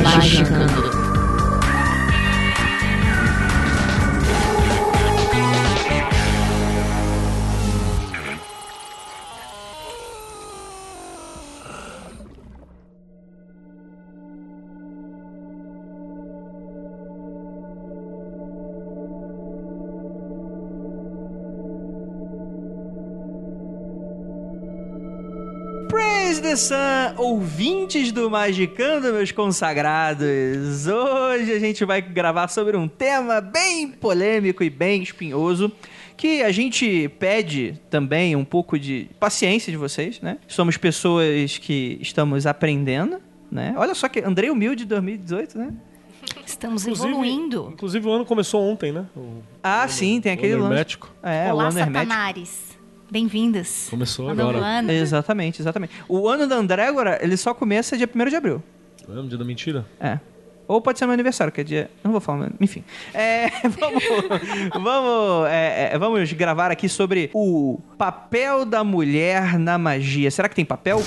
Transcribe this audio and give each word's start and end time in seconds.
Magicando. 0.00 0.72
Praise 0.72 0.96
the 0.96 1.01
Sun, 26.56 26.74
ouvintes 27.16 28.12
do 28.12 28.30
Magicando, 28.30 29.12
meus 29.12 29.32
consagrados. 29.32 30.86
Hoje 30.86 31.52
a 31.52 31.58
gente 31.58 31.84
vai 31.84 32.02
gravar 32.02 32.48
sobre 32.48 32.76
um 32.76 32.86
tema 32.86 33.40
bem 33.40 33.88
polêmico 33.88 34.62
e 34.62 34.68
bem 34.68 35.02
espinhoso. 35.02 35.72
Que 36.16 36.42
a 36.42 36.52
gente 36.52 37.08
pede 37.18 37.80
também 37.88 38.36
um 38.36 38.44
pouco 38.44 38.78
de 38.78 39.08
paciência 39.18 39.70
de 39.70 39.76
vocês, 39.78 40.20
né? 40.20 40.38
Somos 40.46 40.76
pessoas 40.76 41.56
que 41.58 41.98
estamos 42.02 42.46
aprendendo, 42.46 43.18
né? 43.50 43.74
Olha 43.76 43.94
só 43.94 44.08
que 44.08 44.20
Andrei 44.20 44.50
Humilde 44.50 44.84
2018, 44.84 45.56
né? 45.58 45.72
Estamos 46.46 46.82
Inclusive- 46.82 47.08
evoluindo. 47.08 47.70
Inclusive 47.72 48.06
o 48.06 48.12
ano 48.12 48.24
começou 48.26 48.62
ontem, 48.62 48.92
né? 48.92 49.06
O, 49.16 49.42
Ah, 49.62 49.88
sim, 49.88 50.20
tem 50.20 50.32
aquele 50.32 50.52
ano 50.52 50.64
hermético. 50.66 51.10
É, 51.22 51.52
Olá, 51.52 51.64
o 51.64 51.66
ano 51.68 51.78
hermético. 51.78 52.12
satanares. 52.12 52.71
Bem-vindas. 53.16 53.88
Começou 53.90 54.30
ao 54.30 54.34
novo 54.34 54.48
agora. 54.56 54.64
ano. 54.78 54.90
Exatamente, 54.90 55.60
exatamente. 55.60 55.92
O 56.08 56.26
ano 56.26 56.46
da 56.46 56.56
Andrégora, 56.56 57.18
ele 57.22 57.36
só 57.36 57.52
começa 57.52 57.94
dia 57.94 58.08
1 58.12 58.24
de 58.30 58.36
abril. 58.36 58.62
É 59.06 59.12
no 59.12 59.28
dia 59.28 59.36
da 59.36 59.44
mentira? 59.44 59.84
É. 60.00 60.18
Ou 60.66 60.80
pode 60.80 60.98
ser 60.98 61.04
meu 61.04 61.12
aniversário, 61.12 61.52
que 61.52 61.60
é 61.60 61.64
dia. 61.64 61.90
Não 62.02 62.10
vou 62.10 62.22
falar, 62.22 62.38
mas- 62.38 62.52
enfim. 62.58 62.82
É, 63.12 63.48
vamos. 63.68 64.02
vamos, 64.82 65.46
é, 65.50 65.90
é, 65.92 65.98
vamos 65.98 66.32
gravar 66.32 66.70
aqui 66.70 66.88
sobre 66.88 67.28
o 67.34 67.78
papel 67.98 68.64
da 68.64 68.82
mulher 68.82 69.58
na 69.58 69.76
magia. 69.76 70.30
Será 70.30 70.48
que 70.48 70.54
tem 70.54 70.64
papel? 70.64 71.02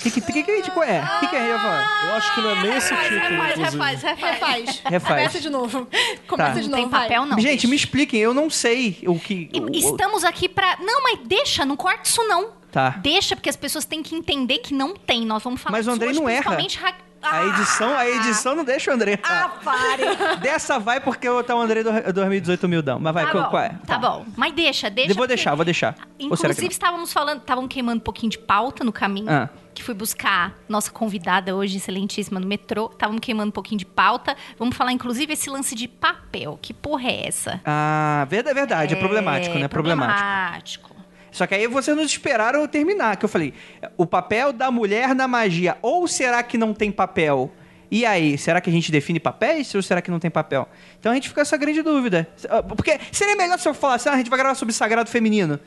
O 0.00 0.02
que, 0.02 0.10
que, 0.10 0.20
que, 0.22 0.42
que 0.42 0.50
a 0.50 0.56
gente 0.56 0.70
é? 0.70 0.72
O 0.72 1.20
que, 1.20 1.26
que 1.28 1.36
a 1.36 1.40
gente 1.40 1.50
vai 1.50 1.58
falar? 1.60 2.06
Eu 2.08 2.14
acho 2.14 2.34
que 2.34 2.40
não 2.40 2.50
é 2.50 2.62
nem 2.62 2.76
esse 2.76 2.88
título, 2.96 3.20
Refaz, 3.20 3.50
inclusive. 3.58 3.62
refaz, 3.62 4.02
refaz. 4.02 4.82
Refaz. 4.84 5.08
Começa 5.18 5.40
de 5.40 5.50
novo. 5.50 5.88
Começa 6.26 6.54
Tá. 6.54 6.60
de 6.60 6.68
Não 6.70 6.78
novo. 6.78 6.90
tem 6.90 7.00
papel, 7.00 7.26
não. 7.26 7.38
gente, 7.38 7.66
me 7.66 7.76
expliquem, 7.76 8.18
eu 8.18 8.32
não 8.32 8.48
sei 8.48 8.98
o 9.06 9.18
que. 9.20 9.50
O- 9.54 9.68
Estamos 9.76 10.24
aqui 10.24 10.48
pra. 10.48 10.78
Não, 10.80 11.02
mas 11.02 11.18
deixa, 11.26 11.66
não 11.66 11.76
corta 11.76 12.08
isso 12.08 12.22
não. 12.26 12.48
Tá. 12.72 12.90
Deixa, 13.02 13.36
porque 13.36 13.50
as 13.50 13.56
pessoas 13.56 13.84
têm 13.84 14.02
que 14.02 14.14
entender 14.14 14.58
que 14.58 14.72
não 14.72 14.94
tem. 14.94 15.26
Nós 15.26 15.42
vamos 15.42 15.60
falar 15.60 15.76
Mas 15.76 15.86
o 15.86 15.90
disso 15.90 15.96
Andrei 15.96 16.10
hoje, 16.10 16.20
não 16.20 16.28
erra. 16.28 16.54
principalmente 16.54 16.78
ra- 16.78 16.94
A 17.22 17.46
edição, 17.46 17.96
a 17.96 18.08
edição 18.08 18.54
não 18.54 18.64
deixa 18.64 18.90
o 18.90 18.94
André. 18.94 19.18
Ah, 19.22 19.50
pare. 19.62 20.02
Dessa 20.40 20.78
vai 20.78 21.00
porque 21.00 21.28
eu 21.28 21.42
tá 21.44 21.54
o 21.54 21.60
André 21.60 21.82
do 21.82 22.12
2018 22.12 22.64
humildão. 22.64 22.98
Mas 22.98 23.12
vai, 23.14 23.24
Tá 23.26 23.30
qual, 23.32 23.44
bom, 23.44 23.50
qual 23.50 23.62
é? 23.62 23.68
tá 23.86 23.98
bom. 23.98 24.24
Mas 24.36 24.52
deixa, 24.54 24.88
deixa. 24.88 25.08
Vou 25.08 25.16
porque- 25.22 25.28
deixar, 25.34 25.54
vou 25.54 25.64
deixar. 25.64 25.94
Ou 25.98 25.98
será 25.98 26.08
que 26.18 26.24
Inclusive, 26.24 26.62
não? 26.62 26.70
estávamos 26.70 27.12
falando, 27.12 27.40
estavam 27.40 27.68
queimando 27.68 27.98
um 27.98 28.04
pouquinho 28.04 28.30
de 28.30 28.38
pauta 28.38 28.82
no 28.84 28.92
caminho. 28.92 29.30
Ah. 29.30 29.48
Que 29.72 29.82
fui 29.84 29.94
buscar 29.94 30.54
nossa 30.68 30.90
convidada 30.90 31.54
hoje, 31.54 31.76
excelentíssima, 31.76 32.40
no 32.40 32.46
metrô. 32.46 32.90
Estavam 32.92 33.18
queimando 33.18 33.48
um 33.48 33.52
pouquinho 33.52 33.78
de 33.78 33.86
pauta. 33.86 34.36
Vamos 34.58 34.76
falar, 34.76 34.92
inclusive, 34.92 35.32
esse 35.32 35.48
lance 35.48 35.74
de 35.74 35.86
papel. 35.86 36.58
Que 36.60 36.74
porra 36.74 37.08
é 37.08 37.28
essa? 37.28 37.60
Ah, 37.64 38.26
verdade, 38.28 38.50
é 38.50 38.60
verdade. 38.60 38.94
É, 38.94 38.96
problemático, 38.96 39.58
né? 39.58 39.68
Problemático. 39.68 40.18
Problemático. 40.18 40.89
Só 41.30 41.46
que 41.46 41.54
aí 41.54 41.66
vocês 41.66 41.96
não 41.96 42.04
esperaram 42.04 42.60
eu 42.60 42.68
terminar, 42.68 43.16
que 43.16 43.24
eu 43.24 43.28
falei, 43.28 43.54
o 43.96 44.06
papel 44.06 44.52
da 44.52 44.70
mulher 44.70 45.14
na 45.14 45.28
magia, 45.28 45.76
ou 45.82 46.06
será 46.06 46.42
que 46.42 46.58
não 46.58 46.74
tem 46.74 46.90
papel? 46.90 47.52
E 47.90 48.06
aí, 48.06 48.38
será 48.38 48.60
que 48.60 48.70
a 48.70 48.72
gente 48.72 48.92
define 48.92 49.18
papéis 49.18 49.74
ou 49.74 49.82
será 49.82 50.00
que 50.00 50.10
não 50.10 50.20
tem 50.20 50.30
papel? 50.30 50.68
Então 50.98 51.10
a 51.10 51.14
gente 51.14 51.28
fica 51.28 51.40
com 51.40 51.42
essa 51.42 51.56
grande 51.56 51.82
dúvida. 51.82 52.28
Porque 52.68 53.00
seria 53.10 53.34
melhor 53.34 53.58
se 53.58 53.68
eu 53.68 53.74
falasse, 53.74 54.08
ah, 54.08 54.12
a 54.12 54.16
gente 54.16 54.30
vai 54.30 54.38
gravar 54.38 54.54
sobre 54.54 54.72
sagrado 54.72 55.10
feminino. 55.10 55.58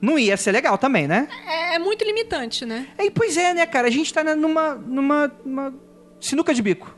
Não 0.00 0.18
ia 0.18 0.36
ser 0.36 0.50
legal 0.50 0.76
também, 0.78 1.06
né? 1.06 1.28
É, 1.46 1.76
é 1.76 1.78
muito 1.78 2.04
limitante, 2.04 2.64
né? 2.64 2.88
E, 2.98 3.10
pois 3.10 3.36
é, 3.36 3.54
né, 3.54 3.66
cara? 3.66 3.86
A 3.86 3.90
gente 3.90 4.12
tá 4.12 4.24
numa, 4.34 4.74
numa, 4.74 5.32
numa 5.44 5.74
sinuca 6.18 6.52
de 6.52 6.62
bico. 6.62 6.96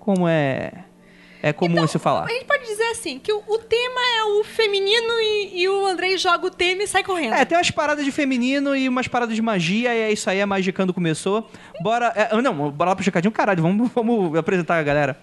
Como 0.00 0.26
é, 0.26 0.86
é 1.42 1.52
comum 1.52 1.86
se 1.86 1.98
falar. 1.98 2.24
A 2.24 2.28
gente 2.28 2.44
pode 2.44 2.64
dizer 2.64 2.84
assim, 2.90 3.18
que 3.18 3.32
o, 3.32 3.42
o 3.46 3.58
tema 3.58 4.00
é 4.18 4.24
o 4.24 4.44
feminino 4.44 5.12
e, 5.20 5.62
e 5.62 5.68
o 5.68 5.86
Andrei 5.86 6.18
joga 6.18 6.46
o 6.46 6.50
tema 6.50 6.82
e 6.82 6.86
sai 6.86 7.02
correndo. 7.02 7.34
É, 7.34 7.44
tem 7.44 7.56
umas 7.56 7.70
paradas 7.70 8.04
de 8.04 8.12
feminino 8.12 8.76
e 8.76 8.88
umas 8.88 9.08
paradas 9.08 9.34
de 9.34 9.42
magia, 9.42 9.94
e 9.94 9.98
é 9.98 10.12
isso 10.12 10.28
aí, 10.28 10.40
a 10.40 10.46
Magicando 10.46 10.92
começou. 10.92 11.48
Bora. 11.80 12.12
é, 12.14 12.42
não, 12.42 12.70
bora 12.70 12.90
lá 12.90 12.96
pro 12.96 13.04
checadinho, 13.04 13.32
caralho, 13.32 13.62
vamos, 13.62 13.90
vamos 13.94 14.36
apresentar 14.36 14.78
a 14.78 14.82
galera. 14.82 15.18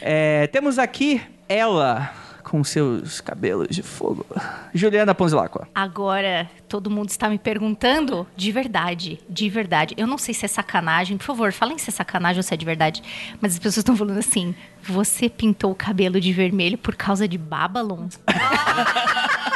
É, 0.00 0.46
temos 0.48 0.78
aqui 0.78 1.20
ela, 1.48 2.12
com 2.50 2.64
seus 2.64 3.20
cabelos 3.20 3.68
de 3.68 3.80
fogo. 3.80 4.26
Juliana 4.74 5.14
Ponzilacqua. 5.14 5.68
Agora, 5.72 6.50
todo 6.68 6.90
mundo 6.90 7.08
está 7.08 7.28
me 7.28 7.38
perguntando 7.38 8.26
de 8.36 8.50
verdade, 8.50 9.20
de 9.28 9.48
verdade. 9.48 9.94
Eu 9.96 10.04
não 10.04 10.18
sei 10.18 10.34
se 10.34 10.44
é 10.44 10.48
sacanagem, 10.48 11.16
por 11.16 11.26
favor, 11.26 11.52
falem 11.52 11.78
se 11.78 11.90
é 11.90 11.92
sacanagem 11.92 12.40
ou 12.40 12.42
se 12.42 12.52
é 12.52 12.56
de 12.56 12.64
verdade. 12.64 13.04
Mas 13.40 13.52
as 13.52 13.58
pessoas 13.60 13.78
estão 13.78 13.96
falando 13.96 14.18
assim: 14.18 14.52
você 14.82 15.28
pintou 15.28 15.70
o 15.70 15.76
cabelo 15.76 16.20
de 16.20 16.32
vermelho 16.32 16.76
por 16.76 16.96
causa 16.96 17.28
de 17.28 17.38
Babylon? 17.38 18.08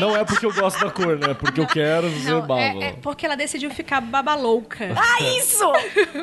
Não 0.00 0.16
é 0.16 0.24
porque 0.24 0.44
eu 0.46 0.52
gosto 0.52 0.80
da 0.84 0.90
cor, 0.90 1.18
né? 1.18 1.34
Porque 1.34 1.60
eu 1.60 1.66
quero 1.66 2.08
dizer 2.10 2.32
Não, 2.32 2.40
baba. 2.40 2.60
é, 2.60 2.82
é 2.88 2.92
porque 3.02 3.24
ela 3.26 3.36
decidiu 3.36 3.70
ficar 3.70 4.00
babalouca. 4.00 4.88
Ah, 4.96 5.22
isso! 5.38 5.72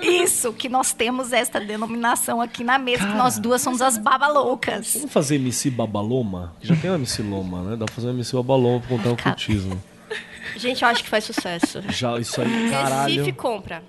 Isso! 0.02 0.54
Que 0.54 0.68
nós 0.70 0.92
temos 0.94 1.32
esta 1.34 1.60
denominação 1.60 2.42
aqui 2.42 2.64
na 2.64 2.78
mesa, 2.80 3.06
que 3.08 3.14
nós 3.16 3.38
duas 3.40 3.62
somos 3.62 3.82
as 3.82 3.98
babaloucas. 3.98 4.94
Vamos 4.96 5.12
fazer 5.12 5.36
MC 5.36 5.70
Babaloma? 5.70 6.56
Já 6.62 6.76
tem 6.76 6.90
uma 6.90 6.98
MC 6.98 7.22
Loma, 7.24 7.62
né? 7.64 7.76
Dá 7.76 7.86
pra 7.86 7.94
fazer 7.96 8.08
uma 8.08 8.14
MC 8.14 8.36
Babaloma 8.36 8.80
pra 8.80 8.90
contar 8.98 9.10
o 9.12 9.16
Ficar- 9.18 9.30
cultismo. 9.32 9.82
Gente, 10.56 10.82
eu 10.82 10.88
acho 10.88 11.04
que 11.04 11.10
faz 11.10 11.24
sucesso. 11.26 11.84
Já, 11.90 12.18
isso 12.18 12.42
aí, 12.42 12.70
caralho. 12.72 13.14
Recife 13.16 13.32
compra. 13.34 13.84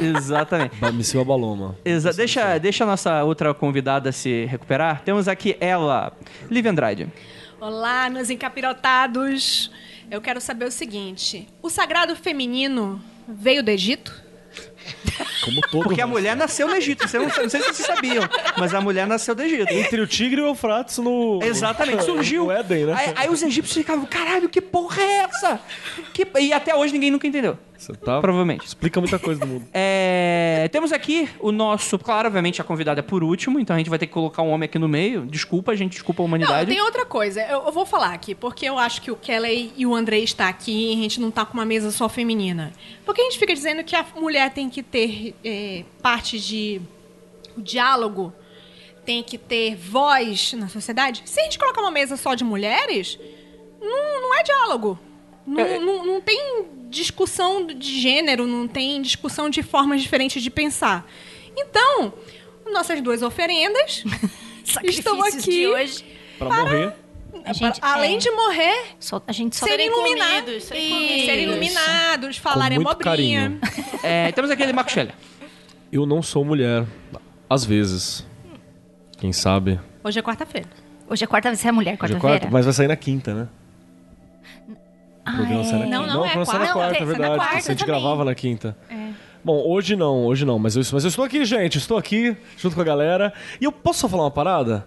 Exatamente. 0.00 0.76
MC 0.82 1.16
Babaloma. 1.18 1.76
Exa 1.84 2.12
deixa, 2.12 2.58
deixa 2.58 2.84
a 2.84 2.86
nossa 2.86 3.22
outra 3.24 3.52
convidada 3.52 4.12
se 4.12 4.44
recuperar. 4.46 5.02
Temos 5.04 5.28
aqui 5.28 5.56
ela, 5.60 6.12
Lívia 6.50 6.70
Andrade. 6.70 7.08
Olá, 7.60 8.08
meus 8.08 8.30
encapirotados. 8.30 9.68
Eu 10.08 10.20
quero 10.20 10.40
saber 10.40 10.64
o 10.66 10.70
seguinte: 10.70 11.48
o 11.60 11.68
sagrado 11.68 12.14
feminino 12.14 13.02
veio 13.26 13.64
do 13.64 13.70
Egito? 13.70 14.14
Como 15.44 15.60
todo. 15.62 15.82
Porque 15.82 16.00
a 16.00 16.06
mulher 16.06 16.36
nasceu 16.36 16.68
no 16.68 16.76
Egito. 16.76 17.06
Você 17.06 17.18
não, 17.18 17.26
não 17.26 17.32
sei 17.32 17.60
se 17.60 17.74
vocês 17.74 17.86
sabiam, 17.86 18.22
mas 18.56 18.72
a 18.72 18.80
mulher 18.80 19.08
nasceu 19.08 19.34
do 19.34 19.42
Egito. 19.42 19.72
Entre 19.72 20.00
o 20.00 20.06
Tigre 20.06 20.40
e 20.40 20.44
o 20.44 20.48
Eufrates 20.48 20.98
no. 20.98 21.40
Exatamente, 21.42 22.04
surgiu. 22.04 22.44
No 22.44 22.52
Éden, 22.52 22.86
né? 22.86 22.94
Aí, 22.96 23.14
aí 23.16 23.28
os 23.28 23.42
egípcios 23.42 23.76
ficavam, 23.76 24.06
caralho, 24.06 24.48
que 24.48 24.60
porra 24.60 25.02
é 25.02 25.16
essa? 25.24 25.60
Que... 26.14 26.26
E 26.38 26.52
até 26.52 26.76
hoje 26.76 26.92
ninguém 26.92 27.10
nunca 27.10 27.26
entendeu. 27.26 27.58
Você 27.78 27.92
tá. 27.94 28.20
Provavelmente. 28.20 28.66
Explica 28.66 29.00
muita 29.00 29.18
coisa 29.18 29.40
do 29.40 29.46
mundo. 29.46 29.64
É, 30.60 30.68
temos 30.72 30.92
aqui 30.92 31.28
o 31.38 31.52
nosso. 31.52 31.96
Claro, 31.98 32.26
obviamente 32.26 32.60
a 32.60 32.64
convidada 32.64 32.98
é 32.98 33.02
por 33.02 33.22
último, 33.22 33.60
então 33.60 33.74
a 33.76 33.78
gente 33.78 33.88
vai 33.88 33.98
ter 33.98 34.06
que 34.08 34.12
colocar 34.12 34.42
um 34.42 34.50
homem 34.50 34.66
aqui 34.66 34.78
no 34.78 34.88
meio. 34.88 35.24
Desculpa, 35.24 35.74
gente, 35.76 35.92
desculpa 35.92 36.20
a 36.20 36.24
Não, 36.24 36.26
humanidade. 36.26 36.70
tem 36.70 36.80
outra 36.82 37.06
coisa. 37.06 37.40
Eu, 37.42 37.62
eu 37.66 37.72
vou 37.72 37.86
falar 37.86 38.12
aqui, 38.12 38.34
porque 38.34 38.66
eu 38.66 38.76
acho 38.76 39.00
que 39.00 39.10
o 39.10 39.16
Kelly 39.16 39.72
e 39.76 39.86
o 39.86 39.94
Andrei 39.94 40.24
está 40.24 40.48
aqui 40.48 40.90
e 40.90 40.92
a 40.94 40.96
gente 40.96 41.20
não 41.20 41.30
tá 41.30 41.46
com 41.46 41.54
uma 41.54 41.64
mesa 41.64 41.90
só 41.92 42.08
feminina. 42.08 42.72
Porque 43.04 43.20
a 43.20 43.24
gente 43.24 43.38
fica 43.38 43.54
dizendo 43.54 43.84
que 43.84 43.94
a 43.94 44.04
mulher 44.16 44.50
tem 44.52 44.68
que 44.68 44.82
ter 44.82 45.34
é, 45.44 45.84
parte 46.02 46.38
de 46.40 46.80
diálogo, 47.56 48.32
tem 49.04 49.22
que 49.22 49.38
ter 49.38 49.76
voz 49.76 50.52
na 50.54 50.68
sociedade. 50.68 51.22
Se 51.24 51.40
a 51.40 51.44
gente 51.44 51.58
colocar 51.58 51.80
uma 51.80 51.90
mesa 51.90 52.16
só 52.16 52.34
de 52.34 52.42
mulheres, 52.44 53.18
não, 53.80 54.22
não 54.22 54.34
é 54.38 54.42
diálogo. 54.42 54.98
Não, 55.46 55.60
É. 55.60 55.78
não, 55.78 56.04
não 56.04 56.20
tem 56.20 56.66
discussão 56.88 57.66
de 57.66 58.00
gênero, 58.00 58.46
não 58.46 58.66
tem 58.68 59.00
discussão 59.02 59.48
de 59.50 59.62
formas 59.62 60.00
diferentes 60.02 60.42
de 60.42 60.50
pensar. 60.50 61.06
Então, 61.56 62.12
nossas 62.72 63.00
duas 63.00 63.22
oferendas 63.22 64.04
estão 64.84 65.22
aqui 65.22 65.38
de 65.42 65.66
hoje. 65.66 66.04
Pra 66.38 66.48
morrer. 66.48 66.92
A 67.44 67.52
gente, 67.52 67.78
Além 67.82 68.14
é, 68.16 68.18
de 68.18 68.30
morrer, 68.30 68.84
só- 68.98 69.22
a 69.26 69.32
gente 69.32 69.56
só 69.56 69.66
serem 69.66 69.86
Serem 69.86 69.98
iluminados. 70.02 70.40
comidos, 70.40 70.64
serem 70.64 70.82
Isso, 70.84 70.94
comidos. 70.94 71.24
serem 71.26 71.44
iluminados, 71.44 72.38
carinho. 72.98 73.60
É, 74.02 74.32
temos 74.32 74.50
aqui 74.50 74.62
ele, 74.62 74.72
Marco 74.72 74.90
Scheller. 74.90 75.14
Eu 75.90 76.06
não 76.06 76.22
sou 76.22 76.44
mulher. 76.44 76.84
Às 77.50 77.64
vezes. 77.64 78.24
Quem 79.18 79.32
sabe? 79.32 79.80
Hoje 80.04 80.18
é 80.18 80.22
quarta-feira. 80.22 80.68
Hoje 81.08 81.24
é 81.24 81.26
quarta, 81.26 81.54
você 81.54 81.68
é 81.68 81.72
mulher, 81.72 81.94
Hoje 81.94 82.12
é 82.12 82.16
quarta-feira? 82.16 82.38
quarta, 82.40 82.50
mas 82.52 82.64
vai 82.66 82.74
sair 82.74 82.86
na 82.88 82.96
quinta, 82.96 83.34
né? 83.34 83.48
Ah, 85.28 85.36
programa 85.36 85.62
é. 85.62 85.86
Não, 85.86 86.02
quinta. 86.04 86.14
não, 86.14 86.24
é 86.24 86.44
sai 86.44 86.58
na 86.58 86.72
quarta. 86.72 86.72
quarta, 86.72 86.78
é 86.78 86.84
Não, 86.84 86.90
sai 86.90 87.00
na 87.00 87.04
verdade. 87.06 87.36
quarta 87.36 87.54
a 87.56 87.60
gente 87.60 87.78
também. 87.78 87.86
gravava 88.00 88.24
na 88.24 88.34
quinta. 88.34 88.76
É. 88.90 89.08
Bom, 89.44 89.62
hoje 89.66 89.94
não, 89.96 90.24
hoje 90.26 90.44
não, 90.44 90.58
mas 90.58 90.76
eu, 90.76 90.82
mas 90.92 91.04
eu 91.04 91.08
estou 91.08 91.24
aqui, 91.24 91.44
gente, 91.44 91.78
estou 91.78 91.96
aqui 91.96 92.36
junto 92.56 92.74
com 92.74 92.82
a 92.82 92.84
galera. 92.84 93.32
E 93.60 93.64
eu 93.64 93.72
posso 93.72 94.00
só 94.00 94.08
falar 94.08 94.24
uma 94.24 94.30
parada? 94.30 94.86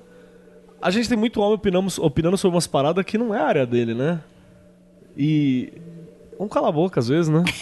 A 0.82 0.90
gente 0.92 1.08
tem 1.08 1.18
muito 1.18 1.40
homem 1.40 1.56
opinamos, 1.56 1.98
opinando 2.00 2.38
sobre 2.38 2.56
umas 2.56 2.68
paradas 2.68 3.06
que 3.06 3.18
não 3.18 3.34
é 3.34 3.40
a 3.40 3.46
área 3.46 3.66
dele, 3.66 3.94
né? 3.94 4.20
E. 5.18 5.72
Vamos 6.38 6.54
calar 6.54 6.70
a 6.70 6.72
boca 6.72 7.00
às 7.00 7.08
vezes, 7.08 7.30
né? 7.30 7.44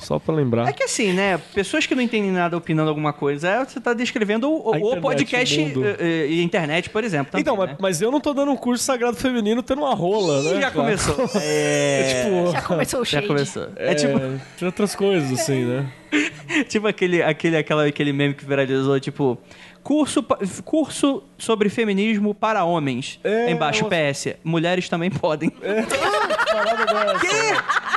Só 0.00 0.18
pra 0.18 0.34
lembrar. 0.34 0.68
É 0.68 0.72
que 0.72 0.82
assim, 0.82 1.12
né? 1.12 1.38
Pessoas 1.54 1.86
que 1.86 1.94
não 1.94 2.02
entendem 2.02 2.30
nada 2.32 2.56
opinando 2.56 2.88
alguma 2.88 3.12
coisa, 3.12 3.48
é, 3.48 3.64
você 3.64 3.80
tá 3.80 3.92
descrevendo 3.92 4.50
o, 4.50 4.68
A 4.68 4.70
o 4.72 4.76
internet, 4.76 5.00
podcast 5.00 5.58
mundo. 5.60 5.84
eh, 5.86 5.96
eh, 5.98 6.26
e 6.28 6.40
a 6.40 6.42
internet, 6.42 6.90
por 6.90 7.04
exemplo. 7.04 7.30
também, 7.32 7.42
então, 7.42 7.56
mas, 7.56 7.68
né? 7.70 7.76
mas 7.80 8.00
eu 8.02 8.10
não 8.10 8.20
tô 8.20 8.32
dando 8.32 8.50
um 8.50 8.56
curso 8.56 8.82
sagrado 8.82 9.16
feminino 9.16 9.62
tendo 9.62 9.82
uma 9.82 9.94
rola, 9.94 10.40
Ih, 10.40 10.44
né? 10.54 10.60
já 10.62 10.70
cara? 10.70 10.72
começou. 10.72 11.16
É, 11.42 12.22
tipo. 12.24 12.50
Já 12.52 12.62
começou 12.62 13.00
o 13.00 13.04
Já 13.04 13.10
shade. 13.10 13.26
começou. 13.26 13.68
É, 13.76 13.92
É, 13.92 13.94
tipo, 13.94 14.18
Tem 14.58 14.66
outras 14.66 14.94
coisas, 14.94 15.38
assim, 15.38 15.64
né? 15.64 15.86
tipo 16.68 16.86
aquele, 16.86 17.22
aquele, 17.22 17.56
aquela, 17.56 17.86
aquele 17.86 18.12
meme 18.12 18.34
que 18.34 18.44
viralizou, 18.44 18.98
tipo... 18.98 19.38
Curso, 19.82 20.22
curso 20.62 21.22
sobre 21.38 21.70
feminismo 21.70 22.34
para 22.34 22.62
homens. 22.64 23.18
É, 23.24 23.50
Embaixo, 23.50 23.86
eu- 23.86 23.88
PS. 23.88 24.34
Mulheres 24.44 24.90
também 24.90 25.08
podem. 25.10 25.48
Parada 25.48 26.84
dessa. 26.84 27.18
Que 27.18 27.89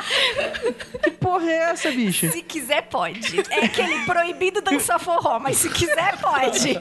porra 1.20 1.50
é 1.50 1.56
essa, 1.70 1.90
bicho? 1.90 2.30
Se 2.30 2.42
quiser, 2.42 2.82
pode. 2.82 3.40
É 3.50 3.64
aquele 3.64 4.04
proibido 4.04 4.60
dançar 4.60 4.98
forró, 5.00 5.38
mas 5.38 5.56
se 5.58 5.68
quiser, 5.70 6.18
pode. 6.20 6.78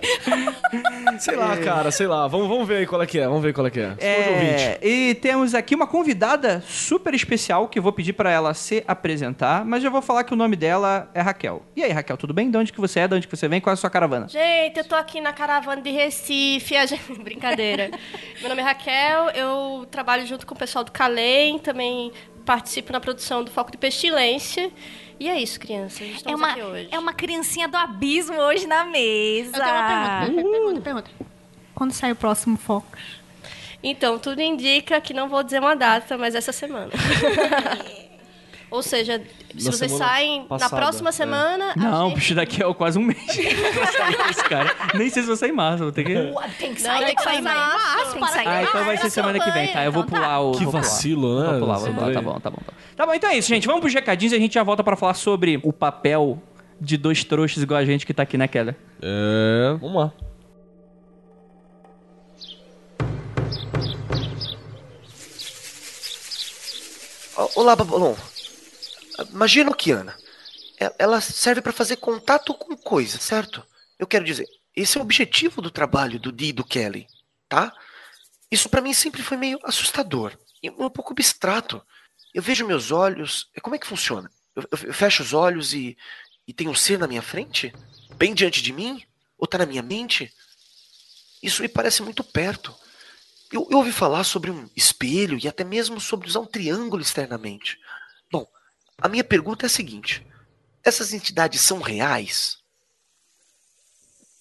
Sei 1.20 1.36
lá, 1.36 1.58
cara, 1.58 1.92
sei 1.92 2.08
lá. 2.08 2.28
Vamos, 2.28 2.48
vamos 2.48 2.68
ver 2.68 2.78
aí 2.78 2.86
qual 2.86 3.02
é 3.02 3.06
que 3.08 3.20
é. 3.20 3.26
Vamos 3.28 3.42
ver 3.44 3.54
qual 3.54 3.68
é 3.68 3.70
que 3.70 3.80
é. 3.80 3.96
É, 4.00 4.80
e 4.82 5.16
temos 5.16 5.54
aqui 5.56 5.76
uma 5.76 5.88
convidada 5.88 6.64
super 6.68 7.14
especial 7.14 7.68
que 7.68 7.80
eu 7.80 7.84
vou 7.84 7.94
pedir 7.94 8.14
pra 8.14 8.32
ela 8.32 8.54
se 8.54 8.84
apresentar, 8.88 9.66
mas 9.66 9.82
já 9.84 9.90
vou 9.90 10.02
falar 10.02 10.24
que 10.24 10.34
o 10.34 10.38
nome 10.38 10.56
dela 10.56 11.10
é 11.14 11.22
Raquel. 11.22 11.64
E 11.76 11.84
aí, 11.84 11.92
Raquel, 11.92 12.18
tudo 12.18 12.34
bem? 12.34 12.50
De 12.50 12.58
onde 12.58 12.72
que 12.74 12.80
você 12.80 13.02
é? 13.02 13.08
De 13.08 13.16
onde 13.16 13.28
que 13.28 13.36
você 13.36 13.48
vem? 13.48 13.62
Qual 13.62 13.72
é 13.72 13.76
a 13.76 13.78
sua 13.78 13.90
caravana? 13.90 14.28
Gente, 14.28 14.78
eu 14.78 14.84
tô 14.86 14.96
aqui 14.96 15.20
na 15.22 15.34
caravana 15.34 15.82
de 15.82 15.90
Recife. 15.92 16.76
a 16.76 16.86
gente- 16.86 17.04
Brincadeira. 17.24 17.92
Meu 18.40 18.50
nome 18.50 18.62
é 18.62 18.66
Raquel, 18.66 19.30
eu 19.30 19.86
trabalho 19.90 20.26
junto 20.26 20.46
com 20.46 20.54
o 20.54 20.58
pessoal 20.58 20.84
do 20.84 20.92
Calem, 20.92 21.58
também 21.60 22.12
participo 22.46 22.92
na 22.92 23.00
produção 23.00 23.44
do 23.44 23.52
Foco 23.52 23.72
de 23.72 23.78
Pestilência. 23.78 24.72
E 25.20 25.30
é 25.30 25.40
isso, 25.40 25.60
crianças. 25.60 26.22
É 26.26 26.36
uma, 26.36 26.52
aqui 26.52 26.62
hoje. 26.62 26.88
é 26.92 27.00
uma 27.00 27.14
criancinha 27.14 27.68
do 27.68 27.78
abismo 27.78 28.38
hoje 28.38 28.68
na 28.68 28.84
mesa. 28.86 29.58
Eu 29.58 29.64
tenho 29.64 29.76
uma 29.76 30.20
pergunta. 30.20 30.52
Pergunta, 30.52 30.82
pergunta. 30.82 31.12
Quando 31.74 31.92
sai 31.92 32.12
o 32.12 32.16
próximo 32.16 32.58
foco? 32.58 32.98
Então, 33.82 34.18
tudo 34.18 34.42
indica 34.42 35.02
que 35.02 35.14
não 35.14 35.28
vou 35.28 35.44
dizer 35.44 35.60
uma 35.60 35.76
data, 35.76 36.18
mas 36.18 36.36
essa 36.36 36.52
semana. 36.52 36.92
Ou 38.74 38.82
seja, 38.82 39.22
se 39.56 39.66
Na 39.66 39.72
vocês 39.72 39.92
saem 39.92 40.40
na 40.42 40.46
passada, 40.48 40.76
próxima 40.76 41.10
é. 41.10 41.12
semana. 41.12 41.74
Não, 41.76 42.08
gente- 42.10 42.16
bicho, 42.16 42.34
daqui 42.34 42.64
é 42.64 42.74
quase 42.74 42.98
um 42.98 43.04
mês. 43.04 43.20
Esse 43.30 44.44
cara. 44.50 44.76
Nem 44.96 45.12
sei 45.12 45.22
se 45.22 45.28
vou 45.28 45.38
sair 45.38 45.52
em 45.52 45.54
março, 45.54 45.84
vou 45.84 45.92
ter 45.92 46.04
que... 46.04 46.16
Ué, 46.16 46.50
Tem 46.58 46.74
que 46.74 46.82
Não, 46.82 46.90
sair, 46.90 47.06
tem 47.06 47.16
que 47.16 47.22
sair 47.22 47.38
em 47.38 47.42
março. 47.44 48.14
Tem 48.14 48.22
que 48.24 48.32
sair. 48.32 48.48
Ah, 48.48 48.64
então 48.64 48.84
vai 48.84 48.98
ser 48.98 49.12
semana 49.12 49.40
que 49.40 49.52
vem, 49.52 49.68
tá? 49.68 49.86
Eu 49.86 49.92
vou 49.92 50.04
pular 50.04 50.40
o... 50.40 50.54
Que 50.54 50.66
vacilo, 50.66 51.40
né? 51.44 51.50
Vou 51.52 51.60
pular, 51.60 51.78
vou 51.78 51.94
pular. 51.94 52.14
Tá 52.14 52.22
bom, 52.24 52.40
tá 52.40 52.50
bom. 52.50 52.58
Tá 52.58 52.72
bom. 52.72 52.74
Tá 52.96 53.06
bom, 53.06 53.14
então 53.14 53.30
é 53.30 53.38
isso, 53.38 53.48
gente. 53.48 53.68
Vamos 53.68 53.82
pros 53.82 53.94
recadinhos 53.94 54.34
e 54.34 54.38
a 54.38 54.40
gente 54.40 54.56
já 54.56 54.64
volta 54.64 54.84
pra 54.84 54.96
falar 54.96 55.14
sobre 55.14 55.60
o 55.64 55.72
papel 55.72 56.42
de 56.82 56.98
dois 56.98 57.24
trouxas 57.24 57.62
igual 57.62 57.80
a 57.80 57.86
gente 57.86 58.08
que 58.08 58.14
tá 58.14 58.24
aqui, 58.24 58.40
né, 58.40 58.48
Keller? 58.48 58.76
É. 59.04 59.78
Vamos 59.80 59.96
lá. 59.98 60.12
Olá, 67.56 67.76
Babalon. 67.76 68.16
A 69.32 69.38
Magia 69.38 69.64
noquiana. 69.64 70.18
E- 70.80 70.94
Ela 71.00 71.22
serve 71.22 71.62
para 71.62 71.74
fazer 71.74 71.98
contato 71.98 72.54
com 72.54 72.76
coisas, 72.76 73.22
certo? 73.22 73.66
Eu 73.98 74.08
quero 74.08 74.26
dizer, 74.26 74.48
esse 74.76 74.98
é 74.98 75.02
o 75.02 75.04
objetivo 75.04 75.62
do 75.62 75.72
trabalho 75.72 76.20
do 76.20 76.32
Dee 76.32 76.50
e 76.50 76.54
do 76.54 76.64
Kelly, 76.64 77.08
tá? 77.48 77.74
Isso 78.52 78.70
para 78.70 78.82
mim 78.82 78.94
sempre 78.94 79.22
foi 79.22 79.38
meio 79.38 79.60
assustador 79.64 80.38
e 80.62 80.70
um 80.70 80.90
pouco 80.90 81.14
abstrato. 81.14 81.82
Eu 82.34 82.42
vejo 82.42 82.66
meus 82.66 82.92
olhos. 82.92 83.50
Como 83.62 83.76
é 83.76 83.80
que 83.80 83.88
funciona? 83.88 84.30
Eu- 84.56 84.68
eu 84.72 84.94
fecho 84.94 85.24
os 85.24 85.34
olhos 85.34 85.74
e, 85.74 85.98
e 86.48 86.54
tem 86.54 86.68
um 86.68 86.76
ser 86.76 87.00
na 87.00 87.08
minha 87.08 87.22
frente? 87.22 87.74
Bem 88.16 88.34
diante 88.34 88.62
de 88.62 88.72
mim? 88.72 89.04
Ou 89.38 89.48
tá 89.48 89.58
na 89.58 89.66
minha 89.66 89.82
mente? 89.82 90.32
Isso 91.42 91.62
me 91.62 91.68
parece 91.68 92.02
muito 92.02 92.24
perto. 92.24 92.74
Eu, 93.52 93.68
eu 93.70 93.78
ouvi 93.78 93.92
falar 93.92 94.24
sobre 94.24 94.50
um 94.50 94.68
espelho 94.76 95.38
e 95.44 95.48
até 95.48 95.64
mesmo 95.64 96.00
sobre 96.00 96.28
usar 96.28 96.40
um 96.40 96.46
triângulo 96.46 97.02
externamente. 97.02 97.78
A 98.98 99.08
minha 99.08 99.24
pergunta 99.24 99.66
é 99.66 99.68
a 99.68 99.70
seguinte: 99.70 100.26
essas 100.84 101.14
entidades 101.14 101.62
são 101.62 101.80
reais? 101.80 102.58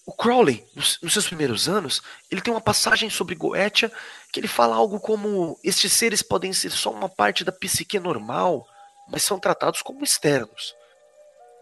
O 0.05 0.13
Crowley, 0.13 0.65
nos, 0.75 0.99
nos 1.01 1.13
seus 1.13 1.27
primeiros 1.27 1.69
anos, 1.69 2.03
ele 2.31 2.41
tem 2.41 2.53
uma 2.53 2.61
passagem 2.61 3.09
sobre 3.09 3.37
Goetia 3.37 3.93
que 4.33 4.41
ele 4.41 4.49
fala 4.49 4.75
algo 4.75 4.99
como: 4.99 5.59
estes 5.63 5.93
seres 5.93 6.23
podem 6.23 6.53
ser 6.53 6.71
só 6.71 6.91
uma 6.91 7.09
parte 7.09 7.45
da 7.45 7.53
psique 7.53 7.99
normal, 8.01 8.67
mas 9.09 9.23
são 9.23 9.39
tratados 9.39 9.83
como 9.83 10.03
externos. 10.03 10.75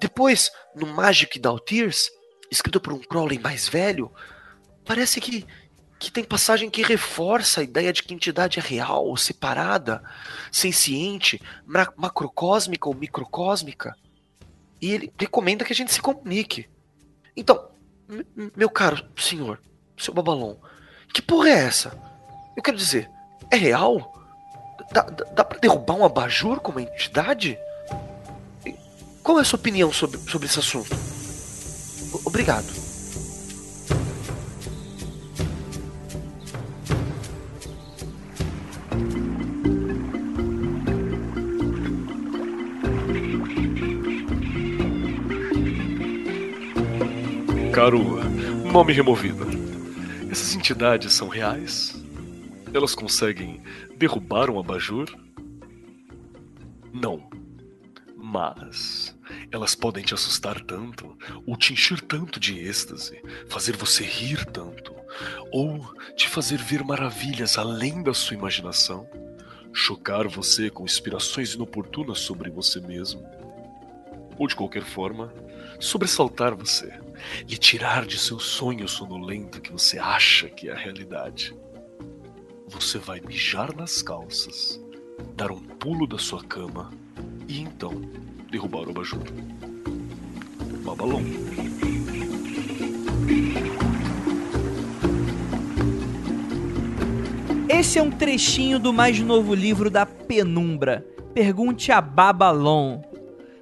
Depois, 0.01 0.51
no 0.75 0.87
Magic 0.87 1.39
Daltiers, 1.39 2.11
escrito 2.51 2.81
por 2.81 2.95
um 2.95 3.01
Crowley 3.01 3.39
mais 3.39 3.69
velho, 3.69 4.11
parece 4.85 5.21
que 5.21 5.47
que 6.01 6.11
tem 6.11 6.25
passagem 6.25 6.71
que 6.71 6.83
reforça 6.83 7.61
a 7.61 7.65
ideia 7.65 7.93
de 7.93 8.03
que 8.03 8.15
entidade 8.15 8.59
é 8.59 8.63
real, 8.63 9.15
separada, 9.19 10.03
senciente, 10.51 11.41
ma- 11.67 11.93
macrocósmica 11.95 12.89
ou 12.89 12.95
microcósmica. 12.95 13.95
E 14.81 14.91
ele 14.93 15.13
recomenda 15.19 15.63
que 15.65 15.75
a 15.75 15.77
gente 15.77 15.93
se 15.93 16.01
comunique. 16.01 16.67
Então, 17.37 17.69
meu 18.57 18.71
caro 18.71 19.07
senhor, 19.19 19.61
seu 19.97 20.15
Babalon, 20.15 20.57
que 21.13 21.21
porra 21.21 21.51
é 21.51 21.65
essa? 21.67 21.97
Eu 22.57 22.63
quero 22.63 22.79
dizer, 22.79 23.09
é 23.51 23.57
real? 23.57 24.11
Dá, 24.93 25.03
dá, 25.03 25.45
pra 25.45 25.59
derrubar 25.59 25.95
um 25.97 26.05
abajur 26.05 26.61
como 26.61 26.81
entidade? 26.81 27.59
Qual 29.23 29.39
é 29.39 29.43
a 29.43 29.45
sua 29.45 29.59
opinião 29.59 29.93
sobre, 29.93 30.19
sobre 30.31 30.47
esse 30.49 30.59
assunto? 30.59 30.97
O- 32.15 32.23
Obrigado. 32.25 32.67
Caro 47.81 48.23
nome 48.71 48.93
removido. 48.93 49.47
Essas 50.31 50.55
entidades 50.55 51.15
são 51.15 51.29
reais? 51.29 51.97
Elas 52.75 52.95
conseguem 52.95 53.63
derrubar 53.97 54.51
um 54.51 54.61
abajur? 54.61 55.09
Não. 56.93 57.31
Mas 58.15 59.17
elas 59.51 59.75
podem 59.75 60.05
te 60.05 60.13
assustar 60.13 60.61
tanto, 60.61 61.17
ou 61.47 61.57
te 61.57 61.73
encher 61.73 62.03
tanto 62.03 62.39
de 62.39 62.59
êxtase, 62.59 63.19
fazer 63.49 63.75
você 63.79 64.05
rir 64.05 64.45
tanto, 64.45 64.95
ou 65.51 65.83
te 66.15 66.29
fazer 66.29 66.59
ver 66.59 66.85
maravilhas 66.85 67.57
além 67.57 68.03
da 68.03 68.13
sua 68.13 68.37
imaginação, 68.37 69.09
chocar 69.73 70.29
você 70.29 70.69
com 70.69 70.85
inspirações 70.85 71.55
inoportunas 71.55 72.19
sobre 72.19 72.51
você 72.51 72.79
mesmo, 72.79 73.25
ou 74.37 74.47
de 74.47 74.55
qualquer 74.55 74.83
forma, 74.85 75.33
sobressaltar 75.81 76.55
você, 76.55 76.93
lhe 77.49 77.57
tirar 77.57 78.07
de 78.07 78.19
seu 78.19 78.39
sonho 78.39 78.89
sonolento 78.89 79.61
que 79.61 79.73
você 79.73 79.99
acha 79.99 80.49
que 80.49 80.69
é 80.69 80.73
a 80.73 80.77
realidade. 80.77 81.55
Você 82.69 82.99
vai 82.99 83.21
mijar 83.21 83.75
nas 83.75 84.03
calças, 84.03 84.81
dar 85.35 85.51
um 85.51 85.61
pulo 85.61 86.07
da 86.07 86.19
sua 86.19 86.43
cama 86.43 86.91
e 87.49 87.61
então 87.61 87.93
derrubar 88.51 88.87
o 88.87 88.91
abajur. 88.91 89.25
Babalom. 90.85 91.25
Esse 97.69 97.99
é 97.99 98.03
um 98.03 98.11
trechinho 98.11 98.79
do 98.79 98.93
mais 98.93 99.19
novo 99.21 99.55
livro 99.55 99.91
da 99.91 100.05
Penumbra, 100.05 101.07
Pergunte 101.33 101.93
a 101.93 102.01
Babalon, 102.01 103.01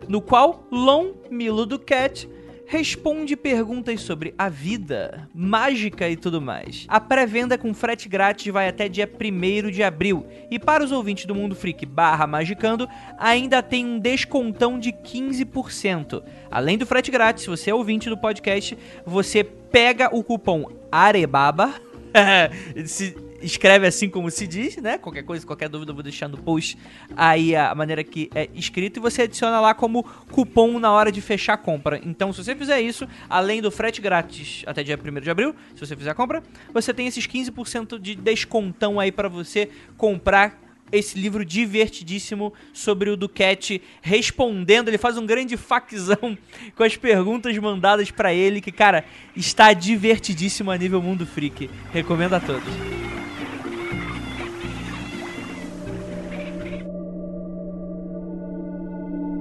no 0.08 0.22
qual 0.22 0.66
Lon, 0.72 1.12
Milo 1.30 1.66
do 1.66 1.78
Cat, 1.78 2.28
responde 2.68 3.34
perguntas 3.34 4.02
sobre 4.02 4.34
a 4.36 4.50
vida, 4.50 5.26
mágica 5.34 6.06
e 6.06 6.16
tudo 6.16 6.40
mais. 6.40 6.84
A 6.86 7.00
pré-venda 7.00 7.56
com 7.56 7.72
frete 7.72 8.10
grátis 8.10 8.52
vai 8.52 8.68
até 8.68 8.88
dia 8.90 9.10
1 9.10 9.70
de 9.70 9.82
abril. 9.82 10.26
E 10.50 10.58
para 10.58 10.84
os 10.84 10.92
ouvintes 10.92 11.24
do 11.24 11.34
Mundo 11.34 11.56
Freak 11.56 11.86
barra 11.86 12.26
Magicando, 12.26 12.86
ainda 13.18 13.62
tem 13.62 13.86
um 13.86 13.98
descontão 13.98 14.78
de 14.78 14.92
15%. 14.92 16.22
Além 16.50 16.76
do 16.76 16.84
frete 16.84 17.10
grátis, 17.10 17.44
se 17.44 17.50
você 17.50 17.70
é 17.70 17.74
ouvinte 17.74 18.10
do 18.10 18.18
podcast, 18.18 18.76
você 19.04 19.42
pega 19.42 20.14
o 20.14 20.22
cupom 20.22 20.70
AREBABA. 20.92 21.72
escreve 23.40 23.86
assim 23.86 24.08
como 24.08 24.30
se 24.30 24.46
diz, 24.46 24.76
né? 24.78 24.98
Qualquer 24.98 25.22
coisa, 25.22 25.46
qualquer 25.46 25.68
dúvida, 25.68 25.90
eu 25.90 25.94
vou 25.94 26.02
deixar 26.02 26.28
no 26.28 26.38
post 26.38 26.78
aí 27.16 27.54
a 27.54 27.74
maneira 27.74 28.02
que 28.02 28.30
é 28.34 28.48
escrito 28.54 28.98
e 28.98 29.00
você 29.00 29.22
adiciona 29.22 29.60
lá 29.60 29.74
como 29.74 30.02
cupom 30.30 30.78
na 30.78 30.90
hora 30.90 31.10
de 31.12 31.20
fechar 31.20 31.54
a 31.54 31.58
compra. 31.58 32.00
Então, 32.04 32.32
se 32.32 32.42
você 32.42 32.54
fizer 32.54 32.80
isso, 32.80 33.06
além 33.28 33.62
do 33.62 33.70
frete 33.70 34.00
grátis 34.00 34.62
até 34.66 34.82
dia 34.82 34.98
1 34.98 35.20
de 35.20 35.30
abril, 35.30 35.54
se 35.74 35.86
você 35.86 35.96
fizer 35.96 36.10
a 36.10 36.14
compra, 36.14 36.42
você 36.72 36.92
tem 36.92 37.06
esses 37.06 37.26
15% 37.26 37.98
de 37.98 38.14
descontão 38.14 38.98
aí 38.98 39.12
pra 39.12 39.28
você 39.28 39.68
comprar 39.96 40.68
esse 40.90 41.18
livro 41.18 41.44
divertidíssimo 41.44 42.52
sobre 42.72 43.10
o 43.10 43.16
Duquette 43.16 43.82
respondendo. 44.00 44.88
Ele 44.88 44.98
faz 44.98 45.18
um 45.18 45.26
grande 45.26 45.56
faczão 45.56 46.36
com 46.74 46.82
as 46.82 46.96
perguntas 46.96 47.56
mandadas 47.58 48.10
pra 48.10 48.32
ele, 48.32 48.60
que, 48.60 48.72
cara, 48.72 49.04
está 49.36 49.72
divertidíssimo 49.72 50.70
a 50.70 50.76
nível 50.76 51.02
Mundo 51.02 51.26
Freak. 51.26 51.70
Recomendo 51.92 52.34
a 52.34 52.40
todos. 52.40 52.72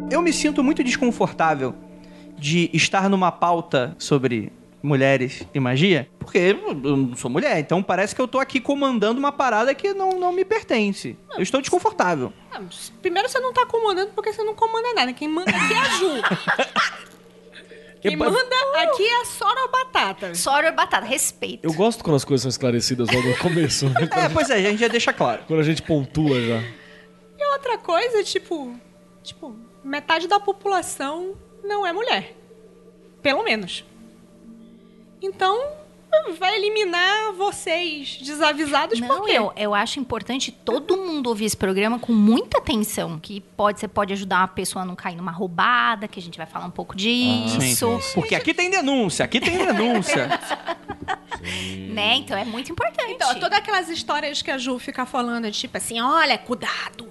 Eu 0.10 0.22
me 0.22 0.32
sinto 0.32 0.64
muito 0.64 0.84
desconfortável 0.84 1.76
de 2.38 2.70
estar 2.74 3.10
numa 3.10 3.32
pauta 3.32 3.96
sobre 3.98 4.52
mulheres 4.82 5.44
e 5.54 5.60
magia, 5.60 6.08
porque 6.20 6.38
eu 6.38 6.74
não 6.76 7.16
sou 7.16 7.30
mulher, 7.30 7.60
então 7.60 7.82
parece 7.84 8.16
que 8.16 8.22
eu 8.22 8.28
tô 8.28 8.40
aqui 8.40 8.60
comandando 8.62 9.20
uma 9.20 9.32
parada 9.32 9.74
que 9.74 9.94
não, 9.94 10.12
não 10.12 10.32
me 10.32 10.46
pertence. 10.46 11.18
Eu 11.36 11.42
estou 11.44 11.60
desconfortável. 11.60 12.32
Ah, 12.52 12.62
Primeiro 13.02 13.28
você 13.28 13.40
não 13.40 13.52
tá 13.52 13.66
comandando 13.66 14.12
porque 14.14 14.32
você 14.32 14.44
não 14.44 14.54
comanda 14.56 14.94
nada. 14.94 15.12
Quem 15.14 15.28
manda 15.28 15.50
aqui 15.52 15.74
é 15.74 15.78
a 15.78 15.84
Ju. 15.98 16.08
Quem 18.00 18.16
manda 18.16 18.38
aqui 18.84 19.04
é 19.04 19.22
a 19.22 19.26
Sora 19.26 19.62
ou 19.64 19.72
Batata. 19.72 20.36
Sora 20.36 20.72
batata, 20.72 21.06
respeito. 21.06 21.66
Eu 21.68 21.74
gosto 21.74 22.04
quando 22.04 22.16
as 22.16 22.24
coisas 22.24 22.44
são 22.44 22.50
esclarecidas 22.50 23.10
logo 23.10 23.28
no 23.28 23.36
começo. 23.40 23.90
né? 23.90 24.08
É, 24.12 24.30
pois 24.30 24.50
é, 24.52 24.54
a 24.54 24.62
gente 24.62 24.78
já 24.78 24.88
deixa 24.88 25.12
claro. 25.12 25.42
Quando 25.48 25.60
a 25.60 25.64
gente 25.64 25.82
pontua 25.82 26.40
já. 26.40 26.62
E 27.40 27.54
outra 27.54 27.78
coisa, 27.80 28.24
tipo, 28.24 28.76
tipo, 29.24 29.56
metade 29.88 30.27
da 30.27 30.39
população 30.39 31.36
não 31.63 31.86
é 31.86 31.94
mulher. 31.94 32.36
Pelo 33.22 33.44
menos. 33.44 33.84
Então, 35.22 35.60
vai 36.38 36.56
eliminar 36.56 37.34
vocês 37.34 38.17
desavisados 38.22 39.00
Não, 39.00 39.08
por 39.08 39.25
quê? 39.25 39.32
eu, 39.34 39.51
eu 39.56 39.74
acho 39.74 40.00
importante 40.00 40.51
todo 40.51 40.98
mundo 40.98 41.27
ouvir 41.27 41.46
esse 41.46 41.58
programa 41.58 42.00
com 42.00 42.13
muita 42.13 42.60
atenção. 42.60 43.20
Que 43.20 43.41
pode, 43.41 43.79
você 43.79 43.88
pode 43.88 44.13
ajudar 44.13 44.39
uma 44.39 44.48
pessoa 44.48 44.84
a 44.84 44.86
não 44.86 44.96
cair 44.96 45.15
numa 45.15 45.32
roubada, 45.32 46.08
que 46.08 46.20
a 46.20 46.24
gente 46.24 46.38
vai 46.38 46.46
falar 46.46 46.65
um 46.65 46.72
pouco 46.72 46.96
disso. 46.96 48.00
Porque 48.13 48.36
aqui 48.36 48.53
tem 48.53 48.70
denúncia, 48.70 49.25
aqui 49.25 49.39
tem 49.39 49.58
denúncia. 49.58 50.29
Né? 51.89 52.15
Então 52.15 52.38
é 52.38 52.44
muito 52.44 52.72
importante. 52.72 53.12
Então, 53.12 53.34
todas 53.36 53.58
aquelas 53.58 53.89
histórias 53.89 54.41
que 54.41 54.51
a 54.51 54.58
Ju 54.58 54.77
fica 54.79 55.06
falando, 55.06 55.50
tipo 55.51 55.77
assim, 55.77 56.00
olha, 56.01 56.38
cuidado, 56.38 57.08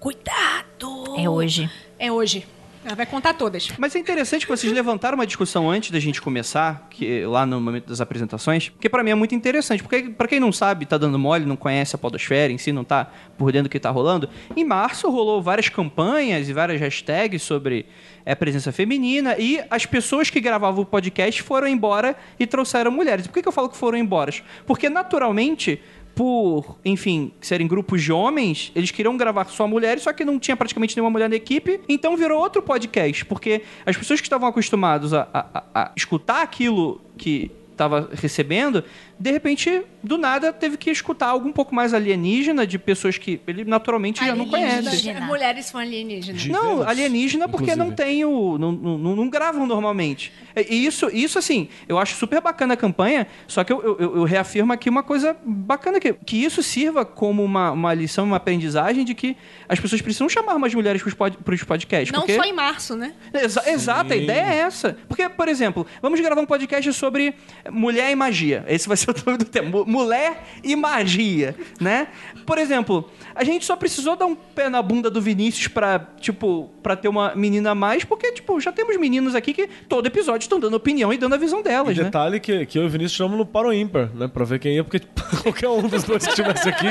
cuidado. 0.00 1.14
É 1.16 1.28
hoje. 1.28 1.70
É 1.98 2.10
hoje. 2.10 2.46
Ela 2.86 2.94
vai 2.94 3.04
contar 3.04 3.34
todas. 3.34 3.72
Mas 3.78 3.96
é 3.96 3.98
interessante 3.98 4.46
que 4.46 4.56
vocês 4.56 4.72
levantaram 4.72 5.16
uma 5.16 5.26
discussão 5.26 5.68
antes 5.68 5.90
da 5.90 5.98
gente 5.98 6.22
começar, 6.22 6.86
que 6.88 7.24
lá 7.24 7.44
no 7.44 7.60
momento 7.60 7.88
das 7.88 8.00
apresentações, 8.00 8.68
porque 8.68 8.88
pra 8.88 9.02
mim 9.02 9.10
é 9.10 9.14
muito 9.16 9.34
interessante, 9.34 9.82
porque 9.82 10.04
pra 10.10 10.28
quem 10.28 10.38
não 10.38 10.52
sabe, 10.52 10.86
tá 10.86 10.96
dando 10.96 11.18
mole, 11.18 11.44
não 11.44 11.56
conhece 11.56 11.96
a 11.96 11.98
podosfera 11.98 12.52
em 12.52 12.58
si, 12.58 12.70
não 12.70 12.84
tá 12.84 13.10
por 13.36 13.50
dentro 13.50 13.68
do 13.68 13.72
que 13.72 13.80
tá 13.80 13.90
rolando, 13.90 14.30
em 14.54 14.64
março 14.64 15.10
rolou 15.10 15.42
várias 15.42 15.68
campanhas 15.68 16.48
e 16.48 16.52
várias 16.52 16.80
hashtags 16.80 17.42
sobre 17.42 17.86
é, 18.24 18.36
presença 18.36 18.70
feminina 18.70 19.34
e 19.36 19.60
as 19.68 19.84
pessoas 19.84 20.30
que 20.30 20.40
gravavam 20.40 20.82
o 20.82 20.86
podcast 20.86 21.42
foram 21.42 21.66
embora 21.66 22.14
e 22.38 22.46
trouxeram 22.46 22.92
mulheres. 22.92 23.26
Por 23.26 23.34
que, 23.34 23.42
que 23.42 23.48
eu 23.48 23.52
falo 23.52 23.68
que 23.68 23.76
foram 23.76 23.98
embora? 23.98 24.32
Porque 24.64 24.88
naturalmente 24.88 25.80
por, 26.16 26.78
enfim, 26.82 27.30
serem 27.42 27.68
grupos 27.68 28.02
de 28.02 28.10
homens, 28.10 28.72
eles 28.74 28.90
queriam 28.90 29.14
gravar 29.18 29.44
só 29.50 29.68
mulheres, 29.68 30.02
só 30.02 30.14
que 30.14 30.24
não 30.24 30.38
tinha 30.38 30.56
praticamente 30.56 30.96
nenhuma 30.96 31.10
mulher 31.10 31.28
na 31.28 31.36
equipe, 31.36 31.78
então 31.86 32.16
virou 32.16 32.40
outro 32.40 32.62
podcast, 32.62 33.22
porque 33.26 33.60
as 33.84 33.94
pessoas 33.98 34.18
que 34.18 34.26
estavam 34.26 34.48
acostumadas 34.48 35.12
a, 35.12 35.28
a- 35.32 35.62
a- 35.74 35.92
escutar 35.94 36.40
aquilo 36.40 37.02
que 37.18 37.50
estava 37.70 38.08
recebendo, 38.14 38.82
de 39.18 39.30
repente, 39.30 39.82
do 40.02 40.18
nada, 40.18 40.52
teve 40.52 40.76
que 40.76 40.90
escutar 40.90 41.28
algo 41.28 41.48
um 41.48 41.52
pouco 41.52 41.74
mais 41.74 41.94
alienígena, 41.94 42.66
de 42.66 42.78
pessoas 42.78 43.16
que 43.16 43.40
ele 43.46 43.64
naturalmente 43.64 44.24
já 44.24 44.34
não 44.34 44.46
conhece. 44.46 44.76
Alienígena. 44.88 45.20
Mulheres 45.22 45.66
são 45.66 45.80
alienígenas. 45.80 46.42
De- 46.42 46.50
Não, 46.50 46.82
alienígena 46.82 47.48
porque 47.48 47.74
não 47.74 47.86
inclusive. 47.88 48.10
tem 48.12 48.24
o. 48.24 48.58
Não, 48.58 48.72
não, 48.72 49.16
não 49.16 49.28
gravam 49.30 49.66
normalmente. 49.66 50.32
E 50.68 50.86
isso, 50.86 51.08
isso, 51.12 51.38
assim, 51.38 51.68
eu 51.88 51.98
acho 51.98 52.14
super 52.16 52.40
bacana 52.40 52.74
a 52.74 52.76
campanha, 52.76 53.26
só 53.46 53.64
que 53.64 53.72
eu, 53.72 53.82
eu, 53.98 54.16
eu 54.16 54.24
reafirmo 54.24 54.72
aqui 54.72 54.88
uma 54.90 55.02
coisa 55.02 55.36
bacana: 55.44 55.98
que, 55.98 56.12
que 56.12 56.36
isso 56.44 56.62
sirva 56.62 57.04
como 57.04 57.42
uma, 57.42 57.70
uma 57.72 57.94
lição, 57.94 58.24
uma 58.24 58.36
aprendizagem 58.36 59.04
de 59.04 59.14
que 59.14 59.36
as 59.68 59.80
pessoas 59.80 60.02
precisam 60.02 60.28
chamar 60.28 60.58
mais 60.58 60.74
mulheres 60.74 61.02
para 61.02 61.54
os 61.54 61.62
podcasts. 61.64 62.12
Não 62.12 62.20
porque... 62.20 62.36
só 62.36 62.42
em 62.44 62.52
março, 62.52 62.96
né? 62.96 63.14
Exa- 63.32 63.64
exato, 63.70 64.12
a 64.12 64.16
ideia 64.16 64.44
é 64.46 64.56
essa. 64.58 64.96
Porque, 65.08 65.28
por 65.28 65.48
exemplo, 65.48 65.86
vamos 66.02 66.20
gravar 66.20 66.40
um 66.40 66.46
podcast 66.46 66.92
sobre 66.92 67.34
mulher 67.70 68.10
e 68.10 68.14
magia. 68.14 68.64
Esse 68.68 68.86
vai 68.88 68.96
ser 68.96 69.05
o 69.12 69.22
nome 69.26 69.38
do 69.38 69.44
tema. 69.44 69.68
Mu- 69.70 69.84
Mulher 69.86 70.42
e 70.62 70.74
magia, 70.76 71.54
né? 71.80 72.08
Por 72.44 72.58
exemplo, 72.58 73.10
a 73.34 73.42
gente 73.44 73.64
só 73.64 73.74
precisou 73.76 74.16
dar 74.16 74.26
um 74.26 74.34
pé 74.34 74.68
na 74.68 74.80
bunda 74.82 75.10
do 75.10 75.20
Vinícius 75.20 75.68
pra, 75.68 75.98
tipo, 76.20 76.70
pra 76.82 76.94
ter 76.96 77.08
uma 77.08 77.34
menina 77.34 77.70
a 77.70 77.74
mais, 77.74 78.04
porque, 78.04 78.32
tipo, 78.32 78.60
já 78.60 78.70
temos 78.72 78.96
meninos 78.98 79.34
aqui 79.34 79.52
que 79.52 79.68
todo 79.88 80.06
episódio 80.06 80.44
estão 80.44 80.60
dando 80.60 80.74
opinião 80.74 81.12
e 81.12 81.18
dando 81.18 81.34
a 81.34 81.38
visão 81.38 81.60
E 81.60 81.62
delas, 81.64 81.96
né? 81.96 82.04
detalhe 82.04 82.38
que, 82.40 82.64
que 82.66 82.78
eu 82.78 82.84
e 82.84 82.86
o 82.86 82.88
Vinícius 82.88 83.16
chamamos 83.16 83.38
no 83.38 83.46
Paro 83.46 83.72
Ímpar, 83.72 84.10
né? 84.14 84.28
Pra 84.28 84.44
ver 84.44 84.58
quem 84.58 84.74
ia, 84.76 84.84
porque 84.84 85.00
tipo, 85.00 85.20
qualquer 85.42 85.68
um 85.68 85.82
dos 85.88 86.04
dois 86.04 86.22
que 86.24 86.30
estivesse 86.30 86.68
aqui 86.68 86.86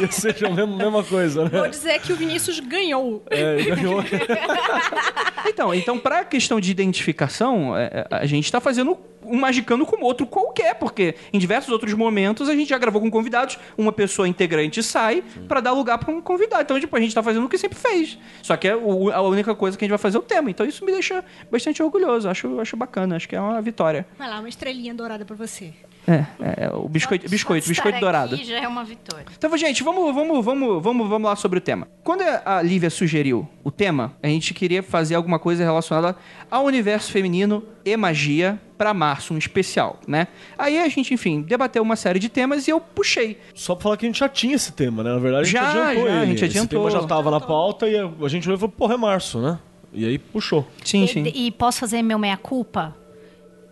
ia 0.00 0.10
ser 0.12 0.44
a 0.46 0.50
mesma, 0.50 0.76
mesma 0.76 1.02
coisa, 1.02 1.44
Vou 1.46 1.62
né? 1.62 1.68
dizer 1.68 2.00
que 2.00 2.12
o 2.12 2.16
Vinícius 2.16 2.60
ganhou. 2.60 3.24
É, 3.30 3.62
ganhou. 3.62 4.02
Então, 5.48 5.74
então 5.74 5.98
pra 5.98 6.24
questão 6.24 6.60
de 6.60 6.70
identificação, 6.70 7.76
é, 7.76 8.06
é, 8.10 8.16
a 8.16 8.26
gente 8.26 8.50
tá 8.50 8.60
fazendo 8.60 8.96
um 9.30 9.38
magicando 9.38 9.86
com 9.86 10.02
outro 10.04 10.26
qualquer, 10.26 10.74
porque 10.74 11.14
em 11.32 11.38
diversos 11.38 11.70
outros 11.70 11.92
momentos 11.94 12.48
a 12.48 12.54
gente 12.54 12.68
já 12.68 12.78
gravou 12.78 13.00
com 13.00 13.10
convidados, 13.10 13.58
uma 13.78 13.92
pessoa 13.92 14.26
integrante 14.28 14.82
sai 14.82 15.22
pra 15.48 15.60
dar 15.60 15.72
lugar 15.72 15.98
pra 15.98 16.10
um 16.12 16.20
convidado. 16.20 16.62
Então, 16.62 16.80
tipo, 16.80 16.94
a 16.96 17.00
gente 17.00 17.14
tá 17.14 17.22
fazendo 17.22 17.44
o 17.46 17.48
que 17.48 17.56
sempre 17.58 17.78
fez. 17.78 18.18
Só 18.42 18.56
que 18.56 18.68
é 18.68 18.76
o- 18.76 19.10
a 19.10 19.20
única 19.22 19.54
coisa 19.54 19.76
que 19.78 19.84
a 19.84 19.86
gente 19.86 19.90
vai 19.90 19.98
fazer 19.98 20.16
é 20.16 20.20
o 20.20 20.22
tema. 20.22 20.50
Então 20.50 20.66
isso 20.66 20.84
me 20.84 20.92
deixa 20.92 21.24
bastante 21.50 21.82
orgulhoso. 21.82 22.28
Acho, 22.28 22.60
acho 22.60 22.76
bacana, 22.76 23.16
acho 23.16 23.28
que 23.28 23.36
é 23.36 23.40
uma 23.40 23.60
vitória. 23.62 24.06
Vai 24.18 24.28
lá, 24.28 24.38
uma 24.40 24.48
estrelinha 24.48 24.94
dourada 24.94 25.24
pra 25.24 25.36
você. 25.36 25.72
É, 26.06 26.24
é, 26.40 26.64
é 26.64 26.70
o 26.72 26.88
biscoito, 26.88 27.28
biscoito, 27.28 27.64
Só 27.64 27.66
de 27.66 27.74
biscoito 27.74 27.96
estar 27.96 28.00
dourado. 28.00 28.34
Aqui 28.34 28.44
já 28.44 28.58
é 28.58 28.66
uma 28.66 28.84
vitória. 28.84 29.26
Então, 29.36 29.56
gente, 29.56 29.82
vamos, 29.82 30.14
vamos, 30.14 30.44
vamos, 30.44 30.82
vamos, 30.82 31.08
vamos 31.08 31.28
lá 31.28 31.36
sobre 31.36 31.58
o 31.58 31.60
tema. 31.60 31.86
Quando 32.02 32.22
a 32.22 32.62
Lívia 32.62 32.90
sugeriu 32.90 33.48
o 33.62 33.70
tema, 33.70 34.14
a 34.22 34.26
gente 34.26 34.54
queria 34.54 34.82
fazer 34.82 35.14
alguma 35.14 35.38
coisa 35.38 35.62
relacionada 35.62 36.16
ao 36.50 36.64
universo 36.64 37.12
feminino 37.12 37.62
e 37.84 37.96
magia 37.96 38.60
pra 38.76 38.94
março, 38.94 39.34
um 39.34 39.38
especial, 39.38 40.00
né? 40.08 40.28
Aí 40.56 40.78
a 40.78 40.88
gente, 40.88 41.12
enfim, 41.12 41.42
debateu 41.42 41.82
uma 41.82 41.96
série 41.96 42.18
de 42.18 42.28
temas 42.30 42.66
e 42.66 42.70
eu 42.70 42.80
puxei. 42.80 43.38
Só 43.54 43.74
pra 43.74 43.82
falar 43.82 43.96
que 43.98 44.06
a 44.06 44.08
gente 44.08 44.18
já 44.18 44.28
tinha 44.28 44.56
esse 44.56 44.72
tema, 44.72 45.02
né? 45.02 45.12
Na 45.12 45.18
verdade, 45.18 45.42
a 45.42 45.44
gente 45.44 45.52
Já, 45.52 45.68
adiantou 45.68 46.08
já, 46.08 46.12
a 46.12 46.22
ele. 46.22 46.26
gente 46.30 46.44
adiantou. 46.46 46.80
Esse 46.86 46.90
tema 46.90 47.02
já 47.02 47.06
tava 47.06 47.30
na 47.30 47.40
pauta 47.40 47.86
e 47.86 47.98
a, 47.98 48.06
a 48.06 48.28
gente 48.28 48.48
olhou 48.48 48.56
e 48.56 48.60
falou, 48.60 48.74
porra, 48.76 48.94
é 48.94 48.96
março, 48.96 49.38
né? 49.40 49.58
E 49.92 50.06
aí 50.06 50.18
puxou. 50.18 50.66
Sim, 50.84 51.04
e, 51.04 51.08
sim. 51.08 51.24
e 51.34 51.50
posso 51.50 51.80
fazer 51.80 52.00
meu 52.00 52.18
meia-culpa? 52.18 52.96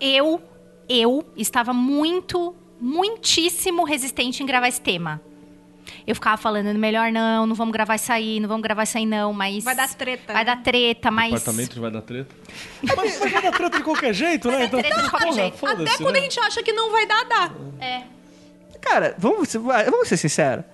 Eu, 0.00 0.40
eu 0.88 1.24
estava 1.36 1.72
muito, 1.72 2.54
muitíssimo 2.80 3.84
resistente 3.84 4.42
em 4.42 4.46
gravar 4.46 4.68
esse 4.68 4.80
tema. 4.80 5.20
Eu 6.06 6.14
ficava 6.14 6.36
falando, 6.36 6.74
melhor 6.78 7.10
não, 7.10 7.46
não 7.46 7.54
vamos 7.54 7.72
gravar 7.72 7.96
isso 7.96 8.12
aí, 8.12 8.40
não 8.40 8.48
vamos 8.48 8.62
gravar 8.62 8.82
isso 8.82 8.98
aí 8.98 9.06
não, 9.06 9.32
mas... 9.32 9.64
Vai 9.64 9.74
dar 9.74 9.88
treta. 9.88 10.32
Vai 10.32 10.44
dar 10.44 10.56
treta, 10.62 11.10
mas... 11.10 11.32
Apartamento 11.32 11.80
vai 11.80 11.90
dar 11.90 12.02
treta. 12.02 12.34
Mas, 12.82 13.20
mas 13.20 13.32
vai 13.32 13.42
dar 13.42 13.52
treta 13.52 13.76
de 13.78 13.84
qualquer 13.84 14.14
jeito, 14.14 14.50
né? 14.50 14.64
Então, 14.64 14.80
treta 14.80 15.02
de 15.02 15.10
qualquer 15.10 15.26
porra, 15.26 15.40
jeito. 15.40 15.66
Até 15.66 15.96
quando 15.96 16.14
né? 16.14 16.18
a 16.18 16.22
gente 16.22 16.40
acha 16.40 16.62
que 16.62 16.72
não 16.72 16.90
vai 16.92 17.06
dar, 17.06 17.24
dá. 17.24 17.52
É. 17.80 18.02
Cara, 18.80 19.14
vamos, 19.18 19.48
ser- 19.48 19.58
vamos 19.58 20.08
ser 20.08 20.16
sinceros. 20.16 20.64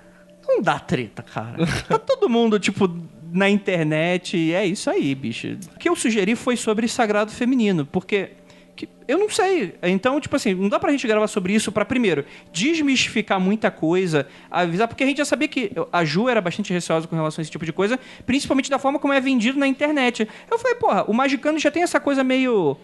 Não 0.46 0.60
dá 0.60 0.78
treta, 0.78 1.22
cara. 1.22 1.56
Tá 1.88 1.98
todo 1.98 2.28
mundo, 2.28 2.58
tipo, 2.60 2.88
na 3.32 3.48
internet. 3.48 4.52
É 4.52 4.64
isso 4.66 4.90
aí, 4.90 5.14
bicho. 5.14 5.56
O 5.74 5.78
que 5.78 5.88
eu 5.88 5.96
sugeri 5.96 6.36
foi 6.36 6.56
sobre 6.56 6.86
sagrado 6.86 7.32
feminino, 7.32 7.86
porque 7.86 8.32
que 8.74 8.88
eu 9.06 9.18
não 9.18 9.28
sei. 9.28 9.74
Então, 9.82 10.20
tipo 10.20 10.34
assim, 10.34 10.54
não 10.54 10.68
dá 10.68 10.78
pra 10.78 10.90
gente 10.90 11.06
gravar 11.06 11.26
sobre 11.28 11.52
isso 11.52 11.70
pra, 11.70 11.84
primeiro, 11.84 12.24
desmistificar 12.52 13.38
muita 13.38 13.70
coisa, 13.70 14.26
avisar, 14.50 14.88
porque 14.88 15.04
a 15.04 15.06
gente 15.06 15.18
já 15.18 15.24
sabia 15.24 15.46
que 15.48 15.72
a 15.92 16.04
Ju 16.04 16.28
era 16.28 16.40
bastante 16.40 16.72
receosa 16.72 17.06
com 17.06 17.14
relação 17.14 17.40
a 17.40 17.42
esse 17.42 17.50
tipo 17.50 17.64
de 17.64 17.72
coisa, 17.72 17.98
principalmente 18.26 18.70
da 18.70 18.78
forma 18.78 18.98
como 18.98 19.12
é 19.12 19.20
vendido 19.20 19.58
na 19.58 19.66
internet. 19.66 20.28
Eu 20.50 20.58
falei, 20.58 20.76
porra, 20.76 21.04
o 21.08 21.12
Magicano 21.12 21.58
já 21.58 21.70
tem 21.70 21.82
essa 21.82 22.00
coisa 22.00 22.24
meio. 22.24 22.76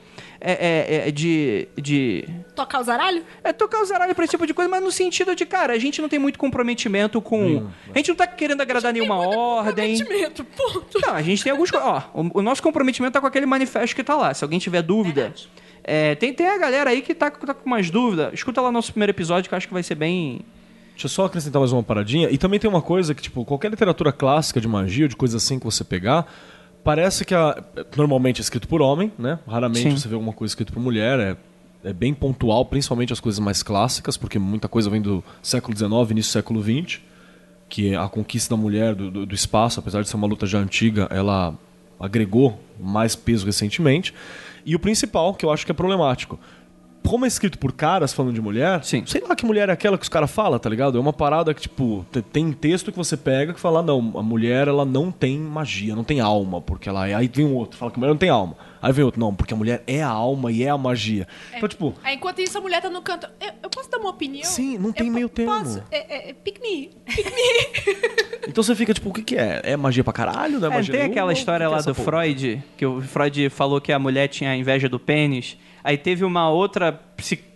É, 0.42 0.52
é, 0.52 1.08
é, 1.08 1.10
de. 1.10 1.68
de 1.76 2.24
Tocar 2.56 2.80
o 2.80 2.82
zaralho? 2.82 3.22
é 3.44 3.52
tocar 3.52 3.82
o 3.82 3.84
zaralho 3.84 4.14
pra 4.14 4.24
esse 4.24 4.30
tipo 4.30 4.46
de 4.46 4.54
coisa, 4.54 4.70
mas 4.70 4.82
no 4.82 4.90
sentido 4.90 5.34
de, 5.36 5.44
cara, 5.44 5.74
a 5.74 5.78
gente 5.78 6.00
não 6.00 6.08
tem 6.08 6.18
muito 6.18 6.38
comprometimento 6.38 7.20
com. 7.20 7.68
A 7.94 7.98
gente 7.98 8.08
não 8.08 8.16
tá 8.16 8.26
querendo 8.26 8.62
agradar 8.62 8.92
nenhuma 8.92 9.16
ordem. 9.16 9.98
Comprometimento, 9.98 10.44
ponto. 10.44 10.98
Não, 11.00 11.14
a 11.14 11.22
gente 11.22 11.42
tem 11.42 11.52
alguns. 11.52 11.70
Ó, 11.74 12.02
o, 12.14 12.38
o 12.38 12.42
nosso 12.42 12.62
comprometimento 12.62 13.12
tá 13.12 13.20
com 13.20 13.26
aquele 13.26 13.44
manifesto 13.44 13.94
que 13.94 14.02
tá 14.02 14.16
lá. 14.16 14.32
Se 14.32 14.42
alguém 14.42 14.58
tiver 14.58 14.80
dúvida. 14.82 15.34
É, 15.90 16.14
tem, 16.14 16.32
tem 16.32 16.46
a 16.48 16.58
galera 16.58 16.90
aí 16.90 17.02
que 17.02 17.14
tá, 17.14 17.30
tá 17.30 17.52
com 17.54 17.68
mais 17.68 17.90
dúvida. 17.90 18.30
Escuta 18.32 18.60
lá 18.60 18.70
nosso 18.70 18.92
primeiro 18.92 19.10
episódio 19.12 19.48
que 19.48 19.54
eu 19.54 19.56
acho 19.56 19.66
que 19.66 19.74
vai 19.74 19.82
ser 19.82 19.94
bem. 19.94 20.40
Deixa 20.92 21.06
eu 21.06 21.10
só 21.10 21.24
acrescentar 21.24 21.58
mais 21.60 21.72
uma 21.72 21.82
paradinha. 21.82 22.28
E 22.30 22.36
também 22.38 22.60
tem 22.60 22.68
uma 22.70 22.82
coisa 22.82 23.14
que, 23.14 23.22
tipo, 23.22 23.44
qualquer 23.44 23.70
literatura 23.70 24.12
clássica 24.12 24.60
de 24.60 24.68
magia 24.68 25.06
ou 25.06 25.08
de 25.08 25.16
coisa 25.16 25.38
assim 25.38 25.58
que 25.58 25.64
você 25.64 25.82
pegar, 25.82 26.26
parece 26.84 27.24
que 27.24 27.34
a, 27.34 27.62
normalmente 27.96 28.38
é 28.40 28.42
escrito 28.42 28.68
por 28.68 28.80
homem, 28.82 29.10
né? 29.18 29.38
Raramente 29.48 29.82
Sim. 29.90 29.96
você 29.96 30.08
vê 30.08 30.14
alguma 30.14 30.32
coisa 30.32 30.52
escrita 30.52 30.72
por 30.72 30.80
mulher. 30.80 31.18
É, 31.18 31.36
é 31.88 31.92
bem 31.94 32.12
pontual, 32.12 32.64
principalmente 32.66 33.12
as 33.12 33.20
coisas 33.20 33.38
mais 33.38 33.62
clássicas, 33.62 34.16
porque 34.18 34.38
muita 34.38 34.68
coisa 34.68 34.90
vem 34.90 35.00
do 35.00 35.24
século 35.42 35.74
XIX, 35.76 35.90
início 36.10 36.30
do 36.30 36.32
século 36.34 36.62
XX, 36.62 37.00
que 37.68 37.94
é 37.94 37.96
a 37.96 38.06
conquista 38.08 38.54
da 38.54 38.60
mulher 38.60 38.94
do, 38.94 39.10
do- 39.10 39.24
do 39.26 39.34
espaço, 39.34 39.80
apesar 39.80 40.02
de 40.02 40.08
ser 40.08 40.16
uma 40.16 40.26
luta 40.26 40.46
já 40.46 40.58
antiga, 40.58 41.08
ela 41.10 41.54
agregou 41.98 42.60
mais 42.78 43.14
peso 43.16 43.46
recentemente. 43.46 44.12
E 44.64 44.74
o 44.74 44.78
principal, 44.78 45.34
que 45.34 45.44
eu 45.44 45.50
acho 45.50 45.64
que 45.64 45.72
é 45.72 45.74
problemático. 45.74 46.38
Como 47.06 47.24
é 47.24 47.28
escrito 47.28 47.58
por 47.58 47.72
caras 47.72 48.12
falando 48.12 48.34
de 48.34 48.40
mulher, 48.40 48.84
Sim. 48.84 49.02
sei 49.06 49.20
lá 49.28 49.34
que 49.34 49.44
mulher 49.44 49.68
é 49.68 49.72
aquela 49.72 49.96
que 49.98 50.02
os 50.04 50.08
caras 50.08 50.30
falam, 50.30 50.58
tá 50.60 50.70
ligado? 50.70 50.96
É 50.96 51.00
uma 51.00 51.12
parada 51.12 51.52
que, 51.52 51.62
tipo, 51.62 52.06
te- 52.12 52.22
tem 52.22 52.52
texto 52.52 52.92
que 52.92 52.98
você 52.98 53.16
pega 53.16 53.52
que 53.52 53.58
fala, 53.58 53.82
não, 53.82 54.12
a 54.16 54.22
mulher, 54.22 54.68
ela 54.68 54.84
não 54.84 55.10
tem 55.10 55.36
magia, 55.38 55.96
não 55.96 56.04
tem 56.04 56.20
alma, 56.20 56.60
porque 56.60 56.88
ela 56.88 57.08
é. 57.08 57.14
Aí 57.14 57.28
vem 57.32 57.44
um 57.46 57.54
outro, 57.54 57.76
fala 57.78 57.90
que 57.90 57.96
a 57.96 58.00
mulher 58.00 58.10
não 58.12 58.18
tem 58.18 58.28
alma. 58.28 58.56
Aí 58.80 58.92
vem 58.92 59.04
outro, 59.04 59.18
não, 59.20 59.34
porque 59.34 59.52
a 59.52 59.56
mulher 59.56 59.82
é 59.88 60.00
a 60.02 60.08
alma 60.08 60.52
e 60.52 60.62
é 60.62 60.68
a 60.70 60.78
magia. 60.78 61.26
Então, 61.56 61.68
tipo, 61.68 61.94
Aí, 62.04 62.14
enquanto 62.14 62.38
isso, 62.40 62.56
a 62.56 62.60
mulher 62.60 62.80
tá 62.80 62.88
no 62.88 63.02
canto. 63.02 63.26
Eu, 63.40 63.50
eu 63.64 63.70
posso 63.70 63.90
dar 63.90 63.98
uma 63.98 64.10
opinião? 64.10 64.44
Sim, 64.44 64.78
não 64.78 64.88
Eu 64.90 64.92
tem 64.94 65.06
po- 65.08 65.12
meio 65.12 65.28
termo. 65.28 65.52
Posso? 65.52 65.82
É, 65.90 66.28
é, 66.28 66.30
é 66.30 66.32
pick 66.32 66.60
me. 66.62 66.90
então 68.48 68.62
você 68.62 68.74
fica, 68.74 68.94
tipo, 68.94 69.10
o 69.10 69.12
que 69.12 69.22
que 69.22 69.36
é? 69.36 69.60
É 69.64 69.76
magia 69.76 70.04
pra 70.04 70.12
caralho? 70.12 70.58
Não 70.60 70.68
é, 70.68 70.70
É, 70.70 70.74
magia 70.74 70.92
tem 70.92 71.00
nenhuma? 71.00 71.12
aquela 71.14 71.30
O 71.32 71.34
que 71.34 71.38
história 71.40 71.66
que 71.66 71.72
é 71.72 71.76
lá 71.76 71.82
do 71.82 71.94
porra? 71.94 72.04
Freud, 72.04 72.62
que 72.76 72.86
o 72.86 73.00
Freud 73.02 73.50
falou 73.50 73.80
que 73.80 73.92
a 73.92 73.98
mulher 73.98 74.28
tinha 74.28 74.54
inveja 74.54 74.88
do 74.88 74.98
pênis. 74.98 75.56
Aí 75.82 75.96
teve 75.96 76.24
uma 76.24 76.50
outra 76.50 76.92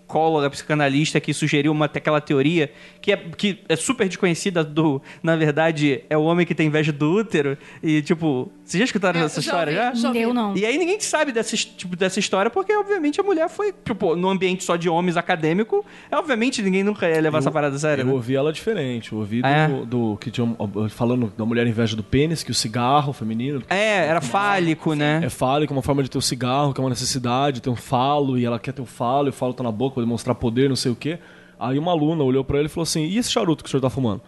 psicóloga, 0.06 0.50
psicanalista 0.50 1.18
que 1.20 1.32
sugeriu 1.32 1.72
uma, 1.72 1.86
aquela 1.86 2.20
teoria 2.20 2.70
que 3.00 3.12
é, 3.12 3.16
que 3.16 3.58
é 3.68 3.74
super 3.76 4.06
desconhecida 4.06 4.62
do, 4.62 5.00
na 5.22 5.34
verdade, 5.36 6.02
é 6.08 6.16
o 6.16 6.22
homem 6.22 6.46
que 6.46 6.54
tem 6.54 6.66
inveja 6.68 6.92
do 6.92 7.10
útero. 7.10 7.56
E 7.82 8.00
tipo, 8.02 8.50
vocês 8.64 8.78
já 8.78 8.84
escutaram 8.84 9.20
É, 9.20 9.24
essa 9.24 9.40
já 9.40 9.46
história 9.50 9.72
ouvi, 9.88 10.00
já? 10.00 10.12
já. 10.12 10.18
Eu 10.18 10.32
não. 10.34 10.56
E 10.56 10.64
aí 10.64 10.78
ninguém 10.78 11.00
sabe 11.00 11.32
dessa, 11.32 11.56
tipo, 11.56 11.96
dessa 11.96 12.18
história, 12.18 12.50
porque 12.50 12.74
obviamente 12.74 13.20
a 13.20 13.24
mulher 13.24 13.48
foi, 13.48 13.72
tipo, 13.84 14.14
no 14.16 14.28
ambiente 14.30 14.62
só 14.64 14.76
de 14.76 14.88
homens 14.88 15.16
acadêmico, 15.16 15.84
é, 16.10 16.16
obviamente 16.16 16.62
ninguém 16.62 16.82
nunca 16.84 17.08
ia 17.08 17.20
levar 17.20 17.38
essa 17.38 17.50
parada 17.50 17.76
a 17.76 17.78
sério, 17.78 18.02
Eu 18.02 18.06
né? 18.06 18.12
ouvi 18.12 18.36
ela 18.36 18.52
diferente. 18.52 19.12
Eu 19.12 19.18
ouvi 19.18 19.40
do, 19.42 19.46
Ah, 19.46 19.50
é? 19.50 19.68
do- 19.86 20.16
que 20.20 20.30
tinha 20.30 20.46
falando 20.90 21.32
da 21.36 21.44
mulher 21.44 21.66
inveja 21.66 21.96
do 21.96 22.02
pênis, 22.02 22.42
que 22.42 22.50
o 22.50 22.54
cigarro 22.54 23.12
feminino 23.12 23.62
É, 23.68 24.06
era 24.06 24.20
fálico, 24.20 24.94
né? 24.94 25.20
é 25.24 25.28
fálico, 25.30 25.72
uma 25.72 25.82
forma 25.82 26.02
de 26.02 26.10
ter 26.10 26.18
o 26.18 26.22
cigarro, 26.22 26.72
que 26.72 26.80
é 26.80 26.84
uma 26.84 26.90
necessidade, 26.90 27.60
ter 27.60 27.70
um 27.70 27.76
falo, 27.76 28.38
e 28.38 28.44
ela 28.44 28.58
quer 28.58 28.72
ter 28.72 28.82
o 28.82 28.86
falo, 28.86 29.28
e 29.28 29.30
o 29.30 29.32
falo 29.32 29.52
tá 29.52 29.62
na 29.62 29.72
boca 29.72 29.93
pra 29.94 30.02
demonstrar 30.02 30.34
poder, 30.34 30.68
não 30.68 30.76
sei 30.76 30.92
o 30.92 30.96
quê. 30.96 31.18
Aí 31.58 31.78
uma 31.78 31.92
aluna 31.92 32.22
olhou 32.24 32.44
pra 32.44 32.58
ele 32.58 32.66
e 32.66 32.68
falou 32.68 32.82
assim: 32.82 33.04
e 33.04 33.16
esse 33.18 33.30
charuto 33.30 33.62
que 33.64 33.68
o 33.68 33.70
senhor 33.70 33.80
tá 33.80 33.88
fumando? 33.88 34.20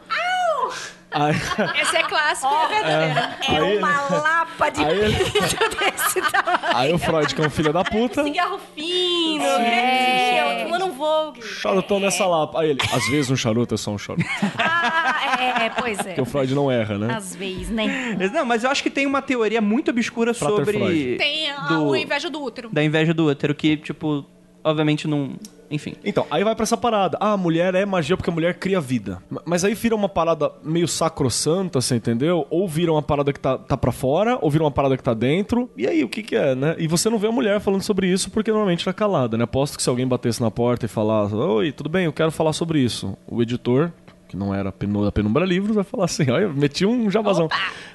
Aí, 1.10 1.32
Esse 1.80 1.96
é 1.96 2.02
clássico, 2.02 2.52
é 2.52 2.68
verdadeiro. 2.68 3.64
É 3.64 3.68
Aí- 3.70 3.78
uma 3.78 4.00
lapa 4.18 4.68
de 4.70 4.80
Aí 4.84 4.98
desse 5.12 6.20
tamanho. 6.30 6.58
aí 6.74 6.92
o 6.92 6.98
Freud, 6.98 7.34
que 7.34 7.40
é 7.40 7.46
um 7.46 7.50
filho 7.50 7.72
da 7.72 7.82
puta, 7.84 8.22
Cigarro 8.24 8.58
fino, 8.74 9.42
É. 9.44 10.60
é. 10.60 10.64
tomando 10.64 10.84
um 10.86 10.90
Vogue. 10.92 11.40
charutão 11.42 12.00
nessa 12.00 12.26
lapa. 12.26 12.60
Aí 12.60 12.70
ele, 12.70 12.80
às 12.92 13.08
vezes 13.08 13.30
um 13.30 13.36
charuto 13.36 13.74
é 13.74 13.78
só 13.78 13.92
um 13.92 13.98
charuto. 13.98 14.26
Ah, 14.58 15.64
é, 15.64 15.70
pois 15.70 15.98
é. 16.00 16.02
Porque 16.02 16.20
o 16.20 16.24
Freud 16.26 16.54
não 16.54 16.70
erra, 16.70 16.98
né? 16.98 17.14
Às 17.14 17.34
vezes, 17.34 17.70
né? 17.70 18.16
Não, 18.32 18.44
mas 18.44 18.64
eu 18.64 18.70
acho 18.70 18.82
que 18.82 18.90
tem 18.90 19.06
uma 19.06 19.22
teoria 19.22 19.60
muito 19.60 19.90
obscura 19.90 20.32
Frater 20.34 20.56
sobre. 20.56 20.78
Freud. 20.78 21.16
Tem 21.18 21.50
a, 21.50 21.60
do- 21.66 21.86
o 21.88 21.96
inveja 21.96 22.28
do 22.30 22.42
útero. 22.42 22.68
Da 22.72 22.82
inveja 22.84 23.12
do 23.14 23.26
útero, 23.26 23.54
que, 23.54 23.76
tipo, 23.76 24.24
obviamente 24.62 25.06
não. 25.08 25.34
Enfim. 25.70 25.94
Então, 26.04 26.26
aí 26.30 26.44
vai 26.44 26.54
pra 26.54 26.62
essa 26.62 26.76
parada. 26.76 27.16
Ah, 27.20 27.32
a 27.32 27.36
mulher 27.36 27.74
é 27.74 27.84
magia 27.84 28.16
porque 28.16 28.30
a 28.30 28.32
mulher 28.32 28.54
cria 28.54 28.80
vida. 28.80 29.22
Ma- 29.30 29.42
Mas 29.44 29.64
aí 29.64 29.74
vira 29.74 29.94
uma 29.94 30.08
parada 30.08 30.50
meio 30.62 30.86
sacrossanta, 30.86 31.80
você 31.80 31.96
entendeu? 31.96 32.46
Ou 32.50 32.68
vira 32.68 32.92
uma 32.92 33.02
parada 33.02 33.32
que 33.32 33.40
tá, 33.40 33.58
tá 33.58 33.76
pra 33.76 33.90
fora, 33.92 34.38
ou 34.40 34.50
vira 34.50 34.62
uma 34.64 34.70
parada 34.70 34.96
que 34.96 35.02
tá 35.02 35.14
dentro. 35.14 35.68
E 35.76 35.86
aí, 35.86 36.04
o 36.04 36.08
que 36.08 36.22
que 36.22 36.36
é, 36.36 36.54
né? 36.54 36.76
E 36.78 36.86
você 36.86 37.10
não 37.10 37.18
vê 37.18 37.26
a 37.28 37.32
mulher 37.32 37.60
falando 37.60 37.82
sobre 37.82 38.06
isso 38.08 38.30
porque 38.30 38.50
normalmente 38.50 38.84
tá 38.84 38.92
calada, 38.92 39.36
né? 39.36 39.44
Aposto 39.44 39.76
que 39.76 39.82
se 39.82 39.88
alguém 39.88 40.06
batesse 40.06 40.40
na 40.42 40.50
porta 40.50 40.86
e 40.86 40.88
falasse, 40.88 41.34
oi, 41.34 41.72
tudo 41.72 41.88
bem, 41.88 42.04
eu 42.06 42.12
quero 42.12 42.30
falar 42.30 42.52
sobre 42.52 42.78
isso. 42.80 43.16
O 43.26 43.42
editor, 43.42 43.90
que 44.28 44.36
não 44.36 44.54
era 44.54 44.72
da 44.72 45.12
Penumbra 45.12 45.44
Livros, 45.44 45.74
vai 45.74 45.84
falar 45.84 46.04
assim, 46.06 46.30
olha, 46.30 46.48
meti 46.48 46.84
um 46.86 47.10
jabazão. 47.10 47.48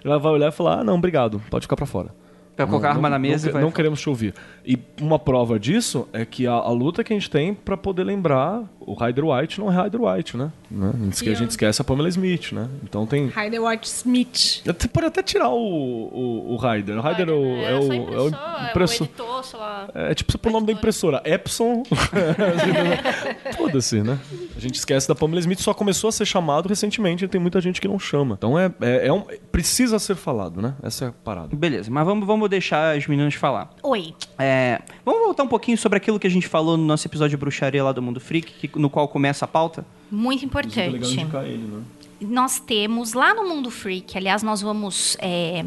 Ela 0.04 0.18
vai 0.18 0.32
olhar 0.32 0.48
e 0.50 0.52
falar, 0.52 0.80
ah, 0.80 0.84
não, 0.84 0.96
obrigado, 0.96 1.42
pode 1.50 1.66
ficar 1.66 1.76
pra 1.76 1.86
fora. 1.86 2.10
Pra 2.56 2.68
colocar 2.68 2.90
a 2.90 2.92
arma 2.92 3.10
na 3.10 3.18
mesa 3.18 3.46
não, 3.48 3.50
e 3.50 3.54
vai. 3.54 3.62
não 3.64 3.72
queremos 3.72 4.00
te 4.02 4.08
ouvir. 4.10 4.34
E 4.66 4.78
uma 5.00 5.18
prova 5.18 5.58
disso 5.60 6.08
é 6.14 6.24
que 6.26 6.46
a, 6.46 6.52
a 6.54 6.70
luta 6.70 7.04
que 7.04 7.12
a 7.12 7.16
gente 7.16 7.30
tem 7.30 7.54
pra 7.56 7.76
poder 7.76 8.04
lembrar 8.04 8.62
o 8.80 8.94
Ryder 8.94 9.26
White 9.26 9.60
não 9.60 9.72
é 9.72 9.84
Ryder 9.84 10.02
White, 10.02 10.38
né? 10.38 10.52
né? 10.70 10.92
Antes 11.06 11.22
que 11.22 11.30
a 11.30 11.32
E 11.32 11.36
gente 11.36 11.48
o- 11.48 11.52
esquece 11.52 11.82
a 11.82 11.86
Pamela 11.86 12.10
Smith, 12.10 12.52
né? 12.52 12.68
Então 12.84 13.06
tem. 13.08 13.28
Hyder 13.28 13.64
White 13.64 13.88
Smith. 13.88 14.62
Você 14.66 14.88
pode 14.88 15.08
até 15.08 15.24
tirar 15.24 15.50
o, 15.50 15.56
o, 15.56 16.54
o 16.54 16.58
Ryder. 16.58 16.98
O 16.98 17.02
Ryder 17.02 17.30
é 17.30 17.32
o, 17.32 17.46
é 17.46 17.72
É, 17.72 17.76
o, 17.80 17.94
é 17.94 17.96
impressor, 17.96 18.10
o 18.10 18.14
é 18.14 18.22
o 18.66 18.70
impressor. 18.70 19.08
editor, 19.08 19.44
sei 19.44 19.60
lá. 19.60 19.90
É 19.96 20.14
tipo 20.14 20.48
o 20.48 20.52
nome 20.52 20.68
da 20.68 20.74
impressora. 20.74 21.22
Epson. 21.26 21.82
Foda-se, 23.58 24.02
né? 24.02 24.20
A 24.56 24.60
gente 24.60 24.76
esquece 24.76 25.08
da 25.08 25.16
Pamela 25.16 25.40
Smith, 25.40 25.60
só 25.60 25.74
começou 25.74 26.08
a 26.10 26.12
ser 26.12 26.26
chamado 26.26 26.68
recentemente 26.70 27.26
e 27.26 27.28
tem 27.28 27.40
muita 27.42 27.60
gente 27.62 27.80
que 27.82 27.88
não 27.88 27.98
chama. 28.00 28.36
Então 28.38 28.58
é, 28.58 28.72
é, 28.82 29.08
é 29.08 29.14
um, 29.14 29.24
precisa 29.52 29.98
ser 30.00 30.16
falado, 30.16 30.62
né? 30.62 30.76
Essa 30.84 31.06
é 31.06 31.08
a 31.08 31.12
parada. 31.12 31.56
Beleza, 31.56 31.90
mas 31.90 32.06
vamos, 32.06 32.26
vamos 32.28 32.50
deixar 32.52 32.96
as 32.96 33.08
meninas 33.08 33.34
falar. 33.34 33.74
Oi. 33.82 34.14
É, 34.38 34.80
vamos 35.04 35.22
voltar 35.22 35.42
um 35.44 35.48
pouquinho 35.48 35.78
sobre 35.78 35.98
aquilo 35.98 36.20
que 36.20 36.28
a 36.28 36.30
gente 36.30 36.48
falou 36.48 36.78
no 36.78 36.86
nosso 36.86 37.08
episódio 37.08 37.32
de 37.32 37.38
bruxaria 37.38 37.84
lá 37.84 37.92
do 37.92 38.02
Mundo 38.02 38.20
Freak, 38.20 38.68
que- 38.68 38.80
no 38.80 38.90
qual 38.90 39.08
começa 39.08 39.46
a 39.46 39.48
pauta. 39.48 39.84
Muito 40.12 40.44
é 40.44 40.46
legal 40.46 40.70
importante. 40.92 41.14
indicar 41.22 41.46
ele, 41.46 41.64
né? 41.66 41.82
nós 42.22 42.60
temos 42.60 43.14
lá 43.14 43.34
no 43.34 43.50
Mundo 43.50 43.72
Freak, 43.72 44.16
aliás, 44.16 44.44
nós 44.44 44.62
vamos 44.62 45.18
é, 45.20 45.66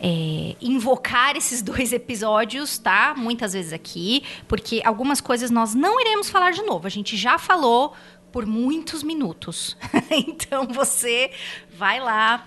é, 0.00 0.56
invocar 0.60 1.36
esses 1.36 1.62
dois 1.62 1.92
episódios, 1.92 2.76
tá? 2.78 3.14
Muitas 3.16 3.52
vezes 3.52 3.72
aqui, 3.72 4.24
porque 4.48 4.82
algumas 4.84 5.20
coisas 5.20 5.50
nós 5.50 5.74
não 5.74 6.00
iremos 6.00 6.28
falar 6.28 6.50
de 6.50 6.62
novo. 6.62 6.86
A 6.86 6.90
gente 6.90 7.16
já 7.16 7.38
falou 7.38 7.92
por 8.32 8.46
muitos 8.46 9.02
minutos. 9.02 9.76
então 10.10 10.66
você 10.66 11.30
vai 11.76 12.00
lá, 12.00 12.46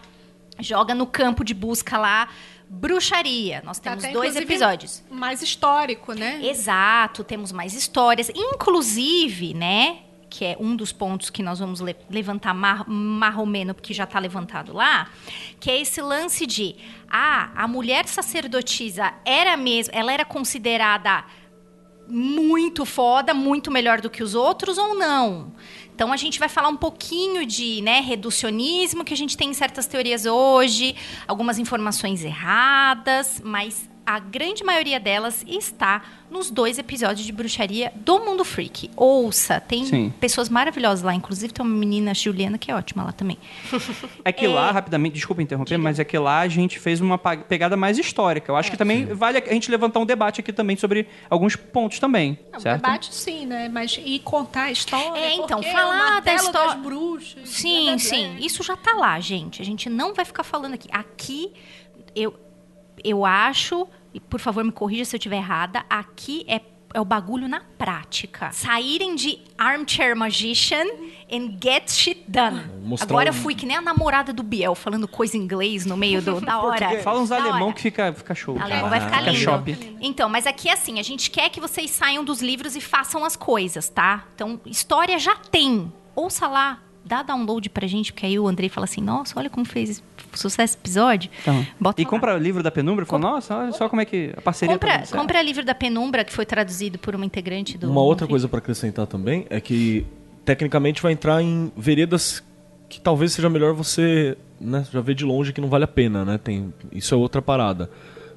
joga 0.60 0.94
no 0.94 1.06
campo 1.06 1.44
de 1.44 1.54
busca 1.54 1.98
lá. 1.98 2.28
Bruxaria. 2.74 3.62
Nós 3.64 3.80
Tá 3.80 3.92
temos 3.92 4.04
até, 4.04 4.14
dois 4.14 4.36
episódios. 4.36 5.04
Mais 5.10 5.42
histórico, 5.42 6.14
né? 6.14 6.40
Exato, 6.44 7.24
temos 7.24 7.52
mais 7.52 7.74
histórias. 7.74 8.30
Inclusive, 8.36 9.54
né? 9.54 10.00
Que 10.30 10.46
é 10.46 10.58
um 10.60 10.76
dos 10.76 10.92
pontos 10.92 11.30
que 11.30 11.44
nós 11.44 11.60
vamos 11.60 11.80
le- 11.80 11.96
levantar 12.10 12.54
mar, 12.56 12.84
marromeno, 12.90 13.74
porque 13.76 13.94
já 13.94 14.04
está 14.06 14.18
levantado 14.18 14.74
lá, 14.74 15.08
que 15.60 15.70
é 15.70 15.80
esse 15.80 16.02
lance 16.02 16.48
de 16.48 16.76
ah, 17.08 17.52
a 17.56 17.68
mulher 17.68 18.08
sacerdotisa 18.08 19.14
era 19.24 19.56
mesmo, 19.56 19.94
ela 19.96 20.12
era 20.12 20.26
considerada 20.26 21.24
muito 22.08 22.84
foda, 22.86 23.34
muito 23.34 23.70
melhor 23.72 24.02
do 24.02 24.10
que 24.10 24.24
os 24.24 24.34
outros 24.36 24.78
ou 24.78 24.96
não? 24.96 25.54
Então 26.04 26.12
a 26.12 26.18
gente 26.18 26.38
vai 26.38 26.50
falar 26.50 26.68
um 26.68 26.76
pouquinho 26.76 27.46
de 27.46 27.82
né, 27.82 28.02
reducionismo 28.02 29.06
que 29.06 29.13
a 29.13 29.16
gente 29.16 29.38
tem 29.38 29.52
em 29.52 29.54
certas 29.54 29.88
teorias 29.88 30.26
hoje, 30.26 30.98
algumas 31.26 31.58
informações 31.58 32.26
erradas, 32.26 33.42
mas 33.42 33.89
a 34.06 34.20
grande 34.20 34.63
maioria 34.63 35.00
delas 35.00 35.44
está 35.48 36.02
nos 36.30 36.50
dois 36.52 36.78
episódios 36.78 37.26
de 37.26 37.32
bruxaria 37.32 37.92
do 37.96 38.20
Mundo 38.20 38.44
Freak. 38.44 38.89
Ouça, 38.98 39.62
tem 39.62 39.86
Sim. 39.86 40.13
pessoas 40.20 40.50
maravilhosas 40.50 41.02
lá, 41.04 41.13
inclusive 41.16 41.54
tem 41.54 41.63
uma 41.66 41.74
menina 41.76 42.13
Juliana 42.13 42.58
que 42.58 42.70
é 42.70 42.76
ótima 42.76 43.04
lá 43.04 43.12
também. 43.12 43.38
É 44.26 44.32
que 44.32 44.48
lá, 44.48 44.72
rapidamente, 44.72 45.16
desculpa 45.16 45.42
interromper, 45.42 45.78
mas 45.78 46.00
é 46.00 46.04
que 46.04 46.18
lá 46.18 46.39
a 46.39 46.48
gente 46.48 46.80
fez 46.80 47.02
uma 47.02 47.18
pegada 47.18 47.76
mais 47.76 47.98
histórica. 47.98 48.52
Eu 48.52 48.56
acho 48.56 48.72
que 48.72 48.78
também 48.78 49.06
vale 49.06 49.38
a 49.38 49.54
gente 49.54 49.70
levantar 49.70 50.00
um 50.00 50.06
debate 50.06 50.39
aqui 50.42 50.54
também 50.54 50.76
sobre 50.78 51.08
alguns 51.30 51.56
pontos 51.56 52.00
também, 52.00 52.39
Não, 52.52 52.60
certo? 52.60 52.82
debate 52.82 53.13
sim, 53.13 53.46
né? 53.46 53.68
Mas 53.70 54.00
e 54.04 54.20
contar 54.20 54.63
a 54.63 54.72
história? 54.72 55.20
É, 55.20 55.34
então, 55.36 55.60
porque 55.60 55.72
falar 55.72 55.98
da 55.98 56.12
martelo 56.12 56.38
histó- 56.38 56.66
das 56.68 56.76
bruxas. 56.76 57.50
Sim, 57.50 57.72
blá, 57.72 57.82
blá, 57.84 57.92
blá. 57.92 58.00
sim. 58.00 58.38
Isso 58.39 58.63
já 58.63 58.76
tá 58.78 58.94
lá, 58.94 59.20
gente. 59.20 59.62
A 59.62 59.66
gente 59.66 59.89
não 59.89 60.13
vai 60.13 60.24
ficar 60.26 60.44
falando 60.44 60.74
aqui. 60.76 60.88
Aqui, 60.92 61.52
eu, 62.16 62.34
eu 63.04 63.26
acho, 63.26 63.88
e 64.13 64.20
por 64.20 64.39
favor 64.39 64.63
me 64.63 64.72
corrija 64.72 65.06
se 65.06 65.16
eu 65.16 65.18
estiver 65.18 65.38
errada, 65.38 65.84
aqui 65.89 66.46
é 66.48 66.62
é 66.96 67.02
o 67.02 67.06
bagulho 67.06 67.48
na 67.48 67.60
prática. 67.60 68.52
Saírem 68.52 69.16
de 69.16 69.39
armchair 69.58 70.16
magician 70.16 70.86
and 71.32 71.58
get 71.60 71.89
shit 71.92 72.24
done. 72.28 72.62
Mostrar 72.84 73.08
Agora 73.08 73.30
eu 73.30 73.34
fui 73.34 73.56
que 73.56 73.66
nem 73.66 73.78
a 73.78 73.82
namorada 73.82 74.32
do 74.32 74.44
Biel, 74.44 74.76
falando 74.76 75.08
coisa 75.08 75.36
em 75.36 75.39
inglês 75.42 75.88
no 75.88 75.98
meio 75.98 76.22
do, 76.22 76.39
da 76.46 76.62
hora. 76.62 77.00
Fala 77.02 77.20
uns 77.20 77.30
Da 77.30 77.38
alemão 77.38 77.63
hora. 77.70 77.74
que 77.74 77.82
fica, 77.82 78.13
fica 78.13 78.36
show. 78.36 78.60
Alemão 78.62 78.92
vai 78.92 79.00
ficar 79.02 79.18
Fica 79.20 79.32
lindo. 79.32 79.44
shopping. 79.44 79.98
Então, 80.02 80.30
mas 80.30 80.46
aqui 80.46 80.70
é 80.70 80.74
assim, 80.74 81.00
a 81.00 81.04
gente 81.04 81.32
quer 81.32 81.50
que 81.50 81.60
vocês 81.60 81.89
saiam 81.89 82.24
dos 82.24 82.44
livros 82.44 82.76
e 82.76 82.82
façam 82.82 83.26
as 83.26 83.36
coisas, 83.36 83.89
tá? 83.89 84.26
Então, 84.36 84.62
história 84.63 85.18
já 85.18 85.36
tem. 85.36 85.92
Ouça 86.16 86.48
lá, 86.48 86.80
dá 87.04 87.24
download 87.24 87.70
pra 87.72 87.88
gente, 87.88 88.13
porque 88.13 88.28
aí 88.28 88.38
o 88.38 88.48
Andrei 88.48 88.70
fala 88.70 88.86
assim, 88.86 89.02
nossa, 89.02 89.39
olha 89.39 89.50
como 89.50 89.66
fez 89.66 90.04
sucesso 90.38 90.78
episódio. 90.78 91.30
Então, 91.41 91.65
Bota 91.80 92.02
e 92.02 92.04
lá. 92.06 92.10
compra 92.10 92.36
o 92.36 92.38
livro 92.38 92.62
da 92.63 92.72
Penumbra 92.72 93.04
e 93.04 93.08
fala, 93.08 93.22
nossa, 93.22 93.58
olha 93.58 93.72
só 93.72 93.88
como 93.89 94.02
é 94.02 94.06
que 94.06 94.34
a 94.36 94.41
parceria 94.41 94.78
tá 94.78 94.80
Compra, 94.88 95.06
certo. 95.06 95.19
compra 95.19 95.41
livro 95.41 95.63
da 95.65 95.76
Penumbra, 95.76 96.24
que 96.24 96.34
foi 96.34 96.46
traduzido 96.46 96.98
por 96.98 97.15
uma 97.15 97.26
integrante 97.26 97.78
do... 97.78 97.89
Uma 97.89 98.02
outra 98.02 98.28
coisa 98.28 98.48
pra 98.48 98.60
acrescentar 98.60 99.08
também 99.08 99.46
é 99.50 99.60
que 99.60 100.06
tecnicamente 100.46 101.02
vai 101.02 101.12
entrar 101.13 101.41
em 101.41 101.72
veredas 101.78 102.43
que 102.89 103.00
talvez 103.02 103.34
seja 103.34 103.50
melhor 103.50 103.74
você 103.74 104.38
né, 104.60 104.86
já 104.91 105.02
ver 105.02 105.15
de 105.15 105.26
longe 105.26 105.52
que 105.52 105.60
não 105.62 105.67
vale 105.67 105.84
a 105.84 105.88
pena, 105.88 106.24
né? 106.24 106.38
Tem, 106.38 106.74
isso 106.91 107.13
é 107.13 107.17
outra 107.17 107.41
parada. 107.41 107.89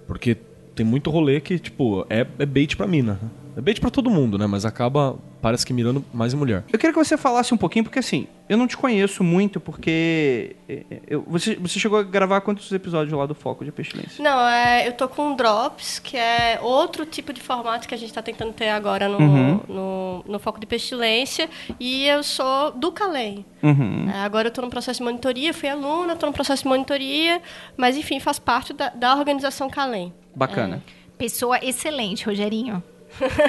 Porque 0.07 0.37
tem 0.75 0.85
muito 0.87 1.11
rolê 1.11 1.41
que, 1.41 1.59
tipo, 1.59 2.07
é, 2.09 2.27
é 2.39 2.47
bait 2.47 2.77
pra 2.77 2.87
mina. 2.87 3.15
né? 3.23 3.29
É 3.57 3.61
bait 3.61 3.81
pra 3.81 3.89
todo 3.91 4.11
mundo, 4.11 4.37
né? 4.37 4.47
Mas 4.47 4.67
acaba, 4.67 5.17
parece 5.41 5.65
que 5.65 5.73
mirando 5.73 6.05
mais 6.13 6.35
em 6.35 6.37
mulher. 6.37 6.63
Eu 6.71 6.79
queria 6.79 6.93
que 6.93 6.99
você 7.03 7.17
falasse 7.17 7.55
um 7.55 7.57
pouquinho, 7.57 7.85
porque 7.85 7.99
assim, 7.99 8.27
eu 8.51 8.59
não 8.59 8.67
te 8.67 8.77
conheço 8.77 9.25
muito, 9.25 9.59
porque 9.59 10.55
é, 10.69 10.83
eu- 11.09 11.25
você, 11.27 11.55
você 11.57 11.79
chegou 11.79 11.99
a 11.99 12.03
gravar 12.03 12.43
quantos 12.43 12.71
episódios 12.71 13.17
lá 13.17 13.25
do 13.25 13.35
Foco 13.35 13.65
de 13.65 13.73
Pestilência? 13.73 14.23
Não, 14.23 14.47
é, 14.47 14.87
eu 14.87 14.93
tô 14.93 15.09
com 15.09 15.35
Drops, 15.35 15.99
que 15.99 16.19
é 16.19 16.59
outro 16.63 17.07
tipo 17.07 17.33
de 17.33 17.41
formato 17.41 17.89
que 17.89 17.95
a 17.95 17.99
gente 17.99 18.13
tá 18.13 18.21
tentando 18.21 18.53
ter 18.53 18.69
agora 18.69 19.09
no, 19.09 19.19
Uhum. 19.19 19.61
no, 19.69 20.25
no 20.29 20.39
Foco 20.39 20.61
de 20.61 20.67
Pestilência. 20.67 21.49
E 21.81 22.05
eu 22.07 22.23
sou 22.23 22.73
do 22.73 22.93
Calem. 22.93 23.45
Uhum. 23.63 24.11
É, 24.11 24.19
agora 24.19 24.49
eu 24.49 24.53
tô 24.53 24.61
no 24.61 24.69
processo 24.69 24.99
de 25.01 25.05
monitoria, 25.05 25.55
fui 25.55 25.69
aluna, 25.71 26.15
tô 26.15 26.27
no 26.27 26.33
processo 26.33 26.63
de 26.63 26.69
monitoria, 26.69 27.41
mas 27.77 27.97
enfim, 27.97 28.21
faz 28.21 28.39
parte 28.39 28.75
da, 28.75 28.91
da 28.91 29.15
organização 29.17 29.71
Calem. 29.71 30.13
Bacana. 30.35 30.83
Pessoa 31.17 31.59
excelente, 31.65 32.27
Rogerinho. 32.27 32.83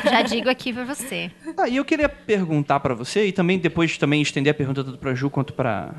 Já 0.03 0.21
digo 0.21 0.49
aqui 0.49 0.73
pra 0.73 0.83
você. 0.83 1.31
Ah, 1.57 1.67
e 1.67 1.75
eu 1.77 1.85
queria 1.85 2.09
perguntar 2.09 2.79
pra 2.79 2.93
você, 2.93 3.25
e 3.27 3.31
também 3.31 3.59
depois 3.59 3.97
também 3.97 4.21
estender 4.21 4.51
a 4.51 4.53
pergunta 4.53 4.83
tanto 4.83 4.97
pra 4.97 5.13
Ju 5.13 5.29
quanto 5.29 5.53
pra, 5.53 5.93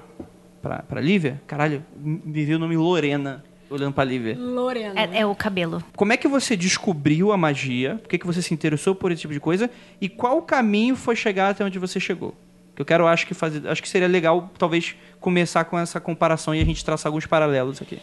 pra, 0.63 0.79
pra 0.83 1.01
Lívia. 1.01 1.41
Caralho, 1.47 1.85
me 1.97 2.45
veio 2.45 2.57
o 2.57 2.61
nome 2.61 2.77
Lorena 2.77 3.45
olhando 3.71 3.93
pra 3.93 4.05
Lívia. 4.05 4.37
Lorena. 4.39 5.01
É, 5.01 5.21
é 5.21 5.27
o 5.27 5.35
cabelo. 5.35 5.83
Como 5.97 6.13
é 6.13 6.17
que 6.17 6.29
você 6.29 6.57
descobriu 6.57 7.33
a 7.33 7.37
magia? 7.37 7.97
Por 7.97 8.09
que, 8.09 8.19
que 8.19 8.27
você 8.27 8.41
se 8.41 8.55
interessou 8.55 8.95
por 8.95 9.13
esse 9.13 9.23
tipo 9.23 9.35
de 9.35 9.41
coisa? 9.41 9.71
E 10.01 10.09
qual 10.09 10.39
o 10.39 10.43
caminho 10.43 10.97
foi 10.97 11.15
chegar 11.15 11.51
até 11.51 11.65
onde 11.65 11.79
você 11.79 12.01
chegou? 12.01 12.35
Que 12.75 12.83
eu 12.83 12.87
quero, 12.87 13.07
acho 13.07 13.27
que 13.27 13.35
fazer, 13.35 13.67
acho 13.69 13.83
que 13.83 13.89
seria 13.89 14.07
legal 14.07 14.51
talvez 14.57 14.95
começar 15.21 15.65
com 15.65 15.79
essa 15.79 16.01
comparação 16.01 16.55
e 16.55 16.61
a 16.61 16.65
gente 16.65 16.85
traçar 16.85 17.11
alguns 17.11 17.27
paralelos 17.27 17.83
aqui. 17.83 17.99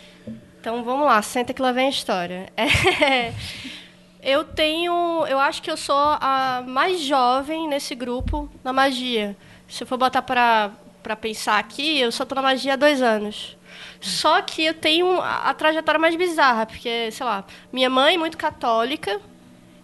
Então 0.59 0.83
vamos 0.83 1.05
lá, 1.05 1.21
senta 1.21 1.53
que 1.53 1.61
lá 1.61 1.71
vem 1.71 1.87
a 1.87 1.89
história. 1.89 2.47
É, 3.01 3.33
eu 4.25 4.43
tenho. 4.43 5.25
Eu 5.27 5.39
acho 5.39 5.61
que 5.61 5.69
eu 5.71 5.77
sou 5.77 5.95
a 5.97 6.63
mais 6.65 6.99
jovem 7.01 7.67
nesse 7.67 7.95
grupo 7.95 8.49
na 8.63 8.73
magia. 8.73 9.37
Se 9.67 9.83
eu 9.83 9.87
for 9.87 9.97
botar 9.97 10.21
pra, 10.21 10.71
pra 11.03 11.15
pensar 11.15 11.57
aqui, 11.59 11.99
eu 11.99 12.11
só 12.11 12.25
tô 12.25 12.35
na 12.35 12.41
magia 12.41 12.73
há 12.73 12.75
dois 12.75 13.01
anos. 13.01 13.55
Só 14.01 14.41
que 14.41 14.63
eu 14.65 14.73
tenho 14.73 15.19
a, 15.21 15.53
trajetória 15.53 15.99
mais 15.99 16.15
bizarra, 16.15 16.65
porque, 16.65 17.09
sei 17.11 17.25
lá, 17.25 17.43
minha 17.73 17.89
mãe, 17.89 18.17
muito 18.17 18.37
católica, 18.37 19.19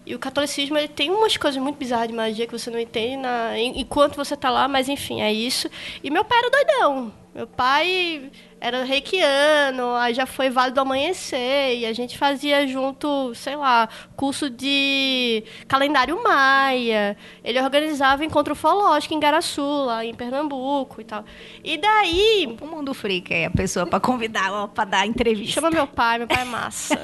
e 0.06 0.14
o 0.14 0.18
catolicismo 0.18 0.76
ele 0.78 0.88
tem 0.88 1.10
umas 1.10 1.36
coisas 1.36 1.60
muito 1.62 1.76
bizarras 1.76 2.08
de 2.08 2.14
magia 2.14 2.46
que 2.46 2.56
você 2.58 2.70
não 2.70 2.78
entende 2.78 3.16
na, 3.16 3.58
en- 3.58 3.80
enquanto 3.80 4.16
você 4.16 4.36
tá 4.36 4.50
lá, 4.50 4.66
mas 4.68 4.88
enfim, 4.88 5.20
é 5.20 5.32
isso. 5.32 5.68
E 6.02 6.10
meu 6.10 6.24
pai 6.24 6.38
era 6.38 6.50
doidão. 6.50 7.12
Meu 7.34 7.46
pai 7.46 8.30
era 8.62 8.84
reikiano, 8.84 9.96
aí 9.96 10.14
já 10.14 10.24
foi 10.24 10.48
Vale 10.48 10.72
do 10.72 10.80
Amanhecer, 10.80 11.78
e 11.78 11.84
a 11.84 11.92
gente 11.92 12.16
fazia 12.16 12.64
junto, 12.64 13.34
sei 13.34 13.56
lá, 13.56 13.88
curso 14.14 14.48
de 14.48 15.42
calendário 15.66 16.22
maia. 16.22 17.16
Ele 17.42 17.60
organizava 17.60 18.24
encontro 18.24 18.52
ufológico 18.52 19.14
em 19.14 19.18
Garaçu, 19.18 19.84
lá 19.84 20.04
em 20.04 20.14
Pernambuco 20.14 21.00
e 21.00 21.04
tal. 21.04 21.24
E 21.64 21.76
daí, 21.76 22.56
O 22.60 22.66
mundo 22.66 22.94
freak 22.94 23.34
é 23.34 23.46
a 23.46 23.50
pessoa 23.50 23.84
pra 23.84 23.98
convidar, 23.98 24.52
ó, 24.52 24.68
pra 24.68 24.84
dar 24.84 25.08
entrevista. 25.08 25.54
chama 25.54 25.68
meu 25.68 25.88
pai, 25.88 26.18
meu 26.18 26.28
pai 26.28 26.42
é 26.42 26.44
massa. 26.44 27.02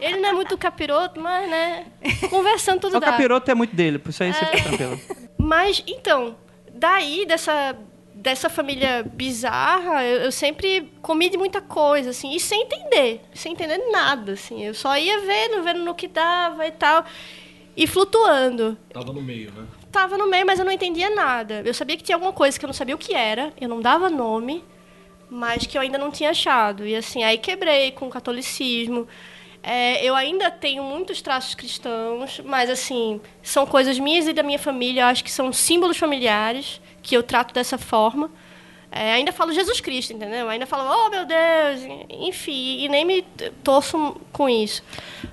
Ele 0.00 0.16
não 0.16 0.30
é 0.30 0.32
muito 0.32 0.56
capiroto, 0.56 1.20
mas, 1.20 1.50
né, 1.50 1.84
conversando 2.30 2.80
tudo 2.80 2.96
o 2.96 3.00
dá. 3.00 3.08
capiroto 3.08 3.50
é 3.50 3.54
muito 3.54 3.76
dele, 3.76 3.98
por 3.98 4.08
isso 4.08 4.22
aí 4.22 4.32
você 4.32 4.46
fica 4.46 4.62
tranquilo. 4.62 4.98
Mas, 5.36 5.84
então, 5.86 6.34
daí, 6.72 7.26
dessa, 7.26 7.76
dessa 8.24 8.48
família 8.48 9.02
bizarra, 9.02 10.02
eu, 10.02 10.22
eu 10.22 10.32
sempre 10.32 10.90
comi 11.02 11.28
de 11.28 11.36
muita 11.36 11.60
coisa, 11.60 12.08
assim, 12.08 12.34
e 12.34 12.40
sem 12.40 12.62
entender, 12.62 13.20
sem 13.34 13.52
entender 13.52 13.76
nada, 13.92 14.32
assim. 14.32 14.64
Eu 14.64 14.72
só 14.72 14.96
ia 14.96 15.20
vendo, 15.20 15.62
vendo 15.62 15.84
no 15.84 15.94
que 15.94 16.08
dava 16.08 16.66
e 16.66 16.70
tal, 16.70 17.04
e 17.76 17.86
flutuando. 17.86 18.78
Tava 18.90 19.12
no 19.12 19.20
meio, 19.20 19.52
né? 19.52 19.66
Tava 19.92 20.16
no 20.16 20.26
meio, 20.26 20.46
mas 20.46 20.58
eu 20.58 20.64
não 20.64 20.72
entendia 20.72 21.10
nada. 21.10 21.62
Eu 21.66 21.74
sabia 21.74 21.98
que 21.98 22.02
tinha 22.02 22.16
alguma 22.16 22.32
coisa 22.32 22.58
que 22.58 22.64
eu 22.64 22.66
não 22.66 22.72
sabia 22.72 22.94
o 22.94 22.98
que 22.98 23.12
era, 23.12 23.52
eu 23.60 23.68
não 23.68 23.82
dava 23.82 24.08
nome, 24.08 24.64
mas 25.28 25.66
que 25.66 25.76
eu 25.76 25.82
ainda 25.82 25.98
não 25.98 26.10
tinha 26.10 26.30
achado. 26.30 26.86
E, 26.86 26.96
assim, 26.96 27.22
aí 27.22 27.36
quebrei 27.36 27.90
com 27.90 28.06
o 28.06 28.10
catolicismo. 28.10 29.06
É, 29.62 30.02
eu 30.02 30.14
ainda 30.14 30.50
tenho 30.50 30.82
muitos 30.82 31.20
traços 31.20 31.54
cristãos, 31.54 32.40
mas 32.42 32.70
assim, 32.70 33.20
são 33.42 33.66
coisas 33.66 33.98
minhas 33.98 34.26
e 34.26 34.32
da 34.32 34.42
minha 34.42 34.58
família, 34.58 35.02
eu 35.02 35.06
acho 35.06 35.24
que 35.24 35.30
são 35.30 35.52
símbolos 35.52 35.96
familiares 35.96 36.80
que 37.04 37.16
eu 37.16 37.22
trato 37.22 37.54
dessa 37.54 37.78
forma. 37.78 38.28
É, 38.96 39.12
ainda 39.14 39.32
falo 39.32 39.52
Jesus 39.52 39.80
Cristo, 39.80 40.12
entendeu? 40.12 40.48
Ainda 40.48 40.66
falo, 40.66 40.88
oh 40.88 41.10
meu 41.10 41.24
Deus, 41.26 41.80
enfim, 42.08 42.78
e 42.84 42.88
nem 42.88 43.04
me 43.04 43.22
torço 43.64 44.20
com 44.32 44.48
isso. 44.48 44.84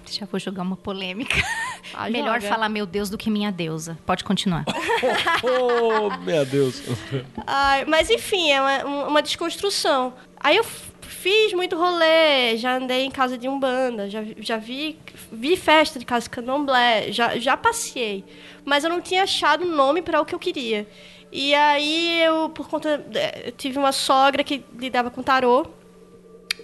Já 0.10 0.26
vou 0.26 0.40
jogar 0.40 0.62
uma 0.64 0.76
polêmica. 0.78 1.36
Ah, 1.94 2.10
Melhor 2.10 2.40
joga. 2.40 2.54
falar 2.54 2.70
meu 2.70 2.86
Deus 2.86 3.10
do 3.10 3.18
que 3.18 3.30
minha 3.30 3.52
deusa. 3.52 3.98
Pode 4.06 4.24
continuar. 4.24 4.64
oh, 5.44 6.16
meu 6.24 6.46
Deus. 6.46 6.82
Ai, 7.46 7.84
mas 7.86 8.10
enfim, 8.10 8.50
é 8.50 8.62
uma, 8.62 9.08
uma 9.08 9.22
desconstrução. 9.22 10.14
Aí 10.40 10.56
eu 10.56 10.64
fiz 11.02 11.52
muito 11.54 11.76
rolê, 11.76 12.56
já 12.56 12.78
andei 12.78 13.04
em 13.04 13.12
casa 13.12 13.38
de 13.38 13.50
Umbanda, 13.50 14.10
já, 14.10 14.22
vi- 14.22 14.38
já 14.40 14.58
vi, 14.58 14.98
vi 15.32 15.58
festa 15.58 16.00
de 16.00 16.06
casa 16.06 16.24
de 16.26 16.30
candomblé, 16.30 17.12
já, 17.12 17.38
já 17.38 17.58
passei. 17.58 18.24
Mas 18.64 18.84
eu 18.86 18.90
não 18.90 19.02
tinha 19.02 19.24
achado 19.24 19.66
nome 19.66 20.02
para 20.02 20.22
o 20.22 20.26
que 20.26 20.34
eu 20.34 20.40
queria. 20.40 20.88
E 21.32 21.54
aí 21.56 22.22
eu, 22.24 22.50
por 22.50 22.68
conta. 22.68 23.04
eh, 23.14 23.44
Eu 23.48 23.52
tive 23.54 23.78
uma 23.78 23.92
sogra 23.92 24.44
que 24.44 24.64
lidava 24.78 25.10
com 25.10 25.24
tarô. 25.24 25.66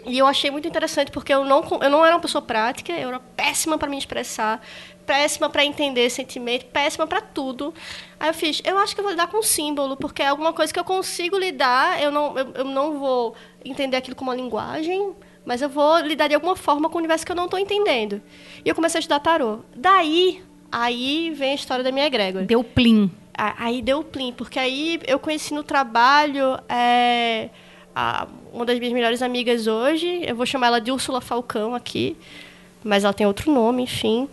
E 0.05 0.17
eu 0.17 0.25
achei 0.25 0.49
muito 0.49 0.67
interessante 0.67 1.11
porque 1.11 1.33
eu 1.33 1.43
não, 1.43 1.61
eu 1.81 1.89
não 1.89 2.05
era 2.05 2.15
uma 2.15 2.21
pessoa 2.21 2.41
prática, 2.41 2.93
eu 2.93 3.09
era 3.09 3.19
péssima 3.19 3.77
para 3.77 3.89
me 3.89 3.97
expressar, 3.97 4.61
péssima 5.05 5.49
para 5.49 5.65
entender 5.65 6.09
sentimento, 6.09 6.65
péssima 6.67 7.05
para 7.05 7.19
tudo. 7.19 7.73
Aí 8.17 8.29
eu 8.29 8.33
fiz, 8.33 8.61
eu 8.63 8.77
acho 8.77 8.95
que 8.95 9.01
eu 9.01 9.03
vou 9.03 9.11
lidar 9.11 9.27
com 9.27 9.41
símbolo, 9.43 9.97
porque 9.97 10.21
é 10.21 10.27
alguma 10.27 10.53
coisa 10.53 10.71
que 10.71 10.79
eu 10.79 10.83
consigo 10.85 11.37
lidar, 11.37 12.01
eu 12.01 12.09
não, 12.09 12.37
eu, 12.37 12.47
eu 12.55 12.63
não 12.63 12.99
vou 12.99 13.35
entender 13.65 13.97
aquilo 13.97 14.15
como 14.15 14.31
uma 14.31 14.37
linguagem, 14.37 15.13
mas 15.45 15.61
eu 15.61 15.67
vou 15.67 15.99
lidar 15.99 16.29
de 16.29 16.35
alguma 16.35 16.55
forma 16.55 16.87
com 16.89 16.95
o 16.95 16.99
universo 16.99 17.25
que 17.25 17.31
eu 17.31 17.35
não 17.35 17.45
estou 17.45 17.59
entendendo. 17.59 18.21
E 18.63 18.69
eu 18.69 18.75
comecei 18.75 18.99
a 18.99 19.01
estudar 19.01 19.19
tarô. 19.19 19.59
Daí, 19.75 20.41
aí 20.71 21.31
vem 21.31 21.51
a 21.51 21.55
história 21.55 21.83
da 21.83 21.91
minha 21.91 22.05
egrégora. 22.05 22.45
Deu 22.45 22.63
plim. 22.63 23.11
Aí 23.37 23.81
deu 23.83 23.99
o 23.99 24.03
plim, 24.03 24.33
porque 24.33 24.57
aí 24.57 24.99
eu 25.05 25.19
conheci 25.19 25.53
no 25.53 25.63
trabalho 25.63 26.57
é, 26.67 27.49
a- 27.95 28.27
uma 28.51 28.65
das 28.65 28.79
minhas 28.79 28.93
melhores 28.93 29.21
amigas 29.21 29.67
hoje, 29.67 30.21
eu 30.25 30.35
vou 30.35 30.45
chamar 30.45 30.67
ela 30.67 30.81
de 30.81 30.91
Úrsula 30.91 31.21
Falcão 31.21 31.75
aqui, 31.75 32.17
mas 32.83 33.03
ela 33.03 33.13
tem 33.13 33.27
outro 33.27 33.51
nome, 33.51 33.83
enfim, 33.83 34.27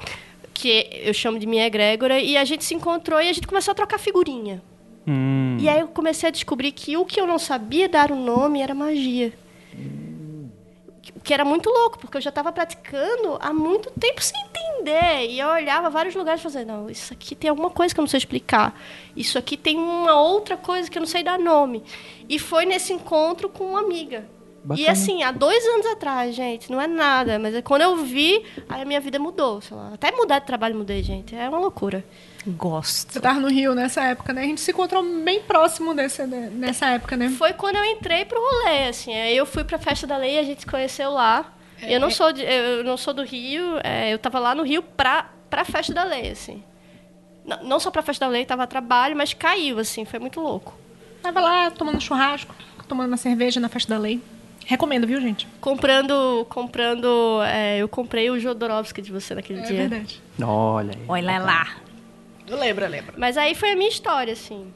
que 0.55 0.89
eu 1.03 1.13
chamo 1.13 1.39
de 1.39 1.47
minha 1.47 1.67
egrégora, 1.67 2.19
e 2.19 2.37
a 2.37 2.45
gente 2.45 2.65
se 2.65 2.75
encontrou 2.75 3.21
e 3.21 3.29
a 3.29 3.33
gente 3.33 3.47
começou 3.47 3.73
a 3.73 3.75
trocar 3.75 3.99
figurinha. 3.99 4.63
Hum. 5.07 5.59
E 5.61 5.69
aí 5.69 5.81
eu 5.81 5.89
comecei 5.89 6.29
a 6.31 6.33
descobrir 6.33 6.73
que 6.73 6.97
o 6.97 7.05
que 7.05 7.21
eu 7.21 7.27
não 7.27 7.39
sabia 7.39 7.87
dar 7.89 8.11
o 8.11 8.17
nome 8.17 8.63
era 8.63 8.75
magia. 8.75 9.33
Que 11.25 11.35
era 11.35 11.45
muito 11.45 11.71
louco, 11.71 11.99
porque 11.99 12.19
eu 12.19 12.21
já 12.21 12.29
estava 12.29 12.53
praticando 12.53 13.39
há 13.41 13.53
muito 13.53 13.91
tempo 13.99 14.23
sem 14.23 14.41
entender. 14.41 15.31
E 15.31 15.41
eu 15.41 15.49
olhava 15.49 15.89
vários 15.89 16.15
lugares 16.15 16.41
e 16.41 16.45
fazia, 16.45 16.65
não, 16.65 16.91
isso 16.91 17.13
aqui 17.13 17.35
tem 17.35 17.49
alguma 17.49 17.71
coisa 17.71 17.93
que 17.93 17.99
eu 17.99 18.03
não 18.03 18.09
sei 18.09 18.19
explicar. 18.19 18.79
Isso 19.17 19.39
aqui 19.39 19.57
tem 19.57 19.77
uma 19.77 20.21
outra 20.21 20.57
coisa 20.57 20.89
que 20.91 20.99
eu 20.99 21.01
não 21.01 21.07
sei 21.07 21.23
dar 21.23 21.39
nome. 21.39 21.83
E 22.29 22.39
foi 22.39 22.67
nesse 22.67 22.93
encontro 22.93 23.49
com 23.49 23.65
uma 23.71 23.81
amiga. 23.81 24.29
E 24.65 24.67
Bacana. 24.67 24.93
assim, 24.93 25.23
há 25.23 25.31
dois 25.33 25.65
anos 25.65 25.87
atrás, 25.87 26.35
gente, 26.35 26.71
não 26.71 26.81
é 26.81 26.87
nada, 26.87 27.39
mas 27.39 27.55
é 27.55 27.61
quando 27.61 27.83
eu 27.83 27.97
vi, 27.97 28.43
aí 28.69 28.81
a 28.81 28.85
minha 28.85 29.01
vida 29.01 29.19
mudou. 29.19 29.61
sei 29.61 29.77
lá. 29.77 29.93
Até 29.95 30.11
mudar 30.13 30.39
de 30.39 30.47
trabalho 30.47 30.75
mudei, 30.77 31.03
gente. 31.03 31.35
É 31.35 31.49
uma 31.49 31.59
loucura. 31.59 32.05
Gosto. 32.47 33.13
Você 33.13 33.21
tava 33.21 33.41
no 33.41 33.49
Rio 33.49 33.75
nessa 33.75 34.03
época, 34.05 34.33
né? 34.33 34.43
A 34.43 34.45
gente 34.47 34.61
se 34.61 34.71
encontrou 34.71 35.03
bem 35.23 35.41
próximo 35.43 35.95
desse, 35.95 36.27
né, 36.27 36.51
nessa 36.53 36.87
época, 36.91 37.17
né? 37.17 37.31
Foi 37.31 37.53
quando 37.55 37.77
eu 37.77 37.85
entrei 37.85 38.25
pro 38.25 38.39
rolê, 38.39 38.89
assim. 38.89 39.15
Aí 39.15 39.37
eu 39.37 39.47
fui 39.47 39.65
pra 39.65 39.79
festa 39.79 40.07
da 40.07 40.17
lei, 40.17 40.39
a 40.39 40.43
gente 40.43 40.61
se 40.61 40.67
conheceu 40.67 41.11
lá. 41.11 41.53
Eu 41.83 41.99
não 42.01 42.11
sou 42.11 42.33
de- 42.33 42.43
eu 42.43 42.83
não 42.85 42.97
sou 42.97 43.13
do 43.13 43.23
Rio, 43.23 43.79
é, 43.83 44.13
eu 44.13 44.19
tava 44.19 44.39
lá 44.39 44.55
no 44.55 44.63
Rio 44.63 44.83
pra 44.83 45.31
pra 45.51 45.65
festa 45.65 45.93
da 45.95 46.03
lei, 46.05 46.31
assim. 46.31 46.63
N- 47.47 47.59
não 47.63 47.79
só 47.79 47.91
pra 47.91 48.03
festa 48.03 48.25
da 48.27 48.31
lei, 48.31 48.45
tava 48.45 48.63
a 48.65 48.67
trabalho, 48.67 49.15
mas 49.17 49.33
caiu, 49.35 49.79
assim, 49.79 50.05
foi 50.05 50.19
muito 50.19 50.41
louco. 50.41 50.75
Tava 51.23 51.41
lá 51.41 51.71
tomando 51.71 52.01
churrasco, 52.01 52.55
tomando 52.89 53.09
uma 53.09 53.17
cerveja 53.17 53.61
na 53.61 53.69
festa 53.69 53.95
da 53.95 54.01
lei. 54.01 54.21
Recomendo, 54.67 55.07
viu, 55.07 55.21
gente? 55.21 55.47
Comprando, 55.61 56.47
comprando, 56.49 57.41
é, 57.45 57.79
eu 57.79 57.89
comprei 57.89 58.31
o 58.31 58.39
Jodorowsky 58.41 59.01
de 59.03 59.13
você 59.13 59.35
naquele 59.35 59.61
É 59.61 59.63
dia. 59.63 59.77
verdade. 59.89 60.23
Olha 60.43 60.93
aí. 60.95 61.05
Olha 61.07 61.39
lá. 61.39 61.67
Eu 62.47 62.59
lembro, 62.59 62.85
eu 62.85 62.91
lembro. 62.91 63.15
Mas 63.17 63.37
aí 63.37 63.55
foi 63.55 63.71
a 63.71 63.77
minha 63.77 63.89
história, 63.89 64.33
assim. 64.33 64.73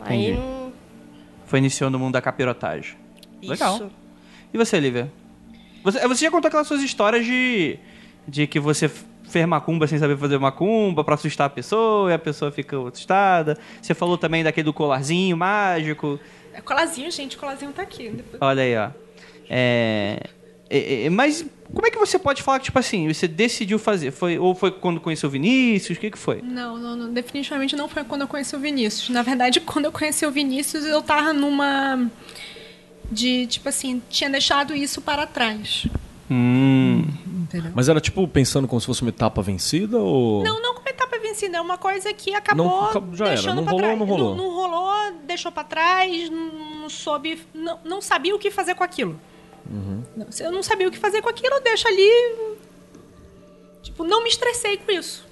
Aí 0.00 0.26
Entendi. 0.30 0.38
não... 0.38 0.72
Foi 1.46 1.58
iniciou 1.58 1.90
no 1.90 1.98
mundo 1.98 2.12
da 2.14 2.20
capirotagem. 2.22 2.96
Legal. 3.42 3.74
Isso. 3.76 3.90
E 4.52 4.58
você, 4.58 4.78
Lívia? 4.80 5.10
Você, 5.84 6.06
você 6.06 6.24
já 6.24 6.30
contou 6.30 6.48
aquelas 6.48 6.66
suas 6.66 6.82
histórias 6.82 7.24
de, 7.24 7.78
de 8.26 8.46
que 8.46 8.60
você 8.60 8.88
fez 8.88 9.46
macumba 9.46 9.86
sem 9.86 9.98
saber 9.98 10.16
fazer 10.16 10.38
macumba 10.38 11.02
pra 11.02 11.14
assustar 11.14 11.46
a 11.46 11.50
pessoa 11.50 12.10
e 12.10 12.14
a 12.14 12.18
pessoa 12.18 12.50
fica 12.52 12.76
assustada. 12.88 13.58
Você 13.80 13.94
falou 13.94 14.16
também 14.18 14.44
daquele 14.44 14.64
do 14.66 14.72
colarzinho 14.72 15.36
mágico. 15.36 16.20
É 16.52 16.60
colazinho, 16.60 17.10
gente. 17.10 17.36
O 17.36 17.40
colazinho 17.40 17.72
tá 17.72 17.82
aqui. 17.82 18.10
Depois- 18.10 18.40
Olha 18.40 18.62
aí, 18.62 18.76
ó. 18.76 18.90
É, 19.48 20.20
é, 20.72 21.04
é, 21.04 21.10
mas 21.10 21.44
como 21.74 21.86
é 21.86 21.90
que 21.90 21.98
você 21.98 22.18
pode 22.18 22.42
falar 22.42 22.58
que, 22.58 22.66
tipo 22.66 22.78
assim, 22.78 23.12
você 23.12 23.28
decidiu 23.28 23.78
fazer? 23.78 24.10
Foi, 24.10 24.38
ou 24.38 24.54
foi 24.54 24.70
quando 24.70 25.00
conheceu 25.00 25.28
o 25.28 25.32
Vinícius? 25.32 25.98
O 25.98 26.00
que, 26.00 26.10
que 26.10 26.18
foi? 26.18 26.40
Não, 26.40 26.78
não, 26.78 26.96
não, 26.96 27.12
definitivamente 27.12 27.76
não 27.76 27.88
foi 27.88 28.04
quando 28.04 28.22
eu 28.22 28.28
conheci 28.28 28.56
o 28.56 28.58
Vinícius. 28.58 29.10
Na 29.10 29.22
verdade, 29.22 29.60
quando 29.64 29.84
eu 29.84 29.92
conheci 29.92 30.24
o 30.24 30.30
Vinícius, 30.30 30.84
eu 30.84 31.02
tava 31.02 31.32
numa. 31.32 32.10
De, 33.10 33.46
tipo 33.46 33.68
assim, 33.68 34.00
tinha 34.08 34.30
deixado 34.30 34.74
isso 34.74 35.02
para 35.02 35.26
trás. 35.26 35.86
Hum. 36.30 37.04
Entendeu? 37.26 37.72
Mas 37.74 37.90
era 37.90 38.00
tipo 38.00 38.26
pensando 38.26 38.66
como 38.66 38.80
se 38.80 38.86
fosse 38.86 39.02
uma 39.02 39.10
etapa 39.10 39.42
vencida 39.42 39.98
ou. 39.98 40.42
Não, 40.42 40.62
não 40.62 40.74
como 40.74 40.88
etapa 40.88 41.18
vencida, 41.18 41.58
é 41.58 41.60
uma 41.60 41.76
coisa 41.76 42.12
que 42.14 42.34
acabou 42.34 42.66
Não, 42.66 43.14
já 43.14 43.26
era, 43.26 43.34
deixando 43.34 43.56
não 43.56 43.64
pra 43.64 43.72
rolou, 43.72 43.86
trás. 43.86 43.98
não 43.98 44.06
rolou. 44.06 44.36
Não, 44.36 44.50
rolou, 44.50 45.12
deixou 45.26 45.52
pra 45.52 45.64
trás, 45.64 46.30
não, 46.30 46.80
não 46.80 46.88
soube, 46.88 47.42
não, 47.52 47.78
não 47.84 48.00
sabia 48.00 48.34
o 48.34 48.38
que 48.38 48.50
fazer 48.50 48.74
com 48.74 48.82
aquilo. 48.82 49.20
Uhum. 49.70 50.02
Eu 50.40 50.52
não 50.52 50.62
sabia 50.62 50.88
o 50.88 50.90
que 50.90 50.98
fazer 50.98 51.22
com 51.22 51.28
aquilo, 51.28 51.60
deixa 51.60 51.88
ali. 51.88 52.56
Tipo, 53.82 54.04
não 54.04 54.22
me 54.22 54.28
estressei 54.28 54.76
com 54.76 54.92
isso. 54.92 55.24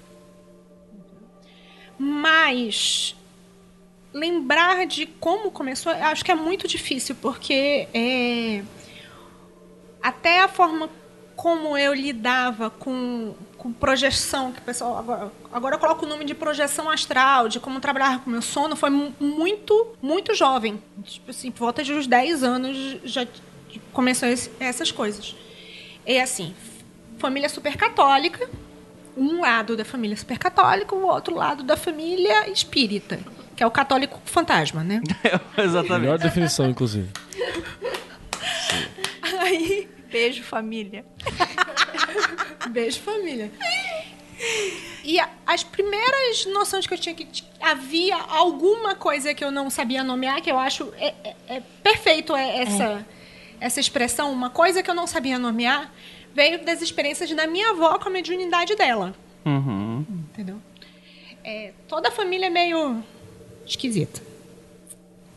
Mas 1.97 3.15
lembrar 4.13 4.85
de 4.87 5.05
como 5.05 5.51
começou, 5.51 5.91
eu 5.93 6.05
acho 6.05 6.25
que 6.25 6.31
é 6.31 6.35
muito 6.35 6.67
difícil, 6.67 7.15
porque 7.21 7.87
é, 7.93 8.63
até 10.01 10.41
a 10.41 10.47
forma 10.47 10.89
como 11.35 11.77
eu 11.77 11.93
lidava 11.93 12.69
com, 12.69 13.33
com 13.57 13.71
projeção, 13.71 14.51
que 14.51 14.59
o 14.59 14.61
pessoal 14.63 14.97
agora, 14.97 15.31
agora 15.51 15.75
eu 15.75 15.79
coloco 15.79 16.05
o 16.05 16.09
nome 16.09 16.25
de 16.25 16.35
projeção 16.35 16.89
astral, 16.89 17.47
de 17.47 17.59
como 17.59 17.79
trabalhar 17.79 18.23
com 18.23 18.29
meu 18.29 18.41
sono, 18.41 18.75
foi 18.75 18.89
mu- 18.89 19.13
muito, 19.19 19.87
muito 20.01 20.35
jovem. 20.35 20.81
Tipo 21.03 21.31
assim, 21.31 21.49
por 21.49 21.59
volta 21.59 21.83
de 21.83 21.93
uns 21.93 22.05
10 22.05 22.43
anos 22.43 22.97
já 23.03 23.25
começou 23.93 24.27
esse- 24.29 24.51
essas 24.59 24.91
coisas. 24.91 25.35
É 26.05 26.21
assim, 26.21 26.53
família 27.17 27.47
super 27.49 27.75
católica, 27.77 28.49
um 29.15 29.41
lado 29.41 29.75
da 29.77 29.85
família 29.85 30.17
super 30.17 30.37
católica, 30.37 30.93
o 30.95 31.03
outro 31.05 31.35
lado 31.35 31.63
da 31.63 31.77
família 31.77 32.49
espírita, 32.49 33.19
que 33.55 33.63
é 33.63 33.67
o 33.67 33.71
católico 33.71 34.19
fantasma, 34.25 34.83
né? 34.83 35.01
Exatamente. 35.57 36.01
Melhor 36.01 36.17
definição, 36.17 36.69
inclusive. 36.69 37.09
Aí, 39.39 39.87
Beijo, 40.11 40.43
família. 40.43 41.05
beijo 42.69 42.99
família. 42.99 43.49
E 45.05 45.17
as 45.47 45.63
primeiras 45.63 46.45
noções 46.47 46.85
que 46.85 46.93
eu 46.93 46.97
tinha 46.97 47.15
que 47.15 47.25
havia 47.61 48.17
alguma 48.17 48.93
coisa 48.93 49.33
que 49.33 49.41
eu 49.43 49.51
não 49.51 49.69
sabia 49.69 50.03
nomear, 50.03 50.41
que 50.41 50.51
eu 50.51 50.59
acho 50.59 50.91
é, 50.97 51.13
é- 51.23 51.35
é 51.47 51.61
perfeito 51.81 52.35
é 52.35 52.57
essa 52.63 53.05
essa 53.61 53.79
expressão, 53.79 54.33
uma 54.33 54.49
coisa 54.49 54.81
que 54.81 54.89
eu 54.89 54.95
não 54.95 55.05
sabia 55.05 55.37
nomear, 55.37 55.93
veio 56.33 56.65
das 56.65 56.81
experiências 56.81 57.31
da 57.33 57.45
minha 57.45 57.69
avó 57.69 57.99
com 57.99 58.09
a 58.09 58.11
mediunidade 58.11 58.75
dela. 58.75 59.13
Uhum. 59.45 60.03
Entendeu? 60.09 60.57
É, 61.43 61.71
toda 61.87 62.09
a 62.09 62.11
família 62.11 62.47
é 62.47 62.49
meio 62.49 63.03
esquisita. 63.65 64.19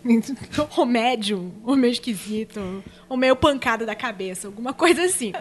ou 0.77 0.87
médium, 0.87 1.53
ou 1.65 1.77
meio 1.77 1.93
esquisito, 1.93 2.83
ou 3.09 3.17
meio 3.17 3.37
pancada 3.37 3.87
da 3.87 3.95
cabeça, 3.95 4.49
alguma 4.49 4.73
coisa 4.73 5.05
assim. 5.05 5.33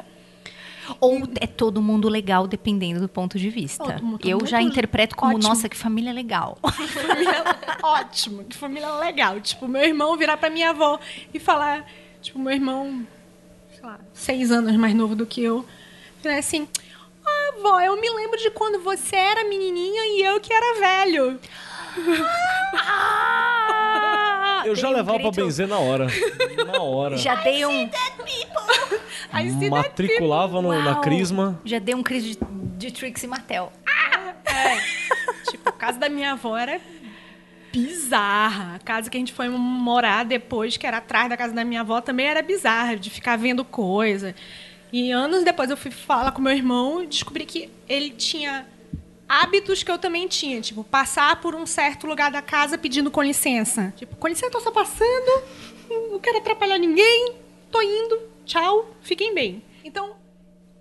Ou 1.00 1.22
é 1.40 1.48
todo 1.48 1.82
mundo 1.82 2.10
legal, 2.10 2.46
dependendo 2.48 3.00
do 3.00 3.08
ponto 3.08 3.40
de 3.40 3.50
vista. 3.50 3.84
Todo 3.84 4.18
todo 4.18 4.30
Eu 4.30 4.46
já 4.46 4.62
interpreto 4.62 5.16
como, 5.16 5.36
ótimo. 5.36 5.50
nossa, 5.50 5.70
que 5.70 5.78
família 5.78 6.12
legal. 6.12 6.58
família 6.62 7.44
ótimo, 7.82 8.44
que 8.44 8.58
família 8.58 8.94
legal. 8.96 9.40
Tipo, 9.40 9.68
meu 9.68 9.84
irmão 9.84 10.18
virar 10.18 10.36
pra 10.36 10.50
minha 10.50 10.72
avó 10.72 11.00
e 11.34 11.40
falar, 11.40 11.86
tipo, 12.24 12.40
meu 12.40 12.54
irmão, 12.54 13.06
sei 13.76 13.84
lá, 13.84 14.00
seis 14.14 14.52
anos 14.52 14.76
mais 14.76 14.96
novo 14.96 15.16
do 15.16 15.26
que 15.26 15.44
eu, 15.44 15.66
falar 16.22 16.38
assim, 16.38 16.68
ah, 17.26 17.54
avó, 17.60 17.80
eu 17.82 18.00
me 18.00 18.10
lembro 18.10 18.38
de 18.40 18.50
quando 18.52 18.80
você 18.80 19.16
era 19.16 19.44
menininha 19.44 20.02
e 20.18 20.24
eu 20.24 20.40
que 20.40 20.52
era 20.52 20.80
velho. 20.80 21.40
Eu 24.66 24.76
já 24.78 24.88
um 24.90 24.94
levava 24.94 25.20
pra 25.20 25.30
grito. 25.30 25.44
benzer 25.46 25.68
na 25.68 25.78
hora. 25.78 26.08
Na 26.66 26.82
hora. 26.82 27.18
Já 27.20 27.36
dei 27.36 27.66
um. 27.66 27.90
Aí 29.32 29.52
se 29.52 29.70
Matriculava 29.70 30.62
no- 30.62 30.82
na! 30.82 30.96
Crisma. 31.02 31.60
Já 31.66 31.80
dei 31.80 31.94
um 31.94 32.02
crise 32.02 32.32
de, 32.32 32.38
de 32.78 32.92
Trixie 32.92 33.28
Mattel. 33.28 33.72
Tipo, 35.50 35.68
a 35.68 35.72
casa 35.74 36.00
da 36.00 36.08
minha 36.08 36.32
avó 36.32 36.56
era 36.58 36.80
bizarra. 37.74 38.76
A 38.76 38.80
casa 38.80 39.10
que 39.10 39.18
a 39.18 39.20
gente 39.20 39.34
foi 39.34 39.50
morar 39.50 40.24
depois, 40.24 40.78
que 40.78 40.86
era 40.86 40.98
atrás 40.98 41.28
da 41.28 41.36
casa 41.36 41.54
da 41.54 41.66
minha 41.66 41.82
avó, 41.82 42.00
também 42.00 42.28
era 42.28 42.42
bizarra, 42.44 42.96
de 42.96 43.10
ficar 43.10 43.36
vendo 43.36 43.66
coisa. 43.66 44.36
E 44.92 45.12
anos 45.12 45.44
depois 45.44 45.72
eu 45.72 45.76
fui 45.76 45.90
falar 45.90 46.32
com 46.32 46.42
meu 46.42 46.54
irmão 46.54 47.04
e 47.04 47.08
descobri 47.08 47.46
que 47.46 47.68
ele 47.90 48.12
tinha 48.12 48.68
hábitos 49.28 49.82
que 49.82 49.90
eu 49.90 49.98
também 49.98 50.28
tinha. 50.28 50.62
Tipo, 50.62 50.84
passar 50.84 51.42
por 51.42 51.56
um 51.56 51.66
certo 51.66 52.06
lugar 52.06 52.32
da 52.32 52.44
casa 52.44 52.78
pedindo 52.78 53.10
com 53.10 53.24
licença. 53.24 53.92
Tipo, 53.98 54.16
com 54.16 54.28
licença, 54.28 54.52
tô 54.52 54.60
só 54.60 54.70
passando, 54.72 55.44
não 56.12 56.20
quero 56.20 56.38
atrapalhar 56.38 56.78
ninguém, 56.78 57.34
tô 57.72 57.82
indo, 57.82 58.22
tchau, 58.46 58.86
fiquem 59.02 59.34
bem. 59.34 59.64
Então, 59.84 60.16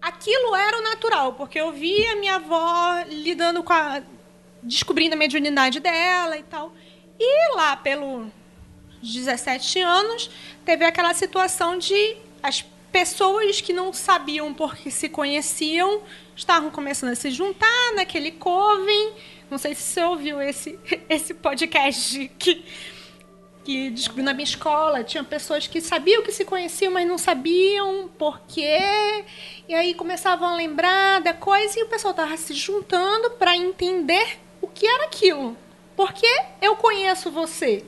aquilo 0.01 0.55
era 0.55 0.79
o 0.79 0.83
natural, 0.83 1.33
porque 1.33 1.59
eu 1.59 1.73
via 1.73 2.15
minha 2.17 2.37
avó 2.37 3.03
lidando 3.09 3.63
com 3.63 3.73
a. 3.73 4.03
descobrindo 4.63 5.15
a 5.15 5.19
mediunidade 5.19 5.81
dela 5.81 6.37
e 6.37 6.43
tal. 6.43 6.73
E 7.25 7.55
lá 7.55 7.77
pelos 7.77 8.27
17 9.01 9.79
anos, 9.79 10.29
teve 10.65 10.85
aquela 10.85 11.15
situação 11.15 11.79
de 11.79 12.17
as 12.43 12.63
pessoas 12.91 13.61
que 13.61 13.73
não 13.73 13.93
sabiam 13.93 14.53
porque 14.53 14.91
se 14.91 15.09
conheciam 15.09 16.03
estavam 16.35 16.69
começando 16.71 17.11
a 17.11 17.15
se 17.15 17.31
juntar 17.31 17.95
naquele 17.95 18.33
coven. 18.33 19.13
Não 19.49 19.57
sei 19.57 19.75
se 19.75 19.83
você 19.83 20.03
ouviu 20.03 20.43
esse, 20.43 20.77
esse 21.09 21.33
podcast 21.33 22.29
que 22.39 22.65
que 23.65 23.91
descobri 23.91 24.25
na 24.25 24.35
minha 24.35 24.43
escola. 24.43 25.05
Tinha 25.05 25.23
pessoas 25.23 25.69
que 25.69 25.81
sabiam 25.81 26.23
que 26.23 26.33
se 26.33 26.45
conheciam, 26.45 26.93
mas 26.93 27.07
não 27.07 27.17
sabiam 27.17 28.11
por 28.19 28.41
quê. 28.49 29.25
E 29.69 29.75
aí 29.75 29.95
começavam 29.95 30.49
a 30.49 30.57
lembrar 30.57 31.21
da 31.21 31.33
coisa 31.33 31.79
e 31.79 31.85
o 31.85 31.89
pessoal 31.89 32.13
tava 32.13 32.37
se 32.37 32.55
juntando 32.55 33.31
para 33.33 33.57
entender 33.57 34.41
o 34.61 34.67
que 34.67 34.85
era 34.85 35.05
aquilo. 35.05 35.57
Por 35.97 36.13
que 36.13 36.27
eu 36.61 36.77
conheço 36.77 37.31
você? 37.31 37.85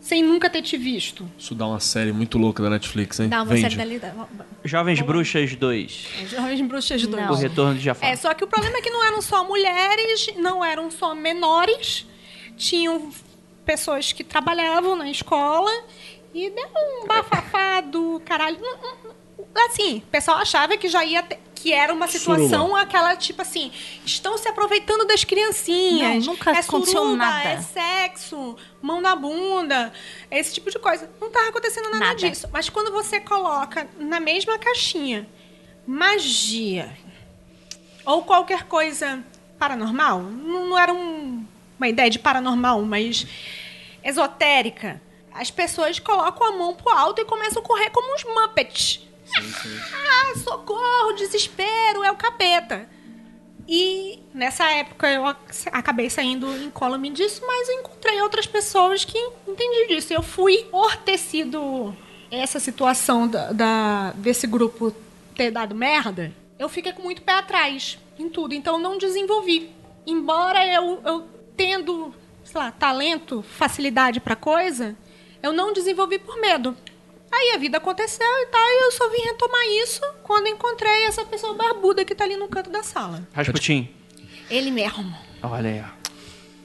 Sem 0.00 0.22
nunca 0.22 0.50
ter 0.50 0.60
te 0.60 0.76
visto. 0.76 1.26
Isso 1.38 1.54
dá 1.54 1.66
uma 1.66 1.80
série 1.80 2.12
muito 2.12 2.36
louca 2.36 2.62
da 2.62 2.68
Netflix, 2.68 3.20
hein? 3.20 3.28
Dá 3.30 3.38
uma 3.38 3.46
Vende. 3.46 3.62
série 3.62 3.76
dali. 3.76 3.98
da- 3.98 4.12
Jovens 4.62 5.00
Bruxas 5.00 5.54
2. 5.56 6.08
Jovens 6.28 6.60
Bruxas 6.60 7.06
2. 7.06 7.24
Não. 7.26 7.32
O 7.32 7.36
Retorno 7.36 7.74
de 7.74 7.80
Jafar. 7.80 8.10
É, 8.10 8.14
só 8.16 8.34
que 8.34 8.44
o 8.44 8.46
problema 8.46 8.76
é 8.76 8.82
que 8.82 8.90
não 8.90 9.02
eram 9.02 9.22
só 9.22 9.44
mulheres, 9.44 10.26
não 10.36 10.62
eram 10.62 10.90
só 10.90 11.14
menores, 11.14 12.06
tinham 12.56 13.10
pessoas 13.64 14.12
que 14.12 14.22
trabalhavam 14.22 14.94
na 14.94 15.10
escola 15.10 15.70
e 16.34 16.50
deu 16.50 16.68
um 17.02 17.06
bafafá 17.06 17.80
do 17.80 18.20
caralho. 18.26 18.58
Não, 18.60 18.76
não, 18.76 18.96
não. 19.04 19.14
Assim, 19.66 19.98
o 19.98 20.10
pessoal 20.10 20.36
achava 20.36 20.76
que 20.76 20.86
já 20.86 21.02
ia 21.02 21.22
ter- 21.22 21.38
que 21.64 21.72
era 21.72 21.94
uma 21.94 22.06
situação 22.06 22.60
Suruba. 22.66 22.82
aquela 22.82 23.16
tipo 23.16 23.40
assim, 23.40 23.72
estão 24.04 24.36
se 24.36 24.46
aproveitando 24.46 25.06
das 25.06 25.24
criancinhas. 25.24 26.26
Não, 26.26 26.34
nunca 26.34 26.50
é 26.50 26.58
aconteceu 26.58 27.00
suruba, 27.00 27.16
nada. 27.16 27.48
É 27.48 27.60
sexo, 27.62 28.54
mão 28.82 29.00
na 29.00 29.16
bunda, 29.16 29.90
esse 30.30 30.52
tipo 30.52 30.70
de 30.70 30.78
coisa. 30.78 31.10
Não 31.18 31.30
tava 31.30 31.48
acontecendo 31.48 31.84
nada, 31.84 31.98
Nada. 32.00 32.16
disso. 32.16 32.46
Mas 32.52 32.68
quando 32.68 32.92
você 32.92 33.18
coloca 33.18 33.88
na 33.98 34.20
mesma 34.20 34.58
caixinha 34.58 35.26
magia 35.86 36.94
ou 38.04 38.22
qualquer 38.24 38.64
coisa 38.64 39.24
paranormal, 39.58 40.20
não, 40.20 40.68
não 40.68 40.78
era 40.78 40.92
um- 40.92 41.46
uma 41.78 41.88
ideia 41.88 42.10
de 42.10 42.18
paranormal, 42.18 42.82
mas 42.82 43.26
esotérica, 44.04 45.00
as 45.32 45.50
pessoas 45.50 45.98
colocam 45.98 46.46
a 46.46 46.52
mão 46.58 46.74
pro 46.74 46.90
alto 46.92 47.22
e 47.22 47.24
começam 47.24 47.62
a 47.62 47.64
correr 47.64 47.88
como 47.88 48.14
uns 48.14 48.22
Muppets. 48.22 49.00
Ah, 49.92 50.38
socorro, 50.38 51.12
desespero, 51.16 52.02
é 52.04 52.10
o 52.10 52.16
capeta. 52.16 52.88
E 53.66 54.18
nessa 54.34 54.70
época 54.70 55.10
eu 55.10 55.24
ac- 55.26 55.68
acabei 55.72 56.10
saindo 56.10 56.46
incólume 56.62 57.10
disso, 57.10 57.42
mas 57.46 57.68
eu 57.68 57.80
encontrei 57.80 58.20
outras 58.20 58.46
pessoas 58.46 59.04
que 59.04 59.18
entendiam 59.48 59.88
disso. 59.88 60.12
Eu 60.12 60.22
fui, 60.22 60.66
sido 61.16 61.96
essa 62.30 62.60
situação 62.60 63.26
da, 63.26 63.52
da- 63.52 64.12
desse 64.16 64.46
grupo 64.46 64.94
ter 65.34 65.50
dado 65.50 65.74
merda, 65.74 66.32
eu 66.58 66.68
fiquei 66.68 66.92
com 66.92 67.02
muito 67.02 67.22
pé 67.22 67.32
atrás 67.32 67.98
em 68.18 68.28
tudo. 68.28 68.54
Então 68.54 68.78
não 68.78 68.98
desenvolvi. 68.98 69.70
Embora 70.06 70.64
eu, 70.66 71.00
eu 71.04 71.26
tendo, 71.56 72.14
sei 72.44 72.60
lá, 72.60 72.70
talento, 72.70 73.42
facilidade 73.42 74.20
pra 74.20 74.36
coisa, 74.36 74.94
eu 75.42 75.52
não 75.54 75.72
desenvolvi 75.72 76.18
por 76.18 76.38
medo. 76.38 76.76
Aí 77.36 77.52
a 77.54 77.58
vida 77.58 77.78
aconteceu 77.78 78.24
e 78.24 78.46
tal, 78.46 78.62
e 78.62 78.84
eu 78.84 78.92
só 78.92 79.08
vim 79.08 79.22
retomar 79.22 79.60
isso 79.82 80.00
quando 80.22 80.46
encontrei 80.46 81.06
essa 81.06 81.24
pessoa 81.24 81.52
barbuda 81.54 82.04
que 82.04 82.14
tá 82.14 82.22
ali 82.22 82.36
no 82.36 82.46
canto 82.46 82.70
da 82.70 82.84
sala. 82.84 83.26
Rasputin. 83.32 83.88
Ele 84.48 84.70
mesmo. 84.70 85.12
Olha 85.42 85.68
aí, 85.68 85.80
ó. 85.80 86.04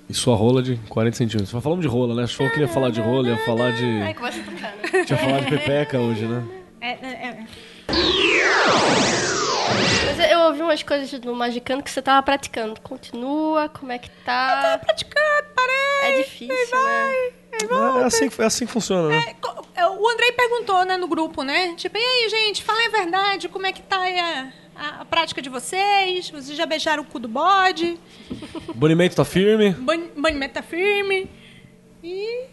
E 0.07 0.13
sua 0.13 0.35
rola 0.35 0.61
de 0.61 0.75
40 0.87 1.17
centímetros. 1.17 1.49
Só 1.49 1.59
falamos 1.59 1.83
de 1.83 1.87
rola, 1.87 2.13
né? 2.13 2.23
Achou 2.23 2.47
que 2.51 2.59
ia 2.59 2.67
falar 2.67 2.91
de 2.91 3.01
rola, 3.01 3.29
ia 3.29 3.45
falar 3.45 3.71
de. 3.71 3.83
Ai, 3.83 4.13
começa 4.13 4.39
tocando. 4.43 5.05
Tinha 5.05 5.17
falar 5.17 5.39
de 5.41 5.49
pepeca 5.49 5.99
hoje, 5.99 6.25
né? 6.25 6.43
É, 6.81 6.91
é, 6.91 7.27
é. 7.27 7.45
Mas 10.05 10.31
eu 10.31 10.39
ouvi 10.39 10.61
umas 10.61 10.83
coisas 10.83 11.19
do 11.19 11.33
Magicano 11.35 11.81
que 11.83 11.89
você 11.91 12.01
tava 12.01 12.21
praticando. 12.23 12.79
Continua, 12.81 13.69
como 13.69 13.91
é 13.91 13.97
que 13.99 14.09
tá? 14.25 14.79
praticando, 14.83 15.47
parei. 15.55 15.75
É 16.13 16.21
difícil, 16.23 16.83
né? 16.83 17.31
É 18.01 18.03
assim, 18.05 18.29
que- 18.29 18.41
é 18.41 18.45
assim 18.45 18.65
que 18.65 18.71
funciona, 18.71 19.09
né? 19.09 19.35
Co- 19.41 19.65
é, 19.75 19.85
O 19.87 20.07
Andrei 20.09 20.31
perguntou, 20.31 20.83
né, 20.85 20.97
no 20.97 21.07
grupo, 21.07 21.43
né? 21.43 21.73
Tipo, 21.75 21.97
e 21.97 22.01
aí, 22.01 22.29
gente, 22.29 22.63
falem 22.63 22.87
a 22.87 22.89
verdade, 22.89 23.49
como 23.49 23.65
é 23.67 23.71
que 23.71 23.81
tá 23.81 23.99
aí 23.99 24.17
a, 24.19 24.51
a- 24.75 25.01
a 25.01 25.05
prática 25.05 25.41
de 25.41 25.49
vocês? 25.49 26.29
Vocês 26.29 26.57
já 26.57 26.65
beijaram 26.65 27.03
o 27.03 27.05
cu 27.05 27.19
do 27.19 27.27
bode? 27.27 27.99
O 28.67 28.73
banimento 28.75 29.15
tá 29.15 29.25
firme. 29.25 29.71
Ban- 29.71 30.09
Banimento 30.15 30.53
tá 30.53 30.61
firme? 30.63 31.29
E 32.03 32.45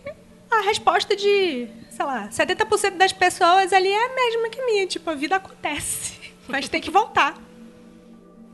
a 0.51 0.61
resposta 0.63 1.15
de, 1.15 1.69
sei 1.91 2.05
lá, 2.05 2.29
70% 2.29 2.97
das 2.97 3.13
pessoas 3.13 3.73
ali 3.73 3.89
é 3.89 4.07
a 4.07 4.15
mesma 4.15 4.49
que 4.49 4.61
minha. 4.65 4.87
Tipo, 4.87 5.11
a 5.11 5.15
vida 5.15 5.37
acontece. 5.37 6.16
Mas 6.49 6.69
tem 6.69 6.81
que 6.81 6.91
voltar. 6.91 7.35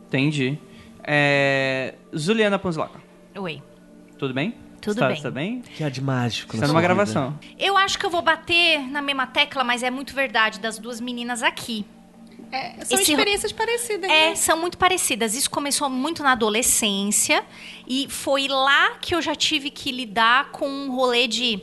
Entendi. 0.09 0.59
É... 1.03 1.95
Juliana 2.13 2.59
Ponzloca, 2.59 3.01
Oi. 3.37 3.63
tudo 4.19 4.33
bem? 4.35 4.55
Tudo 4.81 4.95
Você 4.95 5.01
tá- 5.01 5.07
bem. 5.09 5.17
Você 5.17 5.23
tá 5.23 5.31
bem? 5.31 5.61
Que 5.63 5.85
há 5.85 5.89
de 5.89 6.01
mágico 6.01 6.55
Está 6.57 6.67
numa 6.67 6.81
gravação. 6.83 7.39
Eu 7.59 7.77
acho 7.77 7.99
que 7.99 8.05
eu 8.05 8.11
vou 8.11 8.21
bater 8.23 8.81
na 8.91 9.01
mesma 9.01 9.27
tecla, 9.27 9.63
mas 9.63 9.83
é 9.83 9.91
muito 9.91 10.15
verdade 10.15 10.59
das 10.61 10.79
duas 10.79 11.01
meninas 11.01 11.43
aqui. 11.43 11.85
É, 12.51 12.85
são 12.85 12.99
Esse- 13.01 13.13
experiências 13.13 13.51
parecidas, 13.53 14.11
É, 14.11 14.31
né? 14.31 14.35
são 14.35 14.59
muito 14.61 14.77
parecidas. 14.77 15.35
Isso 15.35 15.49
começou 15.49 15.89
muito 15.89 16.23
na 16.23 16.33
adolescência 16.33 17.43
e 17.89 18.07
foi 18.11 18.47
lá 18.49 18.91
que 19.01 19.15
eu 19.15 19.23
já 19.23 19.35
tive 19.35 19.71
que 19.71 19.91
lidar 19.91 20.51
com 20.51 20.69
um 20.69 20.91
rolê 20.95 21.27
de. 21.27 21.61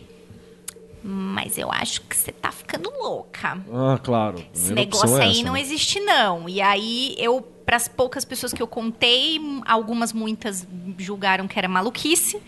Mas 1.03 1.57
eu 1.57 1.71
acho 1.71 2.01
que 2.01 2.15
você 2.15 2.31
tá 2.31 2.51
ficando 2.51 2.89
louca. 2.89 3.57
Ah, 3.71 3.99
claro. 4.03 4.43
Esse 4.53 4.65
primeira 4.65 4.89
opção 4.89 5.09
negócio 5.09 5.17
é 5.17 5.25
aí 5.25 5.31
essa, 5.31 5.43
não 5.43 5.53
né? 5.53 5.62
existe, 5.62 5.99
não. 5.99 6.49
E 6.49 6.62
aí, 6.62 7.15
eu, 7.17 7.41
para 7.65 7.77
as 7.77 7.88
poucas 7.88 8.25
pessoas 8.25 8.51
que 8.51 8.62
eu 8.62 8.67
contei, 8.67 9.39
algumas, 9.65 10.12
muitas 10.12 10.67
julgaram 10.97 11.47
que 11.47 11.57
era 11.57 11.67
maluquice. 11.67 12.41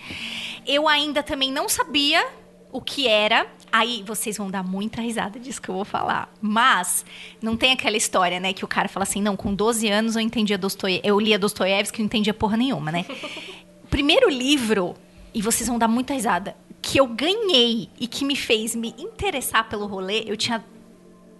Eu 0.68 0.88
ainda 0.88 1.24
também 1.24 1.52
não 1.52 1.70
sabia 1.70 2.28
o 2.72 2.82
que 2.82 3.08
era. 3.08 3.48
Aí 3.72 4.04
vocês 4.06 4.38
vão 4.38 4.50
dar 4.50 4.64
muita 4.64 5.02
risada 5.02 5.40
disso 5.40 5.62
que 5.62 5.70
eu 5.70 5.76
vou 5.76 5.86
falar. 5.86 6.32
Mas 6.42 7.06
não 7.42 7.56
tem 7.56 7.72
aquela 7.72 7.98
história, 7.98 8.40
né, 8.40 8.54
que 8.54 8.66
o 8.66 8.68
cara 8.68 8.88
fala 8.88 9.04
assim: 9.04 9.22
não, 9.22 9.36
com 9.36 9.54
12 9.54 9.88
anos 9.90 10.16
eu 10.16 10.22
entendia 10.22 10.58
Dostoiévski, 10.58 11.08
eu 11.08 11.20
lia 11.20 11.40
Dostoiévski 11.40 12.00
e 12.00 12.02
não 12.02 12.06
entendia 12.08 12.34
porra 12.34 12.58
nenhuma, 12.58 12.92
né? 12.92 13.06
Primeiro 13.90 14.30
livro, 14.30 14.96
e 15.34 15.42
vocês 15.42 15.68
vão 15.68 15.78
dar 15.78 15.88
muita 15.88 16.14
risada, 16.14 16.56
que 16.82 16.98
eu 17.00 17.08
ganhei 17.08 17.90
e 18.00 18.08
que 18.08 18.26
me 18.26 18.36
fez 18.36 18.76
me 18.76 18.94
interessar 18.98 19.70
pelo 19.70 19.86
rolê, 19.86 20.24
eu 20.26 20.36
tinha 20.36 20.64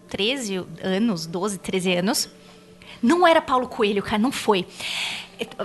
13 0.10 0.66
anos, 0.84 1.26
12, 1.26 1.58
13 1.60 1.94
anos. 1.96 2.30
Não 3.02 3.26
era 3.26 3.42
Paulo 3.42 3.68
Coelho, 3.68 4.04
cara, 4.04 4.20
não 4.20 4.32
foi. 4.32 4.66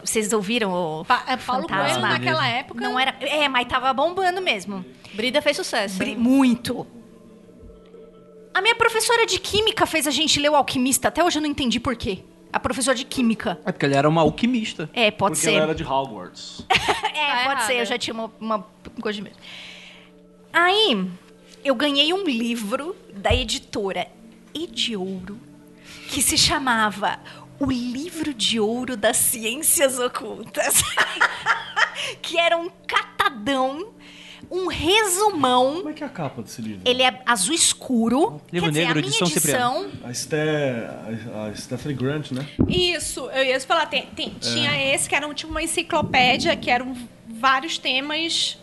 Vocês 0.02 0.32
ouviram 0.32 0.72
o 0.72 1.04
Pa- 1.04 1.22
é, 1.26 1.36
Paulo 1.36 1.62
Fantasma? 1.68 1.84
Coelho 1.84 2.00
naquela 2.00 2.48
época. 2.48 2.80
Não 2.80 2.98
era. 2.98 3.14
É, 3.20 3.46
mas 3.48 3.66
tava 3.68 3.92
bombando 3.92 4.40
mesmo. 4.40 4.82
Brida 5.12 5.42
fez 5.42 5.56
sucesso. 5.56 5.98
Muito. 6.16 6.86
A 8.54 8.62
minha 8.62 8.74
professora 8.74 9.26
de 9.26 9.38
química 9.38 9.84
fez 9.84 10.06
a 10.06 10.10
gente 10.10 10.40
ler 10.40 10.48
o 10.50 10.56
Alquimista. 10.56 11.08
Até 11.08 11.22
hoje 11.22 11.36
eu 11.38 11.42
não 11.42 11.48
entendi 11.50 11.78
por 11.78 11.94
quê. 11.94 12.20
A 12.52 12.60
professora 12.60 12.96
de 12.96 13.04
química. 13.04 13.58
É 13.64 13.72
porque 13.72 13.84
ele 13.86 13.94
era 13.94 14.08
uma 14.08 14.22
alquimista. 14.22 14.88
É, 14.94 15.10
pode 15.10 15.34
Porque 15.34 15.46
ser. 15.46 15.54
ela 15.54 15.64
era 15.64 15.74
de 15.74 15.84
Hogwarts. 15.84 16.64
É, 17.16 17.44
Tá 17.44 17.44
pode 17.46 17.62
ser. 17.62 17.72
errada. 17.72 17.74
Eu 17.74 17.86
já 17.86 17.98
tinha 17.98 18.14
uma, 18.14 18.30
uma 18.40 18.66
coisa 19.00 19.16
de 19.16 19.22
medo. 19.22 19.36
Aí, 20.52 21.08
eu 21.64 21.74
ganhei 21.74 22.12
um 22.12 22.24
livro 22.24 22.94
da 23.12 23.34
editora 23.34 24.06
Ediouro 24.54 25.38
que 26.08 26.22
se 26.22 26.36
chamava 26.38 27.18
O 27.58 27.66
Livro 27.70 28.32
de 28.34 28.60
Ouro 28.60 28.96
das 28.96 29.16
Ciências 29.16 29.98
Ocultas. 29.98 30.82
que 32.22 32.38
era 32.38 32.56
um 32.56 32.70
catadão, 32.86 33.92
um 34.50 34.66
resumão. 34.68 35.76
Como 35.78 35.88
é 35.90 35.92
que 35.92 36.02
é 36.02 36.06
a 36.06 36.10
capa 36.10 36.42
desse 36.42 36.60
livro? 36.62 36.80
Ele 36.84 37.02
é 37.02 37.20
azul 37.26 37.54
escuro. 37.54 38.40
Livro 38.52 38.68
Quer 38.70 38.72
dizer, 38.72 38.84
negro 38.86 38.98
a 38.98 39.02
de 39.02 39.08
minha 39.08 39.22
edição 39.22 39.90
A, 40.04 40.12
Ste... 40.14 40.36
a 40.36 41.54
Stephanie 41.54 41.96
Grant, 41.96 42.30
né? 42.32 42.46
Isso, 42.68 43.28
eu 43.30 43.44
ia 43.44 43.60
falar, 43.60 43.86
tem- 43.86 44.06
tem- 44.14 44.30
tinha 44.40 44.94
esse 44.94 45.08
que 45.08 45.14
era 45.14 45.26
um, 45.26 45.34
tipo 45.34 45.50
uma 45.50 45.62
enciclopédia, 45.62 46.56
que 46.56 46.70
eram 46.70 46.96
vários 47.26 47.78
temas. 47.78 48.58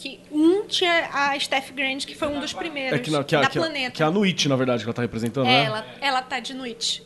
Que 0.00 0.20
um 0.30 0.64
tinha 0.66 1.08
a 1.12 1.38
Steph 1.40 1.72
Grant, 1.72 2.04
que 2.06 2.14
foi 2.14 2.28
um 2.28 2.38
dos 2.38 2.52
primeiros 2.52 2.92
É 3.00 3.02
que, 3.02 3.10
que, 3.10 3.16
a, 3.36 3.40
da 3.40 3.48
que, 3.48 3.58
a, 3.58 3.62
Planeta. 3.62 3.90
que 3.90 4.02
é 4.02 4.06
a 4.06 4.10
Nuit, 4.12 4.48
na 4.48 4.54
verdade, 4.54 4.84
que 4.84 4.88
ela 4.88 4.94
tá 4.94 5.02
representando, 5.02 5.46
É, 5.48 5.50
né? 5.50 5.64
ela, 5.64 5.86
ela 6.00 6.22
tá 6.22 6.38
de 6.38 6.54
noite. 6.54 7.02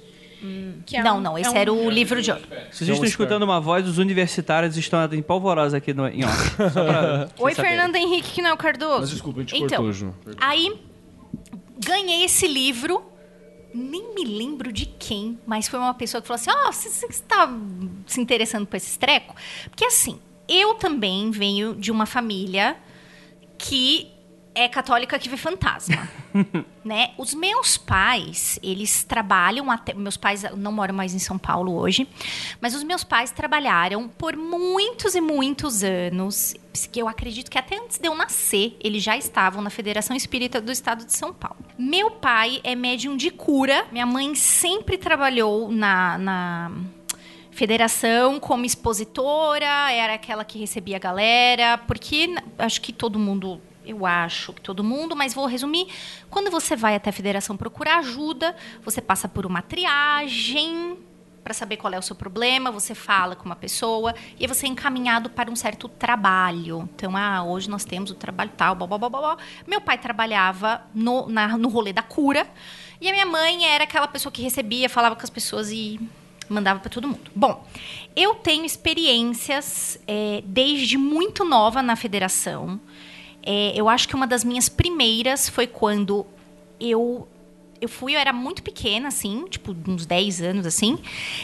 Que 0.84 0.96
é 0.96 1.02
Não, 1.02 1.18
um- 1.18 1.20
não, 1.20 1.38
é 1.38 1.40
esse 1.42 1.50
um- 1.50 1.56
era 1.56 1.72
o 1.72 1.88
livro 1.88 2.20
de 2.20 2.30
ouro. 2.30 2.42
Se 2.70 2.78
vocês 2.78 2.90
estão 2.90 3.04
escutando 3.04 3.42
uma 3.44 3.60
voz, 3.60 3.86
os 3.86 3.98
universitários 3.98 4.76
estão 4.76 5.04
em 5.12 5.22
polvorosa 5.22 5.76
aqui 5.76 5.94
no, 5.94 6.08
em 6.08 6.24
off. 6.24 6.56
Pra 6.56 7.28
Oi. 7.38 7.54
Fernando 7.54 7.96
Henrique, 7.96 8.32
que 8.32 8.42
não 8.42 8.50
é 8.50 8.52
o 8.52 8.56
Cardoso. 8.56 9.00
Mas 9.00 9.10
desculpa, 9.10 9.40
a 9.40 9.42
gente 9.42 9.56
então, 9.56 9.68
cortou, 9.84 9.92
Ju. 9.92 10.14
Aí, 10.38 10.80
ganhei 11.84 12.24
esse 12.24 12.46
livro. 12.46 13.02
Nem 13.74 14.14
me 14.14 14.24
lembro 14.24 14.70
de 14.70 14.84
quem, 14.84 15.38
mas 15.46 15.66
foi 15.66 15.78
uma 15.78 15.94
pessoa 15.94 16.20
que 16.20 16.28
falou 16.28 16.38
assim: 16.38 16.50
Ó, 16.50 16.70
você, 16.70 16.90
você 16.90 17.06
está 17.06 17.50
se 18.06 18.20
interessando 18.20 18.66
por 18.66 18.76
esse 18.76 18.98
treco? 18.98 19.34
Porque 19.70 19.86
assim, 19.86 20.18
eu 20.46 20.74
também 20.74 21.30
venho 21.30 21.74
de 21.74 21.90
uma 21.90 22.04
família 22.04 22.76
que 23.56 24.11
é 24.54 24.68
católica 24.68 25.18
que 25.18 25.28
vê 25.28 25.36
fantasma. 25.36 26.08
né? 26.84 27.10
Os 27.16 27.32
meus 27.34 27.76
pais, 27.78 28.58
eles 28.62 29.04
trabalham 29.04 29.70
até. 29.70 29.94
Meus 29.94 30.16
pais 30.16 30.42
não 30.56 30.72
moram 30.72 30.94
mais 30.94 31.14
em 31.14 31.18
São 31.18 31.38
Paulo 31.38 31.74
hoje, 31.78 32.06
mas 32.60 32.74
os 32.74 32.82
meus 32.82 33.02
pais 33.04 33.30
trabalharam 33.30 34.08
por 34.08 34.36
muitos 34.36 35.14
e 35.14 35.20
muitos 35.20 35.82
anos. 35.82 36.54
Que 36.90 37.00
eu 37.02 37.08
acredito 37.08 37.50
que 37.50 37.58
até 37.58 37.76
antes 37.78 37.98
de 37.98 38.08
eu 38.08 38.14
nascer, 38.14 38.76
eles 38.80 39.02
já 39.02 39.16
estavam 39.16 39.60
na 39.62 39.68
Federação 39.70 40.16
Espírita 40.16 40.60
do 40.60 40.72
Estado 40.72 41.04
de 41.04 41.12
São 41.12 41.32
Paulo. 41.32 41.58
Meu 41.78 42.10
pai 42.10 42.60
é 42.64 42.74
médium 42.74 43.16
de 43.16 43.30
cura. 43.30 43.86
Minha 43.92 44.06
mãe 44.06 44.34
sempre 44.34 44.96
trabalhou 44.96 45.70
na- 45.70 46.16
na 46.18 46.70
federação 47.50 48.40
como 48.40 48.64
expositora, 48.64 49.92
era 49.92 50.14
aquela 50.14 50.44
que 50.44 50.58
recebia 50.58 50.96
a 50.96 50.98
galera, 50.98 51.78
porque 51.78 52.34
acho 52.58 52.80
que 52.80 52.92
todo 52.92 53.18
mundo, 53.18 53.60
eu 53.84 54.06
acho 54.06 54.52
que 54.52 54.60
todo 54.60 54.82
mundo, 54.84 55.14
mas 55.16 55.34
vou 55.34 55.46
resumir, 55.46 55.88
quando 56.30 56.50
você 56.50 56.76
vai 56.76 56.94
até 56.94 57.10
a 57.10 57.12
federação 57.12 57.56
procurar 57.56 57.98
ajuda, 57.98 58.54
você 58.84 59.00
passa 59.00 59.28
por 59.28 59.44
uma 59.46 59.60
triagem 59.62 60.98
para 61.42 61.52
saber 61.52 61.76
qual 61.76 61.92
é 61.92 61.98
o 61.98 62.02
seu 62.02 62.14
problema, 62.14 62.70
você 62.70 62.94
fala 62.94 63.34
com 63.34 63.44
uma 63.44 63.56
pessoa 63.56 64.14
e 64.38 64.46
você 64.46 64.66
é 64.66 64.68
encaminhado 64.68 65.28
para 65.28 65.50
um 65.50 65.56
certo 65.56 65.88
trabalho. 65.88 66.88
Então, 66.94 67.16
ah, 67.16 67.42
hoje 67.42 67.68
nós 67.68 67.84
temos 67.84 68.12
o 68.12 68.14
trabalho 68.14 68.52
tal, 68.56 68.76
blá, 68.76 68.86
blá, 68.86 68.96
blá, 68.98 69.08
blá. 69.08 69.36
Meu 69.66 69.80
pai 69.80 69.98
trabalhava 69.98 70.82
no, 70.94 71.28
na- 71.28 71.58
no 71.58 71.68
rolê 71.68 71.92
da 71.92 72.02
cura 72.02 72.46
e 73.00 73.08
a 73.08 73.12
minha 73.12 73.26
mãe 73.26 73.64
era 73.64 73.82
aquela 73.82 74.06
pessoa 74.06 74.30
que 74.30 74.40
recebia, 74.40 74.88
falava 74.88 75.16
com 75.16 75.22
as 75.22 75.30
pessoas 75.30 75.72
e 75.72 75.98
mandava 76.48 76.78
para 76.78 76.90
todo 76.90 77.08
mundo. 77.08 77.28
Bom, 77.34 77.66
eu 78.14 78.36
tenho 78.36 78.64
experiências 78.64 79.98
é, 80.06 80.42
desde 80.46 80.96
muito 80.96 81.44
nova 81.44 81.82
na 81.82 81.96
federação. 81.96 82.80
É, 83.42 83.72
eu 83.74 83.88
acho 83.88 84.08
que 84.08 84.14
uma 84.14 84.26
das 84.26 84.44
minhas 84.44 84.68
primeiras 84.68 85.48
foi 85.48 85.66
quando 85.66 86.26
eu 86.80 87.28
eu 87.80 87.88
fui, 87.88 88.14
eu 88.14 88.18
era 88.20 88.32
muito 88.32 88.62
pequena, 88.62 89.08
assim, 89.08 89.44
tipo, 89.48 89.74
uns 89.88 90.06
10 90.06 90.40
anos, 90.40 90.66
assim. 90.66 90.98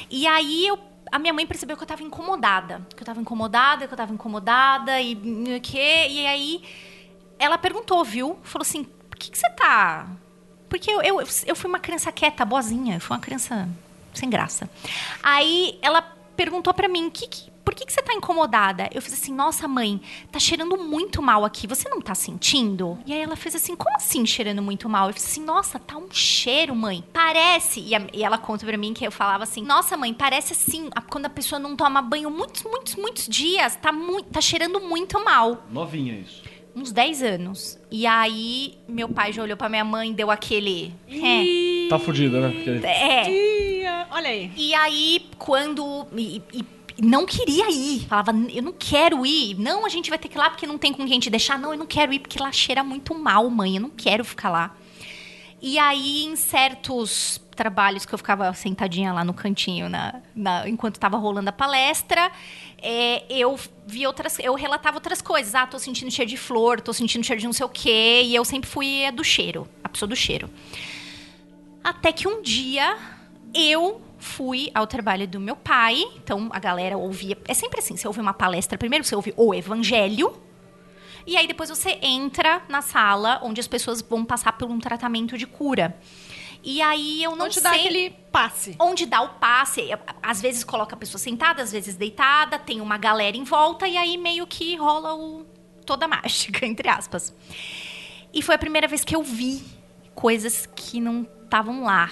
E 0.09 0.27
aí 0.27 0.66
eu. 0.68 0.79
A 1.11 1.18
minha 1.18 1.33
mãe 1.33 1.45
percebeu 1.47 1.77
que 1.77 1.83
eu 1.83 1.87
tava 1.87 2.03
incomodada. 2.05 2.87
Que 2.95 3.03
eu 3.03 3.07
tava 3.07 3.20
incomodada, 3.20 3.89
que 3.89 3.93
eu 3.93 3.97
tava 3.97 4.12
incomodada 4.12 5.01
e 5.01 5.14
o 5.14 5.61
quê. 5.61 6.07
E 6.09 6.27
aí 6.27 6.62
ela 7.41 7.59
perguntou, 7.59 8.05
viu? 8.05 8.39
Falou 8.45 8.62
assim: 8.62 8.85
por 8.85 9.18
que, 9.18 9.31
que 9.33 9.39
você 9.39 9.51
tá. 9.51 10.07
Porque 10.68 10.89
eu, 10.91 11.03
eu, 11.03 11.20
eu 11.47 11.57
fui 11.57 11.68
uma 11.68 11.81
criança 11.81 12.12
quieta, 12.12 12.45
boazinha. 12.45 12.97
Eu 12.97 13.01
fui 13.01 13.16
uma 13.16 13.23
criança 13.23 13.68
sem 14.14 14.31
graça. 14.31 14.70
Aí 15.23 15.77
ela 15.83 16.03
perguntou 16.37 16.73
pra 16.73 16.87
mim, 16.89 17.11
que, 17.11 17.27
que- 17.27 17.51
por 17.69 17.75
que, 17.75 17.85
que 17.85 17.93
você 17.93 18.01
tá 18.01 18.14
incomodada? 18.14 18.89
Eu 18.95 19.03
fiz 19.03 19.12
assim, 19.12 19.31
nossa 19.31 19.69
mãe, 19.69 20.01
tá 20.33 20.39
cheirando 20.39 20.75
muito 20.79 21.21
mal 21.21 21.45
aqui, 21.45 21.66
você 21.66 21.87
não 21.87 22.01
tá 22.01 22.14
sentindo? 22.14 22.99
E 23.05 23.12
aí 23.12 23.21
ela 23.21 23.37
fez 23.37 23.55
assim, 23.55 23.77
como 23.77 23.95
assim 23.95 24.25
cheirando 24.25 24.62
muito 24.62 24.89
mal? 24.89 25.09
Eu 25.09 25.12
fiz 25.12 25.27
assim, 25.27 25.45
nossa, 25.45 25.79
tá 25.79 25.99
um 25.99 26.11
cheiro, 26.11 26.75
mãe. 26.75 27.05
Parece, 27.12 27.81
e, 27.81 27.95
a- 27.95 28.07
e 28.11 28.25
ela 28.25 28.39
conta 28.39 28.64
pra 28.64 28.79
mim 28.79 28.95
que 28.95 29.07
eu 29.07 29.12
falava 29.12 29.43
assim, 29.45 29.61
nossa 29.62 29.99
mãe, 29.99 30.14
parece 30.14 30.55
assim, 30.55 30.89
a- 30.97 31.03
quando 31.03 31.27
a 31.27 31.29
pessoa 31.29 31.59
não 31.59 31.77
toma 31.77 32.01
banho 32.01 32.31
muitos, 32.31 32.62
muitos, 32.62 32.95
muitos 32.95 33.29
dias, 33.29 33.77
tá, 33.77 33.93
mu 33.93 34.23
tá 34.23 34.41
cheirando 34.41 34.81
muito 34.81 35.23
mal 35.23 35.66
Novinha 35.71 36.14
isso. 36.14 36.43
uns 36.75 36.91
10 36.91 37.23
anos. 37.23 37.79
E 37.91 38.07
aí, 38.07 38.79
meu 38.89 39.11
pai 39.11 39.31
já 39.31 39.43
olhou 39.43 39.59
pra 39.59 39.69
minha 39.69 39.85
mãe 39.85 40.11
e 40.11 40.14
deu 40.14 40.31
aquele. 40.31 40.95
É. 41.07 41.45
E... 41.45 41.87
Tá 41.91 41.99
fudida, 41.99 42.41
né? 42.41 42.49
Porque... 42.49 42.87
é. 42.87 44.07
Olha 44.11 44.31
aí. 44.31 44.51
E 44.57 44.75
aí, 44.75 45.27
quando. 45.39 46.07
E, 46.16 46.41
e 46.55 46.78
não 47.03 47.25
queria 47.27 47.71
ir. 47.71 48.07
Falava, 48.07 48.33
eu 48.53 48.63
não 48.63 48.73
quero 48.73 49.25
ir. 49.25 49.55
Não, 49.59 49.85
a 49.87 49.89
gente 49.89 50.11
vai 50.11 50.19
ter 50.19 50.29
que 50.29 50.37
ir 50.37 50.39
lá 50.39 50.51
porque 50.51 50.67
não 50.67 50.79
tem 50.79 50.93
com 50.93 51.07
quem 51.07 51.19
te 51.21 51.31
deixar. 51.31 51.59
Não, 51.59 51.73
eu 51.73 51.79
não 51.79 51.87
quero 51.87 52.13
ir 52.13 52.19
porque 52.19 52.39
lá 52.43 52.51
cheira 52.53 52.83
muito 52.85 53.15
mal, 53.15 53.49
mãe. 53.51 53.77
Eu 53.77 53.83
não 53.83 53.91
quero 53.91 54.25
ficar 54.25 54.51
lá. 54.51 54.75
E 55.61 55.77
aí, 55.79 56.25
em 56.25 56.37
certos 56.37 57.41
trabalhos 57.57 58.07
que 58.07 58.15
eu 58.15 58.19
ficava 58.19 58.53
sentadinha 58.53 59.13
lá 59.13 59.25
no 59.25 59.35
cantinho, 59.35 59.89
na, 59.89 60.21
na- 60.35 60.69
enquanto 60.69 60.95
estava 60.95 61.17
rolando 61.17 61.49
a 61.51 61.53
palestra, 61.53 62.31
é, 62.81 63.25
eu 63.29 63.59
vi 63.85 64.07
outras, 64.07 64.39
eu 64.39 64.55
relatava 64.55 64.97
outras 64.99 65.21
coisas. 65.21 65.57
Ah, 65.57 65.67
tô 65.67 65.77
sentindo 65.81 66.13
cheiro 66.13 66.31
de 66.31 66.37
flor, 66.37 66.81
tô 66.81 66.93
sentindo 66.93 67.25
cheiro 67.25 67.41
de 67.41 67.47
não 67.47 67.53
sei 67.53 67.67
o 67.67 67.69
quê. 67.69 68.23
E 68.25 68.35
eu 68.37 68.45
sempre 68.45 68.71
fui 68.71 69.11
do 69.13 69.25
cheiro, 69.25 69.67
a 69.83 69.89
pessoa 69.89 70.09
do 70.09 70.15
cheiro. 70.15 70.49
Até 71.83 72.13
que 72.13 72.29
um 72.29 72.41
dia 72.43 72.97
eu 73.53 74.01
fui 74.19 74.71
ao 74.75 74.87
trabalho 74.87 75.27
do 75.27 75.41
meu 75.41 75.57
pai. 75.57 76.03
Então 76.16 76.49
a 76.53 76.59
galera 76.59 76.97
ouvia. 76.97 77.39
É 77.47 77.55
sempre 77.55 77.81
assim: 77.81 77.97
você 77.97 78.07
ouve 78.07 78.21
uma 78.21 78.35
palestra 78.35 78.77
primeiro, 78.79 79.05
você 79.05 79.14
ouve 79.14 79.33
o 79.37 79.55
evangelho. 79.55 80.33
E 81.27 81.37
aí 81.37 81.47
depois 81.47 81.69
você 81.69 81.99
entra 82.01 82.62
na 82.69 82.81
sala 82.81 83.41
onde 83.43 83.61
as 83.61 83.69
pessoas 83.69 84.01
vão 84.01 84.25
passar 84.25 84.53
por 84.53 84.71
um 84.71 84.79
tratamento 84.79 85.37
de 85.37 85.47
cura. 85.47 85.97
E 86.64 86.83
aí 86.83 87.23
eu 87.23 87.37
não 87.37 87.47
Onde 87.47 87.55
sei 87.55 87.62
dá 87.62 87.71
aquele 87.71 88.11
passe. 88.33 88.75
onde 88.81 89.07
dá 89.07 89.21
o 89.23 89.29
passe. 89.35 89.91
Às 90.23 90.41
vezes 90.41 90.64
coloca 90.64 90.95
a 90.97 90.99
pessoa 90.99 91.19
sentada, 91.19 91.62
às 91.62 91.71
vezes 91.71 91.97
deitada, 91.97 92.59
tem 92.59 92.81
uma 92.81 92.99
galera 92.99 93.37
em 93.37 93.45
volta 93.45 93.87
e 93.87 93.97
aí 93.97 94.16
meio 94.19 94.47
que 94.47 94.75
rola 94.77 95.14
o 95.14 95.47
toda 95.87 96.07
a 96.07 96.09
mágica, 96.09 96.66
entre 96.66 96.89
aspas. 96.89 97.33
E 98.33 98.43
foi 98.43 98.55
a 98.55 98.59
primeira 98.59 98.89
vez 98.89 99.05
que 99.05 99.14
eu 99.14 99.23
vi 99.23 99.62
coisas 100.14 100.66
que 100.75 101.01
não 101.01 101.27
estavam 101.45 101.85
lá. 101.85 102.11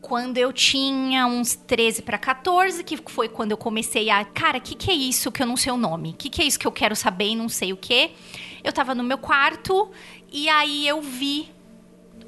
Quando 0.00 0.38
eu 0.38 0.52
tinha 0.52 1.26
uns 1.26 1.54
13 1.54 2.02
para 2.02 2.16
14, 2.18 2.84
que 2.84 2.96
foi 3.06 3.28
quando 3.28 3.50
eu 3.50 3.56
comecei 3.56 4.08
a, 4.10 4.24
cara, 4.24 4.58
o 4.58 4.60
que 4.60 4.74
que 4.74 4.90
é 4.90 4.94
isso 4.94 5.30
que 5.32 5.42
eu 5.42 5.46
não 5.46 5.56
sei 5.56 5.72
o 5.72 5.76
nome? 5.76 6.10
O 6.10 6.14
que 6.14 6.30
que 6.30 6.40
é 6.40 6.44
isso 6.44 6.58
que 6.58 6.66
eu 6.66 6.72
quero 6.72 6.94
saber 6.94 7.30
e 7.30 7.36
não 7.36 7.48
sei 7.48 7.72
o 7.72 7.76
quê? 7.76 8.12
Eu 8.62 8.72
tava 8.72 8.94
no 8.94 9.02
meu 9.02 9.18
quarto 9.18 9.90
e 10.32 10.48
aí 10.48 10.86
eu 10.86 11.00
vi 11.02 11.50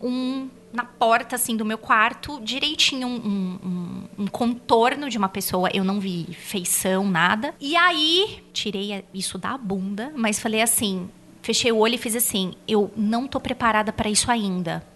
um 0.03 0.49
na 0.73 0.85
porta 0.85 1.35
assim 1.37 1.57
do 1.57 1.65
meu 1.65 1.77
quarto 1.79 2.41
direitinho 2.43 3.07
um, 3.09 3.17
um- 3.17 3.59
um- 4.19 4.23
um 4.25 4.27
contorno 4.29 5.11
de 5.11 5.19
uma 5.19 5.29
pessoa 5.29 5.69
eu 5.75 5.83
não 5.83 5.99
vi 5.99 6.27
feição 6.33 7.09
nada 7.11 7.53
e 7.61 7.75
aí 7.75 8.43
tirei 8.53 9.05
isso 9.13 9.37
da 9.37 9.59
bunda 9.59 10.13
mas 10.17 10.39
falei 10.39 10.63
assim 10.63 11.11
fechei 11.43 11.73
o 11.73 11.79
olho 11.79 11.97
e 11.97 11.99
fiz 11.99 12.15
assim 12.15 12.55
eu 12.69 12.91
não 12.97 13.27
tô 13.27 13.41
preparada 13.41 13.93
para 13.93 14.09
isso 14.09 14.31
ainda 14.31 14.87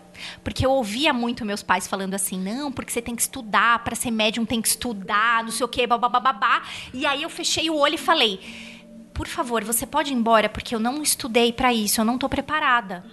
porque 0.43 0.65
eu 0.65 0.71
ouvia 0.71 1.13
muito 1.13 1.45
meus 1.45 1.63
pais 1.63 1.87
falando 1.87 2.15
assim, 2.15 2.39
não, 2.39 2.71
porque 2.71 2.93
você 2.93 3.03
tem 3.03 3.15
que 3.15 3.23
estudar, 3.23 3.83
para 3.85 3.95
ser 3.95 4.11
médium 4.11 4.45
tem 4.45 4.61
que 4.61 4.69
estudar, 4.69 5.43
não 5.45 5.51
sei 5.51 5.65
o 5.65 5.69
quê, 5.69 5.87
babá. 5.87 6.63
E 6.93 7.07
aí 7.07 7.23
eu 7.23 7.31
fechei 7.31 7.71
o 7.71 7.77
olho 7.77 7.95
e 7.95 7.99
falei, 7.99 8.41
por 9.13 9.29
favor, 9.29 9.63
você 9.65 9.87
pode 9.87 10.13
ir 10.13 10.17
embora, 10.17 10.49
porque 10.49 10.75
eu 10.75 10.81
não 10.81 11.03
estudei 11.03 11.53
pra 11.53 11.73
isso, 11.73 12.01
eu 12.01 12.05
não 12.05 12.19
tô 12.19 12.29
preparada. 12.29 13.05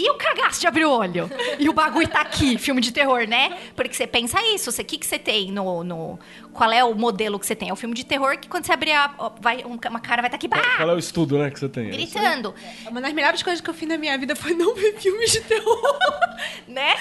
E 0.00 0.08
o 0.10 0.14
cagaço 0.14 0.60
de 0.60 0.66
abrir 0.68 0.84
o 0.84 0.92
olho. 0.92 1.28
E 1.58 1.68
o 1.68 1.72
bagulho 1.72 2.06
tá 2.06 2.20
aqui, 2.20 2.56
filme 2.56 2.80
de 2.80 2.92
terror, 2.92 3.26
né? 3.26 3.58
Porque 3.74 3.92
você 3.92 4.06
pensa 4.06 4.40
isso, 4.54 4.70
o 4.70 4.84
que, 4.84 4.96
que 4.96 5.04
você 5.04 5.18
tem 5.18 5.50
no, 5.50 5.82
no. 5.82 6.20
Qual 6.52 6.70
é 6.70 6.84
o 6.84 6.94
modelo 6.94 7.36
que 7.36 7.44
você 7.44 7.56
tem? 7.56 7.70
É 7.70 7.72
o 7.72 7.76
filme 7.76 7.96
de 7.96 8.04
terror 8.06 8.38
que 8.38 8.46
quando 8.48 8.64
você 8.64 8.72
abrir 8.72 8.92
a. 8.92 9.12
ó, 9.18 9.30
Vai, 9.40 9.64
um- 9.64 9.76
uma 9.90 9.98
cara 10.00 10.22
vai 10.22 10.28
estar 10.28 10.36
aqui, 10.36 10.46
bah, 10.46 10.62
Qual 10.76 10.88
é 10.90 10.94
o 10.94 10.98
estudo, 10.98 11.36
né, 11.36 11.50
que 11.50 11.58
você 11.58 11.68
tem? 11.68 11.90
gritando. 11.90 12.54
Uma 12.88 13.00
das 13.00 13.12
melhores 13.12 13.42
coisas 13.42 13.60
que 13.60 13.68
eu 13.68 13.74
fiz 13.74 13.88
na 13.88 13.98
minha 13.98 14.16
vida 14.16 14.36
foi 14.36 14.54
não 14.54 14.72
ver 14.74 14.94
filmes 15.00 15.32
de 15.32 15.40
terror. 15.40 15.98
né? 16.68 16.94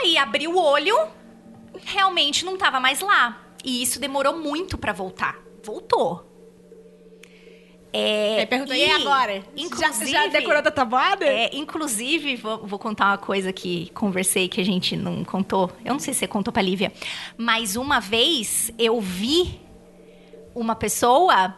Aí 0.00 0.16
abri 0.16 0.46
o 0.46 0.56
olho, 0.56 0.96
realmente 1.84 2.44
não 2.44 2.56
tava 2.56 2.78
mais 2.78 3.00
lá. 3.00 3.40
E 3.64 3.82
isso 3.82 3.98
demorou 3.98 4.38
muito 4.38 4.78
pra 4.78 4.92
voltar. 4.92 5.36
Voltou. 5.64 6.29
É, 7.92 8.46
pergunta, 8.46 8.76
e 8.76 8.88
agora? 8.90 9.42
Inclusive, 9.56 10.10
já, 10.12 10.24
já 10.24 10.26
decorou 10.28 10.62
da 10.62 10.70
tabuada? 10.70 11.26
é, 11.26 11.50
inclusive, 11.52 12.36
vou, 12.36 12.66
vou 12.66 12.78
contar 12.78 13.06
uma 13.06 13.18
coisa 13.18 13.52
que 13.52 13.90
conversei 13.94 14.48
que 14.48 14.60
a 14.60 14.64
gente 14.64 14.96
não 14.96 15.24
contou. 15.24 15.70
Eu 15.84 15.92
não 15.92 15.98
sei 15.98 16.14
se 16.14 16.20
você 16.20 16.28
contou 16.28 16.52
pra 16.52 16.62
Lívia. 16.62 16.92
Mas 17.36 17.76
uma 17.76 17.98
vez 17.98 18.70
eu 18.78 19.00
vi 19.00 19.60
uma 20.54 20.76
pessoa 20.76 21.54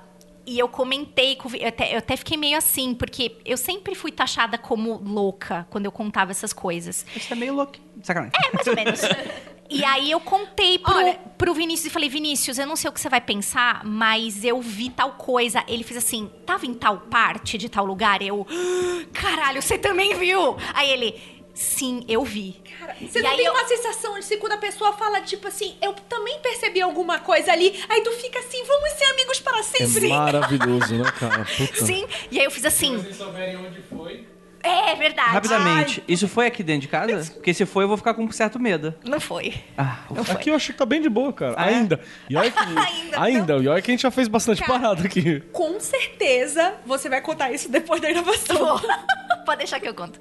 e 0.47 0.59
eu 0.59 0.68
comentei, 0.68 1.36
com- 1.36 1.55
eu 1.55 1.68
até, 1.68 1.95
eu 1.95 1.99
até 1.99 2.16
fiquei 2.16 2.36
meio 2.36 2.57
assim, 2.59 2.95
porque 2.95 3.36
eu 3.45 3.57
sempre 3.57 3.95
fui 3.95 4.11
taxada 4.12 4.59
como 4.59 4.95
louca 5.05 5.66
quando 5.70 5.86
eu 5.86 5.93
contava 5.93 6.30
essas 6.30 6.53
coisas. 6.53 7.05
Você 7.14 7.28
tá 7.28 7.34
meio 7.34 7.55
louco. 7.55 7.74
Sacanagem. 8.03 8.32
É, 8.45 8.55
mais 8.57 8.66
ou 8.66 8.74
menos. 8.74 9.01
E 9.74 9.82
aí 9.86 10.11
eu 10.11 10.20
contei 10.20 10.78
pro, 10.78 10.95
Olha- 10.95 11.14
pro 11.38 11.55
Vinícius 11.55 11.86
e 11.86 11.90
falei, 11.90 12.07
Vinícius, 12.07 12.59
eu 12.59 12.66
não 12.66 12.76
sei 12.76 12.90
o 12.90 12.93
que 12.93 13.01
você 13.01 13.09
vai 13.09 13.22
pensar, 13.22 13.82
mas 13.86 14.45
eu 14.45 14.61
vi 14.61 14.90
tal 14.90 15.12
coisa. 15.12 15.64
Ele 15.66 15.82
fez 15.82 15.97
assim, 15.97 16.30
tava 16.45 16.66
em 16.66 16.74
tal 16.74 16.99
parte 16.99 17.57
de 17.57 17.70
tal 17.70 17.86
lugar? 17.86 18.20
Eu, 18.20 18.47
"Ah, 18.51 19.07
caralho, 19.14 19.62
você 19.62 19.78
também 19.78 20.14
viu? 20.14 20.59
Aí 20.74 20.90
ele, 20.90 21.32
sim, 21.55 22.05
eu 22.09 22.22
vi. 22.24 22.61
Você 23.00 23.18
E 23.18 23.22
não 23.22 23.36
tem 23.36 23.46
eu- 23.46 23.53
uma 23.53 23.66
sensação 23.66 24.18
de 24.18 24.24
se 24.24 24.36
quando 24.38 24.53
a 24.53 24.57
pessoa 24.59 24.92
fala, 24.94 25.20
tipo 25.20 25.46
assim, 25.48 25.76
eu 25.82 25.92
também 26.09 26.38
percebi 26.40 26.80
alguma 26.80 27.18
coisa 27.20 27.53
ali, 27.53 27.82
aí 27.88 28.03
tu 28.03 28.11
fica 28.12 28.38
assim, 28.38 28.62
vamos 28.64 28.90
ser 28.92 29.05
amigos 29.05 29.40
para 29.40 29.59
É 29.59 29.62
sempre. 29.62 30.09
maravilhoso, 30.09 30.94
né, 30.94 31.05
cara? 31.18 31.44
Puta. 31.44 31.84
Sim, 31.86 32.07
e 32.30 32.38
aí 32.38 32.44
eu 32.44 32.50
fiz 32.50 32.64
assim. 32.64 32.96
Se 32.98 33.05
vocês 33.05 33.16
souberem 33.16 33.57
onde 33.57 33.82
foi. 33.82 34.26
É 34.63 34.95
verdade. 34.95 35.31
Rapidamente, 35.33 36.05
isso 36.07 36.29
foi 36.29 36.47
aqui 36.47 36.63
dentro 36.63 36.83
de 36.83 36.89
casa? 36.89 37.33
Porque 37.33 37.53
se 37.53 37.67
foi, 37.67 37.85
eu 37.85 37.89
vou 37.89 37.97
ficar 37.97 38.15
com 38.15 38.23
um 38.25 38.31
certo 38.31 38.61
medo. 38.61 38.95
Não 39.05 39.19
foi. 39.19 39.55
Ah, 39.77 39.99
Não 40.11 40.23
foi. 40.25 40.35
Aqui 40.37 40.51
eu 40.51 40.55
acho 40.55 40.73
que 40.73 40.79
tá 40.79 40.87
bem 40.87 41.01
de 41.01 41.09
boa, 41.09 41.33
cara. 41.33 41.55
Ah, 41.57 41.71
é? 41.71 41.75
ainda. 41.75 42.01
E 42.31 42.37
olha 42.37 42.51
que. 42.53 42.59
Ainda 42.59 43.21
ainda. 43.23 43.57
E 43.57 43.69
olha 43.69 43.83
que 43.83 43.91
a 43.91 43.93
gente 43.95 44.03
já 44.03 44.11
fez 44.11 44.29
bastante 44.29 44.61
Cara. 44.63 44.79
parada 44.79 45.05
aqui. 45.05 45.41
Com 45.53 45.81
certeza 45.81 46.75
você 46.87 47.09
vai 47.09 47.21
contar 47.21 47.51
isso 47.53 47.69
depois 47.69 48.01
da 48.01 48.09
gravação. 48.09 48.81
Pode 49.45 49.59
deixar 49.59 49.81
que 49.81 49.89
eu 49.89 49.95
conto. 49.95 50.21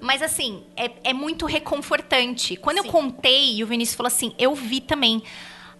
Mas 0.00 0.22
assim, 0.22 0.64
é, 0.74 0.90
é 1.04 1.12
muito 1.12 1.44
reconfortante. 1.44 2.56
Quando 2.56 2.78
eu 2.78 2.84
contei, 2.84 3.56
e 3.56 3.62
o 3.62 3.66
Vinícius 3.66 3.94
falou 3.96 4.08
assim, 4.08 4.34
eu 4.38 4.54
vi 4.54 4.80
também. 4.80 5.22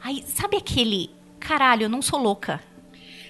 Aí, 0.03 0.23
sabe 0.29 0.57
aquele. 0.59 1.11
Caralho, 1.41 1.85
eu 1.85 1.89
não 1.89 2.03
sou 2.03 2.19
louca. 2.21 2.61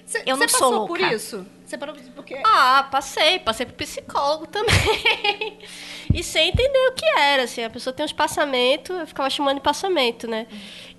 Cê, 0.05 0.23
Eu 0.27 0.37
não 0.37 0.49
sou 0.49 0.59
passou 0.71 0.87
por 0.89 0.99
louca. 0.99 1.15
isso? 1.15 1.47
Você 1.73 1.79
parou 1.79 1.97
porque... 2.15 2.39
Ah, 2.45 2.87
passei, 2.91 3.39
passei 3.39 3.65
pro 3.65 3.75
psicólogo 3.77 4.47
também. 4.47 5.57
e 6.13 6.23
sem 6.23 6.51
entender 6.51 6.89
o 6.91 6.93
que 6.93 7.07
era, 7.19 7.45
assim, 7.45 7.65
a 7.65 7.71
pessoa 7.71 7.95
tem 7.95 8.05
um 8.05 8.07
espaçamento, 8.07 8.93
eu 8.93 9.07
ficava 9.07 9.31
chamando 9.31 9.55
de 9.55 9.63
passamento, 9.63 10.29
né? 10.29 10.47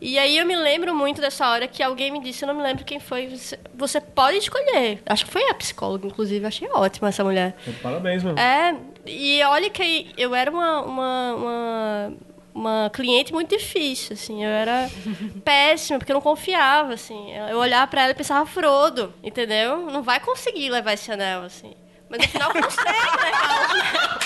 E 0.01 0.17
aí 0.17 0.36
eu 0.36 0.47
me 0.47 0.55
lembro 0.55 0.95
muito 0.95 1.21
dessa 1.21 1.47
hora 1.47 1.67
que 1.67 1.84
alguém 1.84 2.09
me 2.09 2.19
disse, 2.24 2.43
eu 2.43 2.47
não 2.47 2.55
me 2.55 2.63
lembro 2.63 2.84
quem 2.84 2.99
foi, 2.99 3.28
você, 3.28 3.59
você 3.71 4.01
pode 4.01 4.38
escolher. 4.38 4.99
Acho 5.05 5.28
que 5.28 5.32
foi 5.32 5.47
a 5.47 5.53
psicóloga, 5.53 6.07
inclusive, 6.07 6.43
achei 6.43 6.67
ótima 6.71 7.09
essa 7.09 7.24
mulher. 7.24 7.55
Parabéns, 7.84 8.24
meu. 8.24 8.36
É, 8.36 8.76
e 9.05 9.43
olha 9.43 9.69
que 9.69 10.11
eu 10.17 10.34
era 10.34 10.49
uma, 10.49 10.82
uma, 10.82 11.36
uma, 11.36 12.13
uma 12.54 12.89
cliente 12.93 13.34
muito 13.34 13.58
difícil, 13.58 14.14
assim. 14.14 14.43
Eu 14.43 14.49
era 14.49 14.89
péssima, 15.43 15.97
porque 15.99 16.12
eu 16.12 16.16
não 16.16 16.22
confiava, 16.22 16.93
assim. 16.93 17.34
Eu 17.49 17.58
olhava 17.58 17.88
pra 17.88 18.04
ela 18.04 18.12
e 18.12 18.16
pensava, 18.16 18.45
Frodo, 18.45 19.14
entendeu? 19.24 19.78
Não 19.91 20.04
vai 20.04 20.20
conseguir 20.20 20.70
levar 20.70 20.93
esse 20.93 21.12
anel, 21.12 21.43
assim. 21.43 21.74
Mas 22.10 22.22
no 22.22 22.28
final 22.28 22.51
consegue 22.51 22.89
levar. 22.89 24.20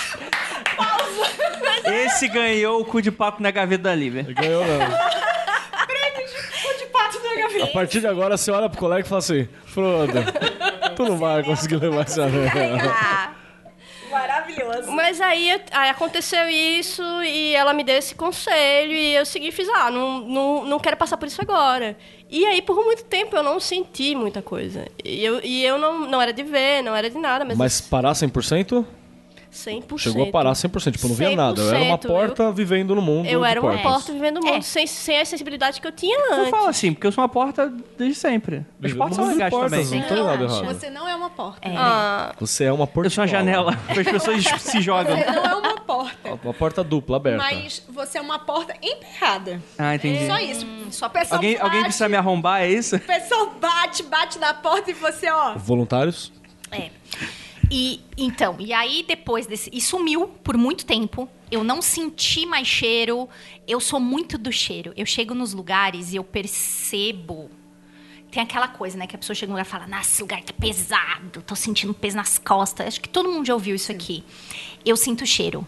Esse 2.04 2.28
ganhou 2.28 2.80
o 2.80 2.84
cu 2.84 3.00
de 3.00 3.10
papo 3.10 3.42
na 3.42 3.50
gaveta 3.50 3.84
da 3.84 3.94
Lívia. 3.94 4.22
Ganhou, 4.24 4.64
não. 4.66 4.78
de 6.78 6.86
pato 6.92 7.18
na 7.22 7.34
gaveta. 7.42 7.64
A 7.64 7.68
partir 7.68 8.00
de 8.00 8.06
agora, 8.06 8.36
você 8.36 8.50
olha 8.50 8.68
pro 8.68 8.78
colega 8.78 9.06
e 9.06 9.08
fala 9.08 9.20
assim: 9.20 9.48
Frodo, 9.64 10.12
tu 10.94 11.04
não 11.04 11.16
vai 11.16 11.42
conseguir 11.42 11.76
levar 11.76 12.06
esse 12.06 12.20
anel. 12.20 12.50
Mas 14.86 15.20
aí, 15.20 15.60
aí 15.70 15.90
aconteceu 15.90 16.48
isso 16.48 17.02
e 17.22 17.54
ela 17.54 17.72
me 17.72 17.82
deu 17.82 17.96
esse 17.96 18.14
conselho 18.14 18.92
e 18.92 19.14
eu 19.14 19.26
segui 19.26 19.48
e 19.48 19.52
fiz, 19.52 19.68
ah, 19.68 19.90
não, 19.90 20.20
não, 20.20 20.64
não 20.64 20.78
quero 20.78 20.96
passar 20.96 21.16
por 21.16 21.26
isso 21.26 21.40
agora. 21.40 21.96
E 22.30 22.44
aí, 22.44 22.60
por 22.60 22.76
muito 22.84 23.04
tempo, 23.04 23.34
eu 23.36 23.42
não 23.42 23.58
senti 23.58 24.14
muita 24.14 24.42
coisa. 24.42 24.86
E 25.04 25.24
eu, 25.24 25.40
e 25.42 25.64
eu 25.64 25.78
não, 25.78 26.00
não 26.00 26.20
era 26.20 26.32
de 26.32 26.42
ver, 26.42 26.82
não 26.82 26.94
era 26.94 27.08
de 27.08 27.18
nada, 27.18 27.44
mas 27.44 27.56
Mas 27.56 27.80
parar 27.80 28.12
100%? 28.12 28.84
100%. 29.52 29.98
Chegou 29.98 30.24
a 30.28 30.30
parar 30.30 30.52
100%, 30.52 30.92
tipo, 30.92 31.06
eu 31.06 31.08
não 31.08 31.16
via 31.16 31.34
nada. 31.36 31.60
Eu 31.60 31.68
era 31.70 31.84
uma 31.84 31.98
100%, 31.98 32.06
porta 32.06 32.52
vivendo 32.52 32.94
no 32.94 33.02
mundo 33.02 33.26
Eu 33.26 33.44
era 33.44 33.60
uma 33.60 33.70
portas. 33.72 33.92
porta 33.92 34.12
vivendo 34.12 34.36
no 34.40 34.46
mundo, 34.46 34.54
É. 34.56 34.60
sem, 34.60 34.86
sem 34.86 35.20
a 35.20 35.24
sensibilidade 35.24 35.80
que 35.80 35.86
eu 35.86 35.92
tinha 35.92 36.16
Eu 36.18 36.34
antes. 36.34 36.50
falo 36.50 36.66
assim, 36.68 36.92
porque 36.92 37.06
eu 37.06 37.12
sou 37.12 37.22
uma 37.22 37.28
porta 37.28 37.72
desde 37.96 38.14
sempre. 38.18 38.64
As 38.82 38.92
portas 38.92 39.16
são 39.16 39.26
legais 39.26 39.50
portas, 39.50 39.70
também. 39.88 40.00
Não 40.00 40.08
tem 40.08 40.22
nada 40.24 40.44
errado. 40.44 40.64
Você 40.66 40.90
não 40.90 41.08
é 41.08 41.14
uma 41.16 41.30
porta. 41.30 41.60
Ah, 41.64 42.34
Você 42.38 42.64
é 42.64 42.72
uma 42.72 42.86
porta. 42.86 43.06
Eu 43.06 43.10
sou 43.10 43.22
uma 43.22 43.28
janela, 43.28 43.72
as 43.88 43.96
pessoas 44.04 44.44
se 44.60 44.80
jogam. 44.80 45.16
Você 45.16 45.24
não 45.30 45.44
é 45.44 45.54
uma 45.54 45.80
porta. 45.80 46.38
Uma 46.44 46.54
porta 46.54 46.84
dupla, 46.84 47.16
aberta. 47.16 47.38
Mas 47.42 47.82
você 47.88 48.18
é 48.18 48.20
uma 48.20 48.38
porta 48.38 48.74
emperrada. 48.82 49.60
Ah, 49.78 49.94
entendi. 49.94 50.26
Só 50.26 50.38
isso. 50.38 50.66
Só 50.90 51.08
pessoal 51.08 51.36
Alguém, 51.38 51.52
bate, 51.54 51.64
alguém 51.64 51.82
precisa 51.82 52.08
me 52.08 52.16
arrombar, 52.16 52.62
é 52.62 52.68
isso? 52.70 52.96
O 52.96 53.00
pessoal 53.00 53.50
bate, 53.60 54.02
bate 54.04 54.38
na 54.38 54.54
porta 54.54 54.90
e 54.90 54.94
você, 54.94 55.30
ó. 55.30 55.54
Voluntários? 55.56 56.32
É. 56.70 56.90
E 57.70 58.00
então, 58.16 58.56
e 58.58 58.72
aí 58.72 59.04
depois 59.06 59.46
desse. 59.46 59.70
E 59.72 59.80
sumiu 59.80 60.28
por 60.42 60.56
muito 60.56 60.86
tempo. 60.86 61.28
Eu 61.50 61.62
não 61.64 61.80
senti 61.80 62.46
mais 62.46 62.66
cheiro. 62.66 63.28
Eu 63.66 63.80
sou 63.80 64.00
muito 64.00 64.36
do 64.38 64.52
cheiro. 64.52 64.92
Eu 64.96 65.06
chego 65.06 65.34
nos 65.34 65.52
lugares 65.52 66.12
e 66.12 66.16
eu 66.16 66.24
percebo. 66.24 67.50
Tem 68.30 68.42
aquela 68.42 68.68
coisa, 68.68 68.96
né? 68.96 69.06
Que 69.06 69.16
a 69.16 69.18
pessoa 69.18 69.34
chega 69.34 69.50
no 69.50 69.54
lugar 69.54 69.66
e 69.66 69.70
fala: 69.70 69.86
Nossa, 69.86 70.10
esse 70.10 70.22
lugar 70.22 70.42
tá 70.42 70.52
pesado, 70.52 71.42
tô 71.42 71.54
sentindo 71.54 71.94
peso 71.94 72.16
nas 72.16 72.38
costas. 72.38 72.86
Acho 72.86 73.00
que 73.00 73.08
todo 73.08 73.30
mundo 73.30 73.46
já 73.46 73.54
ouviu 73.54 73.74
isso 73.74 73.92
aqui. 73.92 74.24
Eu 74.84 74.96
sinto 74.96 75.26
cheiro. 75.26 75.66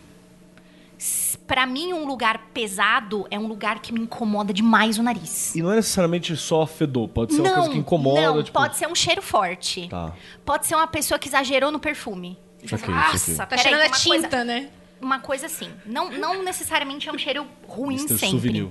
Pra 1.51 1.67
mim, 1.67 1.93
um 1.93 2.07
lugar 2.07 2.39
pesado 2.55 3.27
é 3.29 3.37
um 3.37 3.49
lugar 3.49 3.81
que 3.81 3.93
me 3.93 3.99
incomoda 3.99 4.55
demais 4.55 4.99
o 4.99 5.03
nariz. 5.03 5.53
E 5.57 5.61
não 5.61 5.73
é 5.73 5.75
necessariamente 5.75 6.37
só 6.37 6.65
fedor, 6.65 7.09
pode 7.09 7.35
ser 7.35 7.41
uma 7.41 7.51
coisa 7.51 7.71
que 7.71 7.79
incomoda. 7.79 8.21
Não, 8.21 8.41
tipo... 8.41 8.57
pode 8.57 8.77
ser 8.77 8.87
um 8.87 8.95
cheiro 8.95 9.21
forte. 9.21 9.89
Tá. 9.89 10.15
Pode 10.45 10.69
ser 10.69 10.77
uma 10.77 10.87
pessoa 10.87 11.19
que 11.19 11.27
exagerou 11.27 11.73
no 11.73 11.81
perfume. 11.81 12.39
Isso 12.63 12.77
Nossa. 12.89 13.47
Tá 13.47 13.57
cheirando 13.57 13.81
a 13.81 13.87
uma 13.87 13.97
tinta, 13.97 14.29
coisa, 14.29 14.45
né? 14.45 14.71
uma 15.01 15.19
coisa 15.19 15.47
assim. 15.47 15.69
Não, 15.85 16.09
não 16.13 16.41
necessariamente 16.45 17.09
é 17.09 17.13
um 17.13 17.19
cheiro 17.19 17.45
ruim 17.67 17.97
Mr. 17.97 18.17
sempre. 18.17 18.29
Souvenir. 18.29 18.69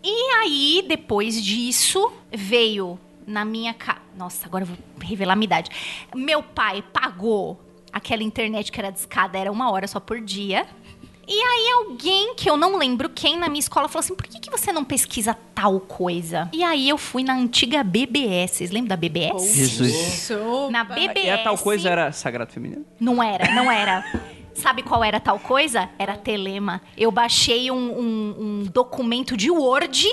E 0.00 0.30
aí, 0.36 0.84
depois 0.86 1.42
disso, 1.42 2.12
veio 2.32 2.96
na 3.26 3.44
minha 3.44 3.74
casa. 3.74 3.98
Nossa, 4.16 4.46
agora 4.46 4.62
eu 4.62 4.68
vou 4.68 4.76
revelar 5.00 5.32
a 5.32 5.36
minha 5.36 5.46
idade. 5.46 5.70
Meu 6.14 6.44
pai 6.44 6.80
pagou 6.92 7.60
aquela 7.92 8.22
internet 8.22 8.70
que 8.70 8.78
era 8.78 8.90
discada, 8.90 9.36
era 9.36 9.50
uma 9.50 9.68
hora 9.72 9.88
só 9.88 9.98
por 9.98 10.20
dia. 10.20 10.64
E 11.28 11.32
aí 11.42 11.70
alguém, 11.84 12.34
que 12.34 12.48
eu 12.48 12.56
não 12.56 12.78
lembro 12.78 13.08
quem, 13.10 13.36
na 13.38 13.48
minha 13.48 13.60
escola 13.60 13.86
falou 13.86 14.00
assim, 14.00 14.14
por 14.14 14.26
que, 14.26 14.40
que 14.40 14.50
você 14.50 14.72
não 14.72 14.82
pesquisa 14.82 15.36
tal 15.54 15.78
coisa? 15.78 16.48
E 16.54 16.64
aí 16.64 16.88
eu 16.88 16.96
fui 16.96 17.22
na 17.22 17.34
antiga 17.34 17.84
BBS. 17.84 18.52
Vocês 18.52 18.70
lembram 18.70 18.88
da 18.88 18.96
BBS? 18.96 19.54
Jesus. 19.54 19.94
Sopa. 19.94 20.70
Na 20.70 20.84
BBS. 20.84 21.26
E 21.26 21.30
a 21.30 21.38
tal 21.44 21.58
coisa 21.58 21.90
era 21.90 22.10
Sagrado 22.12 22.50
Feminino? 22.52 22.86
Não 22.98 23.22
era, 23.22 23.52
não 23.54 23.70
era. 23.70 24.02
Sabe 24.54 24.82
qual 24.82 25.04
era 25.04 25.20
tal 25.20 25.38
coisa? 25.38 25.88
Era 25.98 26.16
telema. 26.16 26.80
Eu 26.96 27.12
baixei 27.12 27.70
um, 27.70 27.76
um- 27.76 28.34
um 28.38 28.62
documento 28.72 29.36
de 29.36 29.50
Word 29.50 30.04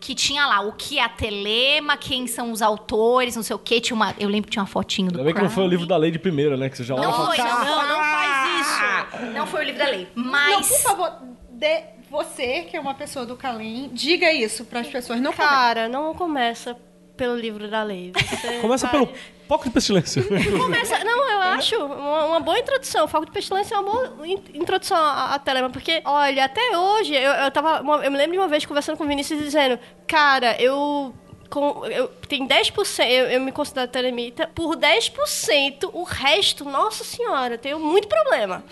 que 0.00 0.14
tinha 0.14 0.46
lá 0.46 0.60
o 0.60 0.72
que 0.72 0.98
é 0.98 1.02
a 1.04 1.08
telema, 1.08 1.96
quem 1.96 2.26
são 2.26 2.52
os 2.52 2.62
autores, 2.62 3.34
não 3.36 3.42
sei 3.42 3.54
o 3.56 3.58
quê. 3.58 3.80
Tinha 3.80 3.94
uma, 3.96 4.14
eu 4.18 4.28
lembro 4.28 4.44
que 4.48 4.52
tinha 4.52 4.62
uma 4.62 4.68
fotinho 4.68 5.10
do 5.10 5.18
Ainda 5.18 5.24
bem 5.24 5.34
que 5.34 5.42
não 5.42 5.50
foi 5.50 5.64
o 5.64 5.68
livro 5.68 5.86
da 5.86 5.96
lei 5.96 6.10
de 6.10 6.18
primeira, 6.18 6.56
né? 6.56 6.68
Que 6.70 6.76
você 6.76 6.84
já 6.84 6.94
olha 6.94 7.02
Não 7.06 7.12
fala, 7.12 7.26
foi, 7.34 7.38
não, 7.44 7.64
não, 7.64 7.88
não 7.88 8.00
faz 8.00 8.60
isso. 8.60 9.32
Não 9.34 9.46
foi 9.46 9.60
o 9.60 9.64
livro 9.64 9.78
da 9.78 9.88
lei. 9.90 10.08
Não, 10.14 10.24
Mas... 10.24 10.68
por 10.68 10.80
favor, 10.80 11.12
dê- 11.50 11.82
você, 12.10 12.62
que 12.62 12.76
é 12.76 12.80
uma 12.80 12.94
pessoa 12.94 13.26
do 13.26 13.36
Calem, 13.36 13.90
diga 13.92 14.32
isso 14.32 14.64
pras 14.64 14.86
pessoas. 14.86 15.20
Não 15.20 15.32
cara, 15.32 15.88
não 15.88 16.14
começa 16.14 16.74
pelo 17.16 17.36
livro 17.36 17.68
da 17.68 17.82
lei. 17.82 18.12
Você 18.16 18.60
Começa 18.60 18.86
vai- 18.86 19.04
pelo 19.06 19.12
foco 19.48 19.64
de 19.64 19.70
pestilência. 19.70 20.22
Começa, 20.58 21.02
não, 21.02 21.30
eu 21.30 21.40
acho 21.40 21.76
uma, 21.76 22.24
uma 22.26 22.40
boa 22.40 22.58
introdução. 22.58 23.04
O 23.06 23.08
Foco 23.08 23.26
de 23.26 23.32
Pestilência 23.32 23.74
é 23.74 23.78
uma 23.78 23.90
boa 23.92 24.26
in- 24.28 24.42
introdução 24.54 24.96
à, 24.96 25.34
à 25.34 25.38
Telema, 25.38 25.70
porque, 25.70 26.02
olha, 26.04 26.44
até 26.44 26.76
hoje, 26.76 27.14
eu, 27.14 27.32
eu 27.32 27.50
tava. 27.50 27.80
uma- 27.80 28.04
eu 28.04 28.10
me 28.10 28.16
lembro 28.18 28.32
de 28.32 28.38
uma 28.38 28.48
vez 28.48 28.64
conversando 28.66 28.96
com 28.96 29.04
o 29.04 29.08
Vinícius 29.08 29.40
dizendo, 29.40 29.78
cara, 30.06 30.60
eu. 30.60 31.14
Com, 31.50 31.82
eu 31.86 32.08
tem 32.28 32.46
10%, 32.46 33.06
eu, 33.08 33.24
eu 33.30 33.40
me 33.40 33.50
considero 33.50 33.90
telemita, 33.90 34.46
por 34.54 34.76
10%, 34.76 35.88
o 35.94 36.02
resto, 36.02 36.62
nossa 36.62 37.02
senhora, 37.02 37.54
eu 37.54 37.58
tenho 37.58 37.80
muito 37.80 38.06
problema. 38.06 38.62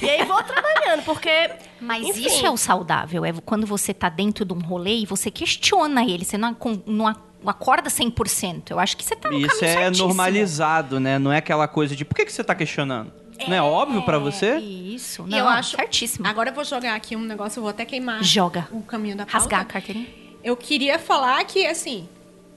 E 0.00 0.08
aí 0.08 0.24
vou 0.24 0.42
trabalhando, 0.42 1.04
porque. 1.04 1.50
Mas 1.78 2.06
enfim, 2.06 2.26
isso 2.26 2.46
é 2.46 2.50
o 2.50 2.56
saudável, 2.56 3.22
é 3.24 3.34
quando 3.44 3.66
você 3.66 3.92
tá 3.92 4.08
dentro 4.08 4.46
de 4.46 4.52
um 4.54 4.60
rolê 4.60 5.00
e 5.00 5.04
você 5.06 5.30
questiona 5.30 6.04
ele, 6.04 6.24
você 6.24 6.38
não, 6.38 6.56
não 6.86 7.06
a- 7.06 7.16
acorda 7.46 7.88
100%. 7.90 8.70
Eu 8.70 8.78
acho 8.78 8.96
que 8.96 9.04
você 9.04 9.14
tá 9.16 9.30
no 9.30 9.38
Isso 9.38 9.48
caminho 9.48 9.64
é 9.64 9.74
certíssimo. 9.82 10.08
normalizado, 10.08 11.00
né? 11.00 11.18
Não 11.18 11.32
é 11.32 11.38
aquela 11.38 11.66
coisa 11.68 11.94
de 11.96 12.04
por 12.04 12.14
que, 12.14 12.24
que 12.24 12.32
você 12.32 12.42
tá 12.44 12.54
questionando? 12.54 13.12
Não 13.48 13.56
é 13.56 13.62
óbvio 13.62 14.02
pra 14.02 14.18
você? 14.18 14.56
Isso, 14.58 15.24
E 15.26 15.30
não, 15.30 15.38
eu 15.38 15.48
acho- 15.48 15.76
certíssimo. 15.76 16.26
Agora 16.26 16.50
eu 16.50 16.54
vou 16.54 16.64
jogar 16.64 16.94
aqui 16.94 17.16
um 17.16 17.22
negócio, 17.24 17.58
eu 17.58 17.62
vou 17.62 17.70
até 17.70 17.84
queimar 17.84 18.22
Joga. 18.22 18.68
o 18.70 18.82
caminho 18.82 19.16
da 19.16 19.24
pauta. 19.26 19.38
Rasgar 19.38 19.60
a 19.62 19.64
carteirinha. 19.64 20.06
Eu 20.44 20.56
queria 20.56 20.98
falar 20.98 21.44
que, 21.44 21.66
assim, 21.66 22.08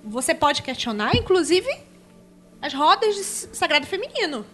você 0.04 0.36
pode 0.36 0.62
questionar, 0.62 1.16
inclusive, 1.16 1.68
as 2.62 2.74
rodas 2.74 3.16
de 3.16 3.24
sagrado 3.24 3.88
feminino. 3.88 4.46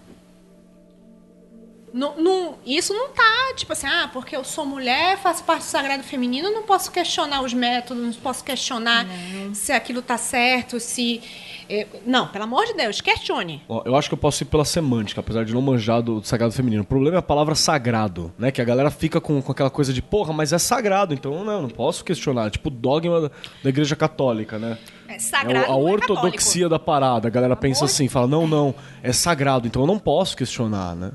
Não, 1.93 2.15
não- 2.17 2.55
isso 2.65 2.93
não 2.93 3.09
tá, 3.09 3.53
tipo 3.55 3.73
assim, 3.73 3.85
ah, 3.85 4.09
porque 4.13 4.33
eu 4.35 4.43
sou 4.45 4.65
mulher, 4.65 5.17
faço 5.17 5.43
parte 5.43 5.63
do 5.63 5.65
sagrado 5.65 6.03
feminino, 6.03 6.47
eu 6.47 6.53
não 6.53 6.63
posso 6.63 6.89
questionar 6.91 7.41
os 7.41 7.53
métodos, 7.53 8.01
não 8.01 8.13
posso 8.13 8.43
questionar 8.45 9.05
se 9.53 9.73
aquilo 9.73 10.01
tá 10.01 10.17
certo, 10.17 10.79
se... 10.79 11.21
eh, 11.69 11.85
Não, 12.05 12.27
pelo 12.29 12.45
amor 12.45 12.65
de 12.65 12.73
Deus, 12.75 13.01
questione. 13.01 13.61
Ó, 13.67 13.81
Eu 13.85 13.95
acho 13.97 14.07
que 14.09 14.13
eu 14.13 14.17
posso 14.17 14.41
ir 14.43 14.45
pela 14.45 14.63
semântica, 14.63 15.19
apesar 15.19 15.43
de 15.43 15.53
não 15.53 15.61
manjar 15.61 16.01
do, 16.01 16.21
do 16.21 16.25
sagrado 16.27 16.53
feminino. 16.53 16.83
O 16.83 16.85
problema 16.85 17.17
é 17.17 17.19
a 17.19 17.21
palavra 17.21 17.55
sagrado, 17.55 18.33
né? 18.37 18.51
Que 18.51 18.61
a 18.61 18.65
galera 18.65 18.89
fica 18.89 19.19
com, 19.19 19.41
com 19.41 19.51
aquela 19.51 19.69
coisa 19.69 19.91
de, 19.91 20.01
porra, 20.01 20.31
mas 20.31 20.53
é 20.53 20.57
sagrado, 20.57 21.13
então 21.13 21.43
não, 21.43 21.63
não 21.63 21.69
posso 21.69 22.05
questionar. 22.05 22.47
É 22.47 22.49
tipo 22.51 22.69
o 22.69 22.71
dogma 22.71 23.29
da, 23.63 23.69
igreja 23.69 23.97
católica, 23.97 24.57
né? 24.57 24.77
É 25.09 25.15
É 25.15 25.19
sagrado, 25.19 25.69
o- 25.69 25.73
a 25.73 25.77
não 25.77 25.89
é 25.89 25.91
ortodoxia 25.91 26.69
da 26.69 26.79
parada. 26.79 27.27
A 27.27 27.31
galera 27.31 27.55
pensa 27.57 27.83
assim, 27.83 28.07
fala, 28.07 28.27
não, 28.27 28.47
não, 28.47 28.73
é 29.03 29.11
sagrado, 29.11 29.67
então 29.67 29.81
eu 29.81 29.87
não 29.87 29.99
posso 29.99 30.37
questionar, 30.37 30.95
né? 30.95 31.11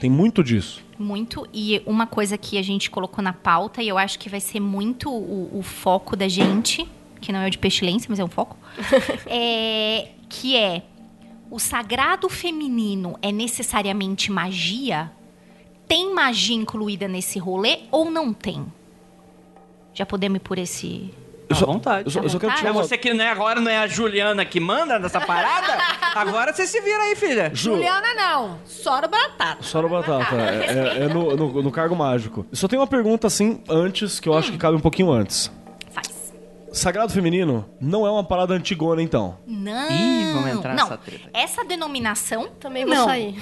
Tem 0.00 0.08
muito 0.08 0.42
disso. 0.42 0.82
Muito. 0.98 1.46
E 1.52 1.82
uma 1.84 2.06
coisa 2.06 2.38
que 2.38 2.56
a 2.56 2.62
gente 2.62 2.90
colocou 2.90 3.22
na 3.22 3.34
pauta, 3.34 3.82
e 3.82 3.88
eu 3.88 3.98
acho 3.98 4.18
que 4.18 4.30
vai 4.30 4.40
ser 4.40 4.58
muito 4.58 5.10
o, 5.10 5.58
o 5.58 5.62
foco 5.62 6.16
da 6.16 6.26
gente, 6.26 6.88
que 7.20 7.30
não 7.30 7.40
é 7.40 7.46
o 7.46 7.50
de 7.50 7.58
pestilência, 7.58 8.06
mas 8.08 8.18
é 8.18 8.24
um 8.24 8.28
foco, 8.28 8.56
é, 9.28 10.08
que 10.28 10.56
é 10.56 10.82
o 11.50 11.58
sagrado 11.58 12.28
feminino 12.30 13.18
é 13.20 13.30
necessariamente 13.30 14.32
magia? 14.32 15.12
Tem 15.86 16.14
magia 16.14 16.56
incluída 16.56 17.06
nesse 17.06 17.38
rolê 17.38 17.80
ou 17.90 18.10
não 18.10 18.32
tem? 18.32 18.64
Já 19.92 20.06
podemos 20.06 20.36
ir 20.36 20.40
por 20.40 20.56
esse. 20.56 21.12
À 21.50 21.54
vontade. 21.66 22.04
Eu 22.06 22.10
só, 22.10 22.20
eu 22.20 22.28
só 22.28 22.38
quero 22.38 22.54
tirar 22.54 22.68
É 22.68 22.72
uma... 22.72 22.82
você 22.82 22.96
que 22.98 23.12
não 23.12 23.24
é 23.24 23.28
agora, 23.30 23.60
não 23.60 23.70
é 23.70 23.78
a 23.78 23.86
Juliana 23.86 24.44
que 24.44 24.60
manda 24.60 24.98
nessa 24.98 25.20
parada? 25.20 25.78
Agora 26.14 26.52
você 26.52 26.66
se 26.66 26.80
vira 26.80 26.98
aí, 27.04 27.14
filha. 27.16 27.50
Ju, 27.54 27.72
Juliana 27.74 28.14
não, 28.14 28.58
Sora 28.64 29.06
Batata. 29.06 29.62
Só 29.62 29.80
no 29.80 29.88
batata, 29.88 30.34
é, 30.36 30.98
é- 30.98 31.04
é 31.04 31.08
no, 31.08 31.36
no- 31.36 31.62
no 31.62 31.70
cargo 31.70 31.94
mágico. 31.94 32.44
Eu 32.50 32.56
só 32.56 32.66
tenho 32.66 32.80
uma 32.82 32.86
pergunta 32.88 33.26
assim 33.28 33.60
antes, 33.68 34.18
que 34.18 34.28
eu 34.28 34.34
acho 34.36 34.50
que 34.50 34.58
cabe 34.58 34.76
um 34.76 34.80
pouquinho 34.80 35.10
antes. 35.12 35.50
Sagrado 36.72 37.12
feminino 37.12 37.64
não 37.80 38.06
é 38.06 38.10
uma 38.10 38.22
parada 38.22 38.54
antigona, 38.54 39.02
então. 39.02 39.38
Não. 39.46 39.90
Ih, 39.90 40.32
vamos 40.32 40.50
entrar 40.50 40.74
não. 40.74 40.84
nessa 40.84 40.96
treta. 40.96 41.30
Essa 41.32 41.64
denominação. 41.64 42.48
Também 42.60 42.84
vou 42.84 42.94
não. 42.94 43.04
sair. 43.06 43.34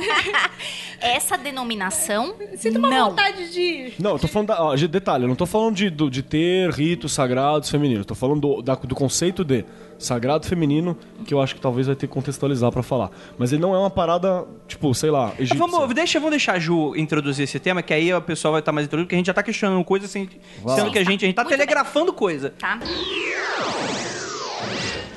Essa 1.00 1.36
denominação. 1.38 2.34
Sinto 2.56 2.78
uma 2.78 2.90
não. 2.90 3.10
vontade 3.10 3.52
de... 3.52 3.92
Não, 3.98 4.12
eu 4.12 4.18
tô 4.18 4.28
falando 4.28 4.48
da. 4.48 4.62
Ó, 4.62 4.74
de 4.74 4.88
detalhe, 4.88 5.24
eu 5.24 5.28
não 5.28 5.34
tô 5.34 5.46
falando 5.46 5.74
de, 5.76 5.90
de 5.90 6.22
ter 6.22 6.70
ritos 6.70 7.12
sagrados 7.12 7.70
femininos. 7.70 8.04
Tô 8.06 8.14
falando 8.14 8.40
do, 8.40 8.62
da- 8.62 8.74
do 8.74 8.94
conceito 8.94 9.44
de 9.44 9.64
sagrado 9.98 10.46
feminino, 10.46 10.96
que 11.26 11.32
eu 11.32 11.40
acho 11.40 11.54
que 11.54 11.60
talvez 11.60 11.86
vai 11.86 11.96
ter 11.96 12.06
que 12.06 12.12
contextualizar 12.12 12.70
pra 12.70 12.82
falar. 12.82 13.10
Mas 13.38 13.52
ele 13.52 13.62
não 13.62 13.74
é 13.74 13.78
uma 13.78 13.90
parada, 13.90 14.44
tipo, 14.68 14.92
sei 14.94 15.10
lá, 15.10 15.32
egípcia. 15.38 15.58
Vamos, 15.58 15.94
deixa, 15.94 16.18
vamos 16.18 16.30
deixar 16.32 16.54
a 16.54 16.58
Ju 16.58 16.94
introduzir 16.96 17.44
esse 17.44 17.58
tema, 17.58 17.82
que 17.82 17.92
aí 17.94 18.12
o 18.12 18.20
pessoal 18.20 18.52
vai 18.52 18.60
estar 18.60 18.72
mais 18.72 18.86
introduzido, 18.86 19.06
porque 19.06 19.14
a 19.14 19.18
gente 19.18 19.26
já 19.26 19.34
tá 19.34 19.42
questionando 19.42 19.82
coisa, 19.84 20.06
assim, 20.06 20.28
Vai 20.62 20.76
sendo 20.76 20.86
lá. 20.86 20.92
que 20.92 20.98
a 20.98 21.04
gente, 21.04 21.24
a 21.24 21.26
gente 21.28 21.34
tá 21.36 21.42
Muito 21.42 21.50
bem. 21.56 21.58
telegrafando 21.58 22.12
coisa. 22.12 22.50
tá? 22.50 22.78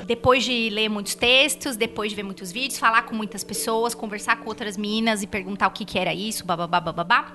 Depois 0.06 0.42
de 0.44 0.70
ler 0.70 0.88
muitos 0.88 1.14
textos, 1.14 1.76
depois 1.76 2.10
de 2.10 2.16
ver 2.16 2.24
muitos 2.24 2.50
vídeos, 2.50 2.78
falar 2.78 3.02
com 3.02 3.14
muitas 3.14 3.44
pessoas, 3.44 3.94
conversar 3.94 4.36
com 4.40 4.48
outras 4.48 4.76
minas 4.76 5.22
e 5.22 5.26
perguntar 5.26 5.68
o 5.68 5.70
que, 5.70 5.84
que 5.84 5.98
era 5.98 6.12
isso, 6.12 6.44
bababá, 6.44 6.80
bababá, 6.80 7.34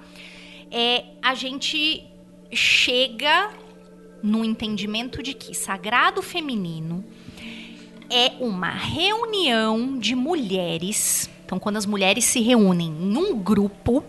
é, 0.69 1.05
a 1.21 1.33
gente 1.35 2.05
chega 2.51 3.49
no 4.21 4.43
entendimento 4.43 5.23
de 5.23 5.33
que 5.33 5.53
sagrado 5.55 6.21
feminino 6.21 7.05
é 8.09 8.33
uma 8.39 8.69
reunião 8.69 9.97
de 9.97 10.15
mulheres. 10.15 11.29
Então, 11.45 11.59
quando 11.59 11.77
as 11.77 11.85
mulheres 11.85 12.25
se 12.25 12.41
reúnem 12.41 12.91
num 12.91 13.37
grupo 13.37 14.03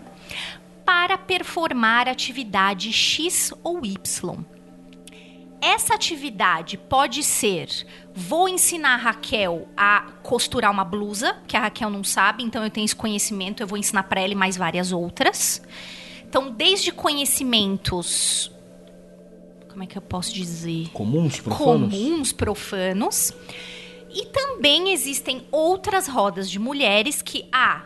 para 0.84 1.18
performar 1.18 2.08
atividade 2.08 2.92
X 2.92 3.52
ou 3.62 3.84
Y. 3.84 4.44
essa 5.60 5.94
atividade 5.94 6.76
pode 6.78 7.22
ser: 7.22 7.68
vou 8.14 8.48
ensinar 8.48 8.94
a 8.94 8.96
Raquel 8.96 9.68
a 9.76 10.06
costurar 10.22 10.70
uma 10.70 10.84
blusa, 10.84 11.36
que 11.46 11.56
a 11.56 11.60
Raquel 11.60 11.90
não 11.90 12.04
sabe, 12.04 12.44
então 12.44 12.62
eu 12.62 12.70
tenho 12.70 12.84
esse 12.84 12.96
conhecimento, 12.96 13.62
eu 13.62 13.66
vou 13.66 13.76
ensinar 13.76 14.04
para 14.04 14.20
ela 14.20 14.32
e 14.32 14.36
mais 14.36 14.56
várias 14.56 14.92
outras. 14.92 15.60
Então, 16.28 16.50
desde 16.50 16.92
conhecimentos. 16.92 18.50
Como 19.68 19.82
é 19.82 19.86
que 19.86 19.98
eu 19.98 20.02
posso 20.02 20.32
dizer? 20.32 20.88
Comuns, 20.90 21.38
profanos? 21.38 21.94
comuns, 21.94 22.32
profanos. 22.32 23.32
E 24.18 24.24
também 24.24 24.92
existem 24.92 25.46
outras 25.52 26.08
rodas 26.08 26.50
de 26.50 26.58
mulheres 26.58 27.20
que, 27.20 27.46
ah, 27.52 27.82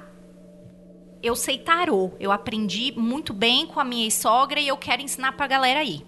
eu 1.20 1.35
sei 1.35 1.59
tarô, 1.59 2.12
eu 2.20 2.31
aprendi 2.31 2.93
muito 2.97 3.33
bem 3.33 3.66
com 3.66 3.81
a 3.81 3.85
minha 3.85 4.09
sogra 4.12 4.61
e 4.61 4.68
eu 4.68 4.76
quero 4.76 5.03
ensinar 5.03 5.33
pra 5.33 5.49
galera 5.49 5.81
aí, 5.81 6.07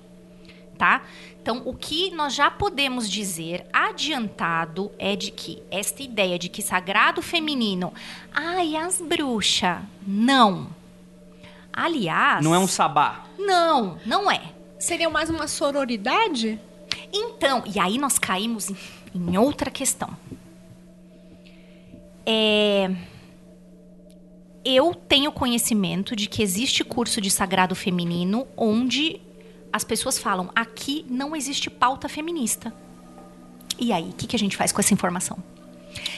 tá? 0.78 1.02
Então, 1.42 1.60
o 1.64 1.74
que 1.74 2.12
nós 2.12 2.34
já 2.36 2.48
podemos 2.52 3.10
dizer 3.10 3.66
adiantado 3.72 4.92
é 4.96 5.16
de 5.16 5.32
que 5.32 5.60
esta 5.72 6.04
ideia 6.04 6.38
de 6.38 6.48
que 6.48 6.62
sagrado 6.62 7.20
feminino, 7.20 7.92
ai, 8.32 8.76
as 8.76 9.00
bruxas, 9.00 9.78
não. 10.06 10.68
Aliás, 11.72 12.44
Não 12.44 12.54
é 12.54 12.58
um 12.60 12.68
sabá. 12.68 13.24
não, 13.36 13.98
não 14.06 14.30
é. 14.30 14.52
Seria 14.78 15.10
mais 15.10 15.28
uma 15.30 15.48
sororidade? 15.48 16.60
Então, 17.12 17.64
e 17.66 17.78
aí 17.80 17.98
nós 17.98 18.18
caímos 18.20 18.70
em, 18.70 18.76
em 19.14 19.36
outra 19.36 19.70
questão. 19.70 20.10
É, 22.24 22.90
eu 24.64 24.94
tenho 24.94 25.32
conhecimento 25.32 26.14
de 26.14 26.28
que 26.28 26.42
existe 26.42 26.84
curso 26.84 27.20
de 27.20 27.30
sagrado 27.30 27.74
feminino 27.74 28.46
onde 28.56 29.20
as 29.72 29.84
pessoas 29.84 30.18
falam: 30.18 30.50
aqui 30.54 31.04
não 31.08 31.34
existe 31.34 31.68
pauta 31.70 32.08
feminista. 32.08 32.72
E 33.78 33.92
aí, 33.92 34.10
o 34.10 34.12
que, 34.12 34.26
que 34.26 34.36
a 34.36 34.38
gente 34.38 34.56
faz 34.56 34.70
com 34.70 34.80
essa 34.80 34.94
informação? 34.94 35.38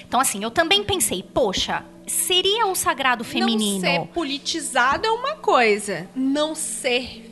Então, 0.07 0.21
assim, 0.21 0.43
eu 0.43 0.51
também 0.51 0.85
pensei, 0.85 1.23
poxa, 1.23 1.85
seria 2.07 2.67
o 2.67 2.75
sagrado 2.75 3.25
feminino. 3.25 3.85
Não 3.85 4.03
ser 4.03 4.09
politizado 4.09 5.07
é 5.07 5.11
uma 5.11 5.37
coisa. 5.37 6.09
Não 6.15 6.55
ser. 6.55 7.24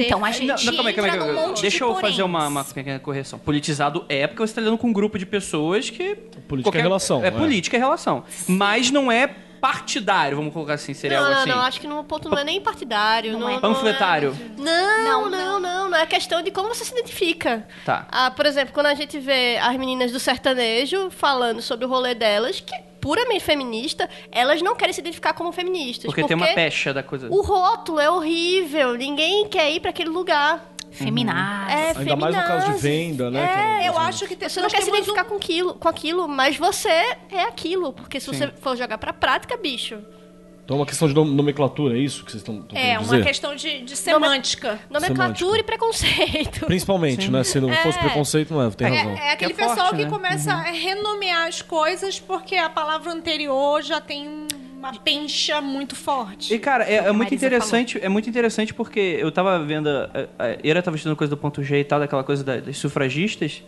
Então, 0.00 0.24
a 0.24 0.28
Não, 0.28 0.32
gente. 0.32 0.46
Não, 0.46 0.56
não, 0.56 0.74
calma 0.74 0.88
aí, 0.90 0.94
calma 0.94 1.12
aí, 1.12 1.18
calma 1.18 1.46
aí. 1.48 1.60
Deixa 1.60 1.76
de 1.78 1.82
eu 1.82 1.94
fazer 1.96 2.22
uma, 2.22 2.48
uma 2.48 2.64
pequena 2.64 2.98
correção. 2.98 3.38
Politizado 3.38 4.04
é 4.08 4.26
porque 4.26 4.40
você 4.40 4.50
está 4.50 4.60
lidando 4.60 4.78
com 4.78 4.88
um 4.88 4.92
grupo 4.92 5.18
de 5.18 5.26
pessoas 5.26 5.90
que. 5.90 6.14
Política 6.48 6.78
é 6.78 6.82
relação, 6.82 7.24
É, 7.24 7.28
é. 7.28 7.30
política 7.30 7.76
é 7.76 7.80
relação. 7.80 8.24
Mas 8.46 8.90
não 8.90 9.10
é 9.10 9.26
partidário, 9.60 10.36
vamos 10.36 10.52
colocar 10.52 10.74
assim. 10.74 10.92
Seria 10.92 11.18
Não, 11.18 11.24
algo 11.26 11.34
não, 11.36 11.40
assim. 11.42 11.50
não. 11.50 11.60
Acho 11.62 11.80
que 11.80 11.86
no 11.86 12.04
ponto 12.04 12.28
não 12.28 12.36
é 12.36 12.44
nem 12.44 12.60
partidário. 12.60 13.32
Não 13.32 13.40
Não, 13.40 13.48
é. 13.48 13.52
não 13.54 13.60
Panfletário. 13.60 14.36
Não, 14.58 15.04
Não, 15.04 15.30
não, 15.30 15.60
não, 15.60 15.88
não, 15.90 15.96
É 15.98 16.04
questão 16.04 16.42
de 16.42 16.50
como 16.50 16.68
você 16.68 16.84
se 16.84 16.92
identifica. 16.92 17.66
Tá. 17.82 18.06
Ah, 18.10 18.30
por 18.30 18.44
exemplo, 18.44 18.74
quando 18.74 18.86
a 18.86 18.94
gente 18.94 19.18
vê 19.18 19.56
as 19.56 19.74
meninas 19.78 20.12
do 20.12 20.20
sertanejo 20.20 21.10
falando 21.10 21.62
sobre 21.62 21.86
o 21.86 21.88
rolê 21.88 22.14
delas, 22.14 22.60
que 22.60 22.74
é 22.74 22.82
puramente 23.04 23.44
feminista, 23.44 24.08
elas 24.32 24.62
não 24.62 24.74
querem 24.74 24.94
se 24.94 25.02
identificar 25.02 25.34
como 25.34 25.52
feministas. 25.52 26.06
Porque, 26.06 26.24
tem 26.24 26.34
uma 26.34 26.46
pecha 26.46 26.94
da 26.94 27.02
coisa. 27.02 27.28
O 27.30 27.42
rótulo 27.42 28.00
é 28.00 28.08
horrível. 28.08 28.94
Ninguém 28.94 29.46
quer 29.46 29.70
ir 29.70 29.80
pra 29.80 29.90
aquele 29.90 30.08
lugar. 30.08 30.72
Feminaz. 30.90 31.96
É 31.96 31.98
Ainda 31.98 32.16
mais 32.16 32.34
no 32.34 32.42
caso 32.42 32.72
de 32.72 32.78
venda, 32.78 33.30
né? 33.30 33.46
que 33.46 33.52
é 33.52 33.86
É, 33.86 33.90
uma 33.90 34.00
eu 34.00 34.08
acho 34.08 34.26
que 34.26 34.34
tem, 34.34 34.48
Você 34.48 34.60
não 34.60 34.70
quer 34.70 34.80
se 34.80 34.88
identificar 34.88 35.24
com 35.24 35.34
aquilo, 35.34 35.74
com 35.74 35.88
aquilo, 35.88 36.26
mas 36.26 36.56
você 36.56 36.88
é 36.88 37.42
aquilo. 37.46 37.92
Porque 37.92 38.18
se 38.18 38.26
você 38.28 38.48
for 38.62 38.74
jogar 38.74 38.96
pra 38.96 39.12
prática, 39.12 39.54
bicho. 39.58 39.98
Então 40.64 40.76
é 40.76 40.80
uma 40.80 40.86
questão 40.86 41.06
de 41.06 41.14
nom- 41.14 41.26
nomenclatura, 41.26 41.94
é 41.94 42.00
isso 42.00 42.24
que 42.24 42.30
vocês 42.30 42.40
estão 42.42 42.64
É, 42.70 42.74
querendo 42.74 42.96
uma 42.96 43.02
dizer? 43.02 43.24
questão 43.24 43.54
de, 43.54 43.82
de 43.82 43.96
semântica. 43.96 44.80
Nomenclatura 44.90 45.34
Semântica. 45.36 45.58
e 45.60 45.62
preconceito. 45.62 46.66
Principalmente, 46.66 47.30
né? 47.30 47.44
Se 47.44 47.60
não 47.60 47.70
fosse 47.76 47.98
preconceito, 47.98 48.54
não 48.54 48.62
é, 48.62 48.70
tem 48.70 48.88
razão. 48.96 49.12
É, 49.12 49.28
é 49.28 49.32
aquele 49.32 49.52
Que 49.52 49.60
é 49.60 49.66
pessoal 49.66 49.88
forte, 49.88 49.98
que 49.98 50.04
né? 50.04 50.10
começa 50.10 50.52
a 50.54 50.62
renomear 50.62 51.46
as 51.48 51.60
coisas 51.60 52.18
porque 52.18 52.56
a 52.56 52.70
palavra 52.70 53.12
anterior 53.12 53.82
já 53.82 54.00
tem 54.00 54.46
uma 54.78 54.92
pencha 55.00 55.60
muito 55.60 55.94
forte. 55.94 56.52
E, 56.54 56.58
cara, 56.58 56.84
é, 56.84 56.96
é 56.96 57.12
muito 57.12 57.34
interessante, 57.34 57.98
é 58.02 58.08
muito 58.08 58.28
interessante 58.30 58.72
porque 58.72 59.00
eu 59.20 59.30
tava 59.30 59.58
vendo. 59.62 59.88
A, 59.88 60.08
a 60.38 60.56
Ira 60.62 60.82
tava 60.82 60.96
estudando 60.96 61.16
coisa 61.16 61.30
do 61.30 61.36
ponto 61.36 61.62
G 61.62 61.80
e 61.80 61.84
tal, 61.84 62.00
daquela 62.00 62.24
coisa 62.24 62.42
da- 62.42 62.56
das 62.60 62.78
sufragistas. 62.78 63.62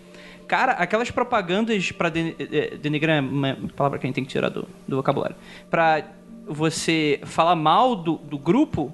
Cara, 0.48 0.72
aquelas 0.72 1.10
propagandas 1.10 1.90
pra 1.92 2.08
den- 2.08 2.34
eh, 2.38 2.76
denigrar 2.80 3.16
é 3.16 3.20
uma 3.20 3.56
palavra 3.74 3.98
que 3.98 4.06
a 4.06 4.08
gente 4.08 4.14
tem 4.14 4.24
que 4.24 4.30
tirar 4.30 4.48
do, 4.48 4.66
do 4.86 4.96
vocabulário. 4.96 5.34
Pra 5.68 6.02
você 6.46 7.20
falar 7.24 7.56
mal 7.56 7.94
do, 7.96 8.16
do 8.18 8.38
grupo 8.38 8.92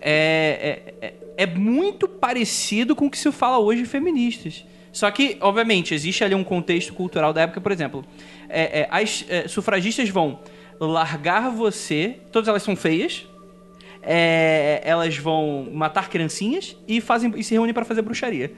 é, 0.00 0.92
é, 1.00 1.06
é- 1.06 1.14
é 1.36 1.46
muito 1.46 2.06
parecido 2.08 2.94
com 2.94 3.06
o 3.06 3.10
que 3.10 3.18
se 3.18 3.30
fala 3.32 3.58
hoje 3.58 3.82
de 3.82 3.88
feministas. 3.88 4.64
Só 4.92 5.10
que, 5.10 5.36
obviamente, 5.40 5.92
existe 5.92 6.22
ali 6.22 6.34
um 6.34 6.44
contexto 6.44 6.94
cultural 6.94 7.32
da 7.32 7.42
época, 7.42 7.60
por 7.60 7.72
exemplo. 7.72 8.04
é, 8.48 8.80
é, 8.82 8.88
as 8.90 9.24
é, 9.28 9.48
sufragistas 9.48 10.08
vão 10.08 10.38
largar 10.78 11.50
você, 11.50 12.20
todas 12.30 12.48
elas 12.48 12.62
são 12.62 12.76
feias, 12.76 13.26
é, 14.02 14.80
elas 14.84 15.16
vão 15.16 15.68
matar 15.72 16.08
criancinhas 16.08 16.76
e, 16.86 17.00
fazem, 17.00 17.32
e 17.36 17.42
se 17.42 17.54
reúnem 17.54 17.74
pra 17.74 17.84
fazer 17.84 18.02
bruxaria. 18.02 18.52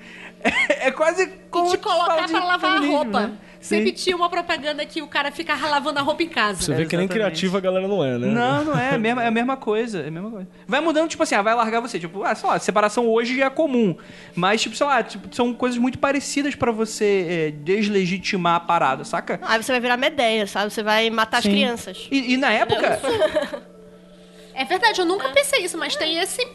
É, 0.68 0.90
quase 0.92 1.26
como 1.50 1.66
E 1.74 1.76
te 1.76 1.82
fala 1.82 2.04
colocar 2.04 2.28
pra 2.28 2.44
lavar 2.44 2.76
a 2.76 2.86
roupa. 2.86 3.20
né? 3.28 3.32
Sempre 3.66 3.88
Sim. 3.88 3.94
tinha 4.04 4.16
uma 4.16 4.30
propaganda 4.30 4.86
que 4.86 5.02
o 5.02 5.08
cara 5.08 5.32
fica 5.32 5.56
lavando 5.56 5.98
a 5.98 6.02
roupa 6.02 6.22
em 6.22 6.28
casa. 6.28 6.62
Você 6.62 6.72
vê 6.72 6.86
que 6.86 6.96
nem 6.96 7.08
criativa 7.08 7.58
a 7.58 7.60
galera 7.60 7.88
não 7.88 8.04
é, 8.04 8.16
né? 8.16 8.28
Não, 8.28 8.64
não 8.64 8.78
é. 8.78 8.90
É 8.92 8.94
a 8.94 8.98
mesma, 8.98 9.24
é 9.24 9.26
a 9.26 9.30
mesma 9.32 9.56
coisa. 9.58 10.02
É 10.02 10.06
a 10.06 10.10
mesma 10.10 10.30
coisa. 10.30 10.48
Vai 10.68 10.80
mudando, 10.80 11.08
tipo 11.08 11.20
assim, 11.24 11.34
ah, 11.34 11.42
vai 11.42 11.52
largar 11.52 11.80
você. 11.80 11.98
Tipo, 11.98 12.22
ah, 12.22 12.32
sei 12.32 12.48
lá, 12.48 12.58
separação 12.60 13.08
hoje 13.08 13.42
é 13.42 13.50
comum. 13.50 13.96
Mas, 14.36 14.62
tipo, 14.62 14.76
sei 14.76 14.86
lá, 14.86 15.02
tipo, 15.02 15.34
são 15.34 15.52
coisas 15.52 15.78
muito 15.78 15.98
parecidas 15.98 16.54
pra 16.54 16.70
você 16.70 17.26
é, 17.28 17.50
deslegitimar 17.50 18.54
a 18.54 18.60
parada, 18.60 19.02
saca? 19.02 19.40
Aí 19.42 19.60
você 19.60 19.72
vai 19.72 19.80
virar 19.80 19.96
Medeia, 19.96 20.46
sabe? 20.46 20.72
Você 20.72 20.84
vai 20.84 21.10
matar 21.10 21.42
Sim. 21.42 21.48
as 21.48 21.54
crianças. 21.54 22.08
E, 22.08 22.34
e 22.34 22.36
na 22.36 22.52
época. 22.52 23.00
É 24.54 24.64
verdade, 24.64 25.00
eu 25.00 25.04
nunca 25.04 25.28
pensei 25.30 25.64
isso, 25.64 25.76
mas 25.76 25.96
tem 25.96 26.18
esse. 26.18 26.46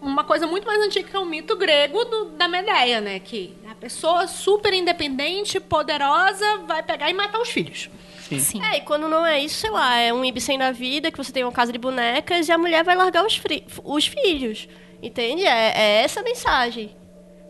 Uma 0.00 0.22
coisa 0.24 0.46
muito 0.46 0.66
mais 0.66 0.80
antiga 0.80 1.08
que 1.08 1.16
é 1.16 1.18
o 1.18 1.24
mito 1.24 1.56
grego 1.56 2.04
do- 2.04 2.24
da 2.30 2.46
Medeia, 2.46 3.00
né? 3.00 3.18
Que 3.18 3.56
a 3.68 3.74
pessoa 3.74 4.26
super 4.28 4.72
independente, 4.72 5.58
poderosa, 5.58 6.58
vai 6.66 6.82
pegar 6.82 7.10
e 7.10 7.14
matar 7.14 7.40
os 7.40 7.48
filhos. 7.48 7.90
Sim. 8.38 8.62
É, 8.62 8.76
e 8.76 8.80
quando 8.82 9.08
não 9.08 9.24
é 9.26 9.40
isso, 9.40 9.56
sei 9.56 9.70
lá, 9.70 9.96
é 9.98 10.12
um 10.12 10.24
Ibsen 10.24 10.58
da 10.58 10.70
vida, 10.70 11.10
que 11.10 11.16
você 11.18 11.32
tem 11.32 11.42
uma 11.44 11.52
casa 11.52 11.72
de 11.72 11.78
bonecas 11.78 12.46
e 12.48 12.52
a 12.52 12.58
mulher 12.58 12.84
vai 12.84 12.94
largar 12.94 13.24
os, 13.24 13.36
fri- 13.36 13.64
os 13.82 14.06
filhos. 14.06 14.68
Entende? 15.02 15.44
É, 15.46 15.72
é 15.74 16.02
essa 16.04 16.20
a 16.20 16.22
mensagem. 16.22 16.94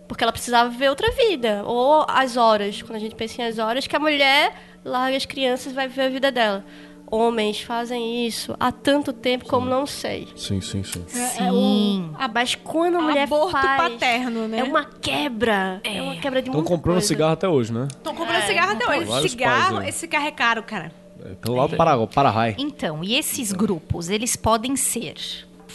Porque 0.06 0.22
ela 0.22 0.32
precisava 0.32 0.70
viver 0.70 0.88
outra 0.88 1.10
vida. 1.12 1.62
Ou 1.66 2.06
as 2.08 2.36
horas, 2.36 2.80
quando 2.80 2.96
a 2.96 3.00
gente 3.00 3.14
pensa 3.14 3.42
em 3.42 3.44
as 3.44 3.58
horas, 3.58 3.86
que 3.86 3.96
a 3.96 3.98
mulher 3.98 4.54
larga 4.84 5.16
as 5.16 5.26
crianças 5.26 5.72
e 5.72 5.74
vai 5.74 5.88
viver 5.88 6.02
a 6.02 6.08
vida 6.08 6.30
dela. 6.32 6.64
Homens 7.10 7.60
fazem 7.62 8.26
isso 8.26 8.54
há 8.60 8.70
tanto 8.70 9.12
tempo 9.12 9.46
como 9.46 9.68
não 9.68 9.86
sei. 9.86 10.28
Sim, 10.36 10.60
sim, 10.60 10.84
sim. 10.84 11.02
Sim. 11.06 12.10
Ah, 12.18 12.28
mas 12.28 12.54
quando 12.54 12.98
a 12.98 13.00
mulher 13.00 13.24
Aborto 13.24 13.52
faz, 13.52 13.92
paterno, 13.92 14.46
né? 14.46 14.58
É 14.60 14.64
uma 14.64 14.84
quebra. 14.84 15.80
É, 15.84 16.02
uma 16.02 16.16
quebra 16.16 16.42
de 16.42 16.48
Estão 16.48 16.60
muita 16.60 16.68
comprando 16.68 16.94
coisa. 16.96 17.06
cigarro 17.08 17.32
até 17.32 17.48
hoje, 17.48 17.72
né? 17.72 17.88
Estão 17.90 18.14
comprando 18.14 18.42
cigarro 18.42 18.72
até 18.72 18.86
hoje. 18.88 19.04
Vários 19.06 19.30
Cigarro, 19.30 19.72
pais 19.74 19.82
aí. 19.84 19.88
esse 19.88 19.98
cigarro 20.00 20.26
é 20.26 20.30
caro, 20.30 20.62
cara. 20.62 20.92
É, 21.24 21.34
Pelo 21.34 21.56
lado 21.56 21.70
do 21.70 21.76
para, 21.76 22.06
para-raio. 22.06 22.54
Então, 22.58 23.02
e 23.02 23.16
esses 23.16 23.52
grupos, 23.52 24.08
eles 24.08 24.36
podem 24.36 24.76
ser. 24.76 25.14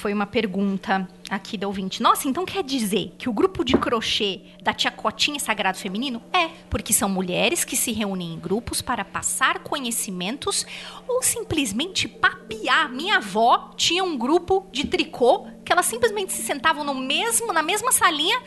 Foi 0.04 0.14
uma 0.14 0.26
pergunta 0.26 1.08
aqui 1.30 1.58
da 1.58 1.66
ouvinte. 1.66 2.04
Nossa, 2.04 2.28
então 2.28 2.44
quer 2.44 2.62
dizer 2.62 3.16
que 3.18 3.30
o 3.30 3.32
grupo 3.32 3.64
de 3.64 3.78
crochê 3.78 4.42
da 4.62 4.74
Tia 4.74 4.92
Cotinha 4.92 5.38
é 5.38 5.40
Sagrado 5.40 5.78
Feminino? 5.78 6.22
É, 6.34 6.50
porque 6.70 6.92
são 6.92 7.08
mulheres 7.08 7.64
que 7.64 7.78
se 7.78 7.94
reúnem 7.94 8.34
em 8.34 8.38
grupos 8.38 8.82
para 8.82 9.06
passar 9.06 9.60
conhecimentos 9.60 10.66
ou 11.08 11.24
simplesmente 11.24 12.10
papiar. 12.10 12.92
Minha 12.92 13.16
avó 13.16 13.72
tinha 13.78 14.04
um 14.04 14.18
grupo 14.18 14.68
de 14.74 14.86
tricô 14.88 15.48
que 15.64 15.72
elas 15.72 15.86
simplesmente 15.86 16.34
se 16.34 16.44
sentavam 16.44 16.84
no 16.84 16.94
mesmo, 16.94 17.54
na 17.54 17.64
mesma 17.64 17.94
salinha 17.94 18.42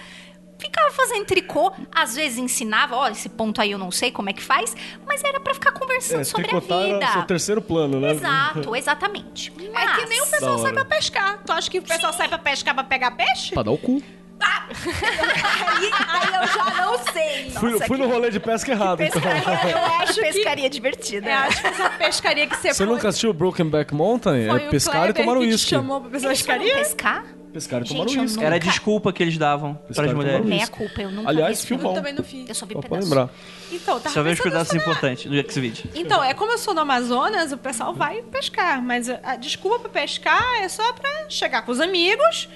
ficava 0.58 0.90
fazendo 0.92 1.24
tricô, 1.24 1.72
às 1.94 2.14
vezes 2.14 2.38
ensinava, 2.38 2.96
ó, 2.96 3.08
esse 3.08 3.28
ponto 3.28 3.60
aí 3.60 3.70
eu 3.72 3.78
não 3.78 3.90
sei 3.90 4.10
como 4.10 4.30
é 4.30 4.32
que 4.32 4.42
faz, 4.42 4.74
mas 5.06 5.22
era 5.22 5.38
pra 5.40 5.54
ficar 5.54 5.72
conversando 5.72 6.20
É, 6.20 6.24
sobre 6.24 6.46
a 6.46 6.48
tricotar 6.48 6.84
vida. 6.84 6.96
era 6.96 7.12
seu 7.12 7.22
terceiro 7.22 7.60
plano, 7.62 8.00
né? 8.00 8.12
Exato, 8.12 8.74
exatamente. 8.76 9.52
É 9.74 9.86
que 10.00 10.06
nem 10.06 10.20
o 10.22 10.26
pessoal 10.26 10.58
sai 10.58 10.72
pra 10.72 10.84
pescar. 10.84 11.38
Tu 11.44 11.52
acha 11.52 11.70
que 11.70 11.78
o 11.78 11.82
pessoal 11.82 12.12
sai 12.12 12.28
pra 12.28 12.38
pescar 12.38 12.74
pra 12.74 12.84
pegar 12.84 13.10
peixe? 13.12 13.52
Pra 13.54 13.62
dar 13.62 13.70
o 13.72 13.78
cu. 13.78 14.02
aí, 14.40 15.90
aí 16.08 16.42
eu 16.42 16.46
já 16.48 16.70
não 16.84 16.98
sei. 17.12 17.50
Fui, 17.52 17.80
fui 17.86 17.96
no 17.98 18.06
rolê 18.06 18.30
de 18.30 18.38
pesca 18.38 18.70
errado, 18.72 19.00
então. 19.02 19.20
Eu 19.24 19.78
acho 20.02 20.14
que... 20.14 20.20
Pescaria 20.20 20.68
divertida. 20.68 21.30
Eu 21.30 21.36
acho 21.38 21.60
que 21.62 21.66
essa 21.68 21.90
pescaria 21.90 22.46
que 22.46 22.54
você 22.56 22.68
Você 22.74 22.84
foi... 22.84 22.86
nunca 22.94 23.08
assistiu 23.08 23.32
Broken 23.32 23.68
Back 23.70 23.94
Mountain? 23.94 24.46
Foi 24.48 24.62
É 24.62 24.66
o 24.66 24.70
pescar 24.70 25.08
e 25.08 25.12
tomar 25.14 25.34
que 25.36 25.40
te 25.40 25.46
uísque. 25.46 25.70
chamou 25.70 26.00
pra 26.02 26.20
pescaria? 26.20 26.74
pescar? 26.74 27.24
Pescar 27.56 27.80
e 27.80 27.84
Gente, 27.86 27.96
tomar 27.96 28.10
eu 28.10 28.20
uísque. 28.20 28.34
nunca- 28.36 28.46
Era 28.46 28.56
a 28.56 28.58
desculpa 28.58 29.12
que 29.14 29.22
eles 29.22 29.38
davam 29.38 29.76
Pescaram 29.88 30.10
e 30.10 30.14
mulheres. 30.14 30.36
tomaram 30.42 30.56
Meia 30.56 30.66
culpa, 30.68 31.00
eu 31.00 31.10
nunca 31.10 31.30
Aliás, 31.30 31.60
vi 31.62 31.66
filmão. 31.68 31.90
Eu 31.92 31.94
também 31.94 32.12
não 32.12 32.22
fiz. 32.22 32.46
Eu 32.46 32.54
só 32.54 32.66
vi 32.66 32.74
Só 32.74 32.80
pra 32.80 32.88
pedaço. 32.90 33.08
lembrar. 33.08 33.30
Então, 33.72 33.98
tá 33.98 34.10
Só 34.10 34.22
vê 34.22 34.30
os 34.32 34.40
pedaços 34.40 34.74
importantes 34.74 35.24
do 35.30 35.36
X-Video. 35.38 35.90
Então, 35.94 36.22
é 36.22 36.34
como 36.34 36.52
eu 36.52 36.58
sou 36.58 36.74
no 36.74 36.80
Amazonas, 36.82 37.52
o 37.52 37.56
pessoal 37.56 37.94
vai 37.94 38.20
pescar. 38.22 38.82
Mas 38.82 39.08
a 39.08 39.36
desculpa 39.36 39.78
pra 39.78 39.88
pescar 39.88 40.44
é 40.62 40.68
só 40.68 40.92
pra 40.92 41.08
chegar 41.30 41.62
com 41.62 41.72
os 41.72 41.80
amigos 41.80 42.46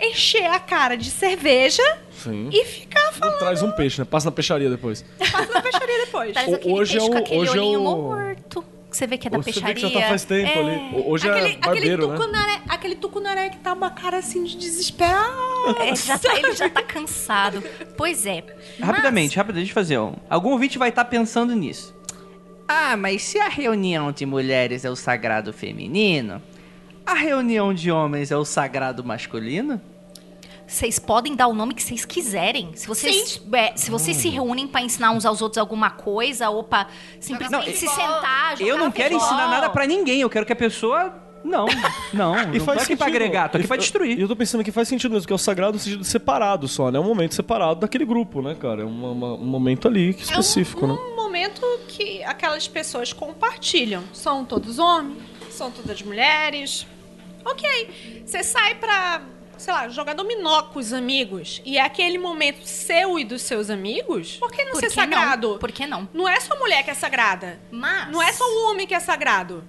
encher 0.00 0.46
a 0.46 0.58
cara 0.58 0.96
de 0.96 1.10
cerveja 1.10 1.82
Sim. 2.12 2.50
e 2.52 2.64
ficar 2.64 3.12
falando 3.12 3.38
Traz 3.38 3.62
um 3.62 3.70
peixe, 3.72 4.00
né? 4.00 4.04
Passa 4.04 4.26
na 4.26 4.32
peixaria 4.32 4.68
depois. 4.70 5.04
passa 5.18 5.52
na 5.52 5.62
peixaria 5.62 6.04
depois. 6.04 6.32
Traz 6.34 6.52
aquele 6.52 6.74
hoje 6.74 6.92
peixe 6.98 7.06
é 7.06 7.10
com 7.10 7.14
o- 7.14 7.18
aquele 7.18 7.40
hoje 7.40 7.58
é 7.58 7.60
olhinho 7.60 7.80
o- 7.80 7.84
morto. 7.84 8.64
Que 8.90 8.96
você 8.96 9.06
vê 9.06 9.18
que 9.18 9.26
é 9.28 9.30
da 9.30 9.36
Você 9.38 9.50
vê 9.50 9.60
peixaria. 9.60 9.74
que 9.74 9.80
já 9.94 10.00
tá 10.00 10.08
faz 10.08 10.24
tempo 10.24 10.50
É. 10.50 10.58
ali. 10.58 11.02
Hoje 11.06 11.28
aquele, 11.30 11.48
é 11.54 11.56
barbeiro, 11.58 11.86
aquele, 11.94 12.06
né? 12.06 12.16
tucunaré, 12.18 12.60
aquele 12.68 12.94
tucunaré 12.96 13.48
que 13.50 13.58
tá 13.58 13.72
uma 13.74 13.90
cara 13.90 14.16
assim 14.18 14.44
de 14.44 14.56
desesperado. 14.56 15.76
É, 15.80 15.94
já 15.96 16.18
tá- 16.18 16.36
ele 16.38 16.52
já 16.52 16.70
tá 16.70 16.82
cansado. 16.82 17.62
Pois 17.96 18.24
é. 18.24 18.42
Rapidamente, 18.80 19.36
rapidamente, 19.36 19.64
deixa 19.66 19.70
eu 19.70 19.74
fazer 19.74 19.98
um. 19.98 20.14
Algum 20.30 20.50
ouvinte 20.52 20.78
vai 20.78 20.88
estar 20.88 21.04
pensando 21.04 21.54
nisso. 21.54 21.94
Ah, 22.66 22.96
mas 22.96 23.22
se 23.22 23.38
a 23.38 23.48
reunião 23.48 24.10
de 24.12 24.24
mulheres 24.26 24.84
é 24.84 24.90
o 24.90 24.96
sagrado 24.96 25.52
feminino, 25.52 26.40
a 27.04 27.14
reunião 27.14 27.72
de 27.74 27.90
homens 27.90 28.30
é 28.30 28.36
o 28.36 28.44
sagrado 28.44 29.02
masculino? 29.04 29.80
Vocês 30.68 30.98
podem 30.98 31.34
dar 31.34 31.46
o 31.48 31.54
nome 31.54 31.72
que 31.74 31.82
vocês 31.82 32.04
quiserem. 32.04 32.70
Se 32.74 32.86
vocês, 32.86 33.40
é, 33.54 33.74
se 33.74 33.90
vocês 33.90 34.16
se 34.18 34.28
reúnem 34.28 34.68
pra 34.68 34.82
ensinar 34.82 35.10
uns 35.12 35.24
aos 35.24 35.40
outros 35.40 35.56
alguma 35.58 35.88
coisa 35.90 36.50
ou 36.50 36.62
pra 36.62 36.88
simplesmente 37.18 37.66
Não, 37.70 37.74
se 37.74 37.86
eu- 37.86 37.90
sentar, 37.90 38.56
jogar 38.58 38.70
eu 38.70 38.76
não 38.78 38.90
quero 38.90 39.14
futebol. 39.14 39.26
ensinar 39.34 39.48
nada 39.50 39.70
pra 39.70 39.86
ninguém, 39.86 40.20
eu 40.20 40.28
quero 40.28 40.44
que 40.44 40.52
a 40.52 40.56
pessoa. 40.56 41.22
Não, 41.42 41.66
não. 42.12 42.34
não 42.34 42.64
tô 42.66 42.72
aqui 42.72 42.96
pra 42.96 43.06
agregar, 43.06 43.48
tô 43.48 43.56
aqui 43.58 43.66
pra 43.66 43.76
E 43.76 43.80
destruir. 43.80 44.20
eu 44.20 44.28
tô 44.28 44.34
pensando 44.36 44.62
que 44.62 44.70
faz 44.72 44.88
sentido 44.88 45.12
mesmo, 45.12 45.26
que 45.26 45.32
é 45.32 45.36
o 45.36 45.38
sagrado 45.38 45.74
no 45.74 45.78
sentido 45.78 46.04
separado 46.04 46.66
só, 46.68 46.90
né? 46.90 46.98
É 46.98 47.00
um 47.00 47.04
momento 47.04 47.34
separado 47.34 47.80
daquele 47.80 48.04
grupo, 48.04 48.42
né, 48.42 48.54
cara? 48.54 48.82
É 48.82 48.84
uma- 48.84 49.10
uma- 49.12 49.34
um 49.34 49.46
momento 49.46 49.86
ali 49.88 50.12
que 50.12 50.22
específico, 50.24 50.84
é 50.84 50.88
um, 50.88 50.92
né? 50.92 50.98
um 51.00 51.16
momento 51.16 51.62
que 51.86 52.22
aquelas 52.24 52.66
pessoas 52.68 53.12
compartilham. 53.12 54.02
São 54.12 54.44
todos 54.44 54.78
homens, 54.78 55.16
são 55.50 55.70
todas 55.70 56.02
mulheres. 56.02 56.86
Ok. 57.44 58.22
Você 58.26 58.42
sai 58.42 58.74
pra, 58.74 59.22
sei 59.58 59.72
lá, 59.72 59.88
jogar 59.88 60.14
dominó 60.14 60.62
com 60.62 60.78
os 60.78 60.92
amigos 60.92 61.60
e 61.64 61.76
é 61.78 61.82
aquele 61.82 62.18
momento 62.18 62.64
seu 62.64 63.18
e 63.18 63.24
dos 63.24 63.42
seus 63.42 63.70
amigos, 63.70 64.36
por 64.36 64.50
que 64.50 64.64
não 64.64 64.72
Por 64.72 64.80
ser 64.80 64.86
que 64.88 64.94
sagrado? 64.94 65.48
não? 65.50 65.58
Por 65.58 65.72
que 65.72 65.86
não? 65.86 66.08
Não 66.14 66.28
é 66.28 66.38
só 66.40 66.54
a 66.54 66.58
mulher 66.58 66.82
que 66.82 66.90
é 66.90 66.94
sagrada. 66.94 67.60
Mas 67.70 68.10
Não 68.10 68.22
é 68.22 68.32
só 68.32 68.44
o 68.44 68.70
homem 68.70 68.86
que 68.86 68.94
é 68.94 69.00
sagrado. 69.00 69.64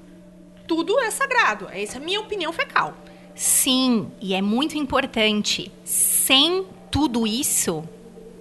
Tudo 0.68 1.00
é 1.00 1.10
sagrado. 1.12 1.68
Essa 1.72 1.98
é 1.98 2.02
a 2.02 2.04
minha 2.04 2.20
opinião 2.20 2.54
fecal. 2.54 2.94
Sim, 3.34 4.12
e 4.22 4.34
é 4.34 4.42
muito 4.42 4.78
importante. 4.78 5.72
Sem 5.84 6.66
tudo 6.92 7.26
isso, 7.26 7.84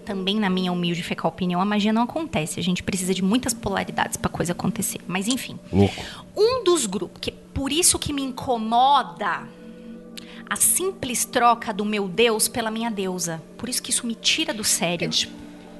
também 0.04 0.36
na 0.36 0.50
minha 0.50 0.72
humilde 0.72 1.02
fecal 1.02 1.30
opinião, 1.30 1.60
a 1.60 1.64
magia 1.64 1.92
não 1.92 2.02
acontece. 2.02 2.58
A 2.58 2.62
gente 2.62 2.82
precisa 2.82 3.14
de 3.14 3.22
muitas 3.22 3.54
polaridades 3.54 4.16
pra 4.16 4.28
coisa 4.30 4.52
acontecer. 4.52 5.00
Mas 5.06 5.28
enfim. 5.28 5.58
Louco. 5.72 5.94
Um 6.36 6.64
dos 6.64 6.84
grupos, 6.86 7.18
que 7.20 7.30
por 7.30 7.70
isso 7.72 7.98
que 7.98 8.12
me 8.12 8.22
incomoda 8.22 9.48
a 10.48 10.56
simples 10.56 11.24
troca 11.24 11.72
do 11.72 11.84
meu 11.84 12.08
Deus 12.08 12.48
pela 12.48 12.70
minha 12.70 12.90
deusa. 12.90 13.42
Por 13.56 13.68
isso 13.68 13.82
que 13.82 13.90
isso 13.90 14.06
me 14.06 14.14
tira 14.14 14.52
do 14.52 14.64
sério. 14.64 15.08
Des- 15.08 15.28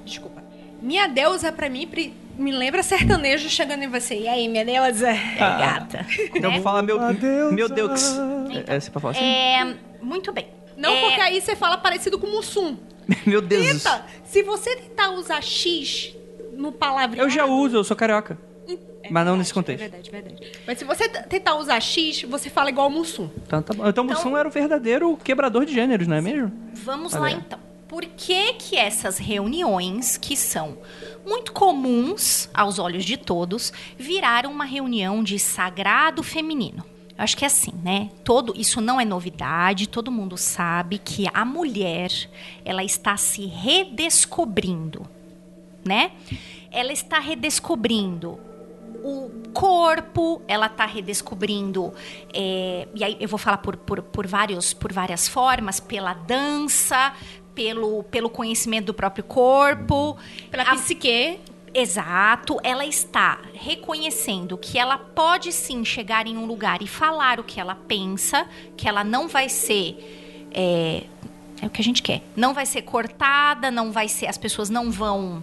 Desculpa. 0.05 0.43
Minha 0.81 1.07
deusa, 1.09 1.51
pra 1.53 1.69
mim, 1.69 1.89
me 2.37 2.53
lembra 2.53 2.83
sertanejo 2.83 3.49
chegando 3.49 3.83
em 3.83 3.89
você. 3.89 4.15
E 4.21 4.29
aí, 4.29 4.47
minha 4.49 4.65
deusa? 4.65 5.11
É 5.11 5.37
gata. 5.39 6.07
Então 6.35 6.43
eu 6.43 6.49
né? 6.51 6.55
vou 6.55 6.63
falar 6.63 6.83
meu, 6.83 7.01
Adeus, 7.01 7.53
meu 7.53 7.69
Deus. 7.69 8.03
É, 8.67 8.77
é, 8.77 8.81
você 8.81 8.91
pode 8.91 9.03
falar 9.03 9.13
assim? 9.13 9.25
É, 9.25 9.75
muito 10.01 10.33
bem. 10.33 10.49
Não, 10.77 10.93
É, 10.93 11.01
porque 11.01 11.21
aí 11.21 11.41
você 11.41 11.57
fala 11.57 11.77
parecido 11.79 12.19
com 12.19 12.29
Mussum. 12.29 12.77
Meu 13.27 13.41
Deus. 13.41 13.83
Tenta. 13.83 14.05
Se 14.25 14.43
você 14.45 14.77
tentar 14.77 15.11
usar 15.13 15.43
X 15.43 16.15
no 16.53 16.71
palavreado... 16.71 17.27
Eu 17.27 17.31
já 17.31 17.47
uso, 17.47 17.75
eu 17.77 17.83
sou 17.83 17.97
carioca. 17.97 18.39
É 19.09 19.13
Mas 19.13 19.27
não 19.27 19.37
nesse 19.37 19.53
contexto. 19.53 19.83
É 19.83 19.89
verdade, 19.89 20.11
verdade. 20.11 20.53
Mas 20.67 20.79
se 20.79 20.85
você 20.85 21.09
tentar 21.09 21.57
usar 21.57 21.81
X, 21.81 22.23
você 22.23 22.51
fala 22.51 22.69
igual 22.69 22.91
Mussum. 22.91 23.29
Então, 23.47 23.63
tá 23.63 23.75
bom. 23.75 23.89
então 23.89 24.05
Mussum 24.05 24.37
era 24.37 24.49
o 24.49 24.51
verdadeiro 24.51 25.17
quebrador 25.17 25.65
de 25.65 25.75
gêneros, 25.75 26.07
não 26.07 26.17
é 26.17 26.21
mesmo? 26.21 26.53
Vamos 26.75 27.15
Olha 27.15 27.23
lá 27.23 27.31
então. 27.33 27.59
Por 27.89 28.05
que 28.05 28.53
que 28.55 28.77
essas 28.77 29.17
reuniões, 29.17 30.19
que 30.19 30.37
são 30.37 30.77
muito 31.27 31.53
comuns 31.53 32.51
aos 32.53 32.79
olhos 32.79 33.03
de 33.03 33.17
todos, 33.17 33.73
viraram 33.99 34.53
uma 34.53 34.67
reunião 34.67 35.25
de 35.25 35.39
sagrado 35.39 36.23
feminino? 36.23 36.85
Eu 37.17 37.25
acho 37.25 37.37
que 37.37 37.45
é 37.45 37.49
assim, 37.49 37.73
né? 37.83 38.11
Todo 38.23 38.53
isso 38.55 38.81
não 38.81 39.01
é 39.01 39.05
novidade, 39.05 39.89
todo 39.89 40.13
mundo 40.13 40.37
sabe 40.37 40.99
que 40.99 41.27
a 41.33 41.45
mulher, 41.45 42.11
ela 42.65 42.85
está 42.85 43.17
se 43.17 43.47
redescobrindo, 43.47 45.05
né? 45.85 46.13
Ela 46.71 46.93
está 46.93 47.19
redescobrindo 47.19 48.39
o 49.03 49.31
corpo, 49.53 50.43
ela 50.47 50.67
está 50.67 50.87
redescobrindo, 50.87 51.93
é, 52.33 52.87
e 52.95 53.05
aí 53.05 53.17
eu 53.21 53.29
vou 53.29 53.39
falar 53.39 53.59
por, 53.59 53.77
por, 53.77 54.03
por, 54.03 54.27
vários, 54.27 54.73
por 54.73 54.93
várias 54.93 55.29
formas, 55.29 55.81
pela 55.81 56.15
dança, 56.15 57.13
pelo, 57.55 58.05
pelo 58.05 58.31
conhecimento 58.31 58.87
do 58.87 58.95
próprio 58.95 59.25
corpo. 59.25 60.17
Pela 60.51 60.63
A- 60.65 60.75
psique. 60.77 61.41
Exato, 61.75 62.59
ela 62.63 62.87
está 62.87 63.41
reconhecendo 63.53 64.57
que 64.57 64.79
ela 64.79 64.97
pode 64.97 65.53
sim 65.53 65.85
chegar 65.85 66.27
em 66.27 66.37
um 66.37 66.47
lugar 66.47 66.81
e 66.83 66.87
falar 66.87 67.39
o 67.39 67.45
que 67.45 67.61
ela 67.61 67.75
pensa, 67.75 68.49
que 68.77 68.89
ela 68.89 69.05
não 69.05 69.29
vai 69.29 69.49
ser. 69.49 70.49
É, 70.51 71.05
é 71.61 71.67
o 71.67 71.71
que 71.71 71.81
a 71.81 71.85
gente 71.85 72.03
quer. 72.03 72.23
Não 72.35 72.55
vai 72.55 72.65
ser 72.65 72.83
cortada, 72.83 73.71
não 73.71 73.93
vai 73.93 74.09
ser. 74.09 74.27
As 74.27 74.39
pessoas 74.39 74.71
não 74.71 74.91
vão. 74.91 75.43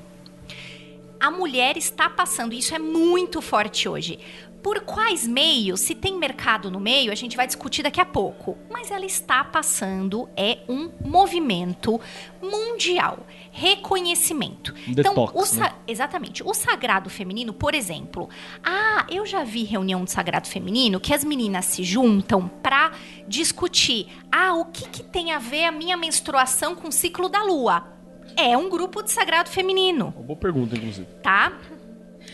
A 1.26 1.32
mulher 1.32 1.76
está 1.76 2.08
passando, 2.08 2.54
isso 2.54 2.76
é 2.76 2.78
muito 2.80 3.42
forte 3.42 3.90
hoje. 3.90 4.20
Por 4.62 4.82
quais 4.82 5.28
meios? 5.28 5.80
Se 5.82 5.94
tem 5.96 6.18
mercado 6.18 6.70
no 6.70 6.80
meio, 6.80 7.12
a 7.12 7.16
gente 7.16 7.36
vai 7.38 7.48
discutir 7.48 7.82
daqui 7.84 8.00
a 8.02 8.06
pouco. 8.06 8.58
Mas 8.70 8.92
ela 8.92 9.06
está 9.06 9.44
passando, 9.44 10.30
é 10.38 10.60
um 10.70 10.92
movimento 11.04 12.00
mundial. 12.42 13.26
Reconhecimento. 13.52 14.74
então, 14.88 15.14
detox, 15.16 15.34
o 15.36 15.46
sa- 15.46 15.62
né? 15.70 15.74
Exatamente. 15.88 16.44
O 16.44 16.54
sagrado 16.54 17.10
feminino, 17.10 17.54
por 17.54 17.74
exemplo. 17.74 18.30
Ah, 18.64 19.06
eu 19.10 19.26
já 19.26 19.44
vi 19.44 19.64
reunião 19.64 20.04
de 20.04 20.12
sagrado 20.12 20.48
feminino 20.48 21.00
que 21.00 21.14
as 21.14 21.24
meninas 21.24 21.66
se 21.66 21.84
juntam 21.84 22.48
pra 22.48 22.92
discutir. 23.28 24.08
Ah, 24.32 24.54
o 24.54 24.66
que, 24.66 24.88
que 24.90 25.04
tem 25.04 25.32
a 25.32 25.40
ver 25.40 25.66
a 25.66 25.72
minha 25.72 25.98
menstruação 25.98 26.76
com 26.76 26.88
o 26.90 26.92
ciclo 26.92 27.30
da 27.30 27.44
lua? 27.44 27.95
É 28.38 28.58
um 28.58 28.70
grupo 28.70 29.02
de 29.02 29.12
sagrado 29.12 29.50
feminino, 29.50 30.14
Uma 30.16 30.24
boa 30.26 30.38
pergunta, 30.40 30.76
inclusive. 30.76 31.08
tá? 31.24 31.54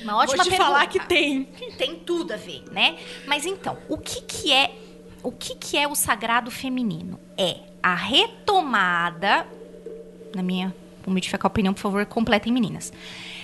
Uma 0.04 0.18
ótima 0.18 0.38
Vou 0.38 0.46
te 0.46 0.50
pergunta. 0.50 0.64
falar 0.72 0.88
que 0.88 1.00
tem. 1.06 1.44
Tem 1.78 1.96
tudo 1.96 2.34
a 2.34 2.38
ver, 2.38 2.64
né? 2.72 2.98
Mas 3.28 3.46
então, 3.46 3.78
o 3.88 3.98
que 3.98 4.22
que 4.22 4.52
é 4.52 4.72
o 5.24 5.32
que 5.32 5.54
que 5.56 5.78
é 5.78 5.88
o 5.88 5.94
sagrado 5.94 6.50
feminino? 6.50 7.20
É 7.38 7.58
a 7.84 7.94
retomada, 7.94 9.46
na 10.36 10.42
minha 10.42 10.74
humilde 11.06 11.30
fecal 11.30 11.50
opinião, 11.50 11.74
por 11.74 11.82
favor, 11.82 12.06
completem 12.06 12.52
meninas. 12.52 12.92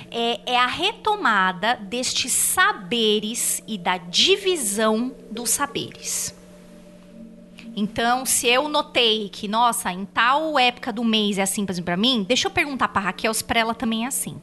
É, 0.10 0.54
é 0.54 0.58
a 0.58 0.68
retomada 0.68 1.76
destes 1.76 2.32
saberes 2.32 3.62
e 3.68 3.78
da 3.78 3.98
divisão 3.98 5.14
dos 5.30 5.50
saberes. 5.52 6.34
Então, 7.80 8.26
se 8.26 8.48
eu 8.48 8.68
notei 8.68 9.30
que, 9.30 9.48
nossa, 9.48 9.92
em 9.92 10.04
tal 10.04 10.58
época 10.58 10.92
do 10.92 11.04
mês 11.04 11.38
é 11.38 11.44
assim, 11.44 11.64
por 11.64 11.72
exemplo, 11.72 11.86
pra 11.86 11.96
mim, 11.96 12.26
deixa 12.28 12.48
eu 12.48 12.52
perguntar 12.52 12.88
pra 12.88 13.04
Raquel 13.04 13.32
se 13.32 13.44
pra 13.44 13.60
ela 13.60 13.76
também 13.76 14.06
é 14.06 14.08
assim. 14.08 14.40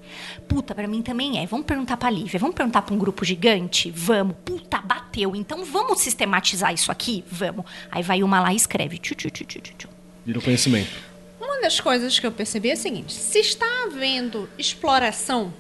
Puta, 0.47 0.73
pra 0.73 0.87
mim 0.87 1.03
também 1.03 1.43
é. 1.43 1.45
Vamos 1.45 1.67
perguntar 1.67 1.97
pra 1.97 2.09
Lívia, 2.09 2.39
vamos 2.39 2.55
perguntar 2.55 2.83
pra 2.83 2.95
um 2.95 2.99
grupo 2.99 3.25
gigante? 3.25 3.91
Vamos. 3.91 4.37
Puta, 4.45 4.81
bateu. 4.81 5.35
Então 5.35 5.65
vamos 5.65 6.01
sistematizar 6.01 6.73
isso 6.73 6.93
aqui? 6.93 7.25
Vamos. 7.27 7.65
Aí 7.91 8.05
vai 8.05 8.23
uma 8.23 8.39
lá 8.41 8.53
e 8.53 8.57
escreve. 8.57 8.99
Tchu, 8.99 9.17
tchu, 9.17 9.29
tchu, 9.31 9.45
tchu, 9.45 9.61
tchu. 9.61 9.89
Vira 10.25 10.39
o 10.39 10.43
conhecimento. 10.43 10.93
Uma 11.41 11.61
das 11.61 11.81
coisas 11.81 12.17
que 12.17 12.25
eu 12.25 12.31
percebi 12.31 12.71
é 12.71 12.75
a 12.75 12.77
seguinte: 12.77 13.13
se 13.13 13.41
está 13.41 13.67
havendo 13.85 14.49
exploração, 14.57 15.53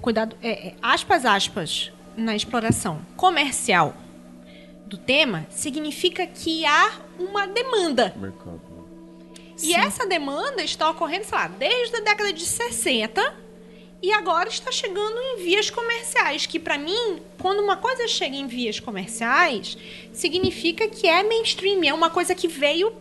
cuidado, 0.00 0.34
é, 0.42 0.68
é, 0.68 0.74
aspas, 0.80 1.26
aspas, 1.26 1.92
na 2.16 2.34
exploração 2.34 3.00
comercial 3.14 3.94
do 4.88 4.96
tema, 4.96 5.46
significa 5.50 6.26
que 6.26 6.64
há 6.64 7.00
uma 7.18 7.46
demanda. 7.46 8.14
Mercado. 8.16 8.68
E 9.62 9.74
essa 9.74 10.06
demanda 10.06 10.62
está 10.62 10.88
ocorrendo, 10.88 11.24
sei 11.24 11.36
lá, 11.36 11.48
desde 11.48 11.96
a 11.96 12.00
década 12.00 12.32
de 12.32 12.44
60 12.46 13.34
e 14.00 14.12
agora 14.12 14.48
está 14.48 14.70
chegando 14.70 15.18
em 15.18 15.42
vias 15.42 15.68
comerciais, 15.68 16.46
que 16.46 16.60
para 16.60 16.78
mim, 16.78 17.20
quando 17.40 17.60
uma 17.60 17.76
coisa 17.76 18.06
chega 18.06 18.36
em 18.36 18.46
vias 18.46 18.78
comerciais, 18.78 19.76
significa 20.12 20.88
que 20.88 21.08
é 21.08 21.24
mainstream, 21.24 21.82
é 21.84 21.92
uma 21.92 22.08
coisa 22.08 22.34
que 22.34 22.46
veio 22.46 22.92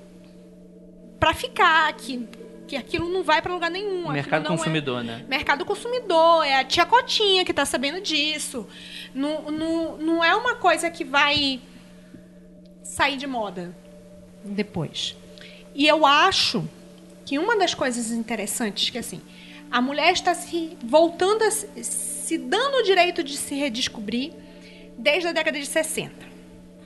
para 1.20 1.36
ficar, 1.36 1.94
que, 1.94 2.28
que 2.68 2.76
aquilo 2.76 3.08
não 3.10 3.22
vai 3.24 3.40
para 3.40 3.54
lugar 3.54 3.70
nenhum. 3.70 4.12
Mercado 4.12 4.46
não 4.46 4.56
é- 4.56 4.58
consumidor, 4.58 5.04
né? 5.04 5.24
Mercado 5.30 5.64
consumidor, 5.64 6.44
é 6.44 6.56
a 6.56 6.64
tia 6.64 6.86
Cotinha 6.88 7.46
que 7.46 7.54
tá 7.54 7.66
sabendo 7.66 8.02
disso. 8.02 8.68
Não, 9.14 9.52
não, 9.52 9.98
não 9.98 10.24
é 10.24 10.36
uma 10.36 10.56
coisa 10.56 10.90
que 10.90 11.04
vai 11.04 11.62
sair 12.98 13.16
de 13.16 13.28
moda 13.28 13.78
depois. 14.44 15.16
E 15.76 15.86
eu 15.86 16.04
acho 16.04 16.68
que 17.28 17.38
uma 17.38 17.56
das 17.56 17.76
coisas 17.76 18.10
interessantes 18.10 18.90
que 18.90 18.98
assim, 18.98 19.22
a 19.70 19.80
mulher 19.80 20.14
está 20.14 20.34
se 20.34 20.76
voltando 20.84 21.44
a 21.44 21.52
se, 21.52 21.84
se 21.84 22.38
dando 22.40 22.78
o 22.78 22.84
direito 22.84 23.24
de 23.24 23.38
se 23.38 23.54
redescobrir 23.54 24.34
desde 24.98 25.28
a 25.28 25.32
década 25.32 25.60
de 25.60 25.68
60. 25.68 26.12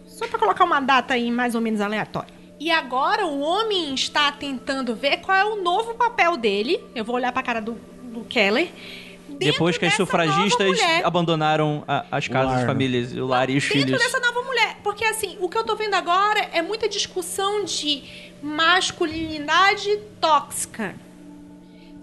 Só 0.05 0.27
para 0.27 0.37
colocar 0.37 0.65
uma 0.65 0.81
data 0.81 1.13
aí 1.13 1.31
mais 1.31 1.55
ou 1.55 1.61
menos 1.61 1.79
aleatória. 1.79 2.33
E 2.59 2.69
agora 2.69 3.25
o 3.25 3.39
homem 3.39 3.93
está 3.95 4.33
tentando 4.33 4.93
ver 4.93 5.21
qual 5.21 5.37
é 5.37 5.45
o 5.45 5.63
novo 5.63 5.93
papel 5.93 6.35
dele. 6.35 6.83
Eu 6.93 7.05
vou 7.05 7.15
olhar 7.15 7.31
pra 7.31 7.41
cara 7.41 7.61
do, 7.61 7.79
do 8.03 8.25
Keller. 8.25 8.69
Dentro 9.31 9.51
Depois 9.51 9.77
que 9.77 9.85
as 9.85 9.93
sufragistas 9.95 10.77
abandonaram 11.03 11.83
a- 11.87 12.05
as 12.11 12.27
casas, 12.27 12.59
as 12.59 12.65
famílias, 12.65 13.13
o 13.13 13.25
lar 13.25 13.49
e 13.49 13.57
os 13.57 13.63
dentro 13.63 13.79
filhos. 13.85 13.99
dessa 14.01 14.19
nova 14.19 14.41
mulher. 14.43 14.77
Porque 14.83 15.03
assim, 15.05 15.37
o 15.39 15.47
que 15.49 15.57
eu 15.57 15.63
tô 15.63 15.75
vendo 15.75 15.93
agora 15.95 16.39
é 16.53 16.61
muita 16.61 16.87
discussão 16.89 17.63
de 17.65 18.03
masculinidade 18.41 19.97
tóxica. 20.19 20.95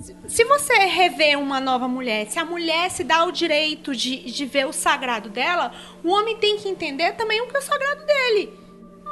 Se- 0.00 0.16
Se 0.28 0.44
você 0.44 0.74
rever 0.86 1.38
uma 1.38 1.58
nova 1.60 1.88
mulher, 1.88 2.26
se 2.28 2.38
a 2.38 2.44
mulher 2.44 2.90
se 2.90 3.02
dá 3.02 3.24
o 3.24 3.32
direito 3.32 3.94
de, 3.96 4.30
de 4.30 4.46
ver 4.46 4.66
o 4.66 4.72
sagrado 4.72 5.28
dela, 5.28 5.72
o 6.04 6.10
homem 6.10 6.36
tem 6.36 6.56
que 6.58 6.68
entender 6.68 7.12
também 7.12 7.40
o 7.42 7.46
que 7.48 7.56
é 7.56 7.58
o 7.58 7.62
sagrado 7.62 8.04
dele. 8.06 8.52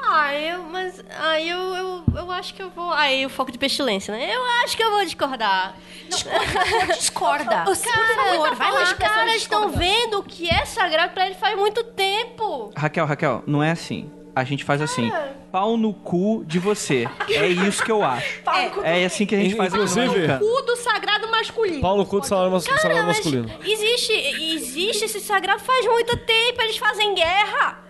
Ah, 0.05 0.35
eu, 0.35 0.63
mas. 0.65 1.03
Ah, 1.19 1.41
eu, 1.41 1.59
eu, 1.75 2.05
eu 2.17 2.31
acho 2.33 2.55
que 2.55 2.63
eu 2.63 2.71
vou. 2.71 2.93
Aí 2.93 3.25
o 3.27 3.29
foco 3.29 3.51
de 3.53 3.59
pestilência, 3.59 4.15
né? 4.15 4.35
Eu 4.35 4.43
acho 4.65 4.77
que 4.77 4.83
eu 4.83 4.91
vou 4.91 5.05
discordar. 5.05 5.75
Discorda. 6.97 7.65
Os 7.69 7.79
Por 7.81 8.07
favor, 8.15 8.55
vai 8.55 8.73
lá. 8.73 8.83
Os 8.83 8.93
caras 8.95 9.35
estão 9.35 9.69
vendo 9.71 10.19
o 10.19 10.23
que 10.23 10.49
é 10.49 10.65
sagrado 10.65 11.13
pra 11.13 11.27
ele 11.27 11.35
faz 11.35 11.57
muito 11.57 11.83
tempo. 11.85 12.73
Raquel, 12.77 13.07
Raquel, 13.07 13.43
não 13.47 13.63
é 13.63 13.71
assim. 13.73 14.11
A 14.35 14.45
gente 14.45 14.65
faz 14.65 14.83
assim. 14.83 15.11
Pau 15.51 15.77
no 15.79 15.95
cu 15.95 16.45
de 16.47 16.59
você. 16.59 17.09
É 17.29 17.47
isso 17.49 17.83
que 17.83 17.91
eu 17.91 18.03
acho. 18.05 18.41
É 18.85 19.05
assim 19.05 19.25
que 19.25 19.35
a 19.35 19.39
gente 19.39 19.57
faz 19.57 19.73
no 19.73 19.79
Inclusive- 19.79 20.07
Magicano. 20.07 20.45
O 20.45 20.63
do 20.63 20.77
sagrado 20.77 21.31
masculino. 21.31 21.81
Paulo 21.81 22.05
cu 22.07 22.21
de 22.21 22.27
salário, 22.29 22.53
mas- 22.53 22.65
salário 22.65 22.97
Mas 23.07 23.17
masculino. 23.17 23.51
existe, 23.65 24.13
existe 24.13 25.05
esse 25.07 25.21
sagrado 25.21 25.61
faz 25.63 25.85
muito 25.87 26.17
tempo. 26.19 26.61
Eles 26.63 26.77
fazem 26.77 27.15
guerra. 27.15 27.86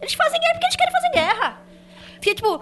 Eles 0.00 0.14
fazem 0.14 0.40
guerra 0.40 0.52
porque 0.54 0.66
eles 0.66 0.76
querem 0.76 0.92
fazer 0.92 1.10
guerra. 1.12 1.60
Porque, 2.14 2.34
tipo. 2.34 2.60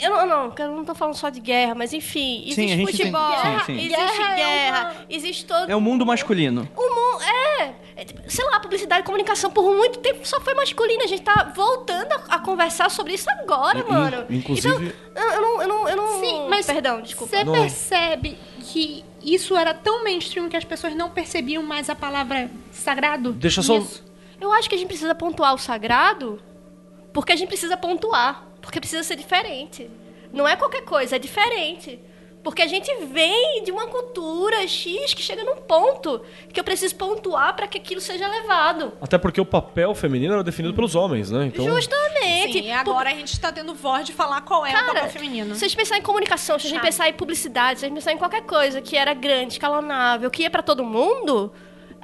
Eu 0.00 0.10
não, 0.10 0.26
não, 0.26 0.54
eu 0.58 0.70
não 0.76 0.84
tô 0.84 0.94
falando 0.94 1.14
só 1.14 1.28
de 1.28 1.40
guerra, 1.40 1.74
mas 1.74 1.92
enfim, 1.92 2.42
Sim, 2.52 2.70
existe 2.70 2.76
gente 2.76 2.90
futebol, 2.92 3.32
tem- 3.42 3.58
sim, 3.58 3.64
sim. 3.66 3.72
existe 3.80 3.96
Guerra 4.16 4.32
é 4.32 4.36
guerra, 4.36 4.94
existe 5.10 5.44
todo. 5.44 5.70
É 5.70 5.76
o 5.76 5.80
mundo 5.80 6.06
masculino. 6.06 6.66
O 6.74 6.80
mundo, 6.80 7.22
é, 7.22 7.74
é, 7.96 8.04
tipo, 8.04 8.22
sei 8.30 8.46
lá, 8.46 8.60
publicidade 8.60 9.02
e 9.02 9.04
comunicação 9.04 9.50
por 9.50 9.64
muito 9.76 9.98
tempo 9.98 10.26
só 10.26 10.40
foi 10.40 10.54
masculina. 10.54 11.04
A 11.04 11.06
gente 11.06 11.20
tá 11.20 11.52
voltando 11.54 12.10
a, 12.14 12.36
a 12.36 12.38
conversar 12.38 12.90
sobre 12.90 13.12
isso 13.12 13.28
agora, 13.30 13.80
In- 13.80 13.82
mano. 13.92 14.24
inclusive- 14.30 14.94
Então, 15.10 15.22
eu, 15.22 15.30
eu 15.32 15.40
não, 15.42 15.60
eu 15.62 15.68
não, 15.68 15.88
eu 15.90 15.96
não... 15.96 16.20
Sim, 16.20 16.46
mas 16.48 16.64
Perdão, 16.64 17.02
desculpa. 17.02 17.36
Você 17.36 17.44
Não. 17.44 17.52
percebe 17.52 18.38
que 18.60 19.04
isso 19.22 19.54
era 19.54 19.74
tão 19.74 20.02
mainstream 20.02 20.48
que 20.48 20.56
as 20.56 20.64
pessoas 20.64 20.94
não 20.94 21.10
percebiam 21.10 21.62
mais 21.62 21.90
a 21.90 21.94
palavra 21.94 22.50
sagrado? 22.72 23.32
Deixa 23.34 23.60
só. 23.60 23.76
Isso. 23.76 24.07
Eu 24.40 24.52
acho 24.52 24.68
que 24.68 24.74
a 24.74 24.78
gente 24.78 24.88
precisa 24.88 25.14
pontuar 25.14 25.54
o 25.54 25.58
sagrado 25.58 26.40
porque 27.12 27.32
a 27.32 27.36
gente 27.36 27.48
precisa 27.48 27.76
pontuar. 27.76 28.46
Porque 28.60 28.80
precisa 28.80 29.02
ser 29.02 29.16
diferente. 29.16 29.90
Não 30.32 30.46
é 30.46 30.56
qualquer 30.56 30.82
coisa, 30.82 31.16
é 31.16 31.18
diferente. 31.18 31.98
Porque 32.42 32.62
a 32.62 32.66
gente 32.66 32.94
vem 33.06 33.62
de 33.64 33.72
uma 33.72 33.86
cultura 33.88 34.66
X 34.66 35.12
que 35.12 35.22
chega 35.22 35.42
num 35.42 35.56
ponto 35.56 36.20
que 36.52 36.58
eu 36.58 36.64
preciso 36.64 36.94
pontuar 36.94 37.54
para 37.56 37.66
que 37.66 37.78
aquilo 37.78 38.00
seja 38.00 38.28
levado. 38.28 38.92
Até 39.00 39.18
porque 39.18 39.40
o 39.40 39.44
papel 39.44 39.94
feminino 39.94 40.34
era 40.34 40.44
definido 40.44 40.74
pelos 40.74 40.94
homens, 40.94 41.30
né? 41.30 41.46
Então. 41.46 41.64
Justamente. 41.64 42.52
Sim, 42.52 42.66
e 42.66 42.70
agora 42.70 43.10
a 43.10 43.14
gente 43.14 43.38
tá 43.40 43.50
tendo 43.50 43.74
voz 43.74 44.06
de 44.06 44.12
falar 44.12 44.42
qual 44.42 44.64
é 44.64 44.70
o 44.70 44.72
Cara, 44.72 44.94
papel 44.94 45.10
feminino. 45.10 45.54
se 45.54 45.64
a 45.64 45.68
gente 45.68 45.76
pensar 45.76 45.98
em 45.98 46.02
comunicação, 46.02 46.58
se 46.58 46.66
a 46.66 46.70
gente 46.70 46.78
Chave. 46.78 46.88
pensar 46.88 47.08
em 47.08 47.12
publicidade, 47.14 47.80
se 47.80 47.86
a 47.86 47.88
gente 47.88 47.96
pensar 47.96 48.12
em 48.12 48.18
qualquer 48.18 48.42
coisa 48.42 48.80
que 48.80 48.96
era 48.96 49.12
grande, 49.12 49.54
escalonável, 49.54 50.30
que 50.30 50.42
ia 50.42 50.50
pra 50.50 50.62
todo 50.62 50.84
mundo, 50.84 51.52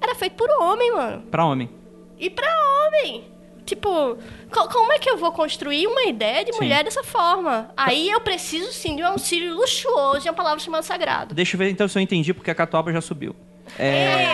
era 0.03 0.14
feito 0.14 0.35
por 0.35 0.51
homem, 0.61 0.93
mano. 0.93 1.22
Pra 1.30 1.45
homem. 1.45 1.70
E 2.18 2.30
pra 2.30 2.46
homem. 2.86 3.24
Tipo, 3.66 4.18
co- 4.50 4.68
como 4.68 4.92
é 4.92 4.98
que 4.98 5.08
eu 5.08 5.16
vou 5.16 5.32
construir 5.32 5.86
uma 5.86 6.02
ideia 6.04 6.44
de 6.44 6.52
Sim. 6.52 6.58
mulher 6.60 6.84
dessa 6.84 7.02
forma? 7.02 7.70
Aí 7.76 8.10
eu 8.10 8.20
preciso 8.20 8.70
sim 8.72 8.94
de 8.96 9.02
um 9.02 9.06
auxílio 9.06 9.54
luxuoso 9.54 10.20
de 10.20 10.28
uma 10.28 10.34
palavra 10.34 10.58
chamada 10.58 10.82
sagrado. 10.82 11.34
Deixa 11.34 11.56
eu 11.56 11.58
ver 11.58 11.70
então 11.70 11.88
se 11.88 11.98
eu 11.98 12.02
entendi, 12.02 12.34
porque 12.34 12.50
a 12.50 12.54
Catuaba 12.54 12.92
já 12.92 13.00
subiu. 13.00 13.34
É, 13.78 14.26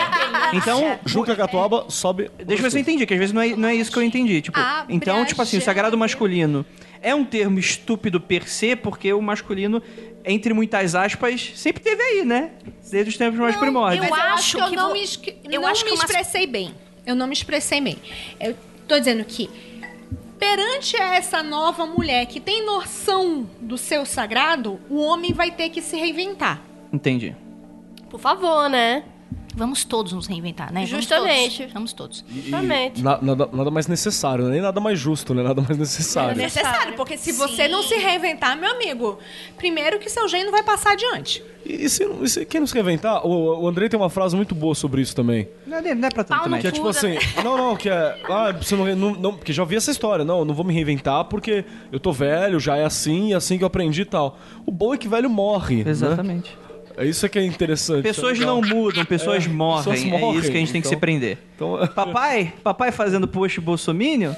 então, 0.53 0.99
Juca 1.05 1.33
Catuaba 1.33 1.85
sobe. 1.87 2.29
deixa 2.37 2.59
eu 2.59 2.63
ver 2.63 2.71
se 2.71 2.77
eu 2.77 2.81
entendi, 2.81 3.05
que 3.05 3.13
às 3.13 3.19
vezes 3.19 3.33
não 3.33 3.41
é, 3.41 3.55
não 3.55 3.69
é 3.69 3.73
isso 3.75 3.89
que 3.89 3.97
eu 3.97 4.03
entendi. 4.03 4.41
Tipo, 4.41 4.59
Ah, 4.59 4.85
então, 4.89 5.23
tipo 5.23 5.41
assim, 5.41 5.57
o 5.57 5.61
sagrado 5.61 5.97
masculino 5.97 6.65
é 7.01 7.15
um 7.15 7.23
termo 7.23 7.57
estúpido 7.57 8.19
per 8.19 8.45
se, 8.49 8.75
porque 8.75 9.13
o 9.13 9.21
masculino, 9.21 9.81
entre 10.25 10.53
muitas 10.53 10.93
aspas, 10.93 11.53
sempre 11.55 11.81
teve 11.81 12.03
aí, 12.03 12.25
né? 12.25 12.51
Desde 12.91 13.09
os 13.11 13.17
tempos 13.17 13.39
mais 13.39 13.55
primórdios. 13.55 14.05
Eu 14.05 14.13
acho 14.13 14.57
que 14.57 14.61
eu 14.63 14.69
que 14.69 14.75
não, 14.75 14.87
vo- 14.89 14.93
me, 14.93 15.03
eu 15.55 15.61
não 15.61 15.67
acho 15.69 15.85
me 15.85 15.93
expressei 15.93 16.45
bem. 16.45 16.75
Eu 17.05 17.15
não 17.15 17.27
me 17.27 17.33
expressei 17.33 17.81
bem. 17.81 17.97
Eu 18.39 18.55
tô 18.87 18.97
dizendo 18.97 19.23
que 19.25 19.49
perante 20.39 20.95
essa 20.95 21.43
nova 21.43 21.85
mulher 21.85 22.25
que 22.25 22.39
tem 22.39 22.65
noção 22.65 23.47
do 23.59 23.77
seu 23.77 24.05
sagrado, 24.05 24.79
o 24.89 24.99
homem 24.99 25.33
vai 25.33 25.51
ter 25.51 25.69
que 25.69 25.81
se 25.81 25.95
reinventar. 25.95 26.61
Entendi. 26.91 27.35
Por 28.09 28.19
favor, 28.19 28.69
né? 28.69 29.03
Vamos 29.53 29.83
todos 29.83 30.13
nos 30.13 30.27
reinventar, 30.27 30.67
né? 30.71 30.85
Vamos 30.85 30.89
Justamente. 30.89 31.57
todos. 31.57 31.73
Vamos 31.73 31.93
todos. 31.93 32.25
Justamente. 32.33 33.01
Na- 33.03 33.19
nada, 33.21 33.49
nada 33.51 33.69
mais 33.69 33.85
necessário, 33.87 34.45
nem 34.47 34.61
nada 34.61 34.79
mais 34.79 34.97
justo, 34.97 35.33
né? 35.33 35.43
Nada 35.43 35.61
mais 35.61 35.75
É 35.77 35.79
necessário. 35.79 36.37
necessário, 36.37 36.93
porque 36.95 37.17
se 37.17 37.33
você 37.33 37.67
não 37.67 37.83
se 37.83 37.95
reinventar, 37.95 38.57
meu 38.57 38.71
amigo, 38.71 39.19
primeiro 39.57 39.99
que 39.99 40.09
seu 40.09 40.27
gênio 40.29 40.51
vai 40.51 40.63
passar 40.63 40.93
adiante. 40.93 41.43
E, 41.65 41.83
e 41.85 41.89
se, 41.89 42.03
e 42.21 42.29
se- 42.29 42.45
quem 42.45 42.61
não 42.61 42.67
se 42.67 42.73
reinventar? 42.73 43.25
O, 43.27 43.63
o 43.63 43.67
Andrei 43.67 43.89
tem 43.89 43.99
uma 43.99 44.09
frase 44.09 44.35
muito 44.37 44.55
boa 44.55 44.73
sobre 44.73 45.01
isso 45.01 45.13
também. 45.15 45.49
Não 45.67 45.77
é, 45.79 45.93
não 45.95 46.07
é 46.07 46.11
pra 46.11 46.23
tanto 46.23 46.43
também. 46.43 46.61
Que 46.61 46.67
é 46.67 46.71
tipo 46.71 46.87
assim, 46.87 47.15
não, 47.43 47.57
não, 47.57 47.75
que 47.75 47.89
é. 47.89 48.17
Ah, 48.29 48.51
você 48.53 48.75
não, 48.75 48.85
não, 48.95 49.11
não- 49.15 49.33
Porque 49.35 49.51
já 49.51 49.61
ouvi 49.63 49.75
essa 49.75 49.91
história, 49.91 50.23
não, 50.23 50.39
eu 50.39 50.45
não 50.45 50.53
vou 50.55 50.63
me 50.65 50.73
reinventar 50.73 51.25
porque 51.25 51.65
eu 51.91 51.99
tô 51.99 52.11
velho, 52.13 52.57
já 52.59 52.77
é 52.77 52.85
assim, 52.85 53.33
é 53.33 53.35
assim 53.35 53.57
que 53.57 53.63
eu 53.63 53.67
aprendi 53.67 54.01
e 54.01 54.05
tal. 54.05 54.39
O 54.65 54.71
bom 54.71 54.93
é 54.93 54.97
que 54.97 55.07
velho 55.09 55.29
morre. 55.29 55.83
né? 55.83 56.41
É 57.01 57.05
isso 57.05 57.27
que 57.27 57.39
é 57.39 57.43
interessante. 57.43 58.03
Pessoas 58.03 58.39
é 58.39 58.45
não 58.45 58.61
mudam, 58.61 59.03
pessoas 59.05 59.45
É, 59.45 59.49
morrem. 59.49 59.83
pessoas 59.83 60.01
É 60.03 60.05
morrem, 60.19 60.39
isso 60.39 60.51
que 60.51 60.57
a 60.57 60.59
gente 60.59 60.71
tem 60.71 60.81
que 60.81 60.87
se 60.87 60.93
então. 60.93 60.99
prender. 61.01 61.37
Então, 61.55 61.77
Papai, 61.95 62.53
papai 62.63 62.91
fazendo 62.91 63.27
post 63.27 63.59
bolsomínio, 63.59 64.35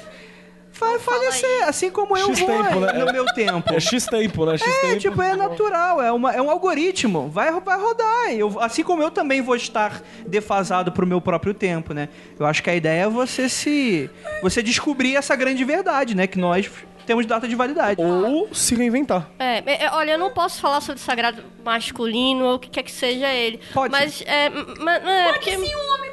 vai 0.78 0.98
falecer, 0.98 1.68
assim 1.68 1.90
como 1.90 2.16
eu 2.16 2.32
vou 2.32 2.62
né? 2.80 2.92
no 2.94 3.12
meu 3.12 3.24
tempo. 3.26 3.72
é 3.72 3.78
X 3.78 4.06
tempo, 4.06 4.44
né? 4.44 4.58
X 4.58 4.66
É, 4.66 4.80
tempo. 4.88 4.98
tipo, 5.00 5.22
é 5.22 5.36
natural, 5.36 6.02
é, 6.02 6.10
uma, 6.10 6.32
é 6.32 6.42
um 6.42 6.50
algoritmo, 6.50 7.28
vai, 7.28 7.52
vai 7.60 7.78
rodar. 7.78 8.32
Eu, 8.32 8.58
assim 8.60 8.82
como 8.82 9.02
eu 9.02 9.10
também 9.10 9.40
vou 9.40 9.54
estar 9.54 10.02
defasado 10.26 10.90
pro 10.90 11.06
meu 11.06 11.20
próprio 11.20 11.54
tempo, 11.54 11.94
né? 11.94 12.08
Eu 12.38 12.44
acho 12.46 12.62
que 12.62 12.70
a 12.70 12.74
ideia 12.74 13.02
é 13.04 13.08
você 13.08 13.48
se. 13.48 14.10
você 14.42 14.62
descobrir 14.62 15.14
essa 15.16 15.36
grande 15.36 15.62
verdade, 15.64 16.14
né? 16.16 16.26
Que 16.26 16.38
nós 16.38 16.68
temos 17.04 17.26
data 17.26 17.46
de 17.46 17.54
validade. 17.54 18.00
Ou 18.00 18.48
se 18.52 18.74
reinventar. 18.74 19.28
É, 19.38 19.84
é, 19.84 19.90
olha, 19.92 20.12
eu 20.12 20.18
não 20.18 20.30
posso 20.30 20.60
falar 20.60 20.80
sobre 20.80 21.00
sagrado 21.00 21.42
masculino 21.64 22.44
ou 22.44 22.54
o 22.54 22.58
que 22.58 22.68
quer 22.68 22.82
que 22.82 22.92
seja 22.92 23.32
ele. 23.32 23.60
Pode. 23.72 23.90
Mas 23.92 24.22
é. 24.26 24.50
Mas, 24.50 25.04
é 25.04 25.24
Porque 25.32 25.50
porque... 25.52 25.66
se 25.66 25.76
um 25.76 25.94
homem 25.94 26.03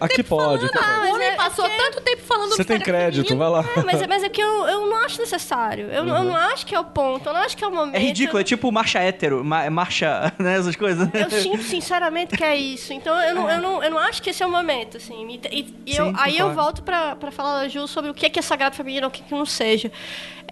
Aqui 0.00 0.16
tempo 0.16 0.28
pode, 0.30 0.44
falando, 0.44 0.64
aqui 0.64 0.78
ah, 0.78 0.82
pode. 0.82 1.06
o 1.10 1.14
homem 1.14 1.28
Mas 1.28 1.34
é 1.34 1.36
passou 1.36 1.64
porque- 1.68 1.82
tanto 1.82 2.00
tempo 2.00 2.22
falando 2.22 2.50
Você 2.50 2.64
tem 2.64 2.80
crédito, 2.80 3.26
feminino. 3.28 3.38
vai 3.38 3.62
lá. 3.62 3.70
É, 3.76 3.84
mas, 3.84 4.02
é- 4.02 4.06
mas 4.06 4.22
é 4.22 4.28
que 4.28 4.40
eu, 4.40 4.66
eu 4.66 4.86
não 4.86 4.96
acho 5.04 5.20
necessário. 5.20 5.88
Eu, 5.90 6.04
não- 6.04 6.16
eu 6.18 6.24
não 6.24 6.36
acho 6.36 6.64
que 6.66 6.74
é 6.74 6.80
o 6.80 6.84
ponto. 6.84 7.28
Eu 7.28 7.32
não 7.32 7.40
acho 7.42 7.56
que 7.56 7.62
é 7.62 7.66
o 7.66 7.70
momento. 7.72 7.94
É 7.96 7.98
ridículo, 7.98 8.40
é 8.40 8.44
tipo 8.44 8.70
marcha 8.72 8.98
hétero, 8.98 9.44
ma- 9.44 9.68
marcha, 9.70 10.32
né? 10.38 10.56
Essas 10.58 10.74
coisas. 10.76 11.08
Eu 11.12 11.30
sinto 11.30 11.62
sinceramente 11.62 12.36
que 12.36 12.42
é 12.44 12.56
isso. 12.56 12.92
Então 12.92 13.14
eu 13.22 13.34
não, 13.34 13.50
eu 13.50 13.60
não, 13.60 13.84
eu 13.84 13.90
não 13.90 13.98
acho 13.98 14.22
que 14.22 14.30
esse 14.30 14.42
é 14.42 14.46
o 14.46 14.50
momento, 14.50 14.96
assim. 14.96 15.26
E, 15.28 15.40
e- 15.60 15.74
e 15.86 15.96
eu- 15.96 16.06
Sim, 16.06 16.14
aí 16.18 16.38
eu 16.38 16.52
volto 16.54 16.82
pra, 16.82 17.14
pra 17.16 17.30
falar, 17.30 17.68
Ju, 17.68 17.86
sobre 17.86 18.10
o 18.10 18.14
que 18.14 18.26
é, 18.26 18.30
que 18.30 18.38
é 18.38 18.42
sagrado 18.42 18.74
feminino 18.76 19.06
ou 19.06 19.08
o 19.08 19.12
que, 19.12 19.22
que 19.22 19.34
não 19.34 19.44
seja. 19.46 19.92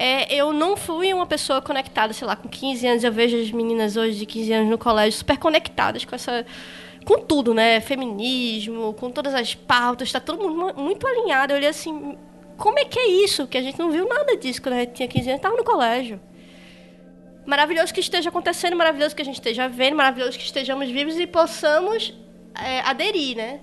É, 0.01 0.33
eu 0.33 0.53
não 0.53 0.77
fui 0.77 1.13
uma 1.13 1.27
pessoa 1.27 1.61
conectada, 1.61 2.13
sei 2.13 2.27
lá, 2.27 2.37
com 2.37 2.49
15 2.49 2.87
anos. 2.87 3.03
Eu 3.03 3.11
vejo 3.11 3.37
as 3.41 3.51
meninas 3.51 3.97
hoje 3.97 4.17
de 4.19 4.27
15 4.27 4.53
anos 4.53 4.71
no 4.71 4.79
colégio 4.79 5.19
super 5.19 5.37
conectadas 5.39 6.05
com 6.05 6.15
essa. 6.15 6.47
Com 7.09 7.19
tudo, 7.21 7.55
né? 7.55 7.81
Feminismo, 7.81 8.93
com 8.93 9.11
todas 9.11 9.35
as 9.35 9.55
pautas, 9.55 10.13
tá 10.13 10.21
todo 10.21 10.43
mundo 10.43 10.55
mu- 10.55 10.83
muito 10.85 11.07
alinhado. 11.07 11.53
Eu 11.53 11.57
olhei 11.57 11.71
assim, 11.71 12.19
como 12.59 12.79
é 12.79 12.85
que 12.85 12.99
é 12.99 13.07
isso? 13.25 13.47
Que 13.47 13.57
a 13.57 13.63
gente 13.63 13.79
não 13.79 13.91
viu 13.91 14.07
nada 14.07 14.37
disso 14.37 14.61
quando 14.61 14.75
a 14.75 14.81
gente 14.81 14.93
tinha 14.93 15.09
15 15.09 15.31
anos, 15.31 15.41
tava 15.41 15.57
no 15.57 15.65
colégio. 15.65 16.21
Maravilhoso 17.47 17.95
que 17.95 18.01
esteja 18.01 18.29
acontecendo, 18.29 18.77
maravilhoso 18.77 19.17
que 19.17 19.23
a 19.23 19.25
gente 19.25 19.37
esteja 19.37 19.69
vendo, 19.69 19.97
maravilhoso 19.97 20.37
que 20.37 20.45
estejamos 20.45 20.91
vivos 20.91 21.19
e 21.19 21.27
possamos 21.27 22.13
é, 22.63 22.81
aderir, 22.81 23.35
né? 23.39 23.61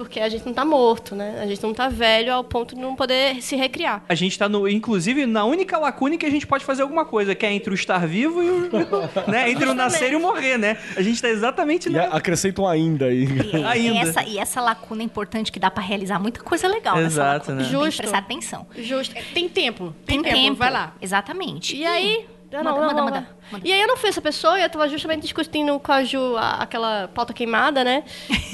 Porque 0.00 0.18
a 0.18 0.30
gente 0.30 0.46
não 0.46 0.54
tá 0.54 0.64
morto, 0.64 1.14
né? 1.14 1.40
A 1.42 1.46
gente 1.46 1.62
não 1.62 1.74
tá 1.74 1.90
velho 1.90 2.32
ao 2.32 2.42
ponto 2.42 2.74
de 2.74 2.80
não 2.80 2.96
poder 2.96 3.42
se 3.42 3.54
recriar. 3.54 4.02
A 4.08 4.14
gente 4.14 4.38
tá, 4.38 4.48
no, 4.48 4.66
inclusive, 4.66 5.26
na 5.26 5.44
única 5.44 5.76
lacuna 5.76 6.14
em 6.14 6.18
que 6.18 6.24
a 6.24 6.30
gente 6.30 6.46
pode 6.46 6.64
fazer 6.64 6.80
alguma 6.80 7.04
coisa, 7.04 7.34
que 7.34 7.44
é 7.44 7.52
entre 7.52 7.70
o 7.70 7.74
estar 7.74 8.06
vivo 8.06 8.42
e 8.42 8.48
o. 8.50 8.70
né? 9.30 9.50
Entre 9.50 9.68
o 9.68 9.74
nascer 9.74 10.12
e 10.12 10.16
o 10.16 10.20
morrer, 10.20 10.56
né? 10.56 10.78
A 10.96 11.02
gente 11.02 11.20
tá 11.20 11.28
exatamente 11.28 11.90
E 11.90 11.92
na. 11.92 12.04
a- 12.04 12.16
acrescenta 12.16 12.62
um 12.62 12.66
ainda 12.66 13.04
aí. 13.06 13.24
E, 13.24 13.56
Ainda. 13.62 13.94
e 13.94 13.98
essa, 13.98 14.22
e 14.24 14.38
essa 14.38 14.60
lacuna 14.62 15.02
é 15.02 15.04
importante 15.04 15.52
que 15.52 15.60
dá 15.60 15.70
pra 15.70 15.82
realizar 15.82 16.18
muita 16.18 16.40
coisa 16.40 16.66
legal 16.66 16.96
nessa 16.96 17.06
Exato, 17.06 17.38
lacuna. 17.50 17.56
né? 17.56 17.62
Tem 17.68 17.78
que 17.78 17.84
Justo. 17.84 17.98
prestar 17.98 18.18
atenção. 18.18 18.66
Justo. 18.78 19.14
Tem 19.34 19.48
tempo. 19.50 19.94
Tem, 20.06 20.22
tempo. 20.22 20.56
vai 20.56 20.70
lá. 20.72 20.94
Exatamente. 21.02 21.76
E 21.76 21.84
aí. 21.84 22.24
Ah, 22.52 22.64
Manda, 22.64 22.70
não, 22.70 22.80
manda, 22.80 22.94
não, 22.94 23.04
manda, 23.04 23.20
não. 23.20 23.26
manda. 23.52 23.68
E 23.68 23.72
aí 23.72 23.80
eu 23.80 23.86
não 23.86 23.96
fui 23.96 24.08
essa 24.08 24.20
pessoa, 24.20 24.58
eu 24.58 24.68
tava 24.68 24.88
justamente 24.88 25.22
discutindo 25.22 25.78
com 25.78 25.92
a 25.92 26.02
Ju 26.02 26.36
a- 26.36 26.62
aquela 26.62 27.08
pauta 27.14 27.32
queimada, 27.32 27.84
né? 27.84 28.02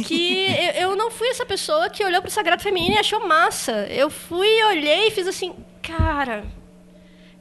Que 0.07 0.47
eu, 0.77 0.91
eu 0.91 0.97
não 0.97 1.11
fui 1.11 1.29
essa 1.29 1.47
pessoa 1.47 1.89
que 1.89 2.05
olhou 2.05 2.21
pro 2.21 2.31
Sagrado 2.31 2.63
Feminino 2.63 2.95
e 2.95 2.99
achou 2.99 3.27
massa. 3.27 3.87
Eu 3.89 4.11
fui, 4.11 4.63
olhei 4.65 5.09
e 5.09 5.11
fiz 5.11 5.27
assim, 5.27 5.55
cara. 5.83 6.45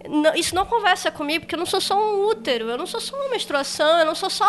não- 0.08 0.34
isso 0.36 0.56
não 0.56 0.66
conversa 0.66 1.12
comigo, 1.12 1.42
porque 1.42 1.56
eu 1.56 1.60
não 1.60 1.66
sou 1.66 1.82
só 1.82 1.96
um 2.00 2.26
útero, 2.28 2.70
eu 2.70 2.78
não 2.78 2.86
sou 2.88 3.02
só 3.02 3.16
uma 3.18 3.30
menstruação, 3.30 4.00
eu 4.00 4.06
não 4.06 4.16
sou 4.16 4.30
só 4.30 4.48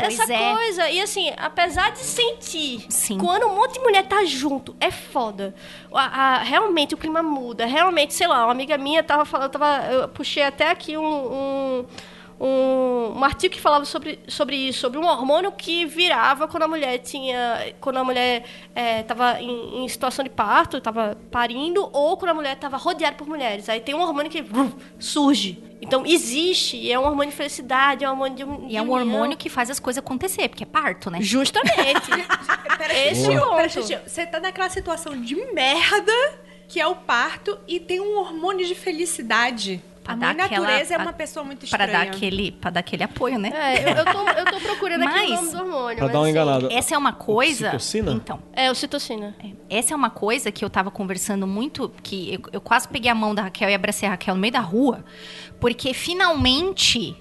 Pois 0.00 0.18
essa 0.18 0.32
é. 0.32 0.54
coisa. 0.54 0.88
E 0.90 1.00
assim, 1.00 1.32
apesar 1.36 1.90
de 1.92 1.98
sentir, 2.00 2.86
Sim. 2.88 3.18
quando 3.18 3.46
um 3.46 3.54
monte 3.54 3.74
de 3.74 3.80
mulher 3.80 4.06
tá 4.06 4.24
junto, 4.24 4.74
é 4.80 4.90
foda. 4.90 5.54
A- 5.92 6.36
a- 6.36 6.38
realmente 6.42 6.94
o 6.94 6.96
clima 6.98 7.22
muda. 7.22 7.66
Realmente, 7.66 8.14
sei 8.14 8.26
lá, 8.26 8.44
uma 8.44 8.52
amiga 8.52 8.76
minha 8.78 9.02
tava 9.02 9.24
falando, 9.24 9.52
eu, 9.54 9.58
tava, 9.60 9.86
eu 9.92 10.08
puxei 10.08 10.42
até 10.42 10.70
aqui 10.70 10.96
um, 10.96 11.04
um, 11.06 11.86
um, 12.40 13.12
um 13.18 13.24
artigo 13.24 13.54
que 13.54 13.60
falava 13.60 13.84
sobre, 13.84 14.18
sobre 14.26 14.56
isso, 14.56 14.80
sobre 14.80 14.98
um 14.98 15.06
hormônio 15.06 15.52
que 15.52 15.86
virava 15.86 16.48
quando 16.48 16.64
a 16.64 16.68
mulher 16.68 16.98
tinha. 16.98 17.74
Quando 17.80 17.98
a 17.98 18.04
mulher 18.04 18.44
estava 19.00 19.40
em, 19.40 19.84
em 19.84 19.88
situação 19.88 20.22
de 20.24 20.30
parto, 20.30 20.76
estava 20.78 21.16
parindo, 21.30 21.88
ou 21.92 22.16
quando 22.16 22.30
a 22.32 22.34
mulher 22.34 22.54
estava 22.54 22.76
rodeada 22.76 23.16
por 23.16 23.26
mulheres. 23.28 23.68
Aí 23.68 23.80
tem 23.80 23.94
um 23.94 24.00
hormônio 24.00 24.30
que 24.30 24.44
surge. 24.98 25.62
Então 25.80 26.04
existe, 26.06 26.76
e 26.78 26.90
é 26.90 26.98
um 26.98 27.04
hormônio 27.04 27.30
de 27.30 27.36
felicidade, 27.36 28.04
é 28.04 28.08
um 28.08 28.12
hormônio 28.12 28.36
de, 28.36 28.44
um- 28.44 28.64
E 28.64 28.68
de 28.68 28.76
é 28.76 28.82
um 28.82 28.90
hormônio 28.90 29.36
que 29.36 29.50
faz 29.50 29.68
as 29.70 29.78
coisas 29.78 30.02
acontecer, 30.02 30.48
porque 30.48 30.62
é 30.62 30.66
parto, 30.66 31.10
né? 31.10 31.18
Justamente. 31.20 32.10
Peraí, 32.78 33.08
Esse 33.08 33.30
é 33.32 33.38
ponto. 33.38 33.54
peraí. 33.56 34.00
Você 34.06 34.26
tá 34.26 34.40
naquela 34.40 34.68
situação 34.68 35.20
de 35.20 35.34
merda 35.52 36.12
que 36.66 36.80
é 36.80 36.86
o 36.86 36.96
parto 36.96 37.58
e 37.68 37.78
tem 37.78 38.00
um 38.00 38.18
hormônio 38.18 38.66
de 38.66 38.74
felicidade. 38.74 39.82
Pra 40.04 40.12
a 40.12 40.16
dar 40.16 40.34
mãe 40.34 40.44
aquela- 40.44 40.66
natureza 40.66 40.94
é 40.94 40.98
uma 40.98 41.12
pessoa 41.14 41.42
muito 41.44 41.66
Pra 41.66 41.84
estranha. 41.86 41.92
dar 41.92 42.02
aquele, 42.14 42.52
pra 42.52 42.70
dar 42.70 42.80
aquele 42.80 43.02
apoio, 43.02 43.38
né? 43.38 43.50
É, 43.54 43.84
eu, 43.90 43.96
eu, 43.96 44.04
tô, 44.04 44.28
eu 44.28 44.44
tô 44.44 44.60
procurando 44.60 45.02
aqui 45.02 45.14
Mas- 45.14 45.30
o 45.30 45.34
nome 45.34 45.50
do 45.50 45.58
hormônio. 45.58 45.96
Pra 45.96 46.04
mas, 46.04 46.12
dar 46.12 46.18
uma 46.18 46.22
assim, 46.24 46.30
enganada. 46.30 46.68
Essa 46.72 46.94
é 46.94 46.98
uma 46.98 47.12
coisa. 47.14 47.66
Oxitocina? 47.68 48.12
Então, 48.12 48.38
É, 48.52 48.70
o 48.70 48.74
citocina. 48.74 49.34
essa 49.70 49.94
é 49.94 49.96
uma 49.96 50.10
coisa 50.10 50.52
que 50.52 50.62
eu 50.64 50.68
tava 50.68 50.90
conversando 50.90 51.46
muito, 51.46 51.90
que 52.02 52.34
eu, 52.34 52.40
eu 52.52 52.60
quase 52.60 52.86
peguei 52.86 53.10
a 53.10 53.14
mão 53.14 53.34
da 53.34 53.42
Raquel 53.42 53.70
e 53.70 53.74
abracei 53.74 54.06
a 54.06 54.12
Raquel 54.12 54.34
no 54.34 54.40
meio 54.42 54.52
da 54.52 54.60
rua, 54.60 55.02
porque 55.58 55.94
finalmente 55.94 57.16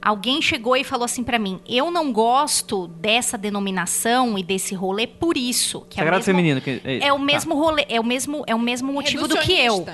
alguém 0.00 0.40
chegou 0.40 0.76
e 0.76 0.84
falou 0.84 1.04
assim 1.04 1.22
pra 1.22 1.38
mim: 1.38 1.60
eu 1.68 1.90
não 1.90 2.12
gosto 2.12 2.88
dessa 2.88 3.36
denominação 3.36 4.38
e 4.38 4.42
desse 4.42 4.74
rolê 4.74 5.06
por 5.06 5.36
isso. 5.36 5.82
Que 5.90 6.00
é 6.00 6.02
o 6.02 6.04
Sagrado 6.06 6.16
mesmo- 6.18 6.24
feminino. 6.32 6.60
Que, 6.60 6.80
É 7.04 7.12
o 7.12 7.18
mesmo 7.18 7.54
rolê, 7.54 7.84
é 7.88 8.00
o 8.00 8.04
mesmo, 8.04 8.42
é 8.46 8.54
o 8.54 8.58
mesmo 8.58 8.92
motivo 8.92 9.28
do 9.28 9.36
que 9.38 9.52
eu. 9.52 9.86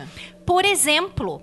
Por 0.46 0.64
exemplo, 0.64 1.40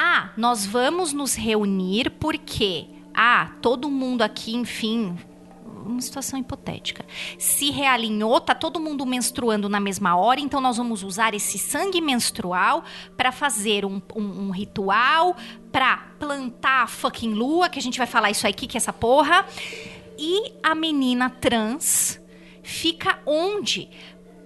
ah, 0.00 0.30
nós 0.36 0.64
vamos 0.64 1.12
nos 1.12 1.34
reunir 1.34 2.10
porque 2.18 2.86
ah, 3.14 3.50
todo 3.60 3.90
mundo 3.90 4.22
aqui, 4.22 4.54
enfim, 4.56 5.16
uma 5.84 6.00
situação 6.00 6.38
hipotética. 6.38 7.04
Se 7.38 7.70
realinhou, 7.70 8.40
tá 8.40 8.54
todo 8.54 8.78
mundo 8.80 9.04
menstruando 9.04 9.68
na 9.68 9.80
mesma 9.80 10.16
hora, 10.16 10.40
então 10.40 10.60
nós 10.60 10.76
vamos 10.76 11.02
usar 11.02 11.34
esse 11.34 11.58
sangue 11.58 12.00
menstrual 12.00 12.84
para 13.16 13.32
fazer 13.32 13.84
um, 13.84 14.00
um- 14.14 14.46
um 14.46 14.50
ritual, 14.50 15.36
para 15.72 15.96
plantar 16.18 16.84
a 16.84 16.86
fucking 16.86 17.32
lua, 17.34 17.68
que 17.68 17.78
a 17.78 17.82
gente 17.82 17.98
vai 17.98 18.06
falar 18.06 18.30
isso 18.30 18.46
aqui, 18.46 18.66
que 18.66 18.76
é 18.76 18.78
essa 18.78 18.92
porra. 18.92 19.44
E 20.18 20.52
a 20.62 20.74
menina 20.74 21.30
trans 21.30 22.20
fica 22.62 23.18
onde? 23.26 23.88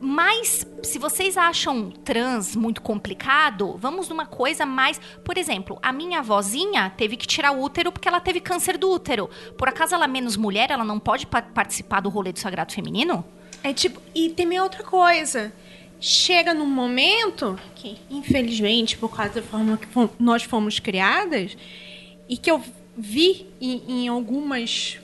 Mas, 0.07 0.67
se 0.83 0.99
vocês 0.99 1.39
acham 1.39 1.91
trans 1.91 2.55
muito 2.55 2.83
complicado, 2.83 3.75
vamos 3.79 4.07
numa 4.07 4.27
coisa 4.27 4.67
mais. 4.67 5.01
Por 5.25 5.39
exemplo, 5.39 5.79
a 5.83 5.95
minha 5.95 6.19
avózinha 6.19 6.93
teve 6.95 7.17
que 7.17 7.27
tirar 7.27 7.53
o 7.53 7.63
útero 7.63 7.91
porque 7.91 8.07
ela 8.07 8.21
teve 8.21 8.39
câncer 8.39 8.77
do 8.77 8.91
útero. 8.91 9.31
Por 9.57 9.67
acaso 9.67 9.95
ela 9.95 10.05
é 10.05 10.07
menos 10.07 10.37
mulher, 10.37 10.71
ela 10.71 10.85
não 10.85 11.01
pode 11.01 11.27
pa- 11.27 11.41
participar 11.41 12.01
do 12.01 12.11
rolê 12.11 12.33
do 12.33 12.39
sagrado 12.39 12.71
feminino? 12.71 13.25
É 13.63 13.73
tipo, 13.73 13.99
e 14.15 14.29
também 14.29 14.61
outra 14.61 14.83
coisa. 14.83 15.51
Chega 15.99 16.53
num 16.53 16.67
momento 16.67 17.59
que, 17.75 17.97
infelizmente, 18.11 18.99
por 18.99 19.09
causa 19.09 19.41
da 19.41 19.43
forma 19.43 19.79
que 19.79 19.89
nós 20.19 20.43
fomos 20.43 20.79
criadas, 20.79 21.57
e 22.29 22.37
que 22.37 22.51
eu 22.51 22.63
vi 22.95 23.47
em, 23.59 23.83
em 23.89 24.09
algumas 24.09 24.99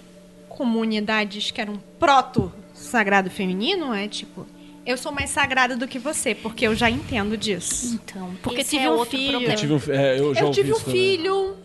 comunidades 0.47 1.51
que 1.51 1.59
eram 1.59 1.83
proto-sagrado 1.99 3.31
feminino, 3.31 3.95
é 3.95 4.07
tipo, 4.07 4.47
eu 4.87 4.97
sou 4.97 5.13
mais 5.13 5.31
sagrada 5.31 5.77
do 5.77 5.87
que 5.87 5.99
você, 5.99 6.35
porque 6.35 6.67
eu 6.67 6.75
já 6.75 6.91
entendo 6.91 7.37
disso. 7.37 7.95
Então, 8.03 8.35
Porque 8.43 8.65
tive 8.65 8.85
é 8.85 8.91
um 8.91 8.95
outro 8.95 9.17
filho. 9.17 9.31
problema. 9.33 9.53
Eu 9.55 9.59
tive 9.59 9.73
um, 9.75 9.79
fi- 9.79 9.91
é, 9.93 10.19
eu 10.19 10.35
já 10.35 10.41
Eu 10.43 10.51
tive 10.51 10.73
um 10.73 10.79
filho, 10.79 11.57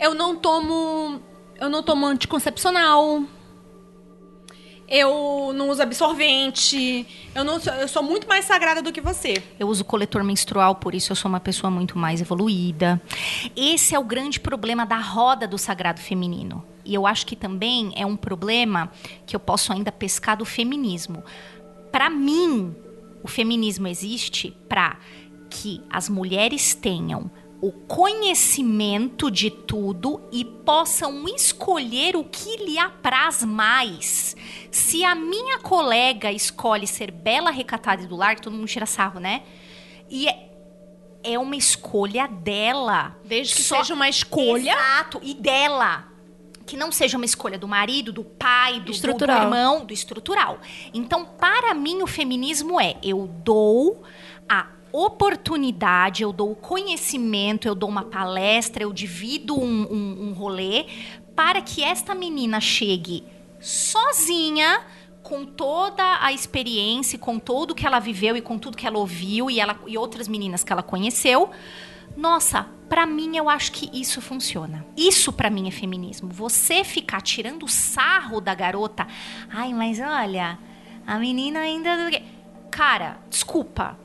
eu 0.00 0.14
não 0.14 0.36
tomo. 0.36 1.20
Eu 1.58 1.68
não 1.68 1.82
tomo 1.82 2.06
anticoncepcional. 2.06 3.22
Eu 4.88 5.52
não 5.54 5.68
uso 5.68 5.80
absorvente. 5.82 7.06
Eu, 7.32 7.44
não 7.44 7.60
sou, 7.60 7.72
eu 7.74 7.86
sou 7.86 8.02
muito 8.02 8.26
mais 8.26 8.44
sagrada 8.44 8.82
do 8.82 8.90
que 8.90 9.00
você. 9.00 9.40
Eu 9.58 9.68
uso 9.68 9.84
coletor 9.84 10.24
menstrual, 10.24 10.74
por 10.74 10.94
isso 10.96 11.12
eu 11.12 11.16
sou 11.16 11.28
uma 11.28 11.38
pessoa 11.38 11.70
muito 11.70 11.96
mais 11.96 12.20
evoluída. 12.20 13.00
Esse 13.54 13.94
é 13.94 13.98
o 14.00 14.02
grande 14.04 14.40
problema 14.40 14.84
da 14.84 14.96
roda 14.98 15.46
do 15.46 15.56
sagrado 15.56 16.00
feminino. 16.00 16.64
E 16.84 16.92
eu 16.92 17.06
acho 17.06 17.24
que 17.24 17.36
também 17.36 17.92
é 17.94 18.04
um 18.04 18.16
problema 18.16 18.90
que 19.26 19.36
eu 19.36 19.40
posso 19.40 19.72
ainda 19.72 19.92
pescar 19.92 20.36
do 20.36 20.44
feminismo. 20.44 21.22
Para 21.90 22.08
mim, 22.10 22.74
o 23.22 23.28
feminismo 23.28 23.88
existe 23.88 24.56
para 24.68 24.98
que 25.48 25.82
as 25.90 26.08
mulheres 26.08 26.74
tenham 26.74 27.30
o 27.60 27.72
conhecimento 27.72 29.30
de 29.30 29.50
tudo 29.50 30.22
e 30.32 30.44
possam 30.44 31.26
escolher 31.28 32.16
o 32.16 32.24
que 32.24 32.56
lhe 32.64 32.78
apraz 32.78 33.44
mais. 33.44 34.34
Se 34.70 35.04
a 35.04 35.14
minha 35.14 35.58
colega 35.58 36.32
escolhe 36.32 36.86
ser 36.86 37.10
bela, 37.10 37.50
recatada 37.50 38.02
e 38.02 38.06
do 38.06 38.16
lar, 38.16 38.40
todo 38.40 38.54
mundo 38.56 38.66
tira 38.66 38.86
sarro, 38.86 39.20
né? 39.20 39.42
E 40.08 40.26
é, 40.26 40.50
é 41.22 41.38
uma 41.38 41.54
escolha 41.54 42.26
dela. 42.26 43.18
Desde 43.24 43.56
que 43.56 43.62
Só- 43.62 43.78
seja 43.78 43.92
uma 43.92 44.08
escolha. 44.08 44.72
Exato, 44.72 45.20
e 45.22 45.34
dela. 45.34 46.09
Que 46.70 46.76
não 46.76 46.92
seja 46.92 47.16
uma 47.16 47.24
escolha 47.24 47.58
do 47.58 47.66
marido, 47.66 48.12
do 48.12 48.22
pai, 48.24 48.74
do, 48.74 48.78
do- 48.80 48.84
do 48.86 48.90
Estrutural. 48.92 49.42
irmão, 49.42 49.84
do 49.84 49.92
estrutural. 49.92 50.58
Então, 50.94 51.24
para 51.24 51.74
mim, 51.74 52.00
o 52.02 52.06
feminismo 52.06 52.80
é: 52.80 52.94
eu 53.02 53.26
dou 53.44 54.02
a 54.48 54.66
oportunidade, 54.92 56.22
eu 56.22 56.32
dou 56.32 56.52
o 56.52 56.56
conhecimento, 56.56 57.66
eu 57.66 57.74
dou 57.74 57.88
uma 57.88 58.04
palestra, 58.04 58.82
eu 58.84 58.92
divido 58.92 59.58
um, 59.58 59.82
um, 59.92 60.28
um 60.28 60.32
rolê 60.32 60.86
para 61.34 61.60
que 61.60 61.82
esta 61.82 62.14
menina 62.14 62.60
chegue 62.60 63.24
sozinha 63.60 64.80
com 65.22 65.44
toda 65.44 66.18
a 66.20 66.32
experiência, 66.32 67.18
com 67.18 67.38
tudo 67.38 67.74
que 67.74 67.86
ela 67.86 67.98
viveu 67.98 68.36
e 68.36 68.40
com 68.40 68.58
tudo 68.58 68.76
que 68.76 68.86
ela 68.86 68.98
ouviu 68.98 69.50
e, 69.50 69.60
ela, 69.60 69.78
e 69.86 69.96
outras 69.98 70.26
meninas 70.28 70.64
que 70.64 70.72
ela 70.72 70.82
conheceu. 70.82 71.50
Nossa, 72.20 72.66
pra 72.88 73.06
mim 73.06 73.36
eu 73.36 73.48
acho 73.48 73.72
que 73.72 73.88
isso 73.98 74.20
funciona. 74.20 74.84
Isso 74.96 75.32
pra 75.32 75.48
mim 75.48 75.66
é 75.66 75.70
feminismo. 75.70 76.28
Você 76.28 76.84
ficar 76.84 77.22
tirando 77.22 77.66
sarro 77.66 78.40
da 78.40 78.54
garota. 78.54 79.06
Ai, 79.50 79.72
mas 79.72 79.98
olha, 80.00 80.58
a 81.06 81.18
menina 81.18 81.60
ainda. 81.60 81.90
Cara, 82.70 83.18
desculpa. 83.30 83.98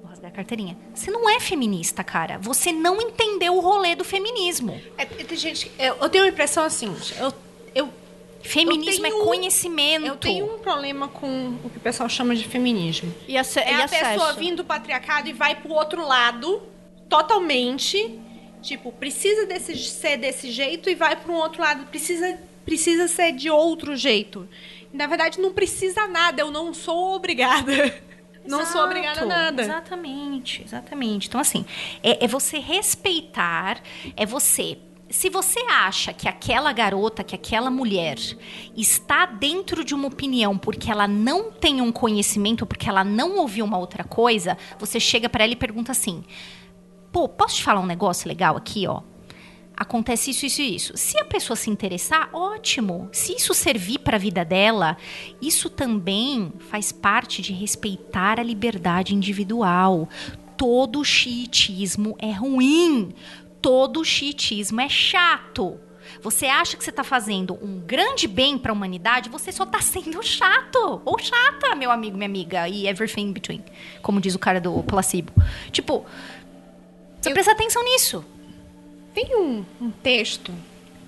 Vou 0.00 0.08
rasgar 0.08 0.30
a 0.30 0.34
carteirinha. 0.34 0.78
Você 0.94 1.10
não 1.10 1.28
é 1.28 1.38
feminista, 1.38 2.02
cara. 2.02 2.38
Você 2.38 2.72
não 2.72 3.00
entendeu 3.02 3.54
o 3.54 3.60
rolê 3.60 3.94
do 3.94 4.02
feminismo. 4.04 4.80
É, 4.96 5.04
tem 5.04 5.36
gente, 5.36 5.70
eu, 5.78 5.96
eu 5.96 6.08
tenho 6.08 6.24
a 6.24 6.28
impressão 6.28 6.64
assim, 6.64 6.94
eu, 7.18 7.32
eu, 7.74 7.90
Feminismo 8.42 9.04
Eu 9.06 9.10
tenho- 9.12 9.22
é 9.22 9.26
conhecimento. 9.26 10.06
eu 10.06 10.16
tenho 10.16 10.54
um 10.54 10.58
problema 10.60 11.08
com 11.08 11.58
o 11.62 11.68
que 11.68 11.76
o 11.76 11.80
pessoal 11.80 12.08
chama 12.08 12.34
de 12.34 12.48
feminismo. 12.48 13.14
E, 13.28 13.36
ace 13.36 13.58
É 13.60 13.70
e 13.70 13.74
a 13.74 13.84
acesso. 13.84 14.04
pessoa 14.12 14.32
vindo 14.32 14.56
do 14.56 14.64
patriarcado 14.64 15.28
e 15.28 15.34
vai 15.34 15.54
pro 15.56 15.74
outro 15.74 16.02
lado 16.08 16.62
totalmente. 17.10 18.18
Tipo, 18.62 18.92
precisa 18.92 19.44
desse, 19.46 19.76
ser 19.76 20.16
desse 20.16 20.50
jeito 20.50 20.88
e 20.88 20.94
vai 20.94 21.16
para 21.16 21.30
um 21.30 21.34
outro 21.34 21.60
lado. 21.60 21.86
Precisa, 21.86 22.38
precisa 22.64 23.08
ser 23.08 23.32
de 23.32 23.50
outro 23.50 23.96
jeito. 23.96 24.48
Na 24.92 25.06
verdade, 25.06 25.40
não 25.40 25.52
precisa 25.52 26.06
nada. 26.06 26.40
Eu 26.40 26.50
não 26.50 26.72
sou 26.72 27.16
obrigada. 27.16 27.72
Não 28.42 28.64
sou 28.64 28.82
obrigada 28.82 29.20
a 29.20 29.26
nada. 29.26 29.62
Exatamente, 29.62 30.62
exatamente. 30.64 31.28
Então, 31.28 31.38
assim, 31.38 31.64
é, 32.02 32.24
é 32.24 32.26
você 32.26 32.58
respeitar, 32.58 33.82
é 34.16 34.24
você. 34.24 34.78
Se 35.10 35.28
você 35.28 35.60
acha 35.68 36.14
que 36.14 36.26
aquela 36.26 36.72
garota, 36.72 37.22
que 37.22 37.34
aquela 37.34 37.70
mulher 37.70 38.16
está 38.74 39.26
dentro 39.26 39.84
de 39.84 39.94
uma 39.94 40.08
opinião 40.08 40.56
porque 40.56 40.90
ela 40.90 41.06
não 41.06 41.52
tem 41.52 41.82
um 41.82 41.92
conhecimento, 41.92 42.64
porque 42.64 42.88
ela 42.88 43.04
não 43.04 43.36
ouviu 43.36 43.64
uma 43.64 43.76
outra 43.76 44.04
coisa, 44.04 44.56
você 44.78 44.98
chega 44.98 45.28
para 45.28 45.44
ela 45.44 45.52
e 45.52 45.56
pergunta 45.56 45.92
assim: 45.92 46.24
pô, 47.12 47.28
posso 47.28 47.56
te 47.56 47.64
falar 47.64 47.80
um 47.80 47.86
negócio 47.86 48.28
legal 48.28 48.56
aqui, 48.56 48.86
ó? 48.86 49.02
Acontece 49.76 50.30
isso, 50.30 50.44
isso 50.44 50.60
e 50.60 50.74
isso. 50.76 50.92
Se 50.94 51.18
a 51.18 51.24
pessoa 51.24 51.56
se 51.56 51.70
interessar, 51.70 52.28
ótimo. 52.34 53.08
Se 53.12 53.34
isso 53.34 53.54
servir 53.54 54.00
para 54.00 54.16
a 54.16 54.20
vida 54.20 54.44
dela, 54.44 54.98
isso 55.40 55.70
também 55.70 56.52
faz 56.58 56.92
parte 56.92 57.40
de 57.40 57.54
respeitar 57.54 58.38
a 58.38 58.42
liberdade 58.42 59.14
individual. 59.14 60.06
Todo 60.54 61.02
xiitismo 61.02 62.14
é 62.18 62.30
ruim. 62.30 63.14
Todo 63.62 64.04
xiitismo 64.04 64.82
é 64.82 64.88
chato. 64.90 65.80
Você 66.22 66.46
acha 66.46 66.76
que 66.76 66.84
você 66.84 66.90
está 66.90 67.04
fazendo 67.04 67.58
um 67.62 67.80
grande 67.80 68.26
bem 68.28 68.58
para 68.58 68.72
a 68.72 68.74
humanidade, 68.74 69.30
você 69.30 69.50
só 69.50 69.64
está 69.64 69.80
sendo 69.82 70.22
chato. 70.22 71.00
Ou 71.04 71.18
chata, 71.18 71.74
meu 71.74 71.90
amigo, 71.90 72.16
minha 72.16 72.28
amiga, 72.28 72.68
e 72.68 72.86
everything 72.86 73.28
in 73.28 73.32
between. 73.32 73.64
Como 74.02 74.20
diz 74.20 74.34
o 74.34 74.38
cara 74.38 74.60
do 74.60 74.82
placebo. 74.82 75.32
Tipo, 75.72 76.04
Você 77.20 77.30
presta 77.30 77.52
atenção 77.52 77.84
nisso. 77.84 78.24
Tem 79.14 79.36
um, 79.36 79.64
um 79.80 79.90
texto 79.90 80.52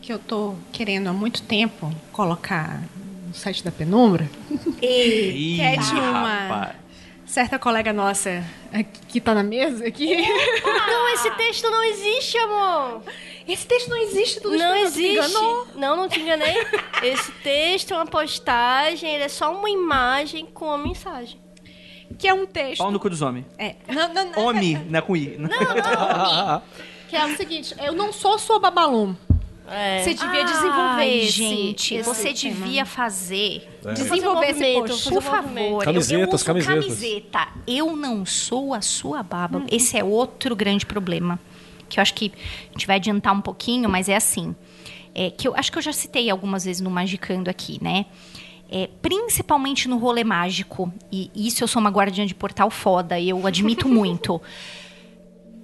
que 0.01 0.13
eu 0.13 0.19
tô 0.19 0.55
querendo 0.73 1.09
há 1.09 1.13
muito 1.13 1.43
tempo 1.43 1.91
colocar 2.13 2.83
no 3.27 3.35
site 3.35 3.65
da 3.65 3.71
Penumbra, 3.71 4.29
Ih, 4.83 5.57
que 5.57 5.61
é 5.61 5.77
de 5.77 5.95
uma 5.95 6.29
rapaz. 6.49 6.77
certa 7.25 7.59
colega 7.59 7.93
nossa 7.93 8.45
aqui, 8.73 9.01
que 9.09 9.21
tá 9.21 9.33
na 9.33 9.43
mesa 9.45 9.87
aqui. 9.87 10.17
Não, 10.65 11.15
esse 11.15 11.31
texto 11.31 11.71
não 11.71 11.83
existe, 11.85 12.37
amor. 12.39 13.03
Esse 13.49 13.67
texto 13.67 13.89
não 13.89 13.97
existe, 13.97 14.41
tudo 14.41 14.59
Não 14.59 14.77
existe. 14.77 15.33
Não, 15.77 15.97
não 15.97 16.09
te 16.09 16.21
enganei. 16.21 16.55
Esse 17.03 17.33
texto 17.43 17.93
é 17.93 17.97
uma 17.97 18.07
postagem, 18.07 19.15
ele 19.15 19.25
é 19.25 19.29
só 19.29 19.53
uma 19.57 19.69
imagem 19.71 20.47
com 20.47 20.67
uma 20.67 20.79
mensagem. 20.79 21.41
Que 22.19 22.29
é 22.29 22.35
um 22.35 22.47
texto. 22.47 22.79
Pau 22.79 22.91
no 22.91 22.99
cu 23.01 23.11
dos 23.11 23.23
homens. 23.23 23.47
É. 23.59 23.77
Não, 23.89 24.13
não, 24.13 24.33
não, 24.33 24.47
Homem, 24.47 24.79
né, 24.89 25.01
com 25.01 25.17
I. 25.17 25.39
Que 27.09 27.17
é 27.17 27.27
o 27.27 27.37
seguinte, 27.37 27.75
eu 27.79 27.93
não 27.93 28.11
sou 28.11 28.39
sua 28.39 28.59
babalum. 28.59 29.15
É. 29.69 30.03
Você 30.03 30.15
devia 30.15 30.41
Ai, 30.41 30.45
desenvolver 30.45 31.27
gente, 31.29 31.95
esse 31.95 32.03
você 32.03 32.33
tema. 32.33 32.55
devia 32.65 32.87
fazer 32.87 33.69
desenvolver 33.95 34.51
esse 34.51 34.73
post. 34.75 35.09
Por 35.11 35.23
favor, 35.23 35.85
Camisetas, 35.85 36.41
eu, 36.41 36.47
camisetas. 36.47 36.85
camiseta. 36.85 37.49
Eu 37.67 37.95
não 37.97 38.25
sou 38.25 38.75
a 38.75 38.81
sua 38.81 39.23
baba. 39.23 39.59
Hum. 39.59 39.67
Esse 39.71 39.99
é 39.99 40.03
outro 40.03 40.57
grande 40.57 40.87
problema. 40.87 41.39
Que 41.89 42.01
eu 42.01 42.03
acho 42.03 42.15
que 42.15 42.33
a 42.71 42.73
gente 42.73 42.87
vai 42.87 42.97
adiantar 42.97 43.35
um 43.35 43.41
pouquinho, 43.43 43.89
mas 43.89 44.09
é 44.09 44.17
assim. 44.17 44.55
É, 45.15 45.31
que 45.31 45.47
eu 45.47 45.55
acho 45.55 45.71
que 45.71 45.77
eu 45.77 45.83
já 45.83 45.93
citei 45.93 46.31
algumas 46.31 46.65
vezes 46.65 46.81
no 46.81 46.91
Magicando 46.91 47.51
aqui, 47.51 47.79
né? 47.83 48.07
É, 48.75 48.89
principalmente 49.03 49.87
no 49.87 49.99
rolê 49.99 50.25
mágico. 50.25 50.91
E 51.11 51.31
isso 51.35 51.63
eu 51.63 51.69
sou 51.69 51.79
uma 51.79 51.91
guardiã 51.91 52.25
de 52.25 52.35
portal 52.35 52.71
foda, 52.71 53.19
e 53.19 53.29
eu 53.29 53.47
admito 53.47 53.87
muito. 53.91 54.41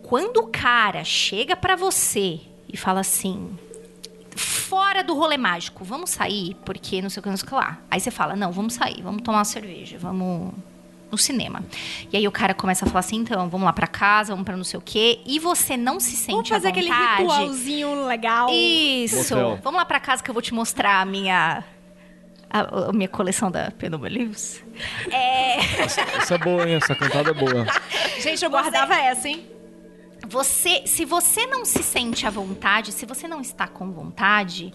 Quando 0.03 0.39
o 0.39 0.47
cara 0.49 1.03
chega 1.05 1.57
pra 1.57 1.75
você 1.75 2.41
e 2.69 2.77
fala 2.77 3.01
assim: 3.01 3.57
fora 4.37 5.03
do 5.03 5.15
rolê 5.15 5.39
mágico, 5.39 5.85
vamos 5.85 6.11
sair, 6.11 6.55
porque 6.65 7.01
não 7.01 7.09
sei 7.09 7.21
o 7.21 7.23
que, 7.23 7.31
não 7.31 7.37
sei 7.37 7.47
o 7.47 7.49
que 7.49 7.55
lá. 7.55 7.79
Aí 7.91 7.99
você 7.99 8.11
fala, 8.11 8.37
não, 8.37 8.53
vamos 8.53 8.75
sair, 8.75 9.01
vamos 9.03 9.23
tomar 9.23 9.39
uma 9.39 9.45
cerveja, 9.45 9.97
vamos 9.99 10.53
no 11.11 11.17
cinema. 11.17 11.65
E 12.13 12.17
aí 12.17 12.29
o 12.29 12.33
cara 12.33 12.53
começa 12.53 12.85
a 12.85 12.89
falar 12.89 13.01
assim, 13.01 13.17
então, 13.17 13.49
vamos 13.49 13.65
lá 13.65 13.73
pra 13.73 13.87
casa, 13.87 14.33
vamos 14.33 14.45
pra 14.45 14.57
não 14.57 14.65
sei 14.65 14.79
o 14.79 14.83
quê, 14.83 15.21
e 15.27 15.39
você 15.39 15.77
não 15.77 15.99
se 15.99 16.15
sente 16.17 16.33
Vamos 16.33 16.49
fazer 16.51 16.69
à 16.69 16.71
aquele 16.71 16.91
ritualzinho 16.91 18.07
legal. 18.07 18.49
Isso. 18.51 19.35
Motel. 19.35 19.59
Vamos 19.63 19.79
lá 19.79 19.87
pra 19.87 19.99
casa 19.99 20.23
que 20.23 20.31
eu 20.31 20.35
vou 20.35 20.43
te 20.43 20.53
mostrar 20.53 21.01
a 21.01 21.05
minha 21.05 21.65
a, 22.51 22.89
a 22.89 22.93
minha 22.93 23.09
coleção 23.09 23.51
da 23.51 23.71
Penumbra 23.71 24.09
Livros. 24.09 24.63
É, 25.11 25.59
Essa 25.83 26.35
é 26.35 26.39
boa, 26.39 26.69
hein? 26.69 26.77
Essa 26.77 26.95
cantada 26.95 27.31
é 27.31 27.35
boa. 27.35 27.67
Gente, 28.21 28.45
eu 28.45 28.51
guardava 28.51 28.95
essa, 28.95 29.29
hein? 29.29 29.59
você, 30.27 30.83
se 30.87 31.05
você 31.05 31.47
não 31.47 31.65
se 31.65 31.83
sente 31.83 32.27
à 32.27 32.31
vontade, 32.31 32.93
se 32.93 33.07
você 33.07 33.27
não 33.27 33.41
está 33.41 33.67
com 33.67 33.91
vontade, 33.91 34.75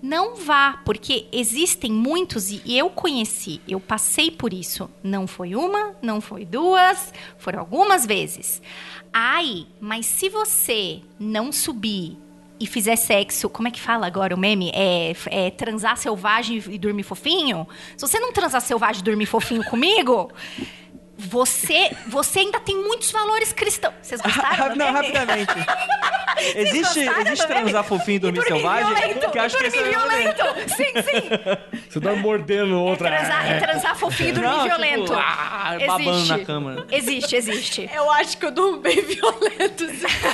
não 0.00 0.36
vá, 0.36 0.80
porque 0.84 1.26
existem 1.32 1.92
muitos 1.92 2.50
e 2.50 2.60
eu 2.66 2.90
conheci, 2.90 3.60
eu 3.68 3.78
passei 3.80 4.30
por 4.30 4.52
isso. 4.52 4.90
Não 5.02 5.26
foi 5.26 5.54
uma, 5.54 5.94
não 6.02 6.20
foi 6.20 6.44
duas, 6.44 7.12
foram 7.38 7.60
algumas 7.60 8.04
vezes. 8.04 8.60
Ai, 9.12 9.66
mas 9.80 10.06
se 10.06 10.28
você 10.28 11.02
não 11.18 11.52
subir 11.52 12.18
e 12.62 12.66
fizer 12.66 12.94
sexo, 12.94 13.50
como 13.50 13.66
é 13.66 13.72
que 13.72 13.80
fala 13.80 14.06
agora 14.06 14.32
o 14.36 14.38
meme? 14.38 14.70
É, 14.72 15.12
é 15.26 15.50
transar 15.50 15.96
selvagem 15.96 16.62
e 16.70 16.78
dormir 16.78 17.02
fofinho? 17.02 17.66
Se 17.96 18.06
você 18.06 18.20
não 18.20 18.32
transar 18.32 18.60
selvagem 18.60 19.00
e 19.00 19.04
dormir 19.04 19.26
fofinho 19.26 19.64
comigo, 19.64 20.30
você, 21.22 21.90
você 22.08 22.40
ainda 22.40 22.58
tem 22.60 22.76
muitos 22.76 23.10
valores 23.10 23.52
cristãos. 23.52 23.94
Vocês 24.02 24.20
gostaram? 24.22 24.76
não, 24.76 24.92
rapidamente. 24.92 25.52
Existe, 26.56 27.00
existe 27.00 27.46
transar 27.46 27.84
fofinho 27.84 28.16
e 28.16 28.18
dormir 28.18 28.42
selvagem? 28.42 28.92
violento, 28.94 29.30
que 29.30 29.38
acho 29.38 29.56
que 29.56 29.64
esse 29.64 29.78
é 29.78 29.82
violento. 29.90 30.42
Sim, 30.68 30.84
sim. 31.02 31.78
Você 31.88 32.00
dá 32.00 32.14
mordendo 32.16 32.80
outra. 32.80 33.08
Transar, 33.10 33.48
é 33.50 33.60
transar 33.60 33.96
fofinho 33.96 34.30
e 34.30 34.32
dormir 34.32 34.48
Não, 34.48 34.62
tipo, 34.64 34.76
violento. 34.76 35.12
ah, 35.14 35.76
babando 35.86 36.10
existe. 36.10 36.28
na 36.32 36.38
cama. 36.44 36.86
Existe, 36.90 37.36
existe. 37.36 37.90
Eu 37.94 38.10
acho 38.10 38.38
que 38.38 38.46
eu 38.46 38.50
durmo 38.50 38.78
bem 38.78 39.00
violento. 39.02 39.84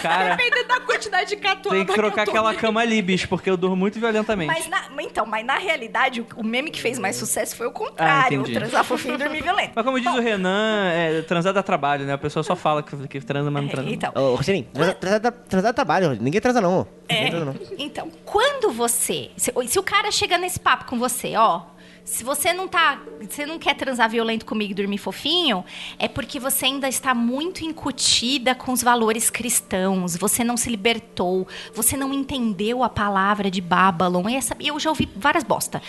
Cara, 0.01 0.36
Dependendo 0.36 0.68
da 0.68 0.80
quantidade 0.80 1.28
de 1.30 1.36
catuaba 1.36 1.76
Tem 1.76 1.84
que 1.84 1.93
trocar 1.93 2.22
eu 2.22 2.24
tô. 2.24 2.30
aquela 2.30 2.55
cama 2.55 2.80
ali, 2.80 3.03
bicho, 3.03 3.28
porque 3.28 3.51
eu 3.51 3.57
durmo 3.57 3.76
muito 3.76 3.99
violentamente. 3.99 4.49
Mas 4.51 4.66
na, 4.68 4.84
então, 5.03 5.26
mas 5.26 5.45
na 5.45 5.59
realidade, 5.59 6.20
o, 6.22 6.26
o 6.36 6.45
meme 6.45 6.70
que 6.70 6.80
fez 6.80 6.99
mais 6.99 7.16
sucesso 7.16 7.55
foi 7.55 7.66
o 7.66 7.72
contrário. 7.72 8.45
Ah, 8.47 8.51
transar 8.53 8.84
fofinho 8.84 9.14
e 9.16 9.18
dormir 9.18 9.43
violento. 9.43 9.72
Mas 9.74 9.84
como 9.84 10.01
diz 10.01 10.12
o 10.14 10.20
Renan, 10.20 10.78
é, 10.87 11.22
transar 11.22 11.53
dá 11.53 11.62
trabalho, 11.62 12.05
né? 12.05 12.12
A 12.12 12.18
pessoa 12.18 12.43
só 12.43 12.57
fala 12.57 12.83
que, 12.83 13.09
que 13.09 13.20
transa, 13.20 13.51
mas 13.51 13.62
não 13.62 13.70
transa. 13.70 13.91
Então, 13.91 14.12
Ô, 14.14 14.35
Rogerinho, 14.35 14.66
transa, 14.72 14.95
transa, 14.95 15.33
transar 15.33 15.70
é 15.70 15.72
trabalho. 15.72 16.18
Ninguém 16.20 16.41
transa, 16.41 16.61
não. 16.61 16.87
Ninguém 17.09 17.31
transa, 17.31 17.45
não. 17.45 17.55
Então, 17.79 18.11
quando 18.24 18.70
você. 18.72 19.31
Se, 19.37 19.53
se 19.66 19.79
o 19.79 19.83
cara 19.83 20.11
chega 20.11 20.39
nesse 20.39 20.61
papo 20.61 20.87
com 20.87 20.99
você, 20.99 21.37
ó. 21.37 21.62
Se 22.05 22.24
você 22.24 22.55
não 22.55 22.66
tá. 22.66 23.03
Você 23.20 23.45
não 23.45 23.59
quer 23.59 23.74
transar 23.74 24.09
violento 24.09 24.47
comigo 24.47 24.72
e 24.72 24.74
dormir 24.74 24.97
fofinho, 24.97 25.62
é 25.99 26.09
porque 26.09 26.41
você 26.41 26.64
ainda 26.64 26.89
está 26.89 27.14
muito 27.14 27.66
incutida 27.66 28.55
com 28.55 28.72
os 28.72 28.83
valores 28.83 29.29
cristãos. 29.29 30.16
Você 30.16 30.43
não 30.43 30.57
se 30.57 30.70
libertou. 30.70 31.47
Você 31.74 31.99
não 31.99 32.14
entendeu 32.14 32.83
a 32.83 32.89
palavra 32.89 33.51
de 33.51 33.61
Babylon. 33.61 34.26
E 34.31 34.37
essa, 34.37 34.57
eu 34.59 34.81
já 34.81 34.89
ouvi 34.89 35.07
várias 35.14 35.45
bosta. 35.45 35.83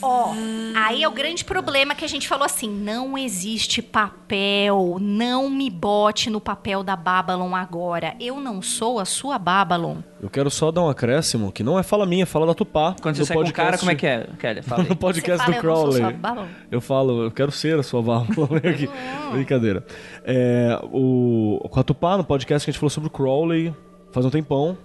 Ó, 0.00 0.32
aí 0.74 1.02
é 1.02 1.08
o 1.08 1.10
grande 1.10 1.44
problema 1.44 1.94
que 1.94 2.04
a 2.04 2.08
gente 2.08 2.26
falou 2.26 2.44
assim: 2.44 2.68
não 2.68 3.18
existe 3.18 3.82
papel, 3.82 4.96
não 5.00 5.50
me 5.50 5.68
bote 5.68 6.30
no 6.30 6.40
papel 6.40 6.82
da 6.82 6.96
Babylon 6.96 7.54
agora. 7.54 8.14
Eu 8.18 8.40
não 8.40 8.62
sou 8.62 8.98
a 8.98 9.04
sua 9.04 9.38
Babylon. 9.38 9.98
Eu 10.22 10.30
quero 10.30 10.50
só 10.50 10.72
dar 10.72 10.82
um 10.82 10.88
acréscimo, 10.88 11.52
que 11.52 11.62
não 11.62 11.78
é 11.78 11.82
fala 11.82 12.06
minha, 12.06 12.24
fala 12.24 12.46
da 12.46 12.54
Tupá. 12.54 12.96
Quando 13.00 13.14
você 13.14 13.22
do 13.22 13.26
sai 13.26 13.36
com 13.36 13.42
o 13.44 13.52
cara, 13.52 13.76
como 13.76 13.90
é 13.90 13.94
que 13.94 14.06
é, 14.06 14.26
Kelly? 14.38 14.62
Fala. 14.64 14.84
No 14.84 14.96
podcast 14.96 15.44
Você 15.44 15.52
do 15.52 15.60
fala, 15.60 15.66
eu 15.66 15.74
não 15.74 15.76
sou 15.76 15.90
Crowley. 15.90 16.00
sua 16.00 16.12
Babylon? 16.12 16.46
Eu 16.70 16.80
falo, 16.80 17.22
eu 17.24 17.30
quero 17.30 17.52
ser 17.52 17.78
a 17.78 17.82
sua 17.82 18.02
Babylon. 18.02 18.48
Brincadeira. 19.32 19.84
É, 20.24 20.80
o, 20.92 21.60
com 21.70 21.78
a 21.78 21.82
Tupá, 21.82 22.16
no 22.16 22.24
podcast 22.24 22.64
que 22.64 22.70
a 22.70 22.72
gente 22.72 22.80
falou 22.80 22.90
sobre 22.90 23.08
o 23.08 23.10
Crowley, 23.10 23.74
faz 24.12 24.24
um 24.24 24.30
tempão. 24.30 24.78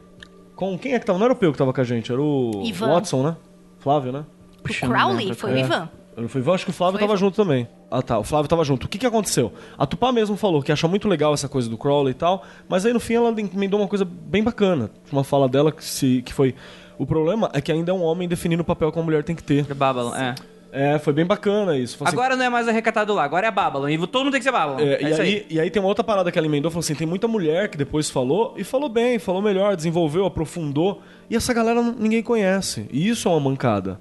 Com 0.55 0.77
quem 0.77 0.93
é 0.93 0.99
que 0.99 1.05
tava? 1.05 1.17
Não 1.17 1.25
era 1.25 1.33
o 1.33 1.37
Peu 1.37 1.53
que 1.53 1.57
tava 1.57 1.71
com 1.71 1.79
a 1.79 1.83
gente, 1.85 2.11
era 2.11 2.21
o 2.21 2.61
Ivan. 2.65 2.93
Watson, 2.95 3.23
né? 3.23 3.37
Flávio, 3.77 4.11
né? 4.11 4.25
O 4.59 4.63
Puxa, 4.63 4.87
Crowley 4.87 5.33
foi 5.33 5.53
o 5.53 5.57
É. 5.57 5.59
Ivan. 5.61 5.89
Eu 6.17 6.23
não 6.23 6.29
fui 6.29 6.41
Ivan, 6.41 6.53
acho 6.53 6.65
que 6.65 6.71
o 6.71 6.73
Flávio 6.73 6.99
Foi 6.99 7.07
tava 7.07 7.13
Ivan. 7.17 7.19
junto 7.19 7.35
também. 7.35 7.67
Ah 7.89 8.01
tá, 8.01 8.19
o 8.19 8.23
Flávio 8.23 8.49
tava 8.49 8.63
junto. 8.65 8.85
O 8.85 8.89
que 8.89 8.97
que 8.97 9.05
aconteceu? 9.05 9.53
A 9.77 9.85
Tupá 9.85 10.11
mesmo 10.11 10.35
falou 10.35 10.61
que 10.61 10.71
acha 10.71 10.87
muito 10.87 11.07
legal 11.07 11.33
essa 11.33 11.47
coisa 11.47 11.69
do 11.69 11.77
Crowley 11.77 12.11
e 12.11 12.13
tal, 12.13 12.43
mas 12.67 12.85
aí 12.85 12.91
no 12.91 12.99
fim 12.99 13.13
ela 13.13 13.29
emendou 13.29 13.79
uma 13.79 13.87
coisa 13.87 14.05
bem 14.05 14.43
bacana. 14.43 14.91
Uma 15.11 15.23
fala 15.23 15.47
dela 15.47 15.71
que, 15.71 15.83
se, 15.83 16.21
que 16.25 16.33
foi... 16.33 16.53
O 16.97 17.05
problema 17.05 17.49
é 17.53 17.61
que 17.61 17.71
ainda 17.71 17.91
é 17.91 17.93
um 17.95 18.01
homem 18.03 18.27
definindo 18.27 18.61
o 18.61 18.65
papel 18.65 18.91
que 18.91 18.97
uma 18.97 19.05
mulher 19.05 19.23
tem 19.23 19.33
que 19.35 19.41
ter. 19.43 19.63
Babylon, 19.73 20.13
é. 20.13 20.35
É, 20.71 20.99
foi 20.99 21.13
bem 21.13 21.25
bacana 21.25 21.77
isso. 21.77 21.97
Falou 21.97 22.09
assim, 22.09 22.17
Agora 22.17 22.35
não 22.35 22.43
é 22.45 22.49
mais 22.49 22.67
arrecatado 22.67 23.13
lá, 23.13 23.23
agora 23.23 23.47
é 23.47 23.51
Babylon. 23.51 23.87
E 23.89 23.97
todo 24.05 24.23
mundo 24.25 24.31
tem 24.33 24.39
que 24.41 24.43
ser 24.43 24.51
Babylon. 24.51 24.79
É, 24.79 24.93
É, 24.95 25.03
e, 25.03 25.11
isso 25.11 25.21
aí, 25.21 25.27
aí. 25.29 25.45
e 25.49 25.59
aí 25.61 25.69
tem 25.71 25.81
uma 25.81 25.87
outra 25.87 26.03
parada 26.03 26.29
que 26.31 26.37
ela 26.37 26.45
emendou, 26.45 26.69
falou 26.69 26.81
assim, 26.81 26.93
tem 26.93 27.07
muita 27.07 27.27
mulher 27.27 27.69
que 27.69 27.77
depois 27.77 28.09
falou, 28.09 28.53
e 28.57 28.63
falou 28.65 28.89
bem, 28.89 29.17
falou 29.17 29.41
melhor, 29.41 29.75
desenvolveu, 29.77 30.25
aprofundou, 30.25 31.01
e 31.29 31.35
essa 31.35 31.53
galera 31.53 31.81
ninguém 31.81 32.21
conhece. 32.21 32.85
E 32.91 33.07
isso 33.07 33.27
é 33.29 33.31
uma 33.31 33.39
mancada. 33.39 33.99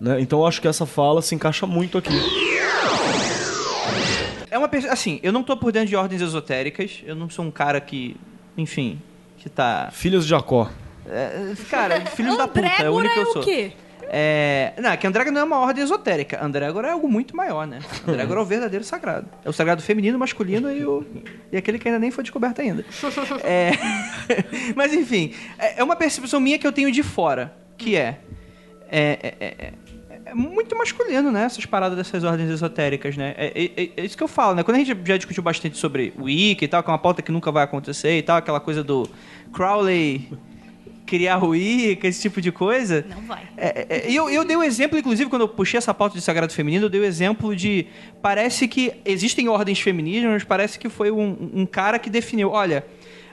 Né? 0.00 0.20
Então 0.20 0.40
eu 0.40 0.46
acho 0.46 0.60
que 0.60 0.68
essa 0.68 0.84
fala 0.86 1.22
se 1.22 1.34
encaixa 1.34 1.66
muito 1.66 1.96
aqui. 1.98 2.12
É 4.50 4.58
uma 4.58 4.68
pessoa. 4.68 4.92
Assim, 4.92 5.18
eu 5.22 5.32
não 5.32 5.42
tô 5.42 5.56
por 5.56 5.72
dentro 5.72 5.88
de 5.88 5.96
ordens 5.96 6.22
esotéricas. 6.22 7.02
Eu 7.04 7.14
não 7.14 7.28
sou 7.28 7.44
um 7.44 7.50
cara 7.50 7.80
que. 7.80 8.16
Enfim. 8.56 9.00
Que 9.38 9.48
tá. 9.48 9.90
Filhos 9.92 10.24
de 10.24 10.30
Jacó. 10.30 10.70
é, 11.08 11.52
cara, 11.70 12.00
filho 12.06 12.36
da 12.36 12.48
puta. 12.48 12.66
É 12.82 12.88
o 12.90 12.94
único 12.94 13.14
que 13.14 13.20
é 13.20 13.22
eu 13.22 13.28
o 13.28 13.32
sou. 13.32 13.42
quê? 13.42 13.72
É. 14.08 14.72
Não, 14.80 14.90
é 14.90 14.96
que 14.96 15.06
Andrégora 15.06 15.32
não 15.32 15.40
é 15.40 15.44
uma 15.44 15.58
ordem 15.58 15.82
esotérica. 15.82 16.44
Andrégora 16.44 16.88
é 16.88 16.92
algo 16.92 17.08
muito 17.08 17.34
maior, 17.36 17.66
né? 17.66 17.80
Andrégora 18.06 18.40
é 18.40 18.42
o 18.42 18.46
verdadeiro 18.46 18.84
sagrado. 18.84 19.26
É 19.44 19.48
o 19.48 19.52
sagrado 19.52 19.82
feminino, 19.82 20.16
masculino 20.18 20.70
e, 20.72 20.84
o... 20.86 21.04
e 21.50 21.56
aquele 21.56 21.78
que 21.78 21.88
ainda 21.88 21.98
nem 21.98 22.10
foi 22.12 22.22
descoberto 22.22 22.60
ainda. 22.60 22.84
É... 23.42 23.72
Mas 24.76 24.92
enfim, 24.92 25.34
é 25.58 25.80
é 25.80 25.84
uma 25.84 25.96
percepção 25.96 26.38
minha 26.38 26.58
que 26.58 26.66
eu 26.66 26.72
tenho 26.72 26.90
de 26.92 27.02
fora, 27.02 27.52
que 27.76 27.96
é. 27.96 28.20
É, 28.88 29.18
é, 29.22 29.34
é- 29.40 29.72
é- 30.26 30.30
é 30.30 30.34
muito 30.34 30.76
masculino, 30.76 31.30
né? 31.30 31.44
Essas 31.44 31.64
paradas 31.66 31.96
dessas 31.96 32.24
ordens 32.24 32.50
esotéricas, 32.50 33.16
né? 33.16 33.34
É, 33.36 33.46
é- 33.54 33.82
é- 33.84 33.90
é 33.96 34.04
isso 34.04 34.16
que 34.16 34.22
eu 34.22 34.28
falo, 34.28 34.54
né? 34.54 34.62
Quando 34.62 34.76
a 34.76 34.80
gente 34.82 34.96
já 35.04 35.16
discutiu 35.16 35.42
bastante 35.42 35.78
sobre 35.78 36.12
Wicca 36.18 36.64
e 36.64 36.68
tal, 36.68 36.82
que 36.82 36.90
é 36.90 36.92
uma 36.92 36.98
pauta 36.98 37.22
que 37.22 37.30
nunca 37.32 37.50
vai 37.52 37.62
acontecer 37.64 38.18
e 38.18 38.22
tal, 38.22 38.36
aquela 38.36 38.60
coisa 38.60 38.82
do 38.84 39.08
Crowley 39.52 40.28
criar 41.06 41.42
o 41.42 41.50
Wicca, 41.50 42.08
esse 42.08 42.20
tipo 42.22 42.40
de 42.40 42.50
coisa. 42.50 43.04
Não 43.08 43.22
vai. 43.22 43.44
É, 43.56 43.86
é, 43.88 44.10
e 44.10 44.16
eu, 44.16 44.28
eu 44.28 44.44
dei 44.44 44.56
um 44.56 44.62
exemplo, 44.62 44.98
inclusive, 44.98 45.30
quando 45.30 45.42
eu 45.42 45.48
puxei 45.48 45.78
essa 45.78 45.94
pauta 45.94 46.16
de 46.16 46.20
sagrado 46.20 46.52
feminino, 46.52 46.86
eu 46.86 46.90
dei 46.90 47.00
o 47.00 47.04
exemplo 47.04 47.54
de. 47.54 47.86
Parece 48.20 48.66
que 48.66 48.92
existem 49.04 49.48
ordens 49.48 49.78
femininas, 49.80 50.28
mas 50.32 50.42
parece 50.44 50.78
que 50.80 50.88
foi 50.88 51.12
um, 51.12 51.50
um 51.54 51.64
cara 51.64 51.98
que 52.00 52.10
definiu: 52.10 52.50
olha, 52.50 52.84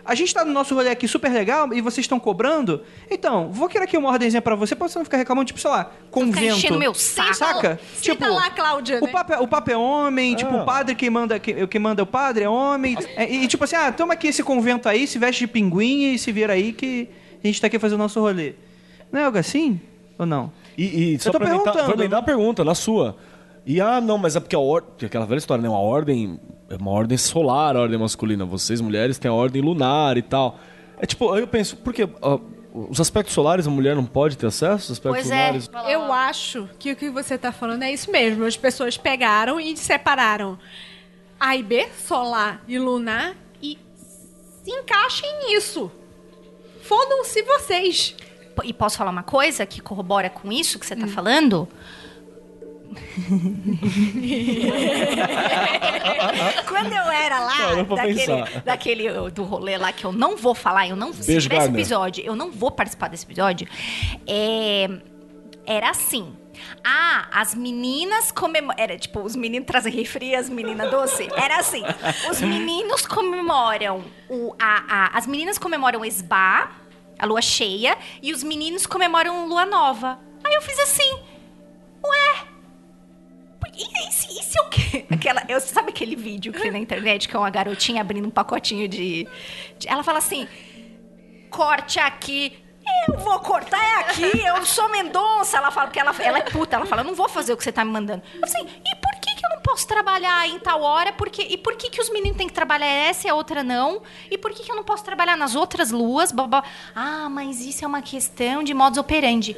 a 0.05 0.15
gente 0.15 0.33
tá 0.33 0.43
no 0.43 0.51
nosso 0.51 0.75
rolê 0.75 0.89
aqui 0.89 1.07
super 1.07 1.31
legal 1.31 1.73
e 1.73 1.79
vocês 1.81 2.03
estão 2.03 2.19
cobrando, 2.19 2.81
então, 3.09 3.51
vou 3.51 3.69
querer 3.69 3.85
aqui 3.85 3.97
uma 3.97 4.09
ordenzinha 4.09 4.41
pra 4.41 4.55
você, 4.55 4.75
pra 4.75 4.87
você 4.87 4.97
não 4.97 5.05
ficar 5.05 5.17
reclamando, 5.17 5.45
tipo, 5.45 5.59
sei 5.59 5.71
lá, 5.71 5.91
convento. 6.11 6.57
enchendo 6.57 6.77
meu 6.77 6.93
saco. 6.93 7.33
Saca? 7.33 7.79
Senta 7.95 8.27
lá, 8.27 8.49
Cláudia, 8.49 8.99
o 9.01 9.05
né? 9.05 9.11
papo, 9.11 9.33
é, 9.33 9.39
o 9.39 9.47
papo 9.47 9.71
é 9.71 9.77
homem, 9.77 10.35
tipo, 10.35 10.53
o 10.55 10.65
padre 10.65 10.95
que 10.95 11.09
manda, 11.09 11.39
que, 11.39 11.67
que 11.67 11.79
manda 11.79 12.03
o 12.03 12.07
padre 12.07 12.43
é 12.43 12.49
homem. 12.49 12.97
É, 13.15 13.31
e, 13.31 13.47
tipo 13.47 13.63
assim, 13.63 13.75
ah, 13.75 13.91
toma 13.91 14.13
aqui 14.13 14.27
esse 14.27 14.43
convento 14.43 14.89
aí, 14.89 15.07
se 15.07 15.17
veste 15.17 15.45
de 15.45 15.47
pinguim 15.47 16.13
e 16.13 16.19
se 16.19 16.31
vira 16.31 16.53
aí 16.53 16.73
que 16.73 17.09
a 17.43 17.47
gente 17.47 17.61
tá 17.61 17.67
aqui 17.67 17.79
fazendo 17.79 17.99
o 17.99 18.03
nosso 18.03 18.19
rolê. 18.19 18.55
Não 19.11 19.19
é 19.19 19.23
algo 19.25 19.37
assim? 19.37 19.79
Ou 20.17 20.25
não? 20.25 20.51
E, 20.77 21.13
e 21.13 21.19
só 21.19 21.31
tô 21.31 21.37
pra 21.37 21.47
emendar, 21.47 21.63
perguntando, 21.63 21.85
pra 21.93 22.01
emendar 22.01 22.19
a 22.19 22.23
pergunta, 22.23 22.63
na 22.63 22.75
sua. 22.75 23.15
E 23.65 23.79
ah, 23.79 24.01
não, 24.01 24.17
mas 24.17 24.35
é 24.35 24.39
porque 24.39 24.55
a 24.55 24.59
ordem. 24.59 25.05
Aquela 25.05 25.25
velha 25.25 25.37
história, 25.37 25.61
né? 25.61 25.69
Uma 25.69 25.79
ordem. 25.79 26.39
É 26.73 26.77
uma 26.77 26.91
ordem 26.91 27.17
solar, 27.17 27.75
a 27.75 27.81
ordem 27.81 27.99
masculina. 27.99 28.45
Vocês, 28.45 28.81
mulheres, 28.81 29.17
têm 29.19 29.29
a 29.29 29.33
ordem 29.33 29.61
lunar 29.61 30.17
e 30.17 30.21
tal. 30.21 30.59
É 30.97 31.05
tipo, 31.05 31.35
eu 31.37 31.47
penso, 31.47 31.77
por 31.77 31.93
que 31.93 32.03
ah, 32.03 32.39
os 32.73 32.99
aspectos 32.99 33.33
solares 33.33 33.67
a 33.67 33.69
mulher 33.69 33.95
não 33.95 34.05
pode 34.05 34.37
ter 34.37 34.47
acesso? 34.47 34.85
Os 34.85 34.91
aspectos 34.93 35.21
Pois 35.21 35.31
é. 35.31 35.47
lunares. 35.47 35.69
Eu 35.87 36.11
acho 36.11 36.67
que 36.79 36.91
o 36.91 36.95
que 36.95 37.09
você 37.09 37.37
tá 37.37 37.51
falando 37.51 37.83
é 37.83 37.91
isso 37.91 38.11
mesmo. 38.11 38.43
As 38.45 38.57
pessoas 38.57 38.97
pegaram 38.97 39.59
e 39.59 39.77
separaram 39.77 40.57
A 41.39 41.55
e 41.55 41.61
B, 41.61 41.87
solar 42.07 42.63
e 42.67 42.79
lunar, 42.79 43.35
e 43.61 43.77
se 44.63 44.71
encaixem 44.71 45.29
nisso. 45.47 45.91
Fodam-se 46.81 47.43
vocês. 47.43 48.15
E 48.63 48.73
posso 48.73 48.97
falar 48.97 49.11
uma 49.11 49.23
coisa 49.23 49.65
que 49.65 49.81
corrobora 49.81 50.29
com 50.29 50.51
isso 50.51 50.79
que 50.79 50.85
você 50.85 50.95
tá 50.95 51.07
falando? 51.07 51.67
Quando 56.67 56.91
eu 56.93 57.11
era 57.11 57.39
lá, 57.39 57.85
pra 57.85 57.95
daquele, 57.97 58.43
daquele 58.65 59.09
uh, 59.11 59.31
do 59.31 59.43
rolê 59.43 59.77
lá 59.77 59.91
que 59.91 60.05
eu 60.05 60.11
não 60.11 60.35
vou 60.37 60.53
falar, 60.55 60.87
eu 60.87 60.95
não 60.95 61.13
se 61.13 61.27
Beijo, 61.27 61.49
Gardner. 61.49 61.79
episódio, 61.79 62.23
eu 62.25 62.35
não 62.35 62.51
vou 62.51 62.71
participar 62.71 63.09
desse 63.09 63.25
episódio. 63.25 63.67
é, 64.27 64.89
era 65.65 65.89
assim. 65.89 66.33
Ah, 66.83 67.27
as 67.31 67.55
meninas 67.55 68.31
comemoram. 68.31 68.75
Era 68.77 68.97
tipo, 68.97 69.21
os 69.21 69.35
meninos 69.35 69.65
trazem 69.65 69.91
refri, 69.91 70.35
as 70.35 70.49
meninas 70.49 70.89
doce. 70.91 71.27
Era 71.35 71.57
assim. 71.59 71.81
Os 72.29 72.41
meninos 72.41 73.05
comemoram. 73.05 74.03
O, 74.29 74.53
a, 74.59 74.83
a- 74.87 75.17
as 75.17 75.25
meninas 75.27 75.57
comemoram 75.57 76.01
o 76.01 76.05
Esbá, 76.05 76.71
a 77.17 77.25
lua 77.25 77.41
cheia, 77.41 77.97
e 78.21 78.31
os 78.31 78.43
meninos 78.43 78.85
comemoram 78.85 79.47
lua 79.47 79.65
nova. 79.65 80.19
Aí 80.43 80.53
eu 80.53 80.61
fiz 80.61 80.77
assim. 80.79 81.19
Ué, 82.05 82.43
se, 84.11 84.27
e 84.39 84.43
se 84.43 84.57
eu 84.59 84.65
que- 84.65 85.05
Aquela, 85.11 85.43
eu, 85.47 85.59
sabe 85.61 85.89
aquele 85.89 86.15
vídeo 86.15 86.51
que 86.53 86.59
tem 86.59 86.71
na 86.71 86.79
internet 86.79 87.27
que 87.27 87.35
é 87.35 87.39
uma 87.39 87.49
garotinha 87.49 88.01
abrindo 88.01 88.27
um 88.27 88.31
pacotinho 88.31 88.87
de, 88.87 89.27
de- 89.79 89.87
Ela 89.87 90.03
fala 90.03 90.17
assim: 90.19 90.47
corte 91.49 91.99
aqui. 91.99 92.59
Eu 93.07 93.17
vou 93.17 93.39
cortar 93.39 93.81
é 93.81 93.95
aqui, 94.01 94.45
eu 94.45 94.65
sou 94.65 94.89
Mendonça. 94.89 95.55
Ela 95.55 95.71
fala, 95.71 95.87
porque 95.87 95.99
ela, 95.99 96.13
ela 96.19 96.39
é 96.39 96.41
puta, 96.41 96.75
ela 96.75 96.85
fala, 96.85 97.01
eu 97.01 97.05
não 97.05 97.15
vou 97.15 97.29
fazer 97.29 97.53
o 97.53 97.57
que 97.57 97.63
você 97.63 97.71
tá 97.71 97.85
me 97.85 97.91
mandando. 97.91 98.21
Assim, 98.41 98.59
e 98.59 98.95
por 98.97 99.11
que, 99.21 99.35
que 99.35 99.45
eu 99.45 99.49
não 99.51 99.61
posso 99.61 99.87
trabalhar 99.87 100.45
em 100.49 100.59
tal 100.59 100.81
hora? 100.81 101.13
Porque, 101.13 101.43
e 101.43 101.57
por 101.57 101.77
que, 101.77 101.89
que 101.89 102.01
os 102.01 102.09
meninos 102.11 102.37
têm 102.37 102.45
que 102.47 102.53
trabalhar 102.53 102.85
essa 102.85 103.25
e 103.25 103.29
a 103.29 103.35
outra 103.35 103.63
não? 103.63 104.01
E 104.29 104.37
por 104.37 104.51
que, 104.51 104.63
que 104.63 104.69
eu 104.71 104.75
não 104.75 104.83
posso 104.83 105.01
trabalhar 105.01 105.37
nas 105.37 105.55
outras 105.55 105.91
luas? 105.91 106.33
Blá, 106.33 106.45
blá. 106.45 106.63
Ah, 106.93 107.29
mas 107.29 107.61
isso 107.61 107.85
é 107.85 107.87
uma 107.87 108.01
questão 108.01 108.61
de 108.61 108.73
modus 108.73 108.97
operandi. 108.97 109.55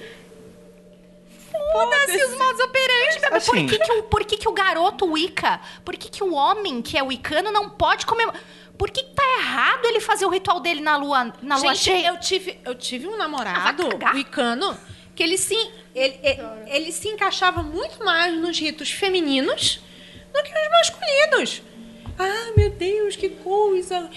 Foda-se 1.71 2.23
os 2.25 2.37
modos 2.37 2.59
operantes, 2.61 3.21
bebê. 3.21 3.35
Assim. 3.37 3.67
Por, 3.67 3.69
que, 3.69 3.79
que, 3.79 3.91
o, 3.93 4.03
por 4.03 4.25
que, 4.25 4.37
que 4.37 4.49
o 4.49 4.53
garoto 4.53 5.05
Wicca, 5.05 5.59
por 5.83 5.95
que, 5.95 6.09
que 6.09 6.23
o 6.23 6.33
homem 6.33 6.81
que 6.81 6.97
é 6.97 7.03
wicano 7.03 7.51
não 7.51 7.69
pode 7.69 8.05
comer... 8.05 8.27
Por 8.77 8.91
que, 8.91 9.03
que 9.03 9.13
tá 9.15 9.23
errado 9.39 9.85
ele 9.85 10.01
fazer 10.01 10.25
o 10.25 10.29
ritual 10.29 10.59
dele 10.59 10.81
na 10.81 10.97
lua, 10.97 11.33
na 11.41 11.55
lua 11.55 11.73
Gente, 11.73 11.83
cheia? 11.83 12.07
eu 12.09 12.19
tive, 12.19 12.59
eu 12.65 12.75
tive 12.75 13.07
um 13.07 13.17
namorado, 13.17 13.87
Ah, 14.03 14.11
wicano, 14.13 14.77
que 15.15 15.23
ele 15.23 15.37
se, 15.37 15.55
ele, 15.95 16.19
ele, 16.21 16.41
ele 16.67 16.91
se 16.91 17.07
encaixava 17.07 17.63
muito 17.63 18.03
mais 18.03 18.33
nos 18.35 18.59
ritos 18.59 18.91
femininos 18.91 19.79
do 20.33 20.43
que 20.43 20.51
os 20.51 20.71
masculinos. 20.71 21.61
Ah, 22.17 22.51
meu 22.55 22.69
Deus, 22.69 23.15
que 23.15 23.29
coisa 23.29 24.09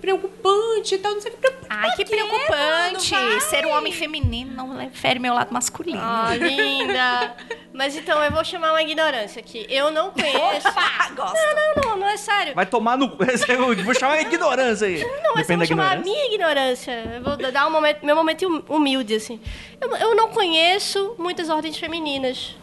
preocupante 0.00 0.94
e 0.94 0.98
tal, 0.98 1.14
não 1.14 1.20
sei 1.20 1.32
o 1.32 1.34
que. 1.34 1.40
Preocupante 1.40 1.66
Ai, 1.68 1.96
que 1.96 2.04
preocupante 2.04 3.14
mano? 3.14 3.40
Ser 3.40 3.66
um 3.66 3.70
homem 3.70 3.92
feminino, 3.92 4.54
não 4.54 4.90
fere 4.90 5.18
meu 5.18 5.34
lado 5.34 5.52
masculino. 5.52 6.00
Ah, 6.00 6.34
linda. 6.36 7.34
Mas 7.72 7.96
então, 7.96 8.22
eu 8.22 8.30
vou 8.30 8.44
chamar 8.44 8.72
uma 8.72 8.82
ignorância 8.82 9.40
aqui. 9.40 9.66
Eu 9.68 9.90
não 9.90 10.10
conheço. 10.10 10.68
Opa, 10.68 11.10
gosto. 11.16 11.34
Não, 11.34 11.54
não, 11.56 11.82
não, 11.82 11.96
não 11.98 12.08
é 12.08 12.16
sério. 12.16 12.54
Vai 12.54 12.66
tomar 12.66 12.96
no. 12.96 13.16
Eu 13.48 13.74
Vou 13.84 13.94
chamar 13.94 14.14
a 14.14 14.22
ignorância 14.22 14.86
aí. 14.86 15.00
Não, 15.00 15.34
mas 15.34 15.48
eu 15.48 15.56
vou 15.56 15.66
chamar 15.66 15.96
a 15.96 16.00
minha 16.00 16.26
ignorância. 16.26 16.92
Eu 17.16 17.22
vou 17.22 17.36
dar 17.36 17.66
um 17.66 17.70
momento, 17.70 18.04
meu 18.04 18.14
momento 18.14 18.46
hum- 18.46 18.62
humilde, 18.68 19.14
assim. 19.14 19.40
Eu, 19.80 19.96
eu 19.96 20.14
não 20.14 20.28
conheço 20.28 21.14
muitas 21.18 21.48
ordens 21.48 21.76
femininas. 21.76 22.54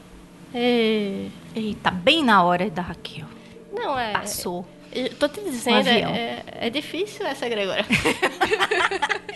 É... 0.53 1.25
Eita, 1.55 1.91
bem 1.91 2.23
na 2.23 2.43
hora 2.43 2.69
da 2.69 2.81
Raquel. 2.81 3.25
Não, 3.71 3.97
é... 3.97 4.11
Passou. 4.13 4.65
Eu 4.91 5.13
tô 5.15 5.27
te 5.29 5.39
dizendo, 5.41 5.75
Um 5.75 5.79
avião. 5.79 6.11
é, 6.11 6.43
é 6.61 6.69
difícil 6.69 7.25
essa, 7.25 7.47
Gregória. 7.47 7.85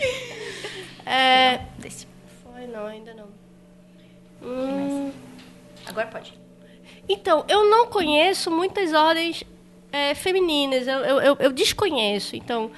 é... 1.06 1.60
Desse. 1.78 2.06
Foi, 2.42 2.66
não, 2.66 2.86
ainda 2.86 3.14
não. 3.14 3.28
Hum, 4.42 5.12
Agora 5.86 6.06
pode. 6.08 6.32
Então, 7.08 7.44
eu 7.48 7.68
não 7.70 7.86
conheço 7.86 8.50
muitas 8.50 8.92
ordens 8.92 9.44
é, 9.92 10.14
femininas. 10.14 10.86
Eu, 10.86 10.98
eu, 10.98 11.36
eu- 11.38 11.52
desconheço. 11.52 12.34
Então, 12.34 12.70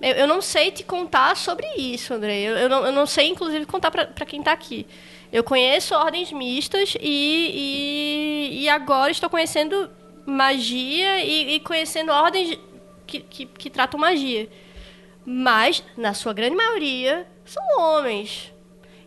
eu, 0.00 0.12
eu 0.14 0.26
não 0.26 0.40
sei 0.40 0.70
te 0.70 0.84
contar 0.84 1.36
sobre 1.36 1.66
isso, 1.76 2.14
André. 2.14 2.40
Eu, 2.40 2.56
eu, 2.56 2.68
não, 2.68 2.86
eu 2.86 2.92
não 2.92 3.06
sei, 3.06 3.28
inclusive, 3.28 3.66
contar 3.66 3.90
para 3.90 4.06
quem 4.26 4.38
está 4.40 4.52
aqui. 4.52 4.86
Eu 5.32 5.42
conheço 5.42 5.94
ordens 5.94 6.30
mistas 6.30 6.94
e, 7.00 8.48
e, 8.52 8.62
e 8.62 8.68
agora 8.68 9.10
estou 9.10 9.30
conhecendo 9.30 9.90
magia 10.26 11.24
e, 11.24 11.54
e 11.56 11.60
conhecendo 11.60 12.12
ordens 12.12 12.58
que, 13.06 13.20
que, 13.20 13.46
que 13.46 13.70
tratam 13.70 13.98
magia. 13.98 14.48
Mas, 15.24 15.82
na 15.96 16.14
sua 16.14 16.32
grande 16.32 16.56
maioria, 16.56 17.26
são 17.44 17.62
homens. 17.78 18.52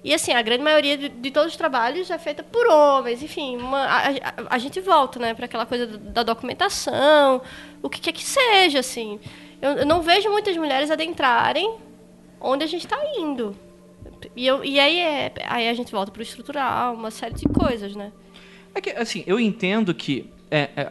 E 0.03 0.13
assim, 0.13 0.31
a 0.33 0.41
grande 0.41 0.63
maioria 0.63 0.97
de, 0.97 1.09
de 1.09 1.31
todos 1.31 1.51
os 1.51 1.57
trabalhos 1.57 2.09
é 2.11 2.17
feita 2.19 2.43
por 2.43 2.67
homens. 2.67 3.23
Enfim, 3.23 3.57
uma- 3.57 3.85
a, 3.85 4.07
a- 4.09 4.33
a 4.51 4.57
gente 4.59 4.79
volta, 4.79 5.19
né, 5.19 5.33
para 5.33 5.45
aquela 5.45 5.65
coisa 5.65 5.87
da 5.87 6.21
documentação, 6.23 7.41
o 7.81 7.89
que 7.89 7.99
quer 7.99 8.11
que 8.11 8.23
seja, 8.23 8.79
assim. 8.79 9.19
Eu, 9.61 9.71
eu 9.71 9.85
não 9.85 10.01
vejo 10.01 10.29
muitas 10.29 10.55
mulheres 10.55 10.91
adentrarem 10.91 11.77
onde 12.39 12.63
a 12.63 12.67
gente 12.67 12.85
está 12.85 12.97
indo. 13.17 13.57
E, 14.35 14.45
eu, 14.45 14.63
e 14.63 14.79
aí, 14.79 14.99
é, 14.99 15.33
aí 15.47 15.67
a 15.67 15.73
gente 15.73 15.91
volta 15.91 16.11
para 16.11 16.19
o 16.19 16.23
estrutural, 16.23 16.93
uma 16.93 17.09
série 17.11 17.33
de 17.35 17.45
coisas, 17.49 17.95
né? 17.95 18.11
É 18.73 18.81
que, 18.81 18.91
assim, 18.91 19.23
eu 19.25 19.39
entendo 19.39 19.93
que. 19.93 20.29
É, 20.49 20.69
é, 20.75 20.89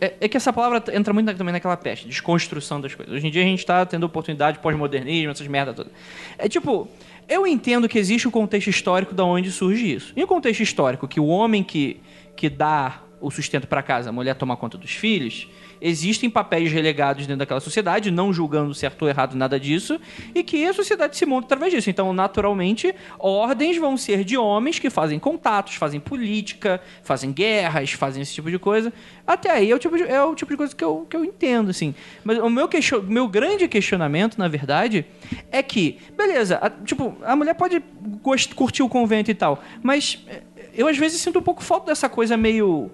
é- 0.00 0.14
é 0.20 0.28
que 0.28 0.36
essa 0.36 0.52
palavra 0.52 0.82
entra 0.94 1.12
muito 1.12 1.34
também 1.36 1.52
naquela 1.52 1.76
peste, 1.76 2.06
desconstrução 2.06 2.80
das 2.80 2.94
coisas. 2.94 3.14
Hoje 3.14 3.26
em 3.26 3.30
dia 3.30 3.42
a 3.42 3.44
gente 3.44 3.64
tá 3.64 3.84
tendo 3.84 4.04
oportunidade 4.04 4.58
pós-modernismo, 4.58 5.30
essas 5.30 5.46
merda 5.46 5.74
todas. 5.74 5.92
É 6.38 6.48
tipo, 6.48 6.88
eu 7.28 7.46
entendo 7.46 7.88
que 7.88 7.98
existe 7.98 8.26
um 8.26 8.30
contexto 8.30 8.68
histórico 8.68 9.14
da 9.14 9.24
onde 9.24 9.50
surge 9.52 9.92
isso. 9.92 10.12
E 10.16 10.22
o 10.22 10.26
contexto 10.26 10.62
histórico 10.62 11.06
que 11.06 11.20
o 11.20 11.26
homem 11.26 11.62
que, 11.62 12.00
que 12.34 12.48
dá 12.48 13.02
o 13.20 13.30
sustento 13.30 13.66
para 13.66 13.82
casa, 13.82 14.10
a 14.10 14.12
mulher 14.12 14.34
toma 14.36 14.56
conta 14.56 14.78
dos 14.78 14.92
filhos, 14.92 15.48
existem 15.80 16.28
papéis 16.30 16.70
relegados 16.72 17.26
dentro 17.26 17.38
daquela 17.38 17.60
sociedade, 17.60 18.10
não 18.10 18.32
julgando 18.32 18.74
certo 18.74 19.02
ou 19.02 19.08
errado 19.08 19.34
nada 19.36 19.58
disso, 19.58 20.00
e 20.34 20.42
que 20.42 20.64
a 20.66 20.72
sociedade 20.72 21.16
se 21.16 21.24
monta 21.26 21.46
através 21.46 21.72
disso. 21.72 21.88
Então, 21.90 22.12
naturalmente, 22.12 22.94
ordens 23.18 23.76
vão 23.78 23.96
ser 23.96 24.24
de 24.24 24.36
homens 24.36 24.78
que 24.78 24.90
fazem 24.90 25.18
contatos, 25.18 25.74
fazem 25.74 26.00
política, 26.00 26.80
fazem 27.02 27.32
guerras, 27.32 27.92
fazem 27.92 28.22
esse 28.22 28.34
tipo 28.34 28.50
de 28.50 28.58
coisa. 28.58 28.92
Até 29.26 29.50
aí 29.50 29.70
é 29.70 29.74
o 29.74 29.78
tipo 29.78 29.96
de, 29.96 30.02
é 30.04 30.22
o 30.22 30.34
tipo 30.34 30.50
de 30.52 30.56
coisa 30.56 30.74
que 30.74 30.82
eu, 30.84 31.06
que 31.08 31.16
eu 31.16 31.24
entendo, 31.24 31.70
assim. 31.70 31.94
Mas 32.24 32.38
o 32.38 32.48
meu, 32.48 32.68
question, 32.68 33.02
meu 33.02 33.28
grande 33.28 33.68
questionamento, 33.68 34.38
na 34.38 34.48
verdade, 34.48 35.04
é 35.50 35.62
que, 35.62 35.98
beleza, 36.16 36.58
a- 36.60 36.70
tipo, 36.70 37.16
a 37.22 37.36
mulher 37.36 37.54
pode 37.54 37.82
gost- 38.22 38.54
curtir 38.54 38.82
o 38.82 38.88
convento 38.88 39.30
e 39.30 39.34
tal, 39.34 39.62
mas 39.82 40.24
é, 40.28 40.42
eu 40.74 40.86
às 40.88 40.96
vezes 40.96 41.20
sinto 41.20 41.38
um 41.38 41.42
pouco 41.42 41.62
falta 41.62 41.86
dessa 41.86 42.08
coisa 42.08 42.36
meio. 42.36 42.90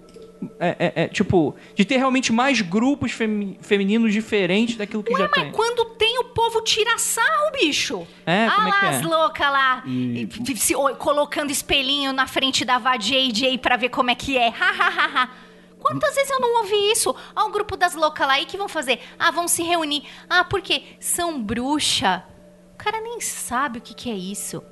É, 0.61 0.77
é, 0.79 1.03
é, 1.05 1.09
tipo, 1.09 1.55
de 1.75 1.85
ter 1.85 1.97
realmente 1.97 2.33
mais 2.33 2.61
grupos 2.61 3.13
femi- 3.13 3.59
femininos 3.63 4.13
diferentes 4.13 4.77
daquilo 4.77 5.03
que 5.03 5.13
já 5.17 5.29
tem. 5.29 5.45
Mas 5.47 5.55
quando 5.55 5.85
tem, 5.97 6.19
o 6.19 6.25
povo 6.25 6.61
tira 6.63 6.99
sarro, 6.99 7.51
bicho. 7.53 8.07
É, 8.27 8.47
ah 8.47 8.53
como 8.57 8.69
é 8.69 8.71
lá 8.71 8.79
que 8.81 8.87
é? 8.87 8.89
as 8.91 9.03
loucas 9.03 9.47
lá, 9.51 9.83
e 9.87 10.29
se- 10.57 10.77
o- 10.77 10.97
colocando 10.97 11.51
espelhinho 11.51 12.13
na 12.13 12.27
frente 12.27 12.65
da 12.65 12.79
Vá 12.79 12.97
JJ 12.97 13.59
pra 13.59 13.77
ver 13.77 13.89
como 13.89 14.11
é 14.11 14.15
que 14.15 14.37
é. 14.37 14.49
Ha, 14.61 14.71
ha, 14.71 14.89
ha, 14.89 15.23
ha. 15.23 15.31
Quantas 15.81 16.15
vezes 16.15 16.31
eu 16.31 16.41
não 16.41 16.63
ouvi 16.63 16.93
isso? 16.93 17.15
Ah, 17.37 17.45
um 17.45 17.51
grupo 17.53 17.77
das 17.77 17.95
loucas 17.95 18.27
lá, 18.27 18.41
e 18.41 18.47
que 18.47 18.57
vão 18.57 18.69
fazer? 18.69 19.01
Ah, 19.19 19.31
vão 19.31 19.47
se 19.47 19.63
reunir. 19.63 20.03
Ah, 20.31 20.43
por 20.43 20.63
quê? 20.63 20.83
São 20.99 21.41
bruxa. 21.43 22.25
O 22.75 22.77
cara 22.79 23.01
nem 23.01 23.21
sabe 23.21 23.79
o 23.79 23.83
que, 23.83 23.93
que 23.95 24.11
é 24.11 24.15
isso. 24.15 24.63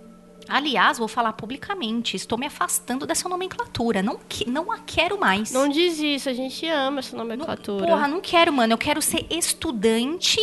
Aliás, 0.48 0.98
vou 0.98 1.08
falar 1.08 1.32
publicamente, 1.34 2.16
estou 2.16 2.38
me 2.38 2.46
afastando 2.46 3.06
dessa 3.06 3.28
nomenclatura. 3.28 4.02
Não, 4.02 4.18
que- 4.28 4.48
não 4.48 4.70
a 4.72 4.78
quero 4.78 5.18
mais. 5.18 5.50
Não 5.52 5.68
diz 5.68 5.98
isso, 5.98 6.28
a 6.28 6.32
gente 6.32 6.66
ama 6.68 6.98
essa 6.98 7.16
nomenclatura. 7.16 7.86
Porra, 7.86 8.06
não 8.08 8.20
quero, 8.20 8.52
mano. 8.52 8.72
Eu 8.72 8.78
quero 8.78 9.00
ser 9.00 9.26
estudante 9.30 10.38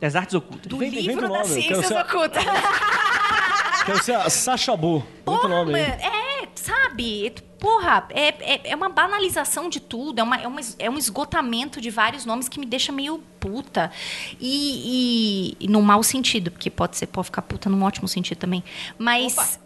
Das 0.00 0.14
artes 0.16 0.34
ocultas. 0.34 0.66
Do 0.66 0.78
Vem- 0.78 0.90
vem 0.90 1.00
livro 1.02 1.26
do 1.28 1.32
das 1.32 1.48
ciências 1.48 1.86
ser- 1.86 1.98
ocultas. 2.00 2.42
Quero 3.84 4.02
ser 4.04 4.14
a 4.16 4.28
Sasha 4.28 4.76
Bu. 4.76 5.02
Muito 5.26 5.48
nome 5.48 5.74
aí. 5.74 5.80
É, 5.82 6.48
sabe? 6.54 7.34
Porra, 7.58 8.06
é, 8.10 8.28
é, 8.28 8.70
é 8.70 8.76
uma 8.76 8.88
banalização 8.88 9.68
de 9.68 9.80
tudo, 9.80 10.20
é, 10.20 10.22
uma, 10.22 10.36
é, 10.36 10.46
uma 10.46 10.60
é 10.78 10.88
um 10.88 10.96
esgotamento 10.96 11.80
de 11.80 11.90
vários 11.90 12.24
nomes 12.24 12.48
que 12.48 12.60
me 12.60 12.66
deixa 12.66 12.92
meio 12.92 13.18
puta. 13.40 13.90
E, 14.40 15.56
e, 15.60 15.64
e 15.64 15.68
no 15.68 15.82
mau 15.82 16.02
sentido, 16.02 16.50
porque 16.50 16.70
pode 16.70 16.96
ser, 16.96 17.06
pode 17.06 17.26
ficar 17.26 17.42
puta 17.42 17.68
num 17.68 17.82
ótimo 17.82 18.06
sentido 18.06 18.38
também. 18.38 18.62
Mas 18.96 19.58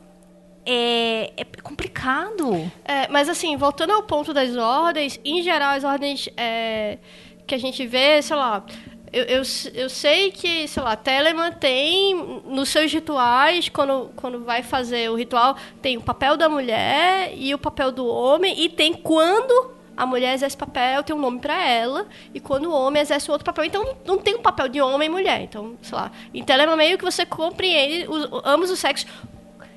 é, 0.65 1.33
é 1.37 1.45
complicado. 1.63 2.71
É, 2.85 3.09
mas 3.09 3.29
assim, 3.29 3.57
voltando 3.57 3.93
ao 3.93 4.03
ponto 4.05 4.33
das 4.33 4.57
ordens, 4.57 5.21
em 5.25 5.43
geral, 5.43 5.75
as 5.75 5.85
ordens 5.85 6.29
é, 6.37 6.99
que 7.47 7.55
a 7.55 7.59
gente 7.59 7.87
vê, 7.87 8.23
sei 8.23 8.37
lá. 8.37 8.65
Eu, 9.13 9.25
eu, 9.25 9.43
eu 9.75 9.91
sei 9.91 10.31
que, 10.31 10.67
sei 10.67 10.83
lá, 10.83 10.97
Telemann 10.97 11.53
tem 11.53 12.15
nos 12.47 12.71
seus 12.71 12.91
rituais, 12.91 13.69
quando, 13.69 14.11
quando 14.17 14.43
vai 14.43 14.63
fazer 14.63 15.11
o 15.11 15.15
ritual, 15.17 15.55
tem 15.83 15.99
o 15.99 16.01
papel 16.01 16.37
da 16.37 16.49
mulher 16.49 17.31
e 17.37 17.55
o 17.55 17.59
papel 17.59 17.93
do 17.93 18.07
homem, 18.07 18.59
e 18.59 18.71
tem 18.71 18.95
quando 18.95 19.73
a 19.95 20.07
mulher 20.07 20.33
exerce 20.33 20.57
papel, 20.57 21.03
tem 21.03 21.15
um 21.15 21.19
nome 21.21 21.39
pra 21.41 21.63
ela, 21.63 22.07
e 22.33 22.41
quando 22.41 22.65
o 22.71 22.73
homem 22.73 23.03
exerce 23.03 23.31
outro 23.31 23.45
papel. 23.45 23.65
Então 23.65 23.95
não 24.07 24.17
tem 24.17 24.35
um 24.37 24.41
papel 24.41 24.67
de 24.69 24.81
homem 24.81 25.07
e 25.09 25.11
mulher. 25.11 25.43
Então, 25.43 25.77
sei 25.83 25.95
lá. 25.99 26.11
Em 26.33 26.43
Telemann 26.43 26.77
meio 26.77 26.97
que 26.97 27.05
você 27.05 27.27
compreende 27.27 28.09
os, 28.09 28.27
ambos 28.47 28.71
os 28.71 28.79
sexos 28.79 29.07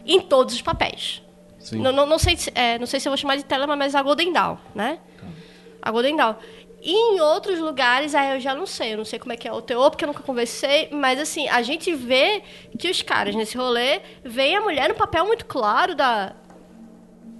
em 0.06 0.22
todos 0.22 0.56
os 0.56 0.62
papéis. 0.62 1.22
Não, 1.84 1.91
não, 1.91 2.06
não 2.06 2.18
sei, 2.18 2.38
se- 2.38 2.52
é, 2.56 2.80
não 2.80 2.86
sei 2.86 3.02
se 3.02 3.07
eu 3.07 3.12
vou 3.12 3.18
chamar 3.18 3.36
de 3.36 3.44
Telema, 3.44 3.76
mas 3.76 3.95
a 3.95 4.02
Golden 4.02 4.32
Dawn, 4.32 4.56
né? 4.74 4.99
A 5.82 5.91
Golden 5.91 6.16
Dawn. 6.16 6.36
E 6.86 6.94
em 7.16 7.20
outros 7.20 7.57
lugares, 7.57 8.14
aí 8.14 8.36
eu 8.36 8.40
já 8.40 8.53
não 8.53 8.68
sei. 8.68 8.94
Eu 8.94 8.98
não 8.98 9.06
sei 9.06 9.18
como 9.18 9.34
é 9.34 9.36
que 9.36 9.48
é 9.48 9.52
o 9.52 9.60
teor, 9.60 9.90
porque 9.90 10.06
eu 10.06 10.07
nunca 10.07 10.22
conversei. 10.22 10.88
Mas, 10.91 11.20
assim, 11.20 11.49
a 11.49 11.64
gente 11.64 11.91
vê 11.95 12.44
que 12.78 12.88
os 12.88 13.02
caras, 13.02 13.34
nesse 13.34 13.57
rolê, 13.57 14.02
veem 14.24 14.56
a 14.56 14.62
mulher 14.62 14.88
no 14.88 14.94
papel 14.94 15.26
muito 15.26 15.45
claro 15.48 15.95
da, 15.95 16.34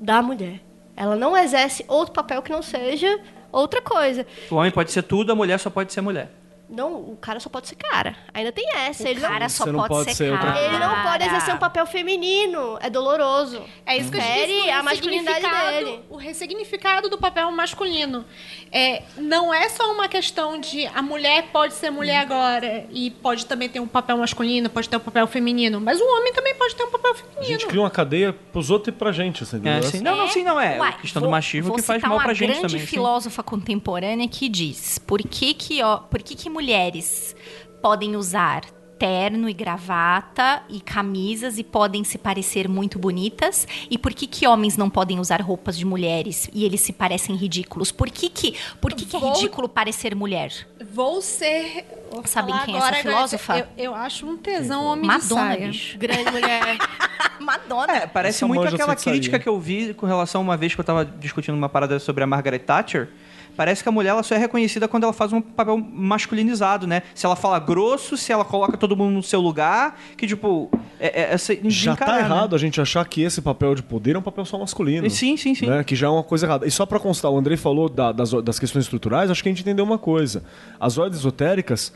da 0.02 0.20
mulher. 0.24 0.62
Ela 0.98 1.16
não 1.16 1.38
exerce 1.38 1.86
outro 1.88 2.12
papel 2.12 2.42
que 2.42 2.52
não 2.52 2.64
seja 2.64 3.20
outra 3.52 3.84
coisa. 3.84 4.26
O 4.50 4.56
homem 4.56 4.72
pode 4.72 4.92
ser 4.92 5.04
tudo, 5.04 5.32
a 5.32 5.36
mulher 5.36 5.60
só 5.60 5.70
pode 5.70 5.94
ser 5.94 6.02
mulher. 6.02 6.32
Não, 6.70 6.94
o 6.96 7.18
cara 7.22 7.40
só 7.40 7.50
pode 7.50 7.68
ser 7.68 7.76
cara. 7.76 8.16
Ainda 8.34 8.52
tem 8.52 8.66
essa. 8.76 9.04
O 9.04 9.08
ele 9.08 9.20
não- 9.20 9.30
cara 9.30 9.50
só 9.50 9.66
não 9.68 9.74
pode, 9.80 9.90
pode 9.90 10.14
ser, 10.16 10.38
cara. 10.38 10.60
Ele 10.60 10.80
não 10.80 11.04
pode 11.04 11.24
exercer 11.26 11.54
um 11.54 11.58
papel 11.60 11.86
feminino. 11.86 12.78
É 12.82 12.90
doloroso. 12.90 13.62
É 13.86 13.98
isso 13.98 14.10
que 14.12 14.18
eu 14.18 14.22
disse. 14.22 14.70
a 14.72 14.82
masculinidade 14.84 15.42
dele. 15.48 16.00
O 16.10 16.18
ressignificado 16.18 17.10
do 17.10 17.18
papel 17.18 17.52
masculino. 17.52 18.26
É, 18.72 19.04
não 19.18 19.54
é 19.54 19.70
só 19.70 19.92
uma 19.94 20.08
questão 20.08 20.60
de 20.60 20.86
a 20.88 21.02
mulher 21.02 21.48
pode 21.54 21.74
ser 21.76 21.90
mulher 21.92 22.18
agora 22.18 22.86
e 22.92 23.12
pode 23.12 23.46
também 23.46 23.70
ter 23.70 23.80
um 23.80 23.88
papel 23.88 24.18
masculino, 24.18 24.70
pode 24.70 24.90
ter 24.90 24.98
um 24.98 25.00
papel 25.00 25.26
feminino, 25.28 25.80
mas 25.80 26.00
o 26.02 26.04
homem 26.04 26.34
também 26.34 26.56
pode 26.56 26.76
ter 26.76 26.84
um 26.84 26.92
papel 26.92 27.12
A 27.12 27.16
feminino. 27.16 27.46
gente 27.46 27.66
cria 27.68 27.80
uma 27.82 27.90
cadeia 27.90 28.34
pros 28.34 28.70
outros 28.70 28.94
e 28.94 28.98
pra 28.98 29.12
gente, 29.12 29.46
você 29.46 29.56
entendeu? 29.58 29.78
É, 29.80 29.82
sim. 29.84 30.02
Não, 30.02 30.16
não, 30.18 30.28
sim, 30.28 30.44
não 30.44 30.60
é. 30.60 30.78
Uai, 30.78 30.90
a 30.90 30.94
questão 30.94 31.22
vou- 31.22 31.30
do 31.30 31.32
machismo 31.32 31.68
vou 31.70 31.78
que 31.78 31.84
faz 31.84 32.02
mal 32.02 32.14
uma 32.18 32.24
pra 32.24 32.34
gente 32.34 32.48
grande 32.50 32.62
também. 32.64 32.80
sim. 32.82 32.86
filósofa 32.88 33.42
contemporânea 33.44 34.28
que 34.28 34.50
diz: 34.50 34.98
por 35.00 35.22
que 35.22 35.54
que, 35.54 35.82
ó, 35.82 35.98
por 35.98 36.22
que 36.22 36.36
que 36.36 36.50
mulheres 36.56 37.36
podem 37.82 38.16
usar 38.16 38.62
terno 38.98 39.50
e 39.50 39.54
gravata 39.54 40.64
e 40.70 40.80
camisas 40.80 41.58
e 41.58 41.64
podem 41.66 42.06
se 42.06 42.18
parecer 42.18 42.70
muito 42.70 42.98
bonitas 42.98 43.68
e 43.92 43.98
por 43.98 44.14
que 44.14 44.26
que 44.26 44.48
homens 44.48 44.78
não 44.78 44.90
podem 44.90 45.20
usar 45.20 45.42
roupas 45.42 45.78
de 45.78 45.84
mulheres 45.86 46.50
e 46.54 46.64
eles 46.64 46.80
se 46.80 46.94
parecem 46.94 47.36
ridículos? 47.36 47.92
Por 47.92 48.10
que 48.10 48.30
que, 48.30 48.56
por 48.80 48.94
que, 48.94 49.06
que 49.06 49.18
é 49.18 49.20
Vou- 49.20 49.34
ridículo 49.34 49.68
parecer 49.68 50.16
mulher? 50.16 50.50
Vou 50.94 51.22
ser. 51.22 51.86
Vou 52.10 52.26
Sabem 52.26 52.56
quem 52.64 52.76
é 52.76 52.78
essa 52.78 52.88
agora, 52.88 53.02
filósofa? 53.04 53.58
Eu, 53.58 53.68
eu 53.78 53.96
acho 53.96 54.26
um 54.26 54.38
tesão 54.38 54.86
homem 54.86 55.02
de 55.02 55.08
Madonna, 55.08 55.42
saia. 55.56 55.68
bicho. 55.68 55.98
Grande 55.98 56.32
mulher. 56.32 56.78
Madonna. 57.42 57.94
É, 57.98 58.08
parece 58.08 58.46
muito 58.46 58.66
aquela 58.66 58.96
crítica 58.96 59.38
que 59.38 59.50
eu 59.50 59.60
vi 59.60 59.94
com 59.94 60.06
relação 60.06 60.40
a 60.40 60.44
uma 60.44 60.56
vez 60.56 60.74
que 60.74 60.80
eu 60.80 60.86
tava 60.86 61.04
discutindo 61.04 61.56
uma 61.56 61.68
parada 61.68 62.00
sobre 62.00 62.24
a 62.24 62.28
Margaret 62.28 62.60
Thatcher. 62.60 63.10
Parece 63.56 63.82
que 63.84 63.90
a 63.90 63.92
mulher 63.92 64.10
ela 64.10 64.24
só 64.24 64.36
é 64.36 64.38
reconhecida 64.38 64.88
quando 64.88 65.04
ela 65.04 65.14
faz 65.14 65.32
um 65.34 65.42
papel 65.42 65.78
masculinizado, 65.78 66.88
né? 66.88 67.04
Se 67.14 67.26
ela 67.26 67.36
fala 67.36 67.60
grosso, 67.60 68.18
se 68.18 68.32
ela 68.32 68.44
coloca 68.46 68.78
todo 68.78 68.96
mundo 68.96 69.14
no 69.14 69.24
seu 69.24 69.40
lugar, 69.42 70.00
que 70.18 70.28
tipo. 70.28 70.70
É, 71.00 71.24
é, 71.24 71.34
essa, 71.34 71.54
Já 71.54 71.60
tá 71.60 71.68
desencarar, 72.06 72.16
né? 72.16 72.22
errado 72.22 72.56
a 72.56 72.58
gente 72.60 72.80
achar 72.80 73.06
que 73.06 73.22
esse 73.22 73.42
papel 73.42 73.76
de 73.76 73.84
poder 73.84 74.16
é 74.16 74.20
um 74.20 74.22
papel 74.22 74.46
só 74.46 74.58
masculino. 74.58 75.10
Sim, 75.10 75.36
sim, 75.36 75.54
sim. 75.54 75.66
né? 75.68 75.84
Que 75.84 75.94
já 75.96 76.08
é 76.08 76.10
uma 76.10 76.24
coisa 76.24 76.46
errada. 76.46 76.66
E 76.66 76.72
só 76.72 76.86
pra 76.86 77.00
constar, 77.00 77.30
o 77.32 77.38
Andrei 77.38 77.58
falou 77.58 77.90
da- 77.90 78.12
das, 78.14 78.32
das 78.32 78.58
questões 78.58 78.86
estruturais, 78.86 79.30
acho 79.30 79.44
que 79.44 79.50
a 79.50 79.52
gente 79.52 79.62
entendeu 79.62 79.84
uma 79.84 79.98
coisa. 79.98 80.44
As 80.80 80.98
ordens 80.98 81.20
esotéricas, 81.20 81.94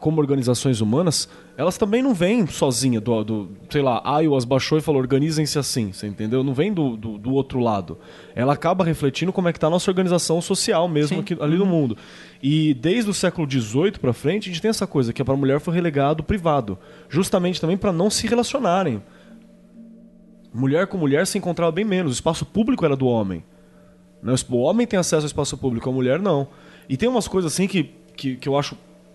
como 0.00 0.20
organizações 0.20 0.80
humanas, 0.80 1.28
elas 1.60 1.76
também 1.76 2.02
não 2.02 2.14
vêm 2.14 2.46
sozinha 2.46 3.02
do, 3.02 3.22
do 3.22 3.50
sei 3.68 3.82
lá, 3.82 4.00
Aiwas 4.02 4.46
baixou 4.46 4.78
e 4.78 4.80
falou, 4.80 4.98
organizem-se 4.98 5.58
assim, 5.58 5.92
você 5.92 6.06
entendeu? 6.06 6.42
Não 6.42 6.54
vem 6.54 6.72
do, 6.72 6.96
do, 6.96 7.18
do 7.18 7.34
outro 7.34 7.60
lado. 7.60 7.98
Ela 8.34 8.54
acaba 8.54 8.82
refletindo 8.82 9.30
como 9.30 9.46
é 9.46 9.52
que 9.52 9.60
tá 9.60 9.66
a 9.66 9.70
nossa 9.70 9.90
organização 9.90 10.40
social 10.40 10.88
mesmo 10.88 11.20
aqui, 11.20 11.36
ali 11.38 11.58
no 11.58 11.66
mundo. 11.66 11.98
E 12.42 12.72
desde 12.72 13.10
o 13.10 13.12
século 13.12 13.46
XVIII 13.46 13.92
pra 14.00 14.14
frente, 14.14 14.48
a 14.48 14.52
gente 14.52 14.62
tem 14.62 14.70
essa 14.70 14.86
coisa, 14.86 15.12
que 15.12 15.22
para 15.22 15.34
a 15.34 15.36
mulher 15.36 15.60
foi 15.60 15.74
relegado 15.74 16.22
privado. 16.22 16.78
Justamente 17.10 17.60
também 17.60 17.76
para 17.76 17.92
não 17.92 18.08
se 18.08 18.26
relacionarem. 18.26 19.02
Mulher 20.54 20.86
com 20.86 20.96
mulher 20.96 21.26
se 21.26 21.36
encontrava 21.36 21.72
bem 21.72 21.84
menos. 21.84 22.12
O 22.12 22.14
espaço 22.14 22.46
público 22.46 22.86
era 22.86 22.96
do 22.96 23.06
homem. 23.06 23.44
Né? 24.22 24.34
O 24.48 24.56
homem 24.56 24.86
tem 24.86 24.98
acesso 24.98 25.24
ao 25.24 25.26
espaço 25.26 25.58
público, 25.58 25.90
a 25.90 25.92
mulher 25.92 26.20
não. 26.20 26.48
E 26.88 26.96
tem 26.96 27.06
umas 27.06 27.28
coisas 27.28 27.52
assim 27.52 27.68
que, 27.68 27.90
que, 28.16 28.36
que 28.36 28.48
eu 28.48 28.58
acho 28.58 28.74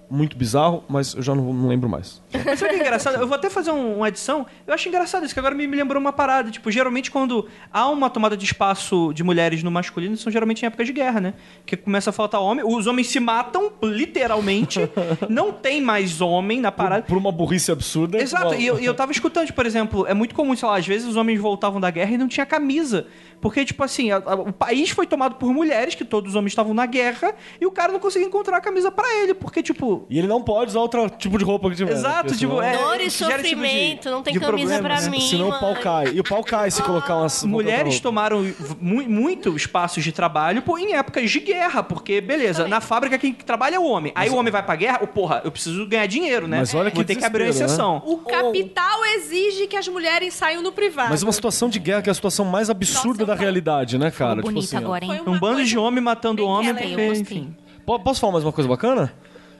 muito 0.10 0.38
bizarro, 0.38 0.84
mas 0.88 1.14
eu 1.15 1.22
já 1.22 1.34
não, 1.34 1.52
não 1.53 1.68
lembro 1.68 1.90
mais. 1.90 2.22
Mas 2.45 2.60
sabe 2.60 2.73
o 2.73 2.76
que 2.77 2.82
é 2.84 2.86
engraçado? 2.86 3.19
Eu 3.19 3.27
vou 3.27 3.36
até 3.36 3.49
fazer 3.49 3.72
um- 3.72 3.98
uma 3.98 4.07
adição. 4.07 4.45
Eu 4.68 4.73
acho 4.73 4.88
engraçado 4.88 5.26
isso, 5.26 5.34
que 5.34 5.40
agora 5.40 5.56
me, 5.56 5.68
me 5.68 5.76
lembrou 5.77 5.99
uma 6.02 6.14
parada. 6.14 6.52
Tipo, 6.52 6.69
geralmente 6.72 7.10
quando 7.10 7.48
há 7.72 7.88
uma 7.90 8.10
tomada 8.10 8.38
de 8.38 8.45
espaço 8.45 9.11
de 9.14 9.23
mulheres 9.23 9.64
no 9.64 9.72
masculino, 9.72 10.15
são 10.18 10.32
geralmente 10.32 10.64
em 10.64 10.68
épocas 10.68 10.86
de 10.88 10.94
guerra, 10.94 11.19
né? 11.19 11.34
Que 11.65 11.76
começa 11.76 12.10
a 12.10 12.14
faltar 12.14 12.41
homem, 12.41 12.64
os 12.65 12.88
homens 12.88 13.07
se 13.07 13.19
matam, 13.19 13.72
literalmente. 13.84 14.80
não 15.30 15.52
tem 15.52 15.82
mais 15.82 16.22
homem 16.22 16.60
na 16.61 16.72
parada. 16.72 17.03
Por 17.03 17.18
uma 17.18 17.32
burrice 17.32 17.72
absurda. 17.72 18.22
Exato, 18.22 18.53
e 18.56 18.65
eu, 18.65 18.80
e 18.80 18.86
eu 18.86 18.94
tava 18.94 19.11
escutando, 19.11 19.52
por 19.53 19.65
exemplo, 19.65 20.06
é 20.07 20.14
muito 20.14 20.36
comum, 20.36 20.56
sei 20.56 20.68
lá, 20.68 20.77
às 20.77 20.86
vezes 20.88 21.07
os 21.07 21.15
homens 21.15 21.40
voltavam 21.40 21.80
da 21.82 21.90
guerra 21.90 22.11
e 22.14 22.18
não 22.18 22.27
tinha 22.27 22.45
camisa. 22.45 23.07
Porque, 23.41 23.64
tipo 23.66 23.84
assim, 23.84 24.12
a- 24.12 24.18
a- 24.26 24.36
o 24.36 24.52
país 24.53 24.90
foi 24.90 25.06
tomado 25.06 25.36
por 25.36 25.53
mulheres, 25.53 25.95
que 25.95 26.03
todos 26.06 26.32
os 26.32 26.36
homens 26.36 26.52
estavam 26.52 26.74
na 26.74 26.86
guerra, 26.86 27.34
e 27.60 27.66
o 27.66 27.72
cara 27.72 27.91
não 27.91 27.99
conseguia 27.99 28.28
encontrar 28.28 28.57
a 28.57 28.62
camisa 28.62 28.91
pra 28.91 29.06
ele, 29.22 29.34
porque, 29.34 29.62
tipo. 29.62 30.06
E 30.10 30.18
ele 30.18 30.28
não 30.28 30.41
pode 30.41 30.72
usar 30.72 30.80
outro 30.80 31.10
tipo 31.10 31.38
de 31.38 31.44
roupa 31.44 31.70
que 31.70 31.76
tiver. 31.76 31.91
né? 31.94 31.98
Exato, 31.99 32.24
Porque 32.26 32.38
tipo, 32.40 32.62
é- 32.62 32.78
Dor 32.78 32.99
e 32.99 33.06
esse 33.06 33.18
tipo 33.18 33.30
de- 33.30 33.36
sofrimento, 33.38 34.10
não 34.10 34.22
tem 34.24 34.40
camisa 34.40 34.82
né? 34.82 35.10
mim. 35.10 35.22
Senão 35.22 35.49
o 35.49 35.52
pau 35.60 35.72
mano. 35.72 35.82
cai. 35.82 36.07
E 36.14 36.20
o 36.20 36.24
pau 36.24 36.44
cai 36.44 36.72
se 36.72 36.82
colocar 36.82 37.16
umas. 37.18 37.44
Mulheres 37.44 37.94
roupa. 37.95 38.03
tomaram 38.03 38.41
mu- 38.80 39.03
muito 39.10 39.56
espaços 39.56 40.03
de 40.03 40.12
trabalho 40.12 40.62
pô, 40.62 40.78
em 40.78 40.94
épocas 40.95 41.30
de 41.30 41.40
guerra, 41.40 41.84
porque, 41.84 42.22
beleza, 42.22 42.68
na 42.68 42.82
fábrica 42.82 43.18
quem 43.18 43.34
trabalha 43.34 43.76
é 43.76 43.80
o 43.80 43.84
homem. 43.86 44.12
Aí 44.16 44.30
o 44.30 44.36
homem 44.36 44.52
vai 44.52 44.64
pra 44.64 44.76
guerra, 44.76 44.99
o 45.02 45.07
porra, 45.07 45.41
eu 45.44 45.52
preciso 45.52 45.86
ganhar 45.88 46.06
dinheiro, 46.07 46.48
né? 46.48 46.60
Mas 46.60 46.74
olha 46.74 46.90
que 46.90 46.95
Vou 46.95 47.06
ter 47.06 47.16
que 47.16 47.24
abrir 47.26 47.44
uma 47.44 47.45
né? 47.45 47.49
exceção. 47.52 48.02
O 48.06 48.18
capital 48.18 49.06
exige 49.18 49.68
que 49.68 49.76
as 49.78 49.88
mulheres 49.88 50.34
saiam 50.34 50.62
no 50.62 50.72
privado. 50.72 51.10
Mas 51.10 51.24
uma 51.24 51.32
situação 51.32 51.70
de 51.70 51.80
guerra 51.80 52.02
que 52.02 52.10
é 52.10 52.12
a 52.12 52.16
situação 52.16 52.45
mais 52.45 52.70
absurda 52.70 53.25
Nossa, 53.25 53.25
da 53.26 53.36
realidade, 53.36 53.98
né, 53.98 54.12
cara? 54.12 54.42
Bonita 54.42 54.66
assim, 54.66 54.76
ó. 54.76 54.80
agora, 54.80 55.06
hein? 55.06 55.22
Um 55.26 55.40
bando 55.40 55.64
de 55.64 55.78
homem 55.78 56.04
matando 56.04 56.38
Bem 56.44 56.46
homem, 56.52 56.74
porque, 56.74 56.90
gostei. 56.96 57.20
enfim. 57.22 57.56
Po- 57.86 58.00
Posso 58.00 58.20
falar 58.20 58.34
mais 58.34 58.46
uma 58.46 58.52
coisa 58.54 58.68
bacana? 58.70 59.12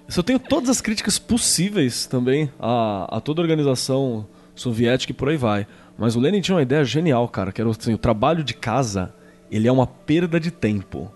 Se 0.08 0.20
eu 0.20 0.24
tenho 0.24 0.38
todas 0.40 0.70
as 0.70 0.82
críticas 0.82 1.18
possíveis 1.18 2.06
também 2.06 2.50
a, 2.60 3.18
a 3.18 3.20
toda 3.22 3.42
a 3.42 3.44
organização 3.44 4.28
soviética 4.54 5.12
e 5.12 5.16
por 5.16 5.30
aí 5.30 5.38
vai. 5.38 5.66
Mas 5.98 6.16
o 6.16 6.20
Lenin 6.20 6.42
tinha 6.42 6.56
uma 6.56 6.62
ideia 6.62 6.84
genial, 6.86 7.28
cara, 7.28 7.52
que 7.52 7.60
era 7.62 7.70
assim, 7.70 7.94
o 7.94 7.98
trabalho 7.98 8.44
de 8.44 8.54
casa, 8.54 9.14
ele 9.50 9.68
é 9.68 9.72
uma 9.72 9.88
perda 9.88 10.40
de 10.40 10.52
tempo. 10.52 11.12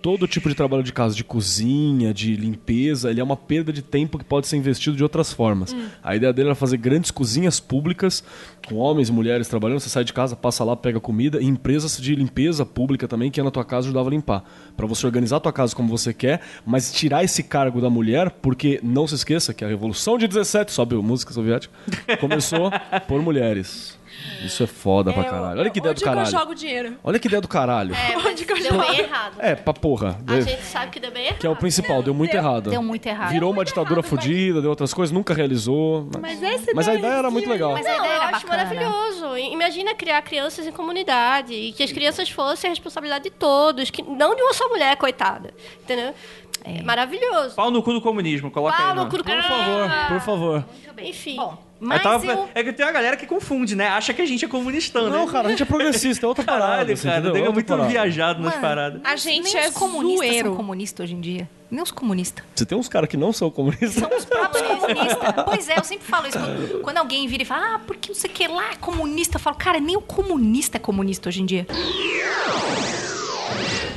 Todo 0.00 0.28
tipo 0.28 0.48
de 0.48 0.54
trabalho 0.54 0.82
de 0.82 0.92
casa, 0.92 1.14
de 1.14 1.24
cozinha, 1.24 2.14
de 2.14 2.36
limpeza, 2.36 3.10
ele 3.10 3.20
é 3.20 3.24
uma 3.24 3.36
perda 3.36 3.72
de 3.72 3.82
tempo 3.82 4.16
que 4.16 4.24
pode 4.24 4.46
ser 4.46 4.56
investido 4.56 4.96
de 4.96 5.02
outras 5.02 5.32
formas. 5.32 5.74
A 6.02 6.14
ideia 6.14 6.32
dele 6.32 6.48
era 6.48 6.54
fazer 6.54 6.76
grandes 6.76 7.10
cozinhas 7.10 7.58
públicas, 7.58 8.22
com 8.68 8.76
homens 8.76 9.08
e 9.08 9.12
mulheres 9.12 9.48
trabalhando. 9.48 9.80
Você 9.80 9.88
sai 9.88 10.04
de 10.04 10.12
casa, 10.12 10.36
passa 10.36 10.62
lá, 10.62 10.76
pega 10.76 11.00
comida, 11.00 11.40
e 11.40 11.46
empresas 11.46 12.00
de 12.00 12.14
limpeza 12.14 12.64
pública 12.64 13.08
também, 13.08 13.30
que 13.30 13.40
ia 13.40 13.44
na 13.44 13.50
tua 13.50 13.64
casa 13.64 13.88
ajudava 13.88 14.08
a 14.08 14.12
limpar. 14.12 14.44
Pra 14.76 14.86
você 14.86 15.04
organizar 15.04 15.38
a 15.38 15.40
tua 15.40 15.52
casa 15.52 15.74
como 15.74 15.88
você 15.88 16.14
quer, 16.14 16.42
mas 16.64 16.92
tirar 16.92 17.24
esse 17.24 17.42
cargo 17.42 17.80
da 17.80 17.90
mulher, 17.90 18.30
porque 18.30 18.78
não 18.82 19.06
se 19.06 19.16
esqueça 19.16 19.52
que 19.52 19.64
a 19.64 19.68
Revolução 19.68 20.16
de 20.16 20.28
17, 20.28 20.70
sobe 20.70 20.94
a 20.94 21.02
música 21.02 21.32
soviética, 21.32 21.74
começou 22.20 22.70
por 23.08 23.20
mulheres. 23.20 23.98
Isso 24.44 24.62
é 24.62 24.66
foda 24.66 25.12
pra 25.12 25.24
caralho. 25.24 25.60
Olha 25.60 25.70
que 25.70 25.78
ideia 25.78 25.92
do 25.94 25.96
Onde 25.98 26.02
que 26.04 26.08
eu 26.08 26.12
caralho. 26.14 26.30
jogo 26.30 26.54
dinheiro? 26.54 26.96
Olha 27.02 27.18
que 27.18 27.26
ideia 27.28 27.40
do 27.40 27.48
caralho. 27.48 27.94
É, 27.94 28.14
mas 28.16 28.26
Onde 28.26 28.44
que 28.44 28.52
eu 28.52 28.56
deu 28.56 28.72
jogo? 28.72 28.86
bem 28.86 29.00
errado. 29.00 29.34
É, 29.38 29.54
pra 29.54 29.72
porra. 29.72 30.18
A 30.26 30.40
gente 30.40 30.62
sabe 30.62 30.90
que 30.92 31.00
deu 31.00 31.10
bem 31.10 31.26
errado. 31.26 31.38
Que 31.38 31.46
é 31.46 31.50
o 31.50 31.56
principal, 31.56 32.02
deu 32.02 32.14
muito 32.14 32.34
errado. 32.34 32.70
Deu 32.70 32.82
muito 32.82 33.06
errado. 33.06 33.30
Virou 33.30 33.52
uma 33.52 33.64
ditadura 33.64 34.02
fodida, 34.02 34.60
deu 34.60 34.70
outras 34.70 34.92
coisas, 34.94 35.12
nunca 35.12 35.34
realizou. 35.34 36.08
Mas 36.20 36.42
essa 36.42 36.72
Mas 36.74 36.88
a 36.88 36.94
ideia 36.94 37.12
era 37.14 37.30
muito 37.30 37.48
legal. 37.48 37.72
Mas 37.72 37.86
a 37.86 37.90
Não, 37.90 37.98
ideia 37.98 38.10
eu 38.10 38.22
era 38.22 38.36
acho 38.36 38.46
bacana. 38.46 38.64
maravilhoso. 38.64 39.36
Imagina 39.38 39.94
criar 39.94 40.22
crianças 40.22 40.66
em 40.66 40.72
comunidade 40.72 41.52
e 41.54 41.72
que 41.72 41.82
as 41.82 41.92
crianças 41.92 42.28
fossem 42.30 42.68
a 42.68 42.72
responsabilidade 42.72 43.24
de 43.24 43.30
todos, 43.30 43.90
que 43.90 44.02
não 44.02 44.34
de 44.34 44.42
uma 44.42 44.52
só 44.54 44.68
mulher, 44.68 44.96
coitada. 44.96 45.52
Entendeu? 45.82 46.14
É 46.64 46.82
maravilhoso. 46.82 47.54
Pau 47.54 47.70
no 47.70 47.82
cu 47.82 47.92
do 47.92 48.00
comunismo, 48.00 48.50
coloca 48.50 48.76
Pau 48.76 48.88
aí. 48.90 48.94
no 48.96 49.04
no- 49.04 49.10
cu 49.10 49.18
do 49.18 49.24
Por 49.24 49.42
favor, 49.42 49.90
por 50.08 50.20
favor. 50.20 50.64
Enfim. 51.00 51.36
Bom, 51.36 51.56
Eu 51.80 51.86
mas 51.86 52.02
tava- 52.02 52.26
eu... 52.26 52.48
É 52.54 52.64
que 52.64 52.72
tem 52.72 52.84
uma 52.84 52.90
galera 52.92 53.16
que 53.16 53.24
confunde, 53.24 53.76
né? 53.76 53.86
Acha 53.86 54.12
que 54.12 54.20
a 54.20 54.26
gente 54.26 54.44
é 54.44 54.48
comunistão, 54.48 55.08
Não, 55.08 55.26
né? 55.26 55.32
cara, 55.32 55.46
a 55.46 55.50
gente 55.52 55.62
é 55.62 55.66
progressista, 55.66 56.26
é 56.26 56.28
outra 56.28 56.42
parada. 56.44 56.66
Caralho, 56.70 56.92
assim, 56.94 57.08
cara. 57.08 57.26
Outra 57.32 57.52
muito 57.52 57.66
parada. 57.66 57.88
viajado 57.88 58.42
nas 58.42 58.50
Mano, 58.54 58.60
paradas. 58.66 59.00
A 59.04 59.14
gente 59.16 59.44
nem 59.44 59.56
é 59.62 59.70
zoeiro. 59.70 60.48
são 60.48 60.56
comunistas 60.56 61.04
hoje 61.04 61.14
em 61.14 61.20
dia. 61.20 61.48
Nem 61.70 61.80
os 61.82 61.92
comunistas. 61.92 62.44
Você 62.54 62.66
tem 62.66 62.76
uns 62.76 62.88
caras 62.88 63.08
que 63.08 63.16
não 63.16 63.32
são 63.32 63.48
comunistas. 63.50 63.92
São 63.92 64.08
os 64.16 64.24
próprios 64.24 64.66
comunistas. 64.66 65.34
Pois 65.44 65.68
é, 65.68 65.78
eu 65.78 65.84
sempre 65.84 66.06
falo 66.06 66.26
isso. 66.26 66.38
Quando, 66.38 66.80
quando 66.82 66.96
alguém 66.98 67.28
vira 67.28 67.42
e 67.44 67.46
fala, 67.46 67.74
ah, 67.76 67.80
porque 67.86 68.08
não 68.08 68.16
sei 68.16 68.28
o 68.28 68.32
que 68.32 68.48
lá 68.48 68.72
é 68.72 68.76
comunista, 68.76 69.36
eu 69.36 69.40
falo, 69.40 69.56
cara, 69.56 69.78
nem 69.78 69.96
o 69.96 70.00
comunista 70.00 70.78
é 70.78 70.80
comunista 70.80 71.28
hoje 71.28 71.42
em 71.42 71.46
dia. 71.46 71.66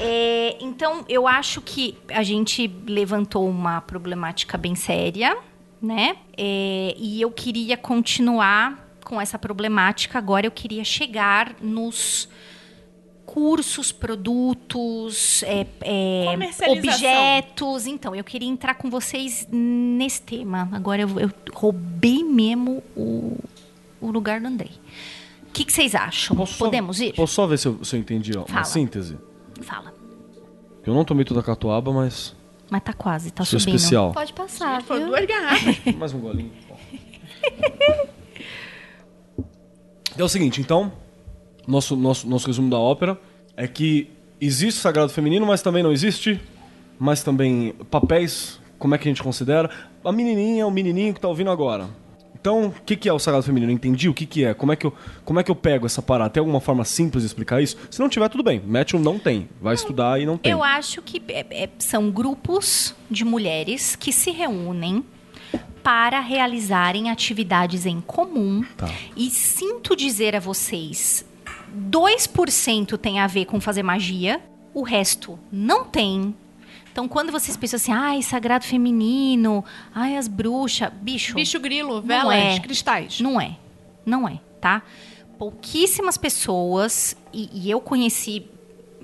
É, 0.01 0.57
então, 0.59 1.05
eu 1.07 1.27
acho 1.27 1.61
que 1.61 1.97
a 2.09 2.23
gente 2.23 2.67
levantou 2.87 3.47
uma 3.47 3.81
problemática 3.81 4.57
bem 4.57 4.75
séria, 4.75 5.37
né? 5.81 6.17
É, 6.37 6.95
e 6.97 7.21
eu 7.21 7.31
queria 7.31 7.77
continuar 7.77 8.97
com 9.05 9.19
essa 9.21 9.37
problemática. 9.37 10.17
Agora, 10.17 10.45
eu 10.47 10.51
queria 10.51 10.83
chegar 10.83 11.55
nos 11.61 12.27
cursos, 13.25 13.91
produtos, 13.91 15.41
é, 15.43 15.65
é, 15.81 16.25
objetos. 16.67 17.87
Então, 17.87 18.13
eu 18.15 18.23
queria 18.23 18.49
entrar 18.49 18.75
com 18.75 18.89
vocês 18.89 19.47
nesse 19.51 20.21
tema. 20.21 20.67
Agora, 20.71 21.01
eu, 21.03 21.19
eu 21.19 21.31
roubei 21.53 22.23
mesmo 22.23 22.83
o, 22.95 23.37
o 24.01 24.11
lugar 24.11 24.41
do 24.41 24.47
Andrei. 24.47 24.71
O 25.47 25.51
que, 25.53 25.63
que 25.65 25.71
vocês 25.71 25.95
acham? 25.95 26.35
Posso 26.35 26.53
só- 26.53 26.65
Podemos 26.65 26.99
ir? 26.99 27.13
Posso 27.13 27.33
só 27.33 27.45
ver 27.47 27.57
se 27.57 27.67
eu, 27.67 27.83
se 27.83 27.95
eu 27.95 27.99
entendi, 27.99 28.31
ó. 28.37 28.39
Uma 28.39 28.47
Fala. 28.47 28.63
síntese. 28.65 29.17
Fala. 29.61 29.93
Eu 30.85 30.93
não 30.93 31.05
tomei 31.05 31.23
toda 31.25 31.39
a 31.39 31.43
catuaba, 31.43 31.91
mas 31.91 32.35
Mas 32.69 32.81
tá 32.83 32.93
quase, 32.93 33.31
tá 33.31 33.45
sou 33.45 33.59
subindo. 33.59 33.75
especial. 33.75 34.11
Pode 34.13 34.33
passar, 34.33 34.81
Foi 34.81 35.03
duas 35.03 35.25
garrafas. 35.25 35.77
Mais 35.95 36.13
um 36.13 36.19
golinho. 36.19 36.51
É 40.17 40.23
o 40.23 40.27
seguinte, 40.27 40.59
então, 40.59 40.91
nosso, 41.67 41.95
nosso, 41.95 42.27
nosso 42.27 42.47
resumo 42.47 42.69
da 42.69 42.77
ópera 42.77 43.19
é 43.55 43.67
que 43.67 44.09
existe 44.39 44.77
o 44.79 44.81
sagrado 44.81 45.11
feminino, 45.11 45.45
mas 45.45 45.61
também 45.61 45.81
não 45.83 45.91
existe. 45.91 46.39
Mas 46.99 47.23
também 47.23 47.73
papéis, 47.89 48.59
como 48.77 48.93
é 48.93 48.97
que 48.97 49.07
a 49.07 49.11
gente 49.11 49.23
considera? 49.23 49.69
A 50.03 50.11
menininha, 50.11 50.67
o 50.67 50.71
menininho 50.71 51.13
que 51.13 51.19
tá 51.19 51.27
ouvindo 51.27 51.49
agora. 51.49 51.89
Então, 52.41 52.65
o 52.65 52.71
que, 52.71 52.95
que 52.95 53.07
é 53.07 53.13
o 53.13 53.19
sagrado 53.19 53.45
feminino? 53.45 53.71
Entendi 53.71 54.09
o 54.09 54.15
que, 54.15 54.25
que 54.25 54.43
é? 54.43 54.55
Como 54.55 54.71
é 54.71 54.75
que, 54.75 54.87
eu, 54.87 54.93
como 55.23 55.39
é 55.39 55.43
que 55.43 55.51
eu 55.51 55.55
pego 55.55 55.85
essa 55.85 56.01
parada? 56.01 56.31
Tem 56.31 56.41
alguma 56.41 56.59
forma 56.59 56.83
simples 56.83 57.21
de 57.21 57.27
explicar 57.27 57.61
isso? 57.61 57.77
Se 57.91 57.99
não 57.99 58.09
tiver, 58.09 58.27
tudo 58.29 58.43
bem. 58.43 58.59
Um 58.95 58.99
não 58.99 59.19
tem. 59.19 59.47
Vai 59.61 59.75
estudar 59.75 60.19
e 60.19 60.25
não 60.25 60.39
tem. 60.39 60.51
Eu 60.51 60.63
acho 60.63 61.03
que 61.03 61.21
é- 61.27 61.45
é- 61.51 61.69
são 61.77 62.09
grupos 62.09 62.95
de 63.11 63.23
mulheres 63.23 63.95
que 63.95 64.11
se 64.11 64.31
reúnem 64.31 65.05
para 65.83 66.19
realizarem 66.19 67.11
atividades 67.11 67.85
em 67.85 68.01
comum. 68.01 68.65
Tá. 68.75 68.89
E 69.15 69.29
sinto 69.29 69.95
dizer 69.95 70.35
a 70.35 70.39
vocês, 70.39 71.23
2% 71.71 72.97
tem 72.97 73.19
a 73.19 73.27
ver 73.27 73.45
com 73.45 73.61
fazer 73.61 73.83
magia, 73.83 74.41
o 74.73 74.81
resto 74.81 75.37
não 75.51 75.85
tem. 75.85 76.35
Então, 76.91 77.07
quando 77.07 77.31
vocês 77.31 77.55
pensam 77.55 77.77
assim, 77.77 77.91
ai, 77.91 78.21
sagrado 78.21 78.65
feminino, 78.65 79.63
ai, 79.95 80.17
as 80.17 80.27
bruxas, 80.27 80.91
bicho. 80.93 81.35
Bicho 81.35 81.59
grilo, 81.59 82.01
velas, 82.01 82.35
é. 82.35 82.59
cristais. 82.59 83.21
Não 83.21 83.39
é. 83.39 83.57
Não 84.05 84.27
é, 84.27 84.39
tá? 84.59 84.81
Pouquíssimas 85.37 86.17
pessoas, 86.17 87.15
e, 87.33 87.49
e 87.53 87.71
eu 87.71 87.79
conheci, 87.79 88.45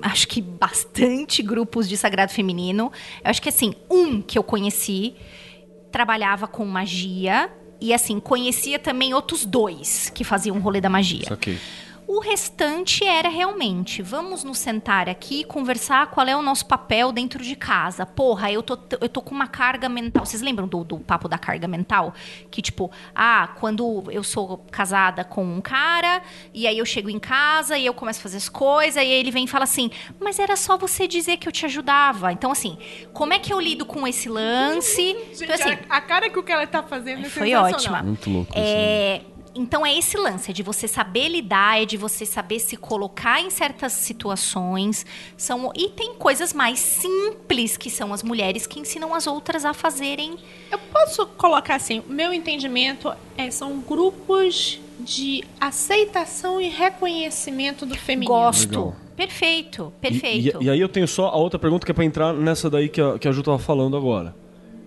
acho 0.01 0.27
que 0.27 0.41
bastante 0.41 1.41
grupos 1.41 1.87
de 1.87 1.95
sagrado 1.95 2.31
feminino. 2.31 2.91
Eu 3.23 3.29
acho 3.29 3.41
que, 3.41 3.49
assim, 3.49 3.73
um 3.89 4.21
que 4.21 4.37
eu 4.37 4.43
conheci 4.43 5.15
trabalhava 5.91 6.47
com 6.47 6.65
magia. 6.65 7.49
E, 7.79 7.93
assim, 7.93 8.19
conhecia 8.19 8.79
também 8.79 9.13
outros 9.13 9.45
dois 9.45 10.09
que 10.09 10.23
faziam 10.23 10.57
o 10.57 10.59
rolê 10.59 10.81
da 10.81 10.89
magia. 10.89 11.25
Saquei. 11.27 11.57
O 12.07 12.21
restante 12.21 13.03
era 13.03 13.27
realmente, 13.27 14.01
vamos 14.01 14.41
nos 14.41 14.59
sentar 14.59 15.09
aqui 15.09 15.41
e 15.41 15.43
conversar 15.43 16.07
qual 16.07 16.25
é 16.25 16.33
o 16.37 16.41
nosso 16.41 16.65
papel 16.65 17.11
dentro 17.11 17.43
de 17.43 17.53
casa. 17.53 18.05
Porra, 18.05 18.49
eu 18.49 18.63
tô, 18.63 18.79
eu 19.01 19.09
tô 19.09 19.21
com 19.21 19.35
uma 19.35 19.45
carga 19.47 19.89
mental. 19.89 20.25
Vocês 20.25 20.41
lembram 20.41 20.69
do, 20.69 20.85
do 20.85 20.99
papo 20.99 21.27
da 21.27 21.37
carga 21.37 21.67
mental? 21.67 22.13
Que 22.49 22.61
tipo, 22.61 22.89
ah, 23.13 23.49
quando 23.59 24.05
eu 24.09 24.23
sou 24.23 24.59
casada 24.71 25.25
com 25.25 25.43
um 25.43 25.59
cara, 25.59 26.21
e 26.53 26.65
aí 26.65 26.77
eu 26.77 26.85
chego 26.85 27.09
em 27.09 27.19
casa 27.19 27.77
e 27.77 27.85
eu 27.85 27.93
começo 27.93 28.19
a 28.21 28.23
fazer 28.23 28.37
as 28.37 28.47
coisas, 28.47 28.95
e 28.95 28.99
aí 28.99 29.11
ele 29.11 29.29
vem 29.29 29.43
e 29.43 29.47
fala 29.47 29.65
assim, 29.65 29.91
mas 30.17 30.39
era 30.39 30.55
só 30.55 30.77
você 30.77 31.09
dizer 31.09 31.35
que 31.35 31.47
eu 31.47 31.51
te 31.51 31.65
ajudava. 31.65 32.31
Então, 32.31 32.51
assim, 32.51 32.77
como 33.11 33.33
é 33.33 33.39
que 33.39 33.51
eu 33.51 33.59
lido 33.59 33.85
com 33.85 34.07
esse 34.07 34.29
lance? 34.29 34.95
Gente, 35.35 35.43
Então, 35.43 35.55
assim, 35.55 35.77
a, 35.89 35.97
a 35.97 36.01
cara 36.01 36.29
que 36.29 36.39
o 36.39 36.43
Keller 36.43 36.69
tá 36.69 36.81
fazendo 36.81 37.25
é 37.25 37.29
foi 37.29 37.53
ótima. 37.53 38.01
Muito 38.01 38.29
louco 38.29 38.51
isso. 38.53 38.61
né? 38.61 39.36
Então 39.59 39.83
é 39.85 39.97
esse 39.97 40.15
lance, 40.17 40.51
é 40.51 40.53
de 40.53 40.61
você 40.61 40.87
saber 40.87 41.29
lidar, 41.29 41.81
é 41.81 41.85
de 41.85 41.97
você 41.97 42.25
saber 42.25 42.59
se 42.59 42.77
colocar 42.77 43.41
em 43.41 43.49
certas 43.49 43.91
situações. 43.93 45.05
São, 45.35 45.71
e 45.75 45.89
tem 45.89 46.13
coisas 46.13 46.53
mais 46.53 46.77
simples 46.79 47.75
que 47.75 47.89
são 47.89 48.13
as 48.13 48.21
mulheres 48.21 48.67
que 48.67 48.79
ensinam 48.79 49.13
as 49.15 49.25
outras 49.25 49.65
a 49.65 49.73
fazerem. 49.73 50.35
Eu 50.71 50.77
posso 50.77 51.25
colocar 51.25 51.75
assim, 51.75 52.03
o 52.07 52.11
meu 52.11 52.31
entendimento 52.31 53.11
é, 53.35 53.49
são 53.49 53.79
grupos 53.79 54.79
de 54.99 55.43
aceitação 55.59 56.61
e 56.61 56.69
reconhecimento 56.69 57.85
do 57.85 57.95
feminino. 57.95 58.31
Gosto. 58.33 58.69
Legal. 58.69 58.95
Perfeito, 59.15 59.91
E- 59.97 60.01
perfeito. 60.01 60.61
E, 60.61 60.65
e 60.65 60.69
aí 60.69 60.79
eu 60.79 60.87
tenho 60.87 61.07
só 61.07 61.27
a 61.29 61.35
outra 61.35 61.57
pergunta 61.57 61.83
que 61.85 61.91
é 61.91 61.95
pra 61.95 62.05
entrar 62.05 62.31
nessa 62.33 62.69
daí 62.69 62.87
que 62.89 63.01
a, 63.01 63.17
que 63.17 63.27
a 63.27 63.31
Ju 63.31 63.41
tava 63.41 63.57
falando 63.57 63.97
agora. 63.97 64.35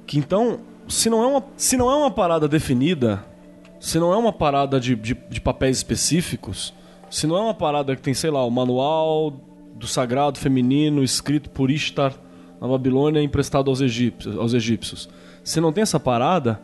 Que 0.07 0.17
então, 0.19 0.61
se 0.87 1.11
não 1.11 1.23
é 1.25 1.27
uma, 1.27 1.45
se 1.57 1.77
não 1.77 1.91
é 1.91 1.97
uma 1.97 2.11
parada 2.11 2.47
definida, 2.47 3.25
se 3.81 3.99
não 3.99 4.13
é 4.13 4.17
uma 4.17 4.33
parada 4.33 4.79
de, 4.79 4.95
de, 4.95 5.15
de 5.29 5.41
papéis 5.41 5.79
específicos, 5.79 6.73
se 7.11 7.27
não 7.27 7.37
é 7.37 7.41
uma 7.41 7.55
parada 7.55 7.97
que 7.97 8.03
tem, 8.03 8.15
sei 8.15 8.31
lá, 8.31 8.45
o 8.45 8.51
manual 8.51 9.33
do 9.75 9.87
sagrado 9.87 10.39
feminino 10.39 11.03
escrito 11.03 11.51
por 11.51 11.71
Ishtar 11.71 12.13
na 12.61 12.69
Babilônia 12.69 13.21
emprestado 13.23 13.69
aos 13.71 13.81
egípcios, 13.81 14.37
aos 14.37 14.53
egípcios. 14.55 15.09
Se 15.43 15.61
não 15.61 15.73
tem 15.73 15.81
essa 15.83 15.99
parada, 15.99 16.61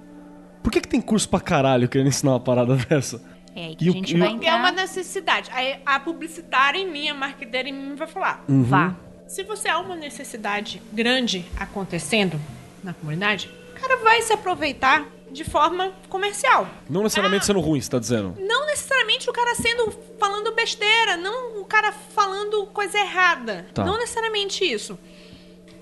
por 0.62 0.70
que, 0.70 0.80
que 0.80 0.86
tem 0.88 1.00
curso 1.00 1.28
pra 1.28 1.40
caralho 1.40 1.88
querendo 1.88 2.08
ensinar 2.08 2.32
uma 2.32 2.40
parada 2.40 2.76
dessa? 2.88 3.20
É 3.56 3.74
que 3.74 3.86
E 3.86 3.88
a 3.88 3.92
gente 3.92 4.14
o- 4.14 4.18
vai 4.18 4.28
É 4.28 4.32
entrar. 4.32 4.56
uma 4.58 4.70
necessidade. 4.70 5.50
Aí 5.52 5.76
a 5.86 5.98
publicitária 5.98 6.78
em 6.78 6.90
mim, 6.92 7.08
a 7.08 7.14
marqueteira 7.14 7.68
em 7.68 7.72
mim 7.72 7.94
vai 7.94 8.06
falar. 8.06 8.44
Vá. 8.46 8.94
Se 9.26 9.42
você 9.42 9.66
há 9.68 9.78
uma 9.80 9.96
necessidade 9.96 10.80
grande 10.92 11.46
acontecendo 11.58 12.38
na 12.84 12.92
comunidade, 12.92 13.50
o 13.74 13.80
cara 13.80 13.96
vai 14.04 14.20
se 14.22 14.32
aproveitar 14.34 15.04
de 15.30 15.44
forma 15.44 15.92
comercial. 16.08 16.68
Não 16.88 17.02
necessariamente 17.02 17.46
sendo 17.46 17.60
ruim, 17.60 17.80
você 17.80 17.90
tá 17.90 17.98
dizendo. 17.98 18.36
Não 18.38 18.66
necessariamente 18.66 19.28
o 19.28 19.32
cara 19.32 19.54
sendo 19.54 19.92
falando 20.18 20.52
besteira, 20.52 21.16
não 21.16 21.60
o 21.60 21.64
cara 21.64 21.92
falando 21.92 22.66
coisa 22.66 22.98
errada. 22.98 23.66
Tá. 23.74 23.84
Não 23.84 23.98
necessariamente 23.98 24.64
isso. 24.64 24.98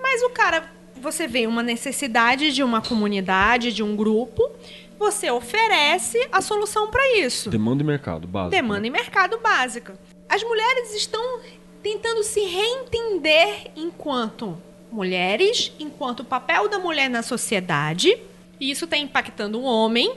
Mas 0.00 0.22
o 0.22 0.30
cara, 0.30 0.70
você 1.00 1.26
vê 1.26 1.46
uma 1.46 1.62
necessidade 1.62 2.52
de 2.52 2.62
uma 2.62 2.80
comunidade, 2.80 3.72
de 3.72 3.82
um 3.82 3.94
grupo, 3.96 4.50
você 4.98 5.30
oferece 5.30 6.28
a 6.30 6.40
solução 6.40 6.90
para 6.90 7.18
isso. 7.18 7.50
Demanda 7.50 7.82
e 7.82 7.86
mercado, 7.86 8.26
básico. 8.26 8.50
Demanda 8.50 8.86
e 8.86 8.90
mercado 8.90 9.38
básica. 9.38 9.98
As 10.28 10.42
mulheres 10.42 10.94
estão 10.94 11.40
tentando 11.82 12.22
se 12.22 12.40
reentender 12.40 13.70
enquanto 13.76 14.56
mulheres, 14.90 15.72
enquanto 15.78 16.20
o 16.20 16.24
papel 16.24 16.68
da 16.68 16.78
mulher 16.78 17.10
na 17.10 17.22
sociedade. 17.22 18.16
E 18.64 18.70
isso 18.70 18.86
está 18.86 18.96
impactando 18.96 19.60
o 19.60 19.62
homem. 19.62 20.14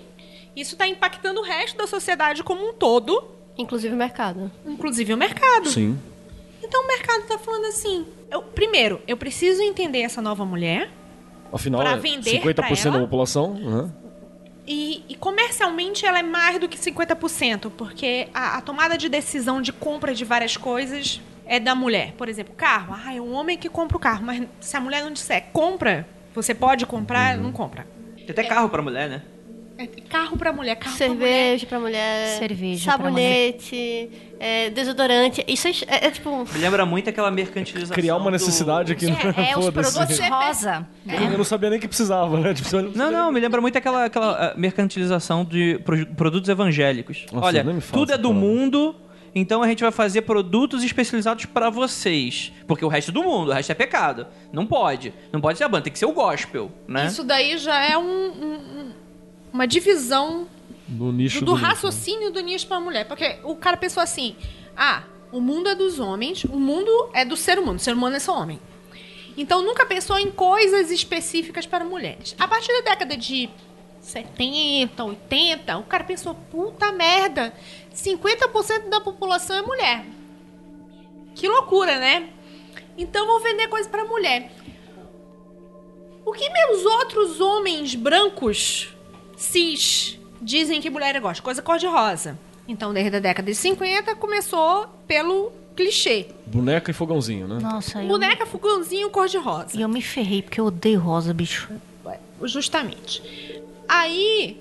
Isso 0.56 0.76
está 0.76 0.88
impactando 0.88 1.41
o 1.41 1.44
resto 1.44 1.78
da 1.78 1.86
sociedade 1.86 2.44
como 2.44 2.69
um 2.69 2.74
todo, 2.74 3.22
Inclusive 3.57 3.94
o 3.94 3.98
mercado. 3.98 4.49
inclusive 4.65 5.14
o 5.14 5.18
mercado. 5.18 5.69
Sim. 5.69 5.99
Então 6.64 6.82
o 6.82 6.88
mercado 6.88 7.24
está 7.24 7.38
falando 7.38 7.65
assim: 7.65 8.06
eu- 8.32 8.41
primeiro, 8.41 9.02
eu 9.06 9.18
preciso 9.18 9.61
entender 9.61 9.99
essa 9.99 10.22
nova 10.22 10.45
mulher. 10.45 10.90
Afinal, 11.52 11.82
Pra 11.82 11.91
é 11.91 11.98
vender 11.98 12.40
50% 12.41 12.82
pra 12.84 12.91
da 12.91 12.99
população. 12.99 13.53
né? 13.56 13.91
E, 14.65 15.03
e 15.10 15.15
comercialmente 15.15 16.06
ela 16.06 16.19
é 16.19 16.24
mais 16.24 16.57
do 16.60 16.68
que 16.69 16.78
50%, 16.78 17.69
porque 17.72 18.28
a, 18.34 18.57
a 18.57 18.61
tomada 18.61 18.98
de 18.98 19.10
decisão 19.10 19.61
de 19.61 19.72
compra 19.74 20.14
de 20.15 20.24
várias 20.26 20.56
coisas 20.57 21.22
é 21.45 21.60
da 21.60 21.74
mulher. 21.76 22.14
Por 22.18 22.28
exemplo, 22.30 22.53
carro. 22.56 22.95
Ah, 23.06 23.14
é 23.14 23.19
um 23.22 23.34
homem 23.34 23.57
que 23.57 23.68
compra 23.69 23.98
o 23.98 23.99
carro, 23.99 24.24
mas 24.26 24.41
se 24.61 24.76
a 24.78 24.80
mulher 24.82 25.03
não 25.03 25.11
disser 25.11 25.48
compra, 25.53 26.07
você 26.34 26.53
pode 26.53 26.86
comprar, 26.86 27.38
não 27.38 27.52
compra. 27.52 27.86
Tem 28.28 28.34
até 28.34 28.44
carro 28.44 28.70
pra 28.70 28.82
mulher, 28.82 29.10
né? 29.10 29.22
É 29.80 29.86
carro 30.10 30.36
pra 30.36 30.52
mulher, 30.52 30.76
carro 30.76 30.98
pra 30.98 31.08
mulher. 31.10 31.20
Cerveja 31.28 31.66
pra 31.68 31.80
mulher. 31.80 32.40
Cerveja 32.40 32.84
pra 32.86 32.91
Sabonete. 32.98 34.10
é, 34.40 34.70
desodorante. 34.72 35.45
Isso 35.48 35.68
é, 35.68 35.72
é, 35.88 36.06
é 36.08 36.12
tipo. 36.12 36.45
Me 36.52 36.60
lembra 36.60 36.84
muito 36.84 37.10
aquela 37.12 37.30
mercantilização. 37.30 37.94
Criar 37.94 38.16
uma 38.16 38.26
do- 38.26 38.32
necessidade 38.32 38.91
aqui. 38.94 39.06
É, 39.06 39.52
é 39.52 39.58
os 39.58 39.70
produtos 39.70 40.20
rosa. 40.20 40.88
né? 41.06 41.30
Eu 41.32 41.38
não 41.38 41.44
sabia 41.44 41.70
nem 41.70 41.80
que 41.80 41.88
precisava, 41.88 42.40
né? 42.40 42.56
Tipo, 42.56 42.76
eu 42.76 42.91
Não, 42.95 43.12
não, 43.12 43.26
nem- 43.26 43.34
me 43.36 43.40
lembra 43.40 43.62
muito 43.62 43.78
aquela, 43.78 44.06
aquela 44.06 44.48
ah, 44.48 44.54
mercantilização 44.58 45.45
de 45.45 45.80
pro- 45.86 46.08
produtos 46.08 46.49
evangélicos. 46.49 47.28
Nossa, 47.32 47.45
Olha, 47.45 47.64
tudo 47.94 48.12
é 48.14 48.18
do 48.18 48.30
palavra. 48.30 48.48
mundo, 48.49 48.95
então 49.38 49.61
a 49.64 49.68
gente 49.68 49.81
vai 49.81 49.91
fazer 49.91 50.22
produtos 50.23 50.84
especializados 50.84 51.45
pra 51.45 51.69
vocês. 51.69 52.51
Porque 52.68 52.84
o 52.84 52.88
resto 52.88 53.11
do 53.11 53.23
mundo, 53.23 53.49
o 53.51 53.53
resto 53.53 53.72
é 53.72 53.76
pecado. 53.76 54.27
Não 54.51 54.65
pode. 54.65 55.14
Não 55.31 55.39
pode 55.41 55.57
ser 55.57 55.64
a 55.64 55.69
banda, 55.69 55.84
tem 55.84 55.93
que 55.93 55.99
ser 55.99 56.05
o 56.05 56.11
gospel, 56.14 56.72
né? 56.88 57.07
Isso 57.07 57.23
daí 57.23 57.57
já 57.57 57.77
é 57.84 57.97
um- 57.97 58.03
um- 58.03 58.80
um- 58.80 58.91
uma 59.53 59.68
divisão 59.68 60.47
No 60.88 61.11
nicho 61.11 61.39
do, 61.39 61.45
do, 61.45 61.51
do 61.51 61.53
nicho, 61.53 61.64
né? 61.64 61.69
raciocínio 61.69 62.31
do 62.31 62.39
nicho 62.41 62.68
pra 62.68 62.80
mulher. 62.80 63.05
Porque 63.07 63.38
o 63.43 63.55
cara 63.55 63.77
pensou 63.77 64.01
assim: 64.03 64.35
ah, 64.76 65.03
o 65.31 65.39
mundo 65.41 65.68
é 65.69 65.76
dos 65.76 65.99
homens, 65.99 66.43
o 66.45 66.59
mundo 66.59 67.09
é 67.14 67.23
do 67.26 67.35
ser 67.38 67.59
humano, 67.59 67.76
o 67.77 67.80
ser 67.80 67.93
humano 67.93 68.15
é 68.15 68.19
só 68.19 68.38
homem. 68.38 68.59
Então 69.38 69.61
nunca 69.64 69.85
pensou 69.85 70.18
em 70.18 70.31
coisas 70.31 70.89
específicas 70.89 71.65
para 71.65 71.85
mulheres. 71.85 72.35
A 72.39 72.47
partir 72.47 72.73
da 72.73 72.89
década 72.89 73.15
de 73.15 73.49
70, 74.02 75.03
80, 75.03 75.78
o 75.78 75.84
cara 75.84 76.03
pensou: 76.03 76.36
puta 76.52 76.91
merda, 76.91 77.53
50% 77.94 78.90
da 78.90 79.02
população 79.02 79.56
é 79.56 79.61
mulher. 79.61 80.06
Que 81.36 81.48
loucura, 81.48 81.99
né? 81.99 82.30
Então 82.98 83.28
vou 83.28 83.40
vender 83.41 83.68
coisa 83.68 83.88
para 83.90 84.06
mulher. 84.06 84.52
O 86.26 86.32
que 86.34 86.49
meus 86.49 86.84
outros 86.86 87.40
homens 87.40 87.95
brancos, 87.95 88.90
cis, 89.38 90.19
dizem 90.41 90.82
que 90.82 90.90
mulher 90.90 91.19
gosta? 91.22 91.41
Coisa 91.41 91.61
cor-de-rosa. 91.61 92.38
Então, 92.68 92.94
desde 92.94 93.15
a 93.15 93.19
década 93.19 93.49
de 93.49 93.56
50, 93.56 94.14
começou 94.15 94.88
pelo 95.07 95.53
clichê. 95.74 96.28
Boneca 96.45 96.91
e 96.91 96.94
fogãozinho, 96.94 97.48
né? 97.48 97.60
Nossa, 97.61 98.02
eu, 98.02 98.10
Boneca, 98.10 98.45
fogãozinho, 98.45 99.10
cor-de-rosa. 99.10 99.78
e 99.78 99.82
eu 99.82 99.88
me 99.88 100.02
ferrei 100.02 100.41
porque 100.41 100.60
eu 100.60 100.65
odeio 100.65 100.99
rosa, 100.99 101.34
bicho. 101.34 101.69
Justamente. 102.44 103.22
Aí, 103.88 104.57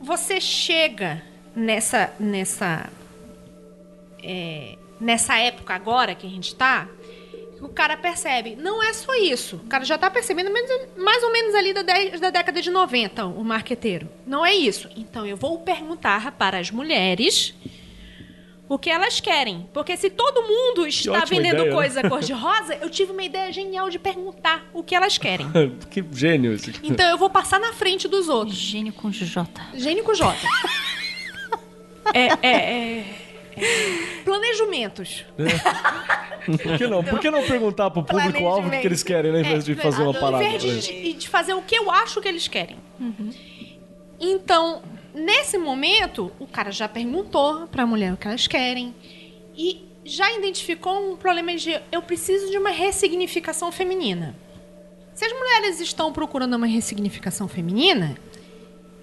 você 0.00 0.40
chega 0.40 1.22
nessa, 1.54 2.12
nessa, 2.18 2.88
é, 4.22 4.76
nessa 5.00 5.36
época 5.38 5.74
agora 5.74 6.14
que 6.14 6.26
a 6.26 6.30
gente 6.30 6.54
tá, 6.54 6.88
o 7.60 7.68
cara 7.68 7.96
percebe, 7.96 8.54
não 8.54 8.80
é 8.82 8.92
só 8.92 9.12
isso. 9.14 9.56
O 9.56 9.66
cara 9.68 9.84
já 9.84 9.98
tá 9.98 10.08
percebendo 10.08 10.50
mais, 10.96 11.22
ou 11.24 11.32
menos 11.32 11.54
ali 11.56 11.72
da, 11.72 11.82
dé- 11.82 12.10
da 12.18 12.30
década 12.30 12.62
de 12.62 12.70
90, 12.70 13.26
o 13.26 13.42
marqueteiro. 13.42 14.08
Não 14.24 14.46
é 14.46 14.54
isso. 14.54 14.88
Então 14.96 15.26
eu 15.26 15.36
vou 15.36 15.58
perguntar 15.58 16.30
para 16.32 16.58
as 16.58 16.70
mulheres 16.70 17.54
o 18.68 18.78
que 18.78 18.90
elas 18.90 19.18
querem. 19.20 19.68
Porque 19.72 19.96
se 19.96 20.10
todo 20.10 20.42
mundo 20.42 20.86
está 20.86 21.24
vendendo 21.24 21.54
ideia, 21.54 21.64
né? 21.70 21.72
coisa 21.72 22.02
cor-de-rosa, 22.08 22.74
eu 22.76 22.90
tive 22.90 23.12
uma 23.12 23.22
ideia 23.22 23.52
genial 23.52 23.88
de 23.88 23.98
perguntar 23.98 24.66
o 24.74 24.82
que 24.82 24.94
elas 24.94 25.16
querem. 25.16 25.46
que 25.90 26.04
gênio 26.12 26.52
esse. 26.52 26.74
Então 26.82 27.08
eu 27.08 27.16
vou 27.16 27.30
passar 27.30 27.58
na 27.58 27.72
frente 27.72 28.06
dos 28.06 28.28
outros. 28.28 28.56
Gênio 28.56 28.92
com 28.92 29.10
J. 29.10 29.48
Gênio 29.74 30.04
com 30.04 30.14
J. 30.14 30.36
É, 32.14 32.20
é, 32.20 32.36
é, 32.42 32.98
é. 33.56 34.22
Planejamentos. 34.24 35.24
Por 36.46 36.78
que 36.78 36.86
não? 36.86 37.04
Por 37.04 37.18
que 37.18 37.30
não 37.30 37.42
perguntar 37.42 37.90
pro 37.90 38.02
público-alvo 38.02 38.68
o 38.68 38.70
que 38.70 38.78
que 38.78 38.86
eles 38.86 39.02
querem, 39.02 39.32
né? 39.32 39.40
Em 39.40 39.44
vez 39.44 39.64
de 39.64 39.74
fazer 39.74 40.02
uma 40.02 40.12
Em 40.16 40.20
parada. 40.20 40.44
vez 40.44 40.62
de, 40.62 40.80
de- 40.80 41.12
de 41.14 41.28
fazer 41.28 41.54
o 41.54 41.62
que 41.62 41.74
eu 41.76 41.90
acho 41.90 42.20
que 42.20 42.28
eles 42.28 42.48
querem. 42.48 42.76
Então, 44.20 44.82
nesse 45.18 45.58
momento, 45.58 46.32
o 46.38 46.46
cara 46.46 46.70
já 46.70 46.88
perguntou 46.88 47.66
pra 47.68 47.86
mulher 47.86 48.12
o 48.12 48.16
que 48.16 48.26
elas 48.26 48.46
querem 48.46 48.94
e 49.56 49.86
já 50.04 50.32
identificou 50.32 51.12
um 51.12 51.16
problema 51.16 51.54
de 51.56 51.78
eu 51.92 52.00
preciso 52.00 52.50
de 52.50 52.56
uma 52.56 52.70
ressignificação 52.70 53.70
feminina. 53.70 54.34
Se 55.14 55.24
as 55.24 55.32
mulheres 55.32 55.80
estão 55.80 56.12
procurando 56.12 56.54
uma 56.54 56.66
ressignificação 56.66 57.48
feminina, 57.48 58.16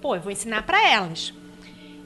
pô, 0.02 0.16
eu 0.16 0.22
vou 0.22 0.32
ensinar 0.32 0.64
pra 0.64 0.90
elas. 0.90 1.34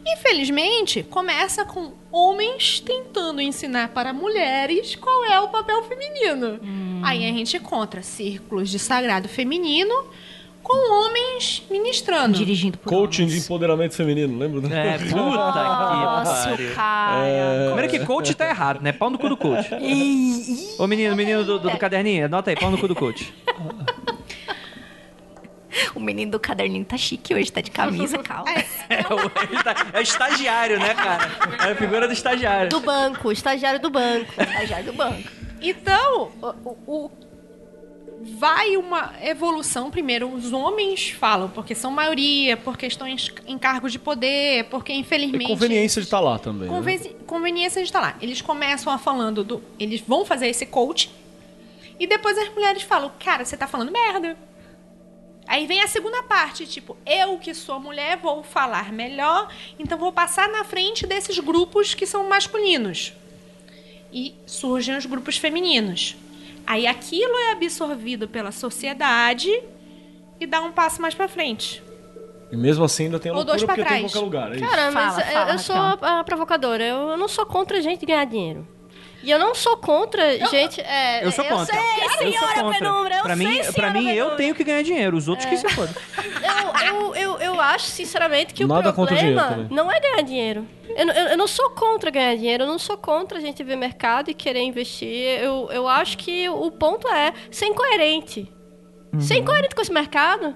Infelizmente, 0.06 1.04
começa 1.04 1.64
com 1.64 1.94
homens 2.12 2.80
tentando 2.80 3.40
ensinar 3.42 3.90
para 3.90 4.12
mulheres 4.12 4.96
qual 4.96 5.26
é 5.26 5.40
o 5.40 5.50
papel 5.50 5.84
feminino. 5.84 6.60
Aí 7.04 7.24
a 7.26 7.32
gente 7.32 7.58
encontra 7.58 8.02
círculos 8.02 8.70
de 8.70 8.80
sagrado 8.80 9.30
feminino 9.30 10.10
com 10.70 11.04
homens 11.08 11.64
ministrando. 11.70 12.38
Dirigindo 12.38 12.78
por 12.78 12.90
Coaching 12.90 13.26
de 13.26 13.32
homens. 13.32 13.46
empoderamento 13.46 13.96
feminino, 13.96 14.38
lembra? 14.38 14.60
É, 14.76 14.98
puta 15.00 15.16
Nossa, 15.16 16.44
que 16.50 16.54
o 16.54 16.58
pariu. 16.58 16.76
cara. 16.76 17.66
Primeiro 17.66 17.90
que 17.92 18.00
coach 18.06 18.36
tá 18.36 18.48
errado, 18.48 18.82
né? 18.82 18.92
Pau 18.92 19.10
no 19.10 19.18
cu 19.18 19.30
do 19.30 19.36
coach. 19.38 19.68
Ô 20.78 20.86
menino, 20.88 21.16
menino 21.16 21.44
do, 21.44 21.60
do, 21.60 21.70
do 21.72 21.78
caderninho, 21.78 22.26
anota 22.26 22.52
aí, 22.52 22.56
pau 22.56 22.70
no 22.70 22.78
cu 22.78 22.88
do 22.88 22.96
coach. 22.96 23.34
O 25.96 26.00
menino 26.00 26.32
do 26.32 26.40
caderninho 26.40 26.84
tá 26.84 26.98
chique 26.98 27.34
hoje, 27.34 27.52
tá 27.52 27.62
de 27.62 27.70
camisa, 27.72 28.18
calma. 28.24 28.50
É 28.90 29.02
o, 29.14 29.20
ele 29.52 29.64
tá- 29.64 29.88
é 29.94 30.02
estagiário, 30.02 30.80
né, 30.80 30.94
cara? 30.96 31.30
É 31.68 31.72
a 31.72 31.76
figura 31.76 32.08
do 32.08 32.14
estagiário. 32.14 32.70
Do 32.70 32.80
banco, 32.80 33.32
estagiário 33.32 33.80
do 33.80 33.90
banco. 33.90 34.32
Estagiário 34.42 34.86
do 34.88 34.94
banco. 34.94 35.30
Então, 35.62 36.32
o, 36.42 36.78
o- 37.06 37.12
vai 38.22 38.76
uma 38.78 39.14
evolução. 39.22 39.90
Primeiro, 39.90 40.32
os 40.34 40.52
homens 40.52 41.10
falam, 41.12 41.50
porque 41.50 41.74
são 41.74 41.90
maioria, 41.92 42.58
por 42.58 42.78
questões 42.78 43.32
em 43.48 43.58
cargos 43.58 43.92
de 43.92 44.00
poder, 44.00 44.66
porque 44.66 44.92
É 44.92 44.96
infelizmente. 44.96 45.48
conveniência 45.48 46.02
de 46.02 46.08
estar 46.08 46.20
lá 46.20 46.38
também. 46.40 46.68
né? 46.70 46.76
Conven- 46.76 47.16
Conveniência 47.26 47.82
de 47.82 47.88
estar 47.88 48.00
lá. 48.02 48.16
Eles 48.22 48.42
começam 48.42 48.92
a 48.92 48.98
falando 48.98 49.44
do. 49.44 49.64
Eles 49.80 50.02
vão 50.02 50.26
fazer 50.26 50.48
esse 50.48 50.66
coach. 50.66 51.10
E 52.00 52.08
depois 52.08 52.38
as 52.38 52.50
mulheres 52.54 52.84
falam, 52.84 53.12
cara, 53.20 53.44
você 53.46 53.56
tá 53.58 53.68
falando 53.68 53.92
merda. 53.92 54.38
Aí 55.48 55.66
vem 55.66 55.82
a 55.82 55.88
segunda 55.88 56.22
parte, 56.24 56.68
tipo, 56.68 56.96
eu 57.06 57.38
que 57.40 57.54
sou 57.56 57.80
mulher 57.80 58.18
vou 58.18 58.44
falar 58.44 58.94
melhor, 58.94 59.52
então 59.80 59.98
vou 59.98 60.12
passar 60.12 60.48
na 60.48 60.64
frente 60.64 61.08
desses 61.08 61.40
grupos 61.40 61.96
que 61.96 62.06
são 62.06 62.30
masculinos. 62.30 63.14
E 64.14 64.36
surgem 64.46 64.96
os 64.96 65.06
grupos 65.08 65.38
femininos. 65.38 66.16
Aí 66.70 66.86
aquilo 66.86 67.36
é 67.36 67.52
absorvido 67.54 68.28
pela 68.28 68.52
sociedade 68.52 69.50
e 70.40 70.46
dá 70.46 70.62
um 70.62 70.72
passo 70.72 71.02
mais 71.02 71.16
pra 71.16 71.28
frente. 71.28 71.82
E 72.52 72.56
mesmo 72.56 72.84
assim 72.84 73.06
ainda 73.06 73.20
tem 73.20 73.32
Ou 73.32 73.38
loucura 73.38 73.58
dois 73.58 73.64
pra 73.66 73.74
porque 73.76 73.90
tem 73.90 74.00
em 74.06 74.08
qualquer 74.08 74.20
lugar. 74.20 74.52
É 74.52 74.56
isso. 74.58 74.70
Cara, 74.70 74.92
mas 74.92 75.16
Fala, 75.16 75.28
eu- 75.28 75.34
fala, 75.34 75.52
eu 75.52 75.60
sou 75.60 75.76
Raquel. 75.76 76.08
a, 76.08 76.20
a 76.20 76.24
provocadora. 76.24 76.84
Eu, 76.86 77.10
eu 77.10 77.18
não 77.18 77.28
sou 77.28 77.44
contra 77.48 77.78
a 77.80 77.82
gente 77.82 78.06
ganhar 78.06 78.24
dinheiro. 78.26 78.68
E 79.22 79.30
eu 79.32 79.38
não 79.38 79.54
sou 79.54 79.76
contra 79.78 80.38
gente. 80.48 80.80
É, 80.82 81.26
Eu 81.26 81.32
sou 81.32 81.44
contra. 81.44 81.76
Eu 81.76 81.92
sei, 81.92 82.04
eu 82.06 82.10
sou 82.10 82.32
senhora 82.48 82.62
contra. 82.62 82.80
Penumbra. 82.80 83.16
Eu 83.18 83.24
pra 83.24 83.36
sei, 83.38 83.48
mim, 83.48 83.58
pra 83.58 83.72
senhora 83.72 83.92
mim 83.94 84.10
eu 84.12 84.36
tenho 84.38 84.56
que 84.56 84.64
ganhar 84.64 84.82
dinheiro, 84.82 85.18
os 85.18 85.28
outros 85.28 85.46
que 85.48 85.58
se 85.58 85.68
fodam. 85.70 85.94
Eu, 86.18 86.86
eu, 86.88 87.16
eu, 87.16 87.38
eu 87.40 87.60
acho, 87.62 87.86
sinceramente, 87.88 88.54
que 88.54 88.64
Nada 88.66 88.90
o 88.90 88.94
problema 88.94 89.68
não 89.70 89.92
é 89.92 90.00
ganhar 90.00 90.22
dinheiro. 90.22 90.66
Eu, 90.96 91.06
não- 91.06 91.14
eu, 91.14 91.28
eu 91.30 91.38
não 91.38 91.48
sou 91.48 91.70
contra 91.72 92.10
ganhar 92.10 92.36
dinheiro, 92.36 92.64
eu 92.64 92.68
não 92.68 92.80
sou 92.80 92.98
contra 92.98 93.38
a 93.38 93.42
gente 93.42 93.62
ver 93.64 93.76
mercado 93.76 94.30
e 94.32 94.34
querer 94.34 94.62
investir. 94.62 95.40
Eu, 95.42 95.70
eu 95.72 95.88
acho 95.88 96.18
que 96.18 96.48
o 96.50 96.72
ponto 96.72 97.08
é 97.10 97.34
ser 97.52 97.66
incoerente. 97.66 98.52
Uhum. 99.14 99.20
Ser 99.20 99.36
incoerente 99.38 99.76
com 99.76 99.82
esse 99.82 99.92
mercado. 99.92 100.56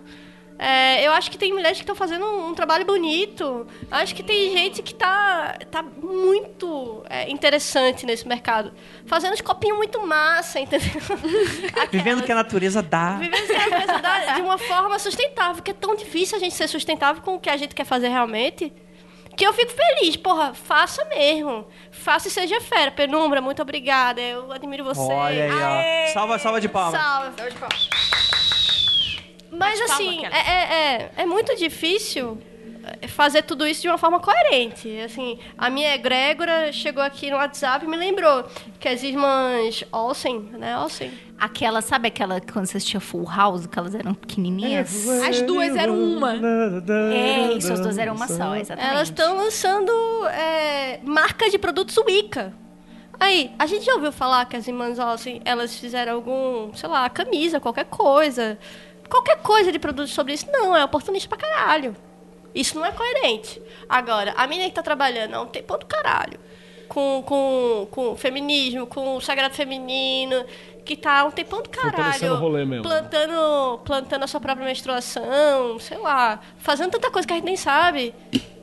É, 0.66 1.06
eu 1.06 1.12
acho 1.12 1.30
que 1.30 1.38
tem 1.38 1.52
mulheres 1.52 1.78
que 1.78 1.84
estão 1.84 1.94
fazendo 1.96 2.26
um, 2.26 2.48
um 2.50 2.54
trabalho 2.54 2.86
bonito. 2.86 3.68
Acho 3.92 4.16
que 4.16 4.24
tem 4.24 4.54
gente 4.54 4.82
que 4.82 4.94
tá, 4.96 5.58
tá 5.70 5.84
muito 5.84 7.04
é, 7.10 7.30
interessante 7.30 8.06
nesse 8.06 8.26
mercado. 8.26 8.72
Fazendo 9.06 9.34
uns 9.34 9.42
copinhos 9.42 9.76
muito 9.78 10.00
massa, 10.08 10.62
entendeu? 10.62 10.88
Vivendo 11.92 12.20
o 12.22 12.24
que 12.24 12.32
a 12.32 12.36
natureza 12.36 12.82
dá. 12.82 13.18
Vivendo 13.18 13.52
essa 13.52 13.70
coisa 13.70 14.02
da- 14.02 14.34
de 14.36 14.42
uma 14.42 14.58
forma 14.58 14.98
sustentável, 15.00 15.56
porque 15.56 15.72
é 15.72 15.74
tão 15.74 15.96
difícil 15.96 16.38
a 16.38 16.40
gente 16.40 16.56
ser 16.56 16.70
sustentável 16.70 17.22
com 17.22 17.36
o 17.36 17.40
que 17.42 17.50
a 17.50 17.58
gente 17.58 17.76
quer 17.76 17.86
fazer 17.86 18.08
realmente. 18.08 18.72
Que 19.36 19.46
eu 19.46 19.52
fico 19.52 19.72
feliz, 19.72 20.16
porra, 20.16 20.54
faça 20.54 21.04
mesmo. 21.06 21.68
Faça 21.92 22.30
e 22.30 22.32
seja 22.32 22.62
fera. 22.62 22.90
Penumbra, 22.92 23.42
muito 23.42 23.62
obrigada. 23.62 24.22
Eu 24.22 24.50
admiro 24.52 24.86
você. 24.86 25.02
Olha 25.02 25.44
aí, 25.46 26.08
ó. 26.10 26.14
Salva, 26.14 26.38
salva 26.40 26.62
de 26.62 26.70
palmas. 26.70 27.02
Salve, 27.02 27.36
salva 27.36 27.52
de 27.52 27.58
palmas. 27.58 27.90
Mas 29.58 29.80
assim, 29.82 30.26
é, 30.26 30.30
é, 30.30 30.74
é, 30.74 31.12
é 31.18 31.26
muito 31.26 31.56
difícil 31.56 32.38
é, 33.02 33.08
fazer 33.08 33.44
tudo 33.44 33.66
isso 33.66 33.82
de 33.82 33.88
uma 33.88 33.98
forma 33.98 34.20
coerente. 34.20 35.00
Assim, 35.00 35.40
a 35.58 35.70
minha 35.70 35.94
egrégora 35.96 36.72
chegou 36.72 37.02
aqui 37.02 37.30
no 37.30 37.38
WhatsApp 37.38 37.86
e 37.86 37.88
me 37.88 37.96
lembrou 37.96 38.46
que 38.80 38.88
as 38.88 39.04
irmãs 39.04 39.84
Olsen, 39.92 40.50
né? 40.58 40.78
Olsen. 40.78 41.12
Aquela, 41.40 41.82
sabe 41.82 42.08
aquela 42.08 42.40
quando 42.40 42.66
você 42.66 42.78
assistia 42.78 43.00
Full 43.00 43.26
House, 43.26 43.66
que 43.68 43.78
elas 43.78 43.96
eram 43.96 44.14
pequenininhas? 44.14 45.08
As 45.28 45.42
duas 45.42 45.76
eram 45.76 45.98
uma. 45.98 46.34
É, 47.14 47.54
isso, 47.54 47.72
as 47.72 47.80
duas 47.80 47.98
eram 47.98 48.16
uma 48.16 48.28
só, 48.28 48.56
exatamente. 48.56 48.94
Elas 48.94 49.10
estão 49.10 49.38
lançando 49.38 49.92
é, 50.28 51.00
marcas 51.04 51.52
de 51.52 51.58
produtos 51.58 51.98
Wicca. 51.98 52.54
Aí, 53.20 53.52
a 53.58 53.66
gente 53.66 53.86
já 53.86 53.94
ouviu 53.94 54.12
falar 54.12 54.46
que 54.46 54.56
as 54.56 54.68
irmãs 54.68 55.00
Olsen, 55.00 55.42
elas 55.46 55.78
fizeram 55.78 56.14
algum, 56.14 56.74
sei 56.74 56.90
lá, 56.90 57.10
camisa, 57.10 57.60
qualquer 57.60 57.86
coisa. 57.86 58.58
Qualquer 59.10 59.38
coisa 59.38 59.72
de 59.72 59.80
produto 59.80 60.08
sobre 60.08 60.34
isso. 60.34 60.48
Não, 60.52 60.76
é 60.76 60.84
oportunista 60.84 61.30
pra 61.30 61.38
caralho. 61.38 61.96
Isso 62.54 62.78
não 62.78 62.86
é 62.86 62.92
coerente. 62.92 63.62
Agora, 63.90 64.34
a 64.38 64.46
menina 64.48 64.70
que 64.70 64.76
tá 64.76 64.84
trabalhando 64.84 65.34
há 65.34 65.42
um 65.42 65.48
tempo 65.48 65.78
do 65.78 65.86
caralho. 65.86 66.40
Com, 66.88 67.24
com, 67.26 67.88
com 67.90 68.16
feminismo, 68.16 68.86
com 68.86 69.16
o 69.16 69.22
sagrado 69.22 69.56
feminino, 69.56 70.46
que 70.86 70.96
tá 70.96 71.22
há 71.22 71.24
um 71.26 71.32
tempão 71.32 71.62
do 71.62 71.70
Fortalecendo 71.74 72.36
caralho. 72.36 72.68
mesmo. 72.68 72.84
Plantando, 72.84 73.80
plantando 73.84 74.24
a 74.24 74.28
sua 74.28 74.40
própria 74.40 74.66
menstruação, 74.66 75.80
sei 75.80 75.98
lá. 75.98 76.40
Fazendo 76.58 76.92
tanta 76.92 77.10
coisa 77.10 77.28
que 77.28 77.34
a 77.34 77.38
gente 77.38 77.46
nem 77.46 77.58
sabe. 77.58 78.14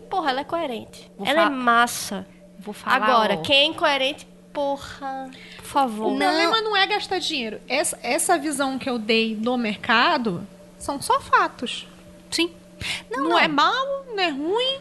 Porra, 0.09 0.31
ela 0.31 0.41
é 0.41 0.45
coerente. 0.45 1.11
Vou 1.17 1.27
ela 1.27 1.43
é 1.43 1.49
massa. 1.49 2.27
Vou 2.59 2.75
falar. 2.75 2.97
Agora, 2.97 3.35
ó. 3.35 3.37
quem 3.39 3.57
é 3.57 3.65
incoerente, 3.65 4.29
porra, 4.53 5.31
por 5.59 5.65
favor. 5.65 6.13
O 6.13 6.19
problema 6.19 6.61
não 6.61 6.77
é 6.77 6.87
gastar 6.87 7.19
dinheiro. 7.19 7.61
Essa, 7.69 7.99
essa 8.03 8.39
visão 8.39 8.79
que 8.79 8.89
eu 8.89 8.99
dei 8.99 9.35
do 9.35 9.57
mercado 9.57 10.47
são 10.79 11.01
só 11.01 11.21
fatos. 11.21 11.87
Sim. 12.31 12.51
Não, 13.11 13.25
Não, 13.25 13.31
não. 13.31 13.39
é 13.39 13.49
mal, 13.49 14.07
não 14.15 14.23
é 14.23 14.31
ruim. 14.31 14.79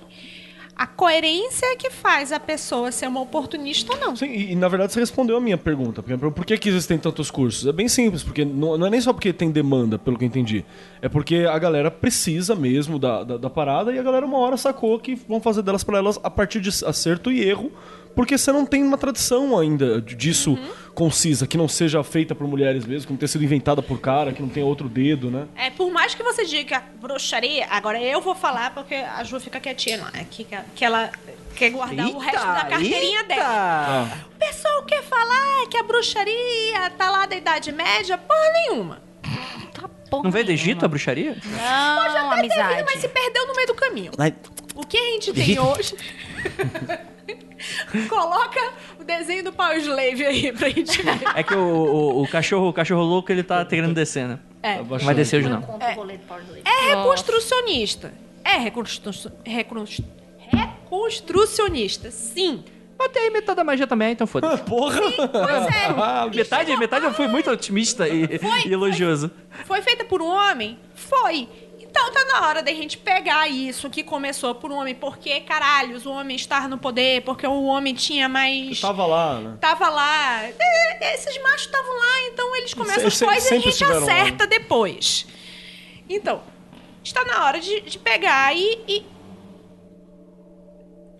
A 0.79 0.87
coerência 0.87 1.65
é 1.65 1.75
que 1.75 1.89
faz 1.89 2.31
a 2.31 2.39
pessoa 2.39 2.89
ser 2.89 3.05
uma 3.07 3.19
oportunista 3.19 3.91
ou 3.91 3.99
não. 3.99 4.15
Sim, 4.15 4.27
e, 4.27 4.53
e, 4.53 4.55
na 4.55 4.69
verdade 4.69 4.93
você 4.93 5.01
respondeu 5.01 5.35
a 5.35 5.41
minha 5.41 5.57
pergunta. 5.57 6.01
Porque, 6.01 6.17
por 6.17 6.45
que, 6.45 6.57
que 6.57 6.69
existem 6.69 6.97
tantos 6.97 7.29
cursos? 7.29 7.67
É 7.67 7.73
bem 7.73 7.89
simples, 7.89 8.23
porque 8.23 8.45
não, 8.45 8.77
não 8.77 8.87
é 8.87 8.89
nem 8.89 9.01
só 9.01 9.11
porque 9.11 9.33
tem 9.33 9.51
demanda, 9.51 9.99
pelo 9.99 10.17
que 10.17 10.23
eu 10.23 10.27
entendi. 10.27 10.63
É 11.01 11.09
porque 11.09 11.45
a 11.51 11.59
galera 11.59 11.91
precisa 11.91 12.55
mesmo 12.55 12.97
da, 12.97 13.25
da, 13.25 13.35
da 13.35 13.49
parada 13.49 13.91
e 13.91 13.99
a 13.99 14.01
galera 14.01 14.25
uma 14.25 14.37
hora 14.37 14.55
sacou 14.55 14.97
que 14.97 15.15
vão 15.15 15.41
fazer 15.41 15.63
delas 15.63 15.83
para 15.83 15.97
elas 15.97 16.17
a 16.23 16.29
partir 16.29 16.61
de 16.61 16.69
acerto 16.85 17.29
e 17.29 17.43
erro, 17.43 17.73
porque 18.19 18.37
você 18.37 18.51
não 18.51 18.65
tem 18.65 18.83
uma 18.83 18.97
tradição 18.97 19.57
ainda 19.57 20.01
disso 20.01 20.59
concisa, 20.93 21.47
que 21.47 21.55
não 21.57 21.69
seja 21.69 22.03
feita 22.03 22.35
por 22.35 22.45
mulheres 22.45 22.85
mesmo, 22.85 23.07
que 23.07 23.13
não 23.13 23.17
tenha 23.17 23.29
sido 23.29 23.45
inventada 23.45 23.81
por 23.81 23.97
cara, 23.97 24.33
que 24.33 24.41
não 24.41 24.49
tenha 24.49 24.65
outro 24.65 24.89
dedo, 24.89 25.31
né? 25.31 25.47
É, 25.55 25.69
por 25.69 25.89
mais 25.89 26.13
que 26.13 26.21
você 26.21 26.43
diga 26.43 26.65
que 26.65 26.73
a 26.73 26.83
bruxaria, 26.99 27.65
agora 27.69 27.97
eu 28.03 28.19
vou 28.19 28.35
falar 28.35 28.73
porque 28.73 28.93
a 28.93 29.23
Ju 29.23 29.39
fica 29.39 29.57
quietinha 29.61 30.01
lá, 30.01 30.11
é 30.13 30.25
que, 30.25 30.45
que 30.75 30.83
ela 30.83 31.09
quer 31.55 31.69
guardar 31.69 32.07
o 32.07 32.17
resto 32.17 32.45
da 32.45 32.65
carteirinha 32.65 33.23
dela. 33.23 33.41
Ah, 33.45 34.17
O 34.35 34.37
pessoal 34.37 34.83
quer 34.83 35.01
falar 35.01 35.67
que 35.69 35.77
a 35.77 35.83
bruxaria 35.83 36.89
tá 36.97 37.09
lá 37.09 37.25
da 37.25 37.37
Idade 37.37 37.71
Média, 37.71 38.17
porra 38.17 38.51
nenhuma. 38.51 39.01
Tá 39.73 39.89
porra 40.09 40.23
Não 40.23 40.31
veio 40.31 40.43
do 40.43 40.51
Egito 40.51 40.83
a 40.83 40.89
bruxaria? 40.89 41.37
Não, 41.45 42.01
Até 42.01 42.41
teve, 42.41 42.53
amizade. 42.59 42.83
mas 42.85 42.99
se 42.99 43.07
perdeu 43.07 43.47
no 43.47 43.55
meio 43.55 43.67
do 43.67 43.75
caminho. 43.75 44.11
Mas, 44.17 44.33
O 44.80 44.88
que 44.88 44.97
a 44.97 45.06
gente 45.11 45.34
tem 45.34 45.60
hoje... 45.60 45.93
Coloca 48.07 48.73
o 48.97 49.03
desenho 49.03 49.43
do 49.43 49.51
Power 49.51 49.77
Slave 49.77 50.26
aí 50.26 50.53
pra 50.53 50.69
gente 50.69 51.01
ver. 51.01 51.19
É 51.35 51.43
que 51.43 51.53
o, 51.53 51.60
o, 51.60 52.23
o 52.23 52.27
cachorro, 52.27 52.69
o 52.69 52.73
cachorro 52.73 53.03
louco, 53.03 53.30
ele 53.30 53.43
tá 53.43 53.65
querendo 53.65 53.93
descer, 53.93 54.26
né? 54.26 54.39
É. 54.64 54.76
tá 54.76 54.84
Não 54.84 54.97
vai 54.99 55.14
descer 55.14 55.39
hoje, 55.39 55.49
não. 55.49 55.61
Slave. 55.61 56.64
É 56.64 56.95
reconstrucionista. 56.95 58.14
É 58.43 58.57
reconstru... 58.57 59.11
reconstru... 59.43 60.06
reconstrucionista, 60.38 62.10
sim. 62.10 62.64
Mas 62.97 63.11
tem 63.11 63.30
metade 63.31 63.57
da 63.57 63.64
magia 63.64 63.88
também, 63.88 64.11
então 64.11 64.27
foda-se. 64.27 64.64
Porra! 64.64 65.01
Pois 65.01 65.68
é. 65.68 65.89
Ah, 65.99 66.30
Metade, 66.34 66.76
metade 66.77 67.06
eu 67.06 67.14
fui 67.14 67.27
muito 67.27 67.49
otimista 67.51 68.07
e, 68.07 68.26
e 68.65 68.73
elogioso. 68.73 69.30
Foi 69.65 69.81
feita 69.81 70.06
por 70.06 70.22
um 70.22 70.27
homem? 70.27 70.77
Foi. 70.93 71.49
Então 71.89 72.11
tá 72.11 72.23
na 72.25 72.47
hora 72.47 72.61
da 72.61 72.71
gente 72.71 72.97
pegar 72.97 73.47
isso 73.47 73.89
que 73.89 74.03
começou 74.03 74.53
por 74.53 74.71
um 74.71 74.75
homem. 74.75 74.93
Porque, 74.93 75.41
caralhos, 75.41 76.05
o 76.05 76.11
homem 76.11 76.35
estar 76.35 76.69
no 76.69 76.77
poder, 76.77 77.23
porque 77.23 77.47
o 77.47 77.63
homem 77.65 77.93
tinha 77.95 78.29
mais. 78.29 78.79
Tava 78.79 79.05
lá, 79.05 79.39
né? 79.39 79.57
Tava 79.59 79.89
lá. 79.89 80.43
É, 80.43 81.15
Esses 81.15 81.41
machos 81.41 81.61
estavam 81.61 81.97
lá, 81.97 82.27
então 82.31 82.55
eles 82.57 82.73
começam 82.73 83.07
as 83.07 83.19
coisas 83.19 83.49
e 83.51 83.55
a 83.55 83.59
gente 83.59 83.83
lá. 83.83 83.97
acerta 83.97 84.45
depois. 84.45 85.25
Então, 86.07 86.41
está 87.03 87.25
na 87.25 87.45
hora 87.45 87.59
de, 87.59 87.81
de 87.81 87.97
pegar 87.97 88.55
e, 88.55 88.83
e- 88.87 89.05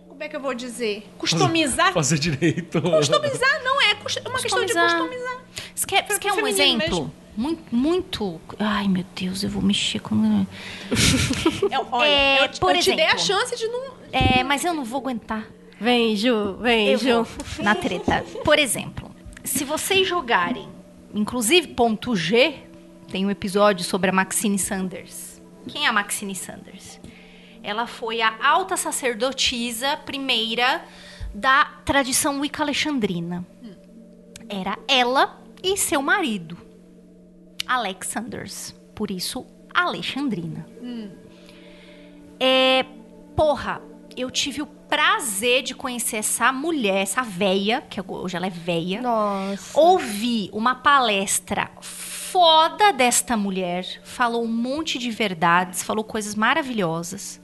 Como 0.08 0.22
é 0.22 0.28
que 0.28 0.36
eu 0.36 0.40
vou 0.40 0.54
dizer? 0.54 1.04
Customizar. 1.18 1.92
Fazer 1.92 2.18
direito. 2.18 2.80
Customizar 2.80 3.64
não 3.64 3.80
é 3.82 3.94
cust- 3.96 4.20
uma 4.26 4.38
questão 4.40 4.64
de 4.64 4.72
Customizar. 4.72 4.98
customizar. 5.00 5.40
Você 5.74 5.86
quer, 5.86 6.06
você 6.06 6.18
quer 6.18 6.32
um 6.32 6.46
exemplo? 6.46 6.78
mesmo. 6.78 7.14
Muito, 7.36 7.74
muito. 7.74 8.40
Ai, 8.58 8.86
meu 8.88 9.04
Deus, 9.14 9.42
eu 9.42 9.48
vou 9.50 9.62
mexer 9.62 10.00
com. 10.00 10.44
É, 11.70 11.78
olha, 11.90 12.08
É, 12.08 12.44
eu, 12.44 12.48
te- 12.48 12.60
por 12.60 12.74
eu 12.74 12.80
te 12.82 12.94
dei 12.94 13.04
a 13.04 13.14
exemplo. 13.14 13.24
chance 13.24 13.56
de 13.56 13.66
não. 13.68 13.92
É, 14.12 14.42
mas 14.42 14.64
eu 14.64 14.74
não 14.74 14.84
vou 14.84 15.00
aguentar. 15.00 15.46
Vem, 15.80 16.14
Ju, 16.16 16.56
vem, 16.60 16.88
Eu 16.88 16.98
Ju. 16.98 17.22
vou 17.24 17.26
na 17.64 17.74
treta. 17.74 18.24
Por 18.44 18.58
exemplo, 18.58 19.10
se 19.44 19.64
vocês 19.64 20.06
jogarem, 20.06 20.68
inclusive 21.14 21.68
ponto 21.68 22.14
G, 22.16 22.54
tem 23.10 23.24
um 23.24 23.30
episódio 23.30 23.84
sobre 23.84 24.10
a 24.10 24.12
Maxine 24.12 24.58
Sanders. 24.58 25.40
Quem 25.68 25.86
é 25.86 25.88
a 25.88 25.92
Maxine 25.92 26.34
Sanders? 26.34 27.00
Ela 27.62 27.86
foi 27.86 28.20
a 28.20 28.34
alta 28.42 28.76
sacerdotisa 28.76 29.96
primeira 29.98 30.82
da 31.34 31.64
tradição 31.84 32.40
Wicca 32.40 32.62
alexandrina. 32.62 33.46
Era 34.48 34.78
ela 34.88 35.40
e 35.62 35.76
seu 35.76 36.02
marido, 36.02 36.56
Alex 37.70 38.08
Sanders. 38.08 38.74
Por 38.96 39.12
isso, 39.12 39.46
Alexandrina. 39.72 40.66
É, 42.40 42.84
porra, 43.36 43.80
eu 44.16 44.28
tive 44.28 44.60
o 44.60 44.66
prazer 44.66 45.62
de 45.62 45.72
conhecer 45.72 46.16
essa 46.16 46.50
mulher, 46.50 47.02
essa 47.02 47.22
véia, 47.22 47.80
que 47.80 48.02
hoje 48.04 48.36
ela 48.36 48.48
é 48.48 48.50
véia. 48.50 49.00
Nossa. 49.00 49.78
Ouvi 49.78 50.50
uma 50.52 50.74
palestra 50.74 51.70
foda 51.80 52.92
desta 52.92 53.36
mulher, 53.36 54.00
falou 54.02 54.42
um 54.42 54.48
monte 54.48 54.98
de 54.98 55.12
verdades, 55.12 55.84
falou 55.84 56.02
coisas 56.02 56.34
maravilhosas. 56.34 57.40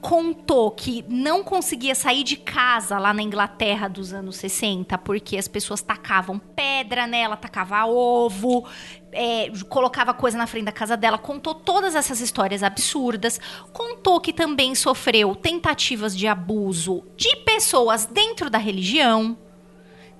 Contou 0.00 0.70
que 0.70 1.04
não 1.08 1.42
conseguia 1.42 1.94
sair 1.94 2.22
de 2.22 2.36
casa 2.36 2.98
lá 2.98 3.12
na 3.12 3.22
Inglaterra 3.22 3.88
dos 3.88 4.12
anos 4.12 4.36
60 4.36 4.96
porque 4.98 5.36
as 5.36 5.48
pessoas 5.48 5.82
tacavam 5.82 6.38
pedra 6.38 7.06
nela, 7.06 7.36
tacava 7.36 7.84
ovo, 7.86 8.64
é, 9.10 9.50
colocava 9.68 10.14
coisa 10.14 10.38
na 10.38 10.46
frente 10.46 10.66
da 10.66 10.72
casa 10.72 10.96
dela. 10.96 11.18
Contou 11.18 11.54
todas 11.54 11.94
essas 11.94 12.20
histórias 12.20 12.62
absurdas. 12.62 13.40
Contou 13.72 14.20
que 14.20 14.32
também 14.32 14.74
sofreu 14.74 15.34
tentativas 15.34 16.16
de 16.16 16.26
abuso 16.26 17.02
de 17.16 17.34
pessoas 17.44 18.06
dentro 18.06 18.48
da 18.48 18.58
religião 18.58 19.36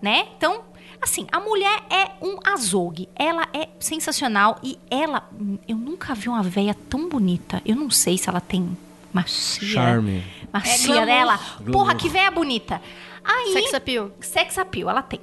né? 0.00 0.28
Então, 0.36 0.64
assim, 1.00 1.26
a 1.30 1.40
mulher 1.40 1.84
é 1.90 2.24
um 2.24 2.38
azogue. 2.44 3.08
Ela 3.14 3.48
é 3.52 3.68
sensacional 3.78 4.58
e 4.62 4.78
ela, 4.90 5.28
eu 5.66 5.76
nunca 5.76 6.14
vi 6.14 6.28
uma 6.28 6.42
véia 6.42 6.74
tão 6.88 7.08
bonita. 7.08 7.60
Eu 7.64 7.76
não 7.76 7.90
sei 7.90 8.16
se 8.16 8.28
ela 8.28 8.40
tem 8.40 8.76
macia. 9.22 9.68
Charme. 9.68 10.24
Macia 10.52 11.02
É 11.02 11.06
dela. 11.06 11.36
Glamour. 11.36 11.72
Porra, 11.72 11.94
que 11.94 12.08
véia 12.08 12.30
bonita. 12.30 12.80
Aí, 13.24 13.52
Sex 13.52 13.74
appeal. 13.74 14.10
sex 14.20 14.58
appeal, 14.58 14.88
ela 14.90 15.02
tem. 15.02 15.20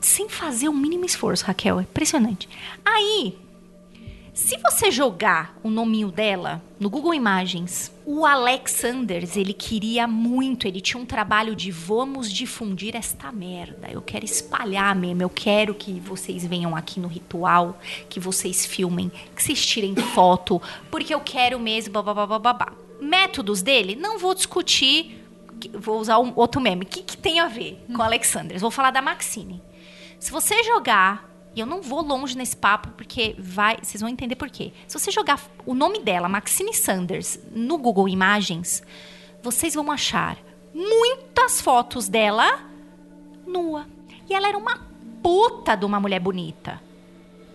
Sem 0.00 0.28
fazer 0.28 0.68
o 0.68 0.72
mínimo 0.74 1.04
esforço, 1.04 1.44
Raquel. 1.44 1.78
É 1.80 1.82
impressionante. 1.82 2.48
Aí, 2.84 3.36
se 4.32 4.56
você 4.58 4.90
jogar 4.90 5.58
o 5.64 5.68
nominho 5.68 6.12
dela 6.12 6.62
no 6.78 6.88
Google 6.88 7.12
Imagens, 7.12 7.92
o 8.06 8.24
Alex 8.24 8.70
Sanders, 8.70 9.36
ele 9.36 9.52
queria 9.52 10.06
muito, 10.06 10.68
ele 10.68 10.80
tinha 10.80 11.02
um 11.02 11.04
trabalho 11.04 11.56
de 11.56 11.72
vamos 11.72 12.30
difundir 12.32 12.94
esta 12.94 13.32
merda. 13.32 13.88
Eu 13.90 14.00
quero 14.00 14.24
espalhar 14.24 14.94
mesmo, 14.94 15.22
eu 15.22 15.28
quero 15.28 15.74
que 15.74 15.98
vocês 15.98 16.46
venham 16.46 16.76
aqui 16.76 17.00
no 17.00 17.08
ritual, 17.08 17.80
que 18.08 18.20
vocês 18.20 18.64
filmem, 18.64 19.10
que 19.34 19.42
vocês 19.42 19.66
tirem 19.66 19.96
foto, 19.96 20.62
porque 20.88 21.12
eu 21.12 21.20
quero 21.20 21.58
mesmo, 21.58 21.92
babá, 22.00 22.38
babá. 22.38 22.72
Métodos 23.00 23.62
dele, 23.62 23.94
não 23.94 24.18
vou 24.18 24.34
discutir, 24.34 25.24
vou 25.72 26.00
usar 26.00 26.18
um 26.18 26.32
outro 26.36 26.60
meme. 26.60 26.84
O 26.84 26.88
que, 26.88 27.02
que 27.02 27.16
tem 27.16 27.40
a 27.40 27.48
ver 27.48 27.84
com 27.86 27.98
o 27.98 28.02
Alex 28.02 28.28
Sanders? 28.28 28.62
Vou 28.62 28.70
falar 28.70 28.90
da 28.90 29.02
Maxine. 29.02 29.62
Se 30.18 30.30
você 30.30 30.62
jogar, 30.64 31.28
e 31.54 31.60
eu 31.60 31.66
não 31.66 31.80
vou 31.80 32.02
longe 32.02 32.36
nesse 32.36 32.56
papo 32.56 32.90
porque 32.90 33.34
vai, 33.38 33.78
vocês 33.82 34.00
vão 34.00 34.10
entender 34.10 34.36
por 34.36 34.50
quê. 34.50 34.72
Se 34.86 34.98
você 34.98 35.10
jogar 35.10 35.40
o 35.64 35.74
nome 35.74 36.00
dela, 36.00 36.28
Maxine 36.28 36.74
Sanders, 36.74 37.38
no 37.52 37.78
Google 37.78 38.08
Imagens, 38.08 38.82
vocês 39.42 39.74
vão 39.74 39.90
achar 39.90 40.38
muitas 40.74 41.60
fotos 41.60 42.08
dela 42.08 42.60
nua. 43.46 43.86
E 44.28 44.34
ela 44.34 44.48
era 44.48 44.58
uma 44.58 44.86
puta 45.22 45.76
de 45.76 45.84
uma 45.84 45.98
mulher 45.98 46.20
bonita. 46.20 46.80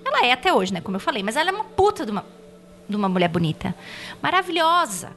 Ela 0.05 0.25
é 0.25 0.31
até 0.31 0.53
hoje, 0.53 0.73
né, 0.73 0.81
como 0.81 0.97
eu 0.97 1.01
falei, 1.01 1.23
mas 1.23 1.35
ela 1.35 1.49
é 1.49 1.53
uma 1.53 1.63
puta 1.63 2.05
de 2.05 2.11
uma, 2.11 2.25
de 2.87 2.95
uma 2.95 3.07
mulher 3.07 3.29
bonita. 3.29 3.75
Maravilhosa. 4.21 5.15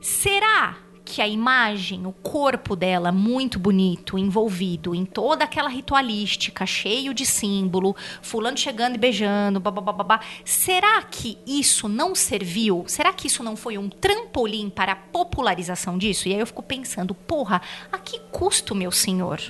Será 0.00 0.76
que 1.04 1.20
a 1.20 1.26
imagem, 1.26 2.06
o 2.06 2.12
corpo 2.12 2.76
dela 2.76 3.10
muito 3.10 3.58
bonito, 3.58 4.16
envolvido 4.16 4.94
em 4.94 5.04
toda 5.04 5.44
aquela 5.44 5.68
ritualística, 5.68 6.64
cheio 6.64 7.12
de 7.12 7.26
símbolo, 7.26 7.96
fulano 8.22 8.56
chegando 8.56 8.94
e 8.94 8.98
beijando, 8.98 9.58
babá, 9.58 10.20
será 10.44 11.02
que 11.02 11.36
isso 11.44 11.88
não 11.88 12.14
serviu? 12.14 12.84
Será 12.86 13.12
que 13.12 13.26
isso 13.26 13.42
não 13.42 13.56
foi 13.56 13.76
um 13.76 13.88
trampolim 13.88 14.70
para 14.70 14.92
a 14.92 14.96
popularização 14.96 15.98
disso? 15.98 16.28
E 16.28 16.34
aí 16.34 16.38
eu 16.38 16.46
fico 16.46 16.62
pensando, 16.62 17.12
porra, 17.12 17.60
a 17.90 17.98
que 17.98 18.20
custo, 18.30 18.72
meu 18.72 18.92
senhor? 18.92 19.40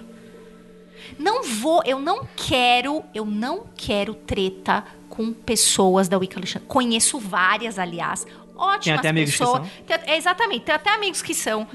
Não 1.18 1.42
vou, 1.42 1.82
eu 1.84 2.00
não 2.00 2.26
quero, 2.36 3.02
eu 3.14 3.26
não 3.26 3.64
quero 3.76 4.14
treta 4.14 4.82
com 5.10 5.32
pessoas 5.32 6.08
da 6.08 6.16
Wicca 6.16 6.38
Alexandre. 6.38 6.68
Conheço 6.68 7.18
várias, 7.18 7.78
aliás, 7.78 8.26
ótimas 8.60 8.98
até 8.98 9.08
amigos 9.08 9.32
que 9.32 9.38
pessoas. 9.38 9.58
são. 9.58 9.70
Tem- 9.86 9.98
é, 10.12 10.16
exatamente, 10.16 10.64
tem 10.64 10.74
até 10.74 10.90
amigos 10.94 11.22
que 11.22 11.34
são. 11.34 11.66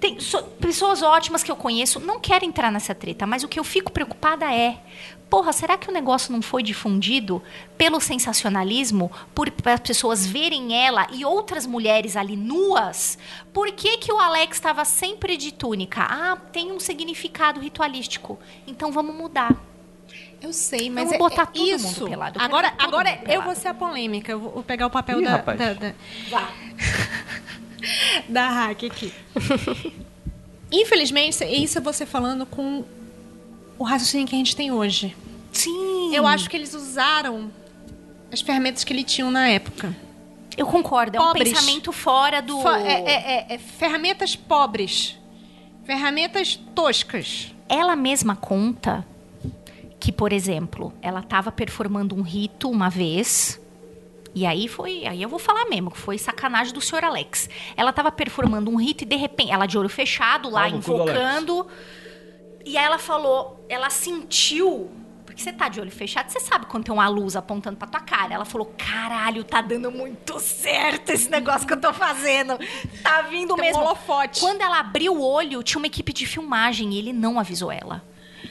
tem 0.00 0.18
so- 0.18 0.42
pessoas 0.60 1.00
ótimas 1.02 1.44
que 1.44 1.50
eu 1.52 1.54
conheço, 1.54 2.00
não 2.00 2.18
quero 2.18 2.44
entrar 2.44 2.72
nessa 2.72 2.92
treta, 2.92 3.24
mas 3.24 3.44
o 3.44 3.48
que 3.48 3.60
eu 3.60 3.62
fico 3.64 3.92
preocupada 3.92 4.52
é, 4.52 4.78
porra, 5.30 5.52
será 5.52 5.78
que 5.78 5.88
o 5.88 5.92
negócio 5.92 6.32
não 6.32 6.42
foi 6.42 6.60
difundido 6.62 7.40
pelo 7.78 8.00
sensacionalismo, 8.00 9.12
por 9.32 9.52
as 9.64 9.80
pessoas 9.80 10.26
verem 10.26 10.74
ela 10.74 11.06
e 11.12 11.24
outras 11.24 11.66
mulheres 11.66 12.16
ali 12.16 12.36
nuas? 12.36 13.16
Por 13.52 13.70
que, 13.72 13.98
que 13.98 14.12
o 14.12 14.18
Alex 14.18 14.56
estava 14.56 14.84
sempre 14.84 15.36
de 15.36 15.52
túnica? 15.52 16.02
Ah, 16.02 16.36
tem 16.50 16.72
um 16.72 16.80
significado 16.80 17.60
ritualístico. 17.60 18.38
Então 18.66 18.90
vamos 18.90 19.14
mudar. 19.14 19.54
Eu 20.42 20.52
sei, 20.52 20.90
mas 20.90 21.04
Vamos 21.04 21.14
é, 21.14 21.18
botar 21.18 21.42
é 21.42 21.46
todo 21.46 21.58
mundo 21.58 21.76
isso. 21.76 22.04
pelado. 22.08 22.38
Eu 22.38 22.44
Agora, 22.44 22.74
agora 22.78 23.10
mundo 23.10 23.20
eu 23.20 23.26
pelado. 23.26 23.44
vou 23.46 23.54
ser 23.54 23.68
a 23.68 23.74
polêmica. 23.74 24.32
Eu 24.32 24.40
vou 24.40 24.62
pegar 24.62 24.86
o 24.86 24.90
papel 24.90 25.20
Ih, 25.20 25.24
da, 25.24 25.30
rapaz. 25.30 25.58
da, 25.58 25.72
da, 25.74 25.92
da 28.28 28.48
hack 28.48 28.84
aqui. 28.84 29.12
Infelizmente, 30.70 31.44
isso 31.44 31.78
é 31.78 31.80
você 31.80 32.06
falando 32.06 32.46
com 32.46 32.84
o 33.78 33.84
raciocínio 33.84 34.26
que 34.26 34.34
a 34.34 34.38
gente 34.38 34.56
tem 34.56 34.72
hoje. 34.72 35.14
Sim. 35.52 36.14
Eu 36.14 36.26
acho 36.26 36.48
que 36.48 36.56
eles 36.56 36.72
usaram 36.74 37.50
as 38.32 38.40
ferramentas 38.40 38.82
que 38.84 38.92
eles 38.92 39.04
tinham 39.04 39.30
na 39.30 39.48
época. 39.48 39.94
Eu 40.56 40.66
concordo, 40.66 41.16
é 41.16 41.20
um 41.20 41.24
Pobres. 41.24 41.52
pensamento 41.52 41.92
fora 41.92 42.40
do. 42.40 42.60
Fa- 42.60 42.80
é- 42.80 43.02
é- 43.04 43.36
é- 43.50 43.54
é 43.54 43.58
ferramentas 43.58 44.34
pobres. 44.36 45.16
Ferramentas 45.84 46.56
toscas. 46.74 47.54
Ela 47.68 47.96
mesma 47.96 48.36
conta 48.36 49.06
que, 50.02 50.10
por 50.10 50.32
exemplo, 50.32 50.92
ela 51.00 51.20
estava 51.20 51.52
performando 51.52 52.16
um 52.16 52.22
rito 52.22 52.68
uma 52.68 52.90
vez. 52.90 53.60
E 54.34 54.44
aí 54.44 54.66
foi, 54.66 55.06
aí 55.06 55.22
eu 55.22 55.28
vou 55.28 55.38
falar 55.38 55.66
mesmo, 55.66 55.92
que 55.92 55.98
foi 55.98 56.18
sacanagem 56.18 56.74
do 56.74 56.80
senhor 56.80 57.04
Alex. 57.04 57.48
Ela 57.76 57.90
estava 57.90 58.10
performando 58.10 58.68
um 58.68 58.74
rito 58.74 59.04
e 59.04 59.06
de 59.06 59.14
repente, 59.14 59.52
ela 59.52 59.64
de 59.64 59.78
olho 59.78 59.88
fechado 59.88 60.50
lá, 60.50 60.68
invocando. 60.68 61.68
E 62.66 62.76
aí 62.76 62.84
ela 62.84 62.98
falou, 62.98 63.64
ela 63.68 63.90
sentiu, 63.90 64.90
porque 65.24 65.40
você 65.40 65.52
tá 65.52 65.68
de 65.68 65.80
olho 65.80 65.92
fechado, 65.92 66.30
você 66.30 66.40
sabe 66.40 66.66
quando 66.66 66.82
tem 66.82 66.92
uma 66.92 67.06
luz 67.06 67.36
apontando 67.36 67.76
pra 67.76 67.86
tua 67.86 68.00
cara. 68.00 68.34
Ela 68.34 68.44
falou: 68.44 68.74
"Caralho, 68.76 69.44
tá 69.44 69.60
dando 69.60 69.92
muito 69.92 70.40
certo 70.40 71.10
esse 71.10 71.30
negócio 71.30 71.64
que 71.64 71.74
eu 71.74 71.80
tô 71.80 71.92
fazendo. 71.92 72.58
Tá 73.04 73.22
vindo 73.22 73.54
Tem 73.54 73.64
um 73.64 73.66
mesmo". 73.68 73.82
holofote. 73.82 74.40
Quando 74.40 74.62
ela 74.62 74.80
abriu 74.80 75.14
o 75.14 75.22
olho, 75.24 75.62
tinha 75.62 75.78
uma 75.78 75.86
equipe 75.86 76.12
de 76.12 76.26
filmagem 76.26 76.92
e 76.92 76.98
ele 76.98 77.12
não 77.12 77.38
avisou 77.38 77.70
ela. 77.70 78.02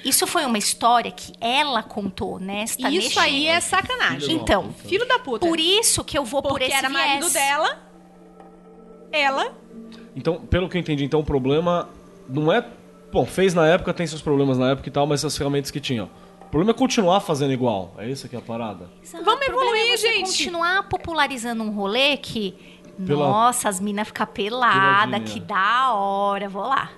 Isso 0.04 0.26
foi 0.26 0.46
uma 0.46 0.58
história 0.58 1.12
que 1.12 1.34
ela 1.40 1.84
contou 1.84 2.40
nesta 2.40 2.90
Isso 2.90 3.04
neste- 3.04 3.20
aí 3.20 3.48
é 3.48 3.60
sacanagem. 3.60 4.34
Então, 4.36 4.72
Filho 4.74 5.08
da 5.08 5.20
puta. 5.20 5.46
por 5.48 5.60
isso 5.60 6.04
que 6.04 6.18
eu 6.18 6.26
vou 6.26 6.42
por 6.42 6.50
Porque 6.50 6.64
esse 6.66 6.74
era 6.76 6.90
marido 6.90 7.20
viés. 7.30 7.34
dela. 7.34 7.80
Ela. 9.12 9.54
Então, 10.16 10.42
pelo 10.42 10.68
que 10.70 10.78
eu 10.78 10.82
entendi, 10.82 11.04
então 11.04 11.20
o 11.20 11.24
problema 11.24 11.90
não 12.28 12.52
é. 12.52 12.66
Bom, 13.12 13.26
fez 13.26 13.54
na 13.54 13.68
época, 13.68 13.94
tem 13.94 14.08
seus 14.08 14.22
problemas 14.22 14.58
na 14.58 14.72
época 14.72 14.88
e 14.88 14.92
tal, 14.92 15.06
mas 15.06 15.24
as 15.26 15.38
ferramentas 15.38 15.70
que 15.70 15.80
tinham. 15.80 16.10
O 16.42 16.46
problema 16.52 16.72
é 16.72 16.74
continuar 16.74 17.20
fazendo 17.20 17.52
igual. 17.54 17.94
É 17.98 18.10
isso 18.10 18.28
que 18.28 18.36
é 18.36 18.40
a 18.40 18.42
parada. 18.42 18.90
Exato. 19.04 19.24
Vamos 19.24 19.42
O 19.42 19.46
problema 19.46 19.78
evoluir, 19.78 19.94
é 19.94 19.98
gente. 19.98 20.26
continuar 20.26 20.88
popularizando 20.90 21.64
um 21.64 21.72
rolê 21.72 22.18
que. 22.18 22.56
Pela- 23.06 23.28
Nossa, 23.28 23.68
as 23.70 23.80
minas 23.80 24.08
ficam 24.08 24.28
pelada, 24.28 25.08
Peladinha. 25.12 25.22
que 25.22 25.40
da 25.40 25.94
hora, 25.94 26.48
vou 26.50 26.64
lá. 26.64 26.92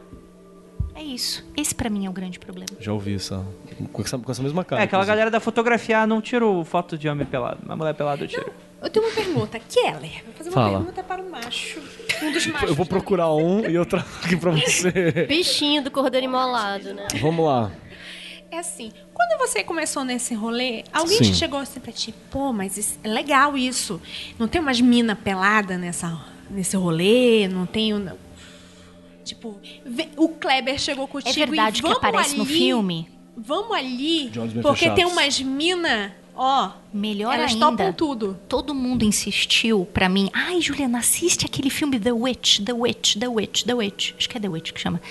É 0.96 1.02
isso. 1.02 1.44
Esse 1.58 1.74
pra 1.74 1.90
mim 1.90 2.06
é 2.06 2.10
o 2.10 2.14
grande 2.14 2.38
problema. 2.40 2.70
Já 2.80 2.94
ouvi 2.94 3.16
essa. 3.16 3.46
Com 3.92 4.02
essa, 4.02 4.18
com 4.18 4.32
essa 4.32 4.42
mesma 4.44 4.64
cara. 4.64 4.82
É, 4.82 4.86
aquela 4.86 5.02
inclusive. 5.02 5.12
galera 5.12 5.32
da 5.32 5.40
fotografia 5.40 6.06
não 6.06 6.22
tirou 6.22 6.64
foto 6.64 6.98
de 6.98 7.10
homem 7.10 7.26
pelado. 7.26 7.60
Mas 7.66 7.78
mulher 7.78 7.94
pelada 7.96 8.24
eu 8.24 8.28
tiro. 8.28 8.52
Eu 8.82 8.90
tenho 8.90 9.06
uma 9.06 9.16
pergunta. 9.16 9.60
Keller, 9.60 10.24
vou 10.26 10.34
fazer 10.36 10.50
uma 10.50 10.54
Fala. 10.56 10.78
pergunta 10.78 11.04
para 11.04 11.22
o 11.22 11.30
macho. 11.32 11.80
Um 12.22 12.32
dos 12.32 12.46
machos. 12.48 12.70
Eu 12.70 12.76
vou 12.76 12.86
procurar 12.86 13.34
um 13.34 13.68
e 13.68 13.74
eu 13.74 13.86
trago 13.86 14.06
aqui 14.24 14.36
pra 14.38 14.52
você. 14.52 15.26
Bichinho 15.28 15.84
do 15.84 15.90
cordeiro 15.90 16.26
imolado, 16.26 16.94
né? 16.94 17.08
Vamos 17.20 17.46
lá. 17.46 17.72
É 18.52 18.60
assim, 18.60 18.92
quando 19.16 19.40
você 19.40 19.64
começou 19.64 20.04
nesse 20.04 20.36
rolê, 20.36 20.84
alguém 20.94 21.18
Sim. 21.18 21.24
te 21.24 21.34
chegou 21.36 21.60
assim 21.60 21.80
pra 21.80 21.92
ti, 21.92 22.14
pô, 22.30 22.54
mas 22.54 22.78
isso- 22.78 23.00
é 23.04 23.08
legal 23.08 23.58
isso. 23.58 24.00
Não 24.38 24.48
tem 24.48 24.62
umas 24.62 24.80
mina 24.80 25.16
pelada 25.16 25.76
nessa, 25.76 26.24
nesse 26.52 26.78
rolê, 26.78 27.48
não 27.48 27.66
tem... 27.66 27.94
Tipo, 29.24 29.58
o 30.18 30.30
Kleber 30.30 30.80
chegou 30.80 31.06
É 31.06 31.08
contigo 31.08 31.34
verdade 31.48 31.80
e 31.80 31.82
que 31.82 31.88
vamos 31.88 31.98
aparece 31.98 32.36
no 32.36 32.44
ali, 32.44 32.54
filme? 32.54 33.10
Vamos 33.36 33.76
ali, 33.76 34.32
porque 34.62 34.92
tem 34.92 35.06
umas 35.06 35.40
mina, 35.40 36.16
ó, 36.36 36.72
Melhor 36.94 37.34
elas 37.34 37.52
ainda. 37.54 37.66
topam 37.72 37.92
tudo. 37.94 38.38
Todo 38.48 38.76
mundo 38.76 39.04
insistiu 39.04 39.88
pra 39.92 40.08
mim. 40.08 40.30
Ai, 40.34 40.62
Juliana, 40.62 41.00
assiste 41.00 41.46
aquele 41.46 41.72
filme 41.72 42.00
The 42.00 42.12
Witch, 42.12 42.60
The 42.60 42.74
Witch, 42.74 43.16
The 43.18 43.28
Witch, 43.28 43.64
The 43.64 43.74
Witch. 43.74 44.14
Acho 44.18 44.30
que 44.30 44.38
é 44.38 44.42
The 44.42 44.50
Witch 44.50 44.72
que 44.72 44.80
chama. 44.80 45.02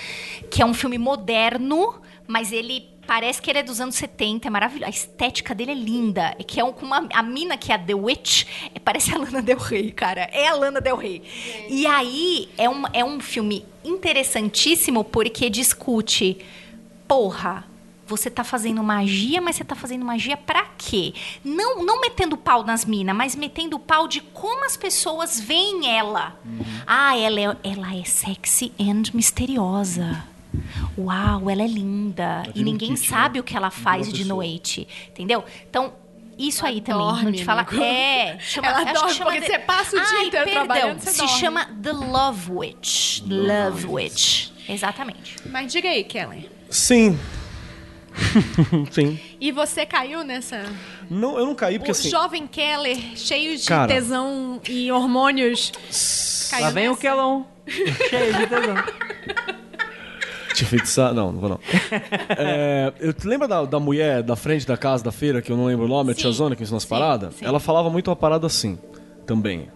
Que 0.50 0.62
é 0.62 0.66
um 0.66 0.72
filme 0.74 0.98
moderno, 0.98 1.94
mas 2.28 2.52
ele 2.52 2.91
parece 3.06 3.40
que 3.40 3.50
ele 3.50 3.58
é 3.58 3.62
dos 3.62 3.80
anos 3.80 3.94
70, 3.96 4.46
é 4.46 4.50
maravilhoso. 4.50 4.86
A 4.86 4.90
estética 4.90 5.54
dele 5.54 5.72
é 5.72 5.74
linda. 5.74 6.34
É 6.38 6.42
que 6.42 6.60
é 6.60 6.64
um, 6.64 6.70
uma, 6.70 7.08
a 7.12 7.22
mina 7.22 7.56
que 7.56 7.72
é 7.72 7.74
a 7.74 7.78
The 7.78 7.94
Witch, 7.94 8.46
é, 8.74 8.78
parece 8.78 9.14
a 9.14 9.18
Lana 9.18 9.42
Del 9.42 9.58
Rey, 9.58 9.90
cara. 9.90 10.22
É 10.32 10.48
a 10.48 10.54
Lana 10.54 10.80
Del 10.80 10.96
Rey. 10.96 11.22
E 11.68 11.86
aí, 11.86 12.48
é 12.56 12.68
um, 12.68 12.84
é 12.92 13.04
um 13.04 13.20
filme 13.20 13.64
interessantíssimo 13.84 15.04
porque 15.04 15.50
discute, 15.50 16.38
porra, 17.06 17.66
você 18.06 18.30
tá 18.30 18.44
fazendo 18.44 18.82
magia, 18.82 19.40
mas 19.40 19.56
você 19.56 19.64
tá 19.64 19.74
fazendo 19.74 20.04
magia 20.04 20.36
pra 20.36 20.66
quê? 20.76 21.14
Não, 21.44 21.84
não 21.84 22.00
metendo 22.00 22.36
pau 22.36 22.62
nas 22.64 22.84
minas, 22.84 23.16
mas 23.16 23.34
metendo 23.34 23.78
pau 23.78 24.06
de 24.06 24.20
como 24.20 24.64
as 24.64 24.76
pessoas 24.76 25.40
veem 25.40 25.88
ela. 25.88 26.36
Ah, 26.86 27.16
ela 27.16 27.40
é, 27.40 27.56
ela 27.64 27.96
é 27.96 28.04
sexy 28.04 28.72
and 28.78 29.14
misteriosa. 29.14 30.31
Uau, 30.98 31.48
ela 31.50 31.62
é 31.62 31.66
linda. 31.66 32.42
E 32.54 32.62
ninguém 32.62 32.94
kit, 32.94 33.08
sabe 33.08 33.34
né? 33.34 33.40
o 33.40 33.44
que 33.44 33.56
ela 33.56 33.70
faz 33.70 34.12
de 34.12 34.24
noite. 34.24 34.86
Entendeu? 35.08 35.44
Então, 35.68 35.94
isso 36.38 36.64
aí 36.66 36.80
também. 36.80 37.00
não 37.06 37.14
dorme, 37.14 37.32
te 37.32 37.44
fala. 37.44 37.62
amigo. 37.62 37.82
É, 37.82 38.38
chama, 38.40 38.68
Ela 38.68 38.92
dorme, 38.92 39.14
chama 39.14 39.30
porque 39.30 39.40
de- 39.40 39.46
você 39.46 39.58
passa 39.58 39.96
o 39.96 40.00
dia 40.00 40.18
Ai, 40.18 40.26
inteiro 40.26 40.44
perdão, 40.46 40.66
trabalhando, 40.66 41.00
você 41.00 41.10
Se 41.10 41.18
dorme. 41.18 41.32
chama 41.40 41.64
The 41.82 41.92
Love 41.92 42.52
Witch. 42.52 43.20
Love 43.26 43.86
Witch. 43.86 44.48
Exatamente. 44.68 45.36
Mas 45.46 45.72
diga 45.72 45.88
aí, 45.88 46.04
Keller. 46.04 46.50
Sim. 46.70 47.18
Sim. 48.92 49.18
E 49.40 49.50
você 49.52 49.86
caiu 49.86 50.22
nessa... 50.22 50.64
Não, 51.10 51.38
eu 51.38 51.46
não 51.46 51.54
caí 51.54 51.78
porque 51.78 51.90
o 51.90 51.92
assim. 51.92 52.10
jovem 52.10 52.46
Keller, 52.46 52.98
cheio 53.16 53.56
de 53.56 53.66
Cara. 53.66 53.92
tesão 53.92 54.60
e 54.68 54.90
hormônios. 54.92 55.72
Caiu 56.50 56.64
Lá 56.64 56.70
vem 56.70 56.86
o 56.88 56.90
nessa? 56.90 57.00
Kelão. 57.00 57.46
Cheio 58.10 58.34
de 58.34 58.46
tesão. 58.48 58.74
Te 60.54 60.64
feitiçar. 60.64 61.14
Não, 61.14 61.32
não 61.32 61.40
vou 61.40 61.48
não. 61.48 61.60
É, 62.36 62.92
eu 63.00 63.12
te 63.12 63.26
lembra 63.26 63.46
da, 63.46 63.64
da 63.64 63.80
mulher 63.80 64.22
da 64.22 64.36
frente 64.36 64.66
da 64.66 64.76
casa 64.76 65.04
da 65.04 65.12
feira, 65.12 65.40
que 65.40 65.50
eu 65.50 65.56
não 65.56 65.66
lembro 65.66 65.86
o 65.86 65.88
nome, 65.88 66.12
a 66.12 66.14
tia 66.14 66.30
Zona 66.30 66.56
que 66.56 66.62
ensinou 66.62 66.78
as 66.78 66.84
paradas? 66.84 67.34
Ela 67.40 67.60
falava 67.60 67.90
muito 67.90 68.08
uma 68.08 68.16
parada 68.16 68.46
assim, 68.46 68.78
também. 69.26 69.68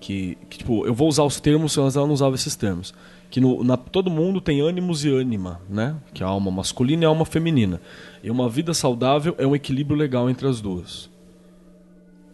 Que, 0.00 0.36
que, 0.50 0.58
tipo, 0.58 0.86
eu 0.86 0.94
vou 0.94 1.08
usar 1.08 1.22
os 1.24 1.40
termos, 1.40 1.76
mas 1.76 1.96
ela 1.96 2.06
não 2.06 2.14
usava 2.14 2.34
esses 2.34 2.54
termos. 2.54 2.94
Que 3.30 3.40
no, 3.40 3.64
na, 3.64 3.76
todo 3.76 4.10
mundo 4.10 4.40
tem 4.40 4.60
ânimos 4.60 5.04
e 5.04 5.10
ânima, 5.10 5.60
né? 5.68 5.96
Que 6.12 6.22
é 6.22 6.26
a 6.26 6.28
alma 6.28 6.50
masculina 6.50 7.02
e 7.02 7.06
a 7.06 7.08
alma 7.08 7.24
feminina. 7.24 7.80
E 8.22 8.30
uma 8.30 8.48
vida 8.48 8.72
saudável 8.74 9.34
é 9.38 9.46
um 9.46 9.56
equilíbrio 9.56 9.96
legal 9.96 10.28
entre 10.28 10.46
as 10.46 10.60
duas. 10.60 11.10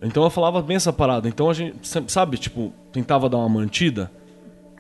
Então 0.02 0.22
ela 0.22 0.30
falava 0.30 0.62
bem 0.62 0.76
essa 0.76 0.92
parada. 0.92 1.28
Então 1.28 1.48
a 1.50 1.54
gente, 1.54 1.76
sabe, 2.08 2.38
tipo, 2.38 2.72
tentava 2.92 3.28
dar 3.28 3.38
uma 3.38 3.48
mantida. 3.48 4.10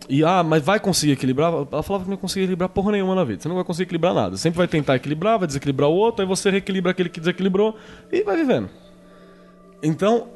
E, 0.08 0.24
ah, 0.24 0.42
mas 0.42 0.62
vai 0.62 0.80
conseguir 0.80 1.12
equilibrar? 1.12 1.52
Ela 1.52 1.82
falava 1.82 2.04
que 2.04 2.10
não 2.10 2.16
conseguia 2.16 2.44
equilibrar 2.44 2.68
porra 2.68 2.92
nenhuma 2.92 3.14
na 3.14 3.24
vida. 3.24 3.42
Você 3.42 3.48
não 3.48 3.56
vai 3.56 3.64
conseguir 3.64 3.84
equilibrar 3.84 4.14
nada. 4.14 4.36
Sempre 4.36 4.58
vai 4.58 4.68
tentar 4.68 4.96
equilibrar, 4.96 5.38
vai 5.38 5.46
desequilibrar 5.46 5.88
o 5.88 5.92
outro, 5.92 6.22
aí 6.22 6.28
você 6.28 6.50
reequilibra 6.50 6.90
aquele 6.90 7.08
que 7.08 7.20
desequilibrou 7.20 7.76
e 8.10 8.22
vai 8.22 8.36
vivendo. 8.36 8.70
Então, 9.82 10.28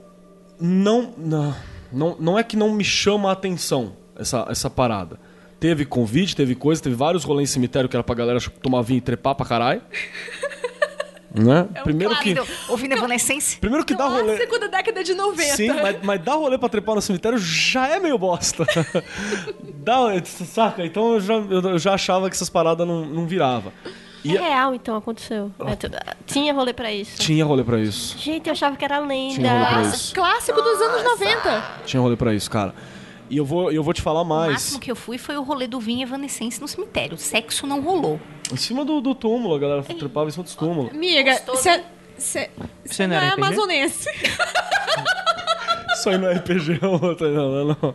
não, 0.61 1.13
não, 1.17 1.55
não, 1.93 2.17
não 2.19 2.39
é 2.39 2.43
que 2.43 2.57
não 2.57 2.73
me 2.73 2.85
chama 2.85 3.31
a 3.31 3.33
atenção 3.33 3.97
essa, 4.17 4.47
essa 4.49 4.71
parada. 4.71 5.19
Teve 5.59 5.85
convite, 5.85 6.37
teve 6.37 6.55
coisa, 6.55 6.83
teve 6.83 6.95
vários 6.95 7.25
rolês 7.25 7.51
em 7.51 7.53
cemitério 7.55 7.89
que 7.89 7.97
era 7.97 8.05
pra 8.05 8.15
galera 8.15 8.39
tomar 8.63 8.83
vinho 8.83 8.99
e 8.99 9.01
trepar 9.01 9.35
pra 9.35 9.47
caralho. 9.47 9.83
né? 11.35 11.67
Primeiro 11.83 12.15
que, 12.21 12.35
Ouvindo, 12.69 12.95
Evanescence? 12.95 13.57
primeiro 13.59 13.85
que 13.85 13.95
dá 13.95 14.07
rolê. 14.07 14.37
Clássico 14.37 14.59
da 14.61 14.67
década 14.69 15.03
de 15.03 15.15
90. 15.15 15.57
Sim, 15.57 15.69
mas, 15.73 15.97
mas 16.03 16.23
dar 16.23 16.35
rolê 16.35 16.57
pra 16.57 16.69
trepar 16.69 16.95
no 16.95 17.03
cemitério 17.03 17.37
já 17.39 17.89
é 17.89 17.99
meio 17.99 18.17
bosta. 18.17 18.65
Dá, 19.85 19.99
saca? 20.25 20.85
Então 20.85 21.15
eu 21.15 21.21
já, 21.21 21.35
eu 21.35 21.79
já 21.79 21.95
achava 21.95 22.31
que 22.31 22.37
essas 22.37 22.49
paradas 22.49 22.87
não, 22.87 23.05
não 23.05 23.27
virava. 23.27 23.73
E 24.25 24.35
É 24.37 24.41
real, 24.41 24.75
então, 24.75 24.97
aconteceu. 24.97 25.51
É 25.67 25.77
tudo- 25.77 25.99
Tinha 26.25 26.55
rolê 26.55 26.73
pra 26.73 26.91
isso. 26.91 27.21
tinha 27.21 27.45
rolê 27.45 27.63
pra 27.63 27.79
isso. 27.79 28.17
Gente, 28.19 28.47
eu 28.47 28.53
achava 28.53 28.75
que 28.77 28.85
era 28.85 28.99
lenda. 28.99 29.35
Tinha 29.35 29.53
rolê 29.53 29.67
pra 29.67 29.83
isso. 29.83 30.15
Clássico 30.15 30.63
dos 30.63 30.81
anos 30.81 31.03
90. 31.05 31.65
Tinha 31.85 32.01
rolê 32.01 32.17
pra 32.17 32.33
isso, 32.33 32.51
cara. 32.51 32.75
E 33.31 33.37
eu 33.37 33.45
vou, 33.45 33.73
eu 33.73 33.83
vou 33.83 33.93
te 33.95 34.03
falar 34.03 34.23
O 34.23 34.25
mais. 34.25 34.53
máximo 34.53 34.81
que 34.81 34.91
eu 34.91 34.97
fui 34.97 35.17
foi 35.19 35.37
o 35.37 35.43
rolê 35.43 35.67
do 35.67 35.81
vinho 35.81 36.03
Evanescence 36.03 36.61
no 36.61 36.69
cemitério. 36.69 37.17
Sexo 37.17 37.67
não 37.67 37.81
rolou. 37.81 38.21
Em 38.53 38.57
cima 38.57 38.85
do, 38.85 39.01
do 39.01 39.15
túmulo, 39.15 39.55
a 39.55 39.59
galera 39.59 39.83
trepava 39.83 40.29
em 40.29 40.33
cima 40.33 40.45
dos 40.45 40.55
túmulos. 40.55 40.91
Amiga, 40.93 41.41
você 42.17 43.07
não 43.07 43.17
não 43.17 43.23
é 43.23 43.29
RPG? 43.31 43.43
amazonense. 43.43 44.09
Isso 45.95 46.11
aí 46.11 46.19
não 46.19 46.29
é 46.29 46.35
RPG, 46.35 46.81
outra, 47.01 47.31
não, 47.31 47.51
não, 47.51 47.77
não. 47.81 47.95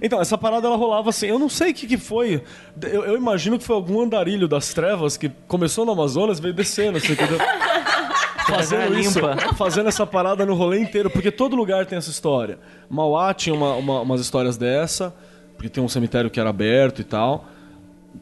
Então, 0.00 0.20
essa 0.20 0.36
parada 0.38 0.66
ela 0.66 0.76
rolava 0.76 1.10
assim. 1.10 1.26
Eu 1.26 1.38
não 1.38 1.48
sei 1.48 1.70
o 1.70 1.74
que, 1.74 1.86
que 1.86 1.98
foi. 1.98 2.42
Eu, 2.82 3.04
eu 3.04 3.16
imagino 3.16 3.58
que 3.58 3.64
foi 3.64 3.74
algum 3.74 4.00
andarilho 4.00 4.46
das 4.46 4.72
trevas 4.72 5.16
que 5.16 5.28
começou 5.48 5.84
no 5.84 5.92
Amazonas 5.92 6.38
e 6.38 6.42
veio 6.42 6.54
descendo, 6.54 7.00
você 7.00 7.12
entendeu? 7.12 7.38
Fazendo 8.48 8.98
isso, 8.98 9.20
Limpa. 9.20 9.36
fazendo 9.56 9.88
essa 9.88 10.06
parada 10.06 10.44
no 10.46 10.54
rolê 10.54 10.80
inteiro, 10.80 11.10
porque 11.10 11.30
todo 11.30 11.54
lugar 11.56 11.86
tem 11.86 11.98
essa 11.98 12.10
história. 12.10 12.58
Mauá 12.88 13.32
tinha 13.34 13.54
uma- 13.54 13.74
uma- 13.76 14.00
umas 14.00 14.20
histórias 14.20 14.56
dessa, 14.56 15.14
porque 15.54 15.68
tem 15.68 15.82
um 15.82 15.88
cemitério 15.88 16.30
que 16.30 16.38
era 16.40 16.50
aberto 16.50 17.00
e 17.00 17.04
tal. 17.04 17.44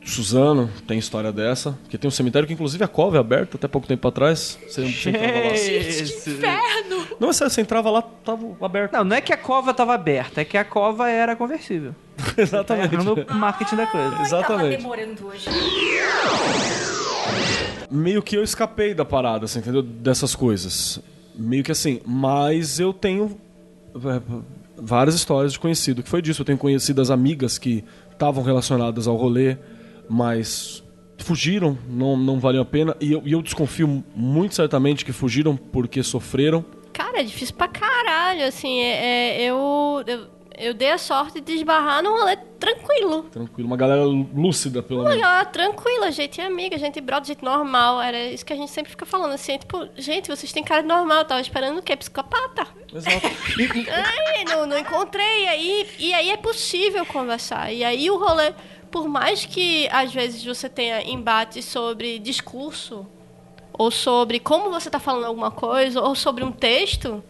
Suzano 0.04 0.70
tem 0.86 0.98
história 0.98 1.32
dessa, 1.32 1.72
porque 1.82 1.96
tem 1.96 2.06
um 2.06 2.10
cemitério 2.10 2.46
que 2.46 2.52
inclusive 2.52 2.82
a 2.84 2.88
cova 2.88 3.16
é 3.16 3.20
aberta 3.20 3.56
até 3.56 3.66
pouco 3.66 3.86
tempo 3.88 4.06
atrás. 4.06 4.58
Você, 4.68 4.82
você 4.84 5.08
entrava 5.10 5.26
lá. 5.26 5.46
Esse- 5.54 6.30
Inferno! 6.30 7.06
Não, 7.18 7.30
é 7.30 7.32
sério, 7.32 7.52
você 7.52 7.60
entrava 7.62 7.90
lá, 7.90 8.02
tava 8.02 8.44
aberto. 8.60 8.92
Não, 8.92 9.04
não 9.04 9.16
é 9.16 9.20
que 9.20 9.32
a 9.32 9.36
cova 9.36 9.72
tava 9.72 9.94
aberta, 9.94 10.40
é 10.42 10.44
que 10.44 10.58
a 10.58 10.64
cova 10.64 11.08
era 11.08 11.34
conversível. 11.34 11.94
Tá 12.16 12.32
Exatamente. 12.42 12.94
errando 12.94 13.26
o 13.30 13.34
marketing 13.34 13.76
da 13.76 13.86
coisa. 13.86 14.22
Exatamente. 14.22 14.76
demorando 14.76 15.26
hoje. 15.28 15.48
Meio 17.90 18.22
que 18.22 18.36
eu 18.36 18.42
escapei 18.42 18.94
da 18.94 19.04
parada, 19.04 19.44
assim, 19.44 19.58
entendeu? 19.60 19.82
Dessas 19.82 20.34
coisas. 20.34 21.00
Meio 21.34 21.62
que 21.62 21.72
assim, 21.72 22.00
mas 22.06 22.80
eu 22.80 22.92
tenho 22.92 23.38
é, 23.94 24.20
várias 24.76 25.14
histórias 25.14 25.52
de 25.52 25.58
conhecido 25.58 26.02
que 26.02 26.08
foi 26.08 26.22
disso. 26.22 26.42
Eu 26.42 26.46
tenho 26.46 26.58
conhecido 26.58 27.00
as 27.02 27.10
amigas 27.10 27.58
que 27.58 27.84
estavam 28.12 28.42
relacionadas 28.42 29.06
ao 29.06 29.16
rolê, 29.16 29.56
mas 30.08 30.82
fugiram, 31.18 31.76
não, 31.88 32.16
não 32.16 32.38
valeu 32.40 32.62
a 32.62 32.64
pena. 32.64 32.96
E 33.00 33.12
eu, 33.12 33.22
eu 33.26 33.42
desconfio 33.42 34.02
muito 34.14 34.54
certamente 34.54 35.04
que 35.04 35.12
fugiram 35.12 35.56
porque 35.56 36.02
sofreram. 36.02 36.64
Cara, 36.92 37.20
é 37.20 37.24
difícil 37.24 37.54
pra 37.54 37.68
caralho, 37.68 38.46
assim. 38.46 38.78
é- 38.80 39.42
é, 39.42 39.42
eu, 39.50 40.02
eu, 40.06 40.26
eu 40.58 40.72
dei 40.72 40.90
a 40.90 40.98
sorte 40.98 41.40
de 41.40 41.52
esbarrar 41.52 42.02
num 42.02 42.12
rolê 42.18 42.36
tranquilo. 42.58 43.24
Tranquilo, 43.24 43.68
uma 43.68 43.76
galera 43.76 44.04
lúcida, 44.04 44.82
pelo 44.82 45.00
Uma 45.00 45.10
menos. 45.10 45.22
galera 45.22 45.44
tranquila, 45.46 46.10
gente 46.10 46.40
amiga, 46.40 46.78
gente 46.78 47.00
brother, 47.00 47.26
gente 47.26 47.44
normal. 47.44 48.00
Era 48.00 48.26
isso 48.30 48.44
que 48.44 48.52
a 48.52 48.56
gente 48.56 48.70
sempre 48.70 48.90
fica 48.90 49.04
falando, 49.04 49.32
assim. 49.32 49.58
Tipo, 49.58 49.88
gente, 49.96 50.28
vocês 50.28 50.52
têm 50.52 50.64
cara 50.64 50.82
de 50.82 50.88
normal. 50.88 51.18
Eu 51.18 51.24
tava 51.26 51.40
esperando 51.40 51.78
o 51.78 51.82
quê? 51.82 51.94
Psicopata. 51.96 52.66
Exato. 52.94 53.26
Ai, 53.92 54.44
não, 54.44 54.66
não 54.66 54.78
encontrei. 54.78 55.44
E 55.44 55.48
aí, 55.48 55.88
e 55.98 56.14
aí 56.14 56.30
é 56.30 56.36
possível 56.36 57.04
conversar. 57.04 57.72
E 57.72 57.84
aí 57.84 58.10
o 58.10 58.16
rolê, 58.16 58.54
por 58.90 59.06
mais 59.06 59.44
que 59.44 59.88
às 59.90 60.12
vezes 60.12 60.42
você 60.42 60.68
tenha 60.68 61.02
embate 61.02 61.62
sobre 61.62 62.18
discurso, 62.18 63.06
ou 63.72 63.90
sobre 63.90 64.40
como 64.40 64.70
você 64.70 64.88
tá 64.88 64.98
falando 64.98 65.26
alguma 65.26 65.50
coisa, 65.50 66.00
ou 66.00 66.14
sobre 66.14 66.42
um 66.42 66.50
texto, 66.50 67.22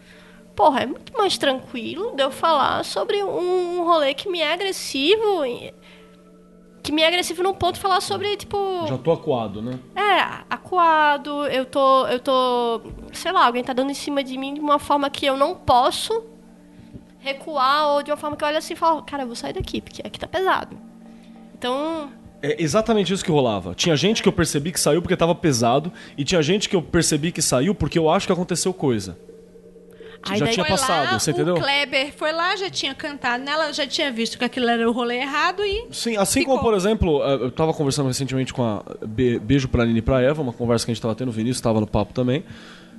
porra, 0.57 0.81
é 0.83 0.87
muito 0.87 1.13
mais 1.17 1.37
tranquilo 1.39 2.13
de 2.17 2.23
eu 2.23 2.31
falar 2.31 2.85
sobre 2.85 3.23
um, 3.23 3.79
um 3.81 3.85
rolê 3.85 4.15
que 4.15 4.29
me 4.29 4.41
é 4.41 4.53
agressivo. 4.55 5.45
e- 5.47 5.73
Que 6.83 6.93
me 6.93 7.03
é 7.03 7.07
agressivo 7.09 7.43
num 7.43 7.53
ponto 7.55 7.75
de 7.75 7.81
falar 7.81 8.01
sobre, 8.01 8.37
tipo. 8.37 8.57
Já 8.89 8.97
tô 8.97 9.13
acuado, 9.13 9.61
né? 9.61 9.79
É, 9.95 10.45
acuado, 10.49 11.45
eu 11.47 11.65
tô, 11.67 12.07
eu 12.07 12.19
tô, 12.21 12.81
sei 13.13 13.33
lá, 13.33 13.45
alguém 13.47 13.63
tá 13.65 13.73
dando 13.73 13.91
em 13.91 13.95
cima 13.95 14.23
de 14.25 14.39
mim 14.39 14.55
de 14.55 14.61
uma 14.61 14.79
forma 14.79 15.11
que 15.11 15.27
eu 15.27 15.37
não 15.37 15.55
posso 15.55 16.25
recuar 17.19 17.89
ou 17.89 18.03
de 18.03 18.11
uma 18.11 18.17
forma 18.17 18.37
que 18.37 18.45
eu 18.45 18.49
olho 18.49 18.59
assim 18.59 18.75
e 18.75 18.77
falo, 18.77 19.03
cara, 19.03 19.25
eu 19.25 19.27
vou 19.27 19.35
sair 19.37 19.53
daqui, 19.53 19.81
porque 19.81 20.01
aqui 20.07 20.19
tá 20.19 20.29
pesado. 20.29 20.77
Então, 21.59 22.11
É 22.43 22.63
exatamente 22.63 23.13
isso 23.13 23.25
que 23.25 23.31
rolava. 23.33 23.75
Tinha 23.75 23.97
gente 23.97 24.23
que 24.23 24.29
eu 24.29 24.33
percebi 24.33 24.71
que 24.71 24.79
saiu 24.79 25.03
porque 25.03 25.17
tava 25.17 25.35
pesado, 25.35 25.93
e 26.17 26.23
tinha 26.25 26.41
gente 26.43 26.69
que 26.69 26.77
eu 26.77 26.83
percebi 26.83 27.33
que 27.33 27.43
saiu 27.43 27.75
porque 27.75 27.99
eu 27.99 28.09
acho 28.09 28.27
que 28.29 28.33
aconteceu 28.33 28.73
coisa. 28.73 29.19
Aí 30.33 30.39
já 30.39 30.47
tinha 30.49 30.65
Foi 30.65 30.71
passado, 30.77 31.13
lá, 31.13 31.19
você 31.19 31.31
entendeu? 31.31 31.55
o 31.55 31.61
Kleber 31.61 32.13
foi 32.17 32.33
lá, 32.33 32.57
já 32.57 32.69
tinha 32.71 32.95
cantado 32.95 33.43
nela, 33.45 33.73
já 33.73 33.87
tinha 33.87 34.11
visto 34.11 34.39
que 34.39 34.45
aquilo 34.45 34.69
era 34.69 34.89
o 34.89 34.93
rolê 34.93 35.17
errado 35.19 35.63
e... 35.65 35.87
Sim, 35.93 36.17
assim 36.17 36.41
Ficou. 36.41 36.57
como, 36.59 36.69
por 36.71 36.77
exemplo, 36.77 37.23
eh, 37.25 37.35
eu 37.47 37.51
tava 37.51 37.73
conversando 37.73 38.07
recentemente 38.09 38.53
com 38.53 38.63
a 38.65 38.83
Be- 39.07 39.39
Beijo 39.39 39.69
pra 39.69 39.85
Nini 39.85 39.99
e 39.99 40.03
pra 40.03 40.21
Eva, 40.21 40.43
uma 40.43 40.53
conversa 40.53 40.85
que 40.85 40.91
a 40.91 40.95
gente 40.95 41.03
tava 41.03 41.15
tendo, 41.15 41.29
o 41.29 41.33
Vinícius 41.33 41.61
tava 41.61 41.81
no 41.81 41.87
papo 41.87 42.13
também. 42.13 42.45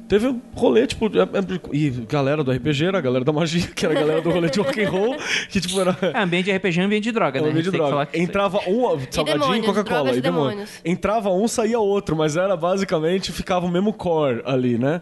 Teve 0.08 0.26
um 0.26 0.40
rolê, 0.56 0.88
tipo, 0.88 1.08
é- 1.08 1.24
é- 1.24 1.60
e 1.74 1.90
galera 1.90 2.42
do 2.42 2.50
RPG 2.50 2.86
era 2.86 2.98
a 2.98 3.02
galera 3.02 3.26
da 3.26 3.34
magia, 3.34 3.68
que 3.76 3.86
era 3.86 3.94
a 3.94 4.00
galera 4.02 4.22
do 4.22 4.30
rolê 4.30 4.50
de 4.50 4.58
rock 4.58 4.82
and 4.82 4.90
roll, 4.90 5.18
que 5.50 5.60
tipo 5.60 5.78
era. 5.82 5.98
É, 6.02 6.18
ambiente 6.22 6.46
de 6.46 6.54
RPG 6.56 6.80
é 6.80 6.84
ambiente 6.86 7.04
de 7.04 7.12
droga, 7.12 7.42
né? 7.42 7.50
Ambiente 7.50 7.66
de 7.66 7.72
droga. 7.72 8.08
Entrava 8.14 8.60
um, 8.70 8.98
salgadinho 9.12 9.56
e 9.56 9.62
Coca-Cola, 9.64 10.16
e 10.16 10.22
demônio. 10.22 10.50
demônios. 10.52 10.70
Entrava 10.86 11.30
um, 11.30 11.46
saía 11.46 11.78
outro, 11.78 12.16
mas 12.16 12.38
era 12.38 12.56
basicamente, 12.56 13.34
ficava 13.34 13.66
o 13.66 13.70
mesmo 13.70 13.92
core 13.92 14.42
ali, 14.46 14.78
né? 14.78 15.02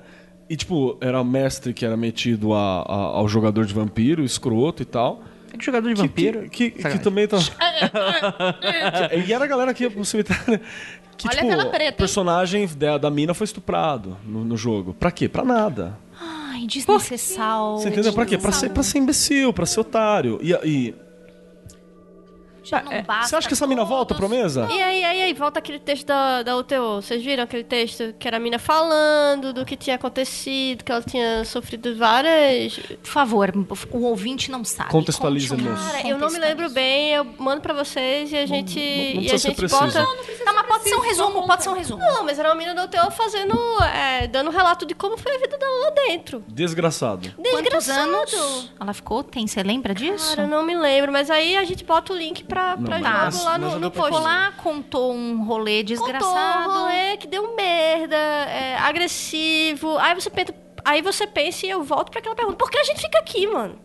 E 0.49 0.55
tipo, 0.55 0.97
era 1.01 1.23
mestre 1.23 1.73
que 1.73 1.85
era 1.85 1.97
metido 1.97 2.53
a- 2.53 2.81
a- 2.81 3.17
ao 3.17 3.27
jogador 3.27 3.65
de 3.65 3.73
vampiro, 3.73 4.23
escroto 4.23 4.81
e 4.83 4.85
tal. 4.85 5.23
É 5.53 5.57
que 5.57 5.65
jogador 5.65 5.89
de 5.89 5.95
Que- 5.95 6.01
vampiro. 6.01 6.49
Que, 6.49 6.69
que, 6.71 6.83
que 6.89 6.99
também 6.99 7.27
tá. 7.27 7.37
e 9.25 9.31
era 9.33 9.43
a 9.45 9.47
galera 9.47 9.73
que 9.73 9.83
ia 9.83 9.91
pro 9.91 10.03
cemitério. 10.05 10.59
Que, 11.17 11.27
Olha 11.29 11.37
tipo, 11.49 11.61
a 11.61 11.65
preta, 11.67 11.93
o 11.93 11.97
personagem 11.97 12.67
da, 12.77 12.97
da 12.97 13.09
mina 13.09 13.33
foi 13.33 13.45
estuprado 13.45 14.17
no, 14.25 14.43
no 14.43 14.57
jogo. 14.57 14.93
Pra 14.93 15.09
quê? 15.11 15.29
Pra 15.29 15.45
nada. 15.45 15.97
Ai, 16.19 16.67
desnecessário. 16.67 17.77
Você 17.77 17.87
entendeu? 17.89 18.11
Pra 18.13 18.25
quê? 18.25 18.37
Pra 18.37 18.51
ser, 18.51 18.69
pra 18.69 18.83
ser 18.83 18.97
imbecil, 18.99 19.53
pra 19.53 19.65
ser 19.65 19.79
otário. 19.79 20.37
E, 20.41 20.51
e 20.65 20.93
Já 22.65 22.81
não 22.81 23.01
basta 23.03 23.27
você 23.29 23.35
acha 23.35 23.47
que 23.47 23.53
essa 23.53 23.67
mina 23.67 23.83
volta 23.85 24.13
pra 24.15 24.27
mesa? 24.27 24.67
E 24.71 24.81
aí, 24.81 25.03
aí, 25.03 25.21
aí, 25.23 25.33
volta 25.33 25.59
aquele 25.59 25.79
texto 25.79 26.05
da, 26.07 26.43
da 26.43 26.57
UTO. 26.57 26.95
Vocês 27.01 27.23
viram 27.23 27.43
aquele 27.43 27.63
texto 27.63 28.13
que 28.17 28.27
era 28.27 28.37
a 28.37 28.39
mina 28.39 28.57
falando 28.59 29.53
do 29.53 29.63
que 29.65 29.75
tinha 29.77 29.95
acontecido, 29.95 30.83
que 30.83 30.91
ela 30.91 31.01
tinha 31.01 31.45
sofrido 31.45 31.95
várias. 31.95 32.77
Por 32.77 33.05
favor, 33.09 33.53
o 33.91 34.03
ouvinte 34.03 34.49
não 34.51 34.63
sabe. 34.63 34.89
Contextualize, 34.89 35.49
Conte 35.49 35.63
um- 35.63 35.71
moço. 35.71 35.91
Cara, 35.91 36.07
eu 36.07 36.17
não 36.17 36.29
me 36.29 36.39
lembro 36.39 36.69
bem, 36.71 37.11
eu 37.13 37.25
mando 37.37 37.61
pra 37.61 37.73
vocês 37.73 38.31
e 38.31 38.37
a 38.37 38.45
gente. 38.45 38.79
não 38.79 38.83
e 39.23 39.27
precisa 39.29 39.35
a 39.35 39.39
ser 39.39 39.47
gente 39.49 39.57
preciso. 39.57 39.81
bota. 39.81 39.99
Não, 40.45 40.55
mas 40.55 40.65
pode 40.67 40.83
ser 40.83 40.95
um 40.95 41.01
resumo, 41.01 41.45
pode 41.47 41.63
ser 41.63 41.69
um 41.69 41.73
resumo. 41.73 41.99
Não, 42.03 42.23
mas 42.23 42.39
era 42.39 42.49
uma 42.49 42.55
mina 42.55 42.73
da 42.73 42.85
UTO 42.85 43.11
fazendo. 43.11 43.55
é, 43.95 44.27
dando 44.27 44.49
relato 44.49 44.85
de 44.85 44.93
como 44.95 45.17
foi 45.17 45.35
a 45.35 45.39
vida 45.39 45.57
dela 45.57 45.79
lá 45.85 45.89
dentro. 45.91 46.43
Desgraçado. 46.47 47.31
Quantos 47.35 47.61
Desgraçado. 47.61 47.99
anos 48.09 48.71
ela 48.79 48.93
ficou? 48.93 49.23
Tem, 49.23 49.45
você 49.47 49.61
lembra 49.63 49.93
disso? 49.93 50.29
Cara, 50.29 50.43
eu 50.43 50.47
não 50.47 50.63
me 50.63 50.75
lembro, 50.75 51.11
mas 51.11 51.29
aí 51.29 51.55
a 51.57 51.63
gente 51.63 51.83
bota 51.83 52.13
o 52.13 52.15
link 52.17 52.43
pra, 52.43 52.54
pra 52.55 52.99
Não, 52.99 52.99
mas- 53.01 53.33
jogo 53.35 53.45
lá 53.45 53.57
mas 53.57 53.61
no, 53.61 53.75
no 53.75 53.79
deu 53.81 53.91
pra 53.91 54.01
post. 54.01 54.15
Ficou 54.15 54.27
lá, 54.31 54.51
contou 54.63 55.13
um 55.13 55.43
rolê 55.43 55.83
desgraçado. 55.83 56.65
Contou 56.65 56.71
um 56.71 56.81
rolê 56.83 57.17
que 57.17 57.27
deu 57.27 57.55
merda, 57.55 58.15
é, 58.15 58.77
agressivo. 58.77 59.97
Aí 59.97 60.15
você 60.15 60.29
pensa, 60.29 60.53
aí 60.83 61.01
você 61.01 61.27
pensa 61.27 61.65
e 61.65 61.69
eu 61.69 61.83
volto 61.83 62.09
pra 62.11 62.19
aquela 62.19 62.35
pergunta: 62.35 62.57
por 62.57 62.69
que 62.71 62.77
a 62.77 62.83
gente 62.83 63.01
fica 63.01 63.19
aqui, 63.19 63.45
mano? 63.47 63.79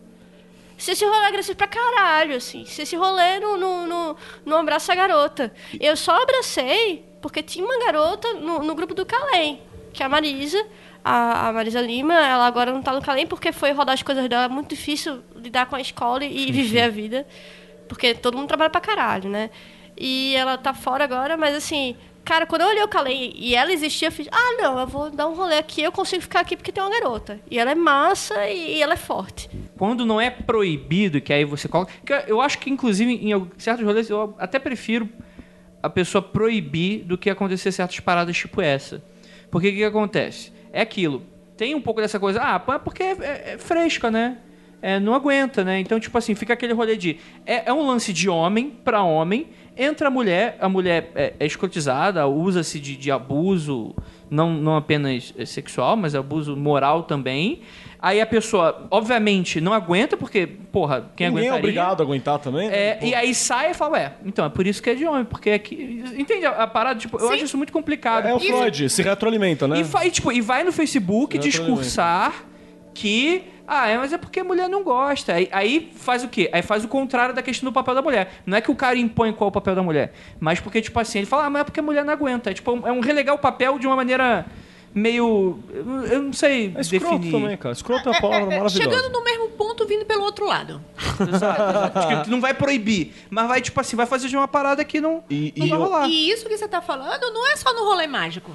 Se 0.77 0.91
esse 0.91 1.05
rolê 1.05 1.17
é 1.17 1.27
agressivo 1.27 1.57
pra 1.57 1.67
caralho, 1.67 2.35
assim. 2.35 2.65
Se 2.65 2.81
esse 2.81 2.95
rolê 2.95 3.39
não, 3.39 3.55
não, 3.55 3.85
não, 3.87 4.15
não 4.43 4.57
abraça 4.57 4.91
a 4.91 4.95
garota. 4.95 5.53
Eu 5.79 5.95
só 5.95 6.19
abracei 6.23 7.05
porque 7.21 7.43
tinha 7.43 7.63
uma 7.63 7.77
garota 7.85 8.33
no, 8.33 8.63
no 8.63 8.73
grupo 8.73 8.95
do 8.95 9.05
Calém, 9.05 9.61
que 9.93 10.01
é 10.01 10.05
a 10.07 10.09
Marisa. 10.09 10.65
A, 11.03 11.47
a 11.49 11.53
Marisa 11.53 11.81
Lima, 11.81 12.13
ela 12.13 12.45
agora 12.47 12.71
não 12.71 12.81
tá 12.81 12.93
no 12.93 13.01
Calém 13.01 13.25
porque 13.27 13.51
foi 13.51 13.71
rodar 13.71 13.93
as 13.93 14.01
coisas 14.03 14.27
dela. 14.27 14.45
É 14.45 14.47
muito 14.47 14.69
difícil 14.69 15.21
lidar 15.35 15.67
com 15.67 15.75
a 15.75 15.81
escola 15.81 16.23
e 16.25 16.51
viver 16.51 16.81
a 16.81 16.89
vida. 16.89 17.27
Porque 17.91 18.15
todo 18.15 18.37
mundo 18.37 18.47
trabalha 18.47 18.69
pra 18.69 18.79
caralho, 18.79 19.29
né? 19.29 19.49
E 19.97 20.33
ela 20.37 20.57
tá 20.57 20.73
fora 20.73 21.03
agora, 21.03 21.35
mas 21.35 21.53
assim, 21.53 21.97
cara, 22.23 22.45
quando 22.45 22.61
eu 22.61 22.69
olhei 22.69 22.81
o 22.81 22.87
Kalei 22.87 23.33
e 23.35 23.53
ela 23.53 23.69
existia, 23.73 24.07
eu 24.07 24.11
fiz, 24.13 24.29
ah, 24.31 24.55
não, 24.61 24.79
eu 24.79 24.87
vou 24.87 25.09
dar 25.11 25.27
um 25.27 25.35
rolê 25.35 25.57
aqui, 25.57 25.81
eu 25.83 25.91
consigo 25.91 26.21
ficar 26.21 26.39
aqui 26.39 26.55
porque 26.55 26.71
tem 26.71 26.81
uma 26.81 26.89
garota. 26.89 27.41
E 27.51 27.59
ela 27.59 27.71
é 27.71 27.75
massa 27.75 28.47
e, 28.47 28.77
e 28.77 28.81
ela 28.81 28.93
é 28.93 28.97
forte. 28.97 29.49
Quando 29.77 30.05
não 30.05 30.21
é 30.21 30.29
proibido, 30.29 31.19
que 31.19 31.33
aí 31.33 31.43
você 31.43 31.67
coloca. 31.67 31.91
eu 32.27 32.39
acho 32.39 32.59
que, 32.59 32.69
inclusive, 32.69 33.11
em 33.13 33.51
certos 33.57 33.85
rolês, 33.85 34.09
eu 34.09 34.33
até 34.39 34.57
prefiro 34.57 35.09
a 35.83 35.89
pessoa 35.89 36.21
proibir 36.21 37.03
do 37.03 37.17
que 37.17 37.29
acontecer 37.29 37.73
certas 37.73 37.99
paradas 37.99 38.37
tipo 38.37 38.61
essa. 38.61 39.03
Porque 39.51 39.67
o 39.67 39.71
que, 39.71 39.77
que 39.79 39.83
acontece? 39.83 40.53
É 40.71 40.79
aquilo. 40.79 41.23
Tem 41.57 41.75
um 41.75 41.81
pouco 41.81 41.99
dessa 41.99 42.17
coisa, 42.21 42.39
ah, 42.41 42.63
é 42.73 42.79
porque 42.79 43.03
é, 43.03 43.11
é- 43.19 43.53
é 43.53 43.57
fresca, 43.57 44.09
né? 44.09 44.37
É, 44.81 44.99
não 44.99 45.13
aguenta, 45.13 45.63
né? 45.63 45.79
Então, 45.79 45.99
tipo 45.99 46.17
assim, 46.17 46.33
fica 46.35 46.53
aquele 46.53 46.73
rolê 46.73 46.97
de. 46.97 47.17
É, 47.45 47.69
é 47.69 47.73
um 47.73 47.85
lance 47.85 48.11
de 48.11 48.27
homem 48.29 48.71
pra 48.83 49.03
homem. 49.03 49.47
Entra 49.77 50.07
a 50.07 50.11
mulher, 50.11 50.57
a 50.59 50.67
mulher 50.67 51.11
é, 51.15 51.33
é 51.39 51.45
escrotizada, 51.45 52.27
usa-se 52.27 52.79
de, 52.79 52.97
de 52.97 53.09
abuso, 53.11 53.95
não, 54.29 54.51
não 54.53 54.75
apenas 54.75 55.33
é, 55.37 55.45
sexual, 55.45 55.95
mas 55.95 56.13
abuso 56.13 56.57
moral 56.57 57.03
também. 57.03 57.61
Aí 58.03 58.19
a 58.19 58.25
pessoa, 58.25 58.87
obviamente, 58.89 59.61
não 59.61 59.71
aguenta, 59.73 60.17
porque, 60.17 60.47
porra, 60.47 61.11
quem 61.15 61.27
Ninguém 61.27 61.43
é 61.45 61.47
aguentaria... 61.49 61.59
obrigado 61.69 62.01
a 62.01 62.03
aguentar 62.03 62.39
também. 62.39 62.67
né? 62.67 62.75
É, 62.75 62.99
e 63.03 63.13
aí 63.13 63.33
sai 63.35 63.71
e 63.71 63.73
fala, 63.75 63.93
ué, 63.93 64.13
então 64.25 64.43
é 64.43 64.49
por 64.49 64.65
isso 64.65 64.81
que 64.81 64.89
é 64.89 64.95
de 64.95 65.05
homem, 65.05 65.23
porque 65.23 65.51
é 65.51 65.59
que. 65.59 66.03
Entende 66.17 66.45
a, 66.47 66.63
a 66.63 66.67
parada? 66.67 66.99
Tipo, 66.99 67.17
eu 67.19 67.29
acho 67.29 67.43
isso 67.45 67.57
muito 67.57 67.71
complicado. 67.71 68.25
É 68.25 68.33
o 68.33 68.37
E- 68.37 68.47
Freud, 68.47 68.89
se 68.89 69.03
retroalimenta, 69.03 69.67
né? 69.67 69.77
E, 69.79 70.07
e, 70.07 70.11
tipo, 70.11 70.31
e 70.31 70.41
vai 70.41 70.63
no 70.63 70.71
Facebook 70.71 71.37
discursar 71.37 72.43
que. 72.93 73.43
Ah, 73.67 73.87
é, 73.87 73.97
mas 73.97 74.11
é 74.13 74.17
porque 74.17 74.39
a 74.39 74.43
mulher 74.43 74.67
não 74.69 74.83
gosta. 74.83 75.33
Aí, 75.33 75.47
aí 75.51 75.91
faz 75.95 76.23
o 76.23 76.27
quê? 76.27 76.49
Aí 76.51 76.61
faz 76.61 76.83
o 76.83 76.87
contrário 76.87 77.33
da 77.33 77.41
questão 77.41 77.69
do 77.69 77.73
papel 77.73 77.95
da 77.95 78.01
mulher. 78.01 78.41
Não 78.45 78.57
é 78.57 78.61
que 78.61 78.69
o 78.71 78.75
cara 78.75 78.97
impõe 78.97 79.31
qual 79.33 79.47
é 79.47 79.49
o 79.49 79.51
papel 79.51 79.75
da 79.75 79.83
mulher, 79.83 80.13
mas 80.39 80.59
porque, 80.59 80.81
tipo 80.81 80.99
assim, 80.99 81.19
ele 81.19 81.25
fala, 81.27 81.45
ah, 81.45 81.49
mas 81.49 81.61
é 81.61 81.63
porque 81.63 81.79
a 81.79 81.83
mulher 81.83 82.03
não 82.03 82.13
aguenta. 82.13 82.51
É, 82.51 82.53
tipo, 82.53 82.71
é 82.87 82.91
um 82.91 82.99
relegar 82.99 83.33
o 83.35 83.39
papel 83.39 83.79
de 83.79 83.87
uma 83.87 83.95
maneira 83.95 84.45
meio. 84.93 85.59
eu- 86.11 86.21
não 86.21 86.33
sei 86.33 86.73
É 86.75 86.81
escroto 86.81 87.17
definir. 87.19 87.31
também, 87.31 87.57
cara. 87.57 87.71
Escroto 87.73 88.09
é 88.09 88.11
uma 88.11 88.19
palavra 88.21 88.45
maravilhosa. 88.59 88.77
Chegando 88.77 89.09
no 89.09 89.23
mesmo 89.23 89.49
ponto, 89.51 89.87
vindo 89.87 90.05
pelo 90.05 90.23
outro 90.23 90.45
lado. 90.45 90.81
Exato. 91.33 91.99
Tipo, 92.17 92.29
não 92.29 92.41
vai 92.41 92.53
proibir, 92.53 93.13
mas 93.29 93.47
vai, 93.47 93.61
tipo 93.61 93.79
assim, 93.79 93.95
vai 93.95 94.05
fazer 94.05 94.27
de 94.27 94.35
uma 94.35 94.47
parada 94.47 94.83
que 94.83 94.99
não, 94.99 95.23
E- 95.29 95.53
não 95.55 95.65
e 95.65 95.69
vai 95.69 95.77
eu- 95.79 95.83
rolar. 95.83 96.07
E 96.09 96.29
isso 96.29 96.45
que 96.45 96.57
você 96.57 96.67
tá 96.67 96.81
falando 96.81 97.21
não 97.31 97.49
é 97.51 97.55
só 97.55 97.73
no 97.73 97.85
rolê 97.85 98.05
mágico. 98.07 98.51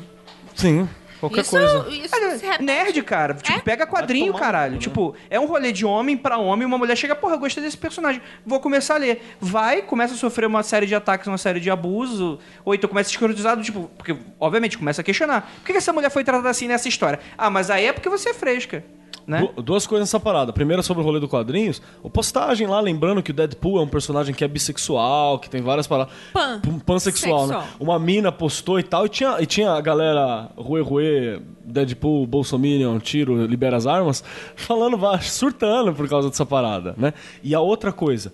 Sim, 0.54 0.88
qualquer 1.20 1.40
isso, 1.40 1.50
coisa. 1.50 1.86
isso 1.88 2.14
Olha, 2.14 2.58
nerd, 2.60 3.02
cara. 3.02 3.34
Tipo, 3.34 3.58
É? 3.58 3.62
pega 3.62 3.86
quadrinho, 3.86 4.32
caralho. 4.34 4.74
né? 4.74 4.78
Tipo, 4.78 5.14
é 5.30 5.38
um 5.40 5.46
rolê 5.46 5.72
de 5.72 5.84
homem 5.84 6.16
pra 6.16 6.38
homem. 6.38 6.66
Uma 6.66 6.78
mulher 6.78 6.96
chega, 6.96 7.14
porra, 7.14 7.34
eu 7.34 7.38
gostei 7.38 7.62
desse 7.62 7.76
personagem. 7.76 8.20
Vou 8.44 8.60
começar 8.60 8.94
a 8.94 8.98
ler. 8.98 9.36
Vai, 9.40 9.82
começa 9.82 10.14
a 10.14 10.16
sofrer 10.16 10.46
uma 10.46 10.62
série 10.62 10.86
de 10.86 10.94
ataques, 10.94 11.26
uma 11.26 11.38
série 11.38 11.60
de 11.60 11.70
abuso. 11.70 12.38
Ou 12.64 12.74
então 12.74 12.88
começa 12.88 13.10
a 13.10 13.12
escrotizado, 13.12 13.62
tipo... 13.62 13.90
Porque, 13.96 14.16
obviamente, 14.40 14.76
começa 14.78 15.00
a 15.00 15.04
questionar. 15.04 15.42
Por 15.58 15.66
que 15.66 15.72
que 15.72 15.78
essa 15.78 15.92
mulher 15.92 16.10
foi 16.10 16.24
tratada 16.24 16.48
assim 16.50 16.68
nessa 16.68 16.88
história? 16.88 17.20
Ah, 17.36 17.50
mas 17.50 17.70
aí 17.70 17.86
é 17.86 17.92
porque 17.92 18.08
você 18.08 18.30
é 18.30 18.34
fresca, 18.34 18.84
né? 19.26 19.48
Du- 19.56 19.62
Duas 19.62 19.86
coisas 19.86 20.08
nessa 20.08 20.20
parada. 20.20 20.52
Primeiro 20.52 20.82
sobre 20.82 21.02
o 21.02 21.06
rolê 21.06 21.18
do 21.18 21.26
quadrinhos. 21.28 21.82
O 22.02 22.08
postagem 22.08 22.66
lá, 22.66 22.78
lembrando 22.80 23.22
que 23.22 23.30
o 23.30 23.34
Deadpool 23.34 23.78
é 23.78 23.82
um 23.82 23.88
personagem 23.88 24.34
que 24.34 24.44
é 24.44 24.48
bissexual, 24.48 25.38
que 25.38 25.50
tem 25.50 25.60
várias 25.62 25.86
paradas. 25.86 26.12
Pan. 26.32 26.60
Pansexual, 26.84 27.46
né? 27.46 27.54
Uma 27.80 27.98
mina 27.98 28.30
postou 28.30 28.78
e 28.78 28.82
tal. 28.82 29.06
E 29.06 29.08
tinha, 29.08 29.36
e 29.40 29.46
tinha 29.46 29.72
a 29.72 29.80
galera 29.80 30.48
Rue 30.56 30.80
Rue, 30.80 31.40
Deadpool, 31.64 32.26
Bolsominion, 32.26 32.98
tiro, 33.00 33.44
libera 33.46 33.76
as 33.76 33.86
armas, 33.86 34.22
falando, 34.54 34.96
surtando 35.22 35.92
por 35.92 36.08
causa 36.08 36.28
dessa 36.30 36.46
parada, 36.46 36.94
né? 36.96 37.12
E 37.42 37.54
a 37.54 37.60
outra 37.60 37.92
coisa. 37.92 38.32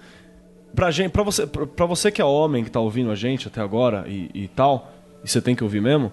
Pra, 0.75 0.91
gente, 0.91 1.11
pra, 1.11 1.23
você, 1.23 1.47
pra, 1.47 1.67
pra 1.67 1.85
você 1.87 2.11
que 2.11 2.21
é 2.23 2.25
homem, 2.25 2.65
que 2.65 2.71
tá 2.71 2.81
ouvindo 2.81 3.11
a 3.11 3.15
gente 3.15 3.47
até 3.49 3.61
agora 3.61 4.05
e, 4.09 4.31
e 4.35 4.49
tal, 4.49 4.91
e 5.23 5.29
você 5.29 5.41
tem 5.41 5.55
que 5.55 5.63
ouvir 5.63 5.83
mesmo, 5.83 6.11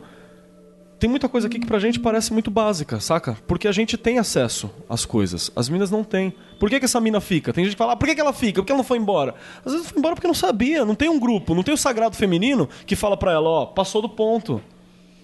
tem 1.00 1.10
muita 1.10 1.30
coisa 1.30 1.48
aqui 1.48 1.60
que 1.60 1.66
pra 1.66 1.80
gente 1.80 2.00
parece 2.00 2.34
muito 2.34 2.52
básica, 2.52 3.00
saca? 3.00 3.38
Porque 3.48 3.68
a 3.68 3.72
gente 3.72 3.98
tem 3.98 4.20
acesso 4.20 4.70
às 4.90 5.06
coisas. 5.06 5.50
As 5.56 5.70
minas 5.70 5.90
não 5.90 6.04
têm. 6.04 6.34
Por 6.60 6.70
que, 6.70 6.78
que 6.78 6.86
essa 6.86 7.00
mina 7.00 7.22
fica? 7.22 7.54
Tem 7.54 7.64
gente 7.64 7.74
que 7.74 7.78
fala, 7.78 7.94
ah, 7.94 7.96
por 7.96 8.06
que, 8.06 8.16
que 8.16 8.20
ela 8.20 8.34
fica? 8.34 8.62
Por 8.62 8.66
que 8.66 8.72
ela 8.74 8.80
não 8.80 8.84
foi 8.84 8.98
embora? 8.98 9.34
Às 9.66 9.72
vezes 9.72 9.90
foi 9.90 9.98
embora 9.98 10.14
porque 10.14 10.28
não 10.28 10.34
sabia. 10.34 10.84
Não 10.84 10.96
tem 10.96 11.08
um 11.08 11.18
grupo, 11.18 11.56
não 11.56 11.64
tem 11.64 11.74
o 11.74 11.78
sagrado 11.78 12.18
feminino 12.18 12.68
que 12.86 12.98
fala 12.98 13.16
pra 13.16 13.32
ela, 13.32 13.50
ó, 13.50 13.66
passou 13.66 14.02
do 14.02 14.10
ponto. 14.10 14.62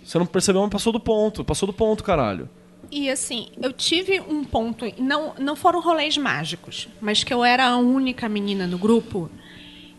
Você 0.01 0.17
não 0.17 0.25
percebeu, 0.25 0.61
mas 0.61 0.71
passou 0.71 0.93
do 0.93 0.99
ponto. 0.99 1.43
Passou 1.43 1.67
do 1.67 1.73
ponto, 1.73 2.03
caralho. 2.03 2.49
E 2.89 3.09
assim, 3.09 3.49
eu 3.61 3.73
tive 3.73 4.21
um 4.21 4.45
ponto, 4.45 4.85
não, 4.97 5.33
não 5.37 5.55
foram 5.55 5.81
rolês 5.81 6.17
mágicos, 6.17 6.87
mas 7.01 7.23
que 7.23 7.33
eu 7.33 7.43
era 7.43 7.67
a 7.67 7.77
única 7.77 8.29
menina 8.29 8.65
no 8.67 8.77
grupo 8.77 9.29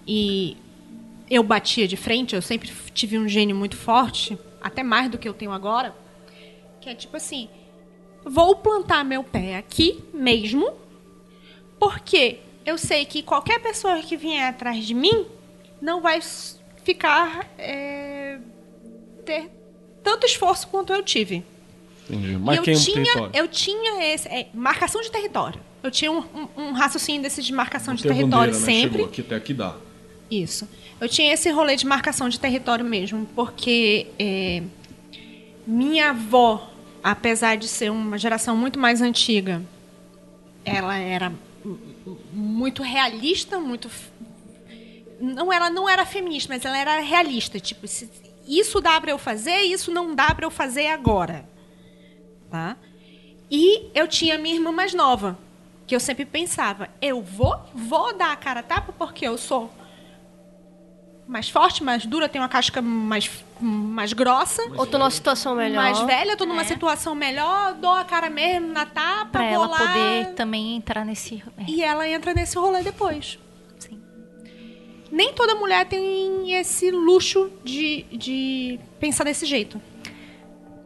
e 0.06 0.56
eu 1.28 1.42
batia 1.42 1.86
de 1.88 1.96
frente, 1.96 2.34
eu 2.34 2.40
sempre 2.40 2.70
tive 2.94 3.18
um 3.18 3.28
gênio 3.28 3.56
muito 3.56 3.76
forte, 3.76 4.38
até 4.60 4.82
mais 4.82 5.10
do 5.10 5.18
que 5.18 5.28
eu 5.28 5.34
tenho 5.34 5.52
agora, 5.52 5.94
que 6.80 6.88
é 6.88 6.94
tipo 6.94 7.16
assim, 7.16 7.48
vou 8.24 8.56
plantar 8.56 9.04
meu 9.04 9.22
pé 9.24 9.56
aqui 9.56 10.02
mesmo, 10.12 10.72
porque 11.78 12.38
eu 12.64 12.78
sei 12.78 13.04
que 13.04 13.22
qualquer 13.22 13.60
pessoa 13.60 14.00
que 14.00 14.16
vier 14.16 14.48
atrás 14.48 14.84
de 14.84 14.94
mim 14.94 15.26
não 15.80 16.00
vai 16.00 16.20
ficar 16.82 17.48
é, 17.58 18.38
ter 19.24 19.50
tanto 20.02 20.24
esforço 20.26 20.66
quanto 20.68 20.92
eu 20.92 21.02
tive. 21.02 21.44
Entendi. 22.08 22.36
Marquei 22.36 22.74
eu 22.74 22.78
um 22.78 22.82
tinha, 22.82 22.94
território. 22.94 23.30
eu 23.34 23.48
tinha 23.48 24.14
esse. 24.14 24.28
é, 24.28 24.48
marcação 24.54 25.00
de 25.00 25.10
território. 25.10 25.60
Eu 25.82 25.90
tinha 25.90 26.10
um, 26.10 26.18
um- 26.18 26.48
um 26.68 26.72
raciocínio 26.72 27.20
desse 27.22 27.42
de 27.42 27.52
marcação 27.52 27.94
de 27.94 28.02
Tem 28.02 28.12
a 28.12 28.14
território 28.14 28.52
bandeira, 28.52 28.66
né? 28.72 28.80
sempre. 28.82 28.92
Chegou 28.98 29.06
aqui, 29.08 29.20
até 29.20 29.34
aqui 29.36 29.54
dá. 29.54 29.74
Isso. 30.30 30.68
Eu 31.00 31.08
tinha 31.08 31.32
esse 31.32 31.50
rolê 31.50 31.76
de 31.76 31.86
marcação 31.86 32.28
de 32.28 32.40
território 32.40 32.84
mesmo, 32.84 33.26
porque 33.34 34.08
é, 34.18 34.62
minha 35.66 36.10
avó, 36.10 36.70
apesar 37.02 37.56
de 37.56 37.68
ser 37.68 37.90
uma 37.90 38.18
geração 38.18 38.56
muito 38.56 38.78
mais 38.78 39.00
antiga, 39.00 39.62
ela 40.64 40.96
era 40.96 41.32
muito 42.32 42.82
realista, 42.82 43.58
muito. 43.60 43.90
Não, 45.20 45.52
ela 45.52 45.70
não 45.70 45.88
era 45.88 46.04
feminista, 46.04 46.52
mas 46.52 46.64
ela 46.64 46.76
era 46.76 47.00
realista. 47.00 47.60
Tipo, 47.60 47.86
isso 48.46 48.80
dá 48.80 49.00
pra 49.00 49.10
eu 49.10 49.18
fazer, 49.18 49.62
isso 49.62 49.90
não 49.90 50.14
dá 50.14 50.34
pra 50.34 50.44
eu 50.46 50.50
fazer 50.50 50.88
agora. 50.88 51.48
Tá? 52.50 52.76
E 53.50 53.90
eu 53.94 54.08
tinha 54.08 54.38
minha 54.38 54.56
irmã 54.56 54.72
mais 54.72 54.92
nova, 54.92 55.38
que 55.86 55.94
eu 55.94 56.00
sempre 56.00 56.24
pensava, 56.24 56.88
eu 57.00 57.22
vou, 57.22 57.56
vou 57.72 58.16
dar 58.16 58.32
a 58.32 58.36
cara 58.36 58.60
a 58.60 58.62
tapa 58.62 58.92
porque 58.92 59.26
eu 59.26 59.38
sou 59.38 59.70
mais 61.26 61.48
forte, 61.48 61.82
mais 61.82 62.06
dura, 62.06 62.28
tenho 62.28 62.42
uma 62.42 62.48
casca 62.48 62.80
mais, 62.80 63.28
mais 63.60 64.12
grossa, 64.12 64.62
Ou 64.76 64.86
tô 64.86 64.96
numa 64.96 65.10
situação 65.10 65.56
melhor. 65.56 65.82
mais 65.82 65.98
velha, 66.00 66.36
tô 66.36 66.46
numa 66.46 66.62
É. 66.62 66.64
situação 66.64 67.14
melhor, 67.14 67.74
dou 67.74 67.92
a 67.92 68.04
cara 68.04 68.30
mesmo 68.30 68.68
na 68.72 68.86
tapa, 68.86 69.26
Pra 69.32 69.44
ela 69.44 69.66
lá, 69.66 69.76
poder 69.78 70.34
também 70.34 70.76
entrar 70.76 71.04
nesse. 71.04 71.42
é, 71.58 71.64
E 71.68 71.82
ela 71.82 72.08
entra 72.08 72.32
nesse 72.32 72.56
rolê 72.56 72.82
depois. 72.82 73.38
sim. 73.78 74.00
Nem 75.10 75.32
toda 75.34 75.54
mulher 75.56 75.86
tem 75.86 76.52
esse 76.54 76.90
luxo 76.90 77.50
de, 77.64 78.02
de 78.12 78.78
pensar 79.00 79.24
desse 79.24 79.46
jeito. 79.46 79.80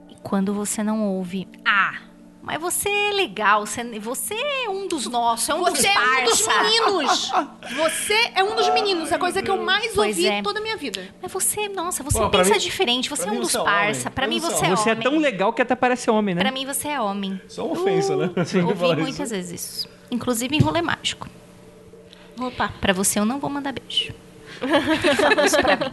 E 0.09 0.15
quando 0.23 0.55
você 0.55 0.83
não 0.83 1.03
ouve. 1.07 1.47
Ah, 1.65 1.99
mas 2.43 2.61
você 2.61 2.89
é 2.89 3.11
legal, 3.12 3.67
você, 3.67 3.83
você 4.01 4.35
é 4.35 4.69
um 4.69 4.89
dos 4.89 5.07
nossos, 5.07 5.49
é 5.49 5.55
um 5.55 5.61
Você 5.61 5.73
dos 5.73 5.85
é 5.85 5.89
um 5.91 6.25
dos 6.25 6.43
parça. 6.43 6.62
meninos! 6.62 7.33
Você 7.77 8.31
é 8.35 8.43
um 8.43 8.57
dos 8.57 8.69
meninos, 8.71 9.12
a 9.12 9.19
coisa 9.19 9.43
que 9.43 9.51
eu 9.51 9.62
mais 9.62 9.93
Pois 9.95 10.17
ouvi 10.17 10.27
é. 10.29 10.43
toda 10.43 10.59
a 10.59 10.62
minha 10.62 10.77
vida. 10.77 11.09
Mas 11.21 11.31
você, 11.33 11.69
nossa, 11.69 12.03
você 12.03 12.19
Pô, 12.19 12.31
pensa 12.31 12.53
mim- 12.55 12.59
diferente, 12.59 13.09
você 13.11 13.29
é 13.29 13.33
um 13.33 13.41
dos 13.41 13.55
é 13.55 13.62
parça. 13.62 14.01
homem. 14.03 14.12
Pra 14.15 14.27
mim 14.27 14.39
você 14.41 14.67
é 14.67 14.71
Você 14.71 14.89
é 14.89 14.93
homem. 14.93 15.05
tão 15.05 15.19
legal 15.19 15.53
que 15.53 15.61
até 15.62 15.75
parece 15.75 16.11
homem, 16.11 16.35
né? 16.35 16.41
Pra 16.41 16.51
mim 16.51 16.65
você 16.67 16.89
é 16.89 17.01
homem. 17.01 17.41
Isso 17.47 17.61
é 17.61 17.65
uma 17.65 17.73
ofensa, 17.73 18.17
né? 18.17 18.31
Você 18.37 18.59
Ouvi 18.61 18.75
falar 18.79 18.95
isso. 18.95 19.03
muitas 19.03 19.31
vezes 19.31 19.61
isso. 19.79 19.89
Inclusive 20.11 20.57
em 20.57 20.61
rolê 20.61 20.81
mágico. 20.83 21.29
Opa. 22.41 22.73
Pra 22.81 22.93
você 22.93 23.19
eu 23.19 23.25
não 23.27 23.39
vou 23.39 23.51
mandar 23.51 23.73
beijo. 23.73 24.12
Fala 25.17 25.47
isso 25.47 25.57
pra 25.61 25.77
mim. 25.77 25.85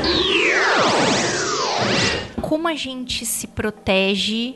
Como 2.42 2.68
a 2.68 2.74
gente 2.76 3.26
se 3.26 3.48
protege? 3.48 4.56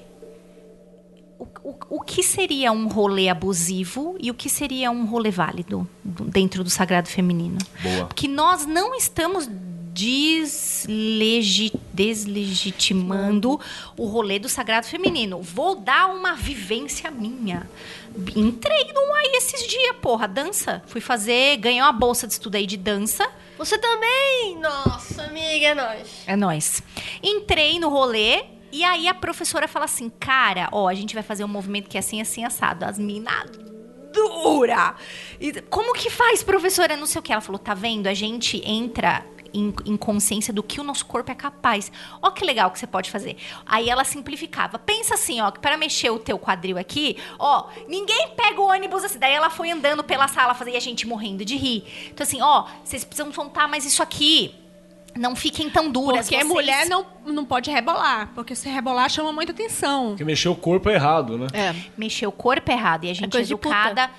O, 1.41 1.47
o, 1.63 1.75
o 1.97 2.01
que 2.01 2.21
seria 2.21 2.71
um 2.71 2.87
rolê 2.87 3.27
abusivo 3.27 4.15
e 4.19 4.29
o 4.29 4.33
que 4.35 4.47
seria 4.47 4.91
um 4.91 5.05
rolê 5.05 5.31
válido 5.31 5.89
do- 6.03 6.25
dentro 6.25 6.63
do 6.63 6.69
sagrado 6.69 7.07
feminino? 7.09 7.57
Boa. 7.81 8.05
Porque 8.05 8.27
nós 8.27 8.67
não 8.67 8.93
estamos 8.93 9.49
deslegi- 9.91 11.73
deslegitimando 11.93 13.59
o 13.97 14.05
rolê 14.05 14.37
do 14.39 14.47
sagrado 14.47 14.85
feminino. 14.87 15.41
Vou 15.41 15.75
dar 15.75 16.07
uma 16.13 16.35
vivência 16.35 17.09
minha. 17.09 17.67
Entrei 18.35 18.91
num 18.93 19.13
aí 19.15 19.31
esses 19.35 19.67
dias, 19.67 19.95
porra, 20.01 20.27
dança. 20.27 20.83
Fui 20.87 21.01
fazer, 21.01 21.57
ganhei 21.57 21.81
uma 21.81 21.91
bolsa 21.91 22.27
de 22.27 22.33
estudo 22.33 22.55
aí 22.55 22.65
de 22.67 22.77
dança. 22.77 23.27
Você 23.57 23.77
também? 23.77 24.57
Nossa, 24.59 25.23
amiga, 25.23 25.65
é 25.67 25.75
nóis. 25.75 26.07
É 26.27 26.35
nóis. 26.35 26.83
Entrei 27.23 27.79
no 27.79 27.89
rolê 27.89 28.43
e 28.71 28.83
aí 28.83 29.07
a 29.07 29.13
professora 29.13 29.67
fala 29.67 29.85
assim: 29.85 30.09
cara, 30.09 30.69
ó, 30.71 30.87
a 30.87 30.93
gente 30.93 31.13
vai 31.13 31.23
fazer 31.23 31.43
um 31.43 31.47
movimento 31.47 31.89
que 31.89 31.97
é 31.97 31.99
assim, 31.99 32.21
assim, 32.21 32.45
assado. 32.45 32.85
As 32.85 32.97
minas 32.97 33.71
dura. 34.11 34.95
E 35.39 35.61
como 35.63 35.93
que 35.93 36.09
faz, 36.09 36.43
professora? 36.43 36.95
Não 36.95 37.05
sei 37.05 37.19
o 37.19 37.21
que. 37.21 37.31
Ela 37.31 37.41
falou: 37.41 37.59
tá 37.59 37.73
vendo? 37.73 38.07
A 38.07 38.13
gente 38.13 38.61
entra. 38.65 39.25
Em, 39.53 39.73
em 39.85 39.97
consciência 39.97 40.53
do 40.53 40.63
que 40.63 40.79
o 40.79 40.83
nosso 40.83 41.05
corpo 41.05 41.29
é 41.29 41.35
capaz. 41.35 41.91
Ó, 42.21 42.31
que 42.31 42.45
legal 42.45 42.71
que 42.71 42.79
você 42.79 42.87
pode 42.87 43.11
fazer. 43.11 43.35
Aí 43.65 43.89
ela 43.89 44.05
simplificava. 44.05 44.79
Pensa 44.79 45.15
assim, 45.15 45.41
ó, 45.41 45.51
que 45.51 45.59
para 45.59 45.75
mexer 45.75 46.09
o 46.09 46.17
teu 46.17 46.39
quadril 46.39 46.77
aqui, 46.77 47.17
ó, 47.37 47.67
ninguém 47.85 48.29
pega 48.29 48.61
o 48.61 48.67
ônibus 48.69 49.03
assim. 49.03 49.19
Daí 49.19 49.33
ela 49.33 49.49
foi 49.49 49.69
andando 49.69 50.05
pela 50.05 50.29
sala, 50.29 50.53
fazia 50.53 50.77
a 50.77 50.79
gente 50.79 51.05
morrendo 51.05 51.43
de 51.43 51.57
rir. 51.57 51.83
Então, 52.11 52.23
assim, 52.23 52.41
ó, 52.41 52.65
vocês 52.81 53.03
precisam 53.03 53.33
soltar 53.33 53.67
mais 53.67 53.83
isso 53.83 54.01
aqui. 54.01 54.55
Não 55.17 55.35
fiquem 55.35 55.69
tão 55.69 55.91
duras. 55.91 56.25
Porque 56.27 56.37
vocês- 56.37 56.47
mulher 56.53 56.85
não, 56.87 57.05
não 57.25 57.43
pode 57.45 57.69
rebolar. 57.69 58.31
Porque 58.33 58.55
se 58.55 58.69
rebolar 58.69 59.09
chama 59.09 59.31
muita 59.33 59.51
atenção. 59.51 60.09
Porque 60.09 60.23
mexer 60.23 60.49
o 60.49 60.55
corpo 60.55 60.89
é 60.89 60.93
errado, 60.95 61.37
né? 61.37 61.47
É. 61.53 61.75
mexer 61.97 62.27
o 62.27 62.31
corpo 62.31 62.71
errado. 62.71 63.03
E 63.05 63.09
a 63.09 63.13
gente 63.13 63.35
é, 63.37 63.41
de 63.41 63.53
educada 63.53 64.09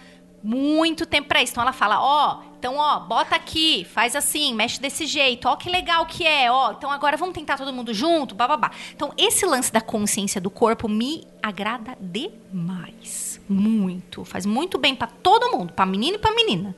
muito 0.45 1.07
tempo 1.07 1.29
pra 1.29 1.43
isso. 1.43 1.53
Então 1.53 1.63
ela 1.63 1.73
fala, 1.73 2.01
ó, 2.03 2.43
então 2.59 2.77
ó, 2.77 2.99
bota 3.01 3.37
aqui, 3.37 3.85
faz 3.85 4.15
assim, 4.17 4.53
mexe 4.55 4.81
desse 4.81 5.07
jeito, 5.07 5.47
ó 5.49 5.55
que 5.57 5.71
legal 5.71 6.05
que 6.05 6.27
é, 6.27 6.51
ó. 6.51 6.73
Então 6.73 6.91
agora 6.91 7.17
vamos 7.17 7.35
tentar 7.35 7.57
todo 7.57 7.73
mundo 7.73 7.95
junto, 7.95 8.35
bababá. 8.35 8.71
Então 8.95 9.13
esse 9.17 9.47
lance 9.47 9.73
da 9.73 9.81
consciência 9.81 10.41
do 10.41 10.51
corpo 10.51 10.89
me 10.89 11.25
agrada 11.43 11.97
demais. 12.01 13.41
Muito. 13.49 14.25
Faz 14.25 14.45
muito 14.45 14.79
bem 14.79 14.95
pra 14.95 15.07
todo 15.07 15.57
mundo, 15.57 15.73
pra 15.73 15.87
menino 15.87 16.17
e 16.17 16.19
pra 16.19 16.35
menina. 16.35 16.75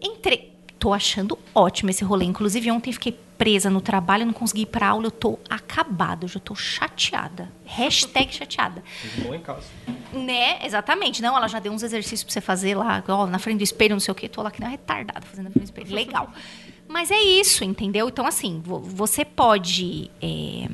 Entrei. 0.00 0.55
Tô 0.78 0.92
achando 0.92 1.38
ótimo 1.54 1.90
esse 1.90 2.04
rolê. 2.04 2.24
Inclusive, 2.26 2.70
ontem 2.70 2.92
fiquei 2.92 3.18
presa 3.38 3.68
no 3.70 3.80
trabalho, 3.80 4.24
não 4.26 4.32
consegui 4.32 4.62
ir 4.62 4.66
pra 4.66 4.88
aula. 4.88 5.06
Eu 5.06 5.10
tô 5.10 5.38
acabada, 5.48 6.24
eu 6.24 6.28
já 6.28 6.38
tô 6.40 6.54
chateada. 6.54 7.50
Hashtag 7.64 8.34
chateada. 8.34 8.82
Bom 9.24 9.34
em 9.34 9.40
casa. 9.40 9.66
Né? 10.12 10.64
Exatamente. 10.64 11.20
Não, 11.22 11.36
ela 11.36 11.48
já 11.48 11.58
deu 11.58 11.72
uns 11.72 11.82
exercícios 11.82 12.24
pra 12.24 12.32
você 12.32 12.40
fazer 12.40 12.74
lá, 12.76 13.02
ó, 13.08 13.26
na 13.26 13.38
frente 13.38 13.58
do 13.58 13.64
espelho, 13.64 13.94
não 13.94 14.00
sei 14.00 14.12
o 14.12 14.14
quê. 14.14 14.28
Tô 14.28 14.42
lá 14.42 14.50
que 14.50 14.60
nem 14.60 14.68
uma 14.68 14.72
retardada 14.72 15.22
fazendo 15.26 15.46
na 15.46 15.50
frente 15.50 15.64
do 15.64 15.66
espelho. 15.66 15.94
Legal. 15.94 16.30
Mas 16.88 17.10
é 17.10 17.20
isso, 17.20 17.64
entendeu? 17.64 18.08
Então, 18.08 18.26
assim, 18.26 18.60
vo- 18.64 18.78
você 18.80 19.24
pode 19.24 20.08
é, 20.22 20.68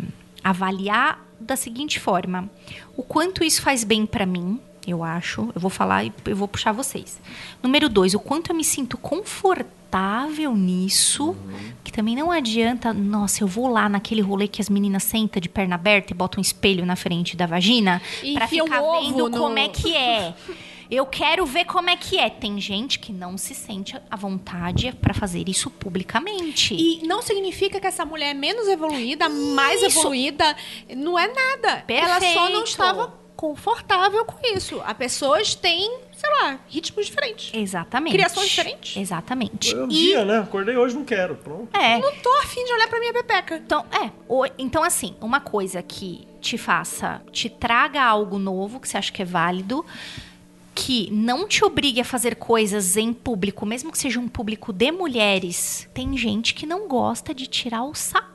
avaliar 0.45 1.25
da 1.41 1.57
seguinte 1.57 1.99
forma: 1.99 2.51
o 2.97 3.03
quanto 3.03 3.43
isso 3.43 3.63
faz 3.63 3.83
bem 3.85 4.05
pra 4.05 4.27
mim, 4.27 4.61
eu 4.91 5.03
acho. 5.05 5.51
Eu 5.55 5.61
vou 5.61 5.71
falar 5.71 6.05
e 6.05 6.13
eu 6.27 6.37
vou 6.37 6.49
puxar 6.49 6.73
vocês. 6.73 7.21
Número 7.63 7.89
dois, 7.89 8.15
o 8.15 8.21
quanto 8.21 8.51
eu 8.51 8.57
me 8.57 8.65
sinto 8.65 8.97
confortável 8.99 10.55
nisso, 10.57 11.37
que 11.85 11.93
também 11.93 12.17
não 12.17 12.31
adianta, 12.31 12.93
nossa, 12.93 13.43
eu 13.43 13.47
vou 13.49 13.69
lá 13.69 13.89
naquele 13.89 14.21
rolê 14.23 14.49
que 14.49 14.61
as 14.61 14.69
meninas 14.69 15.03
sentam 15.05 15.41
de 15.41 15.49
perna 15.49 15.75
aberta 15.75 16.13
e 16.13 16.17
botam 16.17 16.39
um 16.39 16.43
espelho 16.43 16.85
na 16.87 16.97
frente 16.97 17.37
da 17.37 17.47
vagina 17.47 18.01
um 18.25 18.49
ficar 18.49 18.81
vendo 19.01 19.29
no- 19.29 19.39
como 19.39 19.59
é 19.59 19.69
que 19.69 19.95
é. 19.97 20.35
Eu 20.91 21.07
quero 21.07 21.47
ver 21.47 21.65
como 21.65 21.89
é 21.89 21.97
que 21.97 22.19
é. 22.19 22.29
Tem 22.29 22.61
gente 22.61 22.99
que 22.99 23.15
não 23.15 23.39
se 23.39 23.55
sente 23.55 23.97
à 24.11 24.15
vontade 24.17 24.93
pra 25.01 25.15
fazer 25.15 25.49
isso 25.49 25.71
publicamente. 25.71 26.75
E 26.75 27.07
não 27.07 27.23
significa 27.23 27.81
que 27.81 27.87
essa 27.87 28.05
mulher 28.05 28.33
é 28.33 28.35
menos 28.35 28.69
evoluída, 28.69 29.27
mais 29.27 29.81
Isso. 29.83 30.01
evoluída. 30.01 30.55
Não 30.95 31.19
é 31.19 31.29
nada. 31.29 31.83
Ela 31.89 32.21
só 32.21 32.27
não 32.51 32.63
Perfeito. 32.63 32.65
estava 32.65 33.15
confortável 33.43 34.25
com 34.25 34.39
isso. 34.57 34.81
As 34.87 34.97
pessoas 34.97 35.57
têm, 35.57 35.99
sei 36.13 36.31
lá, 36.31 36.61
ritmos 36.69 37.07
diferentes. 37.07 37.51
Exatamente. 37.53 38.13
Criações 38.13 38.49
diferentes. 38.49 38.97
Exatamente. 38.97 39.75
É 39.75 39.79
um 39.79 39.87
E- 39.87 39.89
dia, 39.89 40.25
né? 40.25 40.39
Acordei 40.39 40.77
hoje, 40.77 40.95
não 40.95 41.05
quero. 41.05 41.35
Pronto. 41.35 41.77
É. 41.77 41.99
Não 41.99 42.15
tô 42.21 42.31
afim 42.39 42.65
de 42.65 42.73
olhar 42.73 42.87
pra 42.87 43.01
minha 43.01 43.13
pepeca. 43.13 43.57
Então, 43.57 43.85
é. 43.91 44.11
o- 44.29 44.47
então, 44.57 44.85
assim, 44.85 45.17
uma 45.21 45.41
coisa 45.41 45.83
que 45.83 46.25
te 46.41 46.57
faça, 46.57 47.21
te 47.33 47.49
traga 47.51 48.01
algo 48.01 48.39
novo, 48.39 48.79
que 48.79 48.89
você 48.89 48.97
acha 48.97 49.11
que 49.11 49.23
é 49.23 49.25
válido, 49.25 49.85
que 50.73 51.11
não 51.11 51.49
te 51.49 51.65
obrigue 51.65 52.01
a 52.01 52.05
fazer 52.05 52.37
coisas 52.37 52.97
em 52.97 53.13
público, 53.13 53.67
mesmo 53.67 53.91
que 53.91 53.99
seja 53.99 54.21
um 54.21 54.29
público 54.29 54.73
de 54.73 54.93
mulheres. 54.93 55.89
Tem 55.93 56.17
gente 56.17 56.55
que 56.55 56.65
não 56.65 56.87
gosta 56.87 57.35
de 57.35 57.49
tirar 57.49 57.83
o 57.83 57.93
sapato 57.95 58.32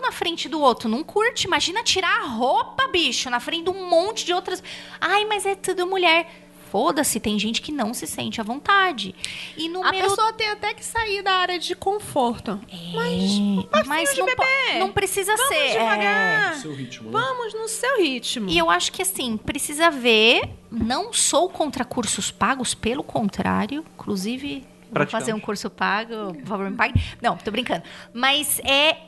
na 0.00 0.10
frente 0.12 0.48
do 0.48 0.60
outro, 0.60 0.88
não 0.88 1.04
curte. 1.04 1.46
Imagina 1.46 1.82
tirar 1.82 2.20
a 2.22 2.26
roupa, 2.26 2.88
bicho, 2.88 3.28
na 3.28 3.38
frente 3.40 3.64
de 3.64 3.70
um 3.70 3.88
monte 3.88 4.24
de 4.24 4.32
outras. 4.32 4.62
Ai, 5.00 5.24
mas 5.26 5.44
é 5.44 5.54
tudo 5.54 5.86
mulher. 5.86 6.26
Foda-se, 6.70 7.18
tem 7.18 7.38
gente 7.38 7.62
que 7.62 7.72
não 7.72 7.94
se 7.94 8.06
sente 8.06 8.40
à 8.40 8.44
vontade. 8.44 9.14
E 9.56 9.74
A 9.82 9.90
pessoa 9.90 10.32
tem 10.34 10.48
até 10.50 10.74
que 10.74 10.84
sair 10.84 11.22
da 11.22 11.32
área 11.32 11.58
de 11.58 11.74
conforto. 11.74 12.60
É, 12.70 13.86
mas 13.86 14.12
de 14.12 14.18
não, 14.20 14.26
bebê. 14.26 14.78
não 14.78 14.92
precisa 14.92 15.34
Vamos 15.34 15.48
ser. 15.48 15.72
devagar. 15.72 16.54
Seu 16.56 16.74
ritmo, 16.74 17.10
né? 17.10 17.18
Vamos 17.18 17.54
no 17.54 17.68
seu 17.68 17.98
ritmo. 17.98 18.50
E 18.50 18.58
eu 18.58 18.68
acho 18.68 18.92
que 18.92 19.00
assim, 19.00 19.36
precisa 19.38 19.90
ver. 19.90 20.42
Não 20.70 21.10
sou 21.12 21.48
contra 21.48 21.84
cursos 21.86 22.30
pagos, 22.30 22.74
pelo 22.74 23.02
contrário. 23.02 23.82
Inclusive, 23.94 24.66
vou 24.92 25.06
fazer 25.06 25.32
um 25.32 25.40
curso 25.40 25.70
pago, 25.70 26.34
por 26.34 26.46
favor, 26.46 26.70
me 26.70 26.76
pague. 26.76 27.00
Não, 27.22 27.36
tô 27.38 27.50
brincando. 27.50 27.82
Mas 28.12 28.60
é 28.60 29.07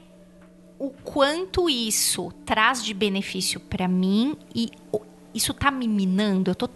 o 0.81 0.89
quanto 0.89 1.69
isso 1.69 2.33
traz 2.47 2.83
de 2.83 2.95
benefício 2.95 3.61
pra 3.61 3.87
mim 3.87 4.35
e 4.55 4.71
isso 5.35 5.53
tá 5.53 5.71
me 5.71 5.87
minando. 5.87 6.51
Eu 6.51 6.55
tô 6.55 6.71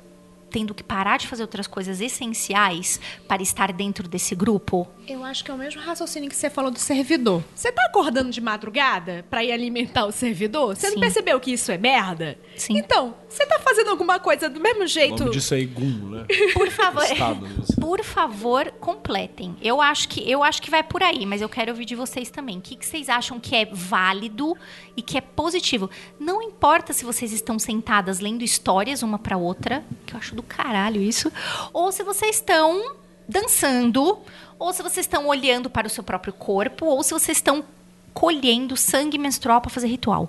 tendo 0.50 0.74
que 0.74 0.84
parar 0.84 1.16
de 1.16 1.26
fazer 1.26 1.42
outras 1.42 1.66
coisas 1.66 2.02
essenciais 2.02 3.00
para 3.26 3.42
estar 3.42 3.72
dentro 3.72 4.06
desse 4.06 4.34
grupo. 4.34 4.86
Eu 5.06 5.22
acho 5.22 5.44
que 5.44 5.50
é 5.50 5.54
o 5.54 5.58
mesmo 5.58 5.82
raciocínio 5.82 6.30
que 6.30 6.36
você 6.36 6.48
falou 6.48 6.70
do 6.70 6.78
servidor. 6.78 7.44
Você 7.54 7.70
tá 7.70 7.84
acordando 7.84 8.30
de 8.30 8.40
madrugada 8.40 9.24
pra 9.28 9.44
ir 9.44 9.52
alimentar 9.52 10.06
o 10.06 10.12
servidor? 10.12 10.74
Você 10.74 10.88
Sim. 10.88 10.94
não 10.94 11.00
percebeu 11.00 11.38
que 11.38 11.52
isso 11.52 11.70
é 11.70 11.76
merda? 11.76 12.38
Sim. 12.56 12.78
Então, 12.78 13.14
você 13.28 13.44
tá 13.44 13.58
fazendo 13.58 13.90
alguma 13.90 14.18
coisa 14.18 14.48
do 14.48 14.58
mesmo 14.60 14.84
O 14.84 14.86
jeito? 14.86 15.18
nome 15.20 15.30
disso 15.32 15.54
é 15.54 15.60
Igum, 15.60 16.08
né? 16.10 16.26
Por 16.54 16.70
favor. 16.70 17.02
Estado. 17.04 17.46
Por 17.78 18.02
favor, 18.02 18.70
completem. 18.80 19.54
Eu 19.60 19.80
acho 19.80 20.08
que 20.08 20.28
eu 20.30 20.42
acho 20.42 20.62
que 20.62 20.70
vai 20.70 20.82
por 20.82 21.02
aí, 21.02 21.26
mas 21.26 21.42
eu 21.42 21.48
quero 21.48 21.70
ouvir 21.72 21.84
de 21.84 21.94
vocês 21.94 22.30
também. 22.30 22.58
O 22.58 22.60
que, 22.62 22.74
que 22.76 22.86
vocês 22.86 23.08
acham 23.10 23.38
que 23.38 23.54
é 23.54 23.66
válido 23.66 24.56
e 24.96 25.02
que 25.02 25.18
é 25.18 25.20
positivo? 25.20 25.90
Não 26.18 26.42
importa 26.42 26.94
se 26.94 27.04
vocês 27.04 27.30
estão 27.32 27.58
sentadas 27.58 28.20
lendo 28.20 28.42
histórias 28.42 29.02
uma 29.02 29.18
pra 29.18 29.36
outra, 29.36 29.84
que 30.06 30.14
eu 30.14 30.18
acho 30.18 30.34
do 30.34 30.42
caralho 30.42 31.02
isso, 31.02 31.30
ou 31.72 31.92
se 31.92 32.02
vocês 32.02 32.36
estão 32.36 32.96
dançando, 33.28 34.18
ou 34.58 34.72
se 34.72 34.82
vocês 34.82 35.04
estão 35.06 35.26
olhando 35.26 35.68
para 35.70 35.86
o 35.86 35.90
seu 35.90 36.02
próprio 36.04 36.32
corpo, 36.32 36.86
ou 36.86 37.02
se 37.02 37.12
vocês 37.12 37.38
estão 37.38 37.64
colhendo 38.12 38.76
sangue 38.76 39.18
menstrual 39.18 39.60
pra 39.60 39.70
fazer 39.70 39.88
ritual. 39.88 40.28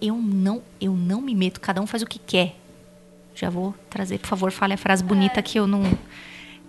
Eu 0.00 0.16
não, 0.16 0.62
eu 0.80 0.92
não 0.92 1.20
me 1.20 1.34
meto, 1.34 1.60
cada 1.60 1.80
um 1.80 1.86
faz 1.86 2.02
o 2.02 2.06
que 2.06 2.18
quer. 2.18 2.56
Já 3.34 3.48
vou 3.50 3.74
trazer, 3.88 4.18
por 4.18 4.26
favor, 4.28 4.50
fale 4.50 4.74
a 4.74 4.76
frase 4.76 5.02
bonita 5.02 5.40
que 5.42 5.58
eu 5.58 5.66
não. 5.66 5.82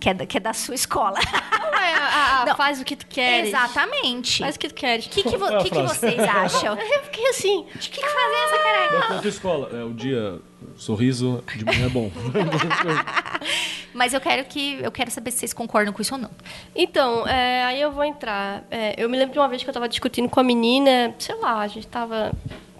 Que 0.00 0.08
é, 0.10 0.14
da, 0.14 0.26
que 0.26 0.36
é 0.36 0.40
da 0.40 0.52
sua 0.52 0.74
escola. 0.74 1.18
É, 1.18 1.94
a- 1.94 2.42
a- 2.42 2.46
Não. 2.46 2.56
faz 2.56 2.80
o 2.80 2.84
que 2.84 2.96
tu 2.96 3.06
queres. 3.06 3.48
Exatamente. 3.48 4.38
Faz 4.42 4.54
O 4.54 4.56
o 4.56 4.60
que 4.60 4.68
tu 4.68 4.74
queres. 4.74 5.06
que, 5.06 5.22
que, 5.22 5.36
vo- 5.36 5.46
Qual 5.46 5.60
é 5.60 5.62
que 5.62 5.70
que 5.70 5.82
vocês 5.82 6.18
acham? 6.22 6.78
Eu 6.78 7.02
fiquei 7.04 7.26
assim. 7.28 7.60
O 7.60 7.78
que, 7.78 7.90
que 7.90 8.00
fazer 8.00 8.34
essa 8.46 8.58
caralho? 8.62 9.08
Da 9.14 9.18
tua 9.20 9.28
escola. 9.28 9.70
É 9.78 9.84
o 9.84 9.92
dia 9.94 10.40
sorriso 10.76 11.42
de 11.54 11.64
manhã 11.64 11.86
é 11.86 11.88
bom. 11.88 12.10
Mas 13.94 14.12
eu 14.12 14.20
quero 14.20 14.44
que. 14.44 14.80
Eu 14.82 14.90
quero 14.90 15.10
saber 15.10 15.30
se 15.30 15.38
vocês 15.38 15.52
concordam 15.52 15.92
com 15.92 16.02
isso 16.02 16.14
ou 16.14 16.20
não. 16.20 16.30
Então, 16.74 17.26
é, 17.28 17.64
aí 17.64 17.80
eu 17.80 17.92
vou 17.92 18.04
entrar. 18.04 18.64
É, 18.70 18.94
eu 19.02 19.08
me 19.08 19.16
lembro 19.16 19.32
de 19.32 19.38
uma 19.38 19.48
vez 19.48 19.62
que 19.62 19.70
eu 19.70 19.72
tava 19.72 19.88
discutindo 19.88 20.28
com 20.28 20.40
a 20.40 20.42
menina, 20.42 21.14
sei 21.18 21.36
lá, 21.36 21.60
a 21.60 21.68
gente 21.68 21.86
tava 21.86 22.32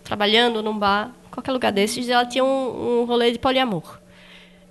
trabalhando 0.02 0.62
num 0.62 0.76
bar, 0.76 1.12
qualquer 1.30 1.52
lugar 1.52 1.72
desses, 1.72 2.08
e 2.08 2.12
ela 2.12 2.26
tinha 2.26 2.44
um, 2.44 3.00
um 3.00 3.04
rolê 3.04 3.30
de 3.30 3.38
poliamor. 3.38 4.00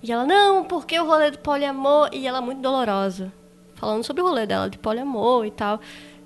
E 0.04 0.12
ela, 0.12 0.26
não, 0.26 0.66
porque 0.66 1.00
o 1.00 1.06
rolê 1.06 1.32
do 1.32 1.40
poliamor. 1.40 2.10
E 2.12 2.28
ela 2.28 2.42
muito 2.42 2.60
dolorosa. 2.60 3.32
Falando 3.76 4.04
sobre 4.04 4.22
o 4.22 4.26
rolê 4.28 4.46
dela 4.46 4.70
de 4.70 4.78
poliamor 4.78 5.46
e 5.46 5.52
tal. 5.52 5.80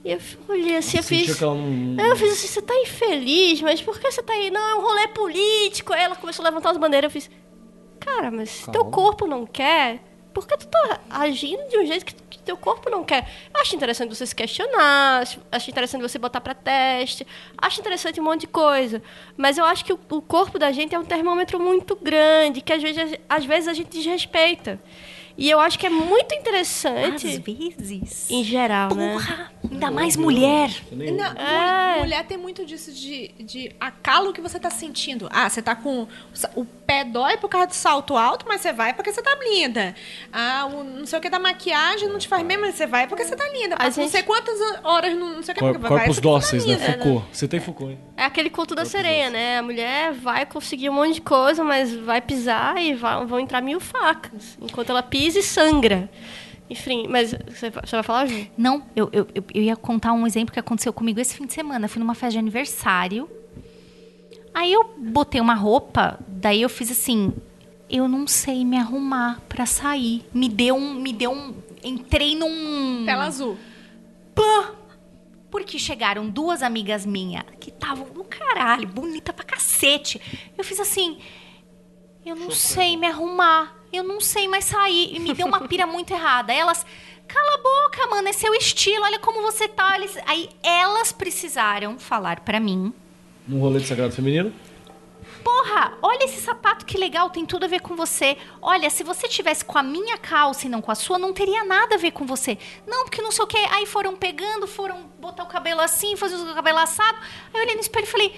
E 0.03 0.11
eu 0.11 0.19
olhei 0.49 0.77
assim, 0.77 0.97
eu 0.97 1.03
fiz. 1.03 1.37
que 1.37 1.43
ela 1.43 1.53
não... 1.53 2.03
Eu 2.03 2.15
fiz 2.15 2.31
assim, 2.33 2.47
você 2.47 2.61
tá 2.61 2.73
infeliz, 2.75 3.61
mas 3.61 3.81
por 3.81 3.99
que 3.99 4.11
você 4.11 4.23
tá 4.23 4.33
aí? 4.33 4.49
Não, 4.49 4.61
é 4.61 4.75
um 4.75 4.81
rolê 4.81 5.07
político. 5.09 5.93
Aí 5.93 6.01
ela 6.01 6.15
começou 6.15 6.43
a 6.43 6.49
levantar 6.49 6.71
as 6.71 6.77
bandeiras, 6.77 7.13
eu 7.13 7.21
fiz, 7.21 7.29
cara, 7.99 8.31
mas 8.31 8.49
se 8.49 8.71
teu 8.71 8.81
Calma. 8.81 8.91
corpo 8.91 9.27
não 9.27 9.45
quer, 9.45 10.01
por 10.37 10.47
que 10.47 10.57
tu 10.57 10.67
tá 10.67 10.99
agindo 11.09 11.67
de 11.69 11.77
um 11.79 11.85
jeito 11.85 12.05
que, 12.05 12.13
que 12.29 12.39
teu 12.39 12.55
corpo 12.55 12.89
não 12.89 13.03
quer? 13.03 13.27
Acho 13.53 13.75
interessante 13.75 14.15
você 14.15 14.25
se 14.25 14.35
questionar, 14.35 15.23
acho- 15.51 15.69
interessante 15.69 16.01
você 16.01 16.19
botar 16.19 16.41
pra 16.41 16.53
teste, 16.53 17.25
acho 17.57 17.79
interessante 17.79 18.19
um 18.21 18.23
monte 18.23 18.41
de 18.41 18.47
coisa. 18.47 19.01
Mas 19.35 19.57
eu 19.57 19.65
acho 19.65 19.83
que 19.83 19.93
o, 19.93 19.99
o 20.11 20.21
corpo 20.21 20.59
da 20.59 20.71
gente 20.71 20.93
é 20.93 20.99
um 20.99 21.05
termômetro 21.05 21.59
muito 21.59 21.95
grande, 21.95 22.61
que 22.61 22.71
às 22.71 22.81
vezes, 22.81 23.17
às 23.27 23.45
vezes 23.45 23.67
a 23.67 23.73
gente 23.73 23.89
desrespeita. 23.89 24.79
E 25.37 25.49
eu 25.49 25.59
acho 25.59 25.77
que 25.77 25.85
é 25.85 25.89
muito 25.89 26.33
Às 26.33 26.39
interessante, 26.39 27.37
vezes. 27.37 28.29
em 28.29 28.43
geral, 28.43 28.93
né? 28.95 29.13
Porra! 29.13 29.51
Ainda 29.71 29.91
mais 29.91 30.15
mulher. 30.15 30.69
Não, 30.91 31.25
É. 31.25 31.91
mul- 31.91 31.97
Mulher 32.07 32.25
tem 32.25 32.37
muito 32.37 32.65
disso 32.65 32.91
de, 32.91 33.27
de 33.39 33.71
acalo 33.79 34.31
que 34.31 34.39
você 34.39 34.57
tá 34.59 34.69
sentindo. 34.69 35.27
Ah, 35.31 35.49
você 35.49 35.61
tá 35.61 35.75
com. 35.75 36.07
O 36.55 36.63
pé 36.65 37.03
dói 37.03 37.35
por 37.37 37.49
causa 37.49 37.67
do 37.67 37.73
salto 37.73 38.15
alto, 38.15 38.45
mas 38.47 38.61
você 38.61 38.71
vai 38.71 38.93
porque 38.93 39.11
você 39.11 39.21
tá 39.21 39.35
linda. 39.43 39.93
Ah, 40.31 40.67
o 40.71 40.83
não 40.83 41.05
sei 41.05 41.19
o 41.19 41.21
que 41.21 41.29
da 41.29 41.37
maquiagem 41.39 42.07
não 42.07 42.17
te 42.17 42.27
faz 42.27 42.45
bem, 42.45 42.57
mas 42.57 42.75
você 42.75 42.87
vai 42.87 43.07
porque 43.07 43.25
você 43.25 43.35
tá 43.35 43.47
linda. 43.49 43.75
A 43.75 43.77
Passa 43.79 43.99
não 43.99 44.05
gente- 44.07 44.11
sei 44.11 44.23
quantas 44.23 44.57
horas, 44.83 45.13
não, 45.17 45.35
não 45.35 45.43
sei 45.43 45.51
o 45.51 45.55
que. 45.55 45.59
Cor- 45.59 45.73
porque 45.73 45.87
vai 45.87 45.97
Corpos 45.99 46.15
tá 46.15 46.21
dóceis, 46.21 46.65
né? 46.65 46.73
linda. 46.75 46.93
Foucault. 47.03 47.25
Você 47.31 47.47
tem 47.47 47.59
Foucault, 47.59 47.91
hein? 47.93 47.99
É 48.15 48.23
aquele 48.23 48.49
conto 48.49 48.73
da 48.73 48.85
sereia, 48.85 49.29
né? 49.29 49.57
A 49.57 49.61
mulher 49.63 50.13
vai 50.13 50.45
conseguir 50.45 50.89
um 50.89 50.93
monte 50.93 51.15
de 51.15 51.21
coisa, 51.21 51.63
mas 51.63 51.93
vai 51.93 52.21
pisar 52.21 52.81
e 52.81 52.93
vai- 52.93 53.25
vão 53.25 53.39
entrar 53.39 53.61
mil 53.61 53.79
facas. 53.81 54.57
Enquanto 54.61 54.89
ela 54.91 55.03
pisa 55.03 55.26
e 55.35 55.43
sangra. 55.43 56.09
Enfim, 56.69 57.07
mas 57.07 57.33
você, 57.47 57.69
vai 57.69 58.03
falar, 58.03 58.25
Ju? 58.25 58.45
Não, 58.57 58.83
eu, 58.95 59.09
eu, 59.13 59.27
eu- 59.33 59.43
ia 59.61 59.75
contar 59.75 60.11
um 60.13 60.27
exemplo 60.27 60.53
que 60.53 60.59
aconteceu 60.59 60.91
comigo 60.91 61.19
esse 61.19 61.35
fim 61.35 61.45
de 61.45 61.53
semana. 61.53 61.85
Eu 61.85 61.89
fui 61.89 61.99
numa 61.99 62.13
festa 62.13 62.31
de 62.33 62.39
aniversário. 62.39 63.29
Aí 64.53 64.73
eu 64.73 64.93
botei 64.97 65.39
uma 65.39 65.53
roupa, 65.53 66.19
daí 66.27 66.61
eu 66.63 66.69
fiz 66.69 66.91
assim, 66.91 67.31
eu 67.89 68.07
não 68.07 68.25
sei 68.27 68.65
me 68.65 68.75
arrumar 68.77 69.39
pra 69.47 69.65
sair. 69.65 70.25
Me 70.33 70.49
deu 70.49 70.75
um, 70.75 70.95
me 70.95 71.13
deu 71.13 71.31
um, 71.31 71.53
entrei 71.83 72.35
num 72.35 73.03
Tela 73.05 73.25
azul. 73.25 73.57
pã. 74.35 74.71
Porque 75.49 75.79
chegaram 75.79 76.27
duas 76.29 76.61
amigas 76.61 77.05
minhas 77.05 77.43
que 77.61 77.69
estavam 77.69 78.05
no 78.13 78.25
caralho, 78.25 78.85
bonita 78.87 79.31
pra 79.31 79.45
cacete. 79.45 80.19
Eu 80.57 80.63
fiz 80.63 80.77
assim, 80.79 81.17
eu 82.25 82.35
não 82.35 82.51
sei 82.51 82.97
me 82.97 83.07
arrumar, 83.07 83.76
eu 83.91 84.03
não 84.03 84.19
sei 84.21 84.47
mais 84.47 84.65
sair. 84.65 85.15
E 85.15 85.19
me 85.19 85.33
deu 85.33 85.47
uma 85.47 85.67
pira 85.67 85.85
muito 85.87 86.11
errada. 86.13 86.53
Elas, 86.53 86.85
cala 87.27 87.53
a 87.55 87.57
boca, 87.57 88.07
mano, 88.07 88.27
é 88.27 88.33
seu 88.33 88.53
estilo, 88.53 89.03
olha 89.03 89.19
como 89.19 89.41
você 89.41 89.67
tá. 89.67 89.95
Eles- 89.97 90.17
Aí 90.25 90.49
elas 90.63 91.11
precisaram 91.11 91.97
falar 91.99 92.39
pra 92.41 92.59
mim. 92.59 92.93
Num 93.47 93.59
rolê 93.59 93.79
de 93.79 93.87
sagrado 93.87 94.13
feminino. 94.13 94.53
Porra, 95.43 95.97
olha 96.01 96.25
esse 96.25 96.41
sapato 96.41 96.85
que 96.85 96.97
legal, 96.97 97.29
tem 97.29 97.45
tudo 97.45 97.63
a 97.63 97.67
ver 97.67 97.79
com 97.79 97.95
você. 97.95 98.37
Olha, 98.61 98.89
se 98.89 99.01
você 99.03 99.27
tivesse 99.29 99.63
com 99.63 99.77
a 99.77 99.83
minha 99.83 100.17
calça 100.17 100.65
e 100.65 100.69
não 100.69 100.81
com 100.81 100.91
a 100.91 100.95
sua, 100.95 101.17
não 101.17 101.31
teria 101.31 101.63
nada 101.63 101.95
a 101.95 101.97
ver 101.97 102.11
com 102.11 102.25
você. 102.25 102.57
Não, 102.85 103.05
porque 103.05 103.21
não 103.21 103.31
sei 103.31 103.43
o 103.45 103.47
quê. 103.47 103.57
Aí 103.71 103.85
foram 103.85 104.15
pegando, 104.15 104.67
foram 104.67 105.03
botar 105.19 105.43
o 105.43 105.47
cabelo 105.47 105.79
assim, 105.79 106.15
fazer 106.17 106.35
o 106.35 106.53
cabelo 106.53 106.79
assado. 106.79 107.17
Aí 107.53 107.59
eu 107.59 107.61
olhei 107.61 107.75
no 107.75 107.81
espelho 107.81 108.03
e 108.03 108.07
falei: 108.09 108.35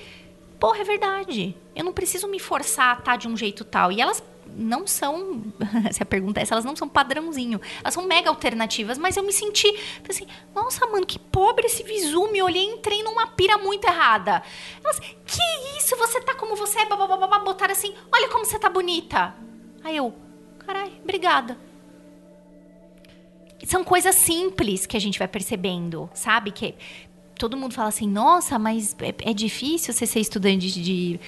porra, 0.59 0.79
é 0.81 0.83
verdade. 0.83 1.55
Eu 1.75 1.83
não 1.83 1.93
preciso 1.93 2.27
me 2.27 2.39
forçar 2.39 2.95
a 2.97 2.99
estar 2.99 3.15
de 3.17 3.27
um 3.27 3.35
jeito 3.35 3.63
tal. 3.65 3.91
E 3.91 3.99
elas 3.99 4.21
não 4.55 4.85
são, 4.87 5.43
se 5.91 6.01
a 6.01 6.05
pergunta 6.05 6.39
é 6.39 6.43
essa, 6.43 6.53
elas 6.53 6.65
não 6.65 6.75
são 6.75 6.87
padrãozinho. 6.87 7.59
Elas 7.81 7.93
são 7.93 8.05
mega 8.05 8.29
alternativas, 8.29 8.97
mas 8.97 9.17
eu 9.17 9.23
me 9.23 9.33
senti 9.33 9.67
assim, 10.07 10.27
nossa, 10.53 10.85
mano, 10.87 11.05
que 11.05 11.19
pobre 11.19 11.65
esse 11.65 11.83
visu. 11.83 12.31
Me 12.31 12.41
olhei 12.41 12.63
e 12.63 12.73
entrei 12.73 13.03
numa 13.03 13.27
pira 13.27 13.57
muito 13.57 13.85
errada. 13.85 14.43
Elas, 14.83 14.99
que 14.99 15.41
isso? 15.77 15.95
Você 15.95 16.21
tá 16.21 16.35
como 16.35 16.55
você 16.55 16.79
é? 16.79 16.85
Botaram 16.85 17.71
assim, 17.71 17.93
olha 18.13 18.29
como 18.29 18.45
você 18.45 18.59
tá 18.59 18.69
bonita. 18.69 19.33
Aí 19.83 19.97
eu, 19.97 20.13
carai, 20.65 20.91
obrigada. 21.03 21.57
São 23.65 23.83
coisas 23.83 24.15
simples 24.15 24.85
que 24.85 24.95
a 24.95 25.01
gente 25.01 25.19
vai 25.19 25.27
percebendo, 25.27 26.09
sabe? 26.13 26.51
Que 26.51 26.75
todo 27.37 27.57
mundo 27.57 27.73
fala 27.73 27.89
assim, 27.89 28.07
nossa, 28.07 28.59
mas 28.59 28.95
é, 28.99 29.31
é 29.31 29.33
difícil 29.33 29.93
você 29.93 30.05
ser 30.05 30.19
estudante 30.19 30.69
de 30.81 31.19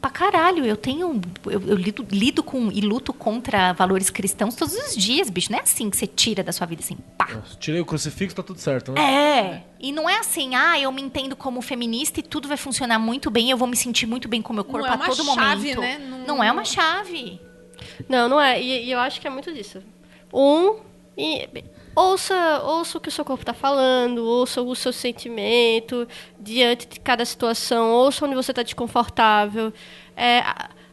pra 0.00 0.10
caralho. 0.10 0.64
Eu 0.64 0.76
tenho. 0.76 1.20
Eu, 1.46 1.60
eu 1.68 1.76
lido, 1.76 2.06
lido 2.10 2.42
com 2.42 2.70
e 2.72 2.80
luto 2.80 3.12
contra 3.12 3.72
valores 3.72 4.10
cristãos 4.10 4.54
todos 4.54 4.74
os 4.74 4.96
dias, 4.96 5.28
bicho. 5.30 5.50
Não 5.52 5.58
é 5.58 5.62
assim 5.62 5.90
que 5.90 5.96
você 5.96 6.06
tira 6.06 6.42
da 6.42 6.52
sua 6.52 6.66
vida 6.66 6.82
assim, 6.82 6.96
pá. 7.18 7.42
Tirei 7.58 7.80
o 7.80 7.84
crucifixo, 7.84 8.34
tá 8.36 8.42
tudo 8.42 8.58
certo, 8.60 8.92
né? 8.92 9.00
É. 9.00 9.62
E 9.78 9.92
não 9.92 10.08
é 10.08 10.18
assim, 10.18 10.54
ah, 10.54 10.78
eu 10.78 10.90
me 10.92 11.00
entendo 11.02 11.34
como 11.36 11.60
feminista 11.62 12.20
e 12.20 12.22
tudo 12.22 12.48
vai 12.48 12.56
funcionar 12.56 12.98
muito 12.98 13.30
bem, 13.30 13.50
eu 13.50 13.56
vou 13.56 13.66
me 13.68 13.76
sentir 13.76 14.06
muito 14.06 14.28
bem 14.28 14.42
com 14.42 14.52
o 14.52 14.56
meu 14.56 14.64
corpo 14.64 14.86
é 14.86 14.90
a 14.90 14.94
uma 14.94 15.06
todo 15.06 15.24
chave, 15.24 15.74
momento. 15.74 15.80
né? 15.80 15.98
Não... 15.98 16.26
Não- 16.36 16.44
é 16.44 16.52
uma 16.52 16.64
chave. 16.64 17.40
Não, 18.08 18.28
não 18.28 18.40
é. 18.40 18.60
E, 18.62 18.86
e 18.86 18.90
eu 18.92 18.98
acho 18.98 19.20
que 19.20 19.26
é 19.26 19.30
muito 19.30 19.52
disso. 19.52 19.82
Um, 20.32 20.76
e- 21.16 21.48
ouça, 21.94 22.60
ouça 22.64 22.98
o 22.98 23.00
que 23.00 23.08
o 23.08 23.12
seu 23.12 23.24
corpo 23.24 23.42
está 23.42 23.54
falando, 23.54 24.24
ouça 24.24 24.62
o 24.62 24.74
seu 24.74 24.92
sentimento 24.92 26.06
diante 26.38 26.86
de 26.86 27.00
cada 27.00 27.24
situação, 27.24 27.90
ouça 27.90 28.24
onde 28.24 28.34
você 28.34 28.52
está 28.52 28.62
desconfortável. 28.62 29.72
É, 30.16 30.42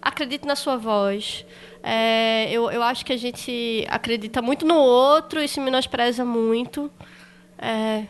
acredite 0.02 0.46
na 0.46 0.56
sua 0.56 0.78
voz. 0.78 1.46
É, 1.84 2.50
eu, 2.52 2.70
eu 2.72 2.84
acho 2.84 3.06
que 3.06 3.14
a 3.14 3.18
gente 3.18 3.86
acredita 3.90 4.42
muito 4.42 4.66
no 4.66 4.76
outro 4.76 5.42
e 5.42 5.48
se 5.48 5.60
menospreza 5.60 6.26
muito. 6.26 6.92
É, 7.58 8.06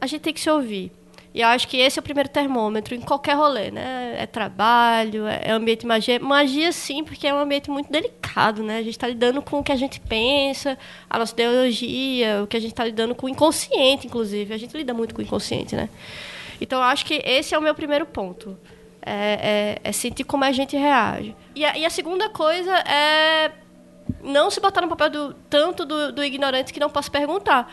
a 0.00 0.06
gente 0.06 0.22
tem 0.22 0.32
que 0.32 0.40
se 0.40 0.50
ouvir. 0.50 0.92
E 1.34 1.40
eu 1.40 1.48
acho 1.48 1.66
que 1.66 1.78
esse 1.78 1.98
é 1.98 2.00
o 2.00 2.02
primeiro 2.02 2.28
termômetro 2.28 2.94
em 2.94 3.00
qualquer 3.00 3.34
rolê, 3.36 3.70
né? 3.70 4.16
É 4.18 4.26
trabalho, 4.26 5.26
é 5.26 5.40
é 5.44 5.50
ambiente 5.52 5.86
magia. 5.86 6.20
Magia, 6.20 6.70
sim, 6.72 7.02
porque 7.02 7.26
é 7.26 7.32
um 7.32 7.38
ambiente 7.38 7.70
muito 7.70 7.90
delicado, 7.90 8.62
né? 8.62 8.76
A 8.78 8.82
gente 8.82 8.90
está 8.92 9.08
lidando 9.08 9.40
com 9.40 9.58
o 9.60 9.62
que 9.64 9.72
a 9.72 9.76
gente 9.76 9.98
pensa, 9.98 10.76
a 11.08 11.18
nossa 11.18 11.32
ideologia, 11.32 12.42
o 12.42 12.46
que 12.46 12.56
a 12.56 12.60
gente 12.60 12.72
está 12.72 12.84
lidando 12.84 13.14
com 13.14 13.26
o 13.26 13.28
inconsciente, 13.30 14.06
inclusive. 14.06 14.52
A 14.52 14.58
gente 14.58 14.76
lida 14.76 14.92
muito 14.92 15.14
com 15.14 15.22
o 15.22 15.24
inconsciente, 15.24 15.74
né? 15.74 15.88
Então, 16.60 16.78
eu 16.78 16.84
acho 16.84 17.06
que 17.06 17.14
esse 17.24 17.54
é 17.54 17.58
o 17.58 17.62
meu 17.62 17.74
primeiro 17.74 18.04
ponto. 18.04 18.58
É, 19.04 19.78
é- 19.84 19.88
é 19.88 19.92
sentir 19.92 20.24
como 20.24 20.44
a 20.44 20.52
gente 20.52 20.76
reage. 20.76 21.34
E 21.56 21.64
a, 21.64 21.76
e 21.78 21.84
a 21.84 21.90
segunda 21.90 22.28
coisa 22.28 22.72
é 22.80 23.50
não 24.22 24.50
se 24.50 24.60
botar 24.60 24.80
no 24.82 24.88
papel 24.88 25.10
do, 25.10 25.34
tanto 25.48 25.84
do, 25.84 26.12
do 26.12 26.22
ignorante 26.22 26.72
que 26.72 26.78
não 26.78 26.90
possa 26.90 27.10
perguntar. 27.10 27.72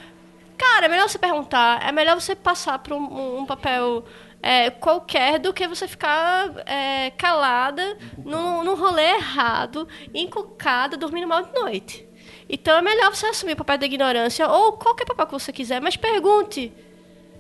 Cara, 0.60 0.88
é 0.88 0.90
melhor 0.90 1.08
você 1.08 1.18
perguntar, 1.18 1.88
é 1.88 1.92
melhor 1.94 2.20
você 2.20 2.36
passar 2.36 2.80
por 2.80 2.92
um, 2.92 3.40
um 3.40 3.46
papel 3.46 4.04
é, 4.44 4.70
qualquer 4.70 5.40
do 5.40 5.54
que 5.54 5.66
você 5.66 5.88
ficar 5.88 6.52
é, 6.66 7.12
calada 7.12 7.98
num, 8.18 8.62
num 8.62 8.76
rolê 8.76 9.16
errado, 9.16 9.88
encucada, 10.14 10.98
dormindo 10.98 11.28
mal 11.28 11.44
de 11.44 11.54
noite. 11.54 12.06
Então 12.50 12.78
é 12.78 12.82
melhor 12.82 13.16
você 13.16 13.28
assumir 13.28 13.54
o 13.54 13.56
papel 13.56 13.78
da 13.78 13.86
ignorância 13.86 14.50
ou 14.50 14.74
qualquer 14.74 15.06
papel 15.06 15.28
que 15.28 15.32
você 15.32 15.54
quiser, 15.54 15.82
mas 15.82 15.96
pergunte. 15.96 16.74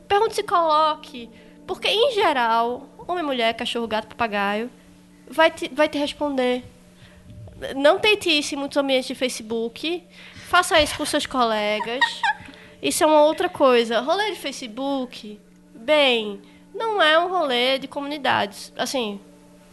Pergunte 0.08 0.36
se 0.36 0.44
coloque. 0.44 1.30
Porque, 1.68 1.90
em 1.90 2.14
geral, 2.14 2.90
homem, 3.08 3.24
mulher, 3.24 3.54
cachorro, 3.54 3.88
gato, 3.88 4.08
papagaio, 4.08 4.72
vai 5.30 5.52
te, 5.52 5.70
vai 5.74 5.90
te 5.90 5.98
responder. 5.98 6.64
Não 7.76 8.00
tente 8.00 8.30
isso 8.30 8.56
em 8.56 8.58
muitos 8.58 8.78
ambientes 8.78 9.08
de 9.08 9.14
Facebook. 9.14 10.04
Faça 10.48 10.82
isso 10.82 10.98
com 10.98 11.06
seus 11.06 11.26
colegas. 11.26 12.00
Isso 12.82 13.04
é 13.04 13.08
uma 13.08 13.24
outra 13.24 13.50
coisa. 13.50 14.00
Rolê 14.00 14.32
de 14.32 14.40
Facebook, 14.40 15.40
bem, 15.76 16.42
não 16.74 17.02
é 17.02 17.20
um 17.20 17.30
rolê 17.30 17.78
de 17.80 17.88
comunidades. 17.88 18.74
Assim, 18.78 19.20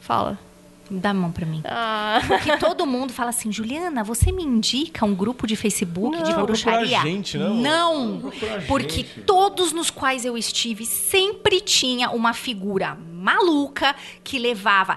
fala. 0.00 0.38
Dá 0.88 1.10
a 1.10 1.14
mão 1.14 1.32
pra 1.32 1.44
mim. 1.44 1.62
Ah, 1.64 2.20
Porque 2.28 2.56
todo 2.58 2.86
mundo 2.86 3.12
fala 3.12 3.30
assim, 3.30 3.50
Juliana, 3.50 4.04
você 4.04 4.30
me 4.30 4.44
indica 4.44 5.04
um 5.04 5.14
grupo 5.14 5.44
de 5.46 5.56
Facebook 5.56 6.22
de 6.22 6.30
Não, 6.32 6.44
bruxaria? 6.46 6.78
procurar 6.78 7.02
gente, 7.02 7.36
não. 7.36 7.54
Não, 7.54 8.32
porque 8.68 8.98
gente. 8.98 9.20
todos 9.22 9.72
nos 9.72 9.90
quais 9.90 10.24
eu 10.24 10.38
estive 10.38 10.86
sempre 10.86 11.60
tinha 11.60 12.10
uma 12.10 12.32
figura 12.32 12.96
maluca 13.12 13.96
que 14.22 14.38
levava 14.38 14.96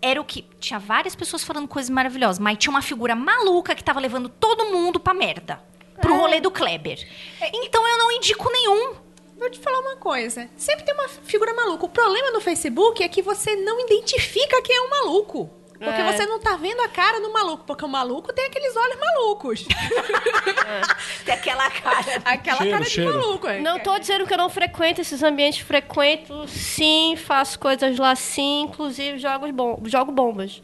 era 0.00 0.20
o 0.20 0.24
que 0.24 0.44
tinha 0.58 0.78
várias 0.78 1.14
pessoas 1.14 1.44
falando 1.44 1.68
coisas 1.68 1.90
maravilhosas, 1.90 2.38
mas 2.38 2.56
tinha 2.56 2.70
uma 2.70 2.80
figura 2.82 3.14
maluca 3.14 3.74
que 3.74 3.84
tava 3.84 4.00
levando 4.00 4.28
todo 4.28 4.66
mundo 4.66 4.98
pra 4.98 5.12
merda. 5.12 5.60
Pro 6.00 6.14
rolê 6.16 6.40
do 6.40 6.50
Kleber. 6.50 7.06
Então 7.52 7.86
eu 7.88 7.98
não 7.98 8.12
indico 8.12 8.50
nenhum. 8.50 8.94
Vou 9.38 9.50
te 9.50 9.58
falar 9.58 9.78
uma 9.80 9.96
coisa. 9.96 10.48
Sempre 10.56 10.84
tem 10.84 10.94
uma 10.94 11.08
figura 11.08 11.54
maluca. 11.54 11.84
O 11.86 11.88
problema 11.88 12.30
no 12.32 12.40
Facebook 12.40 13.02
é 13.02 13.08
que 13.08 13.22
você 13.22 13.54
não 13.56 13.78
identifica 13.80 14.60
quem 14.62 14.76
é 14.76 14.80
o 14.80 14.90
maluco. 14.90 15.48
Porque 15.78 16.00
É. 16.00 16.12
você 16.12 16.26
não 16.26 16.40
tá 16.40 16.56
vendo 16.56 16.80
a 16.80 16.88
cara 16.88 17.20
do 17.20 17.32
maluco. 17.32 17.62
Porque 17.64 17.84
o 17.84 17.88
maluco 17.88 18.32
tem 18.32 18.46
aqueles 18.46 18.74
olhos 18.76 18.98
malucos. 18.98 19.64
Tem 21.24 21.34
aquela 21.34 21.70
cara. 21.70 22.22
Aquela 22.24 22.56
Cheiro, 22.58 22.72
cara 22.72 22.84
de 22.84 22.90
cheiro. 22.90 23.12
maluco. 23.12 23.46
é. 23.46 23.60
não 23.60 23.78
tô 23.78 23.98
dizendo 23.98 24.26
que 24.26 24.32
eu 24.34 24.38
não 24.38 24.48
frequento 24.48 25.00
esses 25.00 25.22
ambientes, 25.22 25.60
frequento 25.60 26.46
sim, 26.48 27.14
faço 27.16 27.58
coisas 27.58 27.96
lá 27.98 28.14
sim, 28.16 28.62
inclusive 28.62 29.18
jogo, 29.18 29.50
bom, 29.52 29.78
jogo 29.84 30.10
bombas. 30.12 30.60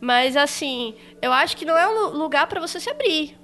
Mas 0.00 0.36
assim, 0.36 0.94
eu 1.20 1.32
acho 1.32 1.56
que 1.56 1.64
não 1.64 1.76
é 1.76 1.86
um 1.88 1.92
lu- 1.92 2.18
lugar 2.18 2.46
para 2.46 2.60
você 2.60 2.78
se 2.80 2.88
abrir. 2.90 3.36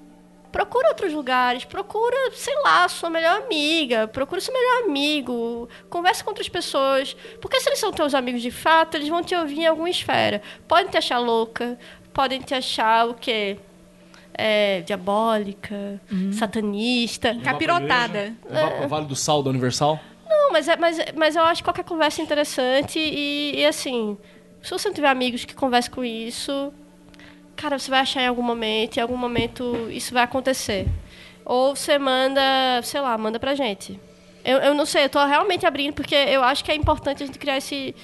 Procura 0.52 0.88
outros 0.88 1.12
lugares, 1.12 1.64
procura, 1.64 2.16
sei 2.32 2.54
lá, 2.62 2.88
sua 2.88 3.08
melhor 3.08 3.42
amiga, 3.42 4.08
procura 4.08 4.40
seu 4.40 4.52
melhor 4.52 4.84
amigo, 4.84 5.68
conversa 5.88 6.24
com 6.24 6.30
outras 6.30 6.48
pessoas. 6.48 7.16
Porque 7.40 7.60
se 7.60 7.68
eles 7.68 7.78
são 7.78 7.92
teus 7.92 8.14
amigos 8.14 8.42
de 8.42 8.50
fato, 8.50 8.96
eles 8.96 9.08
vão 9.08 9.22
te 9.22 9.34
ouvir 9.34 9.60
em 9.60 9.66
alguma 9.66 9.88
esfera. 9.88 10.42
Podem 10.66 10.88
te 10.88 10.98
achar 10.98 11.18
louca, 11.18 11.78
podem 12.12 12.40
te 12.40 12.54
achar 12.54 13.08
o 13.08 13.14
quê? 13.14 13.58
É, 14.34 14.80
diabólica, 14.80 16.00
satanista. 16.32 17.36
Capirotada. 17.44 18.34
Levar 18.48 18.70
pro 18.78 18.88
Vale 18.88 19.06
do 19.06 19.16
Sal 19.16 19.42
da 19.42 19.50
Universal? 19.50 20.00
Não, 20.28 20.52
mas, 20.52 20.68
é, 20.68 20.76
mas, 20.76 20.98
mas 21.16 21.36
eu 21.36 21.42
acho 21.42 21.62
qualquer 21.62 21.84
conversa 21.84 22.22
é 22.22 22.24
interessante 22.24 22.98
e, 22.98 23.52
e, 23.56 23.66
assim, 23.66 24.16
se 24.62 24.70
você 24.70 24.88
não 24.88 24.94
tiver 24.94 25.08
amigos 25.08 25.44
que 25.44 25.54
conversem 25.54 25.90
com 25.90 26.04
isso, 26.04 26.72
cara, 27.56 27.78
você 27.78 27.90
vai 27.90 28.00
achar 28.00 28.22
em 28.22 28.26
algum 28.26 28.42
momento, 28.42 28.96
em 28.96 29.00
algum 29.00 29.16
momento 29.16 29.88
isso 29.90 30.12
vai 30.14 30.22
acontecer. 30.24 30.86
Ou 31.44 31.74
você 31.74 31.98
manda, 31.98 32.40
sei 32.82 33.00
lá, 33.00 33.16
manda 33.18 33.38
pra 33.38 33.54
gente. 33.54 33.98
Eu, 34.44 34.58
eu 34.58 34.74
não 34.74 34.86
sei, 34.86 35.04
eu 35.04 35.08
tô 35.10 35.24
realmente 35.24 35.66
abrindo 35.66 35.92
porque 35.94 36.14
eu 36.14 36.42
acho 36.42 36.64
que 36.64 36.70
é 36.70 36.74
importante 36.74 37.22
a 37.22 37.26
gente 37.26 37.38
criar 37.38 37.58
esse, 37.58 37.94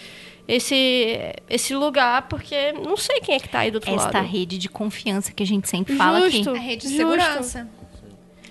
esse, 0.47 1.18
esse 1.48 1.74
lugar, 1.74 2.23
porque 2.28 2.73
não 2.73 2.97
sei 2.97 3.20
quem 3.20 3.35
é 3.36 3.39
que 3.40 3.48
tá 3.48 3.60
aí 3.60 3.70
do 3.70 3.77
outro 3.77 3.94
Esta 3.94 4.18
lado. 4.18 4.27
rede 4.27 4.59
de 4.59 4.68
confiança 4.68 5.32
que 5.32 5.43
a 5.43 5.47
gente 5.47 5.68
sempre 5.68 5.97
fala 5.97 6.20
Justo. 6.31 6.51
aqui. 6.51 6.59
A 6.59 6.60
rede 6.62 6.82
de 6.89 6.97
Justo. 6.97 6.97
segurança. 6.97 7.68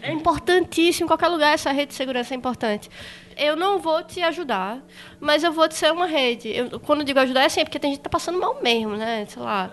É 0.01 0.11
importantíssimo, 0.11 1.05
em 1.05 1.07
qualquer 1.07 1.27
lugar 1.27 1.53
essa 1.53 1.72
rede 1.72 1.89
de 1.89 1.95
segurança 1.95 2.34
é 2.34 2.38
importante. 2.38 2.89
Eu 3.38 3.55
não 3.55 3.80
vou 3.80 4.01
te 4.03 4.22
ajudar, 4.22 4.80
mas 5.19 5.43
eu 5.43 5.51
vou 5.51 5.67
te 5.67 5.76
ser 5.76 5.91
uma 5.91 6.05
rede. 6.05 6.49
Eu- 6.49 6.80
quando 6.80 6.99
eu 7.01 7.05
digo 7.05 7.19
ajudar 7.19 7.41
é 7.41 7.45
assim, 7.45 7.61
é 7.61 7.63
porque 7.65 7.80
tem 7.80 7.91
gente 7.91 7.97
que 7.99 8.03
tá 8.03 8.09
passando 8.09 8.39
mal 8.39 8.61
mesmo, 8.61 8.95
né? 8.95 9.26
Sei 9.27 9.41
lá, 9.41 9.72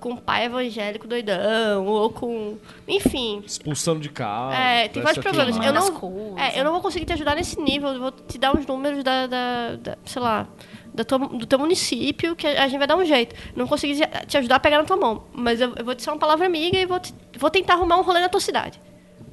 com 0.00 0.10
um 0.10 0.16
pai 0.16 0.44
evangélico 0.46 1.06
doidão, 1.08 1.86
ou 1.86 2.10
com. 2.10 2.56
Enfim. 2.86 3.42
Expulsando 3.44 4.00
de 4.00 4.08
casa. 4.08 4.54
É, 4.56 4.88
tem 4.88 5.02
vários 5.02 5.22
problemas. 5.22 5.56
Eu 5.56 5.72
não, 5.72 6.38
é, 6.38 6.58
eu 6.60 6.64
não 6.64 6.72
vou 6.72 6.80
conseguir 6.80 7.04
te 7.04 7.12
ajudar 7.12 7.34
nesse 7.34 7.60
nível. 7.60 7.88
Eu 7.90 8.00
vou 8.00 8.12
te 8.12 8.38
dar 8.38 8.56
uns 8.56 8.64
números 8.66 9.02
da, 9.02 9.26
da- 9.26 9.76
da- 9.76 9.98
sei 10.04 10.22
lá, 10.22 10.46
da 10.94 11.04
tua- 11.04 11.18
do 11.18 11.46
teu 11.46 11.58
município, 11.58 12.34
que 12.36 12.46
a 12.46 12.66
gente 12.68 12.78
vai 12.78 12.86
dar 12.86 12.96
um 12.96 13.04
jeito. 13.04 13.34
Não 13.56 13.64
vou 13.66 13.68
conseguir 13.70 14.06
te 14.26 14.38
ajudar 14.38 14.56
a 14.56 14.60
pegar 14.60 14.78
na 14.78 14.84
tua 14.84 14.96
mão, 14.96 15.24
mas 15.32 15.60
eu, 15.60 15.74
eu 15.76 15.84
vou 15.84 15.94
te 15.94 16.02
ser 16.02 16.10
uma 16.10 16.18
palavra 16.18 16.46
amiga 16.46 16.78
e 16.78 16.86
vou, 16.86 17.00
te- 17.00 17.14
vou 17.36 17.50
tentar 17.50 17.74
arrumar 17.74 17.96
um 17.98 18.02
rolê 18.02 18.20
na 18.20 18.28
tua 18.28 18.40
cidade. 18.40 18.80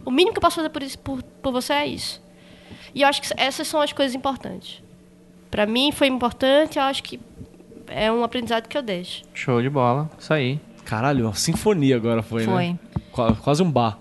O 0.03 0.11
mínimo 0.11 0.33
que 0.33 0.37
eu 0.37 0.41
posso 0.41 0.55
fazer 0.57 0.69
por, 0.69 0.83
isso, 0.83 0.97
por, 0.99 1.21
por 1.23 1.51
você 1.51 1.73
é 1.73 1.87
isso. 1.87 2.21
E 2.93 3.01
eu 3.01 3.07
acho 3.07 3.21
que 3.21 3.27
essas 3.37 3.67
são 3.67 3.81
as 3.81 3.91
coisas 3.93 4.15
importantes. 4.15 4.81
Pra 5.51 5.65
mim 5.65 5.91
foi 5.91 6.07
importante, 6.07 6.77
eu 6.77 6.83
acho 6.83 7.01
que 7.03 7.19
é 7.87 8.11
um 8.11 8.23
aprendizado 8.23 8.67
que 8.67 8.77
eu 8.77 8.81
deixo. 8.81 9.23
Show 9.33 9.61
de 9.61 9.69
bola. 9.69 10.09
Isso 10.19 10.33
aí. 10.33 10.59
Caralho, 10.83 11.25
uma 11.25 11.33
sinfonia 11.33 11.95
agora 11.95 12.21
foi, 12.21 12.43
Foi. 12.45 12.67
né? 12.69 12.79
Qua- 13.11 13.35
Quase 13.35 13.63
um 13.63 13.71
bar. 13.71 13.97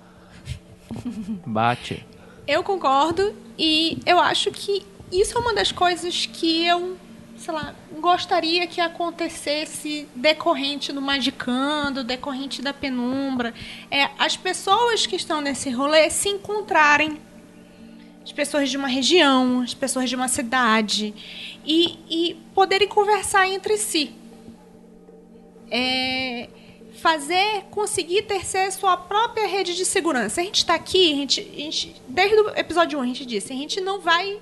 Bate. 1.47 2.05
Eu 2.47 2.63
concordo 2.63 3.35
e 3.59 3.99
eu 4.05 4.19
acho 4.21 4.51
que 4.51 4.85
isso 5.11 5.37
é 5.37 5.41
uma 5.41 5.55
das 5.55 5.73
coisas 5.73 6.27
que 6.27 6.67
eu, 6.67 6.97
sei 7.37 7.55
lá, 7.55 7.75
gostaria 8.01 8.67
que 8.67 8.81
acontecesse 8.81 10.07
decorrente 10.15 10.93
do 10.93 11.01
Magicando, 11.01 12.05
decorrente 12.05 12.61
da 12.61 12.73
penumbra. 12.75 13.55
É 13.91 14.09
as 14.19 14.37
pessoas 14.37 15.07
que 15.07 15.17
estão 15.17 15.41
nesse 15.41 15.71
rolê 15.71 16.11
se 16.11 16.29
encontrarem. 16.29 17.19
As 18.23 18.33
pessoas 18.33 18.71
de 18.71 18.77
uma 18.77 18.89
região, 18.89 19.61
as 19.61 19.75
pessoas 19.75 20.09
de 20.09 20.17
uma 20.17 20.29
cidade. 20.29 21.15
E, 21.65 21.99
e 22.09 22.35
poderem 22.55 22.89
conversar 22.89 23.49
entre 23.49 23.77
si. 23.77 24.13
É, 25.71 26.49
fazer, 27.01 27.65
conseguir 27.71 28.23
ter 28.23 28.45
ser 28.45 28.71
sua 28.73 28.97
própria 28.97 29.47
rede 29.47 29.75
de 29.75 29.85
segurança. 29.85 30.41
A 30.41 30.45
gente 30.45 30.59
está 30.59 30.75
aqui, 30.75 31.13
a 31.13 31.17
gente, 31.17 31.41
a 31.41 31.61
gente, 31.61 31.97
desde 32.09 32.37
o 32.37 32.49
episódio 32.51 32.99
1 32.99 33.03
a 33.03 33.07
gente 33.07 33.27
disse, 33.27 33.53
a 33.53 33.57
gente 33.57 33.81
não 33.81 34.01
vai 34.01 34.39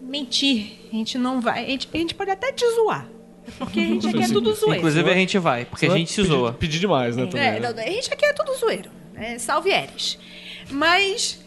mentir, 0.00 0.78
a 0.92 0.96
gente 0.96 1.18
não 1.18 1.40
vai, 1.40 1.64
a 1.64 1.68
gente, 1.68 1.88
a 1.92 1.96
gente 1.96 2.14
pode 2.14 2.30
até 2.30 2.52
te 2.52 2.64
zoar, 2.74 3.06
porque 3.58 3.78
a 3.78 3.82
gente 3.82 4.08
aqui 4.08 4.22
é 4.22 4.28
tudo 4.28 4.54
zoeiro. 4.54 4.78
Inclusive 4.78 5.10
a 5.10 5.14
gente 5.14 5.38
vai, 5.38 5.64
porque 5.66 5.86
a 5.86 5.90
gente 5.90 6.10
se 6.10 6.22
zoa. 6.22 6.52
Pedir 6.52 6.78
demais, 6.80 7.16
né? 7.16 7.26
Também, 7.26 7.46
É, 7.46 7.60
né? 7.60 7.72
não, 7.72 7.78
a 7.78 7.86
gente 7.86 8.12
aqui 8.12 8.24
é 8.24 8.32
tudo 8.32 8.54
zoeiro. 8.56 8.90
É, 9.14 9.38
salve 9.38 9.70
Eres. 9.70 10.18
Mas 10.70 11.38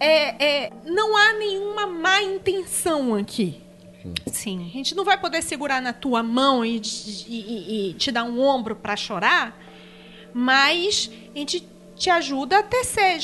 é, 0.00 0.44
é, 0.64 0.70
não 0.84 1.16
há 1.16 1.32
nenhuma 1.34 1.86
má 1.86 2.20
intenção 2.22 3.14
aqui. 3.14 3.60
Sim. 4.26 4.66
A 4.68 4.72
gente 4.76 4.94
não 4.94 5.04
vai 5.04 5.18
poder 5.18 5.42
segurar 5.42 5.80
na 5.80 5.92
tua 5.92 6.22
mão 6.22 6.64
e, 6.64 6.80
e- 7.28 7.90
e- 7.90 7.94
te 7.94 8.10
dar 8.10 8.24
um 8.24 8.40
ombro 8.40 8.74
pra 8.76 8.96
chorar, 8.96 9.56
mas 10.34 11.10
a 11.34 11.38
gente 11.38 11.62
te 11.96 12.10
ajuda 12.10 12.58
a 12.58 12.62
tecer, 12.62 13.18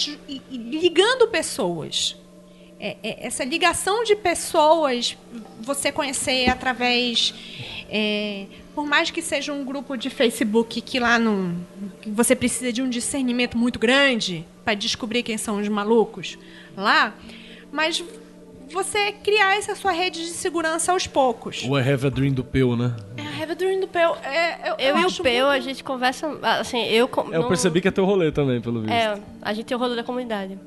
ligando 0.51 1.29
pessoas. 1.29 2.17
É- 2.81 2.97
é- 3.03 3.27
essa 3.27 3.45
ligação 3.45 4.05
de 4.05 4.15
pessoas, 4.15 5.17
você 5.61 5.91
conhecer 5.91 6.49
através. 6.49 7.35
é, 7.91 8.47
por 8.75 8.87
mais 8.87 9.11
que 9.11 9.23
seja 9.23 9.51
um 9.53 9.65
grupo 9.65 9.97
de 9.97 10.11
Facebook 10.11 10.81
que 10.83 11.01
lá 11.01 11.19
não. 11.19 11.57
você 12.07 12.37
precisa 12.37 12.71
de 12.73 12.83
um 12.83 12.89
discernimento 12.89 13.57
muito 13.59 13.79
grande 13.79 14.45
para 14.65 14.75
descobrir 14.75 15.23
quem 15.23 15.39
são 15.39 15.59
os 15.59 15.67
malucos 15.69 16.39
lá, 16.77 17.15
mas 17.73 18.05
você 18.73 19.13
criar 19.13 19.57
essa 19.57 19.75
sua 19.75 19.93
rede 19.93 20.21
de 20.21 20.31
segurança 20.31 20.93
aos 20.93 21.07
poucos. 21.07 21.63
O 21.65 21.79
I 21.79 21.83
Have 21.93 22.07
a 22.07 22.11
Dream 22.11 22.33
do 22.33 22.45
Peu, 22.45 22.77
né? 22.77 22.95
É, 23.17 23.23
a 23.23 23.43
Have 23.43 23.53
a 23.53 23.55
Dream 23.55 23.81
do 23.81 23.89
Peu. 23.89 24.15
É, 24.23 24.71
eu, 24.71 24.75
Eu, 24.79 24.99
e 24.99 25.05
o 25.07 25.13
Peu, 25.23 25.33
muito- 25.33 25.47
a 25.47 25.61
gente 25.61 25.83
conversa. 25.85 26.39
Assim, 26.43 26.85
eu. 26.87 27.09
com- 27.09 27.33
Eu 27.33 27.43
não- 27.43 27.49
percebi 27.49 27.81
que 27.81 27.89
é 27.89 27.91
teu 27.91 28.05
rolê 28.05 28.31
também, 28.33 28.61
pelo 28.61 28.81
visto. 28.81 28.93
É, 28.93 29.19
a 29.43 29.53
gente 29.53 29.67
tem 29.67 29.77
o 29.77 29.81
rolê 29.81 29.97
da 29.97 30.05
comunidade. 30.05 30.59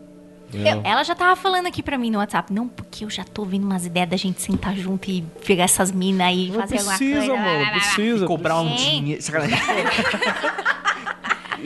É. 0.54 0.90
Ela 0.90 1.02
já 1.04 1.16
tava 1.16 1.34
falando 1.38 1.68
aqui 1.68 1.82
pra 1.82 1.98
mim 1.98 2.12
no 2.12 2.18
WhatsApp. 2.18 2.52
Não, 2.52 2.68
porque 2.68 3.06
eu 3.06 3.10
já 3.10 3.24
tô 3.24 3.44
ouvindo 3.44 3.64
umas 3.66 3.86
ideias 3.86 4.10
da 4.10 4.18
gente 4.18 4.42
sentar 4.42 4.76
junto 4.76 5.10
e 5.10 5.22
pegar 5.46 5.64
essas 5.64 5.94
minas 5.94 6.28
aí 6.28 6.50
e 6.50 6.52
fazer 6.52 6.78
alguma 6.80 6.98
precisa, 6.98 7.28
coisa. 7.28 7.36
mano. 7.42 7.72
Precisa. 7.72 8.26
Cobrar 8.28 8.60
um 8.60 8.76
dinheiro. 8.76 9.22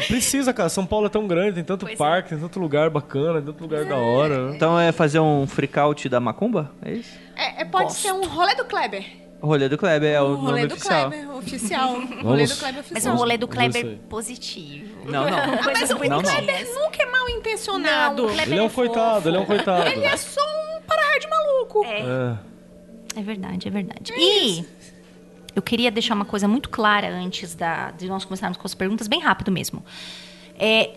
Precisa, 0.07 0.53
cara. 0.53 0.69
São 0.69 0.85
Paulo 0.85 1.07
é 1.07 1.09
tão 1.09 1.27
grande, 1.27 1.53
tem 1.55 1.63
tanto 1.63 1.85
Pois 1.85 1.93
é. 1.93 1.97
parque, 1.97 2.29
tem 2.29 2.37
tanto 2.39 2.59
lugar 2.59 2.89
bacana, 2.89 3.41
tem 3.41 3.45
tanto 3.51 3.61
lugar 3.61 3.85
da 3.85 3.95
hora. 3.97 4.49
né? 4.49 4.55
Então 4.55 4.79
é 4.79 4.91
fazer 4.91 5.19
um 5.19 5.45
freakout 5.47 6.07
da 6.09 6.19
Macumba? 6.19 6.71
É 6.81 6.91
isso? 6.93 7.17
É, 7.35 7.61
é, 7.61 7.65
pode 7.65 7.93
ser 7.93 8.11
um 8.13 8.25
rolê 8.27 8.55
do 8.55 8.65
Kleber. 8.65 9.05
O 9.41 9.47
rolê 9.47 9.69
do 9.69 9.77
Kleber 9.77 10.09
é 10.15 10.21
o, 10.21 10.25
o 10.25 10.35
rolê 10.35 10.51
nome 10.61 10.67
do 10.67 10.73
oficial. 10.75 11.09
Kleber 11.09 11.35
oficial. 11.37 11.93
O 11.95 12.23
rolê 12.23 12.45
do 12.47 12.55
Kleber 12.55 12.75
Mas 12.75 12.91
oficial. 12.91 13.13
o 13.13 13.17
rolê 13.17 13.37
do 13.37 13.47
Vamos 13.47 13.55
Kleber 13.73 13.97
positivo. 14.09 15.05
Não, 15.05 15.29
não. 15.29 15.37
Ah, 15.37 15.59
mas 15.65 15.89
o 15.91 15.93
Não, 15.99 16.07
não. 16.09 16.21
Kleber 16.21 16.73
nunca 16.73 17.03
é 17.03 17.05
mal 17.05 17.29
intencionado. 17.29 18.23
Não, 18.27 18.41
Ele 18.41 18.57
é 18.57 18.61
um 18.63 18.69
fofo. 18.69 18.75
coitado, 18.89 19.29
ele 19.29 19.37
é 19.37 19.39
um 19.39 19.45
coitado. 19.45 19.87
Ele 19.89 20.05
é 20.05 20.17
só 20.17 20.41
um 20.41 20.81
para-raio 20.87 21.29
maluco. 21.29 21.85
É. 21.85 22.37
É 23.17 23.21
verdade, 23.21 23.67
é 23.67 23.71
verdade. 23.71 24.13
e 24.17 24.65
eu 25.55 25.61
queria 25.61 25.89
deixar 25.89 26.13
uma 26.13 26.25
coisa 26.25 26.47
muito 26.47 26.69
clara 26.69 27.07
antes 27.09 27.55
da, 27.55 27.91
de 27.91 28.07
nós 28.07 28.25
começarmos 28.25 28.57
com 28.57 28.67
as 28.67 28.73
perguntas, 28.75 29.07
bem 29.07 29.19
rápido 29.21 29.51
mesmo. 29.51 29.83
É, 30.57 30.91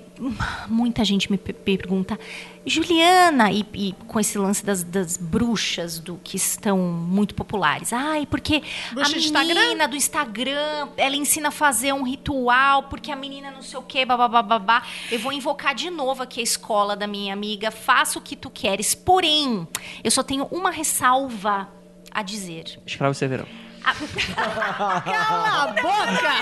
muita 0.69 1.05
gente 1.05 1.29
me 1.33 1.37
pe- 1.37 1.53
pergunta, 1.53 2.17
Juliana, 2.65 3.51
e, 3.51 3.67
e 3.75 3.93
com 4.07 4.21
esse 4.21 4.39
lance 4.39 4.65
das, 4.65 4.85
das 4.85 5.17
bruxas 5.17 5.99
do 5.99 6.17
que 6.23 6.37
estão 6.37 6.79
muito 6.79 7.35
populares. 7.35 7.93
Ai, 7.93 8.25
porque 8.27 8.63
Bruxa 8.93 9.17
a 9.17 9.19
de 9.19 9.25
Instagram? 9.27 9.55
menina 9.61 9.89
do 9.89 9.97
Instagram, 9.97 10.89
ela 10.97 11.17
ensina 11.17 11.49
a 11.49 11.51
fazer 11.51 11.93
um 11.93 12.05
ritual, 12.05 12.85
porque 12.85 13.11
a 13.11 13.17
menina 13.17 13.51
não 13.51 13.63
sei 13.63 13.81
o 13.81 13.83
quê, 13.83 14.05
babá. 14.05 14.85
Eu 15.11 15.19
vou 15.19 15.33
invocar 15.33 15.75
de 15.75 15.91
novo 15.91 16.23
aqui 16.23 16.39
a 16.39 16.45
escola 16.45 16.95
da 16.95 17.09
minha 17.09 17.33
amiga, 17.33 17.73
faça 17.73 18.17
o 18.17 18.23
que 18.23 18.37
tu 18.37 18.51
queres. 18.51 18.95
Porém, 18.95 19.67
eu 20.05 20.11
só 20.13 20.23
tenho 20.23 20.45
uma 20.53 20.71
ressalva 20.71 21.69
a 22.13 22.23
dizer. 22.23 22.79
Escravo 22.87 23.13
Severão. 23.15 23.47
Cala 23.83 25.63
a 25.63 25.67
boca! 25.69 26.33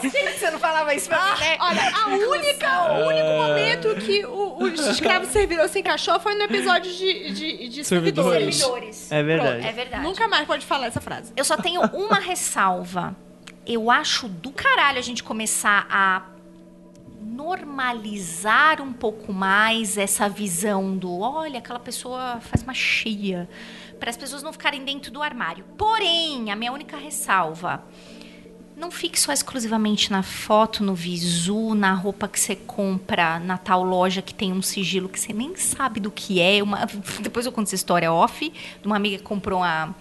Faz 0.00 0.12
tempo 0.12 0.32
que 0.32 0.38
você 0.38 0.50
não 0.50 0.58
falava 0.58 0.94
isso 0.94 1.08
pra 1.08 1.22
mim, 1.24 1.40
né? 1.40 1.56
Olha, 1.60 1.90
a 1.94 2.08
única, 2.08 2.92
o 2.92 3.06
único 3.06 3.28
momento 3.28 3.94
que 3.96 4.24
o, 4.26 4.58
os 4.62 4.86
escravos 4.86 5.28
servidor 5.28 5.68
se 5.68 5.80
encaixou 5.80 6.18
foi 6.20 6.34
no 6.34 6.42
episódio 6.42 6.92
de, 6.92 7.30
de, 7.32 7.68
de 7.68 7.84
Servidores. 7.84 8.56
servidores. 8.56 9.12
É 9.12 9.22
verdade. 9.22 9.66
É 9.66 9.72
verdade. 9.72 10.02
Nunca 10.02 10.28
mais 10.28 10.46
pode 10.46 10.64
falar 10.66 10.86
essa 10.86 11.00
frase. 11.00 11.32
Eu 11.36 11.44
só 11.44 11.56
tenho 11.56 11.80
uma 11.92 12.18
ressalva. 12.18 13.14
Eu 13.66 13.90
acho 13.90 14.28
do 14.28 14.50
caralho 14.52 14.98
a 14.98 15.02
gente 15.02 15.22
começar 15.22 15.86
a 15.90 16.22
normalizar 17.20 18.80
um 18.80 18.92
pouco 18.92 19.32
mais 19.32 19.98
essa 19.98 20.28
visão 20.28 20.96
do 20.96 21.20
olha, 21.20 21.58
aquela 21.58 21.80
pessoa 21.80 22.38
faz 22.40 22.62
magia. 22.62 23.48
Para 23.98 24.10
as 24.10 24.16
pessoas 24.16 24.42
não 24.42 24.52
ficarem 24.52 24.84
dentro 24.84 25.10
do 25.10 25.22
armário. 25.22 25.64
Porém, 25.76 26.50
a 26.50 26.56
minha 26.56 26.72
única 26.72 26.96
ressalva. 26.96 27.82
Não 28.76 28.90
fique 28.90 29.18
só 29.18 29.32
exclusivamente 29.32 30.12
na 30.12 30.22
foto, 30.22 30.84
no 30.84 30.94
visu, 30.94 31.74
na 31.74 31.94
roupa 31.94 32.28
que 32.28 32.38
você 32.38 32.54
compra 32.54 33.38
na 33.38 33.56
tal 33.56 33.82
loja 33.82 34.20
que 34.20 34.34
tem 34.34 34.52
um 34.52 34.60
sigilo 34.60 35.08
que 35.08 35.18
você 35.18 35.32
nem 35.32 35.56
sabe 35.56 35.98
do 35.98 36.10
que 36.10 36.40
é. 36.42 36.62
Uma... 36.62 36.86
Depois 37.20 37.46
eu 37.46 37.52
conto 37.52 37.68
essa 37.68 37.74
história 37.74 38.12
off 38.12 38.50
de 38.50 38.86
uma 38.86 38.96
amiga 38.96 39.16
que 39.16 39.22
comprou 39.22 39.60
uma 39.60 39.94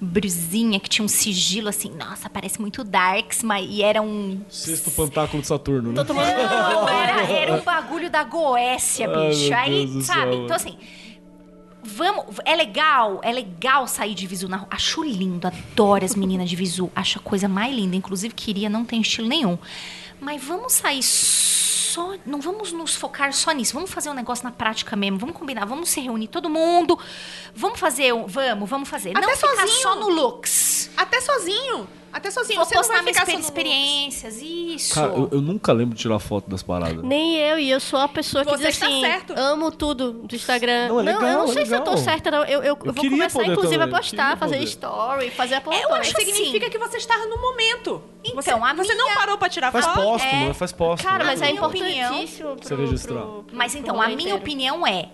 brusinha 0.00 0.80
que 0.80 0.88
tinha 0.88 1.04
um 1.04 1.08
sigilo 1.08 1.68
assim, 1.68 1.90
nossa, 1.90 2.30
parece 2.30 2.60
muito 2.60 2.82
Darks, 2.82 3.42
mas 3.42 3.66
e 3.68 3.82
era 3.82 4.00
um. 4.00 4.40
Sexto 4.48 4.90
pantáculo 4.90 5.42
de 5.42 5.46
Saturno, 5.48 5.92
né? 5.92 6.02
Não, 6.02 6.88
era, 6.88 7.22
era 7.30 7.54
um 7.54 7.60
bagulho 7.60 8.10
da 8.10 8.24
Goécia, 8.24 9.06
Ai, 9.14 9.28
bicho. 9.28 9.48
meu 9.50 9.58
Aí, 9.58 10.02
sabe? 10.02 10.32
céu, 10.32 10.44
então, 10.44 10.56
assim. 10.56 10.76
Vamos, 11.82 12.36
é 12.44 12.54
legal, 12.54 13.20
é 13.22 13.32
legal 13.32 13.86
sair 13.86 14.14
de 14.14 14.26
visu 14.26 14.48
na 14.48 14.58
rua. 14.58 14.68
Acho 14.70 15.02
lindo, 15.02 15.46
adoro 15.46 16.04
as 16.04 16.14
meninas 16.14 16.48
de 16.50 16.56
visu. 16.56 16.90
Acho 16.94 17.18
a 17.18 17.22
coisa 17.22 17.48
mais 17.48 17.74
linda. 17.74 17.96
Inclusive, 17.96 18.34
queria, 18.34 18.68
não 18.68 18.84
tem 18.84 19.00
estilo 19.00 19.28
nenhum. 19.28 19.58
Mas 20.20 20.42
vamos 20.42 20.74
sair 20.74 21.02
só. 21.90 22.14
Não 22.24 22.40
vamos 22.40 22.72
nos 22.72 22.94
focar 22.94 23.32
só 23.32 23.50
nisso. 23.52 23.74
Vamos 23.74 23.90
fazer 23.90 24.08
um 24.10 24.14
negócio 24.14 24.44
na 24.44 24.50
prática 24.50 24.96
mesmo. 24.96 25.18
Vamos 25.18 25.36
combinar. 25.36 25.64
Vamos 25.66 25.88
se 25.90 26.00
reunir 26.00 26.28
todo 26.28 26.48
mundo. 26.48 26.98
Vamos 27.54 27.78
fazer. 27.78 28.12
um- 28.14 28.26
Vamos, 28.26 28.68
vamos 28.70 28.88
fazer. 28.88 29.10
Até 29.16 29.26
não 29.26 29.34
ficar 29.36 29.56
sozinho. 29.56 29.82
só 29.82 29.94
no 29.96 30.08
looks. 30.08 30.90
Até 30.96 31.20
sozinho. 31.20 31.88
Até 32.12 32.28
sozinho. 32.28 32.56
Vou 32.56 32.64
Você 32.66 32.74
não 32.74 32.80
postar 32.82 32.94
vai 32.94 33.02
minhas 33.04 33.18
ficar 33.20 33.38
experiências. 33.38 34.42
Isso. 34.42 34.94
Cara, 34.94 35.12
eu, 35.12 35.28
eu 35.30 35.40
nunca 35.40 35.72
lembro 35.72 35.94
de 35.94 36.00
tirar 36.02 36.18
foto 36.18 36.50
das 36.50 36.60
paradas. 36.60 37.04
Nem 37.04 37.36
eu, 37.36 37.56
e 37.56 37.70
eu 37.70 37.78
sou 37.78 38.00
a 38.00 38.08
pessoa 38.08 38.44
que 38.44 38.50
Você 38.50 38.66
diz 38.68 38.82
assim, 38.82 39.00
certo. 39.00 39.32
amo 39.36 39.70
tudo 39.70 40.12
do 40.14 40.34
Instagram. 40.34 40.88
Não, 40.88 40.98
é 40.98 41.02
legal, 41.04 41.22
eu 41.22 41.38
não 41.38 41.44
é 41.44 41.52
sei 41.52 41.66
se 41.66 41.72
eu 41.72 41.80
tô 41.82 41.96
certa, 41.96 42.28
não. 42.32 42.38
Eu, 42.44 42.62
eu, 42.64 42.78
eu 42.84 42.92
vou 42.92 42.94
começar, 43.08 43.38
poder 43.38 43.52
inclusive, 43.52 43.78
também, 43.78 43.94
a 43.94 43.98
postar, 43.98 44.36
fazer 44.38 44.54
poder. 44.56 44.64
story, 44.68 45.30
fazer 45.30 45.54
a 45.54 45.60
porra 45.60 45.76
Eu 45.76 45.94
acho 45.94 46.16
assim. 46.16 46.32
Significa 46.32 46.68
que 46.68 46.78
você 46.78 46.96
está 46.96 47.16
no 47.28 47.40
momento. 47.40 48.02
Então, 48.24 48.34
você, 48.42 48.50
a 48.50 48.74
você 48.74 48.94
não 48.94 49.04
minha- 49.04 49.16
parou 49.16 49.38
pra 49.38 49.48
tirar 49.48 49.70
Faz 49.70 49.84
foto. 49.86 49.94
póstumo, 50.02 50.32
é- 50.32 50.48
né? 50.48 50.54
Faz 50.54 50.72
póstumo. 50.72 51.08
Cara, 51.10 51.24
mas 51.24 51.40
Na 51.40 51.46
é 51.46 51.50
minha 51.52 51.62
opinião- 51.84 52.14
pro, 52.60 52.76
registrar. 52.76 53.20
pro- 53.22 53.42
pro- 53.44 53.56
Mas 53.56 53.72
pro 53.72 53.80
então, 53.80 54.00
a 54.00 54.06
minha 54.06 54.18
inteiro. 54.20 54.36
opinião 54.38 54.86
é: 54.86 55.08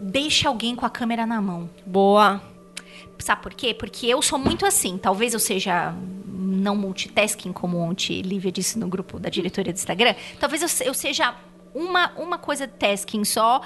deixe 0.00 0.46
alguém 0.46 0.74
com 0.74 0.84
a 0.86 0.90
câmera 0.90 1.26
na 1.26 1.40
mão. 1.40 1.68
Boa. 1.86 2.40
Sabe 3.18 3.42
por 3.42 3.54
quê? 3.54 3.72
Porque 3.72 4.06
eu 4.06 4.20
sou 4.20 4.38
muito 4.38 4.66
assim. 4.66 4.98
Talvez 4.98 5.32
eu 5.34 5.40
seja 5.40 5.94
não 6.26 6.76
multitasking, 6.76 7.52
como 7.52 7.78
ontem 7.78 8.20
Lívia 8.22 8.50
disse 8.52 8.78
no 8.78 8.88
grupo 8.88 9.18
da 9.18 9.28
diretoria 9.30 9.72
do 9.72 9.76
Instagram. 9.76 10.14
Talvez 10.38 10.80
eu, 10.80 10.86
eu 10.88 10.94
seja 10.94 11.34
uma, 11.74 12.10
uma 12.16 12.38
coisa 12.38 12.66
de 12.66 12.72
tasking 12.74 13.24
só. 13.24 13.62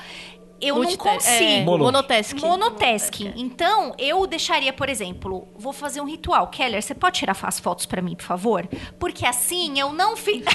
Eu 0.61 0.77
não 0.83 0.97
consigo. 0.97 1.45
É, 1.45 1.63
Mono. 1.65 1.85
monotasking. 1.85 2.41
Monotasking. 2.41 3.33
Então, 3.37 3.95
eu 3.99 4.27
deixaria, 4.27 4.73
por 4.73 4.89
exemplo, 4.89 5.47
vou 5.57 5.73
fazer 5.73 6.01
um 6.01 6.05
ritual. 6.05 6.49
Keller, 6.49 6.83
você 6.83 6.95
pode 6.95 7.19
tirar 7.19 7.37
as 7.43 7.61
fotos 7.61 7.87
pra 7.87 8.03
mim, 8.03 8.17
por 8.17 8.25
favor? 8.25 8.69
Porque 8.99 9.25
assim 9.25 9.79
eu 9.79 9.93
não 9.93 10.17
fiz. 10.17 10.45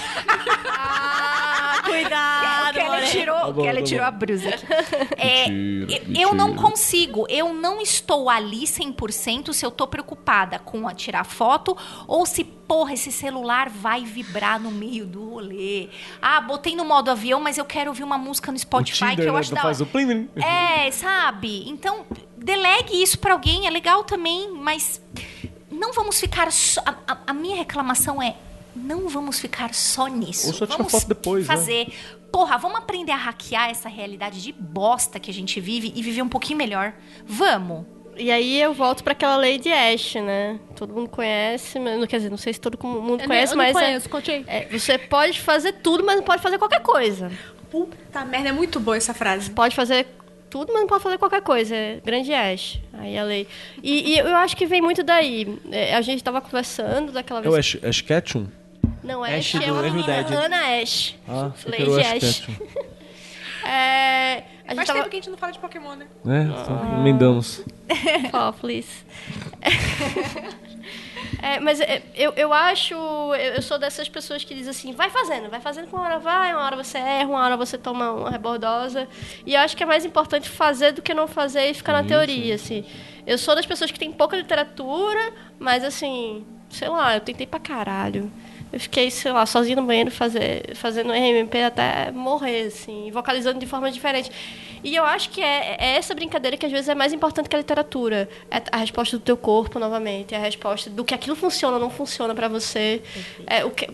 Ah, 0.75 1.81
cuidado, 1.84 2.69
o 2.71 2.73
Keller 2.73 3.09
tirou, 3.09 3.35
Tá 3.39 3.47
o 3.47 3.53
bom, 3.53 3.61
Keller 3.61 3.84
tá 3.84 3.88
tirou 3.88 4.05
a 4.05 4.11
brusa 4.11 4.49
aqui. 4.49 4.65
É, 5.17 5.49
Mentira, 5.49 6.03
eu- 6.07 6.30
eu 6.30 6.34
não 6.35 6.49
mentira. 6.49 6.67
consigo, 6.69 7.25
eu 7.30 7.53
não 7.53 7.81
estou 7.81 8.30
ali 8.30 8.65
100% 8.67 9.53
se 9.53 9.65
eu 9.65 9.71
tô 9.71 9.88
preocupada 9.88 10.59
com 10.59 10.88
a 10.88 10.93
tirar 10.93 11.23
foto 11.23 11.75
ou 12.07 12.25
se, 12.25 12.43
porra, 12.68 12.94
esse 12.94 13.11
celular 13.11 13.69
vai 13.69 14.03
vibrar 14.03 14.60
no 14.60 14.72
meio 14.72 15.06
do 15.06 15.30
rolê. 15.30 15.90
Ah, 16.22 16.40
botei 16.41 16.76
no 16.76 16.85
modo 16.85 17.10
avião, 17.11 17.40
mas 17.41 17.57
eu 17.57 17.65
quero 17.65 17.90
ouvir 17.91 18.03
uma 18.03 18.18
música 18.18 18.52
no 18.52 18.56
O 18.57 18.60
Spotify 18.60 18.98
Tinder, 19.10 19.15
que 19.18 19.22
eu 19.30 19.34
né, 19.34 19.40
acho 19.40 19.53
da 19.56 19.61
faz 19.61 19.81
o 19.81 19.85
plim, 19.85 20.26
plim. 20.26 20.44
É, 20.44 20.90
sabe? 20.91 21.68
Então, 21.69 22.06
delegue 22.38 23.02
isso 23.02 23.18
pra 23.19 23.34
alguém, 23.34 23.68
é 23.68 23.69
legal 23.69 24.03
também, 24.03 24.52
mas 24.52 25.02
não 25.72 25.94
vamos 25.94 26.19
ficar. 26.19 26.52
só- 26.52 26.81
A, 26.85 26.95
a- 27.14 27.18
a 27.27 27.34
minha 27.34 27.56
reclamação 27.56 28.22
é. 28.22 28.35
não 28.76 29.07
vamos 29.07 29.40
ficar 29.40 29.73
só 29.73 30.07
nisso. 30.07 30.48
Ou 30.48 30.53
só 30.53 30.65
tira 30.65 30.77
vamos 30.77 30.91
foto 30.91 31.07
depois, 31.07 31.48
né? 31.48 31.56
fazer. 31.56 31.94
Porra, 32.31 32.57
vamos 32.57 32.80
aprender 32.80 33.11
a 33.11 33.15
hackear 33.18 33.69
essa 33.69 33.88
realidade 33.88 34.41
de 34.41 34.52
bosta 34.52 35.19
que 35.19 35.30
a 35.30 35.34
gente 35.34 35.61
vive 35.61 35.94
e 35.95 36.02
viver 36.02 36.23
um 36.23 36.27
pouquinho 36.30 36.57
melhor. 36.57 36.91
Vamos. 37.23 37.85
E 38.18 38.31
aí 38.31 38.61
eu 38.61 38.73
volto 38.73 39.03
pra 39.03 39.14
aquela 39.14 39.38
lei 39.38 39.57
de 39.57 39.72
Ash, 39.72 40.15
né? 40.15 40.60
Todo 40.76 40.94
mundo 40.94 41.10
conhece, 41.10 41.80
mas, 41.80 41.99
não- 41.99 42.06
quer 42.07 42.18
dizer, 42.18 42.30
não 42.30 42.38
sei 42.38 42.53
se 42.53 42.60
todo 42.61 42.77
mundo 42.85 43.22
Eu 43.22 43.27
conhece, 43.27 43.56
não- 43.56 43.64
eu 43.64 43.68
não 43.68 43.73
mas 43.73 43.84
é- 43.84 43.99
conheço, 44.10 44.31
aí. 44.31 44.45
é, 44.48 44.68
você 44.77 44.98
pode 44.98 45.40
fazer 45.41 45.73
tudo, 45.73 46.03
mas 46.03 46.18
não 46.18 46.23
pode 46.23 46.41
fazer 46.41 46.57
qualquer 46.57 46.81
coisa. 46.81 47.31
Puta 47.72 48.23
merda, 48.26 48.49
é 48.49 48.52
muito 48.52 48.80
boa 48.80 48.95
essa 48.98 49.14
frase. 49.14 49.49
Pode 49.49 49.76
fazer 49.76 50.06
tudo, 50.49 50.72
mas 50.72 50.81
não 50.81 50.88
pode 50.88 51.02
fazer 51.02 51.18
qualquer 51.18 51.41
coisa. 51.41 51.76
É 51.76 51.99
grande 52.06 52.31
Ash. 52.34 52.80
Aí 52.94 53.18
a 53.18 53.23
lei. 53.23 53.48
E, 53.81 54.11
e 54.14 54.19
eu 54.19 54.35
acho 54.35 54.56
que 54.56 54.65
vem 54.68 54.80
muito 54.81 55.02
daí. 55.02 55.60
É, 55.72 55.95
a 55.95 56.02
gente 56.02 56.23
tava 56.23 56.40
conversando 56.40 57.11
daquela 57.11 57.40
É 57.40 57.44
vez. 57.44 57.53
o 57.56 57.57
Ash, 57.57 57.77
Ash 57.84 58.02
Ketchum? 58.02 58.45
Não, 59.03 59.23
Ash 59.23 59.56
Ash, 59.56 59.56
é 59.56 59.72
uma 59.72 59.81
menina. 59.81 60.26
Ana 60.45 60.81
Ash. 60.81 61.15
Ah, 61.27 61.52
Lady 61.65 61.99
Ash 61.99 62.23
Ash. 62.23 62.48
É, 63.65 64.44
a 64.65 64.69
gente 64.69 64.76
Faz 64.77 64.88
tava... 64.88 64.99
tempo 64.99 65.10
que 65.10 65.15
a 65.15 65.19
gente 65.19 65.30
não 65.30 65.38
fala 65.38 65.52
de 65.52 65.60
Pokémon, 65.60 65.95
né? 65.95 66.07
É, 66.26 66.41
então, 66.44 66.99
emendamos. 66.99 67.61
Oh, 68.34 68.53
please. 68.53 69.06
É, 71.41 71.60
mas 71.60 71.81
é, 71.81 72.02
eu, 72.15 72.31
eu 72.38 72.53
acho, 72.53 72.94
eu, 72.94 73.56
eu 73.56 73.61
sou 73.61 73.77
dessas 73.77 74.07
pessoas 74.07 74.45
que 74.45 74.56
dizem 74.56 74.69
assim, 74.69 74.94
vai 74.94 75.10
fazendo, 75.10 75.49
vai 75.49 75.60
fazendo 75.60 75.88
que 75.88 75.94
uma 75.94 76.03
hora 76.03 76.18
vai, 76.18 76.53
uma 76.53 76.64
hora 76.64 76.76
você 76.77 76.98
erra, 76.98 77.30
uma 77.30 77.44
hora 77.44 77.57
você 77.57 77.77
toma 77.77 78.11
uma 78.11 78.30
rebordosa. 78.30 79.10
E 79.45 79.53
eu 79.53 79.60
acho 79.60 79.76
que 79.76 79.84
é 79.84 79.85
mais 79.85 80.06
importante 80.06 80.49
fazer 80.49 80.94
do 80.94 81.02
que 81.02 81.14
não 81.14 81.27
fazer 81.27 81.69
e 81.69 81.73
ficar 81.73 81.91
na 81.91 82.03
teoria, 82.03 82.56
assim. 82.56 82.85
Eu 83.27 83.38
sou 83.38 83.56
das 83.56 83.65
pessoas 83.65 83.91
que 83.91 83.99
tem 83.99 84.10
pouca 84.11 84.38
literatura, 84.38 85.34
mas 85.60 85.84
assim, 85.84 86.45
sei 86.69 86.88
lá, 86.88 87.15
eu 87.15 87.19
tentei 87.19 87.45
pra 87.45 87.60
caralho. 87.60 88.31
Eu 88.73 88.79
fiquei, 88.79 89.11
sei 89.11 89.31
lá, 89.31 89.45
sozinha 89.45 89.75
no 89.75 89.83
banheiro 89.83 90.09
fazer, 90.09 90.75
fazendo 90.75 91.13
RMP 91.13 91.61
até 91.63 92.11
morrer, 92.11 92.63
assim, 92.63 93.11
vocalizando 93.11 93.59
de 93.59 93.67
forma 93.67 93.91
diferente. 93.91 94.31
E 94.83 94.95
eu 94.95 95.05
acho 95.05 95.29
que 95.29 95.41
é, 95.41 95.77
é 95.79 95.95
essa 95.95 96.13
brincadeira 96.13 96.57
que 96.57 96.65
às 96.65 96.71
vezes 96.71 96.89
é 96.89 96.95
mais 96.95 97.13
importante 97.13 97.47
que 97.47 97.55
a 97.55 97.59
literatura. 97.59 98.27
É 98.51 98.61
a 98.71 98.77
resposta 98.77 99.17
do 99.17 99.23
teu 99.23 99.37
corpo, 99.37 99.79
novamente. 99.79 100.33
É 100.35 100.37
a 100.37 100.41
resposta 100.41 100.89
do 100.89 101.05
que 101.05 101.13
aquilo 101.13 101.35
funciona 101.35 101.75
ou 101.75 101.79
não 101.79 101.89
funciona 101.89 102.35
pra 102.35 102.49
você. 102.49 103.01
É, 103.47 103.63
o 103.63 103.71
que... 103.71 103.87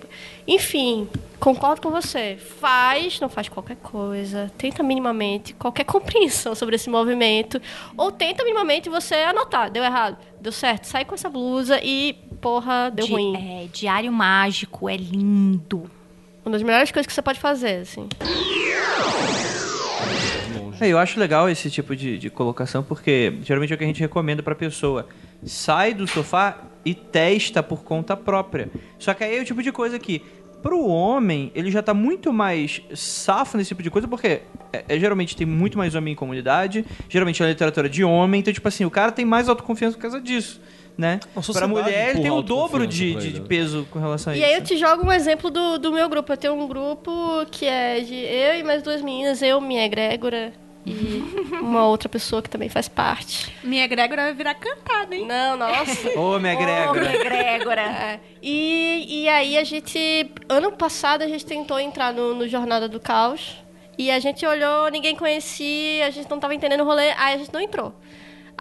Enfim, 0.47 1.07
concordo 1.39 1.79
com 1.81 1.91
você. 1.91 2.37
Faz, 2.37 3.19
não 3.19 3.29
faz 3.29 3.47
qualquer 3.47 3.75
coisa. 3.75 4.51
Tenta 4.57 4.81
minimamente 4.81 5.53
qualquer 5.53 5.83
compreensão 5.83 6.55
sobre 6.55 6.75
esse 6.75 6.89
movimento. 6.89 7.61
Ou 7.95 8.11
tenta 8.11 8.43
minimamente 8.43 8.89
você 8.89 9.15
anotar. 9.15 9.69
Deu 9.69 9.83
errado. 9.83 10.17
Deu 10.41 10.51
certo. 10.51 10.85
Sai 10.85 11.05
com 11.05 11.13
essa 11.13 11.29
blusa 11.29 11.79
e, 11.83 12.15
porra, 12.41 12.89
deu 12.93 13.05
Di- 13.05 13.11
ruim. 13.11 13.35
é, 13.35 13.67
diário 13.71 14.11
mágico, 14.11 14.89
é 14.89 14.95
lindo. 14.97 15.89
Uma 16.45 16.53
das 16.53 16.63
melhores 16.63 16.91
coisas 16.91 17.05
que 17.07 17.13
você 17.13 17.21
pode 17.21 17.39
fazer, 17.39 17.81
assim. 17.81 18.07
É, 20.81 20.87
eu 20.87 20.97
acho 20.97 21.19
legal 21.19 21.49
esse 21.49 21.69
tipo 21.69 21.93
de, 21.95 22.17
de 22.17 22.29
colocação, 22.29 22.81
porque 22.81 23.33
geralmente 23.43 23.71
é 23.73 23.75
o 23.75 23.77
que 23.77 23.83
a 23.83 23.87
gente 23.87 23.99
recomenda 23.99 24.41
pra 24.41 24.55
pessoa. 24.55 25.07
Sai 25.43 25.93
do 25.93 26.07
sofá 26.07 26.57
e 26.85 26.93
testa 26.95 27.61
por 27.61 27.83
conta 27.83 28.15
própria. 28.15 28.69
Só 28.97 29.13
que 29.13 29.23
aí 29.23 29.37
é 29.37 29.41
o 29.41 29.45
tipo 29.45 29.61
de 29.61 29.71
coisa 29.73 29.99
que, 29.99 30.21
pro 30.63 30.85
homem, 30.87 31.51
ele 31.53 31.69
já 31.69 31.83
tá 31.83 31.93
muito 31.93 32.31
mais 32.31 32.81
safo 32.95 33.57
nesse 33.57 33.69
tipo 33.69 33.83
de 33.83 33.89
coisa, 33.89 34.07
porque 34.07 34.41
é, 34.71 34.85
é, 34.87 34.97
geralmente 34.99 35.35
tem 35.35 35.45
muito 35.45 35.77
mais 35.77 35.95
homem 35.95 36.13
em 36.13 36.15
comunidade, 36.15 36.85
geralmente 37.09 37.43
é 37.43 37.47
literatura 37.47 37.89
de 37.89 38.03
homem, 38.05 38.39
então, 38.39 38.53
tipo 38.53 38.67
assim, 38.67 38.85
o 38.85 38.91
cara 38.91 39.11
tem 39.11 39.25
mais 39.25 39.49
autoconfiança 39.49 39.97
por 39.97 40.03
causa 40.03 40.21
disso, 40.21 40.61
né? 40.99 41.19
A 41.23 41.27
Pra 41.35 41.41
sociedade 41.41 41.71
mulher, 41.71 42.09
ele 42.09 42.21
tem 42.21 42.29
o 42.29 42.41
dobro 42.41 42.85
de, 42.85 43.15
de, 43.15 43.31
de 43.33 43.39
né? 43.39 43.45
peso 43.47 43.87
com 43.89 43.99
relação 43.99 44.33
a 44.33 44.35
E 44.35 44.39
isso. 44.39 44.47
aí 44.47 44.53
eu 44.55 44.61
te 44.61 44.77
jogo 44.77 45.05
um 45.05 45.11
exemplo 45.11 45.49
do, 45.49 45.79
do 45.79 45.93
meu 45.93 46.09
grupo. 46.09 46.33
Eu 46.33 46.37
tenho 46.37 46.53
um 46.53 46.67
grupo 46.67 47.45
que 47.49 47.65
é 47.65 48.01
de 48.01 48.15
eu 48.15 48.59
e 48.59 48.63
mais 48.63 48.83
duas 48.83 49.01
meninas, 49.01 49.41
eu, 49.41 49.61
minha 49.61 49.85
egrégora 49.85 50.51
e 50.85 51.23
uma 51.61 51.85
outra 51.85 52.09
pessoa 52.09 52.41
que 52.41 52.49
também 52.49 52.67
faz 52.67 52.89
parte. 52.89 53.55
Minha 53.63 53.85
egrégora 53.85 54.23
vai 54.23 54.33
virar 54.33 54.55
cantada, 54.55 55.15
hein? 55.15 55.25
Não, 55.25 55.55
nossa. 55.55 56.19
Ô, 56.19 56.37
minha 56.37 56.55
Ô, 56.55 56.57
grega. 56.57 56.93
minha 56.93 57.15
egrégora. 57.15 58.19
E, 58.41 59.05
e 59.23 59.29
aí 59.29 59.57
a 59.57 59.63
gente. 59.63 60.29
Ano 60.49 60.73
passado 60.73 61.21
a 61.21 61.27
gente 61.29 61.45
tentou 61.45 61.79
entrar 61.79 62.13
no, 62.13 62.35
no 62.35 62.45
Jornada 62.45 62.89
do 62.89 62.99
Caos. 62.99 63.55
E 63.97 64.09
a 64.11 64.19
gente 64.19 64.45
olhou, 64.45 64.89
ninguém 64.89 65.13
conhecia, 65.15 66.07
a 66.07 66.09
gente 66.09 66.29
não 66.29 66.39
tava 66.39 66.55
entendendo 66.55 66.81
o 66.81 66.85
rolê, 66.85 67.11
aí 67.17 67.35
a 67.35 67.37
gente 67.37 67.51
não 67.53 67.59
entrou. 67.59 67.93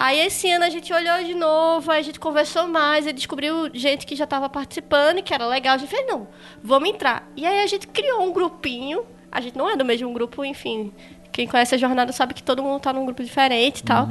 Aí 0.00 0.20
esse 0.20 0.48
ano 0.48 0.64
a 0.64 0.70
gente 0.70 0.92
olhou 0.92 1.24
de 1.24 1.34
novo, 1.34 1.90
a 1.90 2.00
gente 2.00 2.20
conversou 2.20 2.68
mais 2.68 3.04
e 3.04 3.12
descobriu 3.12 3.68
gente 3.74 4.06
que 4.06 4.14
já 4.14 4.22
estava 4.22 4.48
participando 4.48 5.18
e 5.18 5.22
que 5.22 5.34
era 5.34 5.44
legal. 5.44 5.74
A 5.74 5.78
gente 5.78 5.90
fez, 5.90 6.06
não, 6.06 6.28
vamos 6.62 6.88
entrar. 6.88 7.28
E 7.34 7.44
aí 7.44 7.64
a 7.64 7.66
gente 7.66 7.88
criou 7.88 8.22
um 8.22 8.32
grupinho. 8.32 9.04
A 9.30 9.40
gente 9.40 9.58
não 9.58 9.68
é 9.68 9.76
do 9.76 9.84
mesmo 9.84 10.12
grupo, 10.12 10.44
enfim. 10.44 10.92
Quem 11.32 11.48
conhece 11.48 11.74
a 11.74 11.78
jornada 11.78 12.12
sabe 12.12 12.32
que 12.32 12.44
todo 12.44 12.62
mundo 12.62 12.80
tá 12.80 12.92
num 12.92 13.04
grupo 13.04 13.24
diferente 13.24 13.80
e 13.80 13.82
tal. 13.82 14.06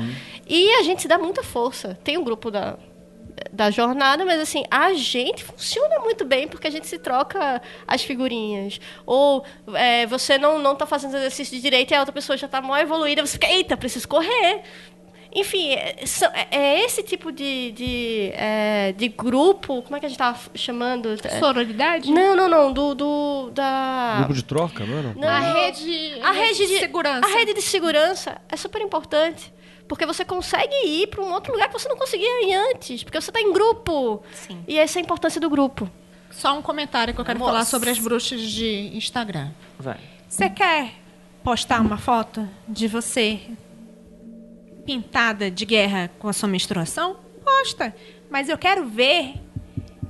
E 0.45 0.69
a 0.73 0.83
gente 0.83 1.03
se 1.03 1.07
dá 1.07 1.17
muita 1.17 1.41
força. 1.41 1.97
Tem 2.03 2.17
um 2.17 2.23
grupo 2.23 2.51
da, 2.51 2.77
da 3.51 3.71
jornada, 3.71 4.25
mas 4.25 4.41
assim, 4.41 4.65
a 4.69 4.93
gente 4.93 5.43
funciona 5.45 5.99
muito 5.99 6.25
bem 6.25 6.49
porque 6.49 6.67
a 6.67 6.71
gente 6.71 6.85
se 6.85 6.99
troca 6.99 7.61
as 7.87 8.03
figurinhas. 8.03 8.81
Ou 9.05 9.45
é, 9.73 10.05
você 10.05 10.37
não, 10.37 10.59
não 10.59 10.75
tá 10.75 10.85
fazendo 10.85 11.15
exercício 11.15 11.55
de 11.55 11.61
direito 11.61 11.91
e 11.91 11.95
a 11.95 11.99
outra 11.99 12.13
pessoa 12.13 12.35
já 12.35 12.47
tá 12.47 12.61
mó 12.61 12.75
evoluída, 12.75 13.25
você 13.25 13.33
fica, 13.33 13.47
eita, 13.47 13.77
preciso 13.77 14.07
correr. 14.07 14.63
Enfim, 15.37 15.69
é, 15.69 16.03
são- 16.07 16.31
é- 16.33 16.47
é 16.49 16.83
esse 16.83 17.03
tipo 17.03 17.31
de, 17.31 17.71
de, 17.71 18.31
é, 18.33 18.91
de 18.93 19.07
grupo, 19.07 19.83
como 19.83 19.95
é 19.95 19.99
que 19.99 20.07
a 20.07 20.09
gente 20.09 20.17
tava 20.17 20.39
chamando? 20.55 21.09
É, 21.23 21.39
Sororidade? 21.39 22.11
Não, 22.11 22.35
não, 22.35 22.49
não, 22.49 22.73
do, 22.73 22.95
do 22.95 23.51
da... 23.51 24.15
Grupo 24.17 24.33
de 24.33 24.43
troca, 24.43 24.83
não 24.83 25.29
A 25.29 25.39
rede, 25.39 26.19
a 26.23 26.31
rede 26.31 26.65
de 26.65 26.79
segurança. 26.79 27.27
A 27.27 27.29
rede 27.37 27.53
de 27.53 27.61
segurança 27.61 28.41
é 28.49 28.57
super 28.57 28.81
importante. 28.81 29.53
Porque 29.87 30.05
você 30.07 30.25
consegue 30.25 30.75
ir 30.85 31.07
para 31.07 31.23
um 31.23 31.31
outro 31.31 31.53
lugar 31.53 31.67
que 31.67 31.73
você 31.79 31.87
não 31.87 31.95
conseguia 31.95 32.49
ir 32.49 32.53
antes. 32.73 33.03
Porque 33.03 33.21
você 33.21 33.29
está 33.29 33.39
em 33.39 33.53
grupo. 33.53 34.21
Sim. 34.33 34.61
E 34.67 34.77
essa 34.77 34.97
é 34.97 35.01
a 35.01 35.03
importância 35.03 35.39
do 35.39 35.49
grupo. 35.49 35.89
Só 36.31 36.57
um 36.57 36.61
comentário 36.61 37.13
que 37.13 37.21
eu 37.21 37.23
quero 37.23 37.39
Nossa. 37.39 37.51
falar 37.51 37.63
sobre 37.65 37.89
as 37.91 37.99
bruxas 37.99 38.41
de 38.41 38.91
Instagram. 38.93 39.49
Vai. 39.79 39.97
Você 40.27 40.49
quer 40.49 40.93
postar 41.43 41.79
uma 41.79 41.97
foto 41.97 42.47
de 42.67 42.87
você 42.87 43.39
pintada 44.87 45.51
de 45.51 45.65
guerra 45.65 46.09
com 46.17 46.29
a 46.29 46.33
sua 46.33 46.47
menstruação? 46.49 47.17
Posta. 47.43 47.93
Mas 48.29 48.47
eu 48.49 48.57
quero 48.57 48.85
ver 48.87 49.33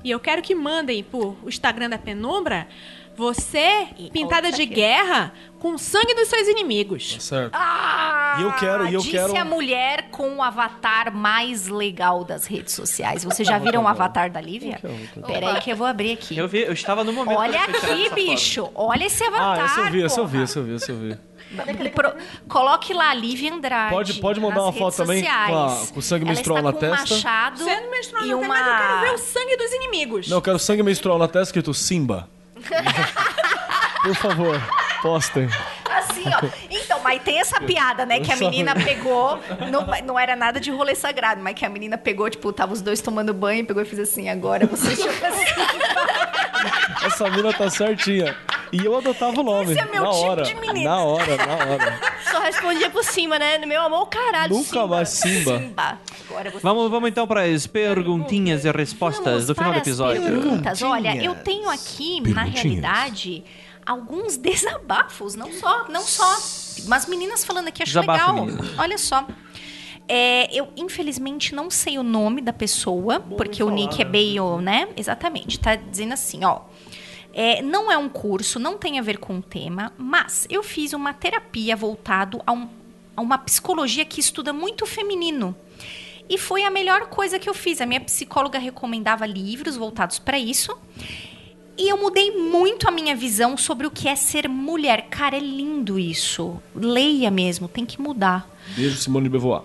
e 0.04 0.12
eu 0.12 0.20
quero 0.20 0.42
que 0.42 0.54
mandem 0.56 1.04
por 1.04 1.36
o 1.44 1.50
Instagram 1.50 1.90
da 1.90 1.98
Penumbra 1.98 2.68
você 3.16 3.88
E 3.98 4.12
pintada 4.12 4.52
de 4.52 4.68
que- 4.68 4.76
guerra 4.76 5.34
com 5.58 5.74
o 5.74 5.78
sangue 5.80 6.14
dos 6.14 6.28
seus 6.28 6.48
inimigos. 6.48 7.18
Certo. 7.20 7.50
Ah, 7.56 8.36
E 8.40 8.44
eu 8.44 8.52
quero- 8.54 8.86
e 8.88 8.94
eu 8.94 9.00
disse 9.02 9.12
quero- 9.14 9.36
a 9.36 9.44
mulher 9.44 10.10
com 10.12 10.36
o 10.38 10.44
avatar 10.44 11.12
mais 11.12 11.68
legal 11.68 12.24
das 12.24 12.46
redes 12.46 12.76
sociais. 12.76 13.24
Vocês 13.24 13.48
já 13.48 13.58
viram 13.58 13.84
o 13.84 13.88
avatar 13.88 14.30
da 14.30 14.40
Lívia? 14.40 14.80
Peraí 15.26 15.60
que 15.62 15.72
eu 15.72 15.76
vou 15.76 15.88
abrir 15.88 16.12
aqui. 16.12 16.38
Eu 16.38 16.48
vi, 16.48 16.60
eu 16.62 16.74
estava 16.74 17.04
no 17.04 17.12
momento 17.12 17.40
Olha 17.40 17.60
aqui, 17.64 18.14
bicho. 18.14 18.70
Olha 18.76 19.06
esse 19.06 19.24
avatar. 19.24 19.62
Ah, 19.62 19.66
esse 19.66 19.80
eu 19.80 19.92
vi, 19.92 20.02
esse 20.04 20.20
eu 20.20 20.28
vi, 20.28 20.42
esse 20.44 20.58
eu 20.60 20.64
vi, 20.64 20.74
esse 20.76 20.92
eu 20.92 20.98
vi. 21.00 21.18
Pro- 21.96 22.14
Coloque 22.50 22.94
lá, 22.94 23.14
Lívia 23.14 23.54
Andrade. 23.54 23.94
Pode- 23.94 24.14
pode 24.16 24.40
mandar 24.40 24.64
uma 24.64 24.74
foto 24.74 24.98
também 24.98 25.24
com 25.24 25.30
a- 25.58 25.86
com 25.94 26.00
o 26.00 26.02
sangue 26.02 26.26
menstrual 26.26 26.62
na 26.62 26.74
com 26.74 26.80
testa? 26.80 27.14
Um 27.14 27.18
machado 27.18 27.58
Você 27.64 27.80
não 27.82 27.92
menstrua 27.92 28.26
e 28.26 28.34
uma... 28.34 28.48
mas 28.48 28.68
eu 28.68 28.76
quero 28.76 29.00
ver 29.02 29.14
o 29.14 29.18
sangue 29.18 29.58
dos 29.58 29.72
inimigos. 29.72 30.28
Não, 30.28 30.38
eu 30.38 30.42
quero 30.42 30.60
sangue 30.60 30.84
menstrual 30.84 31.18
na 31.18 31.28
testa 31.28 31.44
escrito 31.50 31.74
Simba. 31.74 32.30
Por 34.04 34.16
favor, 34.16 34.62
postem. 35.02 35.50
Assim, 35.90 36.24
ó. 36.28 36.48
Então, 36.70 37.00
mas 37.04 37.22
tem 37.24 37.40
essa 37.40 37.60
piada, 37.62 38.06
né? 38.06 38.20
Que 38.20 38.32
a 38.32 38.36
menina 38.38 38.76
pegou. 38.76 39.40
Não, 39.72 39.86
não 40.06 40.20
era 40.20 40.36
nada 40.36 40.60
de 40.60 40.70
rolê 40.72 40.96
sagrado, 40.96 41.42
mas 41.42 41.54
que 41.56 41.66
a 41.66 41.70
menina 41.70 41.98
pegou, 41.98 42.30
tipo, 42.30 42.52
tava 42.54 42.74
os 42.74 42.82
dois 42.82 43.02
tomando 43.02 43.34
banho, 43.34 43.66
pegou 43.66 43.82
e 43.82 43.86
fez 43.86 44.00
assim, 44.00 44.30
agora 44.30 44.66
você 44.68 44.96
chupa 44.96 45.28
assim. 45.28 47.06
Essa 47.06 47.30
mina 47.30 47.54
tá 47.54 47.70
certinha. 47.70 48.36
E 48.72 48.84
eu 48.84 48.98
adotava 48.98 49.40
o 49.40 49.44
nome. 49.44 49.72
Esse 49.72 49.80
é 49.80 49.86
meu 49.86 50.04
na 50.04 50.10
tipo 50.12 50.24
hora, 50.26 50.44
de 50.44 50.56
menina. 50.56 50.90
Na 50.90 51.04
hora, 51.04 51.38
na 51.38 51.54
hora. 51.54 52.00
Só 52.32 52.40
respondia 52.40 52.90
por 52.90 53.04
cima, 53.04 53.40
né? 53.40 53.58
Meu 53.60 53.82
amor, 53.82 54.08
caralho. 54.08 54.54
Nunca 54.54 54.70
Simba. 54.70 54.88
mais 54.88 55.10
Simba. 55.10 55.60
Simba. 55.60 56.00
Agora 56.30 56.52
você 56.52 56.60
Vamos, 56.60 56.92
vamos 56.92 57.10
então 57.10 57.26
para 57.26 57.44
as 57.44 57.66
perguntinhas 57.68 58.66
e 58.66 58.72
respostas 58.72 59.24
Vamos 59.26 59.48
do 59.48 59.56
final 59.56 59.72
do 59.72 59.78
episódio. 59.80 60.22
Perguntas. 60.22 60.82
Olha, 60.82 61.16
eu 61.24 61.36
tenho 61.36 61.70
aqui, 61.70 62.22
na 62.34 62.44
realidade, 62.44 63.44
alguns 63.86 64.36
desabafos, 64.38 65.36
não 65.36 65.52
só, 65.54 65.88
não 65.88 66.02
só, 66.02 66.38
mas 66.88 67.06
meninas 67.06 67.46
falando 67.46 67.70
aqui, 67.70 67.84
acho 67.84 67.92
Desabafa, 67.92 68.32
legal. 68.32 68.46
menina. 68.46 68.68
Olha 68.78 68.98
só. 68.98 69.26
É, 70.10 70.48
eu, 70.58 70.70
infelizmente, 70.78 71.54
não 71.54 71.70
sei 71.70 71.98
o 71.98 72.04
nome 72.04 72.42
da 72.42 72.54
pessoa, 72.54 73.20
porque 73.20 73.62
o 73.62 73.70
nick 73.70 74.02
é 74.02 74.06
meio, 74.06 74.62
né? 74.62 74.88
Exatamente. 74.96 75.60
Tá 75.60 75.76
dizendo 75.76 76.14
assim, 76.14 76.46
ó. 76.46 76.62
É, 77.34 77.62
não 77.62 77.92
é 77.92 77.98
um 77.98 78.10
curso, 78.10 78.60
não 78.60 78.78
tem 78.78 78.98
a 78.98 79.02
ver 79.02 79.18
com 79.20 79.38
o 79.38 79.42
tema, 79.42 79.94
mas 79.98 80.48
eu 80.50 80.64
fiz 80.64 80.94
uma 80.94 81.14
terapia 81.14 81.76
voltado 81.76 82.42
a, 82.46 82.52
um- 82.52 82.68
a 83.16 83.22
uma 83.22 83.38
psicologia 83.38 84.04
que 84.06 84.20
estuda 84.20 84.52
muito 84.52 84.84
o 84.84 84.88
feminino. 84.88 85.56
E 86.30 86.38
foi 86.38 86.64
a 86.64 86.70
melhor 86.72 87.08
coisa 87.08 87.40
que 87.40 87.50
eu 87.50 87.54
fiz. 87.54 87.80
A 87.80 87.86
minha 87.86 88.02
psicóloga 88.02 88.60
recomendava 88.60 89.26
livros 89.26 89.78
voltados 89.78 90.20
para 90.20 90.38
isso. 90.38 90.76
E 91.78 91.88
eu 91.90 91.96
mudei 91.98 92.32
muito 92.32 92.88
a 92.88 92.92
minha 92.92 93.16
visão 93.16 93.56
sobre 93.56 93.86
o 93.88 93.92
que 93.92 94.10
é 94.10 94.16
ser 94.16 94.50
mulher. 94.50 95.08
Cara, 95.10 95.38
é 95.38 95.40
lindo 95.40 95.98
isso. 96.00 96.62
Leia 96.76 97.30
mesmo, 97.32 97.68
tem 97.68 97.86
que 97.86 98.02
mudar. 98.02 98.50
Beijo, 98.76 98.98
Simone 98.98 99.26
de 99.26 99.30
Beauvoir. 99.30 99.62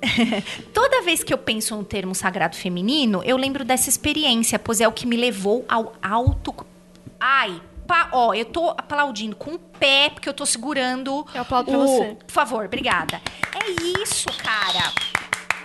Toda 0.72 1.02
vez 1.02 1.24
que 1.24 1.34
eu 1.34 1.38
penso 1.38 1.76
no 1.76 1.84
termo 1.84 2.14
sagrado 2.14 2.56
feminino, 2.56 3.22
eu 3.24 3.36
lembro 3.36 3.64
dessa 3.64 3.88
experiência, 3.88 4.58
pois 4.58 4.80
é 4.80 4.86
o 4.88 4.92
que 4.92 5.06
me 5.06 5.16
levou 5.16 5.64
ao 5.68 5.94
auto. 6.00 6.54
Ai, 7.20 7.60
pa... 7.86 8.08
ó, 8.12 8.32
eu 8.34 8.44
tô 8.44 8.70
aplaudindo 8.70 9.34
com 9.34 9.54
o 9.54 9.58
pé, 9.58 10.10
porque 10.10 10.28
eu 10.28 10.34
tô 10.34 10.46
segurando. 10.46 11.26
Eu 11.34 11.42
aplaudo 11.42 11.70
o... 11.70 11.74
pra 11.74 11.82
você. 11.82 12.16
Por 12.26 12.32
favor, 12.32 12.64
obrigada. 12.64 13.20
É 13.54 14.02
isso, 14.02 14.28
cara. 14.38 14.92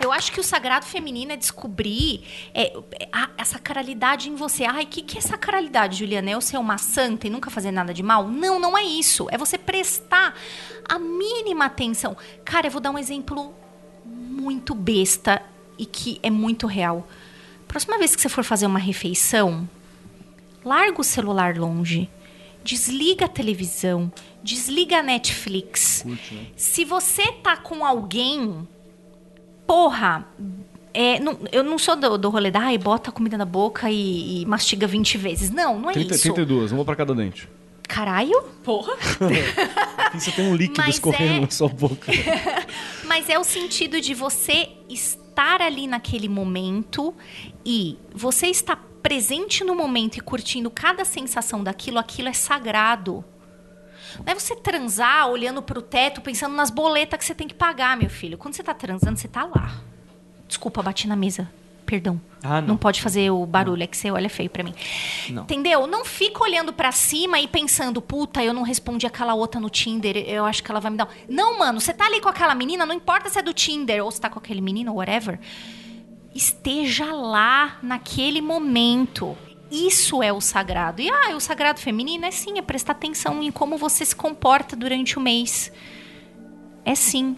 Eu 0.02 0.12
acho 0.12 0.32
que 0.32 0.40
o 0.40 0.44
sagrado 0.44 0.86
feminino 0.86 1.32
é 1.32 1.38
descobrir 1.38 2.26
é, 2.54 2.74
é, 3.00 3.08
a, 3.12 3.30
a 3.38 3.46
sacralidade 3.46 4.30
em 4.30 4.36
você. 4.36 4.66
Ai, 4.66 4.84
o 4.84 4.88
que, 4.88 5.02
que 5.02 5.18
é 5.18 5.22
sacralidade, 5.22 6.00
Juliana? 6.00 6.32
É 6.32 6.34
eu 6.34 6.42
ser 6.42 6.58
uma 6.58 6.78
santa 6.78 7.28
e 7.28 7.30
nunca 7.30 7.50
fazer 7.50 7.72
nada 7.72 7.94
de 7.94 8.04
mal? 8.04 8.28
Não, 8.28 8.60
não 8.60 8.78
é 8.78 8.84
isso. 8.84 9.28
É 9.32 9.38
você 9.38 9.58
prestar 9.58 10.36
a 10.90 11.00
mínima 11.00 11.66
atenção. 11.66 12.18
Cara, 12.44 12.68
eu 12.68 12.72
vou 12.72 12.82
dar 12.82 12.92
um 12.92 12.98
exemplo 12.98 13.56
muito 14.06 14.74
besta 14.74 15.42
e 15.78 15.86
que 15.86 16.20
é 16.24 16.30
muito 16.30 16.68
real. 16.68 17.08
Próxima 17.68 17.98
vez 17.98 18.16
que 18.16 18.22
você 18.22 18.30
for 18.30 18.44
fazer 18.44 18.66
uma 18.66 18.80
refeição, 18.80 19.68
larga 20.64 21.02
o 21.02 21.04
celular 21.04 21.58
longe. 21.58 22.10
Desliga 22.64 23.26
a 23.26 23.28
televisão, 23.28 24.12
desliga 24.42 25.00
a 25.00 25.04
Netflix. 25.04 26.06
Se 26.56 26.86
você 26.86 27.32
tá 27.34 27.58
com 27.58 27.86
alguém, 27.86 28.66
porra, 29.68 30.26
é, 30.94 31.20
não- 31.20 31.38
eu 31.52 31.64
não 31.64 31.78
sou 31.78 31.96
do, 31.96 32.18
do 32.18 32.30
rolê 32.30 32.50
da, 32.52 32.60
ai, 32.62 32.78
bota 32.78 33.10
a 33.10 33.14
comida 33.14 33.38
na 33.38 33.46
boca 33.46 33.90
e, 33.92 34.42
e 34.42 34.46
mastiga 34.46 34.88
20 34.88 35.18
vezes. 35.18 35.50
Não, 35.50 35.78
não 35.80 35.90
é 35.90 35.94
30, 35.94 36.16
isso. 36.16 36.24
32, 36.24 36.72
uma 36.72 36.86
pra 36.86 36.96
cada 36.96 37.14
dente. 37.14 37.50
Caralho. 37.88 38.42
Porra. 38.64 38.94
Você 40.16 40.32
tem 40.32 40.48
um 40.48 40.56
líquido 40.56 40.78
Mas 40.86 40.96
escorrendo 40.96 41.34
é- 41.34 41.40
na 41.42 41.50
sua 41.50 41.68
boca. 41.68 42.12
Mas 43.06 43.28
é 43.30 43.38
o 43.38 43.44
sentido 43.44 44.00
de 44.00 44.14
você 44.14 44.70
estar 44.90 45.62
ali 45.62 45.86
naquele 45.86 46.30
momento 46.30 47.14
e 47.66 47.98
você 48.16 48.48
estar 48.48 48.82
presente 49.04 49.64
no 49.64 49.76
momento 49.76 50.18
e 50.18 50.22
curtindo 50.22 50.72
cada 50.72 51.04
sensação 51.04 51.62
daquilo, 51.62 52.00
aquilo 52.00 52.30
é 52.30 52.34
sagrado. 52.34 53.24
Não 54.20 54.32
é 54.32 54.34
você 54.34 54.56
transar 54.56 55.28
olhando 55.28 55.62
pro 55.62 55.82
teto, 55.82 56.22
pensando 56.22 56.56
nas 56.56 56.70
boletas 56.70 57.20
que 57.20 57.26
você 57.26 57.36
tem 57.36 57.48
que 57.48 57.54
pagar, 57.54 57.98
meu 57.98 58.10
filho. 58.10 58.38
Quando 58.38 58.54
você 58.56 58.64
tá 58.64 58.74
transando, 58.74 59.20
você 59.20 59.28
tá 59.28 59.44
lá. 59.44 59.76
Desculpa, 60.48 60.82
bati 60.82 61.08
na 61.08 61.16
mesa. 61.16 61.50
Perdão. 61.86 62.20
Ah, 62.42 62.62
não. 62.62 62.70
não 62.70 62.78
pode 62.78 63.02
fazer 63.02 63.30
o 63.30 63.46
barulho, 63.46 63.84
é 63.84 63.88
que 63.88 63.96
você 63.96 64.10
olha 64.10 64.30
feio 64.30 64.50
pra 64.50 64.64
mim. 64.64 64.74
Não. 65.30 65.44
Entendeu? 65.44 65.86
Não 65.86 66.06
fica 66.06 66.44
olhando 66.44 66.72
pra 66.72 66.92
cima 66.92 67.40
e 67.40 67.48
pensando, 67.48 68.02
puta, 68.02 68.44
eu 68.44 68.54
não 68.54 68.64
respondi 68.64 69.06
aquela 69.06 69.34
outra 69.34 69.60
no 69.60 69.70
Tinder, 69.70 70.18
eu 70.18 70.46
acho 70.46 70.64
que 70.64 70.72
ela 70.72 70.80
vai 70.80 70.92
me 70.92 70.98
dar. 70.98 71.06
um-". 71.06 71.10
Não, 71.28 71.60
mano, 71.60 71.80
você 71.80 71.94
tá 71.94 72.06
ali 72.06 72.22
com 72.22 72.30
aquela 72.30 72.56
menina, 72.56 72.86
não 72.86 72.96
importa 72.96 73.30
se 73.30 73.38
é 73.38 73.42
do 73.42 73.54
Tinder 73.54 74.04
ou 74.04 74.12
se 74.12 74.20
tá 74.20 74.30
com 74.30 74.40
aquele 74.40 74.62
menino 74.62 74.92
ou 74.92 74.98
whatever. 74.98 75.40
Esteja 76.34 77.14
lá 77.14 77.78
naquele 77.82 78.42
momento. 78.42 79.38
Isso 79.70 80.22
é 80.22 80.32
o 80.32 80.42
sagrado. 80.42 81.02
E 81.02 81.10
ah, 81.10 81.36
o 81.36 81.40
sagrado 81.40 81.80
feminino 81.80 82.26
é 82.26 82.32
sim, 82.32 82.58
é 82.58 82.62
prestar 82.62 82.94
atenção 82.94 83.42
em 83.42 83.52
como 83.52 83.78
você 83.78 84.06
se 84.06 84.16
comporta 84.16 84.76
durante 84.76 85.18
o 85.18 85.22
mês. 85.22 85.72
É 86.86 86.96
sim. 86.96 87.36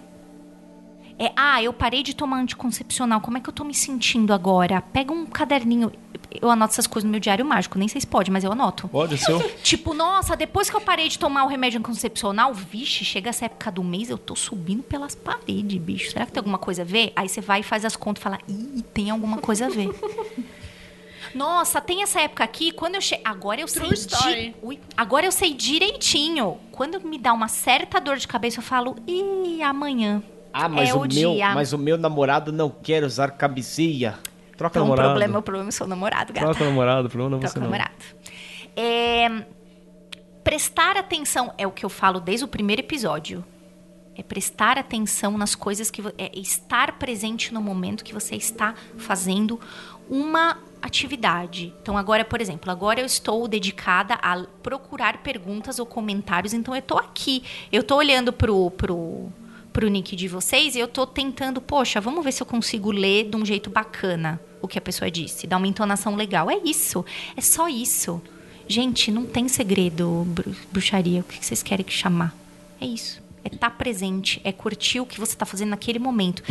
É, 1.18 1.32
ah, 1.36 1.64
eu 1.64 1.72
parei 1.72 2.04
de 2.04 2.14
tomar 2.14 2.38
anticoncepcional. 2.38 3.22
Como 3.22 3.38
é 3.38 3.42
que 3.42 3.48
eu 3.48 3.54
tô 3.54 3.64
me 3.64 3.74
sentindo 3.74 4.34
agora? 4.34 4.82
Pega 4.82 5.14
um 5.14 5.26
caderninho. 5.26 5.92
Eu 6.42 6.50
anoto 6.50 6.74
essas 6.74 6.88
coisas 6.88 7.06
no 7.06 7.12
meu 7.12 7.20
diário 7.22 7.46
mágico. 7.46 7.80
Nem 7.80 7.88
sei 7.88 8.02
se 8.02 8.08
pode, 8.08 8.30
mas 8.30 8.44
eu 8.44 8.52
anoto. 8.52 8.90
Pode, 8.90 9.18
seu? 9.18 9.40
Tipo, 9.64 9.94
nossa, 9.94 10.36
depois 10.36 10.70
que 10.70 10.76
eu 10.76 10.82
parei 10.82 11.08
de 11.08 11.18
tomar 11.18 11.46
o 11.46 11.48
remédio 11.48 11.80
anticoncepcional, 11.80 12.54
vixe, 12.54 13.06
chega 13.06 13.30
essa 13.30 13.46
época 13.46 13.72
do 13.72 13.84
mês, 13.84 14.10
eu 14.10 14.18
tô 14.18 14.36
subindo 14.36 14.84
pelas 14.84 15.16
paredes, 15.16 15.80
bicho. 15.80 16.12
Será 16.12 16.26
que 16.26 16.34
tem 16.34 16.40
alguma 16.40 16.58
coisa 16.58 16.82
a 16.82 16.86
ver? 16.86 17.14
Aí 17.16 17.30
você 17.30 17.40
vai 17.40 17.62
e 17.62 17.64
faz 17.64 17.86
as 17.86 17.96
contas 17.96 18.20
e 18.20 18.24
fala, 18.24 18.40
ih, 18.50 18.84
tem 18.94 19.10
alguma 19.10 19.38
coisa 19.38 19.68
a 19.68 19.70
ver. 19.70 19.90
Nossa, 21.34 21.82
tem 21.82 22.02
essa 22.02 22.22
época 22.22 22.44
aqui, 22.44 22.72
quando 22.72 22.96
eu 22.96 23.02
chego. 23.02 23.22
Agora 23.26 23.60
eu 23.60 23.68
True 23.68 23.96
sei. 23.96 24.08
story. 24.08 24.50
Di... 24.50 24.56
Ui, 24.62 24.80
agora 24.96 25.26
eu 25.26 25.32
sei 25.32 25.54
direitinho. 25.54 26.58
Quando 26.72 27.02
me 27.02 27.18
dá 27.18 27.34
uma 27.34 27.48
certa 27.48 28.00
dor 28.00 28.18
de 28.18 28.28
cabeça, 28.28 28.60
eu 28.60 28.64
falo, 28.64 28.96
ih, 29.08 29.62
amanhã. 29.62 30.22
Ah, 30.58 30.70
mas 30.70 30.90
é 30.90 30.94
o, 30.94 31.02
o 31.02 31.08
meu, 31.08 31.36
mas 31.54 31.74
o 31.74 31.78
meu 31.78 31.98
namorado 31.98 32.52
não 32.52 32.70
quer 32.70 33.04
usar 33.04 33.32
camisinha. 33.32 34.18
Troca 34.58 34.80
Então 34.80 34.84
o 34.84 34.86
namorado. 34.86 35.10
problema 35.10 35.36
é 35.36 35.40
o 35.40 35.42
problema, 35.42 35.68
eu 35.68 35.72
sou 35.74 35.86
namorado, 35.88 36.32
gata. 36.34 36.46
Troca 36.46 36.64
namorado, 36.64 37.08
o 37.08 37.10
problema 37.10 37.30
não 37.32 37.38
é 37.38 37.42
Troca 37.42 37.54
você 37.54 37.60
não. 37.60 37.66
namorado. 37.66 37.94
É, 38.76 39.46
prestar 40.44 40.96
atenção 40.98 41.54
é 41.58 41.68
o 41.68 41.72
que 41.72 41.86
eu 41.86 41.90
falo 41.90 42.20
desde 42.20 42.46
o 42.46 42.48
primeiro 42.48 42.82
episódio. 42.82 43.44
É 44.18 44.24
prestar 44.24 44.78
atenção 44.78 45.38
nas 45.38 45.56
coisas 45.56 45.92
que 45.92 46.02
é 46.18 46.32
estar 46.40 46.94
presente 46.94 47.54
no 47.54 47.62
momento 47.62 48.02
que 48.04 48.14
você 48.14 48.36
está 48.36 48.74
fazendo 48.98 49.60
uma 50.10 50.58
atividade. 50.82 51.74
Então 51.82 51.98
agora, 51.98 52.24
por 52.24 52.40
exemplo, 52.40 52.72
agora 52.72 53.02
eu 53.02 53.06
estou 53.06 53.46
dedicada 53.46 54.14
a 54.22 54.46
procurar 54.64 55.18
perguntas 55.18 55.80
ou 55.80 55.86
comentários, 55.86 56.54
então 56.54 56.74
eu 56.74 56.80
estou 56.80 56.98
aqui, 56.98 57.44
eu 57.74 57.82
estou 57.82 57.98
olhando 57.98 58.32
pro 58.32 58.72
pro 58.72 59.28
pro 59.76 59.90
nick 59.90 60.16
de 60.16 60.30
vocês 60.30 60.74
e 60.74 60.80
eu 60.80 60.88
tô 60.88 61.06
tentando, 61.06 61.60
poxa, 61.60 62.00
vamos 62.00 62.24
ver 62.24 62.32
se 62.32 62.42
eu 62.42 62.46
consigo 62.48 62.92
ler 62.92 63.30
de 63.30 63.36
um 63.36 63.46
jeito 63.46 63.70
bacana 63.70 64.40
o 64.62 64.70
que 64.70 64.78
a 64.78 64.82
pessoa 64.82 65.12
disse, 65.12 65.46
dar 65.46 65.58
uma 65.58 65.68
entonação 65.68 66.16
legal. 66.16 66.50
É 66.50 66.58
isso, 66.64 67.04
é 67.36 67.42
só 67.42 67.68
isso. 67.68 68.22
Gente, 68.70 69.12
não 69.12 69.26
tem 69.26 69.50
segredo, 69.50 70.24
bru- 70.30 70.56
bruxaria, 70.72 71.20
o 71.20 71.24
que 71.26 71.46
vocês 71.46 71.62
querem 71.62 71.86
que 71.86 71.92
chamar? 71.92 72.34
É 72.80 72.86
isso. 72.86 73.22
É 73.44 73.54
estar 73.54 73.70
presente, 73.72 74.40
é 74.46 74.52
curtir 74.54 75.02
o 75.02 75.06
que 75.06 75.20
você 75.20 75.34
está 75.34 75.46
fazendo 75.46 75.72
naquele 75.72 76.00
momento. 76.00 76.42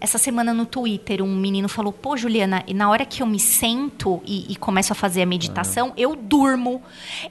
Essa 0.00 0.16
semana 0.16 0.54
no 0.54 0.64
Twitter, 0.64 1.22
um 1.22 1.34
menino 1.34 1.68
falou: 1.68 1.92
Pô, 1.92 2.16
Juliana, 2.16 2.62
e 2.66 2.74
na 2.74 2.88
hora 2.88 3.04
que 3.04 3.22
eu 3.22 3.26
me 3.26 3.40
sento 3.40 4.22
e, 4.24 4.52
e 4.52 4.56
começo 4.56 4.92
a 4.92 4.96
fazer 4.96 5.22
a 5.22 5.26
meditação, 5.26 5.92
eu 5.96 6.14
durmo. 6.14 6.80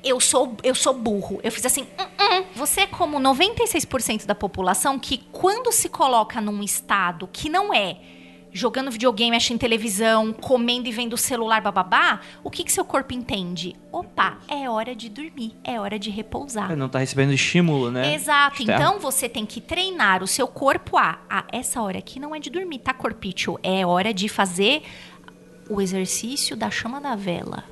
Eu 0.04 0.20
sou, 0.20 0.58
eu 0.64 0.76
sou 0.76 0.94
burro. 0.94 1.40
Eu 1.44 1.52
fiz 1.52 1.66
assim: 1.66 1.84
"Hum, 2.00 2.04
hum." 2.04 2.44
Você 2.56 2.82
é 2.82 2.88
como 2.88 3.20
96% 3.20 4.26
da 4.26 4.36
população 4.36 5.00
que, 5.00 5.20
quando 5.32 5.72
se 5.72 5.88
coloca 5.88 6.42
num 6.42 6.62
estado 6.62 7.30
que 7.32 7.50
não 7.50 7.74
é 7.74 7.98
jogando 8.58 8.90
videogame, 8.90 9.38
assistindo 9.38 9.60
televisão, 9.60 10.34
comendo 10.34 10.90
e 10.90 10.92
vendo 10.92 11.14
o 11.14 11.18
celular, 11.18 11.62
bababá, 11.62 12.20
o 12.44 12.50
que, 12.50 12.64
que 12.64 12.72
seu 12.72 12.84
corpo 12.84 13.14
entende? 13.14 13.76
Opa, 13.92 14.40
é 14.48 14.70
hora 14.70 14.96
de 14.96 15.10
dormir, 15.10 15.54
é 15.64 15.80
hora 15.80 16.00
de 16.00 16.10
repousar. 16.10 16.76
Não 16.76 16.90
tá 16.90 17.00
recebendo 17.00 17.32
estímulo, 17.32 17.92
né? 17.92 18.16
Exato. 18.16 18.62
Externo. 18.62 18.84
Então 18.84 19.00
você 19.00 19.30
tem 19.30 19.46
que 19.46 19.62
treinar 19.62 20.24
o 20.24 20.28
seu 20.28 20.48
corpo 20.48 20.98
a, 20.98 21.20
a 21.30 21.46
essa 21.54 21.82
hora 21.82 22.00
aqui 22.00 22.20
não 22.20 22.36
é 22.36 22.40
de 22.40 22.50
dormir, 22.50 22.80
tá, 22.80 22.94
corpício? 22.94 23.60
É 23.62 23.86
hora 23.86 24.14
de 24.14 24.28
fazer 24.28 24.82
o 25.70 25.80
exercício 25.80 26.56
da 26.56 26.72
chama 26.72 27.00
da 27.00 27.16
vela. 27.16 27.64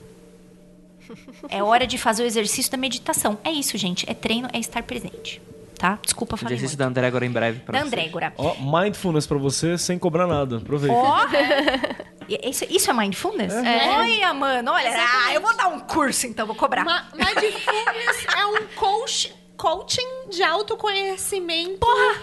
É 1.49 1.61
hora 1.61 1.85
de 1.85 1.99
fazer 1.99 2.23
o 2.23 2.25
exercício 2.25 2.71
da 2.71 2.77
meditação. 2.77 3.37
É 3.43 3.51
isso, 3.51 3.77
gente. 3.77 4.09
É 4.09 4.13
treino, 4.15 4.49
é 4.51 4.57
estar 4.57 4.81
presente. 4.81 5.39
Tá? 5.85 5.99
Desculpa 6.01 6.35
falar. 6.35 6.51
Exercício 6.51 6.77
da 6.77 6.85
Andrégora 6.87 7.25
em 7.25 7.31
breve. 7.31 7.59
Pra 7.59 7.77
Da. 7.79 7.85
Andrégora. 7.85 8.33
Ó, 8.37 8.55
mindfulness 8.59 9.27
pra 9.27 9.37
você 9.37 9.77
sem 9.77 9.99
cobrar 9.99 10.25
nada. 10.25 10.57
Aproveita. 10.57 10.95
E- 12.27 12.49
isso, 12.49 12.65
isso 12.71 12.89
é 12.89 12.93
mindfulness? 12.93 13.53
Olha, 13.53 14.33
mano, 14.33 14.71
olha. 14.71 14.95
Ah, 14.97 15.31
eu 15.31 15.39
vou 15.39 15.55
dar 15.55 15.67
um 15.67 15.79
curso, 15.81 16.25
então, 16.25 16.47
vou 16.47 16.55
cobrar. 16.55 16.83
Ma 16.83 17.05
Mindfulness 17.13 18.25
é 18.35 18.45
um 18.47 18.65
coach, 18.75 19.31
coaching 19.55 20.29
de 20.31 20.41
autoconhecimento 20.41 21.77
Porra! 21.81 22.15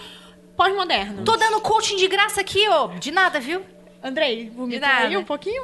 pós-moderno. 0.57 1.23
Tô 1.23 1.37
dando 1.37 1.61
coaching 1.61 1.95
de 1.95 2.09
graça 2.09 2.41
aqui, 2.41 2.67
ó. 2.67 2.87
De 2.87 3.11
nada, 3.11 3.39
viu? 3.39 3.61
Andrei, 4.03 4.51
aí 4.83 5.15
um 5.15 5.23
pouquinho? 5.23 5.63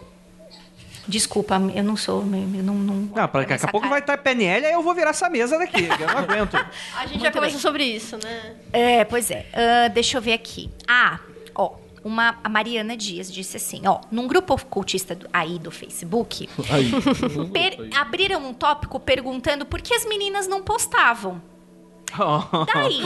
Desculpa, 1.09 1.59
eu 1.75 1.83
não 1.83 1.97
sou. 1.97 2.21
Eu 2.21 2.63
não. 2.63 2.75
não 2.75 2.95
Não, 2.95 3.27
pra, 3.27 3.43
daqui 3.43 3.65
a 3.65 3.67
pouco 3.71 3.89
vai 3.89 3.99
estar 3.99 4.17
PNL, 4.19 4.65
aí 4.67 4.73
eu 4.73 4.83
vou 4.83 4.93
virar 4.93 5.09
essa 5.09 5.29
mesa 5.29 5.57
daqui. 5.57 5.83
Eu 5.85 6.07
não 6.07 6.17
aguento. 6.19 6.55
A 6.95 7.05
gente 7.07 7.15
já 7.15 7.19
Muito 7.21 7.33
conversou 7.33 7.41
bem. 7.41 7.59
sobre 7.59 7.83
isso, 7.83 8.17
né? 8.23 8.55
É, 8.71 9.03
pois 9.05 9.31
é. 9.31 9.47
Ah, 9.53 9.87
deixa 9.87 10.17
eu 10.17 10.21
ver 10.21 10.33
aqui. 10.33 10.69
Ah, 10.87 11.19
ó. 11.55 11.73
Uma, 12.01 12.37
a 12.41 12.47
Mariana 12.47 12.95
Dias 12.95 13.29
disse 13.31 13.57
assim, 13.57 13.81
ó, 13.85 13.99
num 14.09 14.25
grupo 14.25 14.53
ocultista 14.53 15.13
do- 15.13 15.27
aí 15.33 15.59
do 15.59 15.69
Facebook, 15.69 16.47
Aí. 16.71 16.89
per- 17.51 17.89
abriram 17.99 18.45
um 18.47 18.53
tópico 18.53 18.97
perguntando 19.01 19.65
por 19.65 19.81
que 19.81 19.93
as 19.93 20.05
meninas 20.05 20.47
não 20.47 20.61
postavam. 20.63 21.41
Daí, 22.73 23.01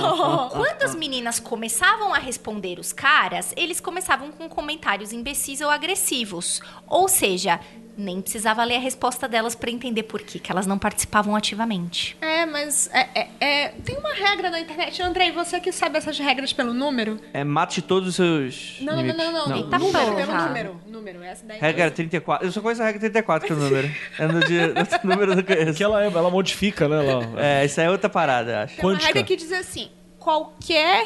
quando 0.51 0.83
as 0.83 0.95
meninas 0.95 1.39
começavam 1.39 2.13
a 2.13 2.17
responder 2.19 2.79
os 2.79 2.93
caras, 2.93 3.53
eles 3.57 3.79
começavam 3.81 4.31
com 4.31 4.47
comentários 4.47 5.11
imbecis 5.11 5.59
ou 5.59 5.69
agressivos. 5.69 6.61
Ou 6.87 7.09
seja, 7.09 7.59
nem 7.97 8.21
precisava 8.21 8.63
ler 8.63 8.77
a 8.77 8.79
resposta 8.79 9.27
delas 9.27 9.53
pra 9.55 9.69
entender 9.69 10.03
por 10.03 10.21
que, 10.21 10.39
que 10.39 10.51
elas 10.51 10.65
não 10.65 10.77
participavam 10.79 11.35
ativamente. 11.35 12.17
É, 12.21 12.45
mas 12.45 12.89
é, 12.93 13.07
é- 13.13 13.27
é- 13.39 13.67
tem 13.85 13.95
uma 13.97 14.13
regra 14.13 14.49
na 14.49 14.59
internet. 14.59 15.01
Andrei, 15.01 15.31
você 15.31 15.59
que 15.59 15.71
sabe 15.71 15.97
essas 15.97 16.17
regras 16.17 16.51
pelo 16.51 16.73
número? 16.73 17.19
É 17.33 17.43
mate 17.43 17.81
todos 17.81 18.09
os 18.09 18.15
seus. 18.15 18.77
Não, 18.81 18.93
não, 18.93 18.99
inimigos. 19.01 19.33
não, 19.33 19.47
não. 19.49 19.57
Eita 19.57 19.77
número, 19.79 20.05
porra. 20.05 20.15
pelo 20.15 20.33
número. 20.33 20.47
número. 20.47 20.81
número. 20.87 21.23
Essa 21.23 21.45
daí 21.45 21.59
Regra 21.59 21.91
34. 21.91 22.47
Eu 22.47 22.51
só 22.51 22.61
conheço 22.61 22.81
a 22.81 22.85
regra 22.85 22.99
34, 23.01 23.47
que 23.47 23.53
é 23.53 23.55
o 23.55 23.59
número. 23.59 23.91
É 24.17 24.27
no 24.27 24.39
dia, 24.41 24.73
número 25.03 25.31
eu 25.31 25.35
não 25.37 25.43
conheço. 25.43 25.73
Que 25.77 25.83
ela, 25.83 26.03
é- 26.03 26.07
ela 26.07 26.29
modifica, 26.31 26.87
né? 26.87 27.05
Ela, 27.07 27.41
É, 27.41 27.65
isso 27.65 27.79
aí 27.79 27.87
é 27.87 27.91
outra 27.91 28.09
parada, 28.09 28.63
acho. 28.63 28.75
Tem 28.75 28.85
uma 28.85 28.91
quântica. 28.93 29.07
regra 29.07 29.23
que 29.23 29.35
diz 29.35 29.51
assim: 29.51 29.89
qualquer 30.17 31.05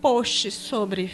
post 0.00 0.50
sobre 0.50 1.10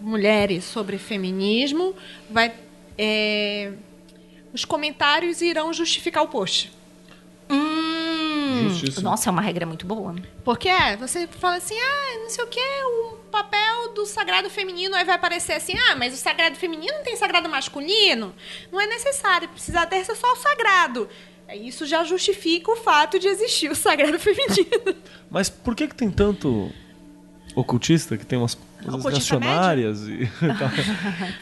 mulheres, 0.00 0.64
sobre 0.64 0.98
feminismo, 0.98 1.94
vai. 2.30 2.52
é, 2.98 3.72
os 4.52 4.64
comentários 4.64 5.40
irão 5.40 5.72
justificar 5.72 6.22
o 6.22 6.28
post. 6.28 6.72
Hum, 7.50 8.68
Justiça. 8.68 9.00
nossa, 9.02 9.28
é 9.28 9.30
uma 9.30 9.42
regra 9.42 9.66
muito 9.66 9.86
boa. 9.86 10.14
Porque 10.44 10.68
é, 10.68 10.96
você 10.96 11.26
fala 11.26 11.56
assim, 11.56 11.74
ah, 11.78 12.18
não 12.22 12.30
sei 12.30 12.44
o 12.44 12.46
que, 12.46 12.60
o 12.60 13.16
papel 13.30 13.92
do 13.94 14.06
sagrado 14.06 14.48
feminino, 14.48 14.94
aí 14.94 15.04
vai 15.04 15.16
aparecer 15.16 15.52
assim, 15.52 15.74
ah, 15.90 15.96
mas 15.96 16.14
o 16.14 16.16
sagrado 16.16 16.56
feminino 16.56 16.92
não 16.92 17.04
tem 17.04 17.16
sagrado 17.16 17.48
masculino? 17.48 18.34
Não 18.70 18.80
é 18.80 18.86
necessário, 18.86 19.48
precisa 19.48 19.86
ter 19.86 20.04
só 20.04 20.32
o 20.32 20.36
sagrado. 20.36 21.08
Aí 21.48 21.68
Isso 21.68 21.84
já 21.84 22.04
justifica 22.04 22.70
o 22.70 22.76
fato 22.76 23.18
de 23.18 23.28
existir 23.28 23.70
o 23.70 23.74
sagrado 23.74 24.18
feminino. 24.20 24.96
Mas 25.30 25.50
por 25.50 25.74
que 25.74 25.88
que 25.88 25.94
tem 25.94 26.10
tanto 26.10 26.70
ocultista 27.54 28.16
que 28.16 28.24
tem 28.24 28.38
umas 28.38 28.54
coisas 28.82 29.12
reacionárias 29.28 30.08
e 30.08 30.28
tal? 30.40 30.68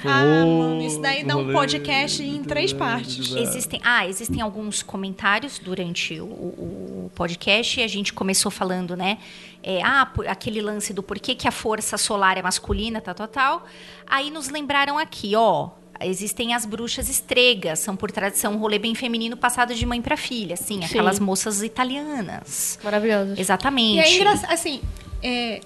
ah, 0.04 0.24
mano, 0.44 0.82
isso 0.82 1.00
daí 1.00 1.24
dá 1.24 1.36
um 1.36 1.52
podcast 1.52 2.22
em 2.22 2.42
três 2.42 2.72
partes. 2.72 3.34
Existem, 3.34 3.80
ah, 3.84 4.06
existem 4.06 4.40
alguns 4.42 4.82
comentários 4.82 5.58
durante 5.58 6.20
o, 6.20 6.24
o 6.24 7.10
podcast 7.14 7.80
e 7.80 7.82
a 7.82 7.88
gente 7.88 8.12
começou 8.12 8.50
falando, 8.50 8.96
né? 8.96 9.18
é, 9.62 9.82
ah, 9.82 10.06
por- 10.06 10.26
aquele 10.26 10.60
lance 10.60 10.92
do 10.92 11.02
porquê 11.02 11.34
que 11.34 11.46
a 11.46 11.50
força 11.50 11.98
solar 11.98 12.38
é 12.38 12.42
masculina, 12.42 13.00
tal, 13.00 13.14
tal, 13.14 13.28
tal. 13.28 13.66
Aí 14.06 14.30
nos 14.30 14.48
lembraram 14.48 14.98
aqui, 14.98 15.34
ó. 15.36 15.70
Existem 16.02 16.54
as 16.54 16.64
bruxas 16.64 17.10
estregas, 17.10 17.78
são 17.80 17.94
por 17.94 18.10
tradição 18.10 18.54
um 18.54 18.56
rolê 18.56 18.78
bem 18.78 18.94
feminino 18.94 19.36
passado 19.36 19.74
de 19.74 19.84
mãe 19.84 20.00
para 20.00 20.16
filha, 20.16 20.54
assim, 20.54 20.78
Sim. 20.80 20.84
aquelas 20.86 21.18
moças 21.20 21.62
italianas. 21.62 22.78
Maravilhoso. 22.82 23.34
Exatamente. 23.36 23.96
E 23.96 24.00
é 24.00 24.16
engraçado, 24.16 24.50
assim, 24.50 24.80
é, 25.22 25.60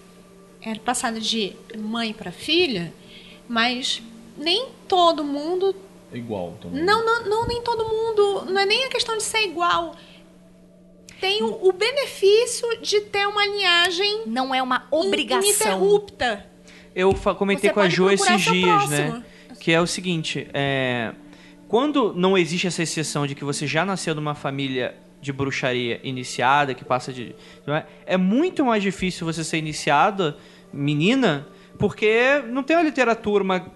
é 0.64 0.74
passado 0.76 1.20
de 1.20 1.52
mãe 1.78 2.12
para 2.12 2.32
filha, 2.32 2.92
mas 3.48 4.02
nem 4.36 4.68
todo 4.88 5.22
mundo 5.22 5.76
É 6.12 6.16
igual 6.16 6.56
também. 6.60 6.82
Não, 6.82 7.04
não, 7.04 7.24
não, 7.28 7.46
nem 7.46 7.62
todo 7.62 7.84
mundo. 7.84 8.46
Não 8.50 8.60
é 8.60 8.64
nem 8.66 8.84
a 8.84 8.88
questão 8.88 9.16
de 9.16 9.22
ser 9.22 9.42
igual. 9.42 9.94
Tem 11.20 11.42
o, 11.42 11.68
o 11.68 11.72
benefício 11.72 12.66
de 12.80 13.00
ter 13.02 13.26
uma 13.26 13.46
linhagem 13.46 14.22
Não 14.26 14.54
é 14.54 14.62
uma 14.62 14.86
obrigação. 14.90 15.48
ininterrupta. 15.48 16.46
Eu 16.94 17.14
comentei 17.36 17.70
Você 17.70 17.74
com 17.74 17.80
a 17.80 17.88
Jo 17.88 18.10
esses 18.10 18.40
dias, 18.42 18.64
próximo. 18.64 18.90
né? 19.14 19.24
Que 19.60 19.72
é 19.72 19.80
o 19.80 19.86
seguinte, 19.86 20.48
é... 20.52 21.12
Quando 21.68 22.12
não 22.14 22.36
existe 22.38 22.66
essa 22.66 22.82
exceção 22.82 23.26
de 23.26 23.34
que 23.34 23.42
você 23.42 23.66
já 23.66 23.84
nasceu 23.84 24.14
numa 24.14 24.34
família 24.34 24.94
de 25.20 25.32
bruxaria 25.32 25.98
iniciada, 26.04 26.74
que 26.74 26.84
passa 26.84 27.12
de... 27.12 27.34
é? 27.66 27.84
É 28.06 28.16
muito 28.16 28.64
mais 28.64 28.82
difícil 28.82 29.26
você 29.26 29.42
ser 29.42 29.56
iniciada, 29.56 30.36
menina, 30.74 31.46
porque 31.78 32.42
não 32.48 32.62
tem 32.62 32.76
uma 32.76 32.82
literatura, 32.82 33.42
uma 33.44 33.66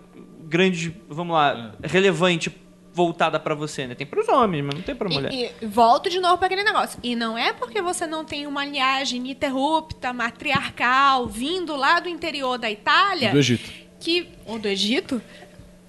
grande, 0.49 0.95
vamos 1.09 1.35
lá, 1.35 1.73
relevante 1.83 2.55
voltada 2.93 3.39
pra 3.39 3.55
você, 3.55 3.87
né? 3.87 3.95
Tem 3.95 4.07
pros 4.07 4.29
homens, 4.29 4.65
mas 4.65 4.75
não 4.75 4.83
tem 4.83 4.95
pra 4.95 5.09
mulher. 5.09 5.33
E, 5.33 5.51
e 5.63 5.67
volto 5.67 6.11
de 6.11 6.19
novo 6.19 6.37
para 6.37 6.47
aquele 6.47 6.65
negócio. 6.65 6.99
E 7.03 7.15
não 7.15 7.39
é 7.39 7.53
porque 7.53 7.81
você 7.81 8.07
não 8.07 8.25
tem 8.25 8.47
uma 8.47 8.65
linhagem 8.65 9.21
ininterrupta, 9.21 10.13
matriarcal, 10.13 11.29
vindo 11.29 11.77
lá 11.77 12.01
do 12.01 12.09
interior 12.09 12.59
da 12.59 12.69
Itália, 12.69 13.31
Do 13.31 13.39
Egito. 13.39 13.71
que 14.01 14.29
ou 14.45 14.59
do 14.59 14.67
Egito, 14.67 15.23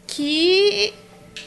que 0.05 0.93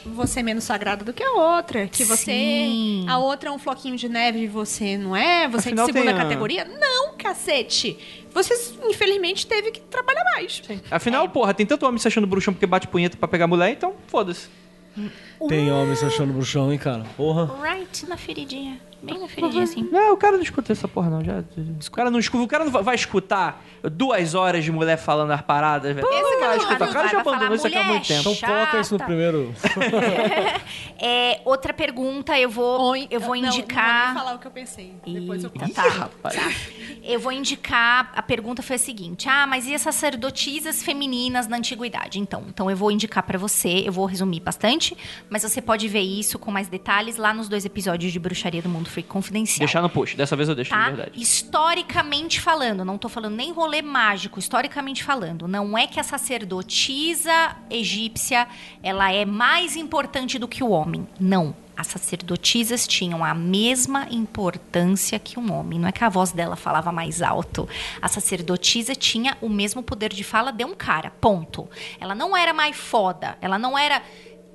você 0.05 0.41
é 0.41 0.43
menos 0.43 0.65
sagrada 0.65 1.05
do 1.05 1.13
que 1.13 1.23
a 1.23 1.33
outra, 1.33 1.87
que 1.87 2.05
você 2.05 2.25
Sim. 2.33 3.07
a 3.09 3.19
outra 3.19 3.49
é 3.49 3.53
um 3.53 3.59
floquinho 3.59 3.97
de 3.97 4.09
neve 4.09 4.41
e 4.41 4.47
você 4.47 4.97
não 4.97 5.15
é, 5.17 5.49
você 5.49 5.69
Afinal, 5.69 5.87
é 5.87 5.93
de 5.93 5.99
segunda 5.99 6.15
a- 6.17 6.19
categoria. 6.23 6.65
Não, 6.65 7.15
cacete. 7.17 7.99
Você 8.33 8.55
infelizmente 8.85 9.47
teve 9.47 9.71
que 9.71 9.81
trabalhar 9.81 10.25
mais. 10.35 10.63
Afinal, 10.91 11.29
porra, 11.29 11.53
tem 11.53 11.67
tanto 11.67 11.85
homem 11.87 11.99
se 11.99 12.09
achando 12.09 12.27
bruxão 12.27 12.53
porque 12.55 12.67
bate 12.67 12.89
punheta 12.89 13.17
pra 13.17 13.29
pegar 13.29 13.47
mulher, 13.47 13.71
então 13.71 13.95
foda-se. 14.07 14.49
Tem 15.49 15.71
homem 15.73 15.95
se 15.97 16.05
achando 16.05 16.33
bruxão, 16.33 16.73
hein, 16.73 16.79
cara? 16.79 17.05
Porra. 17.17 17.51
Right 17.63 18.07
na 18.09 18.17
feridinha. 18.17 18.81
Bem 19.03 19.19
na 19.19 19.27
feridinha, 19.27 19.65
assim. 19.65 19.83
Não, 19.91 20.13
o 20.13 20.17
cara 20.17 20.37
não 20.37 20.45
escuta 20.45 20.71
essa 20.73 20.87
porra, 20.87 21.11
não. 21.11 21.25
Já, 21.25 21.41
o 21.41 21.91
cara 21.91 22.09
não 22.09 22.21
escuta. 22.21 22.45
O 22.45 22.47
cara 22.47 22.65
não 22.65 22.71
vai- 22.71 22.95
escutar 22.95 23.61
duas 23.91 24.33
horas 24.37 24.63
de 24.63 24.71
mulher 24.71 24.97
falando 24.97 25.33
as 25.33 25.41
paradas, 25.43 25.93
velho. 25.93 26.07
Esse 26.07 26.17
Não 26.23 26.23
cara 26.23 26.39
vai 26.39 26.57
não 26.57 26.63
escutar. 26.63 26.89
O 26.89 26.93
cara 26.93 27.09
já 27.09 27.15
vai 27.15 27.25
falar, 27.25 27.37
abandonou 27.37 27.57
isso 27.57 27.67
aqui 27.67 27.77
há 27.79 27.83
muito 27.85 28.07
tempo. 28.07 28.31
Então 28.31 28.49
coloca 28.49 28.79
isso 28.81 28.95
no 28.95 28.99
Chata. 29.01 29.05
primeiro. 29.07 29.53
É, 31.05 31.41
outra 31.45 31.73
pergunta, 31.75 32.39
eu 32.39 32.49
vou, 32.49 32.81
Ou- 32.81 32.97
eu 32.97 33.19
vou 33.21 33.35
não, 33.35 33.43
Não, 33.43 33.49
indicar. 33.49 34.05
vou 34.05 34.15
nem 34.15 34.23
falar 34.23 34.35
o 34.37 34.39
que 34.39 34.47
eu 34.47 34.51
pensei. 34.53 34.95
Depois 35.05 35.43
eu 35.43 35.51
Eita, 35.53 35.65
conto. 35.67 35.75
tá, 35.75 35.89
rapaz. 35.89 36.37
Eu 37.03 37.19
vou 37.19 37.33
indicar. 37.33 38.13
A 38.15 38.23
pergunta 38.23 38.63
foi 38.63 38.77
a 38.77 38.79
seguinte: 38.79 39.29
ah, 39.29 39.45
mas 39.47 39.67
e 39.67 39.75
as 39.75 39.83
sacerdotisas 39.83 40.81
femininas 40.83 41.49
na 41.49 41.57
antiguidade? 41.57 42.21
Então, 42.21 42.45
então 42.49 42.71
eu 42.71 42.77
vou 42.77 42.91
indicar 42.91 43.25
pra 43.25 43.37
você. 43.37 43.83
Eu 43.85 43.93
vou 43.93 44.07
resumir 44.07 44.39
bastante, 44.41 44.97
mas 45.33 45.43
você 45.43 45.63
pode 45.63 45.89
ver 45.89 46.03
isso 46.03 46.39
com 46.39 46.51
mais 46.51 46.69
detalhes 46.69 47.17
lá 47.17 47.33
nos 47.33 47.49
dois 47.49 47.65
episódios 47.65 48.13
de 48.13 48.19
Bruxaria 48.19 48.61
do 48.61 48.69
Mundo 48.69 48.91
Freak 48.91 49.09
Confidencial. 49.09 49.61
Deixar 49.61 49.81
no 49.81 49.89
post. 49.89 50.15
Dessa 50.15 50.37
vez 50.37 50.47
eu 50.47 50.55
deixo, 50.55 50.69
Tá? 50.71 50.91
de 50.91 50.97
verdade. 50.97 51.23
Historicamente 51.23 52.39
falando, 52.39 52.85
não 52.85 52.99
tô 52.99 53.09
falando 53.09 53.35
nem 53.35 53.51
rolê 53.51 53.81
mágico, 53.81 54.39
historicamente 54.39 55.03
falando, 55.03 55.49
não 55.49 55.77
é 55.79 55.87
que 55.87 55.99
a 55.99 56.03
sacerdotisa 56.03 57.57
egípcia 57.71 58.47
ela 58.83 59.11
é 59.11 59.25
mais 59.25 59.75
importante 59.75 60.39
do 60.39 60.47
que 60.47 60.63
o 60.63 60.69
homem. 60.69 61.09
Não. 61.19 61.55
As 61.75 61.87
sacerdotisas 61.87 62.87
tinham 62.87 63.25
a 63.25 63.35
mesma 63.35 64.07
importância 64.11 65.19
que 65.19 65.39
um 65.41 65.51
homem. 65.51 65.79
Não 65.79 65.89
é 65.89 65.93
que 65.93 66.05
a 66.05 66.09
voz 66.11 66.31
dela 66.31 66.55
falava 66.55 66.93
mais 66.93 67.23
alto. 67.23 67.67
A 68.01 68.09
sacerdotisa 68.09 68.95
tinha 68.95 69.39
o 69.41 69.49
mesmo 69.49 69.83
poder 69.83 70.13
de 70.13 70.23
fala 70.23 70.53
de 70.53 70.67
um 70.67 70.75
cara. 70.75 71.11
Ponto. 71.19 71.67
Ela 71.99 72.15
não 72.15 72.37
era 72.37 72.53
mais 72.53 72.77
foda. 72.77 73.39
Ela 73.41 73.59
não 73.59 73.77
era 73.79 74.03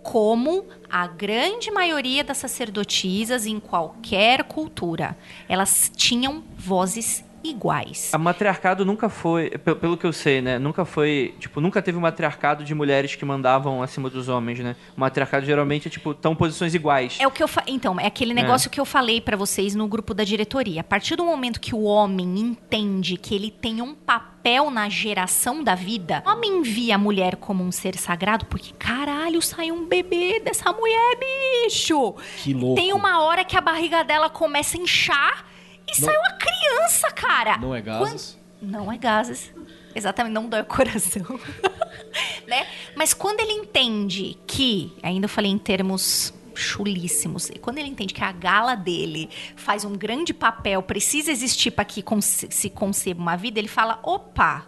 como 0.07 0.65
a 0.89 1.05
grande 1.05 1.69
maioria 1.69 2.23
das 2.23 2.37
sacerdotisas 2.37 3.45
em 3.45 3.59
qualquer 3.59 4.45
cultura. 4.45 5.17
Elas 5.49 5.91
tinham 5.93 6.45
vozes 6.57 7.25
iguais. 7.49 8.09
A 8.13 8.17
matriarcado 8.17 8.85
nunca 8.85 9.09
foi, 9.09 9.49
pe- 9.49 9.75
pelo 9.75 9.97
que 9.97 10.05
eu 10.05 10.13
sei, 10.13 10.41
né? 10.41 10.59
Nunca 10.59 10.85
foi, 10.85 11.35
tipo, 11.39 11.59
nunca 11.61 11.81
teve 11.81 11.97
um 11.97 12.01
matriarcado 12.01 12.63
de 12.63 12.73
mulheres 12.75 13.15
que 13.15 13.25
mandavam 13.25 13.81
acima 13.81 14.09
dos 14.09 14.27
homens, 14.29 14.59
né? 14.59 14.75
O 14.95 14.99
matriarcado 14.99 15.45
geralmente 15.45 15.87
é, 15.87 15.91
tipo, 15.91 16.11
estão 16.11 16.35
posições 16.35 16.73
iguais. 16.73 17.17
É 17.19 17.27
o 17.27 17.31
que 17.31 17.41
eu 17.43 17.47
fa... 17.47 17.63
Então, 17.67 17.99
é 17.99 18.05
aquele 18.05 18.33
negócio 18.33 18.69
que 18.69 18.79
eu 18.79 18.85
falei 18.85 19.19
pra 19.21 19.35
vocês 19.37 19.75
no 19.75 19.87
grupo 19.87 20.13
da 20.13 20.23
diretoria. 20.23 20.81
A 20.81 20.83
partir 20.83 21.15
do 21.15 21.25
momento 21.25 21.59
que 21.59 21.73
o 21.75 21.83
homem 21.83 22.39
entende 22.39 23.17
que 23.17 23.33
ele 23.35 23.51
tem 23.51 23.81
um 23.81 23.93
papel 23.93 24.69
na 24.71 24.87
geração 24.89 25.63
da 25.63 25.75
vida, 25.75 26.23
o 26.25 26.29
homem 26.29 26.61
via 26.61 26.95
a 26.95 26.97
mulher 26.97 27.35
como 27.35 27.63
um 27.63 27.71
ser 27.71 27.95
sagrado, 27.97 28.45
porque 28.45 28.73
caralho, 28.77 29.41
saiu 29.41 29.75
um 29.75 29.85
bebê 29.85 30.39
dessa 30.39 30.71
mulher, 30.71 31.17
bicho. 31.65 32.15
Que 32.37 32.53
louco. 32.53 32.75
Tem 32.79 32.93
uma 32.93 33.21
hora 33.23 33.43
que 33.43 33.57
a 33.57 33.61
barriga 33.61 34.03
dela 34.03 34.29
começa 34.29 34.77
a 34.77 34.81
inchar 34.81 35.45
e 35.89 35.95
sai 35.95 36.15
uma 36.17 36.33
criança, 36.33 37.11
cara. 37.11 37.57
Não 37.57 37.73
é 37.73 37.81
gases? 37.81 38.37
Quando- 38.59 38.71
Não 38.71 38.91
é 38.91 38.97
gases. 38.97 39.51
Exatamente, 39.95 40.33
não 40.33 40.47
dói 40.47 40.61
o 40.61 40.65
coração. 40.65 41.39
né? 42.47 42.67
Mas 42.95 43.13
quando 43.13 43.39
ele 43.39 43.53
entende 43.53 44.37
que, 44.45 44.95
ainda 45.01 45.25
eu 45.25 45.29
falei 45.29 45.49
em 45.51 45.57
termos 45.57 46.33
chulíssimos, 46.53 47.49
e 47.49 47.59
quando 47.59 47.77
ele 47.77 47.87
entende 47.89 48.13
que 48.13 48.23
a 48.23 48.31
gala 48.31 48.75
dele 48.75 49.29
faz 49.55 49.85
um 49.85 49.93
grande 49.95 50.33
papel, 50.33 50.81
precisa 50.83 51.31
existir 51.31 51.71
para 51.71 51.85
que 51.85 52.03
se 52.49 52.69
conceba 52.69 53.19
uma 53.21 53.35
vida, 53.35 53.59
ele 53.59 53.67
fala: 53.67 53.99
opa, 54.03 54.65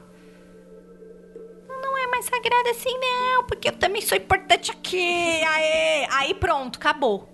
não 1.81 1.97
é 1.97 2.07
mais 2.07 2.25
sagrada 2.25 2.69
assim, 2.71 2.95
não, 2.99 3.43
porque 3.45 3.69
eu 3.69 3.73
também 3.73 4.01
sou 4.01 4.17
importante 4.17 4.71
aqui. 4.71 5.43
Aê! 5.43 6.07
Aí 6.11 6.33
pronto, 6.33 6.77
acabou. 6.77 7.27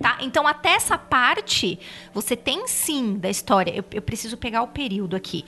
Tá? 0.00 0.18
Então, 0.20 0.46
até 0.46 0.70
essa 0.70 0.98
parte, 0.98 1.78
você 2.12 2.36
tem 2.36 2.66
sim 2.66 3.18
da 3.18 3.30
história. 3.30 3.74
Eu, 3.74 3.84
eu 3.92 4.02
preciso 4.02 4.36
pegar 4.36 4.62
o 4.62 4.68
período 4.68 5.16
aqui. 5.16 5.44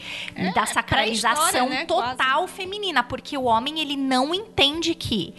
da 0.54 0.64
sacralização 0.64 1.50
pré-história, 1.50 1.68
né? 1.68 1.84
total 1.84 2.48
feminina. 2.48 3.02
Porque 3.02 3.36
o 3.36 3.44
homem, 3.44 3.80
ele 3.80 3.96
não 3.96 4.34
entende 4.34 4.94
que 4.94 5.34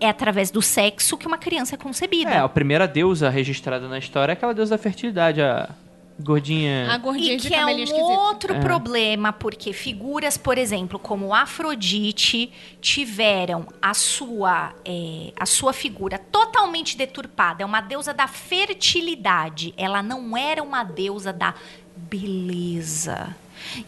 é 0.00 0.08
através 0.08 0.50
do 0.50 0.60
sexo 0.60 1.16
que 1.16 1.26
uma 1.26 1.38
criança 1.38 1.74
é 1.74 1.78
concebida. 1.78 2.30
É, 2.30 2.38
a 2.38 2.48
primeira 2.48 2.86
deusa 2.86 3.30
registrada 3.30 3.88
na 3.88 3.98
história 3.98 4.32
é 4.32 4.34
aquela 4.34 4.52
deusa 4.52 4.76
da 4.76 4.82
fertilidade, 4.82 5.40
a 5.40 5.70
gordinha. 6.18 6.92
A 6.92 6.98
gordinha 6.98 7.34
E 7.34 7.36
de 7.36 7.48
que 7.48 7.54
é 7.54 7.64
um 7.64 7.70
esquisito. 7.70 8.00
outro 8.00 8.54
É. 8.54 8.60
problema, 8.60 9.32
porque 9.32 9.72
figuras, 9.72 10.36
por 10.36 10.56
exemplo, 10.58 10.98
como 10.98 11.34
Afrodite, 11.34 12.52
tiveram 12.80 13.66
a 13.80 13.94
sua, 13.94 14.72
é, 14.84 15.32
a 15.38 15.46
sua 15.46 15.72
figura 15.72 16.18
totalmente 16.18 16.96
deturpada. 16.96 17.62
É 17.62 17.66
uma 17.66 17.80
deusa 17.80 18.14
da 18.14 18.26
fertilidade. 18.26 19.74
Ela 19.76 20.02
não 20.02 20.36
era 20.36 20.62
uma 20.62 20.82
deusa 20.84 21.32
da 21.32 21.54
beleza 21.96 23.34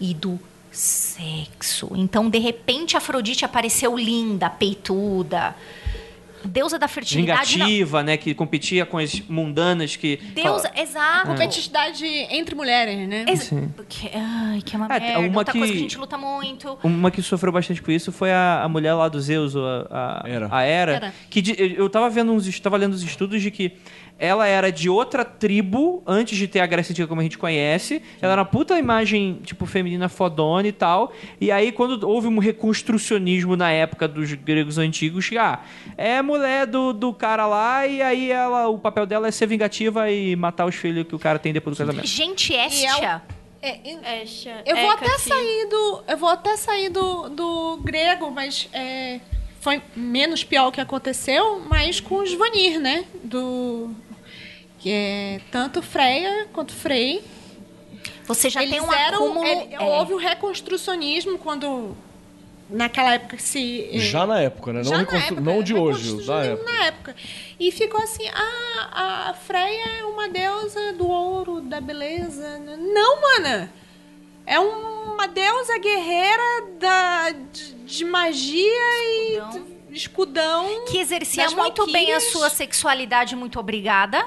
e 0.01 0.15
do 0.15 0.39
sexo. 0.71 1.91
Então, 1.95 2.29
de 2.29 2.39
repente, 2.39 2.97
Afrodite 2.97 3.45
apareceu 3.45 3.97
linda, 3.97 4.49
peituda. 4.51 5.55
Deusa 6.49 6.78
da 6.78 6.89
fertilidade. 6.89 7.59
não. 7.59 7.67
vingativa, 7.67 8.02
né? 8.02 8.17
Que 8.17 8.35
competia 8.35 8.85
com 8.86 8.99
as 8.99 9.20
mundanas 9.28 9.97
que. 9.97 10.17
Deusa, 10.35 10.70
exato. 10.77 11.27
Competitividade 11.28 12.05
entre 12.07 12.55
mulheres, 12.55 13.09
né? 13.09 13.25
Ex- 13.28 13.51
que, 13.89 14.10
ai, 14.15 14.60
que 14.65 14.75
é 14.75 14.78
uma 14.78 14.86
É, 14.86 14.99
merda. 15.01 15.18
uma 15.20 15.39
Outra 15.39 15.52
que- 15.52 15.59
coisa 15.59 15.73
que 15.73 15.78
a 15.78 15.83
gente 15.83 15.99
luta 15.99 16.18
muito. 16.18 16.78
Uma 16.83 17.10
que 17.10 17.23
sofreu 17.23 17.52
bastante 17.52 17.83
com 17.83 17.91
isso 17.91 18.10
foi 18.10 18.33
a, 18.33 18.62
a 18.62 18.68
mulher 18.68 18.94
lá 18.94 19.09
do 19.09 19.20
Zeus, 19.20 19.55
a, 19.57 20.23
a 20.25 20.28
Hera. 20.28 20.49
a 20.51 20.62
Hera, 20.65 20.93
Hera. 20.93 21.15
que 21.31 21.41
de- 21.43 21.55
eu- 21.59 21.70
eu 21.85 21.91
tava 21.91 22.09
vendo 22.10 22.33
uns, 22.33 22.59
tava 22.60 22.77
lendo 22.77 22.94
os 22.94 23.02
estudos 23.02 23.41
de 23.43 23.51
que 23.51 23.73
ela 24.19 24.47
era 24.47 24.73
de 24.73 24.91
outra 24.91 25.25
tribo 25.25 26.03
antes 26.07 26.37
de 26.37 26.49
ter 26.49 26.61
a 26.61 26.67
Grécia 26.67 26.93
Antiga 26.93 27.07
como 27.07 27.21
a 27.21 27.25
gente 27.25 27.39
conhece. 27.39 28.03
Ela 28.21 28.33
era 28.33 28.43
uma 28.43 28.49
puta 28.49 28.77
imagem, 28.79 29.41
tipo, 29.45 29.65
feminina 29.65 30.09
fodona 30.09 30.67
e 30.67 30.73
tal. 30.73 31.13
E 31.41 31.53
aí, 31.53 31.71
quando 31.71 32.09
houve 32.09 32.27
um 32.27 32.39
reconstrucionismo 32.39 33.57
na 33.57 33.71
época 33.71 34.09
dos 34.09 34.33
gregos 34.33 34.77
antigos, 34.77 35.29
que, 35.29 35.39
ah, 35.39 35.61
é 35.97 36.21
mulher 36.21 36.67
do, 36.67 36.93
do 36.93 37.15
cara 37.15 37.47
lá, 37.47 37.87
e 37.87 38.03
aí 38.03 38.31
ela, 38.31 38.69
o 38.69 38.79
papel 38.79 39.07
dela 39.07 39.29
é 39.29 39.31
ser 39.31 39.47
vingativa 39.47 40.11
e 40.11 40.35
matar 40.35 40.67
os 40.67 40.75
filhos 40.75 41.07
que 41.07 41.15
o 41.15 41.19
cara 41.19 41.39
tem 41.39 41.53
depois 41.53 41.77
do 41.77 41.85
casamento. 41.85 42.07
Gente, 42.07 42.55
é 42.55 42.67
Estia. 42.67 43.23
É, 43.61 43.81
Eu 44.65 44.77
vou 44.77 44.91
até 44.91 45.19
sair 45.19 45.69
do. 45.69 46.03
Eu 46.07 46.17
vou 46.17 46.29
até 46.29 46.57
sair 46.57 46.89
do, 46.91 47.29
do 47.29 47.77
grego, 47.79 48.31
mas 48.31 48.69
é, 48.73 49.21
foi 49.61 49.83
menos 49.97 50.45
pior 50.45 50.69
o 50.69 50.73
que 50.73 50.81
aconteceu, 50.81 51.61
mas 51.69 52.01
com 52.01 52.17
os 52.17 52.33
Vanir, 52.35 52.81
né? 52.81 53.05
Do. 53.23 53.91
Que 54.79 54.91
é 54.93 55.41
tanto 55.51 55.83
Freya 55.83 56.47
quanto 56.53 56.73
Frey. 56.73 57.23
Você 58.27 58.49
já 58.51 58.63
eles 58.63 58.75
tem 58.75 58.81
um 58.83 58.93
eram. 58.93 59.25
acúmulo... 59.25 59.47
ele- 59.47 59.75
é. 59.75 59.81
Houve 59.81 60.13
o 60.15 60.17
reconstrucionismo 60.17 61.39
quando. 61.39 61.97
Naquela 62.71 63.15
época 63.15 63.39
se. 63.39 63.89
é, 63.93 63.99
Já 63.99 64.27
na 64.27 64.41
época, 64.41 64.73
né? 64.75 64.81
Não, 64.83 64.85
já 64.85 64.97
na 64.99 64.99
reconstru- 65.05 65.37
época, 65.37 65.41
não 65.41 65.63
de 65.63 65.75
hoje, 65.75 66.03
reconstrucionismo 66.11 66.27
da 66.27 66.45
época. 66.45 66.71
na 66.73 66.85
época. 66.85 67.17
E 67.59 67.73
ficou 67.73 68.01
assim, 68.03 68.29
ah, 68.29 69.29
a 69.31 69.35
Freya 69.35 69.87
é 70.01 70.05
uma 70.05 70.29
deusa 70.29 70.93
do 70.93 71.09
ouro, 71.09 71.63
da 71.63 71.81
beleza. 71.81 72.59
Não, 72.59 73.21
mana! 73.23 73.73
É 74.47 74.59
uma 74.61 75.27
deusa 75.27 75.79
guerreira 75.79 76.43
da, 76.79 77.31
de, 77.31 77.73
de 77.87 78.05
magia 78.05 78.63
Escudão. 79.33 79.65
e 79.91 79.97
escudão. 79.97 80.85
Que 80.87 80.99
exercia 80.99 81.51
muito 81.51 81.91
bem 81.91 82.13
a 82.13 82.21
sua 82.21 82.51
sexualidade, 82.51 83.35
muito 83.35 83.59
obrigada. 83.59 84.25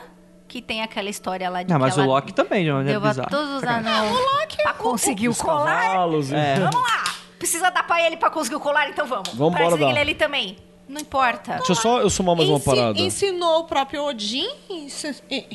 Que 0.51 0.61
tem 0.61 0.81
aquela 0.81 1.09
história 1.09 1.49
lá 1.49 1.63
de 1.63 1.69
Não, 1.69 1.77
que 1.77 1.81
mas 1.85 1.97
o 1.97 2.03
Loki 2.03 2.33
também, 2.33 2.65
de 2.65 2.69
uma 2.71 2.79
maneira 2.79 2.99
bizarra. 2.99 3.29
todos 3.29 3.55
os 3.55 3.63
anões 3.63 4.55
pra 4.61 4.73
conseguir 4.73 5.29
o 5.29 5.31
Os 5.31 5.41
colar. 5.41 5.81
cavalos 5.81 6.29
e- 6.29 6.35
É. 6.35 6.55
Vamos 6.59 6.75
lá! 6.75 7.03
Precisa 7.39 7.69
dar 7.69 7.83
pra 7.87 8.05
ele 8.05 8.17
pra 8.17 8.29
conseguir 8.29 8.57
o 8.57 8.59
colar, 8.59 8.89
então 8.89 9.07
vamos. 9.07 9.29
Vamos 9.33 9.57
conseguir 9.57 9.93
dar. 9.93 10.01
ele 10.01 10.13
também. 10.13 10.57
Não 10.89 10.99
importa. 10.99 11.55
Deixa 11.55 11.71
eu 11.71 11.75
só 11.77 12.01
eu 12.01 12.09
somar 12.09 12.35
mais 12.35 12.49
uma 12.49 12.57
Ensi- 12.57 12.65
parada. 12.65 12.99
Ensinou 12.99 13.59
o 13.61 13.63
próprio 13.63 14.03
Odin. 14.03 14.45
isso- 14.69 15.07
e- 15.31 15.45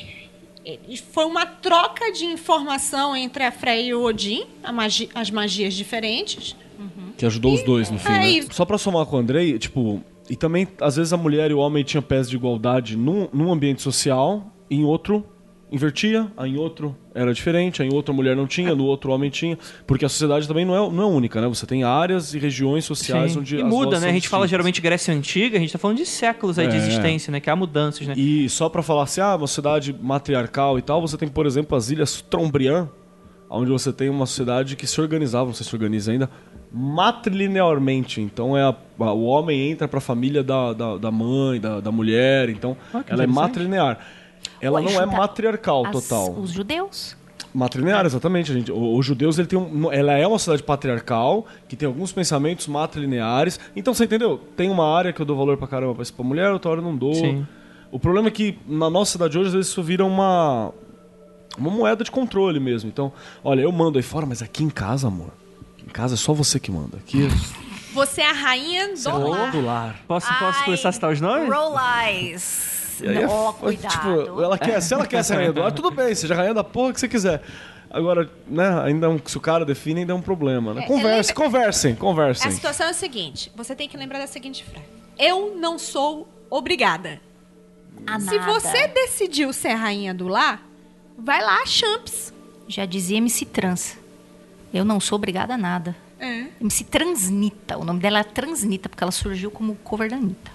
e- 0.65 0.97
Foi 1.13 1.25
uma 1.25 1.45
troca 1.45 2.11
de 2.11 2.25
informação 2.25 3.15
entre 3.15 3.43
a 3.43 3.51
Freya 3.51 3.81
e 3.89 3.93
o 3.93 4.03
Odin, 4.03 4.47
a 4.63 4.71
magi- 4.73 5.09
as 5.13 5.29
magias 5.29 5.75
diferentes. 5.75 6.55
Que 7.17 7.25
ajudou 7.27 7.53
os 7.53 7.61
dois 7.63 7.91
no 7.91 7.99
fim, 7.99 8.11
É 8.11 8.41
né? 8.41 8.47
Só 8.51 8.65
pra 8.65 8.79
somar 8.79 9.05
com 9.05 9.15
o 9.15 9.19
Andrei, 9.19 9.59
tipo... 9.59 10.01
E 10.29 10.35
também, 10.35 10.67
às 10.81 10.95
vezes, 10.97 11.13
a 11.13 11.17
mulher 11.17 11.51
e 11.51 11.53
o 11.53 11.59
homem 11.59 11.83
tinham 11.83 12.01
pés 12.01 12.27
de 12.29 12.35
igualdade 12.35 12.97
num, 12.97 13.29
num 13.31 13.51
ambiente 13.51 13.81
social, 13.81 14.43
em 14.69 14.83
outro 14.83 15.25
invertia, 15.69 16.31
em 16.45 16.55
outro 16.57 16.95
era 17.13 17.33
diferente, 17.33 17.83
em 17.83 17.93
outro 17.93 18.13
a 18.13 18.15
mulher 18.15 18.37
não 18.37 18.47
tinha, 18.47 18.73
no 18.73 18.85
outro 18.85 19.11
o 19.11 19.13
homem 19.13 19.29
tinha. 19.29 19.57
Porque 19.85 20.05
a 20.05 20.09
sociedade 20.09 20.47
também 20.47 20.63
não 20.63 20.73
é, 20.73 20.89
não 20.89 21.03
é 21.03 21.05
única, 21.05 21.41
né? 21.41 21.47
Você 21.49 21.65
tem 21.65 21.83
áreas 21.83 22.33
e 22.33 22.39
regiões 22.39 22.85
sociais 22.85 23.33
Sim. 23.33 23.39
onde 23.39 23.57
E 23.57 23.63
muda, 23.65 23.99
né? 23.99 24.07
A 24.09 24.13
gente 24.13 24.29
fala 24.29 24.43
distintas. 24.43 24.49
geralmente 24.51 24.79
Grécia 24.81 25.13
Antiga, 25.13 25.57
a 25.57 25.59
gente 25.59 25.73
tá 25.73 25.77
falando 25.77 25.97
de 25.97 26.05
séculos 26.05 26.57
aí 26.57 26.67
de 26.69 26.75
É. 26.75 26.77
existência, 26.77 27.31
né? 27.31 27.41
Que 27.41 27.49
há 27.49 27.55
mudanças, 27.55 28.07
né? 28.07 28.13
E 28.15 28.47
só 28.47 28.69
pra 28.69 28.81
falar 28.81 29.03
assim, 29.03 29.19
ah, 29.19 29.35
uma 29.35 29.45
sociedade 29.47 29.93
matriarcal 30.01 30.79
e 30.79 30.81
tal, 30.81 31.01
você 31.01 31.17
tem, 31.17 31.27
por 31.27 31.45
exemplo, 31.45 31.77
as 31.77 31.89
Ilhas 31.89 32.21
Trombriand, 32.21 32.87
onde 33.49 33.69
você 33.69 33.91
tem 33.91 34.07
uma 34.07 34.25
sociedade 34.25 34.77
que 34.77 34.87
se 34.87 35.01
organizava, 35.01 35.47
não 35.47 35.53
sei 35.53 35.65
se 35.65 35.75
organiza 35.75 36.13
ainda, 36.13 36.29
matrilinearmente. 37.17 38.21
Então 38.21 38.57
é 38.57 38.61
a- 38.63 38.75
a- 38.99 39.13
o 39.13 39.23
homem 39.23 39.69
entra 39.71 39.87
pra 39.87 39.99
família 39.99 40.43
da, 40.43 40.73
da, 40.73 40.97
da 40.97 41.11
mãe, 41.11 41.59
da, 41.59 41.79
da 41.79 41.91
mulher, 41.91 42.49
então 42.49 42.75
Ah, 42.93 43.03
ela 43.07 43.23
é 43.23 43.27
matrilinear. 43.27 43.99
Ela 44.61 44.81
não 44.81 44.99
é 45.01 45.05
matriarcal 45.05 45.85
As- 45.85 45.91
total. 45.91 46.33
Os 46.39 46.51
judeus. 46.51 47.15
Matrilinear, 47.53 48.05
exatamente, 48.05 48.53
gente. 48.53 48.71
O- 48.71 48.97
Os 48.97 49.05
judeus, 49.05 49.39
ele 49.39 49.47
tem 49.47 49.57
um, 49.57 49.91
ela 49.91 50.13
é 50.13 50.27
uma 50.27 50.37
sociedade 50.37 50.63
patriarcal, 50.63 51.45
que 51.67 51.75
tem 51.75 51.87
alguns 51.87 52.11
pensamentos 52.11 52.67
matrilineares. 52.67 53.59
Então, 53.75 53.93
você 53.93 54.03
entendeu? 54.03 54.39
Tem 54.55 54.69
uma 54.69 54.95
área 54.95 55.11
que 55.13 55.19
eu 55.21 55.25
dou 55.25 55.35
valor 55.35 55.57
pra 55.57 55.67
caramba 55.67 55.95
pra 55.95 56.05
pra 56.05 56.25
mulher, 56.25 56.51
outra 56.51 56.71
hora 56.71 56.81
eu 56.81 56.83
não 56.85 56.95
dou. 56.95 57.13
Sim. 57.15 57.47
O 57.91 57.97
problema 57.97 58.27
é 58.27 58.31
que 58.31 58.59
na 58.67 58.89
nossa 58.89 59.13
cidade 59.13 59.37
hoje, 59.37 59.47
às 59.47 59.53
vezes, 59.53 59.71
isso 59.71 59.81
vira 59.81 60.03
uma, 60.05 60.71
uma 61.57 61.71
moeda 61.71 62.03
de 62.03 62.11
controle 62.11 62.59
mesmo. 62.59 62.89
Então, 62.89 63.11
olha, 63.43 63.61
eu 63.61 63.71
mando 63.71 63.97
aí 63.97 64.03
fora, 64.03 64.25
mas 64.25 64.41
aqui 64.41 64.63
em 64.63 64.69
casa, 64.69 65.07
amor, 65.07 65.29
em 65.83 65.89
casa 65.89 66.15
é 66.15 66.17
só 66.17 66.33
você 66.33 66.59
que 66.59 66.69
manda. 66.69 66.97
Aqui 66.97 67.27
Você 67.93 68.21
é 68.21 68.29
a 68.29 68.33
rainha 68.33 68.93
do 68.93 69.09
é 69.09 69.13
lar. 69.13 69.51
do 69.51 69.61
lar. 69.61 69.95
Posso, 70.07 70.27
posso 70.37 70.63
começar 70.65 70.89
a 70.89 70.91
citar 70.91 71.11
os 71.13 71.21
nomes? 71.21 71.49
Roll 71.51 71.75
eyes. 72.05 72.77
E 73.03 73.07
aí 73.09 73.23
é 73.23 73.27
Ó, 73.27 73.49
f- 73.51 73.59
cuidado. 73.59 73.91
Tipo, 73.91 74.41
ela 74.41 74.57
quer, 74.57 74.81
se 74.81 74.93
ela 74.93 75.05
quer 75.05 75.23
ser 75.23 75.35
rainha 75.35 75.53
do 75.53 75.61
lar, 75.61 75.71
tudo 75.71 75.91
bem, 75.91 76.13
seja 76.15 76.33
rainha 76.35 76.53
da 76.53 76.63
porra 76.63 76.93
que 76.93 76.99
você 76.99 77.07
quiser. 77.07 77.41
Agora, 77.89 78.29
né, 78.47 78.81
ainda 78.83 79.07
é 79.07 79.09
um- 79.09 79.19
se 79.25 79.37
o 79.37 79.39
cara 79.41 79.63
define, 79.63 80.01
ainda 80.01 80.11
é 80.11 80.15
um 80.15 80.21
problema, 80.21 80.73
né? 80.73 80.83
É, 80.83 80.85
Converse, 80.87 81.31
lembra- 81.31 81.45
conversem, 81.45 81.93
A 81.93 81.95
conversem. 81.95 82.51
situação 82.51 82.87
é 82.87 82.89
a 82.89 82.93
seguinte: 82.93 83.51
você 83.55 83.75
tem 83.75 83.87
que 83.87 83.95
lembrar 83.97 84.19
da 84.19 84.27
seguinte 84.27 84.63
frase. 84.63 84.85
Eu 85.17 85.55
não 85.55 85.79
sou 85.79 86.27
obrigada. 86.49 87.19
A 88.05 88.19
Se 88.19 88.35
nada. 88.37 88.53
você 88.53 88.87
decidiu 88.87 89.51
ser 89.53 89.73
rainha 89.73 90.13
do 90.13 90.27
lar, 90.27 90.61
vai 91.17 91.41
lá, 91.41 91.65
champs. 91.65 92.33
Já 92.67 92.85
dizia 92.85 93.17
MC 93.17 93.45
Trans. 93.45 93.97
Eu 94.73 94.83
não 94.83 94.99
sou 94.99 95.15
obrigada 95.15 95.53
a 95.53 95.57
nada. 95.57 95.95
É. 96.19 96.47
MC 96.59 96.83
Transnita. 96.83 97.77
O 97.77 97.83
nome 97.85 97.99
dela 97.99 98.19
é 98.19 98.23
Transnita, 98.23 98.89
porque 98.89 99.03
ela 99.03 99.11
surgiu 99.11 99.49
como 99.49 99.75
cover 99.77 100.09
da 100.09 100.17
Anitta. 100.17 100.51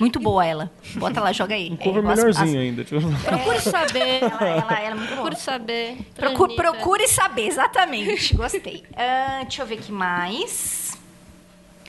Muito 0.00 0.18
boa 0.18 0.44
ela. 0.44 0.70
Bota 0.96 1.20
lá, 1.20 1.30
joga 1.32 1.54
aí. 1.54 1.70
Um 1.70 1.76
cover 1.76 2.02
É, 2.02 2.06
melhorzinho 2.08 2.46
as- 2.48 2.54
ainda. 2.56 2.84
Tipo... 2.84 3.00
Procure 3.22 3.60
saber. 3.60 4.20
Ela, 4.40 4.48
ela, 4.48 4.80
ela 4.80 4.90
é 4.90 4.94
muito 4.94 5.08
boa. 5.10 5.16
Procure 5.22 5.36
saber. 5.36 5.98
Procure, 6.16 6.56
procure 6.56 7.06
saber, 7.08 7.46
exatamente. 7.48 8.34
Gostei. 8.34 8.82
Ah, 8.96 9.40
deixa 9.42 9.62
eu 9.62 9.66
ver 9.66 9.74
aqui 9.74 9.92
mais. 9.92 10.89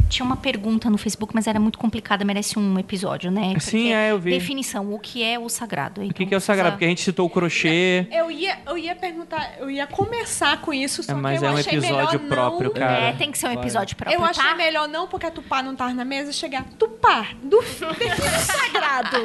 Tinha 0.10 0.26
uma 0.26 0.36
pergunta 0.38 0.90
no 0.90 0.98
Facebook, 0.98 1.34
mas 1.34 1.48
era 1.48 1.60
muito 1.60 1.80
complicada, 1.80 2.26
merece 2.26 2.60
um 2.60 2.78
episódio, 2.78 3.32
né? 3.32 3.54
Sim, 3.60 3.84
Porque 3.84 3.94
é, 3.94 4.12
eu 4.12 4.20
vi. 4.20 4.32
Definição, 4.32 4.94
o 4.94 5.00
que 5.00 5.24
é 5.24 5.40
o 5.40 5.48
sagrado? 5.48 6.02
O 6.04 6.14
que, 6.14 6.26
que 6.26 6.34
é 6.34 6.38
o 6.38 6.42
sagrado? 6.42 6.72
Porque 6.72 6.86
a 6.86 6.88
gente 6.88 7.02
citou 7.02 7.26
o 7.26 7.30
crochê. 7.30 8.08
Eu 8.12 8.30
ia, 8.30 8.60
eu 8.68 8.78
ia 8.78 8.96
perguntar, 8.96 9.56
eu 9.60 9.70
ia 9.70 9.88
começar 9.88 10.60
com 10.62 10.74
isso, 10.74 11.02
só 11.02 11.14
É, 11.14 11.16
mas 11.16 11.40
que 11.40 11.46
eu 11.46 11.50
é 11.50 11.54
um 11.54 11.58
achei 11.58 11.78
episódio 11.78 12.20
melhor 12.20 12.30
próprio, 12.30 12.70
não. 12.70 12.74
cara. 12.74 13.00
É, 13.00 13.14
tem 13.14 13.32
que 13.32 13.38
ser 13.38 13.48
um 13.48 13.54
episódio 13.54 13.96
próprio, 13.96 14.20
Eu 14.20 14.26
achei 14.26 14.44
tá? 14.44 14.56
melhor 14.56 14.88
não, 14.88 15.08
porque 15.08 15.26
a 15.26 15.32
Tupá 15.32 15.64
não 15.64 15.76
tava 15.76 15.94
na 15.94 16.06
mesa, 16.06 16.32
chegar 16.32 16.66
Tupá, 16.78 17.28
do 17.42 17.60
o 17.60 17.64
sagrado. 17.64 19.18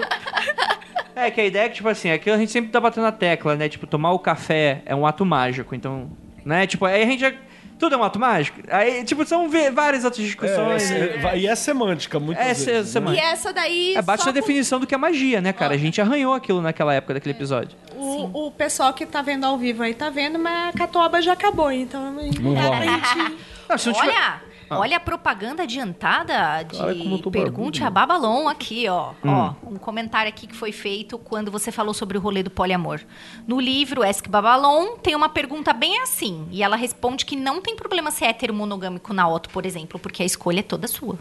É, 1.15 1.31
que 1.31 1.41
a 1.41 1.45
ideia 1.45 1.65
é 1.65 1.69
que, 1.69 1.77
tipo 1.77 1.89
assim, 1.89 2.11
aqui 2.11 2.31
a 2.31 2.37
gente 2.37 2.53
sempre 2.53 2.71
tá 2.71 2.79
batendo 2.79 3.05
na 3.05 3.13
tecla, 3.13 3.57
né? 3.57 3.69
Tipo, 3.69 3.87
tomar 3.87 4.13
o 4.13 4.19
café 4.19 4.83
é 4.85 4.95
um 4.95 5.07
ato 5.07 5.25
mágico, 5.25 5.75
então, 5.75 6.11
né? 6.45 6.67
Tipo, 6.67 6.85
aí 6.85 7.03
a 7.03 7.07
gente 7.07 7.21
já... 7.21 7.33
Tudo 7.79 7.95
é 7.95 7.99
um 7.99 8.03
ato 8.03 8.19
mágico? 8.19 8.59
Aí, 8.71 9.05
tipo, 9.05 9.27
são 9.27 9.49
várias 9.73 10.03
outras 10.05 10.23
É, 10.23 10.27
discussões. 10.27 10.91
é, 10.91 11.21
é, 11.33 11.39
e 11.39 11.47
é 11.47 11.55
semântica, 11.55 12.19
muitas 12.19 12.43
É, 12.45 12.49
vezes. 12.55 12.67
né? 12.67 12.85
semântica. 13.01 13.23
E 13.27 13.29
essa 13.31 13.53
daí. 13.53 13.95
É, 13.97 14.01
bate 14.03 14.23
só 14.23 14.27
na 14.31 14.33
definição 14.33 14.81
do 14.81 14.87
que 14.87 14.95
é 14.95 14.99
magia, 14.99 15.41
né, 15.43 15.53
cara? 15.53 15.75
A 15.75 15.79
gente 15.79 16.01
arranhou 16.01 16.33
aquilo 16.33 16.63
naquela 16.63 16.95
época 16.95 17.15
daquele 17.15 17.35
episódio. 17.35 17.77
O, 17.95 18.47
o 18.47 18.51
pessoal 18.51 18.93
que 18.95 19.05
tá 19.05 19.21
vendo 19.21 19.45
ao 19.45 19.59
vivo 19.59 19.83
aí 19.83 19.93
tá 19.95 20.09
vendo, 20.09 20.39
mas 20.39 20.75
a 20.75 20.79
catoaba 20.79 21.21
já 21.21 21.33
acabou, 21.35 21.71
então. 21.71 22.03
Não. 22.13 22.13
Não, 22.13 22.53
não 23.69 23.77
tiver- 23.93 24.41
Olha, 24.71 24.81
olha 24.81 24.97
a 24.97 25.01
propaganda 25.01 25.63
adiantada 25.63 26.63
de 26.63 26.79
Cara, 26.79 26.95
Pergunte 27.31 27.81
barbudo. 27.81 27.85
a 27.85 27.91
Babalon 27.91 28.49
aqui, 28.49 28.89
ó. 28.89 29.13
Hum. 29.25 29.31
Ó, 29.31 29.55
um 29.71 29.77
comentário 29.77 30.29
aqui 30.29 30.47
que 30.47 30.55
foi 30.55 30.73
feito 30.73 31.19
quando 31.19 31.51
você 31.51 31.71
falou 31.71 31.95
sobre 31.95 32.19
o 32.19 32.21
rolê 32.21 32.43
do 32.43 32.51
poliamor. 32.51 33.01
No 33.47 33.61
livro 33.61 34.03
Ask 34.03 34.29
Babalon 34.29 34.97
tem 34.97 35.15
uma 35.15 35.29
pergunta 35.29 35.73
bem 35.73 36.01
assim, 36.01 36.47
e 36.51 36.63
ela 36.63 36.77
responde 36.77 37.25
que 37.25 37.37
não 37.37 37.61
tem 37.61 37.77
problema 37.77 38.11
ser 38.11 38.27
hétero 38.27 38.53
monogâmico 38.55 39.13
na 39.13 39.29
Otto, 39.29 39.51
por 39.51 39.65
exemplo, 39.65 39.99
porque 39.99 40.23
a 40.23 40.27
escolha 40.27 40.61
é 40.61 40.63
toda 40.63 40.89
sua. 40.89 41.19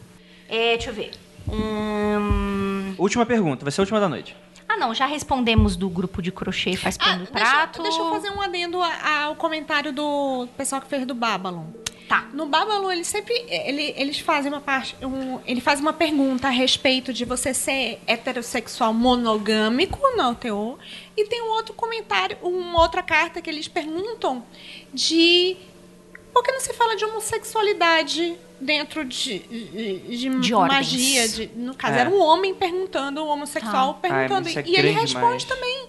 É, 0.50 0.76
deixa 0.78 0.90
eu 0.90 0.94
ver. 0.94 1.12
Hum... 1.52 2.96
Última 2.98 3.26
pergunta, 3.26 3.64
vai 3.64 3.72
ser 3.72 3.82
a 3.82 3.84
última 3.84 4.00
da 4.00 4.10
noite. 4.10 4.36
Ah, 4.76 4.78
não, 4.78 4.94
já 4.94 5.06
respondemos 5.06 5.78
do 5.78 5.90
grupo 5.90 6.22
de 6.22 6.32
crochê 6.32 6.76
faz 6.76 6.98
pano 6.98 7.26
do 7.26 7.30
Ah, 7.32 7.34
deixa, 7.34 7.52
prato. 7.52 7.82
deixa 7.82 7.98
eu 8.00 8.10
fazer 8.10 8.30
um 8.32 8.42
adendo 8.42 8.78
ao 8.84 9.36
comentário 9.36 9.94
do 9.94 10.48
pessoal 10.58 10.82
que 10.82 10.88
fez 10.88 11.06
do 11.06 11.16
Babylon. 11.16 11.64
Tá. 12.10 12.28
No 12.34 12.46
Babylon, 12.46 12.92
eles 12.92 13.08
sempre. 13.08 13.34
Ele, 13.48 13.94
eles 13.98 14.20
fazem 14.20 14.52
uma 14.52 14.62
parte. 14.62 14.96
Um, 15.04 15.40
ele 15.46 15.60
faz 15.60 15.80
uma 15.80 15.92
pergunta 15.94 16.48
a 16.48 16.52
respeito 16.52 17.12
de 17.12 17.26
você 17.26 17.52
ser 17.54 18.00
heterossexual 18.06 18.94
monogâmico 18.94 20.00
no 20.16 20.36
teor. 20.36 20.78
E 21.18 21.26
tem 21.26 21.42
um 21.42 21.52
outro 21.54 21.74
comentário, 21.74 22.38
uma 22.44 22.82
outra 22.82 23.02
carta 23.02 23.42
que 23.42 23.50
eles 23.50 23.68
perguntam 23.68 24.44
de 24.94 25.58
por 26.36 26.44
que 26.44 26.52
não 26.52 26.60
se 26.60 26.74
fala 26.74 26.98
de 26.98 27.06
homossexualidade 27.06 28.36
dentro 28.60 29.06
de, 29.06 29.40
de, 29.40 30.00
de 30.18 30.40
De 30.42 30.54
magia? 30.54 31.28
de- 31.30 31.50
no 31.56 31.74
caso, 31.74 31.96
É. 31.96 32.00
era 32.02 32.10
um 32.10 32.22
homem 32.22 32.54
perguntando, 32.54 33.24
um 33.24 33.28
homossexual 33.30 33.98
Ai, 34.04 34.10
perguntando. 34.10 34.42
mas 34.42 34.48
isso 34.48 34.60
é 34.60 34.64
e 34.68 34.76
ele 34.76 34.90
responde 34.92 35.14
demais. 35.14 35.44
também. 35.46 35.88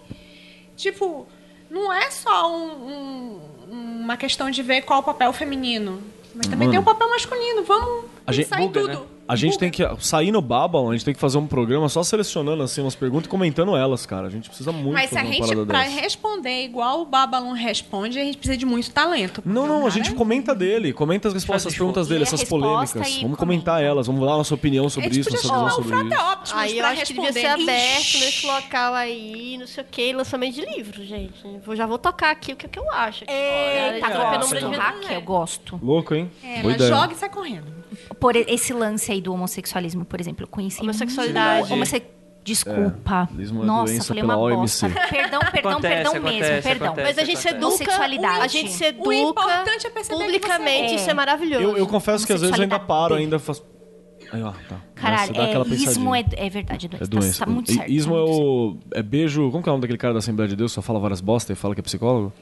Tipo, 0.76 1.26
não 1.68 1.92
é 1.92 2.08
só 2.12 2.48
um- 2.54 3.40
um- 3.68 4.00
uma 4.02 4.16
questão 4.16 4.48
de 4.48 4.62
ver 4.62 4.82
qual 4.82 5.00
o 5.00 5.02
papel 5.02 5.32
feminino. 5.32 6.00
Mas 6.32 6.46
também 6.46 6.68
Mano. 6.68 6.70
tem 6.70 6.78
o 6.78 6.82
papel 6.84 7.08
masculino. 7.10 7.64
Vamos 7.64 8.04
A 8.24 8.30
gente- 8.32 8.44
pensar 8.48 8.60
em 8.62 8.66
Buga, 8.68 8.80
tudo. 8.82 9.00
né? 9.00 9.06
A 9.28 9.34
gente 9.36 9.58
tem 9.58 9.70
que 9.70 9.82
sair 9.98 10.30
no 10.30 10.40
Babylon, 10.40 10.90
a 10.90 10.92
gente 10.92 11.04
tem 11.04 11.14
que 11.14 11.20
fazer 11.20 11.38
um 11.38 11.46
programa 11.46 11.88
só 11.88 12.02
selecionando 12.02 12.62
assim 12.62 12.80
umas 12.80 12.94
perguntas 12.94 13.26
e 13.26 13.28
comentando 13.28 13.76
elas, 13.76 14.06
cara. 14.06 14.26
A 14.26 14.30
gente 14.30 14.48
precisa 14.48 14.70
muito 14.72 14.92
Mas 14.94 15.10
se 15.10 15.18
a 15.18 15.24
gente, 15.24 15.54
dessa. 15.64 16.00
responder 16.00 16.64
igual 16.64 17.02
o 17.02 17.04
Babalon 17.06 17.52
responde, 17.52 18.18
a 18.18 18.24
gente 18.24 18.38
precisa 18.38 18.56
de 18.56 18.64
muito 18.66 18.90
talento. 18.90 19.42
Não, 19.44 19.66
não, 19.66 19.86
a 19.86 19.90
gente 19.90 20.14
comenta 20.14 20.54
dele, 20.54 20.92
comenta 20.92 21.28
as 21.28 21.34
respostas, 21.34 21.72
as 21.72 21.78
perguntas 21.78 22.08
dele, 22.08 22.20
a 22.20 22.22
essas 22.22 22.44
polêmicas. 22.44 23.16
Vamos 23.22 23.36
comentar 23.38 23.76
comenta. 23.76 23.88
elas, 23.90 24.06
vamos 24.06 24.24
dar 24.24 24.34
a 24.34 24.36
nossa 24.38 24.54
opinião 24.54 24.86
A 24.86 24.90
sobre 24.90 25.10
isso, 25.10 25.30
nossa 25.30 25.42
visão 25.42 25.70
sobre 25.70 25.96
isso. 25.96 26.14
Optimus 26.32 26.52
Aí 26.54 26.78
eu 26.78 26.86
acho 26.86 27.04
que 27.06 27.12
devia 27.14 27.32
ser 27.32 27.40
responder. 27.40 27.62
aberto 27.72 28.18
nesse 28.18 28.46
local 28.46 28.94
aí, 28.94 29.56
não 29.58 29.66
sei 29.66 29.82
o 29.82 29.86
que, 29.90 30.12
lançamento 30.12 30.54
de 30.54 30.64
livro, 30.64 31.04
gente. 31.04 31.42
Vou, 31.64 31.74
já 31.74 31.86
vou 31.86 31.98
tocar 31.98 32.30
aqui 32.30 32.52
o 32.52 32.56
que, 32.56 32.68
que 32.68 32.78
eu 32.78 32.90
acho. 32.92 33.24
aqui. 33.24 33.32
Eita, 33.32 34.08
Já, 34.08 34.12
já, 34.12 34.16
gosto. 34.16 34.30
pelo 34.30 34.44
número 34.60 34.70
de 34.70 34.76
Hack, 34.76 35.10
eu 35.12 35.20
gosto. 35.22 35.80
Louco, 35.82 36.14
hein? 36.14 36.30
É, 36.42 36.54
Boa 36.60 36.64
mas 36.64 36.74
ideia. 36.76 36.90
joga 36.90 37.12
e 37.12 37.16
sai 37.16 37.28
correndo. 37.28 37.85
Por 38.20 38.36
esse 38.36 38.72
lance 38.72 39.10
aí 39.12 39.20
do 39.20 39.32
homossexualismo, 39.32 40.04
por 40.04 40.20
exemplo, 40.20 40.44
eu 40.44 40.48
conheci 40.48 40.80
Homossexualidade. 40.80 41.72
homosse- 41.72 42.02
Desculpa. 42.44 43.28
É, 43.36 43.42
é 43.42 43.46
Nossa, 43.64 44.04
falei 44.04 44.22
uma 44.22 44.36
OMC. 44.36 44.86
bosta. 44.88 44.88
Perdão, 45.10 45.40
perdão, 45.50 45.70
Acontece, 45.72 45.94
perdão 45.94 46.12
mesmo, 46.12 46.28
acontece, 46.28 46.68
perdão. 46.68 46.86
acontece. 46.86 47.08
Mas 47.08 47.18
a 47.18 47.24
gente 47.24 47.38
se 47.40 47.48
educa, 47.48 47.66
Homossexualidade. 47.66 48.40
a 48.40 48.46
gente 48.46 48.70
se 48.72 48.84
O 48.84 48.86
educa 48.86 49.14
importante 49.16 49.86
é 49.86 49.90
perceber 49.90 50.18
que 50.18 50.24
publicamente, 50.24 50.88
você- 50.90 50.94
isso 50.94 51.10
é 51.10 51.14
maravilhoso. 51.14 51.62
Eu, 51.64 51.76
eu 51.76 51.86
confesso 51.88 52.24
que 52.24 52.32
às 52.32 52.40
vezes 52.40 52.56
eu 52.56 52.62
ainda 52.62 52.78
paro, 52.78 53.16
ainda 53.16 53.40
faço. 53.40 53.64
Aí, 54.32 54.42
ó, 54.42 54.52
tá. 54.68 54.76
Caralho, 54.94 55.32
Dá 55.34 55.44
aquela 55.44 55.64
é, 55.66 55.68
ismo 55.70 56.14
é, 56.14 56.24
é 56.36 56.48
verdade, 56.48 56.86
é 56.86 56.88
doença. 56.88 57.04
É 57.04 57.06
doença. 57.08 57.38
Tá, 57.40 57.44
tá 57.46 57.50
muito 57.50 57.72
certo. 57.72 57.90
Ismo 57.90 58.14
tá 58.14 58.20
é 58.20 58.22
o. 58.24 58.76
É 58.94 59.02
beijo. 59.02 59.50
Como 59.50 59.62
que 59.62 59.68
é 59.68 59.70
o 59.70 59.74
nome 59.74 59.82
daquele 59.82 59.98
cara 59.98 60.12
da 60.14 60.18
Assembleia 60.18 60.48
de 60.48 60.56
Deus? 60.56 60.72
Só 60.72 60.80
fala 60.82 60.98
várias 60.98 61.20
bosta 61.20 61.52
e 61.52 61.56
fala 61.56 61.74
que 61.74 61.80
é 61.80 61.82
psicólogo? 61.82 62.32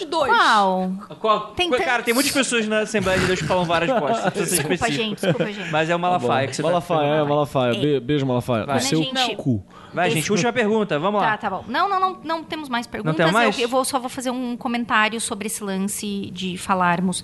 Os 0.00 0.06
dois? 0.06 0.30
Qual? 0.32 0.92
Qual- 1.20 1.40
Tem 1.54 1.70
cara, 1.70 1.84
tantos. 1.84 2.04
tem 2.04 2.14
muitas 2.14 2.32
pessoas 2.32 2.66
na 2.66 2.80
Assembleia 2.80 3.18
de 3.18 3.26
Deus 3.26 3.40
que 3.40 3.46
falam 3.46 3.64
várias 3.64 3.98
postas. 3.98 4.50
Desculpa, 4.50 4.90
gente, 4.90 5.20
desculpa, 5.20 5.52
gente. 5.52 5.70
Mas 5.70 5.88
é 5.90 5.96
o 5.96 5.98
Malafaia 5.98 6.48
que 6.48 6.56
você 6.56 6.62
Malafaia, 6.62 7.00
tá 7.10 7.16
é, 7.16 7.22
Malafaia. 7.24 7.74
Be- 7.80 8.00
beijo, 8.00 8.26
Malafaia. 8.26 8.66
Vai. 8.66 8.74
No 8.76 8.80
seu 8.82 9.02
gente- 9.02 9.36
cu. 9.36 9.64
Vai, 9.92 10.10
gente, 10.10 10.30
última 10.32 10.52
pergunta, 10.52 10.98
vamos 10.98 11.20
lá. 11.20 11.30
Tá, 11.32 11.36
tá 11.38 11.50
bom. 11.50 11.64
Não, 11.68 11.88
não, 11.88 12.00
não, 12.00 12.18
não 12.24 12.44
temos 12.44 12.68
mais 12.68 12.86
perguntas. 12.86 13.16
tem 13.16 13.32
mais? 13.32 13.56
Eu, 13.56 13.62
eu 13.64 13.68
vou, 13.68 13.84
só 13.84 13.98
vou 14.00 14.08
fazer 14.08 14.30
um 14.30 14.56
comentário 14.56 15.20
sobre 15.20 15.46
esse 15.46 15.62
lance 15.62 16.30
de 16.32 16.58
falarmos. 16.58 17.22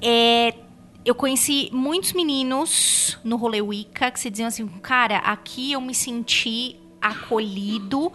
É, 0.00 0.54
eu 1.04 1.14
conheci 1.14 1.68
muitos 1.72 2.12
meninos 2.12 3.18
no 3.24 3.36
rolê 3.36 3.60
Wicca 3.60 4.10
que 4.12 4.20
se 4.20 4.30
diziam 4.30 4.46
assim, 4.46 4.68
cara, 4.80 5.16
aqui 5.18 5.72
eu 5.72 5.80
me 5.80 5.92
senti 5.94 6.76
acolhido 7.00 8.12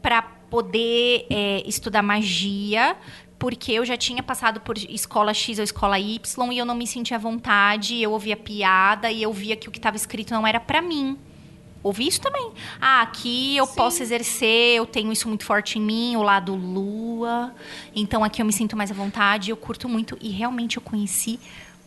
para 0.00 0.22
poder 0.22 1.26
é, 1.30 1.62
estudar 1.66 2.02
magia, 2.02 2.96
porque 3.38 3.72
eu 3.72 3.84
já 3.84 3.96
tinha 3.96 4.22
passado 4.22 4.60
por 4.60 4.76
escola 4.78 5.34
X 5.34 5.58
ou 5.58 5.64
escola 5.64 5.98
Y 5.98 6.52
e 6.52 6.58
eu 6.58 6.64
não 6.64 6.74
me 6.74 6.86
sentia 6.86 7.16
à 7.16 7.20
vontade, 7.20 8.00
eu 8.00 8.12
ouvia 8.12 8.36
piada 8.36 9.10
e 9.10 9.22
eu 9.22 9.32
via 9.32 9.56
que 9.56 9.68
o 9.68 9.72
que 9.72 9.78
estava 9.78 9.96
escrito 9.96 10.32
não 10.32 10.46
era 10.46 10.60
para 10.60 10.80
mim. 10.80 11.18
Ouvi 11.82 12.06
isso 12.08 12.20
também. 12.20 12.50
Ah, 12.80 13.02
aqui 13.02 13.58
eu 13.58 13.66
posso 13.66 14.02
exercer, 14.02 14.76
eu 14.76 14.86
tenho 14.86 15.12
isso 15.12 15.28
muito 15.28 15.44
forte 15.44 15.78
em 15.78 15.82
mim, 15.82 16.16
o 16.16 16.22
lado 16.22 16.54
lua. 16.54 17.54
Então 17.94 18.24
aqui 18.24 18.40
eu 18.40 18.46
me 18.46 18.52
sinto 18.54 18.74
mais 18.74 18.90
à 18.90 18.94
vontade, 18.94 19.50
eu 19.50 19.56
curto 19.56 19.86
muito. 19.86 20.16
E 20.18 20.30
realmente 20.30 20.78
eu 20.78 20.82
conheci 20.82 21.38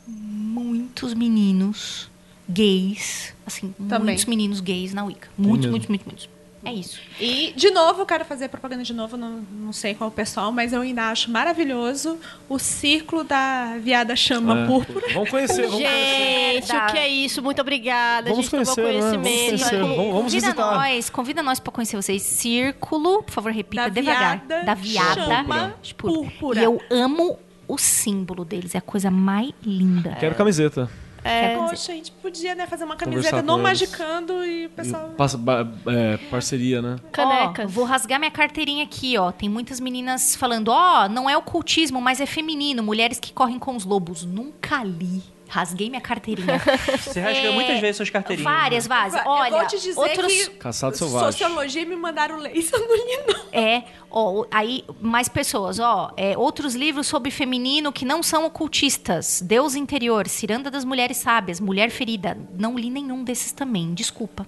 muitos 0.08 1.16
meninos 1.16 2.12
gays. 2.48 3.34
Assim, 3.44 3.74
Também. 3.90 4.10
muitos 4.10 4.26
meninos 4.26 4.60
gays 4.60 4.94
na 4.94 5.04
Wicca. 5.04 5.30
Muitos, 5.36 5.68
muitos, 5.68 5.90
muitos, 5.90 6.06
muitos. 6.06 6.30
É 6.68 6.74
isso. 6.74 7.00
E, 7.20 7.54
de 7.56 7.70
novo, 7.72 8.02
eu 8.02 8.06
quero 8.06 8.26
fazer 8.26 8.48
propaganda 8.50 8.84
de 8.84 8.94
novo, 8.94 9.16
não, 9.18 9.44
não 9.52 9.72
sei 9.74 9.96
qual 9.96 10.10
o 10.10 10.14
pessoal, 10.14 10.52
mas 10.52 10.74
eu 10.74 10.82
ainda 10.82 11.10
acho 11.10 11.32
maravilhoso 11.32 12.18
o 12.50 12.60
círculo 12.60 13.24
da 13.24 13.78
viada 13.80 14.16
chama 14.16 14.64
É. 14.64 14.68
púrpura. 14.68 15.06
Vamos 15.14 15.30
conhecer, 15.30 15.62
vamos 15.64 15.76
conhecer. 15.76 16.54
Gente, 16.62 16.76
o 16.76 16.86
que 16.88 16.98
é 16.98 17.08
isso? 17.08 17.42
Muito 17.42 17.62
obrigada. 17.62 18.30
Vamos 18.30 18.40
a 18.40 18.58
gente 18.58 18.66
tomou 18.68 18.76
conhecer, 18.76 18.82
né? 18.82 19.00
Vamos 19.02 19.22
conhecimento. 19.22 19.48
conhecer. 19.50 19.80
Vamos- 19.80 19.98
vamos 19.98 20.14
convida 20.24 20.46
visitar. 20.48 20.76
nós, 20.76 21.10
convida 21.10 21.44
nós 21.44 21.60
pra 21.60 21.72
conhecer 21.72 21.96
vocês. 21.96 22.22
Círculo, 22.22 23.24
por 23.24 23.32
favor, 23.32 23.52
repita 23.52 23.84
Da 23.84 23.90
devagar. 23.90 24.38
viada 24.48 24.64
da 24.66 24.74
viada 24.74 25.14
chama 25.22 25.76
púrpura. 25.98 26.14
púrpura. 26.30 26.60
E 26.62 26.64
eu 26.64 26.82
amo 26.92 27.40
o 27.68 27.78
símbolo 27.78 28.46
deles, 28.46 28.76
é 28.76 28.78
a 28.78 28.82
coisa 28.82 29.12
mais 29.12 29.52
linda. 29.66 30.16
Quero 30.20 30.36
camiseta. 30.36 30.90
É. 31.28 31.56
Poxa, 31.58 31.92
a 31.92 31.96
gente 31.96 32.12
podia 32.12 32.56
né, 32.56 32.66
fazer 32.68 32.84
uma 32.84 32.96
camiseta 32.96 33.38
eles. 33.38 33.64
Magicando 33.64 34.34
e 34.46 34.62
o 34.64 34.66
E 34.66 34.70
pessoal. 34.70 35.10
passa- 35.18 35.40
é, 35.88 36.18
parceria, 36.30 36.82
né? 36.82 36.96
Canecas. 37.12 37.66
Ó, 37.66 37.70
vou 37.70 37.86
rasgar 37.86 38.20
minha 38.20 38.32
carteirinha 38.32 38.84
aqui, 38.84 39.18
ó. 39.18 39.32
Tem 39.32 39.48
muitas 39.50 39.80
meninas 39.80 40.36
falando, 40.36 40.70
ó, 40.70 41.08
não 41.10 41.30
é 41.30 41.38
ocultismo, 41.38 42.00
mas 42.02 42.20
é 42.22 42.26
feminino. 42.26 42.82
Mulheres 42.84 43.20
que 43.20 43.34
correm 43.34 43.60
com 43.60 43.76
os 43.76 43.86
lobos. 43.86 44.24
Nunca 44.26 44.84
li. 44.84 45.22
Rasguei 45.50 45.90
minha 45.90 46.02
carteirinha. 46.02 46.60
Você 47.00 47.20
rasga 47.20 47.40
É, 47.48 47.52
muitas 47.52 47.80
vezes 47.80 47.98
suas 47.98 48.10
carteirinhas. 48.10 48.52
Várias, 48.52 48.88
várias. 48.88 49.16
Eu 49.16 49.32
Olha, 49.32 49.58
vou 49.58 49.68
te 49.68 49.80
dizer 49.80 50.00
outros... 50.00 50.34
que 50.34 50.50
Caçado 50.58 50.98
selvagem. 50.98 51.32
sociologia 51.32 51.86
me 51.86 51.96
mandaram 51.96 52.38
ler. 52.38 52.56
Isso 52.56 52.76
eu 52.76 52.80
não. 52.88 53.36
É, 53.52 53.84
ó, 54.12 54.46
aí 54.52 54.84
mais 55.02 55.28
pessoas, 55.30 55.80
ó, 55.80 56.12
é, 56.18 56.38
outros 56.38 56.76
livros 56.76 57.08
sobre 57.08 57.32
feminino 57.32 57.92
que 57.92 58.06
não 58.06 58.22
são 58.22 58.46
ocultistas, 58.46 59.42
Deus 59.42 59.76
interior, 59.76 60.28
Ciranda 60.28 60.70
das 60.70 60.84
mulheres 60.84 61.18
sábias, 61.18 61.60
Mulher 61.60 61.90
ferida, 61.90 62.38
não 62.58 62.78
li 62.78 62.90
nenhum 62.90 63.24
desses 63.24 63.52
também, 63.52 63.94
desculpa. 63.94 64.46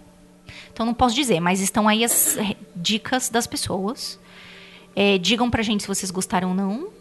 Então 0.72 0.86
não 0.86 0.94
posso 0.94 1.16
dizer, 1.16 1.40
mas 1.40 1.60
estão 1.62 1.88
aí 1.88 2.04
as 2.04 2.38
dicas 2.76 3.30
das 3.30 3.48
pessoas. 3.48 4.20
É, 4.96 5.18
digam 5.18 5.50
pra 5.50 5.62
gente 5.64 5.82
se 5.84 5.88
vocês 5.88 6.12
gostaram 6.12 6.50
ou 6.50 6.56
não. 6.56 6.99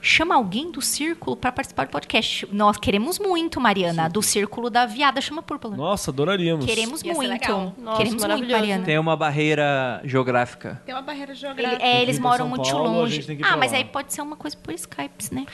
Chama 0.00 0.36
alguém 0.36 0.70
do 0.70 0.80
círculo 0.80 1.36
pra 1.36 1.50
participar 1.50 1.86
do 1.86 1.90
podcast. 1.90 2.46
Nós 2.52 2.76
queremos 2.76 3.18
muito, 3.18 3.60
Mariana, 3.60 4.08
do 4.08 4.22
círculo 4.22 4.70
da 4.70 4.86
viada 4.86 5.20
chama 5.20 5.42
púrpura. 5.42 5.76
Nossa, 5.76 6.12
adoraríamos. 6.12 6.64
Queremos 6.64 7.02
Ia 7.02 7.12
muito. 7.12 7.74
Nossa, 7.78 7.96
queremos 7.96 8.24
muito. 8.24 8.48
Mariana. 8.48 8.84
Tem 8.84 8.98
uma 8.98 9.16
barreira 9.16 10.00
geográfica. 10.04 10.80
Tem 10.86 10.94
uma 10.94 11.02
barreira 11.02 11.32
Ele- 11.32 11.40
geográfica. 11.40 11.84
é, 11.84 11.96
que 11.96 12.02
eles 12.02 12.18
moram 12.20 12.46
muito 12.48 12.70
Paulo, 12.70 12.84
longe. 12.92 13.26
Ah, 13.42 13.56
mas 13.56 13.72
lá. 13.72 13.78
aí 13.78 13.84
pode 13.84 14.12
ser 14.14 14.22
uma 14.22 14.36
coisa 14.36 14.56
por 14.56 14.72
Skype, 14.74 15.34
né? 15.34 15.44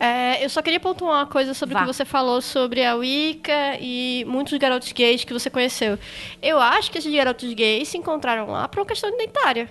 É, 0.00 0.42
eu 0.44 0.48
só 0.48 0.62
queria 0.62 0.78
pontuar 0.78 1.16
uma 1.18 1.26
coisa 1.26 1.52
sobre 1.52 1.74
Vá. 1.74 1.80
o 1.80 1.82
que 1.86 1.92
você 1.92 2.04
falou 2.04 2.40
sobre 2.40 2.84
a 2.84 2.94
Wicca 2.94 3.76
e 3.80 4.24
muitos 4.28 4.56
garotos 4.56 4.92
gays 4.92 5.24
que 5.24 5.32
você 5.32 5.50
conheceu. 5.50 5.98
Eu 6.40 6.60
acho 6.60 6.90
que 6.90 6.98
esses 6.98 7.12
garotos 7.12 7.52
gays 7.52 7.88
se 7.88 7.98
encontraram 7.98 8.46
lá 8.48 8.68
por 8.68 8.78
uma 8.78 8.86
questão 8.86 9.10
identitária. 9.12 9.68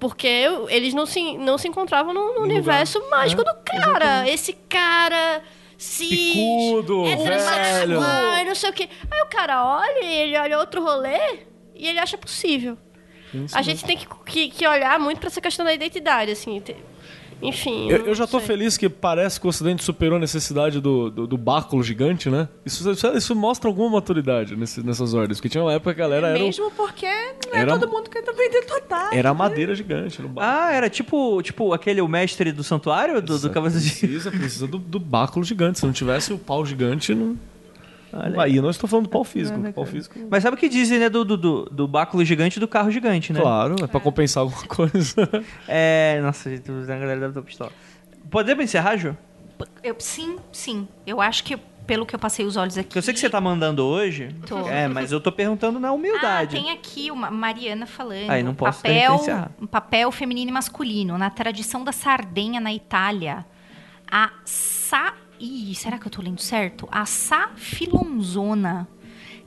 Porque 0.00 0.46
eles 0.70 0.94
não 0.94 1.04
se, 1.06 1.36
não 1.36 1.56
se 1.58 1.68
encontravam 1.68 2.12
no, 2.14 2.34
no 2.34 2.40
universo 2.40 2.98
mágico 3.10 3.44
do 3.44 3.54
cara. 3.64 4.26
Esse 4.28 4.54
cara. 4.54 5.42
Cis, 5.76 6.34
Picudo, 6.34 7.06
heterossexual, 7.06 8.00
velho. 8.02 8.40
e 8.40 8.44
não 8.44 8.54
sei 8.54 8.68
o 8.68 8.72
quê. 8.72 8.88
Aí 9.10 9.22
o 9.22 9.26
cara 9.26 9.64
olha, 9.64 10.04
e 10.04 10.12
ele 10.14 10.38
olha 10.38 10.58
outro 10.58 10.82
rolê 10.82 11.40
e 11.74 11.88
ele 11.88 11.98
acha 11.98 12.18
possível. 12.18 12.76
Isso 13.32 13.54
A 13.56 13.58
mesmo. 13.58 13.62
gente 13.62 13.84
tem 13.86 13.96
que, 13.96 14.06
que, 14.26 14.50
que 14.50 14.66
olhar 14.66 14.98
muito 14.98 15.18
pra 15.20 15.28
essa 15.28 15.40
questão 15.40 15.64
da 15.64 15.72
identidade, 15.72 16.32
assim. 16.32 16.62
Enfim. 17.42 17.90
Eu, 17.90 18.06
eu 18.06 18.14
já 18.14 18.26
tô 18.26 18.38
feliz 18.40 18.76
que 18.76 18.88
parece 18.88 19.40
que 19.40 19.46
o 19.46 19.48
Ocidente 19.50 19.82
superou 19.82 20.16
a 20.16 20.20
necessidade 20.20 20.80
do, 20.80 21.10
do, 21.10 21.26
do 21.26 21.36
báculo 21.38 21.82
gigante, 21.82 22.28
né? 22.28 22.48
Isso, 22.64 22.90
isso, 22.90 23.06
isso 23.08 23.34
mostra 23.34 23.68
alguma 23.68 23.90
maturidade 23.90 24.56
nesse- 24.56 24.82
nessas 24.82 25.14
ordens. 25.14 25.38
Porque 25.38 25.48
tinha 25.48 25.62
uma 25.64 25.72
época 25.72 25.94
que 25.94 26.00
a 26.00 26.04
galera 26.04 26.28
era, 26.28 26.38
Mesmo 26.38 26.70
porque 26.72 27.06
não 27.06 27.54
é 27.54 27.60
era- 27.62 27.78
todo 27.78 27.90
mundo 27.90 28.10
que 28.10 28.20
também 28.22 28.50
tem 28.50 28.62
total. 28.64 29.08
era 29.12 29.30
a 29.30 29.34
madeira 29.34 29.74
gigante 29.74 30.20
no 30.20 30.28
báculo. 30.28 30.54
Ah, 30.54 30.72
era 30.72 30.90
tipo, 30.90 31.42
tipo 31.42 31.72
aquele 31.72 32.00
o 32.00 32.08
mestre 32.08 32.52
do 32.52 32.62
santuário 32.62 33.20
do, 33.22 33.38
do 33.38 33.50
Cavaleiro 33.50 33.80
de... 33.82 33.90
Precisa, 33.90 34.30
precisa 34.30 34.66
do, 34.66 34.78
do 34.78 34.98
báculo 35.00 35.44
gigante. 35.44 35.78
Se 35.80 35.86
não 35.86 35.92
tivesse 35.92 36.32
o 36.32 36.38
pau 36.38 36.64
gigante, 36.66 37.14
não. 37.14 37.36
Olha 38.12 38.42
Aí 38.42 38.56
eu 38.56 38.62
não 38.62 38.70
estou 38.70 38.88
falando 38.88 39.06
do 39.06 39.10
pau 39.10 39.24
físico. 39.24 39.58
Pau 39.72 39.84
físico. 39.84 40.18
Mas 40.30 40.42
sabe 40.42 40.56
o 40.56 40.58
que 40.58 40.68
dizem, 40.68 40.98
né, 40.98 41.08
do, 41.08 41.24
do, 41.24 41.36
do, 41.36 41.64
do 41.66 41.88
báculo 41.88 42.24
gigante 42.24 42.56
e 42.56 42.60
do 42.60 42.68
carro 42.68 42.90
gigante, 42.90 43.32
né? 43.32 43.40
Claro, 43.40 43.76
é 43.82 43.86
pra 43.86 44.00
compensar 44.00 44.42
alguma 44.42 44.66
coisa. 44.66 45.14
É... 45.68 46.20
Nossa, 46.22 46.50
a 46.50 46.86
galera 46.86 47.20
deve 47.20 47.28
estar 47.28 47.42
pistola. 47.42 47.72
Podemos 48.30 48.64
encerrar, 48.64 48.96
Ju? 48.96 49.16
Eu, 49.82 49.94
sim, 49.98 50.36
sim. 50.52 50.88
Eu 51.06 51.20
acho 51.20 51.44
que 51.44 51.56
pelo 51.90 52.06
que 52.06 52.14
eu 52.14 52.18
passei 52.20 52.46
os 52.46 52.56
olhos 52.56 52.78
aqui. 52.78 52.96
Eu 52.96 53.02
sei 53.02 53.12
que 53.12 53.18
você 53.18 53.28
tá 53.28 53.40
mandando 53.40 53.84
hoje. 53.84 54.34
Tô. 54.46 54.68
É, 54.68 54.86
mas 54.86 55.10
eu 55.10 55.20
tô 55.20 55.32
perguntando 55.32 55.80
na 55.80 55.88
Ah, 55.88 55.92
humildade. 55.92 56.54
tem 56.56 56.70
aqui 56.70 57.10
uma 57.10 57.32
Mariana 57.32 57.84
falando. 57.84 58.30
Aí, 58.30 58.44
não 58.44 58.54
posso 58.54 58.80
papel, 58.80 59.20
um 59.60 59.66
papel 59.66 60.12
feminino 60.12 60.50
e 60.50 60.54
masculino. 60.54 61.18
Na 61.18 61.30
tradição 61.30 61.82
da 61.82 61.90
sardenha 61.90 62.60
na 62.60 62.72
Itália, 62.72 63.44
a 64.10 64.30
sa... 64.44 65.14
Ih, 65.40 65.74
será 65.74 65.98
que 65.98 66.06
eu 66.06 66.10
tô 66.10 66.20
lendo 66.20 66.40
certo? 66.40 66.86
A 66.92 67.06
safilonzona, 67.06 68.86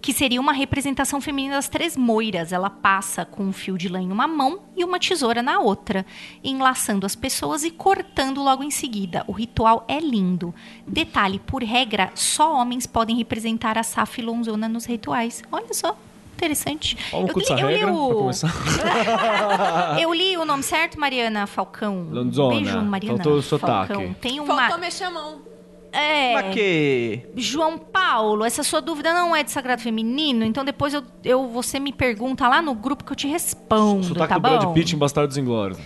que 0.01 0.11
seria 0.11 0.41
uma 0.41 0.51
representação 0.51 1.21
feminina 1.21 1.53
das 1.55 1.69
três 1.69 1.95
moiras. 1.95 2.51
Ela 2.51 2.69
passa 2.69 3.23
com 3.25 3.43
um 3.45 3.53
fio 3.53 3.77
de 3.77 3.87
lã 3.87 4.01
em 4.01 4.11
uma 4.11 4.27
mão 4.27 4.61
e 4.75 4.83
uma 4.83 4.99
tesoura 4.99 5.41
na 5.43 5.59
outra, 5.59 6.05
enlaçando 6.43 7.05
as 7.05 7.15
pessoas 7.15 7.63
e 7.63 7.69
cortando 7.71 8.41
logo 8.43 8.63
em 8.63 8.71
seguida. 8.71 9.23
O 9.27 9.31
ritual 9.31 9.85
é 9.87 9.99
lindo. 9.99 10.53
Detalhe, 10.87 11.39
por 11.39 11.61
regra, 11.63 12.11
só 12.15 12.53
homens 12.55 12.87
podem 12.87 13.15
representar 13.15 13.77
a 13.77 13.83
Safilonzona 13.83 14.67
nos 14.67 14.85
rituais. 14.85 15.43
Olha 15.51 15.73
só. 15.73 15.95
Interessante. 16.35 16.97
Olha 17.13 17.25
o 17.25 17.29
Eu 17.29 17.35
li- 17.37 17.61
eu 17.61 17.69
li 17.69 17.85
o-. 17.85 18.31
Eu 20.01 20.13
li 20.13 20.35
o 20.35 20.43
nome 20.43 20.63
certo, 20.63 20.99
Mariana 20.99 21.45
Falcão. 21.47 22.07
Lanzona. 22.11 22.55
Beijo, 22.55 22.81
Mariana. 22.81 23.17
Faltou 23.17 23.37
o 23.37 23.41
sotaque. 23.41 23.93
Falcão. 23.93 24.13
Tem 24.19 24.39
uma. 24.39 24.55
Faltou 24.55 24.79
mexer 24.79 25.03
a 25.05 25.11
mão. 25.11 25.52
É. 25.93 26.33
Mas 26.33 26.53
que... 26.55 27.21
João 27.35 27.77
Paulo, 27.77 28.43
essa 28.43 28.63
sua 28.63 28.81
dúvida 28.81 29.13
não 29.13 29.35
é 29.35 29.43
de 29.43 29.51
sagrado 29.51 29.81
feminino, 29.81 30.43
então 30.43 30.65
depois 30.65 30.93
eu, 30.93 31.03
eu 31.23 31.47
você 31.47 31.79
me 31.79 31.93
pergunta 31.93 32.47
lá 32.47 32.61
no 32.61 32.73
grupo 32.73 33.03
que 33.03 33.11
eu 33.11 33.15
te 33.15 33.27
respondo, 33.27 34.03
Sotaque 34.03 34.29
tá 34.29 34.35
do 34.35 34.41
Brad 34.41 34.63
bom? 34.63 34.73
Pitt 34.73 34.95
em 34.95 34.97
Bastardos 34.97 35.37
Inglórios. 35.37 35.77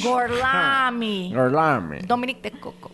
Gorlame. 0.00 1.34
Orlame. 1.36 1.98
Dominic 2.02 2.40
de 2.40 2.50
Coco. 2.56 2.92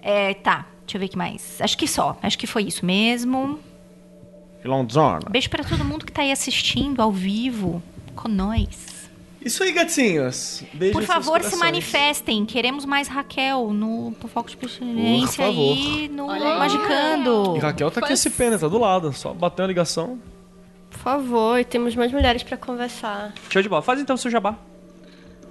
É, 0.00 0.34
tá. 0.34 0.66
Deixa 0.84 0.96
eu 0.96 1.00
ver 1.00 1.06
o 1.06 1.08
que 1.10 1.18
mais. 1.18 1.60
Acho 1.60 1.78
que 1.78 1.86
só. 1.86 2.18
Acho 2.20 2.36
que 2.36 2.48
foi 2.48 2.64
isso 2.64 2.84
mesmo. 2.84 3.60
Filonzona. 4.60 5.20
Beijo 5.30 5.48
pra 5.48 5.62
todo 5.62 5.84
mundo 5.84 6.04
que 6.04 6.12
tá 6.12 6.22
aí 6.22 6.32
assistindo 6.32 7.00
ao 7.00 7.12
vivo 7.12 7.80
com 8.16 8.28
nós. 8.28 8.99
Isso 9.44 9.62
aí, 9.62 9.72
gatinhos. 9.72 10.62
Beijo 10.72 10.92
Por 10.92 11.02
favor, 11.02 11.42
se 11.42 11.56
manifestem. 11.56 12.44
Queremos 12.44 12.84
mais 12.84 13.08
Raquel 13.08 13.72
no 13.72 14.10
no 14.10 14.28
Foco 14.28 14.50
de 14.50 14.56
Pestilência 14.56 15.48
e 15.48 16.08
no 16.08 16.26
Olha. 16.26 16.58
Magicando. 16.58 17.56
E 17.56 17.58
Raquel 17.58 17.90
tá 17.90 18.00
aqui 18.00 18.12
esse 18.12 18.30
pena, 18.30 18.58
tá 18.58 18.68
do 18.68 18.78
lado. 18.78 19.12
Só 19.12 19.32
bateu 19.32 19.64
a 19.64 19.68
ligação. 19.68 20.18
Por 20.90 20.98
favor, 20.98 21.58
e 21.58 21.64
temos 21.64 21.94
mais 21.94 22.12
mulheres 22.12 22.42
pra 22.42 22.56
conversar. 22.56 23.32
Show 23.48 23.62
de 23.62 23.68
bola. 23.68 23.80
Faz 23.80 24.00
então 24.00 24.14
o 24.14 24.18
seu 24.18 24.30
jabá. 24.30 24.56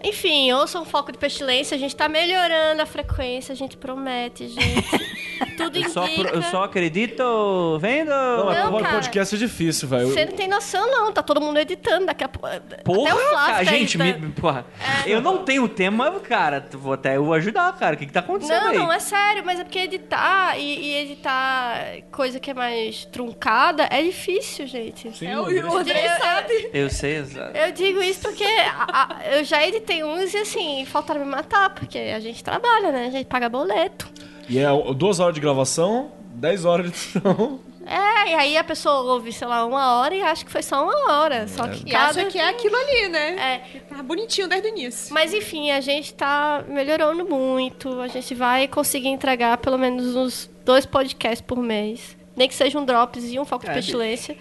Enfim, 0.04 0.52
ouçam 0.54 0.84
o 0.84 0.86
foco 0.86 1.12
de 1.12 1.18
pestilência, 1.18 1.76
a 1.76 1.80
gente 1.80 1.96
tá 1.96 2.08
melhorando 2.08 2.82
a 2.82 2.86
frequência, 2.86 3.52
a 3.52 3.56
gente 3.56 3.76
promete, 3.78 4.48
gente. 4.48 5.20
Tudo 5.56 5.78
Eu 5.78 5.90
só, 5.90 6.06
indica. 6.08 6.30
eu 6.36 6.42
só 6.44 6.64
acredito 6.64 7.78
vendo. 7.80 8.10
Não, 8.10 8.46
Não, 8.46 8.80
cara. 8.82 8.94
podcast 8.96 9.36
é 9.36 9.38
difícil, 9.38 9.88
velho. 9.88 10.08
Você 10.08 10.26
não 10.26 10.34
tem 10.34 10.48
noção, 10.50 10.90
não. 10.90 11.12
Tá 11.14 11.22
todo 11.24 11.40
mundo 11.42 11.58
editando 11.58 12.06
daqui 12.06 12.24
a 12.26 12.28
pouco. 12.30 12.48
Porra, 12.84 13.10
até 13.12 13.14
o 13.16 13.30
Flávio 13.30 13.54
cara, 13.54 13.66
tá 13.66 13.72
gente, 13.72 13.98
me, 13.98 14.14
porra. 14.32 14.66
Eu 15.06 15.22
não 15.22 15.40
tenho 15.40 15.68
tema, 15.70 16.12
cara. 16.20 16.66
Vou 16.74 16.94
até 16.94 17.16
eu 17.18 17.34
ajudar, 17.34 17.74
cara. 17.78 17.96
O 17.96 17.98
que, 18.00 18.06
que 18.06 18.12
tá 18.12 18.20
acontecendo 18.20 18.62
Não, 18.64 18.70
aí? 18.70 18.78
não, 18.78 18.92
é 18.92 19.00
sério, 19.00 19.44
mas 19.46 19.60
é 19.60 19.64
porque 19.64 19.80
editar 19.80 20.58
e, 20.58 20.80
e 20.80 20.96
editar 20.96 21.86
coisa 22.12 22.40
que 22.40 22.52
é 22.52 22.54
mais 22.54 23.06
truncada 23.06 23.88
é 23.92 24.02
difícil, 24.02 24.68
gente. 24.68 25.16
Sim, 25.18 25.28
É, 25.28 25.40
o, 25.40 25.46
André. 25.46 26.16
o 26.16 26.20
sabe. 26.20 26.70
Eu 26.74 26.90
sei, 26.90 27.16
exato. 27.18 27.58
Eu 27.58 27.72
digo 27.72 28.02
isso 28.02 28.22
porque 28.22 28.44
a- 28.44 29.08
a- 29.22 29.36
eu 29.38 29.44
já 29.46 29.66
editei 29.66 29.89
uns 30.04 30.34
e 30.34 30.38
assim, 30.38 30.86
faltaram 30.86 31.22
me 31.22 31.28
matar, 31.28 31.70
porque 31.72 31.98
a 31.98 32.20
gente 32.20 32.44
trabalha, 32.44 32.92
né? 32.92 33.08
A 33.08 33.12
gente 33.12 33.26
paga 33.28 33.50
boleto. 33.50 34.08
E 34.48 34.58
é 34.60 34.68
duas 34.96 35.20
horas 35.20 35.36
de 35.36 35.42
gravação, 35.42 36.12
dez 36.34 36.66
horas 36.66 36.86
de 36.86 36.92
edição. 36.92 37.60
É, 37.86 38.32
e 38.32 38.36
aí 38.36 38.58
a 38.58 38.64
pessoa 38.64 39.02
ouve, 39.14 39.34
sei 39.34 39.48
lá, 39.48 39.66
uma 39.66 39.96
hora 40.00 40.14
e 40.14 40.22
acha 40.22 40.46
que 40.46 40.52
foi 40.52 40.62
só 40.62 40.84
uma 40.84 41.12
hora. 41.22 41.48
Só 41.48 41.68
que 41.68 41.82
E 41.88 41.92
cada... 41.92 42.10
acha 42.22 42.26
que 42.26 42.38
é 42.38 42.48
aquilo 42.50 42.76
ali, 42.76 43.10
né? 43.10 43.62
É. 43.76 43.80
Tá 43.80 44.04
bonitinho 44.04 44.48
desde 44.48 44.68
o 44.68 44.70
início. 44.70 45.12
Mas 45.12 45.34
enfim, 45.34 45.72
a 45.72 45.82
gente 45.82 46.14
tá 46.14 46.64
melhorando 46.68 47.26
muito. 47.28 48.00
A 48.00 48.08
gente 48.08 48.36
vai 48.36 48.68
conseguir 48.68 49.08
entregar 49.08 49.58
pelo 49.58 49.78
menos 49.78 50.16
uns 50.16 50.50
dois 50.64 50.86
podcasts 50.86 51.42
por 51.42 51.58
mês. 51.58 52.16
Nem 52.36 52.48
que 52.48 52.54
seja 52.54 52.78
um 52.80 52.86
Drops 52.86 53.24
e 53.34 53.40
um 53.40 53.44
Foco 53.46 53.66
de 53.66 53.72
É, 53.72 53.74
Pestilência. 53.74 54.38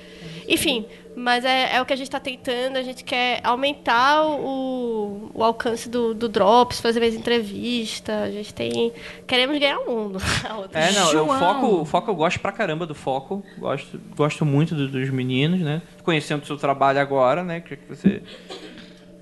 Enfim, 0.47 0.85
mas 1.19 1.45
é, 1.45 1.77
é 1.77 1.83
o 1.83 1.87
que 1.87 1.93
a 1.93 1.97
gente 1.97 2.11
tá 2.11 2.21
tentando. 2.21 2.77
A 2.77 2.83
gente 2.83 3.03
quer 3.05 3.41
aumentar 3.45 4.25
o, 4.27 5.31
o 5.35 5.43
alcance 5.45 5.89
do, 5.89 6.15
do 6.15 6.29
Drops, 6.29 6.81
fazer 6.81 7.01
mais 7.01 7.15
entrevista. 7.15 8.23
A 8.23 8.31
gente 8.31 8.55
tem. 8.55 8.93
Queremos 9.27 9.59
ganhar 9.59 9.79
o 9.81 9.91
mundo. 9.91 10.19
A 10.49 10.57
outra. 10.59 10.81
É, 10.81 10.93
não, 10.93 11.07
eu 11.13 11.25
João. 11.27 11.39
foco, 11.39 11.67
o 11.81 11.85
foco 11.85 12.11
eu 12.11 12.15
gosto 12.15 12.41
pra 12.41 12.53
caramba 12.53 12.87
do 12.87 12.95
foco. 12.95 13.43
Gosto, 13.59 14.01
gosto 14.17 14.45
muito 14.45 14.75
do- 14.75 14.89
dos 14.89 15.11
meninos, 15.11 15.61
né? 15.61 15.83
Conhecendo 16.03 16.43
o 16.43 16.47
seu 16.47 16.57
trabalho 16.57 17.01
agora, 17.01 17.43
né? 17.43 17.61
Que 17.61 17.77
que 17.77 17.89
você. 17.89 18.23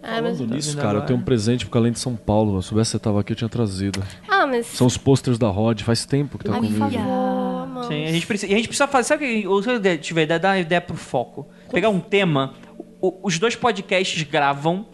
Ah, 0.08 0.22
mas, 0.22 0.36
Falando 0.38 0.54
nisso, 0.54 0.76
cara, 0.76 0.98
eu 0.98 1.02
tenho 1.02 1.18
um 1.18 1.22
presente 1.22 1.64
pro 1.64 1.72
Calente 1.72 1.94
de 1.94 2.00
São 2.00 2.14
Paulo. 2.14 2.50
Se 2.52 2.56
eu 2.58 2.62
soubesse 2.62 2.90
que 2.90 2.92
você 2.92 2.98
tava 3.00 3.20
aqui, 3.20 3.32
eu 3.32 3.36
tinha 3.36 3.48
trazido. 3.48 4.02
ah, 4.28 4.46
mas. 4.46 4.66
São 4.66 4.86
os 4.86 4.96
posters 4.96 5.36
da 5.38 5.48
Rod, 5.48 5.80
faz 5.82 6.06
tempo 6.06 6.38
que 6.38 6.44
tá 6.44 6.52
Ai, 6.54 6.60
por 6.60 6.66
comigo. 6.66 6.84
favor, 6.90 7.62
amor. 7.64 7.84
Sim, 7.84 8.04
a 8.04 8.12
gente 8.12 8.26
precisa, 8.26 8.50
e 8.50 8.54
a 8.54 8.56
gente 8.58 8.68
precisa 8.68 8.86
fazer. 8.86 9.08
Sabe 9.08 9.24
o 9.24 9.28
que? 9.28 9.74
Eu 9.82 9.98
tiver 9.98 10.22
ideia, 10.22 10.38
dar 10.38 10.50
uma 10.50 10.58
ideia 10.58 10.80
pro 10.80 10.96
foco. 10.96 11.48
Pegar 11.72 11.88
um 11.88 11.98
tema, 12.00 12.54
o- 13.00 13.18
os 13.26 13.38
dois 13.38 13.56
podcasts 13.56 14.22
gravam. 14.22 14.86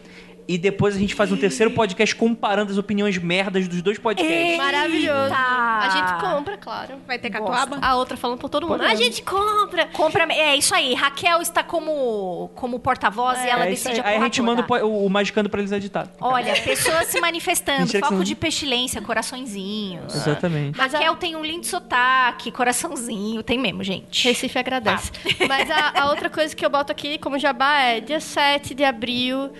E 0.47 0.57
depois 0.57 0.95
a 0.95 0.99
gente 0.99 1.15
faz 1.15 1.31
um 1.31 1.37
terceiro 1.37 1.71
podcast 1.71 2.13
comparando 2.15 2.71
as 2.71 2.77
opiniões 2.77 3.17
merdas 3.17 3.67
dos 3.67 3.81
dois 3.81 3.97
podcasts. 3.97 4.57
Maravilhoso. 4.57 5.33
A 5.33 5.89
gente 5.89 6.21
compra, 6.21 6.57
claro. 6.57 6.95
Vai 7.07 7.17
ter 7.17 7.29
catuaba? 7.29 7.77
A 7.81 7.95
outra 7.95 8.17
falando 8.17 8.39
por 8.39 8.49
todo 8.49 8.67
mundo. 8.67 8.83
A 8.83 8.93
gente 8.95 9.21
compra. 9.23 9.85
Compra, 9.87 10.23
é 10.33 10.55
isso 10.55 10.75
aí. 10.75 10.93
Raquel 10.93 11.41
está 11.41 11.63
como, 11.63 12.49
como 12.55 12.77
porta-voz 12.79 13.39
e 13.43 13.47
ela 13.47 13.65
É 13.65 13.69
decide 13.69 14.01
aí. 14.01 14.01
a 14.01 14.07
Aí 14.09 14.17
a 14.17 14.23
gente 14.25 14.41
toda. 14.41 14.55
manda 14.63 14.85
o, 14.85 15.05
o, 15.05 15.09
Magicando 15.09 15.49
pra 15.49 15.59
eles 15.59 15.71
editar. 15.71 16.07
Olha, 16.19 16.53
pessoas 16.61 17.07
se 17.07 17.19
manifestando, 17.21 17.87
foco 17.99 18.15
não- 18.15 18.23
de 18.23 18.35
pestilência, 18.35 19.01
coraçõezinhos. 19.01 20.13
Exatamente. 20.13 20.77
Raquel 20.77 21.15
tem 21.15 21.35
um 21.35 21.43
lindo 21.43 21.65
sotaque, 21.65 22.51
coraçãozinho, 22.51 23.41
tem 23.43 23.57
mesmo, 23.57 23.83
gente. 23.83 24.27
Recife 24.27 24.57
agradece. 24.59 25.11
Mas 25.47 25.69
a, 25.71 26.01
a 26.01 26.09
outra 26.09 26.29
coisa 26.29 26.55
que 26.55 26.65
eu 26.65 26.69
boto 26.69 26.91
aqui 26.91 27.17
como 27.17 27.39
jabá 27.39 27.79
é 27.81 27.99
dia 27.99 28.19
7 28.19 28.73
de 28.73 28.83
abril. 28.83 29.51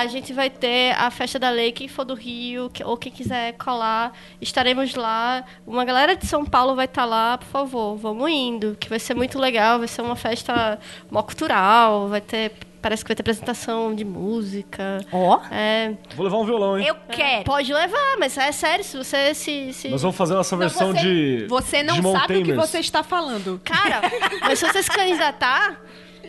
A 0.00 0.06
gente 0.06 0.32
vai 0.32 0.48
ter 0.50 0.94
a 0.98 1.10
festa 1.10 1.38
da 1.38 1.50
lei. 1.50 1.70
Quem 1.72 1.86
for 1.88 2.04
do 2.04 2.14
Rio 2.14 2.70
que- 2.70 2.82
ou 2.84 2.96
quem 2.96 3.12
quiser 3.12 3.52
colar, 3.54 4.12
estaremos 4.40 4.94
lá. 4.94 5.44
Uma 5.66 5.84
galera 5.84 6.16
de 6.16 6.26
São 6.26 6.44
Paulo 6.44 6.74
vai 6.74 6.86
estar 6.86 7.04
lá, 7.04 7.36
por 7.38 7.46
favor, 7.48 7.96
vamos 7.96 8.30
indo, 8.30 8.76
que 8.80 8.88
vai 8.88 8.98
ser 8.98 9.14
muito 9.14 9.38
legal. 9.38 9.78
Vai 9.78 9.88
ser 9.88 10.02
uma 10.02 10.16
festa 10.16 10.78
mó 11.10 11.22
cultural. 11.22 12.08
Vai 12.08 12.20
ter, 12.20 12.52
parece 12.80 13.04
que 13.04 13.08
vai 13.08 13.14
ter 13.16 13.22
apresentação 13.22 13.94
de 13.94 14.04
música. 14.04 15.04
Ó, 15.12 15.40
É, 15.50 15.92
Vou 16.16 16.24
levar 16.24 16.38
um 16.38 16.44
violão, 16.44 16.78
hein? 16.78 16.86
eu 16.86 16.94
quero. 17.10 17.44
pode 17.44 17.72
levar, 17.72 18.16
mas 18.18 18.36
é 18.38 18.50
sério, 18.50 18.84
se 18.84 18.96
você 18.96 19.34
se. 19.34 19.72
se... 19.72 19.88
Nós 19.88 20.02
vamos 20.02 20.16
fazer 20.16 20.34
nossa 20.34 20.56
versão 20.56 20.92
você, 20.92 21.00
de. 21.00 21.46
Você 21.48 21.82
não 21.82 21.94
Digimon 21.96 22.18
sabe 22.18 22.38
o 22.38 22.42
que 22.44 22.52
você 22.54 22.78
está 22.78 23.02
falando. 23.02 23.60
Cara, 23.64 24.00
mas 24.40 24.58
se 24.58 24.66
você 24.66 24.82
se 24.82 24.90
candidatar, 24.90 25.80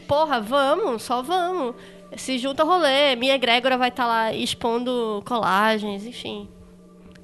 porra, 0.08 0.40
vamos, 0.42 1.02
só 1.04 1.22
vamos. 1.22 1.76
Se 2.18 2.38
junta 2.38 2.64
ao 2.64 2.68
rolê. 2.70 3.16
Minha 3.16 3.36
egrégora 3.36 3.78
vai 3.78 3.90
estar 3.90 4.06
lá 4.06 4.34
expondo 4.34 5.22
colagens, 5.26 6.06
enfim. 6.06 6.48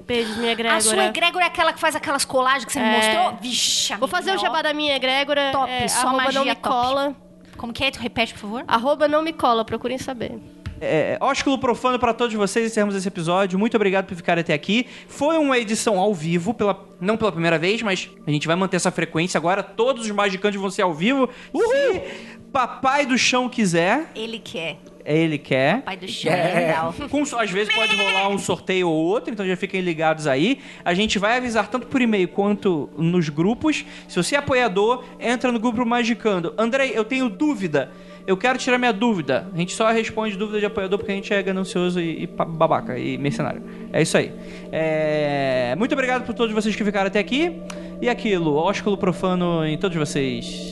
Beijos, 0.05 0.37
minha 0.37 0.51
egrégora. 0.51 0.77
A 0.77 0.81
sua 0.81 1.05
egrégora 1.05 1.45
é 1.45 1.47
aquela 1.47 1.71
que 1.71 1.79
faz 1.79 1.95
aquelas 1.95 2.25
colagens 2.25 2.65
que 2.65 2.71
você 2.73 2.79
me 2.79 2.85
É. 2.87 2.95
mostrou? 2.97 3.39
Vixe, 3.41 3.95
Vou 3.97 4.07
fazer 4.07 4.33
o 4.35 4.37
jabá 4.39 4.61
da 4.61 4.73
minha 4.73 4.95
egrégora. 4.95 5.51
Top, 5.51 5.71
é, 5.71 5.87
só 5.87 6.07
arroba 6.07 6.23
magia 6.23 6.39
não 6.39 6.45
me 6.47 6.55
top. 6.55 6.67
cola. 6.67 7.15
Como 7.57 7.71
que 7.73 7.83
é? 7.83 7.91
Tu 7.91 7.99
repete, 7.99 8.33
por 8.33 8.39
favor? 8.39 8.63
Arroba 8.67 9.07
não 9.07 9.21
me 9.21 9.33
cola, 9.33 9.63
procurem 9.63 9.97
saber. 9.97 10.39
É, 10.81 11.17
ósculo 11.19 11.59
profano 11.59 11.99
pra 11.99 12.13
todos 12.13 12.33
vocês, 12.35 12.65
encerramos 12.71 12.95
esse 12.95 13.05
episódio. 13.07 13.59
Muito 13.59 13.75
obrigado 13.75 14.05
por 14.05 14.15
ficarem 14.15 14.41
até 14.41 14.53
aqui. 14.53 14.87
Foi 15.09 15.37
uma 15.37 15.57
edição 15.59 15.99
ao 15.99 16.13
vivo, 16.13 16.53
pela, 16.53 16.87
não 17.01 17.17
pela 17.17 17.33
primeira 17.33 17.59
vez, 17.59 17.81
mas 17.81 18.09
a 18.25 18.31
gente 18.31 18.47
vai 18.47 18.55
manter 18.55 18.77
essa 18.77 18.89
frequência 18.89 19.37
agora. 19.37 19.61
Todos 19.61 20.05
os 20.05 20.11
magicantes 20.11 20.59
vão 20.59 20.69
ser 20.71 20.83
ao 20.83 20.93
vivo. 20.93 21.29
Se 21.53 22.38
Papai 22.51 23.05
do 23.05 23.17
Chão 23.17 23.47
quiser, 23.47 24.11
Ele 24.15 24.39
quer. 24.39 24.77
ele 25.05 25.37
quer. 25.37 25.81
Pai 25.83 25.95
do 25.97 26.07
chão, 26.07 26.31
legal. 26.31 26.93
Com, 27.09 27.21
às 27.37 27.51
vezes 27.51 27.73
pode 27.73 27.95
rolar 27.95 28.27
um 28.29 28.37
sorteio 28.37 28.89
ou 28.89 28.95
outro, 28.95 29.31
então 29.31 29.45
já 29.47 29.55
fiquem 29.55 29.81
ligados 29.81 30.25
aí. 30.27 30.59
A 30.83 30.93
gente 30.93 31.17
vai 31.19 31.37
avisar 31.37 31.67
tanto 31.67 31.87
por 31.87 32.01
e-mail 32.01 32.27
quanto 32.27 32.89
nos 32.97 33.29
grupos. 33.29 33.85
Se 34.07 34.15
você 34.15 34.35
é 34.35 34.39
apoiador, 34.39 35.03
entra 35.19 35.51
no 35.51 35.59
grupo 35.59 35.85
Magicando. 35.85 36.53
Andrei, 36.57 36.91
eu 36.95 37.03
tenho 37.05 37.29
dúvida. 37.29 37.91
Eu 38.27 38.37
quero 38.37 38.59
tirar 38.59 38.77
minha 38.77 38.93
dúvida. 38.93 39.47
A 39.53 39.57
gente 39.57 39.73
só 39.73 39.89
responde 39.91 40.37
dúvida 40.37 40.59
de 40.59 40.65
apoiador 40.65 40.99
porque 40.99 41.11
a 41.11 41.15
gente 41.15 41.33
é 41.33 41.41
ganancioso 41.41 41.99
e, 41.99 42.23
e 42.23 42.27
babaca 42.27 42.97
e 42.97 43.17
mercenário. 43.17 43.63
É 43.91 44.01
isso 44.01 44.17
aí. 44.17 44.31
É, 44.71 45.75
Muito 45.77 45.93
obrigado 45.93 46.25
por 46.25 46.33
todos 46.35 46.53
vocês 46.53 46.75
que 46.75 46.83
ficaram 46.83 47.07
até 47.07 47.19
aqui. 47.19 47.59
E 48.01 48.07
aquilo, 48.09 48.55
ósculo 48.55 48.97
profano 48.97 49.65
em 49.65 49.77
todos 49.77 49.97
vocês. 49.97 50.71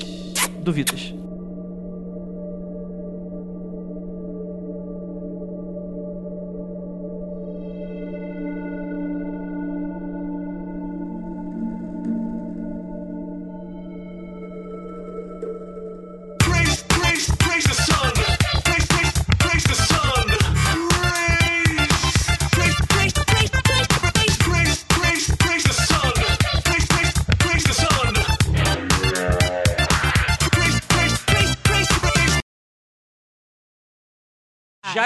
Duvidas. 0.60 1.27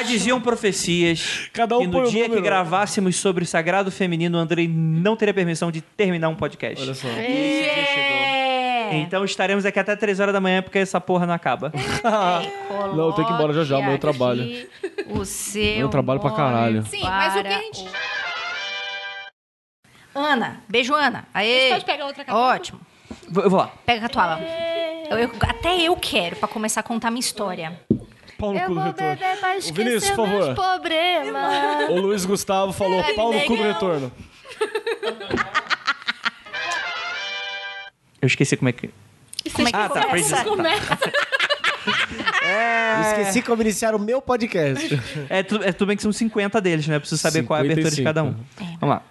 Já 0.01 0.07
diziam 0.07 0.41
profecias 0.41 1.49
Cada 1.53 1.77
um 1.77 1.81
que 1.81 1.87
no 1.87 2.09
dia 2.09 2.27
que 2.29 2.41
gravássemos 2.41 3.15
sobre 3.15 3.43
o 3.43 3.47
sagrado 3.47 3.91
feminino, 3.91 4.37
o 4.37 4.41
Andrei 4.41 4.67
não 4.67 5.15
teria 5.15 5.33
permissão 5.33 5.71
de 5.71 5.81
terminar 5.81 6.29
um 6.29 6.35
podcast. 6.35 6.81
Olha 6.83 6.93
só. 6.93 7.07
É. 7.07 8.91
Então 8.93 9.23
estaremos 9.23 9.65
aqui 9.65 9.79
até 9.79 9.95
3 9.95 10.19
horas 10.19 10.33
da 10.33 10.41
manhã 10.41 10.61
porque 10.61 10.77
essa 10.79 10.99
porra 10.99 11.25
não 11.25 11.33
acaba. 11.33 11.71
Não, 12.95 13.07
eu 13.07 13.13
tenho 13.13 13.27
que 13.27 13.33
ir 13.33 13.35
embora 13.35 13.53
já 13.53 13.63
já, 13.63 13.79
meu 13.81 13.97
trabalho. 13.97 14.67
O 15.09 15.23
seu. 15.23 15.77
Meu 15.77 15.89
trabalho 15.89 16.19
pra 16.19 16.31
caralho. 16.31 16.83
Sim, 16.87 17.01
mas 17.03 17.35
o 17.37 17.41
que 17.41 17.47
a 17.47 17.59
gente. 17.59 17.87
Ana, 20.13 20.61
beijo, 20.67 20.93
Ana. 20.93 21.25
Aê. 21.33 21.61
Você 21.67 21.69
pode 21.73 21.85
pegar 21.85 22.05
outra 22.05 22.25
capa? 22.25 22.37
Ótimo. 22.37 22.81
Vou- 23.29 23.43
Eu 23.43 23.49
vou 23.49 23.59
lá. 23.59 23.71
Pega 23.85 24.07
a 24.07 24.09
tua 24.09 24.39
Eu- 25.09 25.17
eu- 25.19 25.31
até 25.41 25.79
eu 25.81 25.95
quero, 25.95 26.35
pra 26.35 26.47
começar 26.49 26.81
a 26.81 26.83
contar 26.83 27.09
minha 27.11 27.19
história. 27.21 27.79
Pau 28.41 28.53
no 28.53 28.59
Eu 28.59 28.67
cu 28.67 28.73
do 28.73 28.79
retorno. 28.81 29.15
beber 29.15 29.37
pra 29.39 29.49
Ô, 29.55 29.73
Vinícius, 29.73 30.09
por 30.09 30.27
favor. 30.27 30.55
problemas. 30.55 31.89
O 31.91 31.95
Luiz 31.95 32.25
Gustavo 32.25 32.73
falou 32.73 32.99
É, 32.99 33.13
pau 33.13 33.31
no 33.31 33.39
cu 33.41 33.55
do 33.55 33.63
retorno. 33.63 34.11
Eu 38.21 38.27
esqueci 38.27 38.55
como 38.57 38.69
é 38.69 38.71
que. 38.71 38.89
Como 39.53 39.67
é 39.67 39.71
que 39.71 39.77
Ah, 39.77 39.89
tá. 39.89 40.05
começa? 40.05 40.43
Começa. 40.43 40.99
Eu 42.43 43.01
esqueci 43.01 43.41
como 43.41 43.61
iniciar 43.61 43.95
o 43.95 43.99
meu 43.99 44.21
podcast. 44.21 44.99
É, 45.29 45.41
tu- 45.43 45.61
é 45.63 45.71
tudo 45.71 45.87
bem 45.87 45.95
que 45.97 46.03
são 46.03 46.11
50 46.11 46.61
deles, 46.61 46.87
né? 46.87 46.95
Eu 46.97 46.99
preciso 46.99 47.21
saber 47.21 47.43
qual 47.43 47.57
é 47.57 47.61
a 47.61 47.65
abertura 47.65 47.89
de 47.89 47.95
55. 47.95 48.03
cada 48.03 48.23
um. 48.23 48.35
Vamos 48.79 48.95
lá. 48.95 49.01